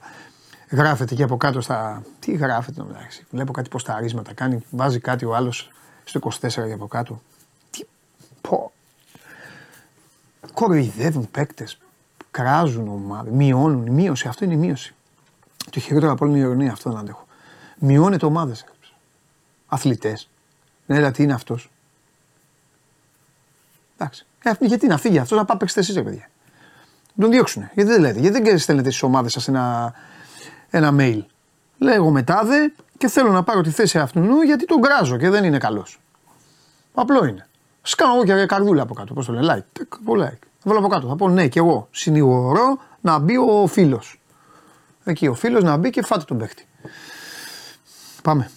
γράφετε 0.70 1.14
και 1.14 1.22
από 1.22 1.36
κάτω 1.36 1.60
στα. 1.60 2.02
Τι 2.18 2.32
γράφετε 2.32 2.80
να 2.80 2.86
μεταξύ. 2.86 3.26
Βλέπω 3.30 3.52
κάτι 3.52 3.68
ποσταρίσματα 3.68 4.32
κάνει. 4.34 4.64
Βάζει 4.70 4.98
κάτι 4.98 5.24
ο 5.24 5.34
άλλος 5.34 5.70
στο 6.08 6.20
24 6.40 6.48
για 6.48 6.74
από 6.74 6.86
κάτω. 6.86 7.22
Τι. 7.70 7.84
Πω. 8.40 8.72
Κοροϊδεύουν 10.52 11.30
παίκτες. 11.30 11.78
Κράζουν 12.30 12.88
ομάδες. 12.88 13.32
Μειώνουν. 13.32 13.86
Η 13.86 13.90
μείωση. 13.90 14.28
Αυτό 14.28 14.44
είναι 14.44 14.54
η 14.54 14.56
μείωση. 14.56 14.94
Το 15.70 15.80
χειρότερο 15.80 16.12
από 16.12 16.24
όλη 16.24 16.34
είναι 16.34 16.42
η 16.42 16.46
ειρωνία. 16.46 16.72
Αυτό 16.72 16.90
δεν 16.90 16.98
αντέχω. 16.98 17.26
Μειώνεται 17.78 18.26
ομάδες 18.26 18.64
αθλητές. 19.66 20.28
Ναι, 20.86 21.10
τι 21.10 21.22
είναι 21.22 21.32
αυτός. 21.32 21.70
Εντάξει. 23.96 24.26
Ε, 24.42 24.52
γιατί 24.60 24.86
να 24.86 24.98
φύγει 24.98 25.18
αυτός, 25.18 25.38
να 25.38 25.44
πάει 25.44 25.56
παίξετε 25.56 25.80
εσείς, 25.80 25.94
παιδιά. 25.94 26.30
Τον 27.20 27.30
διώξουν. 27.30 27.68
Γιατί 27.74 27.90
δεν 27.90 28.00
λέτε, 28.00 28.20
γιατί 28.20 28.42
δεν 28.42 28.58
στέλνετε 28.58 28.88
στις 28.88 29.02
ομάδες 29.02 29.32
σας 29.32 29.48
ένα, 29.48 29.94
ένα 30.70 30.94
mail. 30.98 31.22
Λέγω 31.78 32.10
μετάδε 32.10 32.72
και 32.98 33.08
θέλω 33.08 33.30
να 33.30 33.42
πάρω 33.42 33.60
τη 33.60 33.70
θέση 33.70 33.98
αυτού 33.98 34.42
γιατί 34.42 34.64
τον 34.64 34.80
κράζω 34.80 35.16
και 35.16 35.30
δεν 35.30 35.44
είναι 35.44 35.58
καλός. 35.58 36.00
Απλό 36.94 37.24
είναι. 37.24 37.48
Σκάνω 37.82 38.14
εγώ 38.14 38.24
και 38.24 38.46
καρδούλα 38.46 38.82
από 38.82 38.94
κάτω. 38.94 39.14
Πώς 39.14 39.26
το 39.26 39.32
λένε, 39.32 39.64
like. 39.76 39.86
πω 40.04 40.12
like. 40.14 40.38
Θα 40.58 40.64
βάλω 40.64 40.78
από 40.78 40.88
κάτω. 40.88 41.08
Θα 41.08 41.16
πω 41.16 41.28
ναι, 41.28 41.48
και 41.48 41.58
εγώ 41.58 41.88
συνηγορώ 41.90 42.78
να 43.00 43.18
μπει 43.18 43.36
ο 43.36 43.66
φίλος. 43.66 44.20
Εκεί 45.04 45.26
ο 45.26 45.34
φίλος 45.34 45.62
να 45.62 45.76
μπει 45.76 45.90
και 45.90 46.02
φάτε 46.02 46.24
τον 46.24 46.38
παίχτη. 46.38 46.66
Πάμε. 48.22 48.50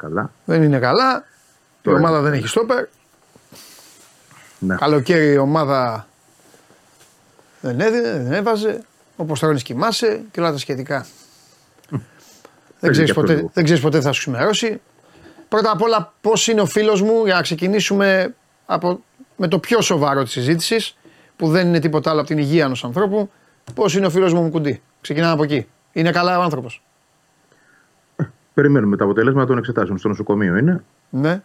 Καλά. 0.00 0.30
Δεν 0.44 0.62
είναι 0.62 0.78
καλά. 0.78 1.24
Η 1.82 1.88
ομάδα 1.90 2.20
δεν 2.20 2.32
έχει 2.32 2.46
στόπερ. 2.46 2.86
Ναι. 4.58 4.74
Καλοκαίρι 4.74 5.32
η 5.32 5.36
ομάδα 5.36 6.06
δεν 7.60 7.80
έδινε, 7.80 8.10
δεν 8.10 8.32
έβαζε. 8.32 8.82
Όπως 9.16 9.40
τώρα 9.40 9.54
κοιμάσαι 9.54 10.22
και 10.30 10.40
όλα 10.40 10.52
τα 10.52 10.58
σχετικά. 10.58 11.06
δεν 12.80 12.90
ξέρεις 12.90 13.12
ποτέ, 13.12 13.50
δεν 13.52 13.64
ξέρεις 13.64 13.82
ποτέ 13.82 14.00
θα 14.00 14.12
σου 14.12 14.20
ξημερώσει. 14.20 14.80
Πρώτα 15.48 15.70
απ' 15.70 15.82
όλα, 15.82 16.12
πώς 16.20 16.48
είναι 16.48 16.60
ο 16.60 16.66
φίλος 16.66 17.02
μου, 17.02 17.24
για 17.24 17.34
να 17.34 17.42
ξεκινήσουμε 17.42 18.34
από, 18.66 19.00
με 19.36 19.48
το 19.48 19.58
πιο 19.58 19.80
σοβαρό 19.80 20.22
της 20.22 20.32
συζήτησης, 20.32 20.96
που 21.36 21.48
δεν 21.48 21.66
είναι 21.66 21.78
τίποτα 21.78 22.10
άλλο 22.10 22.18
από 22.20 22.28
την 22.28 22.38
υγεία 22.38 22.64
ενός 22.64 22.84
ανθρώπου. 22.84 23.30
Πώς 23.74 23.94
είναι 23.94 24.06
ο 24.06 24.10
φίλος 24.10 24.32
μου 24.32 24.50
κουντί. 24.50 24.82
Ξεκινάμε 25.00 25.32
από 25.32 25.42
εκεί. 25.42 25.66
Είναι 25.92 26.10
καλά 26.10 26.38
ο 26.38 26.42
άνθρωπος. 26.42 26.82
Περιμένουμε 28.54 28.96
τα 28.96 29.04
αποτελέσματα 29.04 29.46
των 29.46 29.58
εξετάσεων. 29.58 29.98
Στο 29.98 30.08
νοσοκομείο 30.08 30.56
είναι. 30.56 30.84
Ναι. 31.10 31.42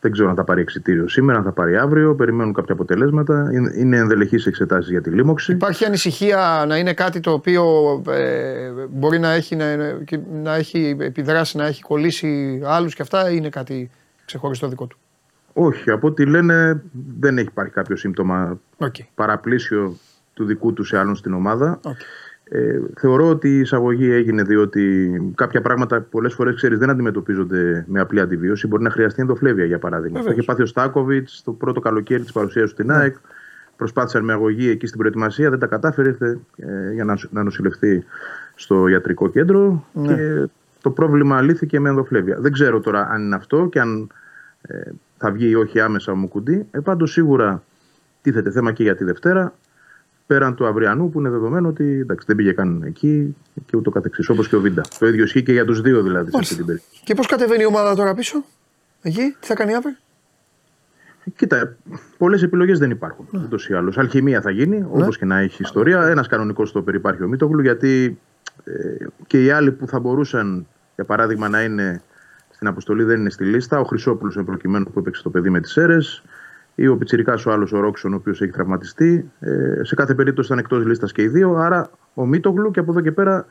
Δεν 0.00 0.12
ξέρω 0.12 0.28
αν 0.28 0.34
θα 0.34 0.44
πάρει 0.44 0.60
εξητήριο 0.60 1.08
σήμερα, 1.08 1.38
αν 1.38 1.44
θα 1.44 1.52
πάρει 1.52 1.76
αύριο. 1.76 2.14
Περιμένουν 2.14 2.52
κάποια 2.52 2.74
αποτελέσματα. 2.74 3.50
Είναι 3.76 3.96
ενδελεχείς 3.96 4.46
εξετάσεις 4.46 4.90
για 4.90 5.00
τη 5.00 5.10
λίμωξη. 5.10 5.52
Υπάρχει 5.52 5.84
ανησυχία 5.84 6.64
να 6.68 6.76
είναι 6.76 6.92
κάτι 6.92 7.20
το 7.20 7.32
οποίο 7.32 7.64
ε, 8.08 8.70
μπορεί 8.90 9.18
να 9.18 9.30
έχει, 9.30 9.56
να, 9.56 9.76
να 10.32 10.54
έχει 10.54 10.96
επιδράσει, 11.00 11.56
να 11.56 11.66
έχει 11.66 11.82
κολλήσει 11.82 12.60
άλλους 12.64 12.94
και 12.94 13.02
αυτά, 13.02 13.30
ή 13.30 13.34
είναι 13.36 13.48
κάτι 13.48 13.90
ξεχωριστό 14.24 14.68
δικό 14.68 14.86
του; 14.86 14.98
Όχι, 15.52 15.90
από 15.90 16.06
ό,τι 16.06 16.26
λένε 16.26 16.82
δεν 17.18 17.38
έχει 17.38 17.48
υπάρχει 17.48 17.72
κάποιο 17.72 17.96
σύμπτωμα 17.96 18.60
okay. 18.78 19.06
παραπλήσιο 19.14 19.96
του 20.34 20.44
δικού 20.44 20.72
του 20.72 20.84
σε 20.84 20.98
άλλον 20.98 21.16
στην 21.16 21.34
ομάδα. 21.34 21.80
Okay. 21.82 21.90
Ε, 22.54 22.80
θεωρώ 22.96 23.28
ότι 23.28 23.48
η 23.48 23.58
εισαγωγή 23.58 24.10
έγινε 24.10 24.42
διότι 24.42 25.10
κάποια 25.34 25.60
πράγματα 25.60 26.00
πολλές 26.00 26.34
φορές 26.34 26.54
ξέρεις 26.54 26.78
δεν 26.78 26.90
αντιμετωπίζονται 26.90 27.84
με 27.88 28.00
απλή 28.00 28.20
αντιβίωση. 28.20 28.66
Μπορεί 28.66 28.82
να 28.82 28.90
χρειαστεί 28.90 29.20
ενδοφλέβεια 29.20 29.64
για 29.64 29.78
παράδειγμα. 29.78 30.18
Αυτό 30.18 30.30
είχε 30.30 30.42
πάθει 30.42 30.62
ο 30.62 30.66
Στάκοβιτς 30.66 31.42
το 31.44 31.52
πρώτο 31.52 31.80
καλοκαίρι 31.80 32.22
της 32.22 32.32
παρουσίας 32.32 32.64
του 32.64 32.70
στην 32.70 32.86
ναι. 32.86 32.94
ΑΕΚ. 32.94 33.16
προσπάθησαν 33.76 34.24
με 34.24 34.32
αγωγή 34.32 34.68
εκεί 34.68 34.86
στην 34.86 34.98
προετοιμασία, 34.98 35.50
δεν 35.50 35.58
τα 35.58 35.66
κατάφερε 35.66 36.08
ήρθε, 36.08 36.38
ε, 36.56 36.92
για 36.92 37.04
να, 37.04 37.18
να 37.30 37.42
νοσηλευτεί 37.42 38.04
στο 38.54 38.88
ιατρικό 38.88 39.28
κέντρο 39.28 39.84
Ναι. 39.92 40.14
και 40.14 40.48
το 40.82 40.90
πρόβλημα 40.90 41.40
λύθηκε 41.40 41.80
με 41.80 41.88
ενδοφλέβεια. 41.88 42.36
Δεν 42.40 42.52
ξέρω 42.52 42.80
τώρα 42.80 43.08
αν 43.10 43.22
είναι 43.22 43.34
αυτό 43.34 43.68
και 43.70 43.80
αν 43.80 44.10
ε, 44.62 44.90
θα 45.16 45.30
βγει 45.30 45.48
ή 45.48 45.54
όχι 45.54 45.80
άμεσα 45.80 46.12
ο 46.12 46.16
Μουκουντή. 46.16 46.66
Ε, 46.70 46.78
πάντως 46.78 47.12
σίγουρα 47.12 47.62
τίθεται 48.22 48.50
θέμα 48.50 48.72
και 48.72 48.82
για 48.82 48.96
τη 48.96 49.04
Δευτέρα 49.04 49.54
πέραν 50.32 50.54
του 50.54 50.66
αυριανού 50.66 51.10
που 51.10 51.18
είναι 51.18 51.30
δεδομένο 51.30 51.68
ότι 51.68 51.84
εντάξει, 51.84 52.26
δεν 52.26 52.36
πήγε 52.36 52.52
καν 52.52 52.82
εκεί 52.82 53.36
και 53.66 53.76
ούτω 53.76 53.90
καθεξής 53.90 54.28
όπως 54.28 54.48
και 54.48 54.56
ο 54.56 54.60
Βίντα. 54.60 54.82
Το 54.98 55.06
ίδιο 55.06 55.24
ισχύει 55.24 55.42
και 55.42 55.52
για 55.52 55.64
τους 55.64 55.80
δύο 55.80 56.02
δηλαδή 56.02 56.30
σε 56.30 56.36
αυτή 56.40 56.54
την 56.54 56.66
περίπτωση. 56.66 57.00
Και 57.04 57.14
πώς 57.14 57.26
κατεβαίνει 57.26 57.62
η 57.62 57.66
ομάδα 57.66 57.94
τώρα 57.94 58.14
πίσω, 58.14 58.44
εκεί, 59.02 59.36
τι 59.40 59.46
θα 59.46 59.54
κάνει 59.54 59.74
αύριο; 59.74 59.96
Κοίτα, 61.36 61.76
πολλές 62.18 62.42
επιλογές 62.42 62.78
δεν 62.78 62.90
υπάρχουν. 62.90 63.26
Ναι. 63.30 63.40
Ούτως 63.44 63.68
ή 63.68 63.74
άλλως. 63.74 63.98
Αλχημία 63.98 64.40
θα 64.40 64.50
γίνει, 64.50 64.86
όπως 64.90 65.18
και 65.18 65.24
να 65.24 65.38
έχει 65.38 65.62
ιστορία. 65.62 66.06
Ένας 66.06 66.26
κανονικός 66.26 66.68
στόπερ 66.68 66.94
υπάρχει 66.94 67.22
ο 67.22 67.28
Μίτογλου, 67.28 67.60
γιατί 67.60 68.18
ε, 68.64 69.06
και 69.26 69.44
οι 69.44 69.50
άλλοι 69.50 69.72
που 69.72 69.86
θα 69.86 70.00
μπορούσαν, 70.00 70.66
για 70.94 71.04
παράδειγμα, 71.04 71.48
να 71.48 71.62
είναι 71.62 72.02
στην 72.50 72.66
αποστολή 72.66 73.04
δεν 73.04 73.20
είναι 73.20 73.30
στη 73.30 73.44
λίστα. 73.44 73.80
Ο 73.80 73.84
Χρυσόπουλος, 73.84 74.36
εν 74.36 74.44
προκειμένου 74.44 74.84
που 74.84 74.98
έπαιξε 74.98 75.22
το 75.22 75.30
παιδί 75.30 75.50
με 75.50 75.60
τις 75.60 75.76
αίρε, 75.76 75.98
ή 76.74 76.86
ο 76.86 76.96
Πιτσυρικά 76.96 77.38
ο 77.46 77.50
άλλος 77.50 77.72
ο 77.72 77.80
Ρόξον, 77.80 78.12
ο 78.12 78.16
οποίος 78.16 78.40
έχει 78.40 78.52
τραυματιστεί. 78.52 79.30
Ε, 79.40 79.84
σε 79.84 79.94
κάθε 79.94 80.14
περίπτωση 80.14 80.46
ήταν 80.46 80.58
εκτός 80.58 80.86
λίστας 80.86 81.12
και 81.12 81.22
οι 81.22 81.28
δύο. 81.28 81.54
Άρα 81.54 81.90
ο 82.14 82.26
Μίτογλου 82.26 82.70
και 82.70 82.80
από 82.80 82.90
εδώ 82.90 83.00
και 83.00 83.12
πέρα 83.12 83.46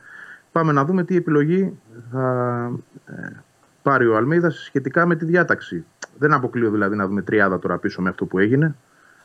πάμε 0.52 0.72
να 0.72 0.84
δούμε 0.84 1.04
τι 1.04 1.16
επιλογή 1.16 1.78
θα 2.10 2.70
ε, 3.06 3.12
πάρει 3.82 4.06
ο 4.06 4.16
Αλμίδα 4.16 4.50
σχετικά 4.50 5.06
με 5.06 5.16
τη 5.16 5.24
διάταξη. 5.24 5.84
Δεν 6.18 6.32
αποκλείω 6.32 6.70
δηλαδή 6.70 6.96
να 6.96 7.06
δούμε 7.06 7.22
τριάδα 7.22 7.58
τώρα 7.58 7.78
πίσω 7.78 8.02
με 8.02 8.08
αυτό 8.08 8.24
που 8.24 8.38
έγινε. 8.38 8.74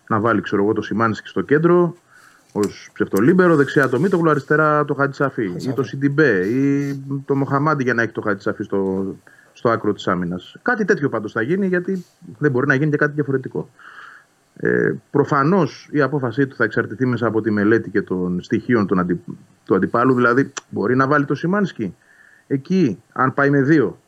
Να 0.10 0.20
βάλει, 0.20 0.42
ξέρω 0.42 0.64
εγώ, 0.64 0.74
το 0.74 0.82
Σιμάνσκι 0.82 1.28
στο 1.28 1.42
κέντρο, 1.42 1.96
ως 2.52 2.90
ψευτολίμπερο, 2.94 3.56
δεξιά 3.56 3.90
το 3.90 4.00
Μίτογλου, 4.00 4.30
αριστερά 4.30 4.86
το 4.86 4.94
Χατζησαφή. 4.94 5.52
Ή 5.58 5.74
το 5.74 5.84
Σιντιμπέ, 5.84 6.46
ή 6.46 6.96
το 7.26 7.36
Μοχαμάντι 7.36 7.84
για 7.84 7.94
να 7.94 8.02
έχει 8.02 8.12
το 8.12 8.22
Χατζησαφή 8.22 8.64
στο, 8.64 9.06
στο 9.58 9.70
άκρο 9.70 9.94
της 9.94 10.08
άμυνας. 10.08 10.56
Κάτι 10.62 10.86
τέτοιο 10.86 11.10
πάντως 11.10 11.32
θα 11.32 11.42
γίνει, 11.42 11.68
γιατί 11.68 12.06
δεν 12.38 12.52
μπορεί 12.52 12.68
να 12.68 12.74
γίνει 12.76 12.92
και 12.92 12.98
κάτι 12.98 13.12
διαφορετικό. 13.14 13.70
Ε, 14.56 14.94
Προφανώς 15.12 15.90
η 15.92 16.02
απόφασή 16.02 16.48
του 16.48 16.56
θα 16.56 16.64
εξαρτηθεί 16.64 17.06
μέσα 17.06 17.28
από 17.28 17.42
τη 17.42 17.52
μελέτη 17.52 17.90
και 17.90 18.02
των 18.02 18.42
στοιχείων 18.42 18.88
των 18.88 19.00
αντι... 19.00 19.22
του 19.66 19.76
αντιπάλου. 19.76 20.14
Δηλαδή, 20.16 20.54
μπορεί 20.70 20.96
να 20.96 21.08
βάλει 21.08 21.26
το 21.26 21.36
Σιμάνσκι 21.36 21.96
εκεί, 22.48 23.04
αν 23.14 23.34
πάει 23.34 23.50
με 23.50 23.62
δύο 23.62 24.00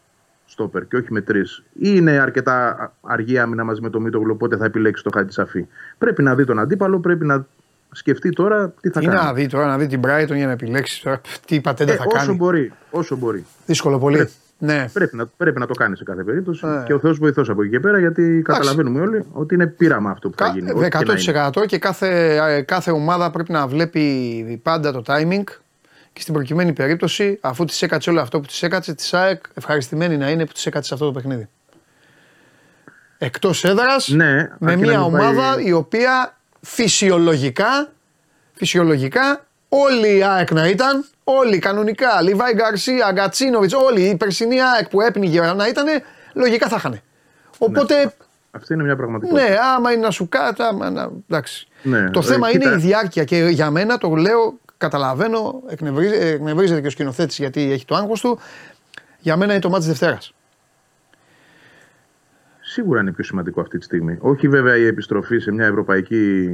στόπερ 0.46 0.88
και 0.88 0.96
όχι 0.96 1.14
με 1.14 1.22
τρεις, 1.22 1.64
ή 1.74 1.90
είναι 1.96 2.12
αρκετά 2.12 2.94
αργή 3.02 3.38
άμυνα 3.40 3.64
μαζί 3.64 3.82
με 3.82 3.90
το 3.90 4.00
Μίτογλου, 4.00 4.32
οπότε 4.34 4.58
θα 4.58 4.66
επιλέξει 4.66 5.04
το 5.04 5.10
Χατζησαφή. 5.14 5.68
Πρέπει 5.98 6.24
να 6.24 6.36
δει 6.36 6.46
τον 6.46 6.60
αντίπαλο, 6.60 7.00
πρέπει 7.00 7.26
να 7.26 7.46
σκεφτεί 7.92 8.30
τώρα 8.30 8.74
τι 8.82 8.90
θα 8.90 9.00
Τι 9.00 9.06
κάνει. 9.06 9.18
να 9.24 9.34
δει 9.34 9.48
τώρα, 9.48 9.66
να 9.68 9.78
δει 9.78 9.88
την 9.88 10.02
Brighton 10.04 10.36
για 10.36 10.46
να 10.46 10.52
επιλέξει 10.52 11.04
τώρα. 11.04 11.22
Τι 11.46 11.62
πατέντα 11.62 11.92
Ε, 11.92 11.96
θα 11.96 12.04
όσο 12.08 12.18
κάνει. 12.18 12.38
μπορεί, 12.38 12.72
όσο 12.92 13.16
μπορεί. 13.18 13.46
Δύσκολο 13.66 14.00
πολύ. 14.00 14.16
Πρέπει. 14.16 14.32
Ναι. 14.62 14.86
Πρέπει 14.94 15.16
να, 15.16 15.26
πρέπει 15.28 15.60
να 15.60 15.66
το 15.68 15.74
κάνει 15.74 15.98
σε 15.98 16.04
κάθε 16.04 16.24
περίπτωση 16.24 16.68
Ε. 16.68 16.84
και 16.86 16.94
ο 16.94 17.00
Θεός 17.00 17.18
βοηθός 17.18 17.50
από 17.50 17.62
εκεί 17.62 17.72
και 17.72 17.80
πέρα, 17.80 18.00
γιατί 18.00 18.42
καταλαβαίνουμε 18.46 19.00
όλοι 19.02 19.24
ότι 19.32 19.54
είναι 19.56 19.68
πείραμα 19.68 20.10
αυτό 20.12 20.30
που 20.30 20.38
θα 20.38 20.46
Κα- 20.46 20.52
γίνει. 20.52 20.70
ό,τι 20.72 20.90
και 20.90 21.06
να 21.06 21.14
είναι. 21.14 21.50
100% 21.54 21.66
και 21.66 21.78
κάθε, 21.78 22.36
ε, 22.56 22.62
κάθε 22.62 22.92
ομάδα 22.92 23.32
πρέπει 23.32 23.52
να 23.52 23.68
βλέπει 23.68 24.60
πάντα 24.64 24.92
το 24.92 25.02
timing 25.06 25.44
και 26.14 26.22
στην 26.22 26.34
προκειμένη 26.34 26.74
περίπτωση, 26.74 27.38
αφού 27.42 27.66
της 27.66 27.82
έκατσε 27.82 28.10
όλο 28.10 28.22
αυτό 28.22 28.40
που 28.40 28.46
της 28.46 28.64
έκατσε, 28.64 28.94
της 28.94 29.14
ΑΕΚ 29.14 29.44
ευχαριστημένη 29.54 30.18
να 30.18 30.30
είναι 30.30 30.46
που 30.46 30.52
της 30.54 30.66
έκατσε 30.66 30.88
σε 30.88 30.94
αυτό 30.94 31.06
το 31.06 31.12
παιχνίδι. 31.12 31.50
Εκτός 33.18 33.64
έδρας, 33.64 34.08
Ναι, 34.08 34.34
με 34.60 34.72
αρκεί 34.72 34.82
να 34.82 34.88
μια 34.88 35.00
μην 35.00 35.12
πάει- 35.12 35.28
ομάδα 35.30 35.62
η 35.62 35.72
οποία 35.72 36.38
φυσιολογικά, 36.62 37.92
φυσιολογικά 38.54 39.46
όλοι 39.70 40.16
οι 40.18 40.24
ΑΕΚ 40.24 40.52
να 40.52 40.68
ήταν, 40.68 41.06
όλοι 41.24 41.60
κανονικά, 41.60 42.22
Λιβάη 42.22 42.54
Γκαρσία, 42.54 43.12
Γκατσίνοβιτ, 43.12 43.74
όλοι 43.74 44.02
η 44.02 44.16
περσινή 44.18 44.62
ΑΕΚ 44.62 44.90
που 44.90 45.02
έπνιγε 45.02 45.42
να 45.42 45.68
ήταν, 45.68 45.86
λογικά 46.34 46.68
θα 46.68 46.76
είχαν. 46.78 47.00
Οπότε 47.58 48.14
Αυτή 48.52 48.74
είναι 48.74 48.84
μια 48.84 48.96
πραγματικότητα. 48.96 49.50
ναι, 49.50 49.56
άμα 49.76 49.92
είναι 49.92 50.02
να 50.02 50.12
σου 50.12 50.30
κάτω, 50.30 50.64
άμα 50.64 50.90
να. 50.90 51.10
Εντάξει. 51.30 51.68
Ναι, 51.84 52.10
Το 52.10 52.20
ε, 52.20 52.24
θέμα 52.24 52.52
κοίτα. 52.52 52.66
είναι 52.70 52.78
η 52.78 52.86
διάρκεια 52.86 53.24
και 53.24 53.38
για 53.38 53.70
μένα 53.72 53.98
το 53.98 54.10
λέω, 54.16 54.58
καταλαβαίνω, 54.78 55.62
εκνευρίζ- 55.70 56.14
εκνευρίζεται 56.22 56.82
και 56.82 56.88
ο 56.88 56.90
σκηνοθέτης 56.90 57.38
γιατί 57.38 57.72
έχει 57.72 57.86
το 57.86 57.96
άγχος 57.96 58.22
του. 58.22 58.40
Για 59.20 59.38
μένα 59.38 59.52
είναι 59.52 59.62
το 59.62 59.70
μάτι 59.70 59.86
Δευτέρας. 59.86 60.34
Σίγουρα 62.60 63.02
είναι 63.02 63.12
πιο 63.12 63.24
σημαντικό 63.24 63.62
αυτή 63.62 63.78
τη 63.78 63.84
στιγμή. 63.84 64.18
Όχι 64.22 64.48
βέβαια 64.48 64.78
η 64.78 64.86
επιστροφή 64.86 65.40
σε 65.40 65.52
μια 65.52 65.66
ευρωπαϊκή. 65.66 66.50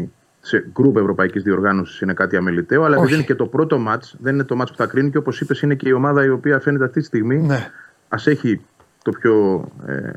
Σε 0.45 0.69
γκρουπ 0.73 0.97
ευρωπαϊκής 0.97 1.43
διοργάνωσης 1.43 2.01
είναι 2.01 2.13
κάτι 2.13 2.35
αμεληταίο, 2.35 2.83
αλλά 2.83 2.93
επειδή 2.95 3.05
Όχι. 3.07 3.15
είναι 3.15 3.23
και 3.23 3.35
το 3.35 3.45
πρώτο 3.45 3.77
ματ, 3.77 4.03
δεν 4.19 4.33
είναι 4.33 4.43
το 4.43 4.55
ματ 4.55 4.67
που 4.67 4.75
θα 4.75 4.85
κρίνει 4.85 5.09
και 5.09 5.17
όπως 5.17 5.41
είπες, 5.41 5.61
είναι 5.61 5.75
και 5.75 5.89
η 5.89 5.91
ομάδα 5.91 6.25
η 6.25 6.29
οποία 6.29 6.59
φαίνεται 6.59 6.83
αυτή 6.85 6.99
τη 6.99 7.05
στιγμή 7.05 7.41
Ναι. 7.41 7.67
ας 8.07 8.27
έχει 8.27 8.61
το 9.03 9.11
πιο 9.11 9.65
ε, 9.85 10.09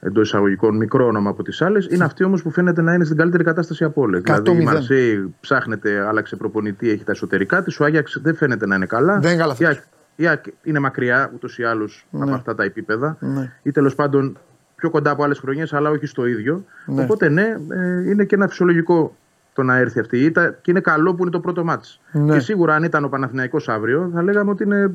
εντός 0.00 0.26
εισαγωγικών 0.28 0.76
μικρό 0.76 1.06
όνομα 1.06 1.30
από 1.30 1.42
τις 1.42 1.62
άλλες. 1.62 1.86
Είναι 1.90 2.04
αυτή 2.04 2.24
όμως 2.24 2.42
που 2.42 2.50
φαίνεται 2.50 2.82
να 2.82 2.92
είναι 2.94 3.04
στην 3.04 3.16
καλύτερη 3.16 3.44
κατάσταση 3.44 3.84
από 3.84 4.00
όλες. 4.02 4.22
Δηλαδή 4.22 4.50
η 4.50 4.58
100-0. 4.60 4.64
Μαρσέη 4.64 5.34
ψάχνεται, 5.40 6.06
άλλαξε 6.06 6.36
προπονητή, 6.36 6.90
έχει 6.90 7.04
τα 7.04 7.12
εσωτερικά 7.12 7.62
της. 7.62 7.80
Ο 7.80 7.84
Άγιαξ 7.84 8.18
δεν 8.22 8.34
φαίνεται 8.34 8.66
να 8.66 8.74
είναι 8.74 8.86
καλά. 8.86 9.18
Δεν 9.18 9.30
είναι 9.32 9.40
καλά 9.40 9.54
Η 9.58 9.64
ΑΕΚ- 9.64 9.82
η 10.16 10.26
ΑΕΚ 10.26 10.44
είναι 10.62 10.78
μακριά 10.78 11.30
ούτως 11.34 11.58
ή 11.58 11.64
άλλως 11.64 12.06
από 12.12 12.34
αυτά 12.34 12.54
τα 12.54 12.64
επίπεδα. 12.64 13.16
Ναι. 13.20 13.52
Ή 13.62 13.70
τέλος 13.70 13.94
πάντων 13.94 14.38
πιο 14.76 14.90
κοντά 14.90 15.10
από 15.10 15.24
άλλες 15.24 15.38
χρονιές, 15.38 15.72
αλλά 15.72 15.90
όχι 15.90 16.06
στο 16.06 16.26
ίδιο. 16.26 16.64
Ναι. 16.86 17.02
Οπότε 17.02 17.28
ναι, 17.28 17.56
ε, 17.68 18.10
είναι 18.10 18.24
και 18.24 18.34
ένα 18.34 18.48
φυσιολογικό 18.48 19.16
το 19.58 19.64
να 19.64 19.76
έρθει 19.76 20.00
αυτή 20.00 20.18
η 20.18 20.24
ήττα 20.24 20.50
και 20.50 20.70
είναι 20.70 20.80
καλό 20.80 21.14
που 21.14 21.22
είναι 21.22 21.30
το 21.30 21.40
πρώτο 21.40 21.64
μάτς. 21.64 22.00
Ναι. 22.12 22.32
Και 22.32 22.40
σίγουρα 22.40 22.74
αν 22.74 22.82
ήταν 22.82 23.04
ο 23.04 23.08
Παναθηναϊκός 23.08 23.68
αύριο, 23.68 24.10
θα 24.14 24.22
λέγαμε 24.22 24.50
ότι 24.50 24.62
είναι 24.62 24.92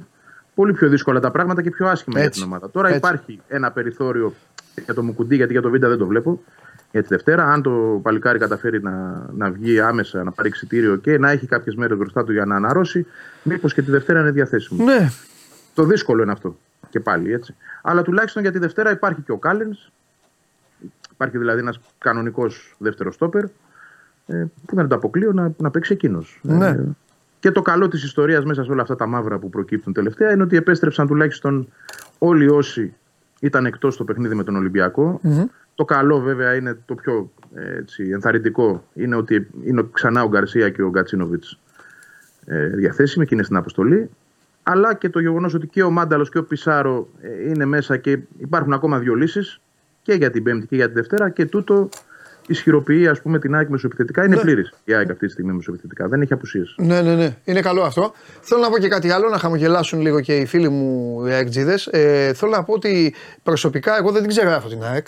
πολύ 0.56 0.74
πιο 0.74 0.90
δύσκολα 0.90 1.20
τα 1.20 1.32
πράγματα 1.32 1.62
και 1.62 1.70
πιο 1.70 1.88
άσχημα 1.88 2.18
για 2.18 2.28
Έτσι. 2.28 2.40
την 2.40 2.50
ομάδα. 2.50 2.70
Τώρα 2.70 2.88
Έτσι. 2.88 2.98
υπάρχει 2.98 3.40
ένα 3.48 3.72
περιθώριο 3.72 4.34
για 4.86 4.94
το 4.94 5.04
Μουκουντή, 5.04 5.36
γιατί 5.36 5.52
για 5.52 5.62
το 5.62 5.70
Βίντα 5.70 5.88
δεν 5.88 5.98
το 5.98 6.06
βλέπω. 6.06 6.44
Για 6.92 7.02
τη 7.02 7.08
Δευτέρα, 7.08 7.44
αν 7.46 7.62
το 7.62 8.00
παλικάρι 8.04 8.40
καταφέρει 8.40 8.82
να, 8.82 9.26
να 9.36 9.52
βγει 9.52 9.80
άμεσα, 9.80 10.24
να 10.24 10.32
πάρει 10.32 10.48
εξητήριο 10.48 10.96
και 10.96 11.18
να 11.18 11.30
έχει 11.30 11.48
κάποιες 11.48 11.76
μέρες 11.76 11.98
μπροστά 11.98 12.24
του 12.24 12.32
για 12.32 12.46
να 12.46 12.56
αναρρώσει, 12.56 13.06
μήπως 13.44 13.74
και 13.74 13.82
τη 13.82 13.92
Δευτέρα 13.92 14.20
είναι 14.20 14.32
διαθέσιμο. 14.32 14.84
Ναι. 14.84 15.10
Το 15.74 15.84
δύσκολο 15.84 16.22
είναι 16.24 16.32
αυτό. 16.32 16.58
Και 16.90 17.00
πάλι 17.00 17.34
έτσι. 17.34 17.56
Αλλά 17.82 18.02
τουλάχιστον 18.02 18.42
για 18.42 18.52
τη 18.52 18.60
Δευτέρα 18.60 18.92
υπάρχει 18.92 19.22
και 19.22 19.32
ο 19.32 19.38
Κάλενς. 19.38 19.92
Υπάρχει 21.12 21.38
δηλαδή 21.38 21.60
ένας 21.60 21.80
κανονικός 21.98 22.76
δεύτερος 22.78 23.16
στόπερ. 23.16 23.46
Ε, 24.26 24.46
που 24.66 24.76
δεν 24.76 24.88
το 24.88 24.96
αποκλείω 24.96 25.32
να, 25.32 25.52
να 25.58 25.70
παίξει 25.70 25.94
εκείνος. 25.94 26.40
Ναι. 26.42 26.78
και 27.40 27.52
το 27.52 27.62
καλό 27.62 27.88
της 27.88 28.04
ιστορίας 28.04 28.46
μέσα 28.46 28.64
σε 28.64 28.72
όλα 28.72 28.82
αυτά 28.82 28.96
τα 28.96 29.08
μαύρα 29.08 29.40
που 29.40 29.50
προκύπτουν 29.50 29.94
τελευταία 29.94 30.32
είναι 30.32 30.44
ότι 30.44 30.58
επέστρεψαν 30.58 31.08
τουλάχιστον 31.08 31.68
όλοι 32.18 32.50
όσοι 32.50 32.94
ήταν 33.40 33.66
εκτός 33.66 33.94
στο 33.94 34.04
παιχνίδι 34.04 34.36
με 34.36 34.44
τον 34.44 34.56
ολυμπιακο 34.56 35.22
Το 35.76 35.86
καλό 35.86 36.20
βέβαια 36.20 36.56
είναι 36.56 36.78
το 36.86 36.96
πιο 36.96 37.32
ε, 37.54 37.78
έτσι, 37.78 38.10
ενθαρρυντικό 38.10 38.84
είναι 38.94 39.16
ότι 39.16 39.48
είναι 39.64 39.88
ξανά 39.92 40.24
ο 40.24 40.28
Γκαρσία 40.28 40.70
και 40.70 40.82
ο 40.82 40.90
Γκατσίνοβιτς 40.90 41.60
ε, 42.46 42.68
διαθέσιμοι 42.68 43.26
και 43.26 43.34
είναι 43.34 43.44
στην 43.44 43.56
αποστολή. 43.56 44.10
Αλλά 44.64 44.94
και 44.94 45.10
το 45.10 45.20
γεγονός 45.20 45.54
ότι 45.54 45.68
και 45.68 45.84
ο 45.84 45.90
Μάνταλος 45.90 46.30
και 46.30 46.38
ο 46.38 46.44
Πισάρο 46.44 47.08
ε, 47.22 47.50
είναι 47.50 47.66
μέσα 47.66 47.98
και 47.98 48.20
υπάρχουν 48.38 48.74
ακόμα 48.74 49.00
δύο 49.00 49.14
λύσεις 49.14 49.62
και 50.02 50.14
για 50.14 50.32
την 50.32 50.44
Πέμπτη 50.44 50.68
και 50.68 50.76
για 50.76 50.86
την 50.86 50.94
Δευτέρα 50.94 51.30
και 51.30 51.46
τούτο 51.46 51.90
ισχυροποιεί 52.48 53.08
ας 53.08 53.22
πούμε, 53.22 53.40
την 53.40 53.56
ΑΕΚ 53.56 53.70
μεσοεπιθετικά. 53.70 54.26
Είναι 54.26 54.36
Ναι. 54.36 54.42
πλήρης 54.42 54.74
η 54.84 54.94
ΑΕΚ 54.94 55.10
αυτή 55.12 55.26
τη 55.26 55.32
στιγμή 55.32 55.52
μεσοεπιθετικά. 55.54 56.08
Δεν 56.08 56.22
έχει 56.22 56.34
απουσίες. 56.34 56.76
Ναι, 56.78 57.02
ναι, 57.02 57.16
ναι. 57.16 57.36
Είναι 57.44 57.62
καλό 57.62 57.82
αυτό. 57.82 58.14
Θέλω 58.42 58.62
να 58.62 58.70
πω 58.70 58.78
και 58.78 58.88
κάτι 58.88 59.12
άλλο, 59.12 59.30
να 59.30 59.38
χαμογελάσουν 59.38 60.02
λίγο 60.02 60.22
και 60.22 60.36
οι 60.38 60.46
φίλοι 60.46 60.70
μου 60.70 61.22
οι 61.28 61.32
αεκτζίδες. 61.32 61.88
Ε, 61.88 62.34
θέλω 62.34 62.52
να 62.52 62.64
πω 62.64 62.74
ότι 62.74 63.16
προσωπικά 63.44 63.98
εγώ 63.98 64.12
δεν 64.12 64.22
την 64.22 64.30
ξεγράφω 64.30 64.68
την 64.68 64.84
ΑΕΚ. 64.84 65.08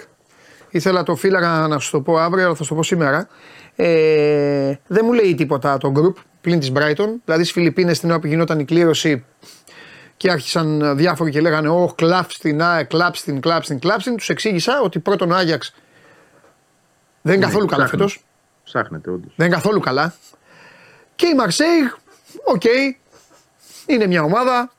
Ήθελα 0.70 1.04
το 1.04 1.16
φύλαγα 1.16 1.68
να 1.68 1.80
σου 1.80 1.92
το 1.92 2.02
πω 2.02 2.18
αύριο, 2.18 2.46
αλλά 2.46 2.56
θα 2.56 2.64
σου 2.64 2.70
το 2.70 2.76
πω 2.76 2.84
σήμερα. 2.84 3.28
Ε, 3.76 4.74
δεν 4.88 5.02
μου 5.06 5.14
λέει 5.14 5.36
τίποτα 5.36 5.78
το 5.78 5.92
group 5.96 6.22
πλην 6.42 6.60
της 6.60 6.72
Brighton. 6.76 7.08
Δηλαδή 7.26 7.44
στις 7.44 7.52
Φιλιππίνες 7.52 8.00
την 8.00 8.10
ώρα 8.10 8.20
που 8.20 8.28
γινόταν 8.28 8.60
η 8.60 8.66
κλήρωση 8.66 9.26
και 10.18 10.32
άρχισαν 10.32 10.98
διάφοροι 10.98 11.32
και 11.32 11.42
λέγανε 11.42 11.70
Ωχ, 11.70 11.96
κλάφ' 11.96 12.32
την 12.32 12.62
ΑΕΚ, 12.62 12.88
κλάφ' 12.88 13.16
την, 13.16 13.40
κλάφ' 13.42 13.64
την, 13.64 13.80
κλάφ' 13.80 14.02
την. 14.02 14.16
Τους 14.16 14.30
εξήγησα 14.30 14.82
ότι 14.84 15.00
πρώτον 15.00 15.32
ο 15.32 15.36
Άγιαξ 15.36 15.74
δεν 17.26 17.36
είναι 17.36 17.46
καθόλου 17.46 17.66
καλά 17.66 17.84
ψάχνω. 17.84 18.08
φέτος. 18.08 18.24
Ψάχνεται 18.64 19.10
όντως. 19.10 19.34
Δεν 19.36 19.46
είναι 19.46 19.56
καθόλου 19.56 19.80
καλά. 19.80 20.14
Και 21.16 21.28
η 21.28 21.36
Μαρσέιγ, 21.36 21.86
οκ, 22.44 22.64
είναι 23.86 24.08
μια 24.08 24.24
ομάδα 24.24 24.72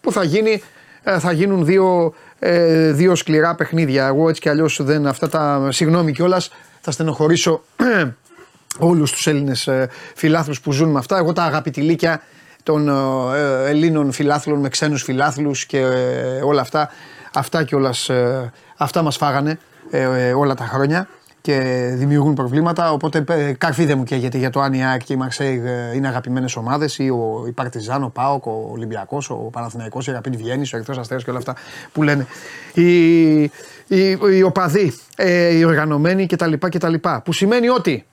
που 0.00 0.12
θα 0.12 0.24
γίνει, 0.24 0.62
ε, 1.02 1.18
θα 1.18 1.32
γίνουν 1.32 1.64
δύο, 1.64 2.14
ε, 2.38 2.92
δύο 2.92 3.14
σκληρά 3.14 3.54
παιχνίδια. 3.54 4.06
Εγώ 4.06 4.28
έτσι 4.28 4.40
κι 4.40 4.48
αλλιώς 4.48 4.82
δεν 4.82 5.06
αυτά 5.06 5.28
τα. 5.28 5.68
Συγγνώμη 5.70 6.12
κιόλας, 6.12 6.50
θα 6.80 6.90
στενοχωρήσω 6.90 7.62
όλους 8.78 9.12
τους 9.12 9.26
Έλληνες 9.26 9.68
φιλάθλους 10.14 10.60
που 10.60 10.72
ζουν 10.72 10.90
με 10.90 10.98
αυτά. 10.98 11.18
Εγώ 11.18 11.32
τα 11.32 11.42
αγαπητηλίκια 11.42 12.22
των 12.62 12.88
ε, 13.34 13.68
Ελλήνων 13.68 14.12
φιλάθλων 14.12 14.60
με 14.60 14.68
ξένους 14.68 15.02
φιλάθλους 15.02 15.66
και 15.66 15.78
ε, 15.78 16.40
όλα 16.42 16.60
αυτά, 16.60 16.90
αυτά 17.32 17.64
κιόλας, 17.64 18.08
ε, 18.08 18.52
αυτά 18.76 19.02
μας 19.02 19.16
φάγανε 19.16 19.58
ε, 19.90 20.28
ε, 20.28 20.32
όλα 20.32 20.54
τα 20.54 20.64
χρόνια 20.64 21.08
και 21.50 21.56
και 21.56 21.94
δημιουργούν 21.94 22.34
προβλήματα. 22.34 22.92
Οπότε 22.92 23.24
ε, 23.28 23.52
καρφί 23.52 23.84
δεν 23.84 23.98
μου 23.98 24.04
καίγεται 24.04 24.38
για 24.38 24.50
το 24.50 24.60
αν 24.60 24.72
η 24.72 24.84
ΑΕΚ 24.84 25.04
και 25.04 25.12
η 25.12 25.16
Μαρσέη 25.16 25.62
ε, 25.64 25.96
είναι 25.96 26.08
αγαπημένες 26.08 26.56
ομάδες 26.56 26.98
ή 26.98 27.10
ο, 27.10 27.44
η 27.46 27.52
Παρτιζάν, 27.52 28.02
ο 28.02 28.08
Πάοκ, 28.08 28.46
ο 28.46 28.68
Ολυμπιακός, 28.72 29.30
ο 29.30 29.34
Παναθηναϊκός, 29.34 30.06
η 30.06 30.12
Ραπίν 30.12 30.36
Βιέννη, 30.36 30.66
ο 30.72 30.76
Ερυθρό 30.76 30.94
Αστέρας 30.98 31.24
και 31.24 31.30
όλα 31.30 31.38
αυτά 31.38 31.54
που 31.92 32.02
λένε. 32.02 32.26
Οι, 32.74 33.42
οι, 33.42 34.18
οι 34.32 34.42
οπαδοί, 34.42 34.92
ε, 35.16 35.56
οι 35.56 35.64
οργανωμένοι 35.64 36.26
κτλ, 36.26 36.52
κτλ. 36.52 36.94
Που 37.24 37.32
σημαίνει 37.32 37.68
ότι 37.68 38.06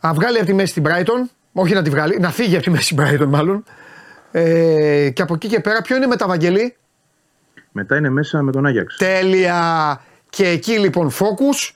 να 0.00 0.12
βγάλει 0.12 0.36
από 0.36 0.46
τη 0.46 0.54
μέση 0.54 0.72
την 0.72 0.84
Brighton, 0.86 1.30
όχι 1.52 1.74
να 1.74 1.82
τη 1.82 1.90
βγάλει, 1.90 2.18
να 2.20 2.30
φύγει 2.30 2.54
από 2.54 2.64
τη 2.64 2.70
μέση 2.70 2.94
την 2.94 3.04
Brighton 3.04 3.26
μάλλον. 3.28 3.64
Ε, 4.32 5.10
και 5.10 5.22
από 5.22 5.34
εκεί 5.34 5.48
και 5.48 5.60
πέρα, 5.60 5.82
ποιο 5.82 5.96
είναι 5.96 6.06
μεταβαγγελί. 6.06 6.76
Μετά 7.72 7.96
είναι 7.96 8.10
μέσα 8.10 8.42
με 8.42 8.52
τον 8.52 8.66
Άγιαξ. 8.66 8.96
Τέλεια. 8.96 10.00
Και 10.36 10.48
εκεί 10.48 10.78
λοιπόν 10.78 11.10
focus, 11.10 11.70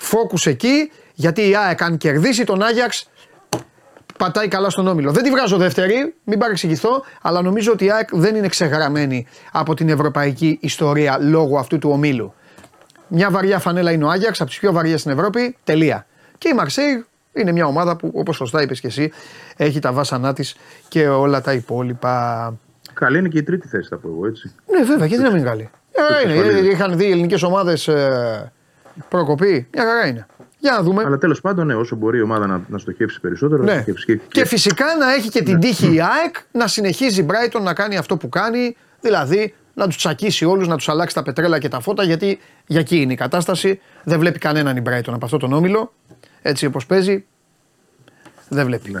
focus 0.00 0.46
εκεί, 0.46 0.90
γιατί 1.14 1.48
η 1.48 1.56
ΑΕΚ 1.56 1.82
αν 1.82 1.96
κερδίσει 1.96 2.44
τον 2.44 2.62
Άγιαξ 2.62 3.10
πατάει 4.18 4.48
καλά 4.48 4.70
στον 4.70 4.86
όμιλο. 4.86 5.12
Δεν 5.12 5.22
τη 5.22 5.30
βγάζω 5.30 5.56
δεύτερη, 5.56 6.14
μην 6.24 6.38
παρεξηγηθώ, 6.38 7.04
αλλά 7.22 7.42
νομίζω 7.42 7.72
ότι 7.72 7.84
η 7.84 7.90
ΑΕΚ 7.90 8.08
δεν 8.12 8.34
είναι 8.34 8.48
ξεγραμμένη 8.48 9.26
από 9.52 9.74
την 9.74 9.88
ευρωπαϊκή 9.88 10.58
ιστορία 10.60 11.18
λόγω 11.20 11.58
αυτού 11.58 11.78
του 11.78 11.90
ομίλου. 11.90 12.34
Μια 13.08 13.30
βαριά 13.30 13.58
φανέλα 13.58 13.92
είναι 13.92 14.04
ο 14.04 14.08
Άγιαξ, 14.08 14.40
από 14.40 14.50
τις 14.50 14.58
πιο 14.58 14.72
βαριές 14.72 15.00
στην 15.00 15.12
Ευρώπη. 15.12 15.56
Τελεία. 15.64 16.06
Και 16.38 16.48
η 16.48 16.54
Μαρσέη 16.54 17.04
είναι 17.32 17.52
μια 17.52 17.66
ομάδα 17.66 17.96
που, 17.96 18.10
όπως 18.14 18.36
σωστά 18.36 18.62
είπες 18.62 18.80
και 18.80 18.86
εσύ, 18.86 19.12
έχει 19.56 19.78
τα 19.78 19.92
βάσανά 19.92 20.32
της 20.32 20.56
και 20.88 21.08
όλα 21.08 21.40
τα 21.40 21.52
υπόλοιπα. 21.52 22.54
Καλή 22.94 23.18
είναι 23.18 23.28
και 23.28 23.38
η 23.38 23.42
τρίτη 23.42 23.68
θέση, 23.68 23.88
θα 23.88 23.96
πω 23.96 24.08
εγώ 24.08 24.26
έτσι. 24.26 24.54
Ναι, 24.66 24.84
βέβαια, 24.84 25.06
γιατί 25.06 25.22
να 25.22 25.28
μην 25.30 25.38
είναι 25.38 25.48
καλή. 25.48 25.70
Μια 26.08 26.16
χαρά 26.16 26.50
είναι. 26.50 26.68
Είχαν 26.68 26.96
δει 26.96 27.10
ελληνικές 27.10 27.42
ομάδες 27.42 27.88
ε, 27.88 28.52
προκοπή. 29.08 29.68
Μια 29.72 29.84
χαρά 29.84 30.06
είναι. 30.06 30.26
Για 30.58 30.72
να 30.72 30.82
δούμε. 30.82 31.02
Αλλά 31.06 31.18
τέλος 31.18 31.40
πάντων, 31.40 31.66
ναι, 31.66 31.74
όσο 31.74 31.96
μπορεί 31.96 32.18
η 32.18 32.22
ομάδα 32.22 32.46
να, 32.46 32.60
να 32.68 32.78
στοχεύσει 32.78 33.20
περισσότερο. 33.20 33.62
Ναι. 33.62 33.74
Να 33.74 33.80
στοχεύσει 33.80 34.04
και, 34.06 34.20
Και 34.28 34.44
φυσικά 34.46 34.84
να 34.98 35.12
έχει 35.14 35.28
και 35.28 35.42
την 35.42 35.52
Ναι. 35.54 35.58
τύχη 35.60 35.94
η 35.94 36.00
ΑΕΚ 36.00 36.34
να 36.52 36.66
συνεχίζει 36.66 37.20
η 37.20 37.26
Brighton 37.30 37.60
να 37.62 37.74
κάνει 37.74 37.96
αυτό 37.96 38.16
που 38.16 38.28
κάνει, 38.28 38.76
δηλαδή 39.00 39.54
να 39.74 39.86
τους 39.86 39.96
τσακίσει 39.96 40.44
όλους, 40.44 40.68
να 40.68 40.76
τους 40.76 40.88
αλλάξει 40.88 41.14
τα 41.14 41.22
πετρέλα 41.22 41.58
και 41.58 41.68
τα 41.68 41.80
φώτα, 41.80 42.02
γιατί 42.02 42.40
για 42.66 42.80
εκεί 42.80 43.00
είναι 43.00 43.12
η 43.12 43.16
κατάσταση. 43.16 43.80
Δεν 44.04 44.18
βλέπει 44.18 44.38
κανέναν 44.38 44.76
η 44.76 44.82
Brighton 44.86 45.12
από 45.12 45.24
αυτό 45.24 45.36
τον 45.36 45.52
όμιλο. 45.52 45.92
Έτσι 46.42 46.66
όπως 46.66 46.86
παίζει, 46.86 47.24
δεν 48.48 48.66
βλέπει. 48.66 48.90
Ναι. 48.90 49.00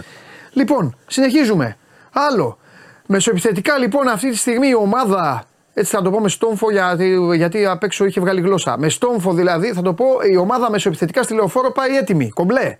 Λοιπόν, 0.52 0.96
συνεχίζουμε. 1.06 1.76
Άλλο. 2.12 2.58
Μεσοεπιθετικά 3.06 3.78
λοιπόν 3.78 4.08
αυτή 4.08 4.30
τη 4.30 4.36
στιγμή 4.36 4.68
η 4.68 4.74
ομάδα, 4.74 5.44
έτσι 5.74 5.96
θα 5.96 6.02
το 6.02 6.10
πω 6.10 6.20
με 6.20 6.28
στόμφο 6.28 6.70
γιατί, 6.70 7.18
γιατί 7.36 7.66
απ' 7.66 7.82
έξω 7.82 8.04
είχε 8.04 8.20
βγάλει 8.20 8.40
γλώσσα. 8.40 8.78
Με 8.78 8.88
στόμφο 8.88 9.32
δηλαδή 9.34 9.72
θα 9.72 9.82
το 9.82 9.94
πω 9.94 10.04
η 10.32 10.36
ομάδα 10.36 10.70
μεσοεπιθετικά 10.70 11.22
στη 11.22 11.34
λεωφόρο 11.34 11.70
πάει 11.72 11.96
έτοιμη, 11.96 12.28
κομπλέ. 12.30 12.76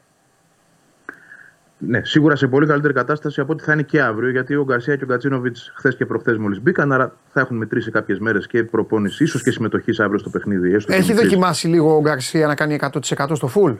Ναι, 1.83 2.01
σίγουρα 2.05 2.37
σε 2.37 2.47
πολύ 2.47 2.67
καλύτερη 2.67 2.93
κατάσταση 2.95 3.41
από 3.41 3.53
ό,τι 3.53 3.62
θα 3.65 3.73
είναι 3.73 3.83
και 3.83 4.01
αύριο. 4.03 4.31
Γιατί 4.31 4.55
ο 4.55 4.65
Γκαρσία 4.65 4.97
και 4.97 5.05
ο 5.05 5.07
Γκατσίνοβιτ 5.07 5.57
χθες 5.77 5.97
και 5.97 6.07
προχθές 6.07 6.37
μόλις 6.37 6.61
μπήκαν. 6.62 6.93
Άρα 6.93 7.17
θα 7.33 7.41
έχουν 7.41 7.57
μετρήσει 7.57 7.91
κάποιες 7.91 8.19
μέρες 8.19 8.47
και 8.47 8.65
προπόνηση, 8.65 9.23
ίσως 9.25 9.43
και 9.43 9.51
συμμετοχής 9.51 10.01
αύριο 10.01 10.19
στο 10.19 10.31
παιχνίδι. 10.31 10.75
Έστω 10.75 10.93
και 10.93 10.99
Έχει 10.99 11.09
μικρής. 11.12 11.29
δοκιμάσει 11.29 11.67
λίγο 11.69 11.97
ο 11.97 12.01
Γκαρσία 12.01 12.47
να 12.47 12.55
κάνει 12.55 12.75
100% 12.75 13.35
στο 13.37 13.51
full. 13.55 13.77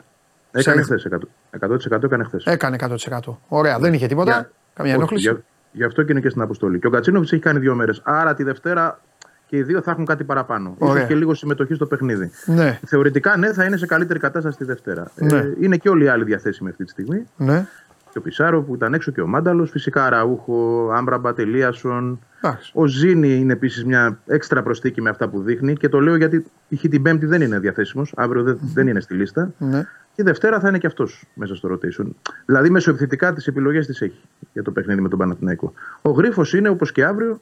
Έκανε 0.51 0.83
Σε- 0.83 0.83
χθες. 0.83 1.05
100%, 1.05 1.27
100% 1.49 2.03
έκανε 2.05 2.23
χθες. 2.23 2.43
Έκανε 2.45 2.75
100%. 2.75 3.39
Ωραία, 3.47 3.79
δεν 3.79 3.93
είχε 3.93 4.07
τίποτα. 4.07 4.31
Για- 4.31 4.51
Καμία 4.73 4.91
Όχι, 4.91 4.99
ενόχληση. 5.01 5.23
για- 5.29 5.43
Γι' 5.71 5.83
αυτό 5.83 6.03
και 6.03 6.11
είναι 6.11 6.21
και 6.21 6.29
στην 6.29 6.41
αποστολή. 6.41 6.79
Και 6.79 6.87
ο 6.87 6.89
Γκατσίνοβιτ 6.89 7.31
έχει 7.33 7.41
κάνει 7.41 7.59
δύο 7.59 7.75
μέρες. 7.75 8.01
Άρα 8.03 8.33
τη 8.33 8.43
Δευτέρα 8.43 8.99
και 9.45 9.57
οι 9.57 9.63
δύο 9.63 9.81
θα 9.81 9.91
έχουν 9.91 10.05
κάτι 10.05 10.23
παραπάνω. 10.23 10.75
Ωραία. 10.77 10.95
Ίσως 10.95 11.07
και 11.07 11.15
λίγο 11.15 11.33
συμμετοχή 11.33 11.73
στο 11.73 11.85
παιχνίδι. 11.85 12.31
Ναι, 12.45 12.79
Θεωρητικά 12.85 13.37
ναι, 13.37 13.53
θα 13.53 13.63
είναι 13.63 13.77
σε 13.77 13.85
καλύτερη 13.85 14.19
κατάσταση 14.19 14.57
τη 14.57 14.63
Δευτέρα. 14.63 15.11
Ναι. 15.15 15.37
Ε, 15.37 15.53
είναι 15.59 15.77
και 15.77 15.89
όλοι 15.89 16.03
οι 16.03 16.07
άλλοι 16.07 16.23
διαθέσιμοι 16.23 16.69
αυτή 16.69 16.83
τη 16.83 16.89
στιγμή. 16.89 17.23
ναι. 17.37 17.67
Και 18.11 18.17
ο 18.17 18.21
Πισάρο 18.21 18.61
που 18.61 18.75
ήταν 18.75 18.93
έξω 18.93 19.11
και 19.11 19.21
ο 19.21 19.27
Μάνταλος. 19.27 19.69
Φυσικά 19.71 20.09
Ραούχο, 20.09 20.89
Άμπραμπα, 20.93 21.33
Τελίασον. 21.33 22.19
Εντάξει. 22.41 22.71
Ο 22.75 22.85
Ζήνη 22.87 23.35
είναι 23.35 23.53
επίσης 23.53 23.85
μια 23.85 24.19
έξτρα 24.27 24.63
προσθήκη 24.63 25.01
με 25.01 25.09
αυτά 25.09 25.29
που 25.29 25.41
δείχνει. 25.41 25.75
Και 25.75 25.89
το 25.89 25.99
λέω 25.99 26.15
γιατί 26.15 26.45
π.χ. 26.69 26.81
την 26.81 27.01
Πέμπτη 27.01 27.25
δεν 27.25 27.41
είναι 27.41 27.59
διαθέσιμος. 27.59 28.13
Αύριο 28.15 28.43
δεν, 28.43 28.59
δεν 28.73 28.87
είναι 28.87 28.99
στη 28.99 29.13
λίστα. 29.13 29.53
Ναι. 29.57 29.87
Και 30.15 30.23
Δευτέρα 30.23 30.59
θα 30.59 30.67
είναι 30.67 30.77
και 30.77 30.87
αυτός 30.87 31.25
μέσα 31.33 31.55
στο 31.55 31.69
rotation. 31.73 32.05
Δηλαδή 32.45 32.69
μεσοεπιθετικά 32.69 33.33
τις 33.33 33.47
επιλογές 33.47 33.85
τις 33.85 34.01
έχει 34.01 34.19
για 34.53 34.63
το 34.63 34.71
παιχνίδι 34.71 35.01
με 35.01 35.09
τον 35.09 35.19
Παναθηναϊκό. 35.19 35.73
Ο 36.01 36.09
Γρίφος 36.09 36.53
είναι 36.53 36.69
όπως 36.69 36.91
και 36.91 37.03
αύριο. 37.05 37.41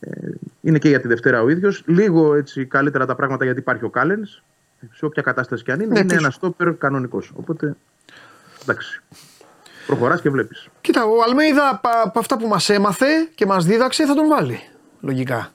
Ε, 0.00 0.28
είναι 0.60 0.78
και 0.78 0.88
για 0.88 1.00
τη 1.00 1.08
Δευτέρα 1.08 1.42
ο 1.42 1.48
ίδιος. 1.48 1.82
Λίγο 1.86 2.34
έτσι 2.34 2.64
καλύτερα 2.66 3.06
τα 3.06 3.14
πράγματα 3.14 3.44
γιατί 3.44 3.60
υπάρχει 3.60 3.84
ο 3.84 3.90
Κάλενς. 3.90 4.42
Σε 4.92 5.04
όποια 5.04 5.22
κατάσταση 5.22 5.62
και 5.64 5.72
αν 5.72 5.80
είναι, 5.80 5.92
Ναι, 5.92 5.98
είναι 5.98 6.08
τους- 6.08 6.18
ένα 6.18 6.30
στόπερ 6.30 6.74
κανονικός. 6.76 7.32
Οπότε. 7.34 7.76
Εντάξει. 8.62 9.02
Προχωράς 9.86 10.20
και 10.20 10.30
βλέπεις. 10.30 10.68
Κοίτα, 10.80 11.04
ο 11.04 11.22
Αλμέιδα 11.28 11.80
από 12.04 12.18
αυτά 12.18 12.38
που 12.38 12.46
μας 12.48 12.68
έμαθε 12.68 13.06
και 13.34 13.46
μας 13.46 13.64
δίδαξε 13.64 14.06
θα 14.06 14.14
τον 14.14 14.28
βάλει. 14.28 14.58
Λογικά. 15.00 15.48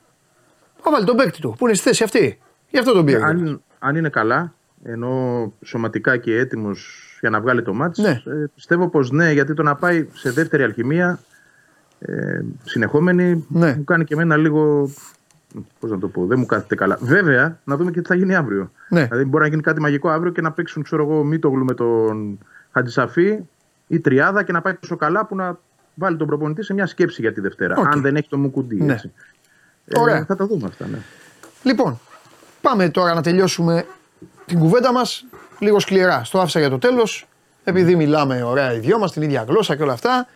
Θα 0.81 0.91
βάλει 0.91 1.05
τον 1.05 1.15
παίκτη 1.15 1.41
του 1.41 1.55
που 1.57 1.65
είναι 1.65 1.75
στη 1.75 1.87
θέση 1.87 2.03
αυτή. 2.03 2.39
Γι' 2.69 2.77
αυτό 2.79 2.93
τον 2.93 3.05
πήρε. 3.05 3.23
Αν, 3.23 3.61
αν 3.79 3.95
είναι 3.95 4.09
καλά, 4.09 4.53
εννοώ 4.83 5.53
σωματικά 5.63 6.17
και 6.17 6.37
έτοιμος 6.37 6.99
για 7.19 7.29
να 7.29 7.41
βγάλει 7.41 7.61
το 7.61 7.73
ματς, 7.73 7.97
Ναι. 7.99 8.09
ε, 8.25 8.45
πιστεύω 8.55 8.89
πως 8.89 9.11
ναι, 9.11 9.31
γιατί 9.31 9.53
το 9.53 9.63
να 9.63 9.75
πάει 9.75 10.07
σε 10.13 10.31
δεύτερη 10.31 10.63
αλχημεία 10.63 11.19
ε, 11.99 12.39
συνεχόμενη 12.63 13.45
Ναι. 13.49 13.75
μου 13.75 13.83
κάνει 13.83 14.03
και 14.03 14.13
εμένα 14.13 14.35
λίγο. 14.37 14.89
Πώς 15.79 15.91
να 15.91 15.97
το 15.99 16.07
πω, 16.07 16.25
δεν 16.25 16.39
μου 16.39 16.45
κάθεται 16.45 16.75
καλά. 16.75 16.97
Βέβαια, 17.01 17.59
να 17.63 17.75
δούμε 17.77 17.91
και 17.91 18.01
τι 18.01 18.07
θα 18.07 18.15
γίνει 18.15 18.35
αύριο. 18.35 18.71
Ναι. 18.89 19.05
Δηλαδή, 19.05 19.23
μπορεί 19.25 19.43
να 19.43 19.49
γίνει 19.49 19.61
κάτι 19.61 19.81
μαγικό 19.81 20.09
αύριο 20.09 20.31
και 20.31 20.41
να 20.41 20.51
παίξουν, 20.51 20.83
ξέρω 20.83 21.03
εγώ, 21.03 21.23
Μίτογλου 21.23 21.65
με 21.65 21.73
τον 21.73 22.39
Χατζησαφή 22.71 23.39
ή 23.87 23.99
Τριάδα 23.99 24.43
και 24.43 24.51
να 24.51 24.61
πάει 24.61 24.73
τόσο 24.73 24.95
καλά 24.95 25.25
που 25.25 25.35
να 25.35 25.59
βάλει 25.95 26.17
τον 26.17 26.27
προπονητή 26.27 26.63
σε 26.63 26.73
μια 26.73 26.85
σκέψη 26.85 27.21
για 27.21 27.33
τη 27.33 27.41
Δευτέρα. 27.41 27.75
Οκ. 27.77 27.93
Αν 27.93 28.01
δεν 28.01 28.15
έχει 28.15 28.29
το 28.29 28.37
Μουκουντή. 28.37 28.83
Ναι. 28.83 28.93
Έτσι. 28.93 29.11
Ωραία. 29.97 30.15
Ε, 30.15 30.25
θα 30.25 30.35
τα 30.35 30.45
δούμε 30.45 30.67
αυτά, 30.67 30.87
ναι. 30.87 30.97
Λοιπόν, 31.63 31.99
πάμε 32.61 32.89
τώρα 32.89 33.13
να 33.13 33.21
τελειώσουμε 33.21 33.85
την 34.45 34.59
κουβέντα 34.59 34.91
μας 34.91 35.25
λίγο 35.59 35.79
σκληρά. 35.79 36.23
Στο 36.23 36.39
άφησα 36.39 36.59
για 36.59 36.69
το 36.69 36.77
τέλος, 36.77 37.27
επειδή 37.63 37.95
μιλάμε 37.95 38.43
ωραία 38.43 38.73
οι 38.73 38.79
δυο 38.79 38.99
μας, 38.99 39.11
την 39.11 39.21
ίδια 39.21 39.45
γλώσσα 39.47 39.75
και 39.75 39.83
όλα 39.83 39.93
αυτά. 39.93 40.27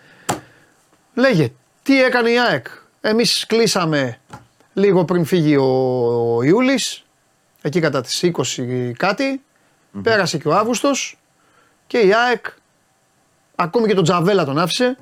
Λέγε, 1.14 1.52
τι 1.84 2.04
έκανε 2.04 2.30
η 2.30 2.40
ΑΕΚ; 2.40 2.68
Εμείς 3.02 3.46
κλείσαμε 3.48 4.20
λίγο 4.74 5.06
πριν 5.06 5.26
φύγει 5.26 5.56
ο, 5.56 5.66
ο 6.36 6.44
Ιούλης, 6.44 7.06
εκεί 7.62 7.80
κατά 7.80 8.02
τις 8.02 8.24
20 8.58 8.92
κάτι. 8.98 9.42
Πέρασε 10.04 10.38
και 10.38 10.48
ο 10.48 10.56
Αύγουστος 10.56 11.20
και 11.88 11.98
η 11.98 12.14
ΑΕΚ, 12.14 12.46
ακόμη 13.60 13.88
και 13.88 13.94
τον 13.94 14.04
Τζαβέλα 14.04 14.46
τον 14.46 14.58
άφησε, 14.58 14.98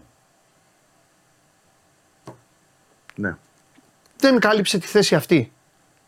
ναι. 3.16 3.38
δεν 4.18 4.40
κάλυψε 4.40 4.78
τη 4.78 4.88
θέση 4.88 5.16
αυτή. 5.16 5.52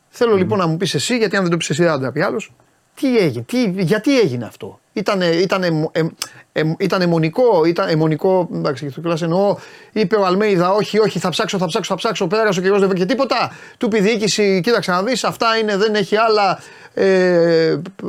Θέλω 0.09 0.35
λοιπόν 0.35 0.57
να 0.57 0.67
μου 0.67 0.77
πεις 0.77 0.93
εσύ, 0.93 1.17
γιατί 1.17 1.35
αν 1.35 1.41
δεν 1.41 1.51
το 1.51 1.57
πεις 1.57 1.69
εσύ 1.69 1.84
δεν 1.84 1.91
θα 1.91 1.99
το 1.99 2.11
πει 2.11 2.21
άλλος, 2.21 2.53
τι 2.99 3.17
έγινε, 3.17 3.43
τι, 3.47 3.63
γιατί 3.77 4.19
έγινε 4.19 4.45
αυτό; 4.45 4.80
Ήτανε, 4.93 5.26
ήτανε, 5.26 5.67
εμ- 5.67 5.85
εμ- 5.91 6.11
εμ- 6.51 6.81
ήταν 6.81 7.01
αιμονικό, 7.01 7.65
ήταν 7.65 7.89
αιμονικό, 7.89 8.49
εντάξει, 8.53 8.85
και 8.85 8.91
το 8.91 9.01
κλάσαι 9.01 9.23
εννοώ, 9.23 9.55
είπε 9.91 10.15
ο 10.15 10.26
Αλμέιδα, 10.26 10.71
όχι, 10.73 10.99
όχι, 10.99 11.19
θα 11.19 11.30
ψάξω, 11.30 11.57
θα 11.57 11.65
ψάξω, 11.65 11.89
θα 11.89 11.95
ψάξω, 11.95 12.27
πέρασε 12.27 12.59
ο 12.59 12.63
καιρός, 12.63 12.80
δεν 12.80 12.89
βρήκε 12.89 13.05
τίποτα. 13.05 13.51
Του 13.77 13.85
είπε 13.85 13.97
η 13.97 14.01
διοίκηση, 14.01 14.61
κοίταξε 14.63 14.91
να 14.91 15.03
δεις, 15.03 15.23
αυτά 15.23 15.57
είναι, 15.57 15.77
δεν 15.77 15.95
έχει 15.95 16.15
άλλα, 16.15 16.59
ε, 16.93 17.80
π- 17.95 18.03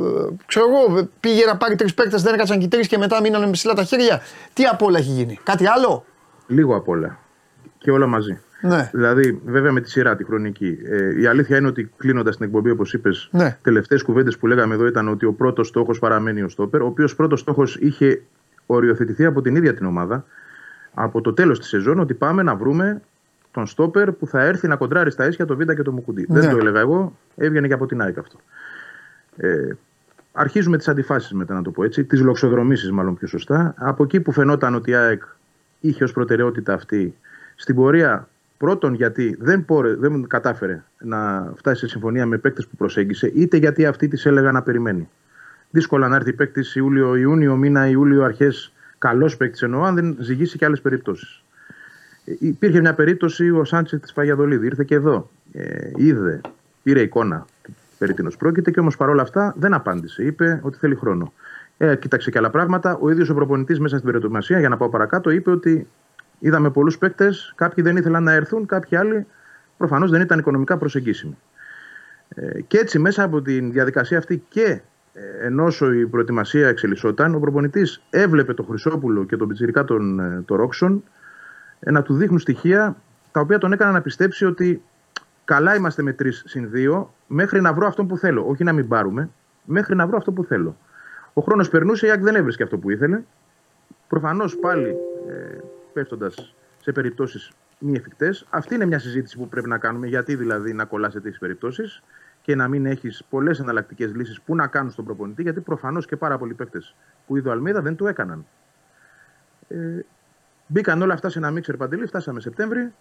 ξέρω 0.45 0.65
εγώ, 0.67 1.09
πήγε 1.19 1.45
να 1.45 1.57
πάρει 1.57 1.75
τρεις 1.75 1.93
παίκτες, 1.93 2.21
δεν 2.21 2.33
έκατσαν 2.33 2.59
και 2.59 2.65
οι 2.65 2.67
τρεις 2.67 2.87
και 2.87 2.97
μετά 2.97 3.21
μείνανε 3.21 3.45
με 3.45 3.51
ψηλά 3.51 3.73
τα 3.73 3.83
χέρια. 3.83 4.21
Τι 4.53 4.63
απ' 4.63 4.81
όλα 4.81 4.97
έχει 4.97 5.09
γίνει, 5.09 5.39
κάτι 5.43 5.67
άλλο; 5.67 6.05
Λίγο 6.47 6.75
απ' 6.75 6.87
όλα. 6.89 7.17
Και 7.77 7.91
όλα 7.91 8.07
μαζί. 8.07 8.39
Ναι. 8.61 8.89
Δηλαδή, 8.93 9.41
βέβαια 9.45 9.71
με 9.71 9.81
τη 9.81 9.89
σειρά 9.89 10.15
τη 10.15 10.23
χρονική. 10.23 10.77
Ε, 10.85 11.21
η 11.21 11.25
αλήθεια 11.25 11.57
είναι 11.57 11.67
ότι 11.67 11.91
κλείνοντας 11.97 12.37
την 12.37 12.45
εκπομπή, 12.45 12.69
όπως 12.69 12.93
είπες, 12.93 13.29
Ναι. 13.31 13.57
τελευταίες 13.61 14.03
κουβέντες 14.03 14.37
που 14.37 14.47
λέγαμε 14.47 14.73
εδώ 14.73 14.85
ήταν 14.85 15.07
ότι 15.07 15.25
ο 15.25 15.33
πρώτος 15.33 15.67
στόχος 15.67 15.99
παραμένει 15.99 16.41
ο 16.41 16.49
Στόπερ, 16.49 16.81
ο 16.81 16.85
οποίος 16.85 17.15
πρώτος 17.15 17.39
στόχος 17.39 17.75
είχε 17.75 18.21
οριοθετηθεί 18.65 19.25
από 19.25 19.41
την 19.41 19.55
ίδια 19.55 19.73
την 19.73 19.85
ομάδα 19.85 20.25
από 20.93 21.21
το 21.21 21.33
τέλος 21.33 21.59
της 21.59 21.67
σεζόν 21.67 21.99
ότι 21.99 22.13
πάμε 22.13 22.43
να 22.43 22.55
βρούμε 22.55 23.01
τον 23.51 23.67
Στόπερ 23.67 24.11
που 24.11 24.27
θα 24.27 24.41
έρθει 24.41 24.67
να 24.67 24.75
κοντράρει 24.75 25.11
στα 25.11 25.27
ίσια 25.27 25.45
το 25.45 25.55
Βίντα 25.55 25.75
και 25.75 25.81
το 25.81 25.91
Μουκουντή. 25.91 26.25
Ναι. 26.29 26.39
Δεν 26.39 26.49
το 26.49 26.57
έλεγα 26.57 26.79
εγώ, 26.79 27.17
έβγαινε 27.35 27.67
και 27.67 27.73
από 27.73 27.85
την 27.85 28.01
ΑΕΚ 28.01 28.17
αυτό. 28.17 28.39
Ε, 29.37 29.67
αρχίζουμε 30.31 30.77
τις 30.77 30.87
αντιφάσεις 30.87 31.31
μετά, 31.31 31.53
να 31.53 31.61
το 31.61 31.71
πω 31.71 31.83
έτσι, 31.83 32.03
τις 32.03 32.21
λοξοδρομήσεις 32.21 32.91
μάλλον 32.91 33.15
πιο 33.15 33.27
σωστά. 33.27 33.73
Από 33.77 34.03
εκεί 34.03 34.19
που 34.19 34.31
φαινόταν 34.31 34.75
ότι 34.75 34.89
η 34.91 34.95
ΑΕΚ 34.95 35.23
είχε 35.79 36.03
ως 36.03 36.11
προτεραιότητα 36.11 36.73
αυτή 36.73 37.15
στην 37.55 37.75
πορεία. 37.75 38.29
Πρώτον, 38.61 38.93
γιατί 38.93 39.37
δεν, 39.39 39.65
πόρε, 39.65 39.95
δεν 39.95 40.27
κατάφερε 40.27 40.83
να 40.99 41.51
φτάσει 41.55 41.79
σε 41.79 41.87
συμφωνία 41.87 42.25
με 42.25 42.37
παίκτες 42.37 42.67
που 42.67 42.75
προσέγγισε, 42.75 43.31
είτε 43.35 43.57
γιατί 43.57 43.85
αυτοί 43.85 44.07
τη 44.07 44.29
έλεγαν 44.29 44.53
να 44.53 44.61
περιμένει. 44.61 45.09
Δύσκολα 45.69 46.07
να 46.07 46.15
έρθει 46.15 46.33
παίκτης 46.33 46.75
Ιούλιο, 46.75 47.15
Ιούνιο, 47.15 47.55
μήνα 47.55 47.87
Ιούλιο, 47.87 48.23
αρχές. 48.23 48.73
Καλός 48.97 49.37
παίκτης 49.37 49.61
εννοώ, 49.61 49.83
αν 49.83 49.95
δεν 49.95 50.15
ζυγίσει 50.19 50.57
και 50.57 50.65
άλλες 50.65 50.81
περιπτώσεις. 50.81 51.43
Ε, 52.25 52.33
Υπήρχε 52.39 52.79
μια 52.79 52.93
περίπτωση 52.93 53.49
ο 53.49 53.63
Σάντσες 53.63 53.99
της 53.99 54.13
Παγιαδολίδη. 54.13 54.65
Ήρθε 54.65 54.83
και 54.83 54.95
εδώ. 54.95 55.29
Ε, 55.51 55.91
είδε, 55.95 56.41
πήρε 56.83 57.01
εικόνα. 57.01 57.45
περί 57.97 58.13
τίνος 58.13 58.37
πρόκειται 58.37 58.71
και 58.71 58.79
όμως 58.79 58.97
παρόλα 58.97 59.21
αυτά 59.21 59.53
δεν 59.57 59.73
απάντησε. 59.73 60.23
Είπε 60.23 60.59
ότι 60.63 60.77
θέλει 60.77 60.95
χρόνο. 60.95 61.33
Ε, 61.77 61.95
κοίταξε 61.95 62.31
και 62.31 62.37
άλλα 62.37 62.49
πράγματα. 62.49 62.97
Ο 63.01 63.09
ίδιος 63.09 63.29
ο 63.29 63.33
προπονητής 63.33 63.79
μέσα 63.79 63.97
στην 63.97 64.09
προετοιμασία, 64.09 64.59
για 64.59 64.69
να 64.69 64.77
πάω 64.77 64.89
παρακάτω, 64.89 65.29
είπε 65.29 65.51
ότι 65.51 65.87
είδαμε 66.41 66.69
πολλούς 66.69 66.97
παίκτες. 66.97 67.53
Κάποιοι 67.55 67.83
δεν 67.83 67.97
ήθελαν 67.97 68.23
να 68.23 68.31
έρθουν, 68.31 68.65
κάποιοι 68.65 68.97
άλλοι 68.97 69.25
προφανώς 69.77 70.11
δεν 70.11 70.21
ήταν 70.21 70.39
οικονομικά 70.39 70.77
προσεγγίσιμοι. 70.77 71.37
Ε, 72.35 72.61
και 72.61 72.77
έτσι 72.77 72.99
μέσα 72.99 73.23
από 73.23 73.41
τη 73.41 73.59
διαδικασία 73.59 74.17
αυτή 74.17 74.43
και 74.49 74.81
ε, 75.13 75.45
ενώ 75.45 75.67
η 75.93 76.05
προετοιμασία 76.05 76.67
εξελισσόταν, 76.67 77.35
ο 77.35 77.39
προπονητής 77.39 78.01
έβλεπε 78.09 78.53
τον 78.53 78.65
Χρυσόπουλο 78.65 79.23
και 79.25 79.37
τον 79.37 79.47
Πιτσυρικά 79.47 79.83
των 79.83 80.19
ε, 80.19 80.43
το 80.45 80.55
Ρόξον 80.55 81.03
ε, 81.79 81.91
να 81.91 82.01
του 82.01 82.13
δείχνουν 82.13 82.39
στοιχεία 82.39 82.95
τα 83.31 83.39
οποία 83.39 83.57
τον 83.57 83.73
έκαναν 83.73 83.93
να 83.93 84.01
πιστέψει 84.01 84.45
ότι 84.45 84.81
καλά 85.45 85.75
είμαστε 85.75 86.01
με 86.01 86.13
τρεις 86.13 86.43
συν 86.45 86.69
δύο 86.71 87.13
μέχρι 87.27 87.61
να 87.61 87.73
βρω 87.73 87.87
αυτό 87.87 88.05
που 88.05 88.17
θέλω. 88.17 88.45
Όχι 88.47 88.63
να 88.63 88.73
μην 88.73 88.87
πάρουμε, 88.87 89.29
μέχρι 89.63 89.95
να 89.95 90.07
βρω 90.07 90.17
αυτό 90.17 90.31
που 90.31 90.43
θέλω. 90.43 90.77
Ο 91.33 91.41
χρόνος 91.41 91.69
περνούσε, 91.69 92.07
η 92.07 92.11
Άκ 92.11 92.21
δεν 92.21 92.35
έβρισκε 92.35 92.63
αυτό 92.63 92.77
που 92.77 92.89
ήθελε. 92.89 93.21
Προφανώς 94.07 94.57
πάλι 94.57 94.95
ε, 95.29 95.57
πέφτοντας 95.93 96.55
σε 96.81 96.91
περιπτώσεις 96.91 97.51
μη 97.79 97.95
εφικτές. 97.97 98.47
Αυτή 98.49 98.75
είναι 98.75 98.85
μια 98.85 98.99
συζήτηση 98.99 99.37
που 99.37 99.47
πρέπει 99.47 99.67
να 99.67 99.77
κάνουμε. 99.77 100.07
Γιατί 100.07 100.35
δηλαδή 100.35 100.73
να 100.73 100.85
κολλάς 100.85 101.11
σε 101.11 101.19
τέτοιες 101.19 101.39
περιπτώσεις 101.39 102.03
και 102.41 102.55
να 102.55 102.67
μην 102.67 102.85
έχεις 102.85 103.23
πολλές 103.29 103.59
εναλλακτικές 103.59 104.13
λύσεις 104.15 104.41
που 104.41 104.55
να 104.55 104.67
κάνουν 104.67 104.91
στον 104.91 105.05
προπονητή. 105.05 105.41
Γιατί 105.41 105.59
προφανώς 105.59 106.05
και 106.05 106.15
πάρα 106.15 106.37
πολλοί 106.37 106.53
παίκτες 106.53 106.95
που 107.27 107.37
είδε 107.37 107.49
ο 107.49 107.51
Αλμίδα 107.51 107.81
δεν 107.81 107.95
το 107.95 108.07
έκαναν. 108.07 108.45
Ε, 109.67 109.99
μπήκαν 110.67 111.01
όλα 111.01 111.13
αυτά 111.13 111.29
σε 111.29 111.37
ένα 111.39 111.51
μίξερ 111.51 111.77
παντελή. 111.77 112.05
Φτάσαμε 112.05 112.39
Σεπτέμβρη. 112.39 112.93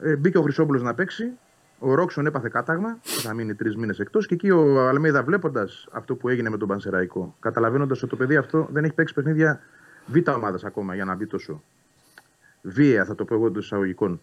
Ε, 0.00 0.16
μπήκε 0.16 0.38
ο 0.38 0.42
Χρυσόπουλος 0.42 0.82
να 0.82 0.94
παίξει. 0.94 1.32
Ο 1.78 1.94
Ρόξον 1.94 2.26
έπαθε 2.26 2.48
κάταγμα, 2.48 2.98
θα 3.02 3.34
μείνει 3.34 3.54
τρεις 3.54 3.76
μήνες 3.76 3.98
εκτός. 3.98 4.26
Και 4.26 4.34
εκεί 4.34 4.50
ο 4.50 4.88
Αλμίδα, 4.88 5.22
βλέποντας 5.22 5.88
αυτό 5.92 6.14
που 6.14 6.28
έγινε 6.28 6.50
με 6.50 6.56
τον 6.56 6.68
Πανσεραϊκό, 6.68 7.36
καταλαβαίνοντας 7.40 8.02
ότι 8.02 8.10
το 8.10 8.16
παιδί 8.16 8.36
αυτό 8.36 8.68
δεν 8.72 8.84
έχει 8.84 8.94
παίξει 8.94 9.14
παιχνίδια 9.14 9.60
β' 10.06 10.28
ομάδας 10.28 10.64
ακόμα 10.64 10.94
για 10.94 11.04
να 11.04 11.14
μπει 11.14 11.26
τόσο 11.26 11.62
βία, 12.68 13.04
θα 13.04 13.14
το 13.14 13.24
πω 13.24 13.34
εγώ 13.34 13.46
εντός 13.46 13.64
εισαγωγικών, 13.64 14.20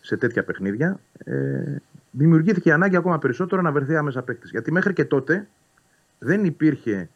σε 0.00 0.16
τέτοια 0.16 0.44
παιχνίδια, 0.44 1.00
ε, 1.24 1.76
δημιουργήθηκε 2.10 2.68
η 2.68 2.72
ανάγκη 2.72 2.96
ακόμα 2.96 3.18
περισσότερο 3.18 3.62
να 3.62 3.72
βρεθεί 3.72 3.96
άμεσα 3.96 4.22
παίκτης. 4.22 4.50
Γιατί 4.50 4.72
μέχρι 4.72 4.92
και 4.92 5.04
τότε 5.04 5.48
δεν 6.18 6.44
υπήρχε, 6.44 7.08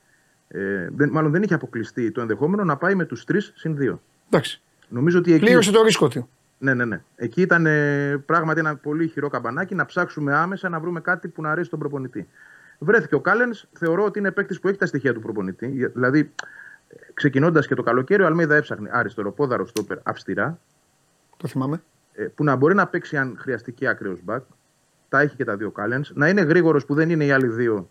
ε, 0.48 0.88
δεν, 0.96 1.08
μάλλον 1.10 1.30
δεν 1.32 1.42
είχε 1.42 1.54
αποκλειστεί 1.54 2.10
το 2.10 2.20
ενδεχόμενο 2.20 2.64
να 2.64 2.76
πάει 2.76 2.94
με 2.94 3.04
τους 3.04 3.24
τρεις 3.24 3.52
συν 3.54 3.76
δύο. 3.76 4.02
Εντάξει. 4.30 4.62
Νομίζω 4.88 5.18
ότι 5.18 5.32
εκεί... 5.32 5.44
Πλήρωσε 5.44 5.70
το 5.70 5.82
ρίσκο 5.82 6.08
του. 6.08 6.28
Ναι, 6.58 6.74
ναι, 6.74 6.84
ναι. 6.84 7.02
Εκεί 7.16 7.40
ήταν 7.40 7.66
ε, 7.66 8.16
πράγματι 8.26 8.60
ένα 8.60 8.76
πολύ 8.76 9.08
χειρό 9.08 9.28
καμπανάκι 9.28 9.74
να 9.74 9.84
ψάξουμε 9.84 10.34
άμεσα 10.34 10.68
να 10.68 10.80
βρούμε 10.80 11.00
κάτι 11.00 11.28
που 11.28 11.42
να 11.42 11.50
αρέσει 11.50 11.70
τον 11.70 11.78
προπονητή. 11.78 12.28
Βρέθηκε 12.78 13.14
ο 13.14 13.20
Κάλενς. 13.20 13.66
Θεωρώ 13.72 14.04
ότι 14.04 14.18
είναι 14.18 14.30
παίκτης 14.30 14.60
που 14.60 14.68
έχει 14.68 14.78
τα 14.78 14.86
στοιχεία 14.86 15.14
του 15.14 15.20
προπονητή. 15.20 15.90
Δηλαδή, 15.94 16.32
ξεκινώντας 17.14 17.66
και 17.66 17.74
το 17.74 17.82
καλοκαίρι, 17.82 18.22
ο 18.22 18.26
Αλμίδα 18.26 18.54
έψαχνε 18.54 18.90
αριστεροπόδαρο 18.92 19.66
στόπερ 19.66 19.98
αυστηρά. 20.02 20.58
Το 21.36 21.48
θυμάμαι. 21.48 21.82
Ε, 22.12 22.24
που 22.24 22.44
να 22.44 22.56
μπορεί 22.56 22.74
να 22.74 22.86
παίξει 22.86 23.16
αν 23.16 23.36
χρειαστεί 23.38 23.72
και 23.72 23.88
άκρεος 23.88 24.20
μπακ. 24.22 24.42
Τα 25.08 25.20
έχει 25.20 25.36
και 25.36 25.44
τα 25.44 25.56
δύο 25.56 25.70
Κάλενς. 25.70 26.12
Να 26.14 26.28
είναι 26.28 26.40
γρήγορος 26.40 26.86
που 26.86 26.94
δεν 26.94 27.10
είναι 27.10 27.24
οι 27.24 27.30
άλλοι 27.30 27.46
δύο. 27.46 27.90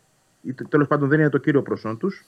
Τέλος 0.70 0.88
πάντων 0.88 1.10
δεν 1.10 1.20
είναι 1.20 1.30
το 1.30 1.38
κύριο 1.38 1.62
προσόν 1.62 1.98
τους. 1.98 2.26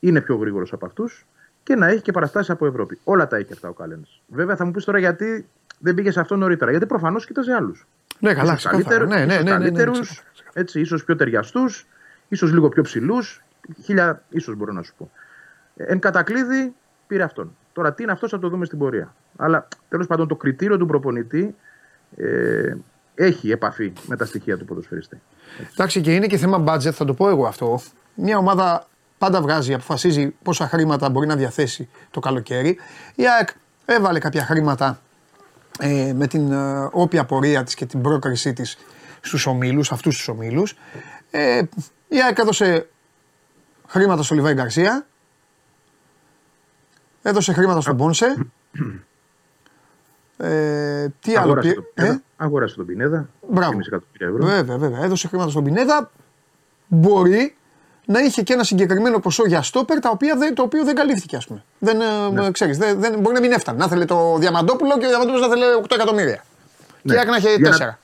Είναι 0.00 0.20
πιο 0.20 0.36
γρήγορος 0.36 0.72
από 0.72 0.86
αυτούς. 0.86 1.26
Και 1.62 1.74
να 1.74 1.86
έχει 1.86 2.02
και 2.02 2.12
παραστάσεις 2.12 2.50
από 2.50 2.66
Ευρώπη. 2.66 2.98
Όλα 3.04 3.26
τα 3.26 3.36
έχει 3.36 3.52
αυτά 3.52 3.68
ο 3.68 3.72
Κάλενς. 3.72 4.22
Βέβαια 4.26 4.56
θα 4.56 4.64
μου 4.64 4.70
πεις 4.70 4.84
τώρα 4.84 4.98
γιατί 4.98 5.46
δεν 5.78 5.94
πήγε 5.94 6.10
σε 6.10 6.20
αυτό 6.20 6.36
νωρίτερα. 6.36 6.70
Γιατί 6.70 6.86
προφανώς 6.86 7.26
κοίταζε 7.26 7.52
άλλους. 7.52 7.86
Ναι, 8.18 8.34
καλά, 8.34 8.58
καλύτερου, 8.62 9.06
ναι, 9.06 9.24
ναι, 9.24 9.40
ναι, 9.40 9.58
ναι, 9.58 9.70
ναι, 9.70 9.90
έτσι, 10.52 10.80
ίσως 10.80 11.04
πιο 11.04 11.16
ταιριαστούς, 11.16 11.86
ίσως 12.28 12.52
λίγο 12.52 12.68
πιο 12.68 12.82
ψηλούς. 12.82 13.42
Χίλια, 13.82 14.22
ίσως 14.28 14.54
μπορώ 14.54 14.72
να 14.72 14.82
σου 14.82 14.94
πω. 14.96 15.10
Εν 15.76 15.98
κατακλείδη 15.98 16.74
πήρε 17.06 17.22
αυτόν. 17.22 17.56
Τώρα 17.72 17.94
τι 17.94 18.02
είναι 18.02 18.12
αυτό 18.12 18.28
θα 18.28 18.38
το 18.38 18.48
δούμε 18.48 18.64
στην 18.64 18.78
πορεία. 18.78 19.14
Αλλά 19.36 19.68
τέλος 19.88 20.06
πάντων 20.06 20.28
το 20.28 20.36
κριτήριο 20.36 20.76
του 20.76 20.86
προπονητή 20.86 21.54
ε, 22.16 22.74
έχει 23.14 23.50
επαφή 23.50 23.92
με 24.06 24.16
τα 24.16 24.24
στοιχεία 24.24 24.58
του 24.58 24.64
ποδοσφαιριστή. 24.64 25.20
Εντάξει 25.72 26.00
και 26.00 26.14
είναι 26.14 26.26
και 26.26 26.36
θέμα 26.36 26.64
budget, 26.66 26.92
θα 26.92 27.04
το 27.04 27.14
πω 27.14 27.28
εγώ 27.28 27.46
αυτό. 27.46 27.80
Μια 28.14 28.38
ομάδα 28.38 28.86
πάντα 29.18 29.40
βγάζει, 29.40 29.74
αποφασίζει 29.74 30.34
πόσα 30.42 30.68
χρήματα 30.68 31.10
μπορεί 31.10 31.26
να 31.26 31.36
διαθέσει 31.36 31.88
το 32.10 32.20
καλοκαίρι. 32.20 32.78
Η 33.14 33.22
ΑΕΚ 33.28 33.48
έβαλε 33.84 34.18
κάποια 34.18 34.44
χρήματα 34.44 35.00
ε, 35.78 36.12
με 36.16 36.26
την 36.26 36.52
ε, 36.52 36.88
όποια 36.92 37.24
πορεία 37.24 37.62
της 37.62 37.74
και 37.74 37.86
την 37.86 38.02
πρόκρισή 38.02 38.52
της 38.52 38.78
στους 39.20 39.46
ομίλους, 39.46 39.92
αυτούς 39.92 40.16
τους 40.16 40.28
ομίλους. 40.28 40.74
Ε, 41.30 41.62
η 42.08 42.22
ΑΕΚ 42.22 42.38
έδωσε 42.38 42.88
χρήματα 43.88 44.22
στο 44.22 44.34
Λιβάη 44.34 44.54
Γκαρσία, 44.54 45.06
έδωσε 47.22 47.52
χρήματα 47.52 47.80
στον 47.80 47.96
Πόνσε. 47.96 48.46
Ε, 50.36 51.06
τι 51.20 51.36
άλλο 51.36 51.54
πει. 51.54 51.84
Ε; 51.94 52.16
Αγόρασε 52.36 52.76
τον 52.76 52.86
Πινέδα. 52.86 53.28
Μπράβο. 53.48 53.78
Βέβαια, 54.38 54.78
βέβαια. 54.78 55.04
Έδωσε 55.04 55.28
χρήματα 55.28 55.50
στον 55.50 55.64
Πινέδα. 55.64 56.10
Μπορεί 56.86 57.56
να 58.06 58.20
είχε 58.20 58.42
και 58.42 58.52
ένα 58.52 58.64
συγκεκριμένο 58.64 59.18
ποσό 59.18 59.46
για 59.46 59.62
στόπερ 59.62 60.00
τα 60.00 60.10
οποία 60.10 60.36
δεν, 60.36 60.54
το 60.54 60.62
οποίο 60.62 60.84
δεν 60.84 60.94
καλύφθηκε, 60.94 61.36
ας 61.36 61.46
πούμε. 61.46 61.64
Δεν, 61.78 62.00
ε, 62.00 62.30
ναι. 62.32 62.50
ξέρεις, 62.50 62.78
δεν, 62.78 63.00
δεν, 63.00 63.18
μπορεί 63.20 63.34
να 63.34 63.40
μην 63.40 63.52
έφτανε. 63.52 63.78
Να 63.78 63.88
θέλει 63.88 64.04
το 64.04 64.36
Διαμαντόπουλο 64.38 64.98
και 64.98 65.04
ο 65.04 65.08
Διαμαντόπουλος 65.08 65.40
να 65.40 65.48
θέλει 65.48 65.62
8 65.82 65.86
εκατομμύρια. 65.94 66.44
Ναι. 67.02 67.12
Και 67.12 67.14
η 67.14 67.18
Άκη 67.18 67.30
να 67.30 67.36
είχε 67.36 67.54
4. 67.54 67.58
Για 67.58 67.70
να, 67.70 67.98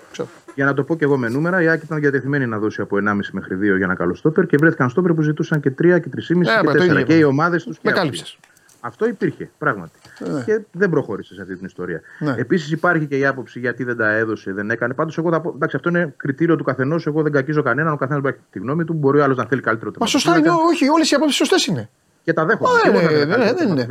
για 0.55 0.65
να 0.65 0.75
το 0.75 0.83
πω 0.83 0.97
και 0.97 1.05
εγώ 1.05 1.17
με 1.17 1.29
νούμερα, 1.29 1.63
η 1.63 1.69
Άκη 1.69 1.85
ήταν 1.85 2.01
διατεθειμένη 2.01 2.47
να 2.47 2.59
δώσει 2.59 2.81
από 2.81 2.97
1,5 2.97 3.19
μέχρι 3.33 3.57
2 3.57 3.61
για 3.61 3.75
ένα 3.85 3.95
καλό 3.95 4.15
στόπερ 4.15 4.47
και 4.47 4.57
βρέθηκαν 4.57 4.91
στόπερ 4.91 5.13
που 5.13 5.23
ζητούσαν 5.23 5.61
και 5.61 5.71
3 5.71 5.75
και 5.75 5.91
3,5 5.91 6.01
ε, 6.01 6.87
και 6.87 7.01
4. 7.01 7.05
Και 7.05 7.17
οι 7.17 7.23
ομάδες 7.23 7.65
τους. 7.65 7.79
Με 7.83 7.93
κάλυψες. 7.93 8.39
Αυτό 8.81 9.07
υπήρχε 9.07 9.51
πράγματι. 9.59 9.99
Ναι. 10.19 10.43
Και 10.43 10.61
δεν 10.73 10.91
προχώρησε 10.91 11.35
σε 11.35 11.41
αυτή 11.41 11.57
την 11.57 11.67
ιστορία. 11.67 12.01
Ναι. 12.19 12.35
Επίσης 12.39 12.71
υπάρχει 12.71 13.07
και 13.07 13.19
η 13.19 13.27
άποψη 13.27 13.59
γιατί 13.59 13.85
δεν 13.85 13.97
τα 13.97 14.11
έδωσε, 14.11 14.53
δεν 14.53 14.71
έκανε. 14.71 14.95
Πάντως, 14.95 15.19
εγώ 15.19 15.31
θα 15.31 15.41
πω. 15.41 15.53
Εντάξει, 15.55 15.77
αυτό 15.77 15.89
είναι 15.89 16.15
κριτήριο 16.17 16.57
του 16.57 16.65
καθενός. 16.65 17.07
Εγώ 17.07 17.23
δεν 17.23 17.33
κακίζω 17.33 17.63
κανέναν. 17.63 17.93
Ο 17.93 17.97
καθένας 17.97 18.23
μπορεί 18.23 18.37
τη 18.51 18.59
γνώμη 18.59 18.85
του. 18.85 18.93
Μπορεί 18.93 19.19
ο 19.19 19.23
άλλος 19.23 19.37
να 19.37 19.45
θέλει 19.45 19.61
καλύτερο 19.61 19.93
Μα 19.99 20.07
σωστά 20.07 20.37
είναι, 20.37 20.51
όχι, 20.51 20.89
όλες 20.89 21.11
οι 21.11 21.15
απόψεις 21.15 21.37
σωστές 21.37 21.67
είναι. 21.67 21.91
Και 22.25 22.33
τα 22.33 22.45
δέχομαι. 22.45 23.01
Ναι, 23.01 23.25
ναι, 23.25 23.37
ναι, 23.37 23.53
δεν 23.53 23.69
είναι. 23.69 23.87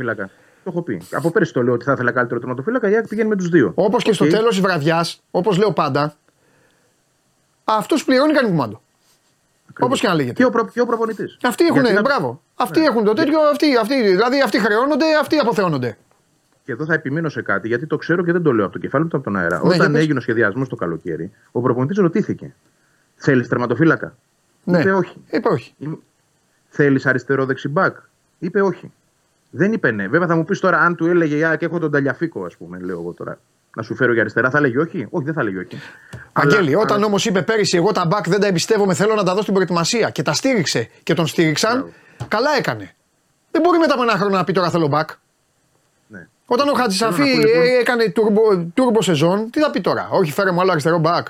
Το 0.64 0.74
έχω 0.74 0.82
πει. 0.82 1.02
Από 1.12 1.30
πέρυσι 1.30 1.52
το 1.52 1.62
λέω 1.62 1.74
ότι 1.74 1.84
θα 1.84 1.92
ήθελα 1.92 2.12
καλύτερο 2.12 2.40
τερματοφύλακα. 2.40 2.90
Η 2.90 3.00
πηγαίνει 3.08 3.28
με 3.28 3.36
τους 3.36 3.48
δύο. 3.48 3.72
Όπως 3.74 4.02
και 4.02 4.12
στο 4.12 4.26
τέλος 4.26 4.48
της 4.48 4.60
βραδιάς, 4.60 5.22
όπως 5.30 5.58
λέω 5.58 5.72
πάντα, 5.72 6.14
αυτός 7.64 8.04
πληρώνει 8.04 8.32
κανένα 8.32 8.54
κουμάντο. 8.54 8.82
Όπως 9.78 10.00
και 10.00 10.06
να 10.06 10.14
λέγεται. 10.14 10.34
Και 10.34 10.44
ο, 10.44 10.50
προ, 10.50 10.66
και 10.66 10.80
ο 10.80 10.86
προπονητής. 10.86 11.38
Αυτοί 11.42 11.64
έχουν, 11.64 11.84
Γιατί 11.84 12.00
μπράβο. 12.00 12.42
Αυτοί 12.54 12.78
ναι. 12.78 12.86
έχουν 12.86 13.04
το 13.04 13.12
τέτοιο, 13.12 13.40
αυτοί, 13.40 13.76
αυτοί, 13.76 14.02
δηλαδή 14.02 14.40
αυτοί 14.40 14.58
χρεώνονται, 14.58 15.04
αυτοί 15.20 15.38
αποθεώνονται. 15.38 15.96
Και 16.64 16.72
εδώ 16.72 16.84
θα 16.84 16.94
επιμείνω 16.94 17.28
σε 17.28 17.42
κάτι, 17.42 17.68
γιατί 17.68 17.86
το 17.86 17.96
ξέρω 17.96 18.24
και 18.24 18.32
δεν 18.32 18.42
το 18.42 18.52
λέω 18.52 18.64
από 18.64 18.72
το 18.72 18.78
κεφάλι 18.78 19.04
μου, 19.04 19.10
από 19.12 19.24
τον 19.24 19.36
αέρα. 19.36 19.60
Ναι, 19.64 19.74
Όταν 19.74 19.94
έγινε 19.94 20.18
ο 20.18 20.20
σχεδιασμός 20.20 20.68
το 20.68 20.76
καλοκαίρι, 20.76 21.32
ο 21.52 21.60
προπονητής 21.60 21.96
ρωτήθηκε. 21.96 22.54
Θέλεις 23.16 23.48
τερματοφύλακα; 23.48 24.16
Ναι. 24.64 24.80
Είπε 24.80 24.92
όχι. 24.92 25.16
Είπε 25.30 25.48
όχι. 25.48 25.74
Θέλεις 26.68 27.06
αριστερό 27.06 27.44
δεξιμπάκ. 27.44 27.96
Είπε 28.38 28.60
όχι. 28.60 28.92
Δεν 29.50 29.72
είπε 29.72 29.90
ναι. 29.90 30.08
Βέβαια 30.08 30.26
θα 30.26 30.36
μου 30.36 30.44
πεις 30.44 30.60
τώρα, 30.60 30.78
αν 30.80 30.96
του 30.96 31.06
έλεγε 31.06 31.46
Α, 31.46 31.56
και 31.56 31.64
έχω 31.64 31.78
τον 31.78 31.90
Ταλιαφίκο, 31.90 32.44
ας 32.44 32.56
πούμε, 32.56 32.78
λέω 32.78 33.00
εγώ 33.00 33.12
τώρα 33.12 33.38
να 33.78 33.84
σου 33.84 33.94
φέρω 33.94 34.12
για 34.12 34.20
αριστερά, 34.20 34.50
θα 34.50 34.60
λέγει 34.60 34.78
όχι; 34.78 35.06
Όχι, 35.10 35.24
δεν 35.24 35.34
θα 35.34 35.42
λέγει 35.42 35.58
όχι. 35.58 35.80
Αγγέλη, 36.32 36.74
όταν 36.74 36.96
αλλά... 36.96 37.06
όμως 37.06 37.26
είπε 37.26 37.42
πέρυσι, 37.42 37.76
εγώ 37.76 37.92
τα 37.92 38.06
μπακ 38.06 38.28
δεν 38.28 38.40
τα 38.40 38.46
εμπιστεύομαι, 38.46 38.94
θέλω 38.94 39.14
να 39.14 39.22
τα 39.22 39.34
δω 39.34 39.42
στην 39.42 39.54
προετοιμασία 39.54 40.10
και 40.10 40.22
τα 40.22 40.32
στήριξε 40.32 40.88
και 41.02 41.14
τον 41.14 41.26
στήριξαν, 41.26 41.92
καλά 42.28 42.50
έκανε. 42.58 42.94
Δεν 43.50 43.62
μπορεί 43.62 43.78
μετά 43.78 43.94
από 43.94 44.02
ένα 44.02 44.12
χρόνο 44.12 44.36
να 44.36 44.44
πει 44.44 44.52
τώρα 44.52 44.70
θέλω 44.70 44.86
μπακ. 44.86 45.08
Ναι. 46.06 46.26
Όταν 46.46 46.68
ο 46.68 46.72
Χατζησαφή 46.72 47.22
λοιπόν... 47.22 47.62
έκανε 47.80 48.12
turbo, 48.74 48.98
σεζόν, 48.98 49.50
τι 49.50 49.60
θα 49.60 49.70
πει 49.70 49.80
τώρα, 49.80 50.08
Όχι, 50.10 50.32
φέρε 50.32 50.50
μου 50.50 50.60
άλλο 50.60 50.70
αριστερό 50.70 50.98
μπακ. 50.98 51.26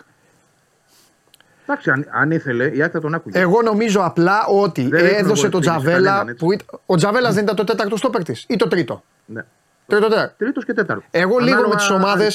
Εντάξει, 1.67 1.91
αν, 1.91 2.07
αν 2.11 2.31
ήθελε, 2.31 2.71
η 2.75 2.83
ΑΕΚ 2.83 2.92
θα 2.92 3.01
τον 3.01 3.15
άκουγε. 3.15 3.39
Εγώ 3.39 3.63
νομίζω 3.63 4.01
απλά 4.01 4.47
ότι 4.47 4.91
έδωσε 4.93 5.49
τον 5.49 5.61
Τζαβέλα. 5.61 6.25
Που, 6.39 6.47
ο 6.87 6.97
Τζαβέλας 6.97 7.35
δεν 7.35 7.43
ήταν 7.43 7.57
το 7.57 7.65
τέταρτο 7.65 7.97
στόπερ 7.97 8.23
ή 8.47 8.57
το 8.57 8.69
τρίτο. 8.69 9.03
Ναι. 9.27 9.45
Τρίτο, 9.89 10.09
τέταρτο. 10.09 10.35
Τρίτος 10.39 10.65
και 10.65 10.73
τέταρτος. 10.73 11.07
Εγώ 11.11 11.39
λίγο 11.39 11.69
με 11.69 11.77
τις 11.77 11.91
ομάδε. 11.91 12.29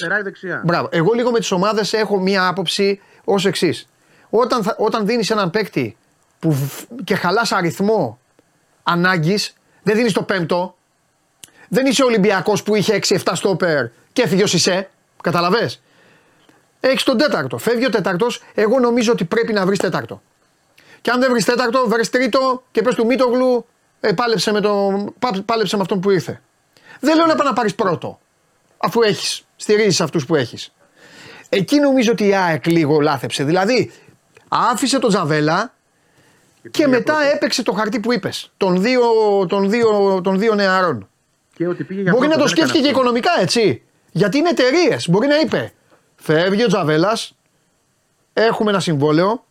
Μπράβο. 0.64 0.90
Εγώ 0.92 1.14
λίγο 1.14 1.32
με 1.32 1.40
τις 1.40 1.52
ομάδες 1.52 1.94
έχω 1.94 2.20
μία 2.20 2.48
άποψη 2.48 3.02
ως 3.24 3.46
εξής. 3.46 3.88
Όταν, 4.30 4.74
όταν 4.78 5.06
δίνεις 5.06 5.30
έναν 5.30 5.50
παίκτη 5.50 5.98
που 6.40 6.56
και 7.04 7.16
χαλάς 7.16 7.52
αριθμό 7.52 8.20
ανάγκης, 8.84 9.54
δεν 9.84 9.96
δίνεις 9.96 10.14
το 10.14 10.24
πέμπτο. 10.24 10.76
Δεν 11.70 11.86
είσαι 11.86 12.04
Ολυμπιακός 12.04 12.64
που 12.64 12.76
είχε 12.76 12.94
6-7 12.94 13.18
στόπερ 13.34 13.86
και 14.14 14.22
έφυγε 14.22 14.44
ο 14.44 14.48
Σισε. 14.48 14.90
Καταλαβέ. 15.24 15.72
Έχεις 16.80 17.04
τον 17.04 17.18
τέταρτο. 17.18 17.58
Φεύγει 17.58 17.86
ο 17.86 17.90
τέταρτος. 17.90 18.44
Εγώ 18.54 18.80
νομίζω 18.80 19.12
ότι 19.12 19.26
πρέπει 19.26 19.54
να 19.54 19.66
βρεις 19.66 19.80
τέταρτο. 19.80 20.22
Και 21.02 21.12
αν 21.12 21.20
δεν 21.20 21.32
βρεις 21.32 21.46
τέταρτο, 21.46 21.88
βρει 21.88 22.08
τρίτο 22.08 22.64
και 22.72 22.82
πες 22.82 22.96
του 22.96 23.06
Μίτογλου, 23.06 23.66
ε, 24.00 24.12
πάλεψε, 24.14 24.52
με 24.52 24.62
το, 24.62 25.06
πάλεψε 25.46 25.76
με 25.76 25.82
αυτόν 25.82 26.00
που 26.00 26.10
ήρθε. 26.10 26.42
Δεν 27.04 27.16
λέω 27.16 27.26
να 27.26 27.36
πάει 27.36 27.48
να 27.48 27.54
πάρεις 27.54 27.76
πρώτο. 27.76 28.20
Αφού 28.78 29.02
έχεις, 29.02 29.46
στηρίζεις 29.56 30.02
αυτούς 30.02 30.26
που 30.26 30.36
έχεις. 30.36 30.74
Εκεί 31.50 31.80
νομίζω 31.80 32.12
ότι 32.12 32.28
η 32.28 32.36
ΑΕΚ 32.36 32.68
λίγο 32.68 33.00
λάθεψε. 33.00 33.44
Δηλαδή, 33.44 33.92
άφησε 34.48 35.00
τον 35.00 35.10
Τζαβέλα 35.10 35.74
Και, 36.72 36.88
μετά 36.88 37.16
έπαιξε 37.34 37.64
το 37.64 37.72
χαρτί 37.72 38.00
που 38.00 38.14
είπες. 38.14 38.52
Των 38.58 38.82
δύο, 38.82 39.02
των 39.48 39.70
δύο, 39.70 40.22
των 40.24 40.40
δύο 40.40 40.56
νεαρών. 40.56 41.10
Και 41.56 41.68
ότι 41.68 41.84
πήγε 41.84 42.02
για 42.02 42.12
Μπορεί 42.12 42.28
να 42.28 42.34
πρώτο, 42.34 42.50
το 42.50 42.56
δεν 42.56 42.66
σκέφτηκε 42.66 42.84
και 42.84 42.90
έκανε 42.90 43.10
αυτό. 43.10 43.20
οικονομικά, 43.20 43.42
έτσι. 43.42 43.82
Γιατί 44.12 44.38
είναι 44.38 44.50
εταιρείες. 44.50 45.10
Μπορεί 45.10 45.28
να 45.28 45.40
είπε. 45.40 45.74
Φεύγει 46.16 46.64
ο 46.64 46.68
Τζαβέλας. 46.68 47.36
Έχουμε 48.34 48.70
ένα 48.70 48.80
συμβόλαιο. 48.80 49.46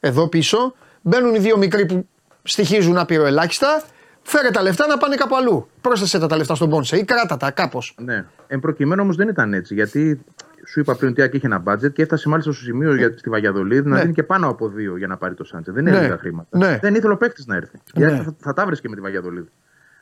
Εδώ 0.00 0.28
πίσω. 0.28 0.74
Μπαίνουν 1.02 1.34
οι 1.34 1.38
δύο 1.38 1.56
μικροί 1.56 1.86
που 1.86 2.08
στοιχίζουν 2.42 2.98
άπειρο 2.98 3.24
ελάχιστα. 3.26 3.82
Φέρε 4.28 4.50
τα 4.50 4.62
λεφτά 4.62 4.86
να 4.86 4.96
πάνε 4.98 5.16
κάπου 5.16 5.36
αλλού. 5.36 5.68
Πρόσθεσε 5.80 6.18
τα, 6.18 6.26
τα 6.26 6.36
λεφτά 6.36 6.54
στον 6.54 6.70
Πόνσε 6.70 6.96
ή 6.96 7.04
κράτα 7.04 7.36
τα 7.36 7.50
κάπως. 7.50 7.94
Ναι. 8.00 8.24
Εν 8.46 8.60
προκειμένου 8.60 9.02
όμως 9.02 9.16
δεν 9.16 9.28
ήταν 9.28 9.52
έτσι. 9.54 9.74
Γιατί 9.74 10.24
σου 10.66 10.80
είπα 10.80 10.94
πριν 10.96 11.10
ότι 11.10 11.20
η 11.20 11.24
Άκη 11.24 11.36
είχε 11.36 11.46
ένα 11.46 11.62
budget 11.66 11.92
και 11.92 12.02
έφτασε 12.02 12.28
μάλιστα 12.28 12.52
στο 12.52 12.62
σημείο 12.62 12.94
για, 12.94 13.14
στη 13.18 13.30
Βαγιαδολίδη 13.30 13.88
να 13.88 13.94
Ναι. 13.94 14.00
δίνει 14.00 14.12
και 14.12 14.22
πάνω 14.22 14.48
από 14.48 14.68
δύο 14.68 14.96
για 14.96 15.06
να 15.06 15.16
πάρει 15.16 15.34
το 15.34 15.44
Σάντσε. 15.44 15.72
Δεν 15.72 15.84
Ναι. 15.84 15.90
είναι 15.90 16.00
λίγα 16.00 16.18
χρήματα. 16.18 16.58
Ναι. 16.58 16.78
Δεν 16.82 16.94
ήθελε 16.94 17.12
ο 17.12 17.16
παίκτης 17.16 17.46
να 17.46 17.56
έρθει. 17.56 17.78
Ναι. 17.94 18.06
Γιατί 18.06 18.24
θα, 18.24 18.34
θα 18.38 18.52
τα 18.52 18.66
βρεις 18.66 18.80
και 18.80 18.88
με 18.88 18.94
τη 18.94 19.00
Βαγιαδολίδη. 19.00 19.48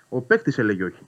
Ο 0.09 0.21
παίκτης 0.21 0.59
έλεγε 0.59 0.85
όχι. 0.85 1.07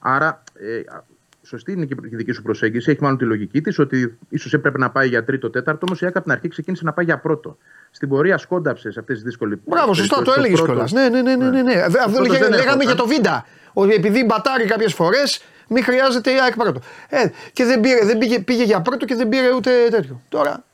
Άρα, 0.00 0.42
ε, 0.54 0.78
α, 0.96 1.04
σωστή 1.46 1.72
είναι 1.72 1.84
και 1.84 1.94
η 2.10 2.16
δική 2.16 2.32
σου 2.32 2.42
προσέγγιση. 2.42 2.90
Έχει 2.90 3.02
μάλλον 3.02 3.18
τη 3.18 3.24
λογική 3.24 3.60
της 3.60 3.78
ότι 3.78 4.18
ίσως 4.28 4.52
έπρεπε 4.54 4.78
να 4.78 4.90
πάει 4.90 5.08
για 5.08 5.24
τρίτο, 5.24 5.50
τέταρτο. 5.50 5.84
Όμως 5.86 6.00
η 6.00 6.06
ΑΚΑ 6.06 6.18
από 6.18 6.26
την 6.26 6.36
αρχή 6.36 6.48
ξεκίνησε 6.48 6.84
να 6.84 6.92
πάει 6.92 7.04
για 7.04 7.18
πρώτο. 7.18 7.58
Στην 7.90 8.08
πορεία 8.08 8.38
σκόνταψες 8.38 8.92
σε 8.92 9.00
αυτές 9.00 9.14
τις 9.16 9.24
δύσκολες 9.24 9.58
Μπράβο, 9.64 9.94
σωστά, 9.94 10.16
το 10.16 10.22
περιπτώσεις. 10.22 10.44
έλεγες 10.44 10.60
πρώτος- 10.66 10.90
κιόλας. 10.90 11.10
Ναι, 11.12 11.20
ναι, 11.22 11.36
ναι, 11.36 11.44
ναι. 11.44 11.50
ναι, 11.50 11.62
ναι. 11.62 11.80
Αυτό 11.80 11.98
πρώτος 11.98 12.18
λέγαμε, 12.18 12.38
δεν 12.38 12.50
λέγαμε 12.50 12.62
έρχονταν. 12.64 12.86
για 12.86 12.94
το 12.94 13.06
Βίντα. 13.06 13.46
Ότι 13.72 13.94
επειδή 13.94 14.24
μπατάρει 14.24 14.64
κάποιες 14.64 14.94
φορές, 14.94 15.42
μην 15.68 15.84
χρειάζεται 15.84 16.30
η 16.30 16.40
ΑΕΚ 16.40 16.54
πρώτο. 16.56 16.80
Ε, 17.08 17.26
και 17.52 17.64
δεν, 17.64 17.80
πήρε, 17.80 18.04
δεν 18.04 18.18
πήγε, 18.18 18.40
πήγε 18.40 18.64
για 18.64 18.80
πρώτο 18.80 19.04
και 19.04 19.14
δεν 19.14 19.28
πήρε 19.28 19.54
ούτε 19.54 19.70
τέτοιο. 19.90 20.20
Τώρα. 20.28 20.64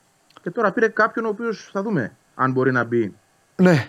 Και 0.43 0.51
τώρα 0.51 0.73
πήρε 0.73 0.89
κάποιον 0.89 1.25
ο 1.25 1.29
οποίος 1.29 1.69
θα 1.73 1.83
δούμε 1.83 2.13
αν 2.35 2.53
μπορεί 2.53 2.73
να 2.73 2.85
μπει 2.85 3.15
Ναι, 3.57 3.89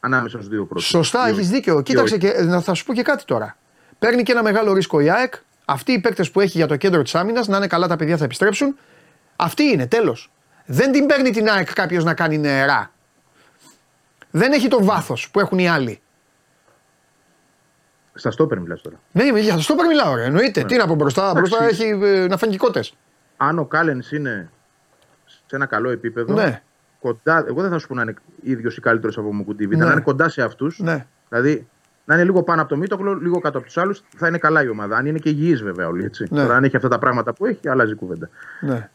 ανάμεσα 0.00 0.36
στους 0.36 0.48
δύο 0.48 0.64
πρώτους. 0.64 0.86
σωστά, 0.88 1.28
έχεις 1.28 1.48
δίκιο. 1.50 1.82
Κοίταξε, 1.82 2.18
και, 2.18 2.32
να 2.42 2.60
θα 2.60 2.74
σου 2.74 2.84
πω 2.84 2.94
και 2.94 3.02
κάτι 3.02 3.24
τώρα. 3.24 3.56
Παίρνει 3.98 4.22
και 4.22 4.32
ένα 4.32 4.42
μεγάλο 4.42 4.72
ρίσκο 4.72 5.00
η 5.00 5.10
ΑΕΚ. 5.10 5.34
Αυτοί 5.64 5.92
οι 5.92 6.00
παίκτες 6.00 6.30
που 6.30 6.40
έχει 6.40 6.56
για 6.56 6.66
το 6.66 6.76
κέντρο 6.76 7.02
της 7.02 7.14
άμυνας, 7.14 7.48
να 7.48 7.56
είναι 7.56 7.66
καλά 7.66 7.86
τα 7.86 7.96
παιδιά 7.96 8.16
θα 8.16 8.24
επιστρέψουν. 8.24 8.78
Αυτή 9.36 9.62
είναι, 9.62 9.86
τέλος. 9.86 10.30
Δεν 10.66 10.92
την 10.92 11.06
παίρνει 11.06 11.30
την 11.30 11.48
ΑΕΚ 11.48 11.72
κάποιος 11.72 12.04
να 12.04 12.14
κάνει 12.14 12.38
νερά. 12.38 12.90
Δεν 14.30 14.52
έχει 14.52 14.68
το 14.68 14.84
βάθος 14.84 15.30
που 15.30 15.40
έχουν 15.40 15.58
οι 15.58 15.68
άλλοι. 15.68 16.00
Στα 18.14 18.30
στόπερ 18.30 18.60
μιλάς 18.60 18.80
τώρα. 18.80 18.96
Ναι, 19.12 19.24
για 19.24 19.54
το 19.54 19.60
στόπερ 19.60 19.86
μιλάω, 19.86 20.14
ρε. 20.14 20.24
Εννοείται. 20.24 20.64
Τι 20.64 20.76
να 20.76 20.86
πω 20.86 20.94
μπροστά, 20.94 21.32
μπροστά 21.34 21.64
έχει 21.64 21.98
ε, 22.02 22.26
να 22.26 22.36
φαν' 22.36 22.56
και 22.56 22.64
οι 22.64 22.69
κότες. 22.69 22.84
Αν 23.36 23.58
ο 23.58 23.64
Κάλενς 23.64 24.12
είναι 24.12 24.50
σε 25.24 25.56
ένα 25.56 25.66
καλό 25.66 25.90
επίπεδο. 25.90 26.34
Ναι. 26.34 26.62
Κοντά, 27.00 27.44
εγώ 27.48 27.60
δεν 27.60 27.70
θα 27.70 27.78
σου 27.78 27.86
πω 27.86 27.94
να 27.94 28.02
είναι 28.02 28.14
ίδιος 28.42 28.76
ή 28.76 28.80
καλύτερος 28.80 29.18
από 29.18 29.34
Μουκουντί, 29.34 29.60
Βίντα. 29.60 29.76
Ναι. 29.76 29.84
Να 29.84 29.92
είναι 29.92 30.00
κοντά 30.00 30.28
σε 30.28 30.42
αυτούς. 30.42 30.78
Ναι. 30.78 31.06
Δηλαδή 31.28 31.68
να 32.04 32.14
είναι 32.14 32.24
λίγο 32.24 32.42
πάνω 32.42 32.60
από 32.60 32.70
το 32.70 32.76
Μίτογλου, 32.76 33.14
λίγο 33.14 33.38
κάτω 33.40 33.58
από 33.58 33.66
τους 33.66 33.76
άλλους, 33.76 34.02
θα 34.16 34.28
είναι 34.28 34.38
καλά 34.38 34.62
η 34.62 34.68
ομάδα. 34.68 34.96
Αν 34.96 35.06
είναι 35.06 35.18
και 35.18 35.28
υγιής 35.28 35.62
βέβαια 35.62 35.86
όλοι. 35.88 36.04
Έτσι. 36.04 36.26
Ναι. 36.30 36.42
Τώρα, 36.42 36.56
αν 36.56 36.64
έχει 36.64 36.76
αυτά 36.76 36.88
τα 36.88 36.98
πράγματα 36.98 37.32
που 37.32 37.46
έχει, 37.46 37.68
αλλάζει 37.68 37.92
η 37.92 37.94
κουβέντα. 37.94 38.28
Ναι. 38.60 38.88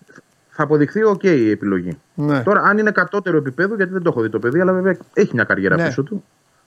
Θα 0.49 0.63
αποδειχθεί 0.63 1.03
οκ 1.03 1.23
η 1.23 1.49
επιλογή. 1.49 1.99
Ναι. 2.15 2.43
Τώρα, 2.43 2.61
αν 2.61 2.77
είναι 2.77 2.91
κατώτερο 2.91 3.37
επίπεδο, 3.37 3.75
γιατί 3.75 3.93
δεν 3.93 4.01
το 4.01 4.09
έχω 4.09 4.21
δει 4.21 4.29
το 4.29 4.39
παιδί, 4.39 4.59
αλλά 4.61 4.73
βέβαια 4.73 4.97
έχει 5.13 5.31
μια 5.33 5.43
καριέρα 5.43 5.75
Ναι. 5.75 5.85
πίσω 5.85 6.03
του, 6.03 6.23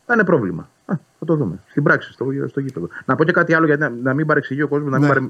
θα 0.06 0.14
είναι 0.14 0.24
πρόβλημα. 0.24 0.68
Α, 0.84 0.94
θα 1.18 1.24
το 1.24 1.36
δούμε. 1.36 1.58
Στην 1.68 1.82
πράξη, 1.82 2.12
στο, 2.12 2.26
στο 2.46 2.60
γήπεδο. 2.60 2.88
Να 3.04 3.14
πω 3.14 3.24
και 3.24 3.32
κάτι 3.32 3.54
άλλο, 3.54 3.66
γιατί 3.66 3.80
να, 3.80 3.92
να 4.02 4.14
μην 4.14 4.26
παρεξηγεί 4.26 4.62
ο 4.62 4.68
κόσμος, 4.68 4.90
να 4.90 4.98
μην 4.98 5.08
Ναι. 5.08 5.14
παρε, 5.14 5.26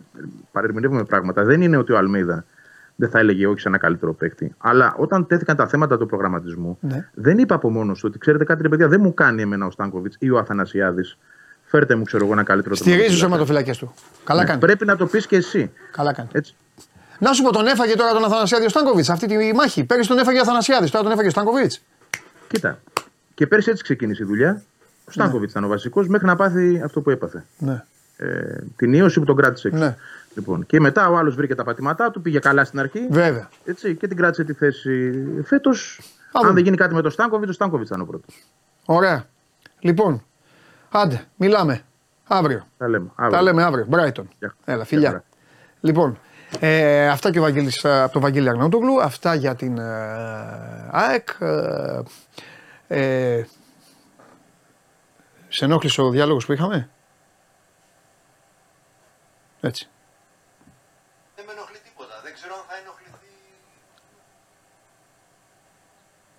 παρερμηνεύουμε 0.53 1.05
πράγματα. 1.05 1.45
Δεν 1.45 1.63
είναι 1.63 1.77
ότι 1.77 1.93
ο 1.93 1.97
Αλμίδα 1.97 2.45
δεν 3.03 3.11
θα 3.11 3.19
έλεγε 3.19 3.47
όχι 3.47 3.61
σε 3.61 3.69
ένα 3.69 3.79
καλύτερο 3.79 4.13
παίκτη. 4.15 4.55
Αλλά 4.59 4.95
όταν 4.99 5.27
τέθηκαν 5.27 5.57
τα 5.57 5.67
θέματα 5.67 5.99
του 5.99 6.07
προγραμματισμού, 6.07 6.79
Ναι. 6.81 7.09
δεν 7.15 7.39
είπα 7.39 7.55
από 7.55 7.71
μόνος 7.71 7.99
του 8.01 8.07
ότι 8.11 8.19
ξέρετε 8.19 8.45
κάτι, 8.45 8.63
ρε 8.63 8.69
παιδιά, 8.69 8.89
δεν 8.89 9.01
μου 9.01 9.15
κάνει 9.15 9.43
εμένα 9.43 9.67
ο 9.67 9.71
Στάνκοβιτς 9.71 10.17
ή 10.19 10.31
ο 10.31 10.39
Αθανασιάδης. 10.39 11.19
Φέρτε 11.65 11.95
μου, 11.95 12.03
ξέρω 12.05 12.25
εγώ, 12.25 12.33
ένα 12.33 12.43
καλύτερο 12.43 12.75
Στηρίζεις 12.75 13.13
του 13.15 13.19
τερματοφύλακα. 13.21 13.71
αιματοφυλακέ 13.71 14.05
του. 14.15 14.25
Καλά 14.25 14.41
Ναι, 14.41 14.47
κάνει. 14.49 14.61
Πρέπει 14.61 14.85
να 14.85 14.97
το 14.97 15.07
πεις 15.07 15.27
και 15.27 15.37
εσύ. 15.37 15.71
Καλά 15.93 16.13
κάνει. 16.13 16.29
Έτσι. 16.33 16.55
Να 17.19 17.33
σου 17.33 17.43
πω, 17.43 17.53
τον 17.53 17.67
έφαγε 17.67 17.95
τώρα 17.95 18.13
τον 18.13 18.25
Αθανασιάδη 18.25 18.65
ο 18.65 18.69
Στάνκοβιτς 18.69 19.11
αυτή 19.11 19.27
τη 19.27 19.55
μάχη. 19.55 19.85
Πέρυσι 19.85 20.09
τον 20.09 20.19
έφαγε 20.19 20.39
ο 20.39 20.41
Αθανασιάδης, 20.41 20.91
τώρα 20.91 21.05
τον 21.05 21.13
έφαγε 21.13 21.29
ο 21.29 21.31
Στάνκοβιτς. 21.31 21.83
Κοίτα. 22.49 22.79
Και 23.35 23.47
πέρσι 23.47 23.71
έτσι 23.71 23.83
ξεκίνησε 23.83 24.23
η 24.23 24.27
δουλειά. 24.27 24.63
Ο 25.09 25.11
Στάνκοβιτς 25.11 25.51
ήταν 25.53 25.65
ο 25.65 25.69
βασικός 25.69 26.09
μέχρι 26.09 26.27
να 26.27 26.37
πάθει 26.37 26.81
αυτό 26.85 27.01
που 27.01 27.11
έπαθε. 27.11 27.45
Ναι. 27.59 27.83
Ε, 28.17 28.57
την 28.77 28.93
ίωση 28.93 29.19
που 29.21 29.27
τον 29.27 29.37
κράτησε 29.37 29.69
έξω. 29.69 29.81
Ναι. 29.81 29.97
Λοιπόν, 30.35 30.67
και 30.67 30.81
μετά 30.81 31.09
ο 31.09 31.17
άλλος 31.17 31.35
βρήκε 31.35 31.55
τα 31.55 31.65
πατήματά 31.65 32.11
του, 32.11 32.23
πήγε 32.23 32.39
καλά 32.39 32.65
στην 32.65 32.81
αρχή. 32.81 33.07
Βέβαια. 33.11 33.49
Έτσι, 33.65 33.97
και 33.97 34.07
την 34.07 34.17
κράτησε 34.17 34.45
τη 34.45 34.53
θέση. 34.53 35.13
Φέτος, 35.45 36.01
δούμε. 36.33 36.49
αν 36.49 36.55
δεν 36.55 36.65
γίνει 36.65 36.77
κάτι 36.77 36.95
με 36.95 37.03
τον 37.03 37.11
Στάνκοβιτς, 37.11 37.51
ο 37.51 37.53
Στάνκοβιτς 37.53 37.89
ήταν 37.89 38.01
ο 38.01 38.05
πρώτος. 38.05 38.35
Ωραία. 38.85 39.25
Λοιπόν, 39.81 40.25
άντε, 40.91 41.25
μιλάμε. 41.37 41.81
Αύριο. 42.27 42.67
Τα 42.79 42.89
λέμε. 42.89 43.11
Αύριο. 43.15 43.37
Τα 43.37 43.43
λέμε 43.43 43.63
αύριο. 43.63 43.85
Μπράιτον. 43.89 44.29
Γεια. 44.39 44.55
Έλα, 44.65 44.77
Γεια 44.77 44.85
φιλιά. 44.85 45.09
χαρά. 45.09 45.25
Λοιπόν, 45.81 46.19
ε, 46.61 47.09
αυτά 47.09 47.31
και 47.31 47.39
ο 47.39 47.43
Βαγγέλης, 47.43 47.85
ε, 47.85 48.01
από 48.03 48.13
τον 48.13 48.23
Βαγγέλη 48.23 48.49
Αρναούτογλου, 48.49 49.03
αυτά 49.03 49.35
για 49.35 49.55
την 49.55 49.79
ε, 49.79 50.89
ΑΕΚ. 50.91 51.29
Ε, 51.39 52.01
ε, 52.87 53.45
σε 55.49 55.65
ενόχλησε 55.65 56.01
ο 56.03 56.11
διάλογος 56.11 56.47
που 56.47 56.53
είχαμε. 56.53 56.89
Έτσι. 59.61 59.89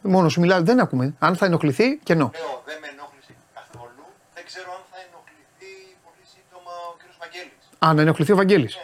Μόνο 0.04 0.30
σου 0.30 0.40
μιλάει, 0.40 0.62
δεν 0.62 0.80
ακούμε. 0.80 1.14
Αν 1.20 1.36
θα 1.36 1.46
ενοχληθεί, 1.46 1.98
κενό. 1.98 2.32
Λέω, 2.34 2.62
δεν 2.66 2.78
με 2.82 2.88
ενόχλησε 2.94 3.34
καθόλου. 3.54 4.04
Δεν 4.34 4.44
ξέρω 4.46 4.70
αν 4.78 4.84
θα 4.92 4.98
ενοχληθεί 5.08 5.72
πολύ 6.04 6.24
σύντομα 6.34 6.72
ο 6.90 6.94
κ. 6.98 7.02
Βαγγέλης. 7.20 7.70
Αν 7.80 8.00
ενοχληθεί 8.00 8.32
ο 8.32 8.36
Βαγγέλης. 8.36 8.78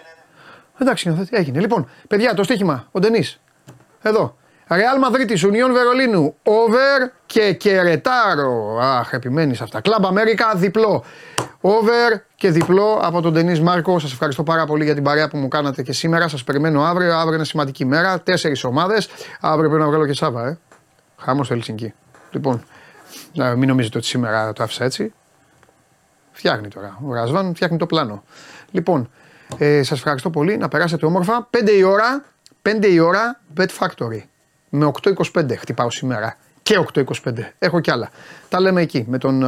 Εντάξει, 0.81 1.09
νιώθω, 1.09 1.23
έγινε. 1.29 1.59
Λοιπόν, 1.59 1.89
παιδιά, 2.07 2.33
το 2.33 2.43
στοίχημα, 2.43 2.87
ο 2.91 2.99
Ντενής. 2.99 3.41
Εδώ. 4.01 4.37
Ρεάλ 4.71 4.99
Μαδρίτη, 4.99 5.45
Ουνιόν 5.45 5.73
Βερολίνου, 5.73 6.35
Over 6.43 7.11
και 7.25 7.53
Κερετάρο. 7.53 8.79
Αχ, 8.81 9.13
επιμένεις 9.13 9.57
σε 9.57 9.63
αυτά. 9.63 9.81
Κλαμπ 9.81 10.05
Αμέρικα, 10.05 10.53
διπλό. 10.55 11.03
Over 11.61 12.25
και 12.35 12.49
διπλό 12.49 12.99
από 13.03 13.21
τον 13.21 13.33
Ντενής 13.33 13.61
Μάρκο. 13.61 13.99
Σας 13.99 14.11
ευχαριστώ 14.11 14.43
πάρα 14.43 14.65
πολύ 14.65 14.83
για 14.83 14.93
την 14.93 15.03
παρέα 15.03 15.27
που 15.27 15.37
μου 15.37 15.47
κάνατε 15.47 15.83
και 15.83 15.93
σήμερα. 15.93 16.27
Σας 16.27 16.43
περιμένω 16.43 16.83
αύριο. 16.83 17.15
Αύριο 17.15 17.35
είναι 17.35 17.45
σημαντική 17.45 17.85
μέρα. 17.85 18.21
Τέσσερις 18.21 18.63
ομάδες. 18.63 19.09
Αύριο 19.41 19.69
πρέπει 19.69 19.83
να 19.83 19.89
βγάλω 19.89 20.05
και 20.05 20.13
Σάβα, 20.13 20.47
ε. 20.47 20.57
Χάμος 21.19 21.45
στο 21.45 21.55
Ελσινκί. 21.55 21.93
Λοιπόν, 22.31 22.63
να 23.33 23.55
μην 23.55 23.69
νομίζετε 23.69 23.97
ότι 23.97 24.07
σήμερα 24.07 24.53
το 24.53 24.63
άφησα 24.63 24.83
έτσι. 24.83 25.13
Φτιάχνει 26.31 26.67
τώρα. 26.67 26.99
Ο 27.07 27.13
Ρασβάν 27.13 27.55
φτιάχνει 27.55 27.77
το 27.77 27.85
πλάνο. 27.85 28.23
Λοιπόν, 28.71 29.09
ε, 29.57 29.83
σας 29.83 29.97
ευχαριστώ 29.97 30.29
πολύ. 30.29 30.57
Να 30.57 30.67
περάσετε 30.67 31.05
όμορφα. 31.05 31.47
5 31.51 31.71
η 31.77 31.83
ώρα, 31.83 32.25
5 32.61 32.87
η 32.87 32.99
ώρα, 32.99 33.39
Bet 33.57 33.67
Factory. 33.79 34.21
Με 34.69 34.85
8.25 34.85 35.55
χτυπάω 35.57 35.89
σήμερα. 35.89 36.37
Και 36.63 36.77
8.25. 36.93 37.03
Έχω 37.59 37.79
κι 37.79 37.91
άλλα. 37.91 38.09
Τα 38.49 38.59
λέμε 38.59 38.81
εκεί 38.81 39.05
με 39.07 39.17
τον 39.17 39.43
ε, 39.43 39.47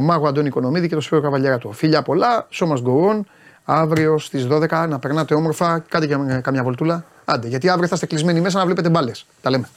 Μάγο 0.00 0.28
Αντώνη 0.28 0.46
Οικονομίδη 0.46 0.86
και 0.88 0.92
τον 0.92 1.02
Σφαίρο 1.02 1.22
Καβαλιέρα 1.22 1.58
του. 1.58 1.72
Φίλια 1.72 2.02
πολλά. 2.02 2.48
So 2.52 2.66
must 2.68 2.82
go 2.82 3.10
on. 3.10 3.20
Αύριο 3.64 4.18
στις 4.18 4.46
12 4.50 4.86
να 4.88 4.98
περνάτε 4.98 5.34
όμορφα. 5.34 5.78
Κάντε 5.88 6.06
και 6.06 6.40
καμιά 6.42 6.62
βολτούλα. 6.62 7.04
Άντε, 7.24 7.48
γιατί 7.48 7.68
αύριο 7.68 7.88
θα 7.88 7.94
είστε 7.94 8.06
κλεισμένοι 8.06 8.40
μέσα 8.40 8.58
να 8.58 8.64
βλέπετε 8.64 8.88
μπάλες. 8.88 9.26
Τα 9.42 9.50
λέμε. 9.50 9.68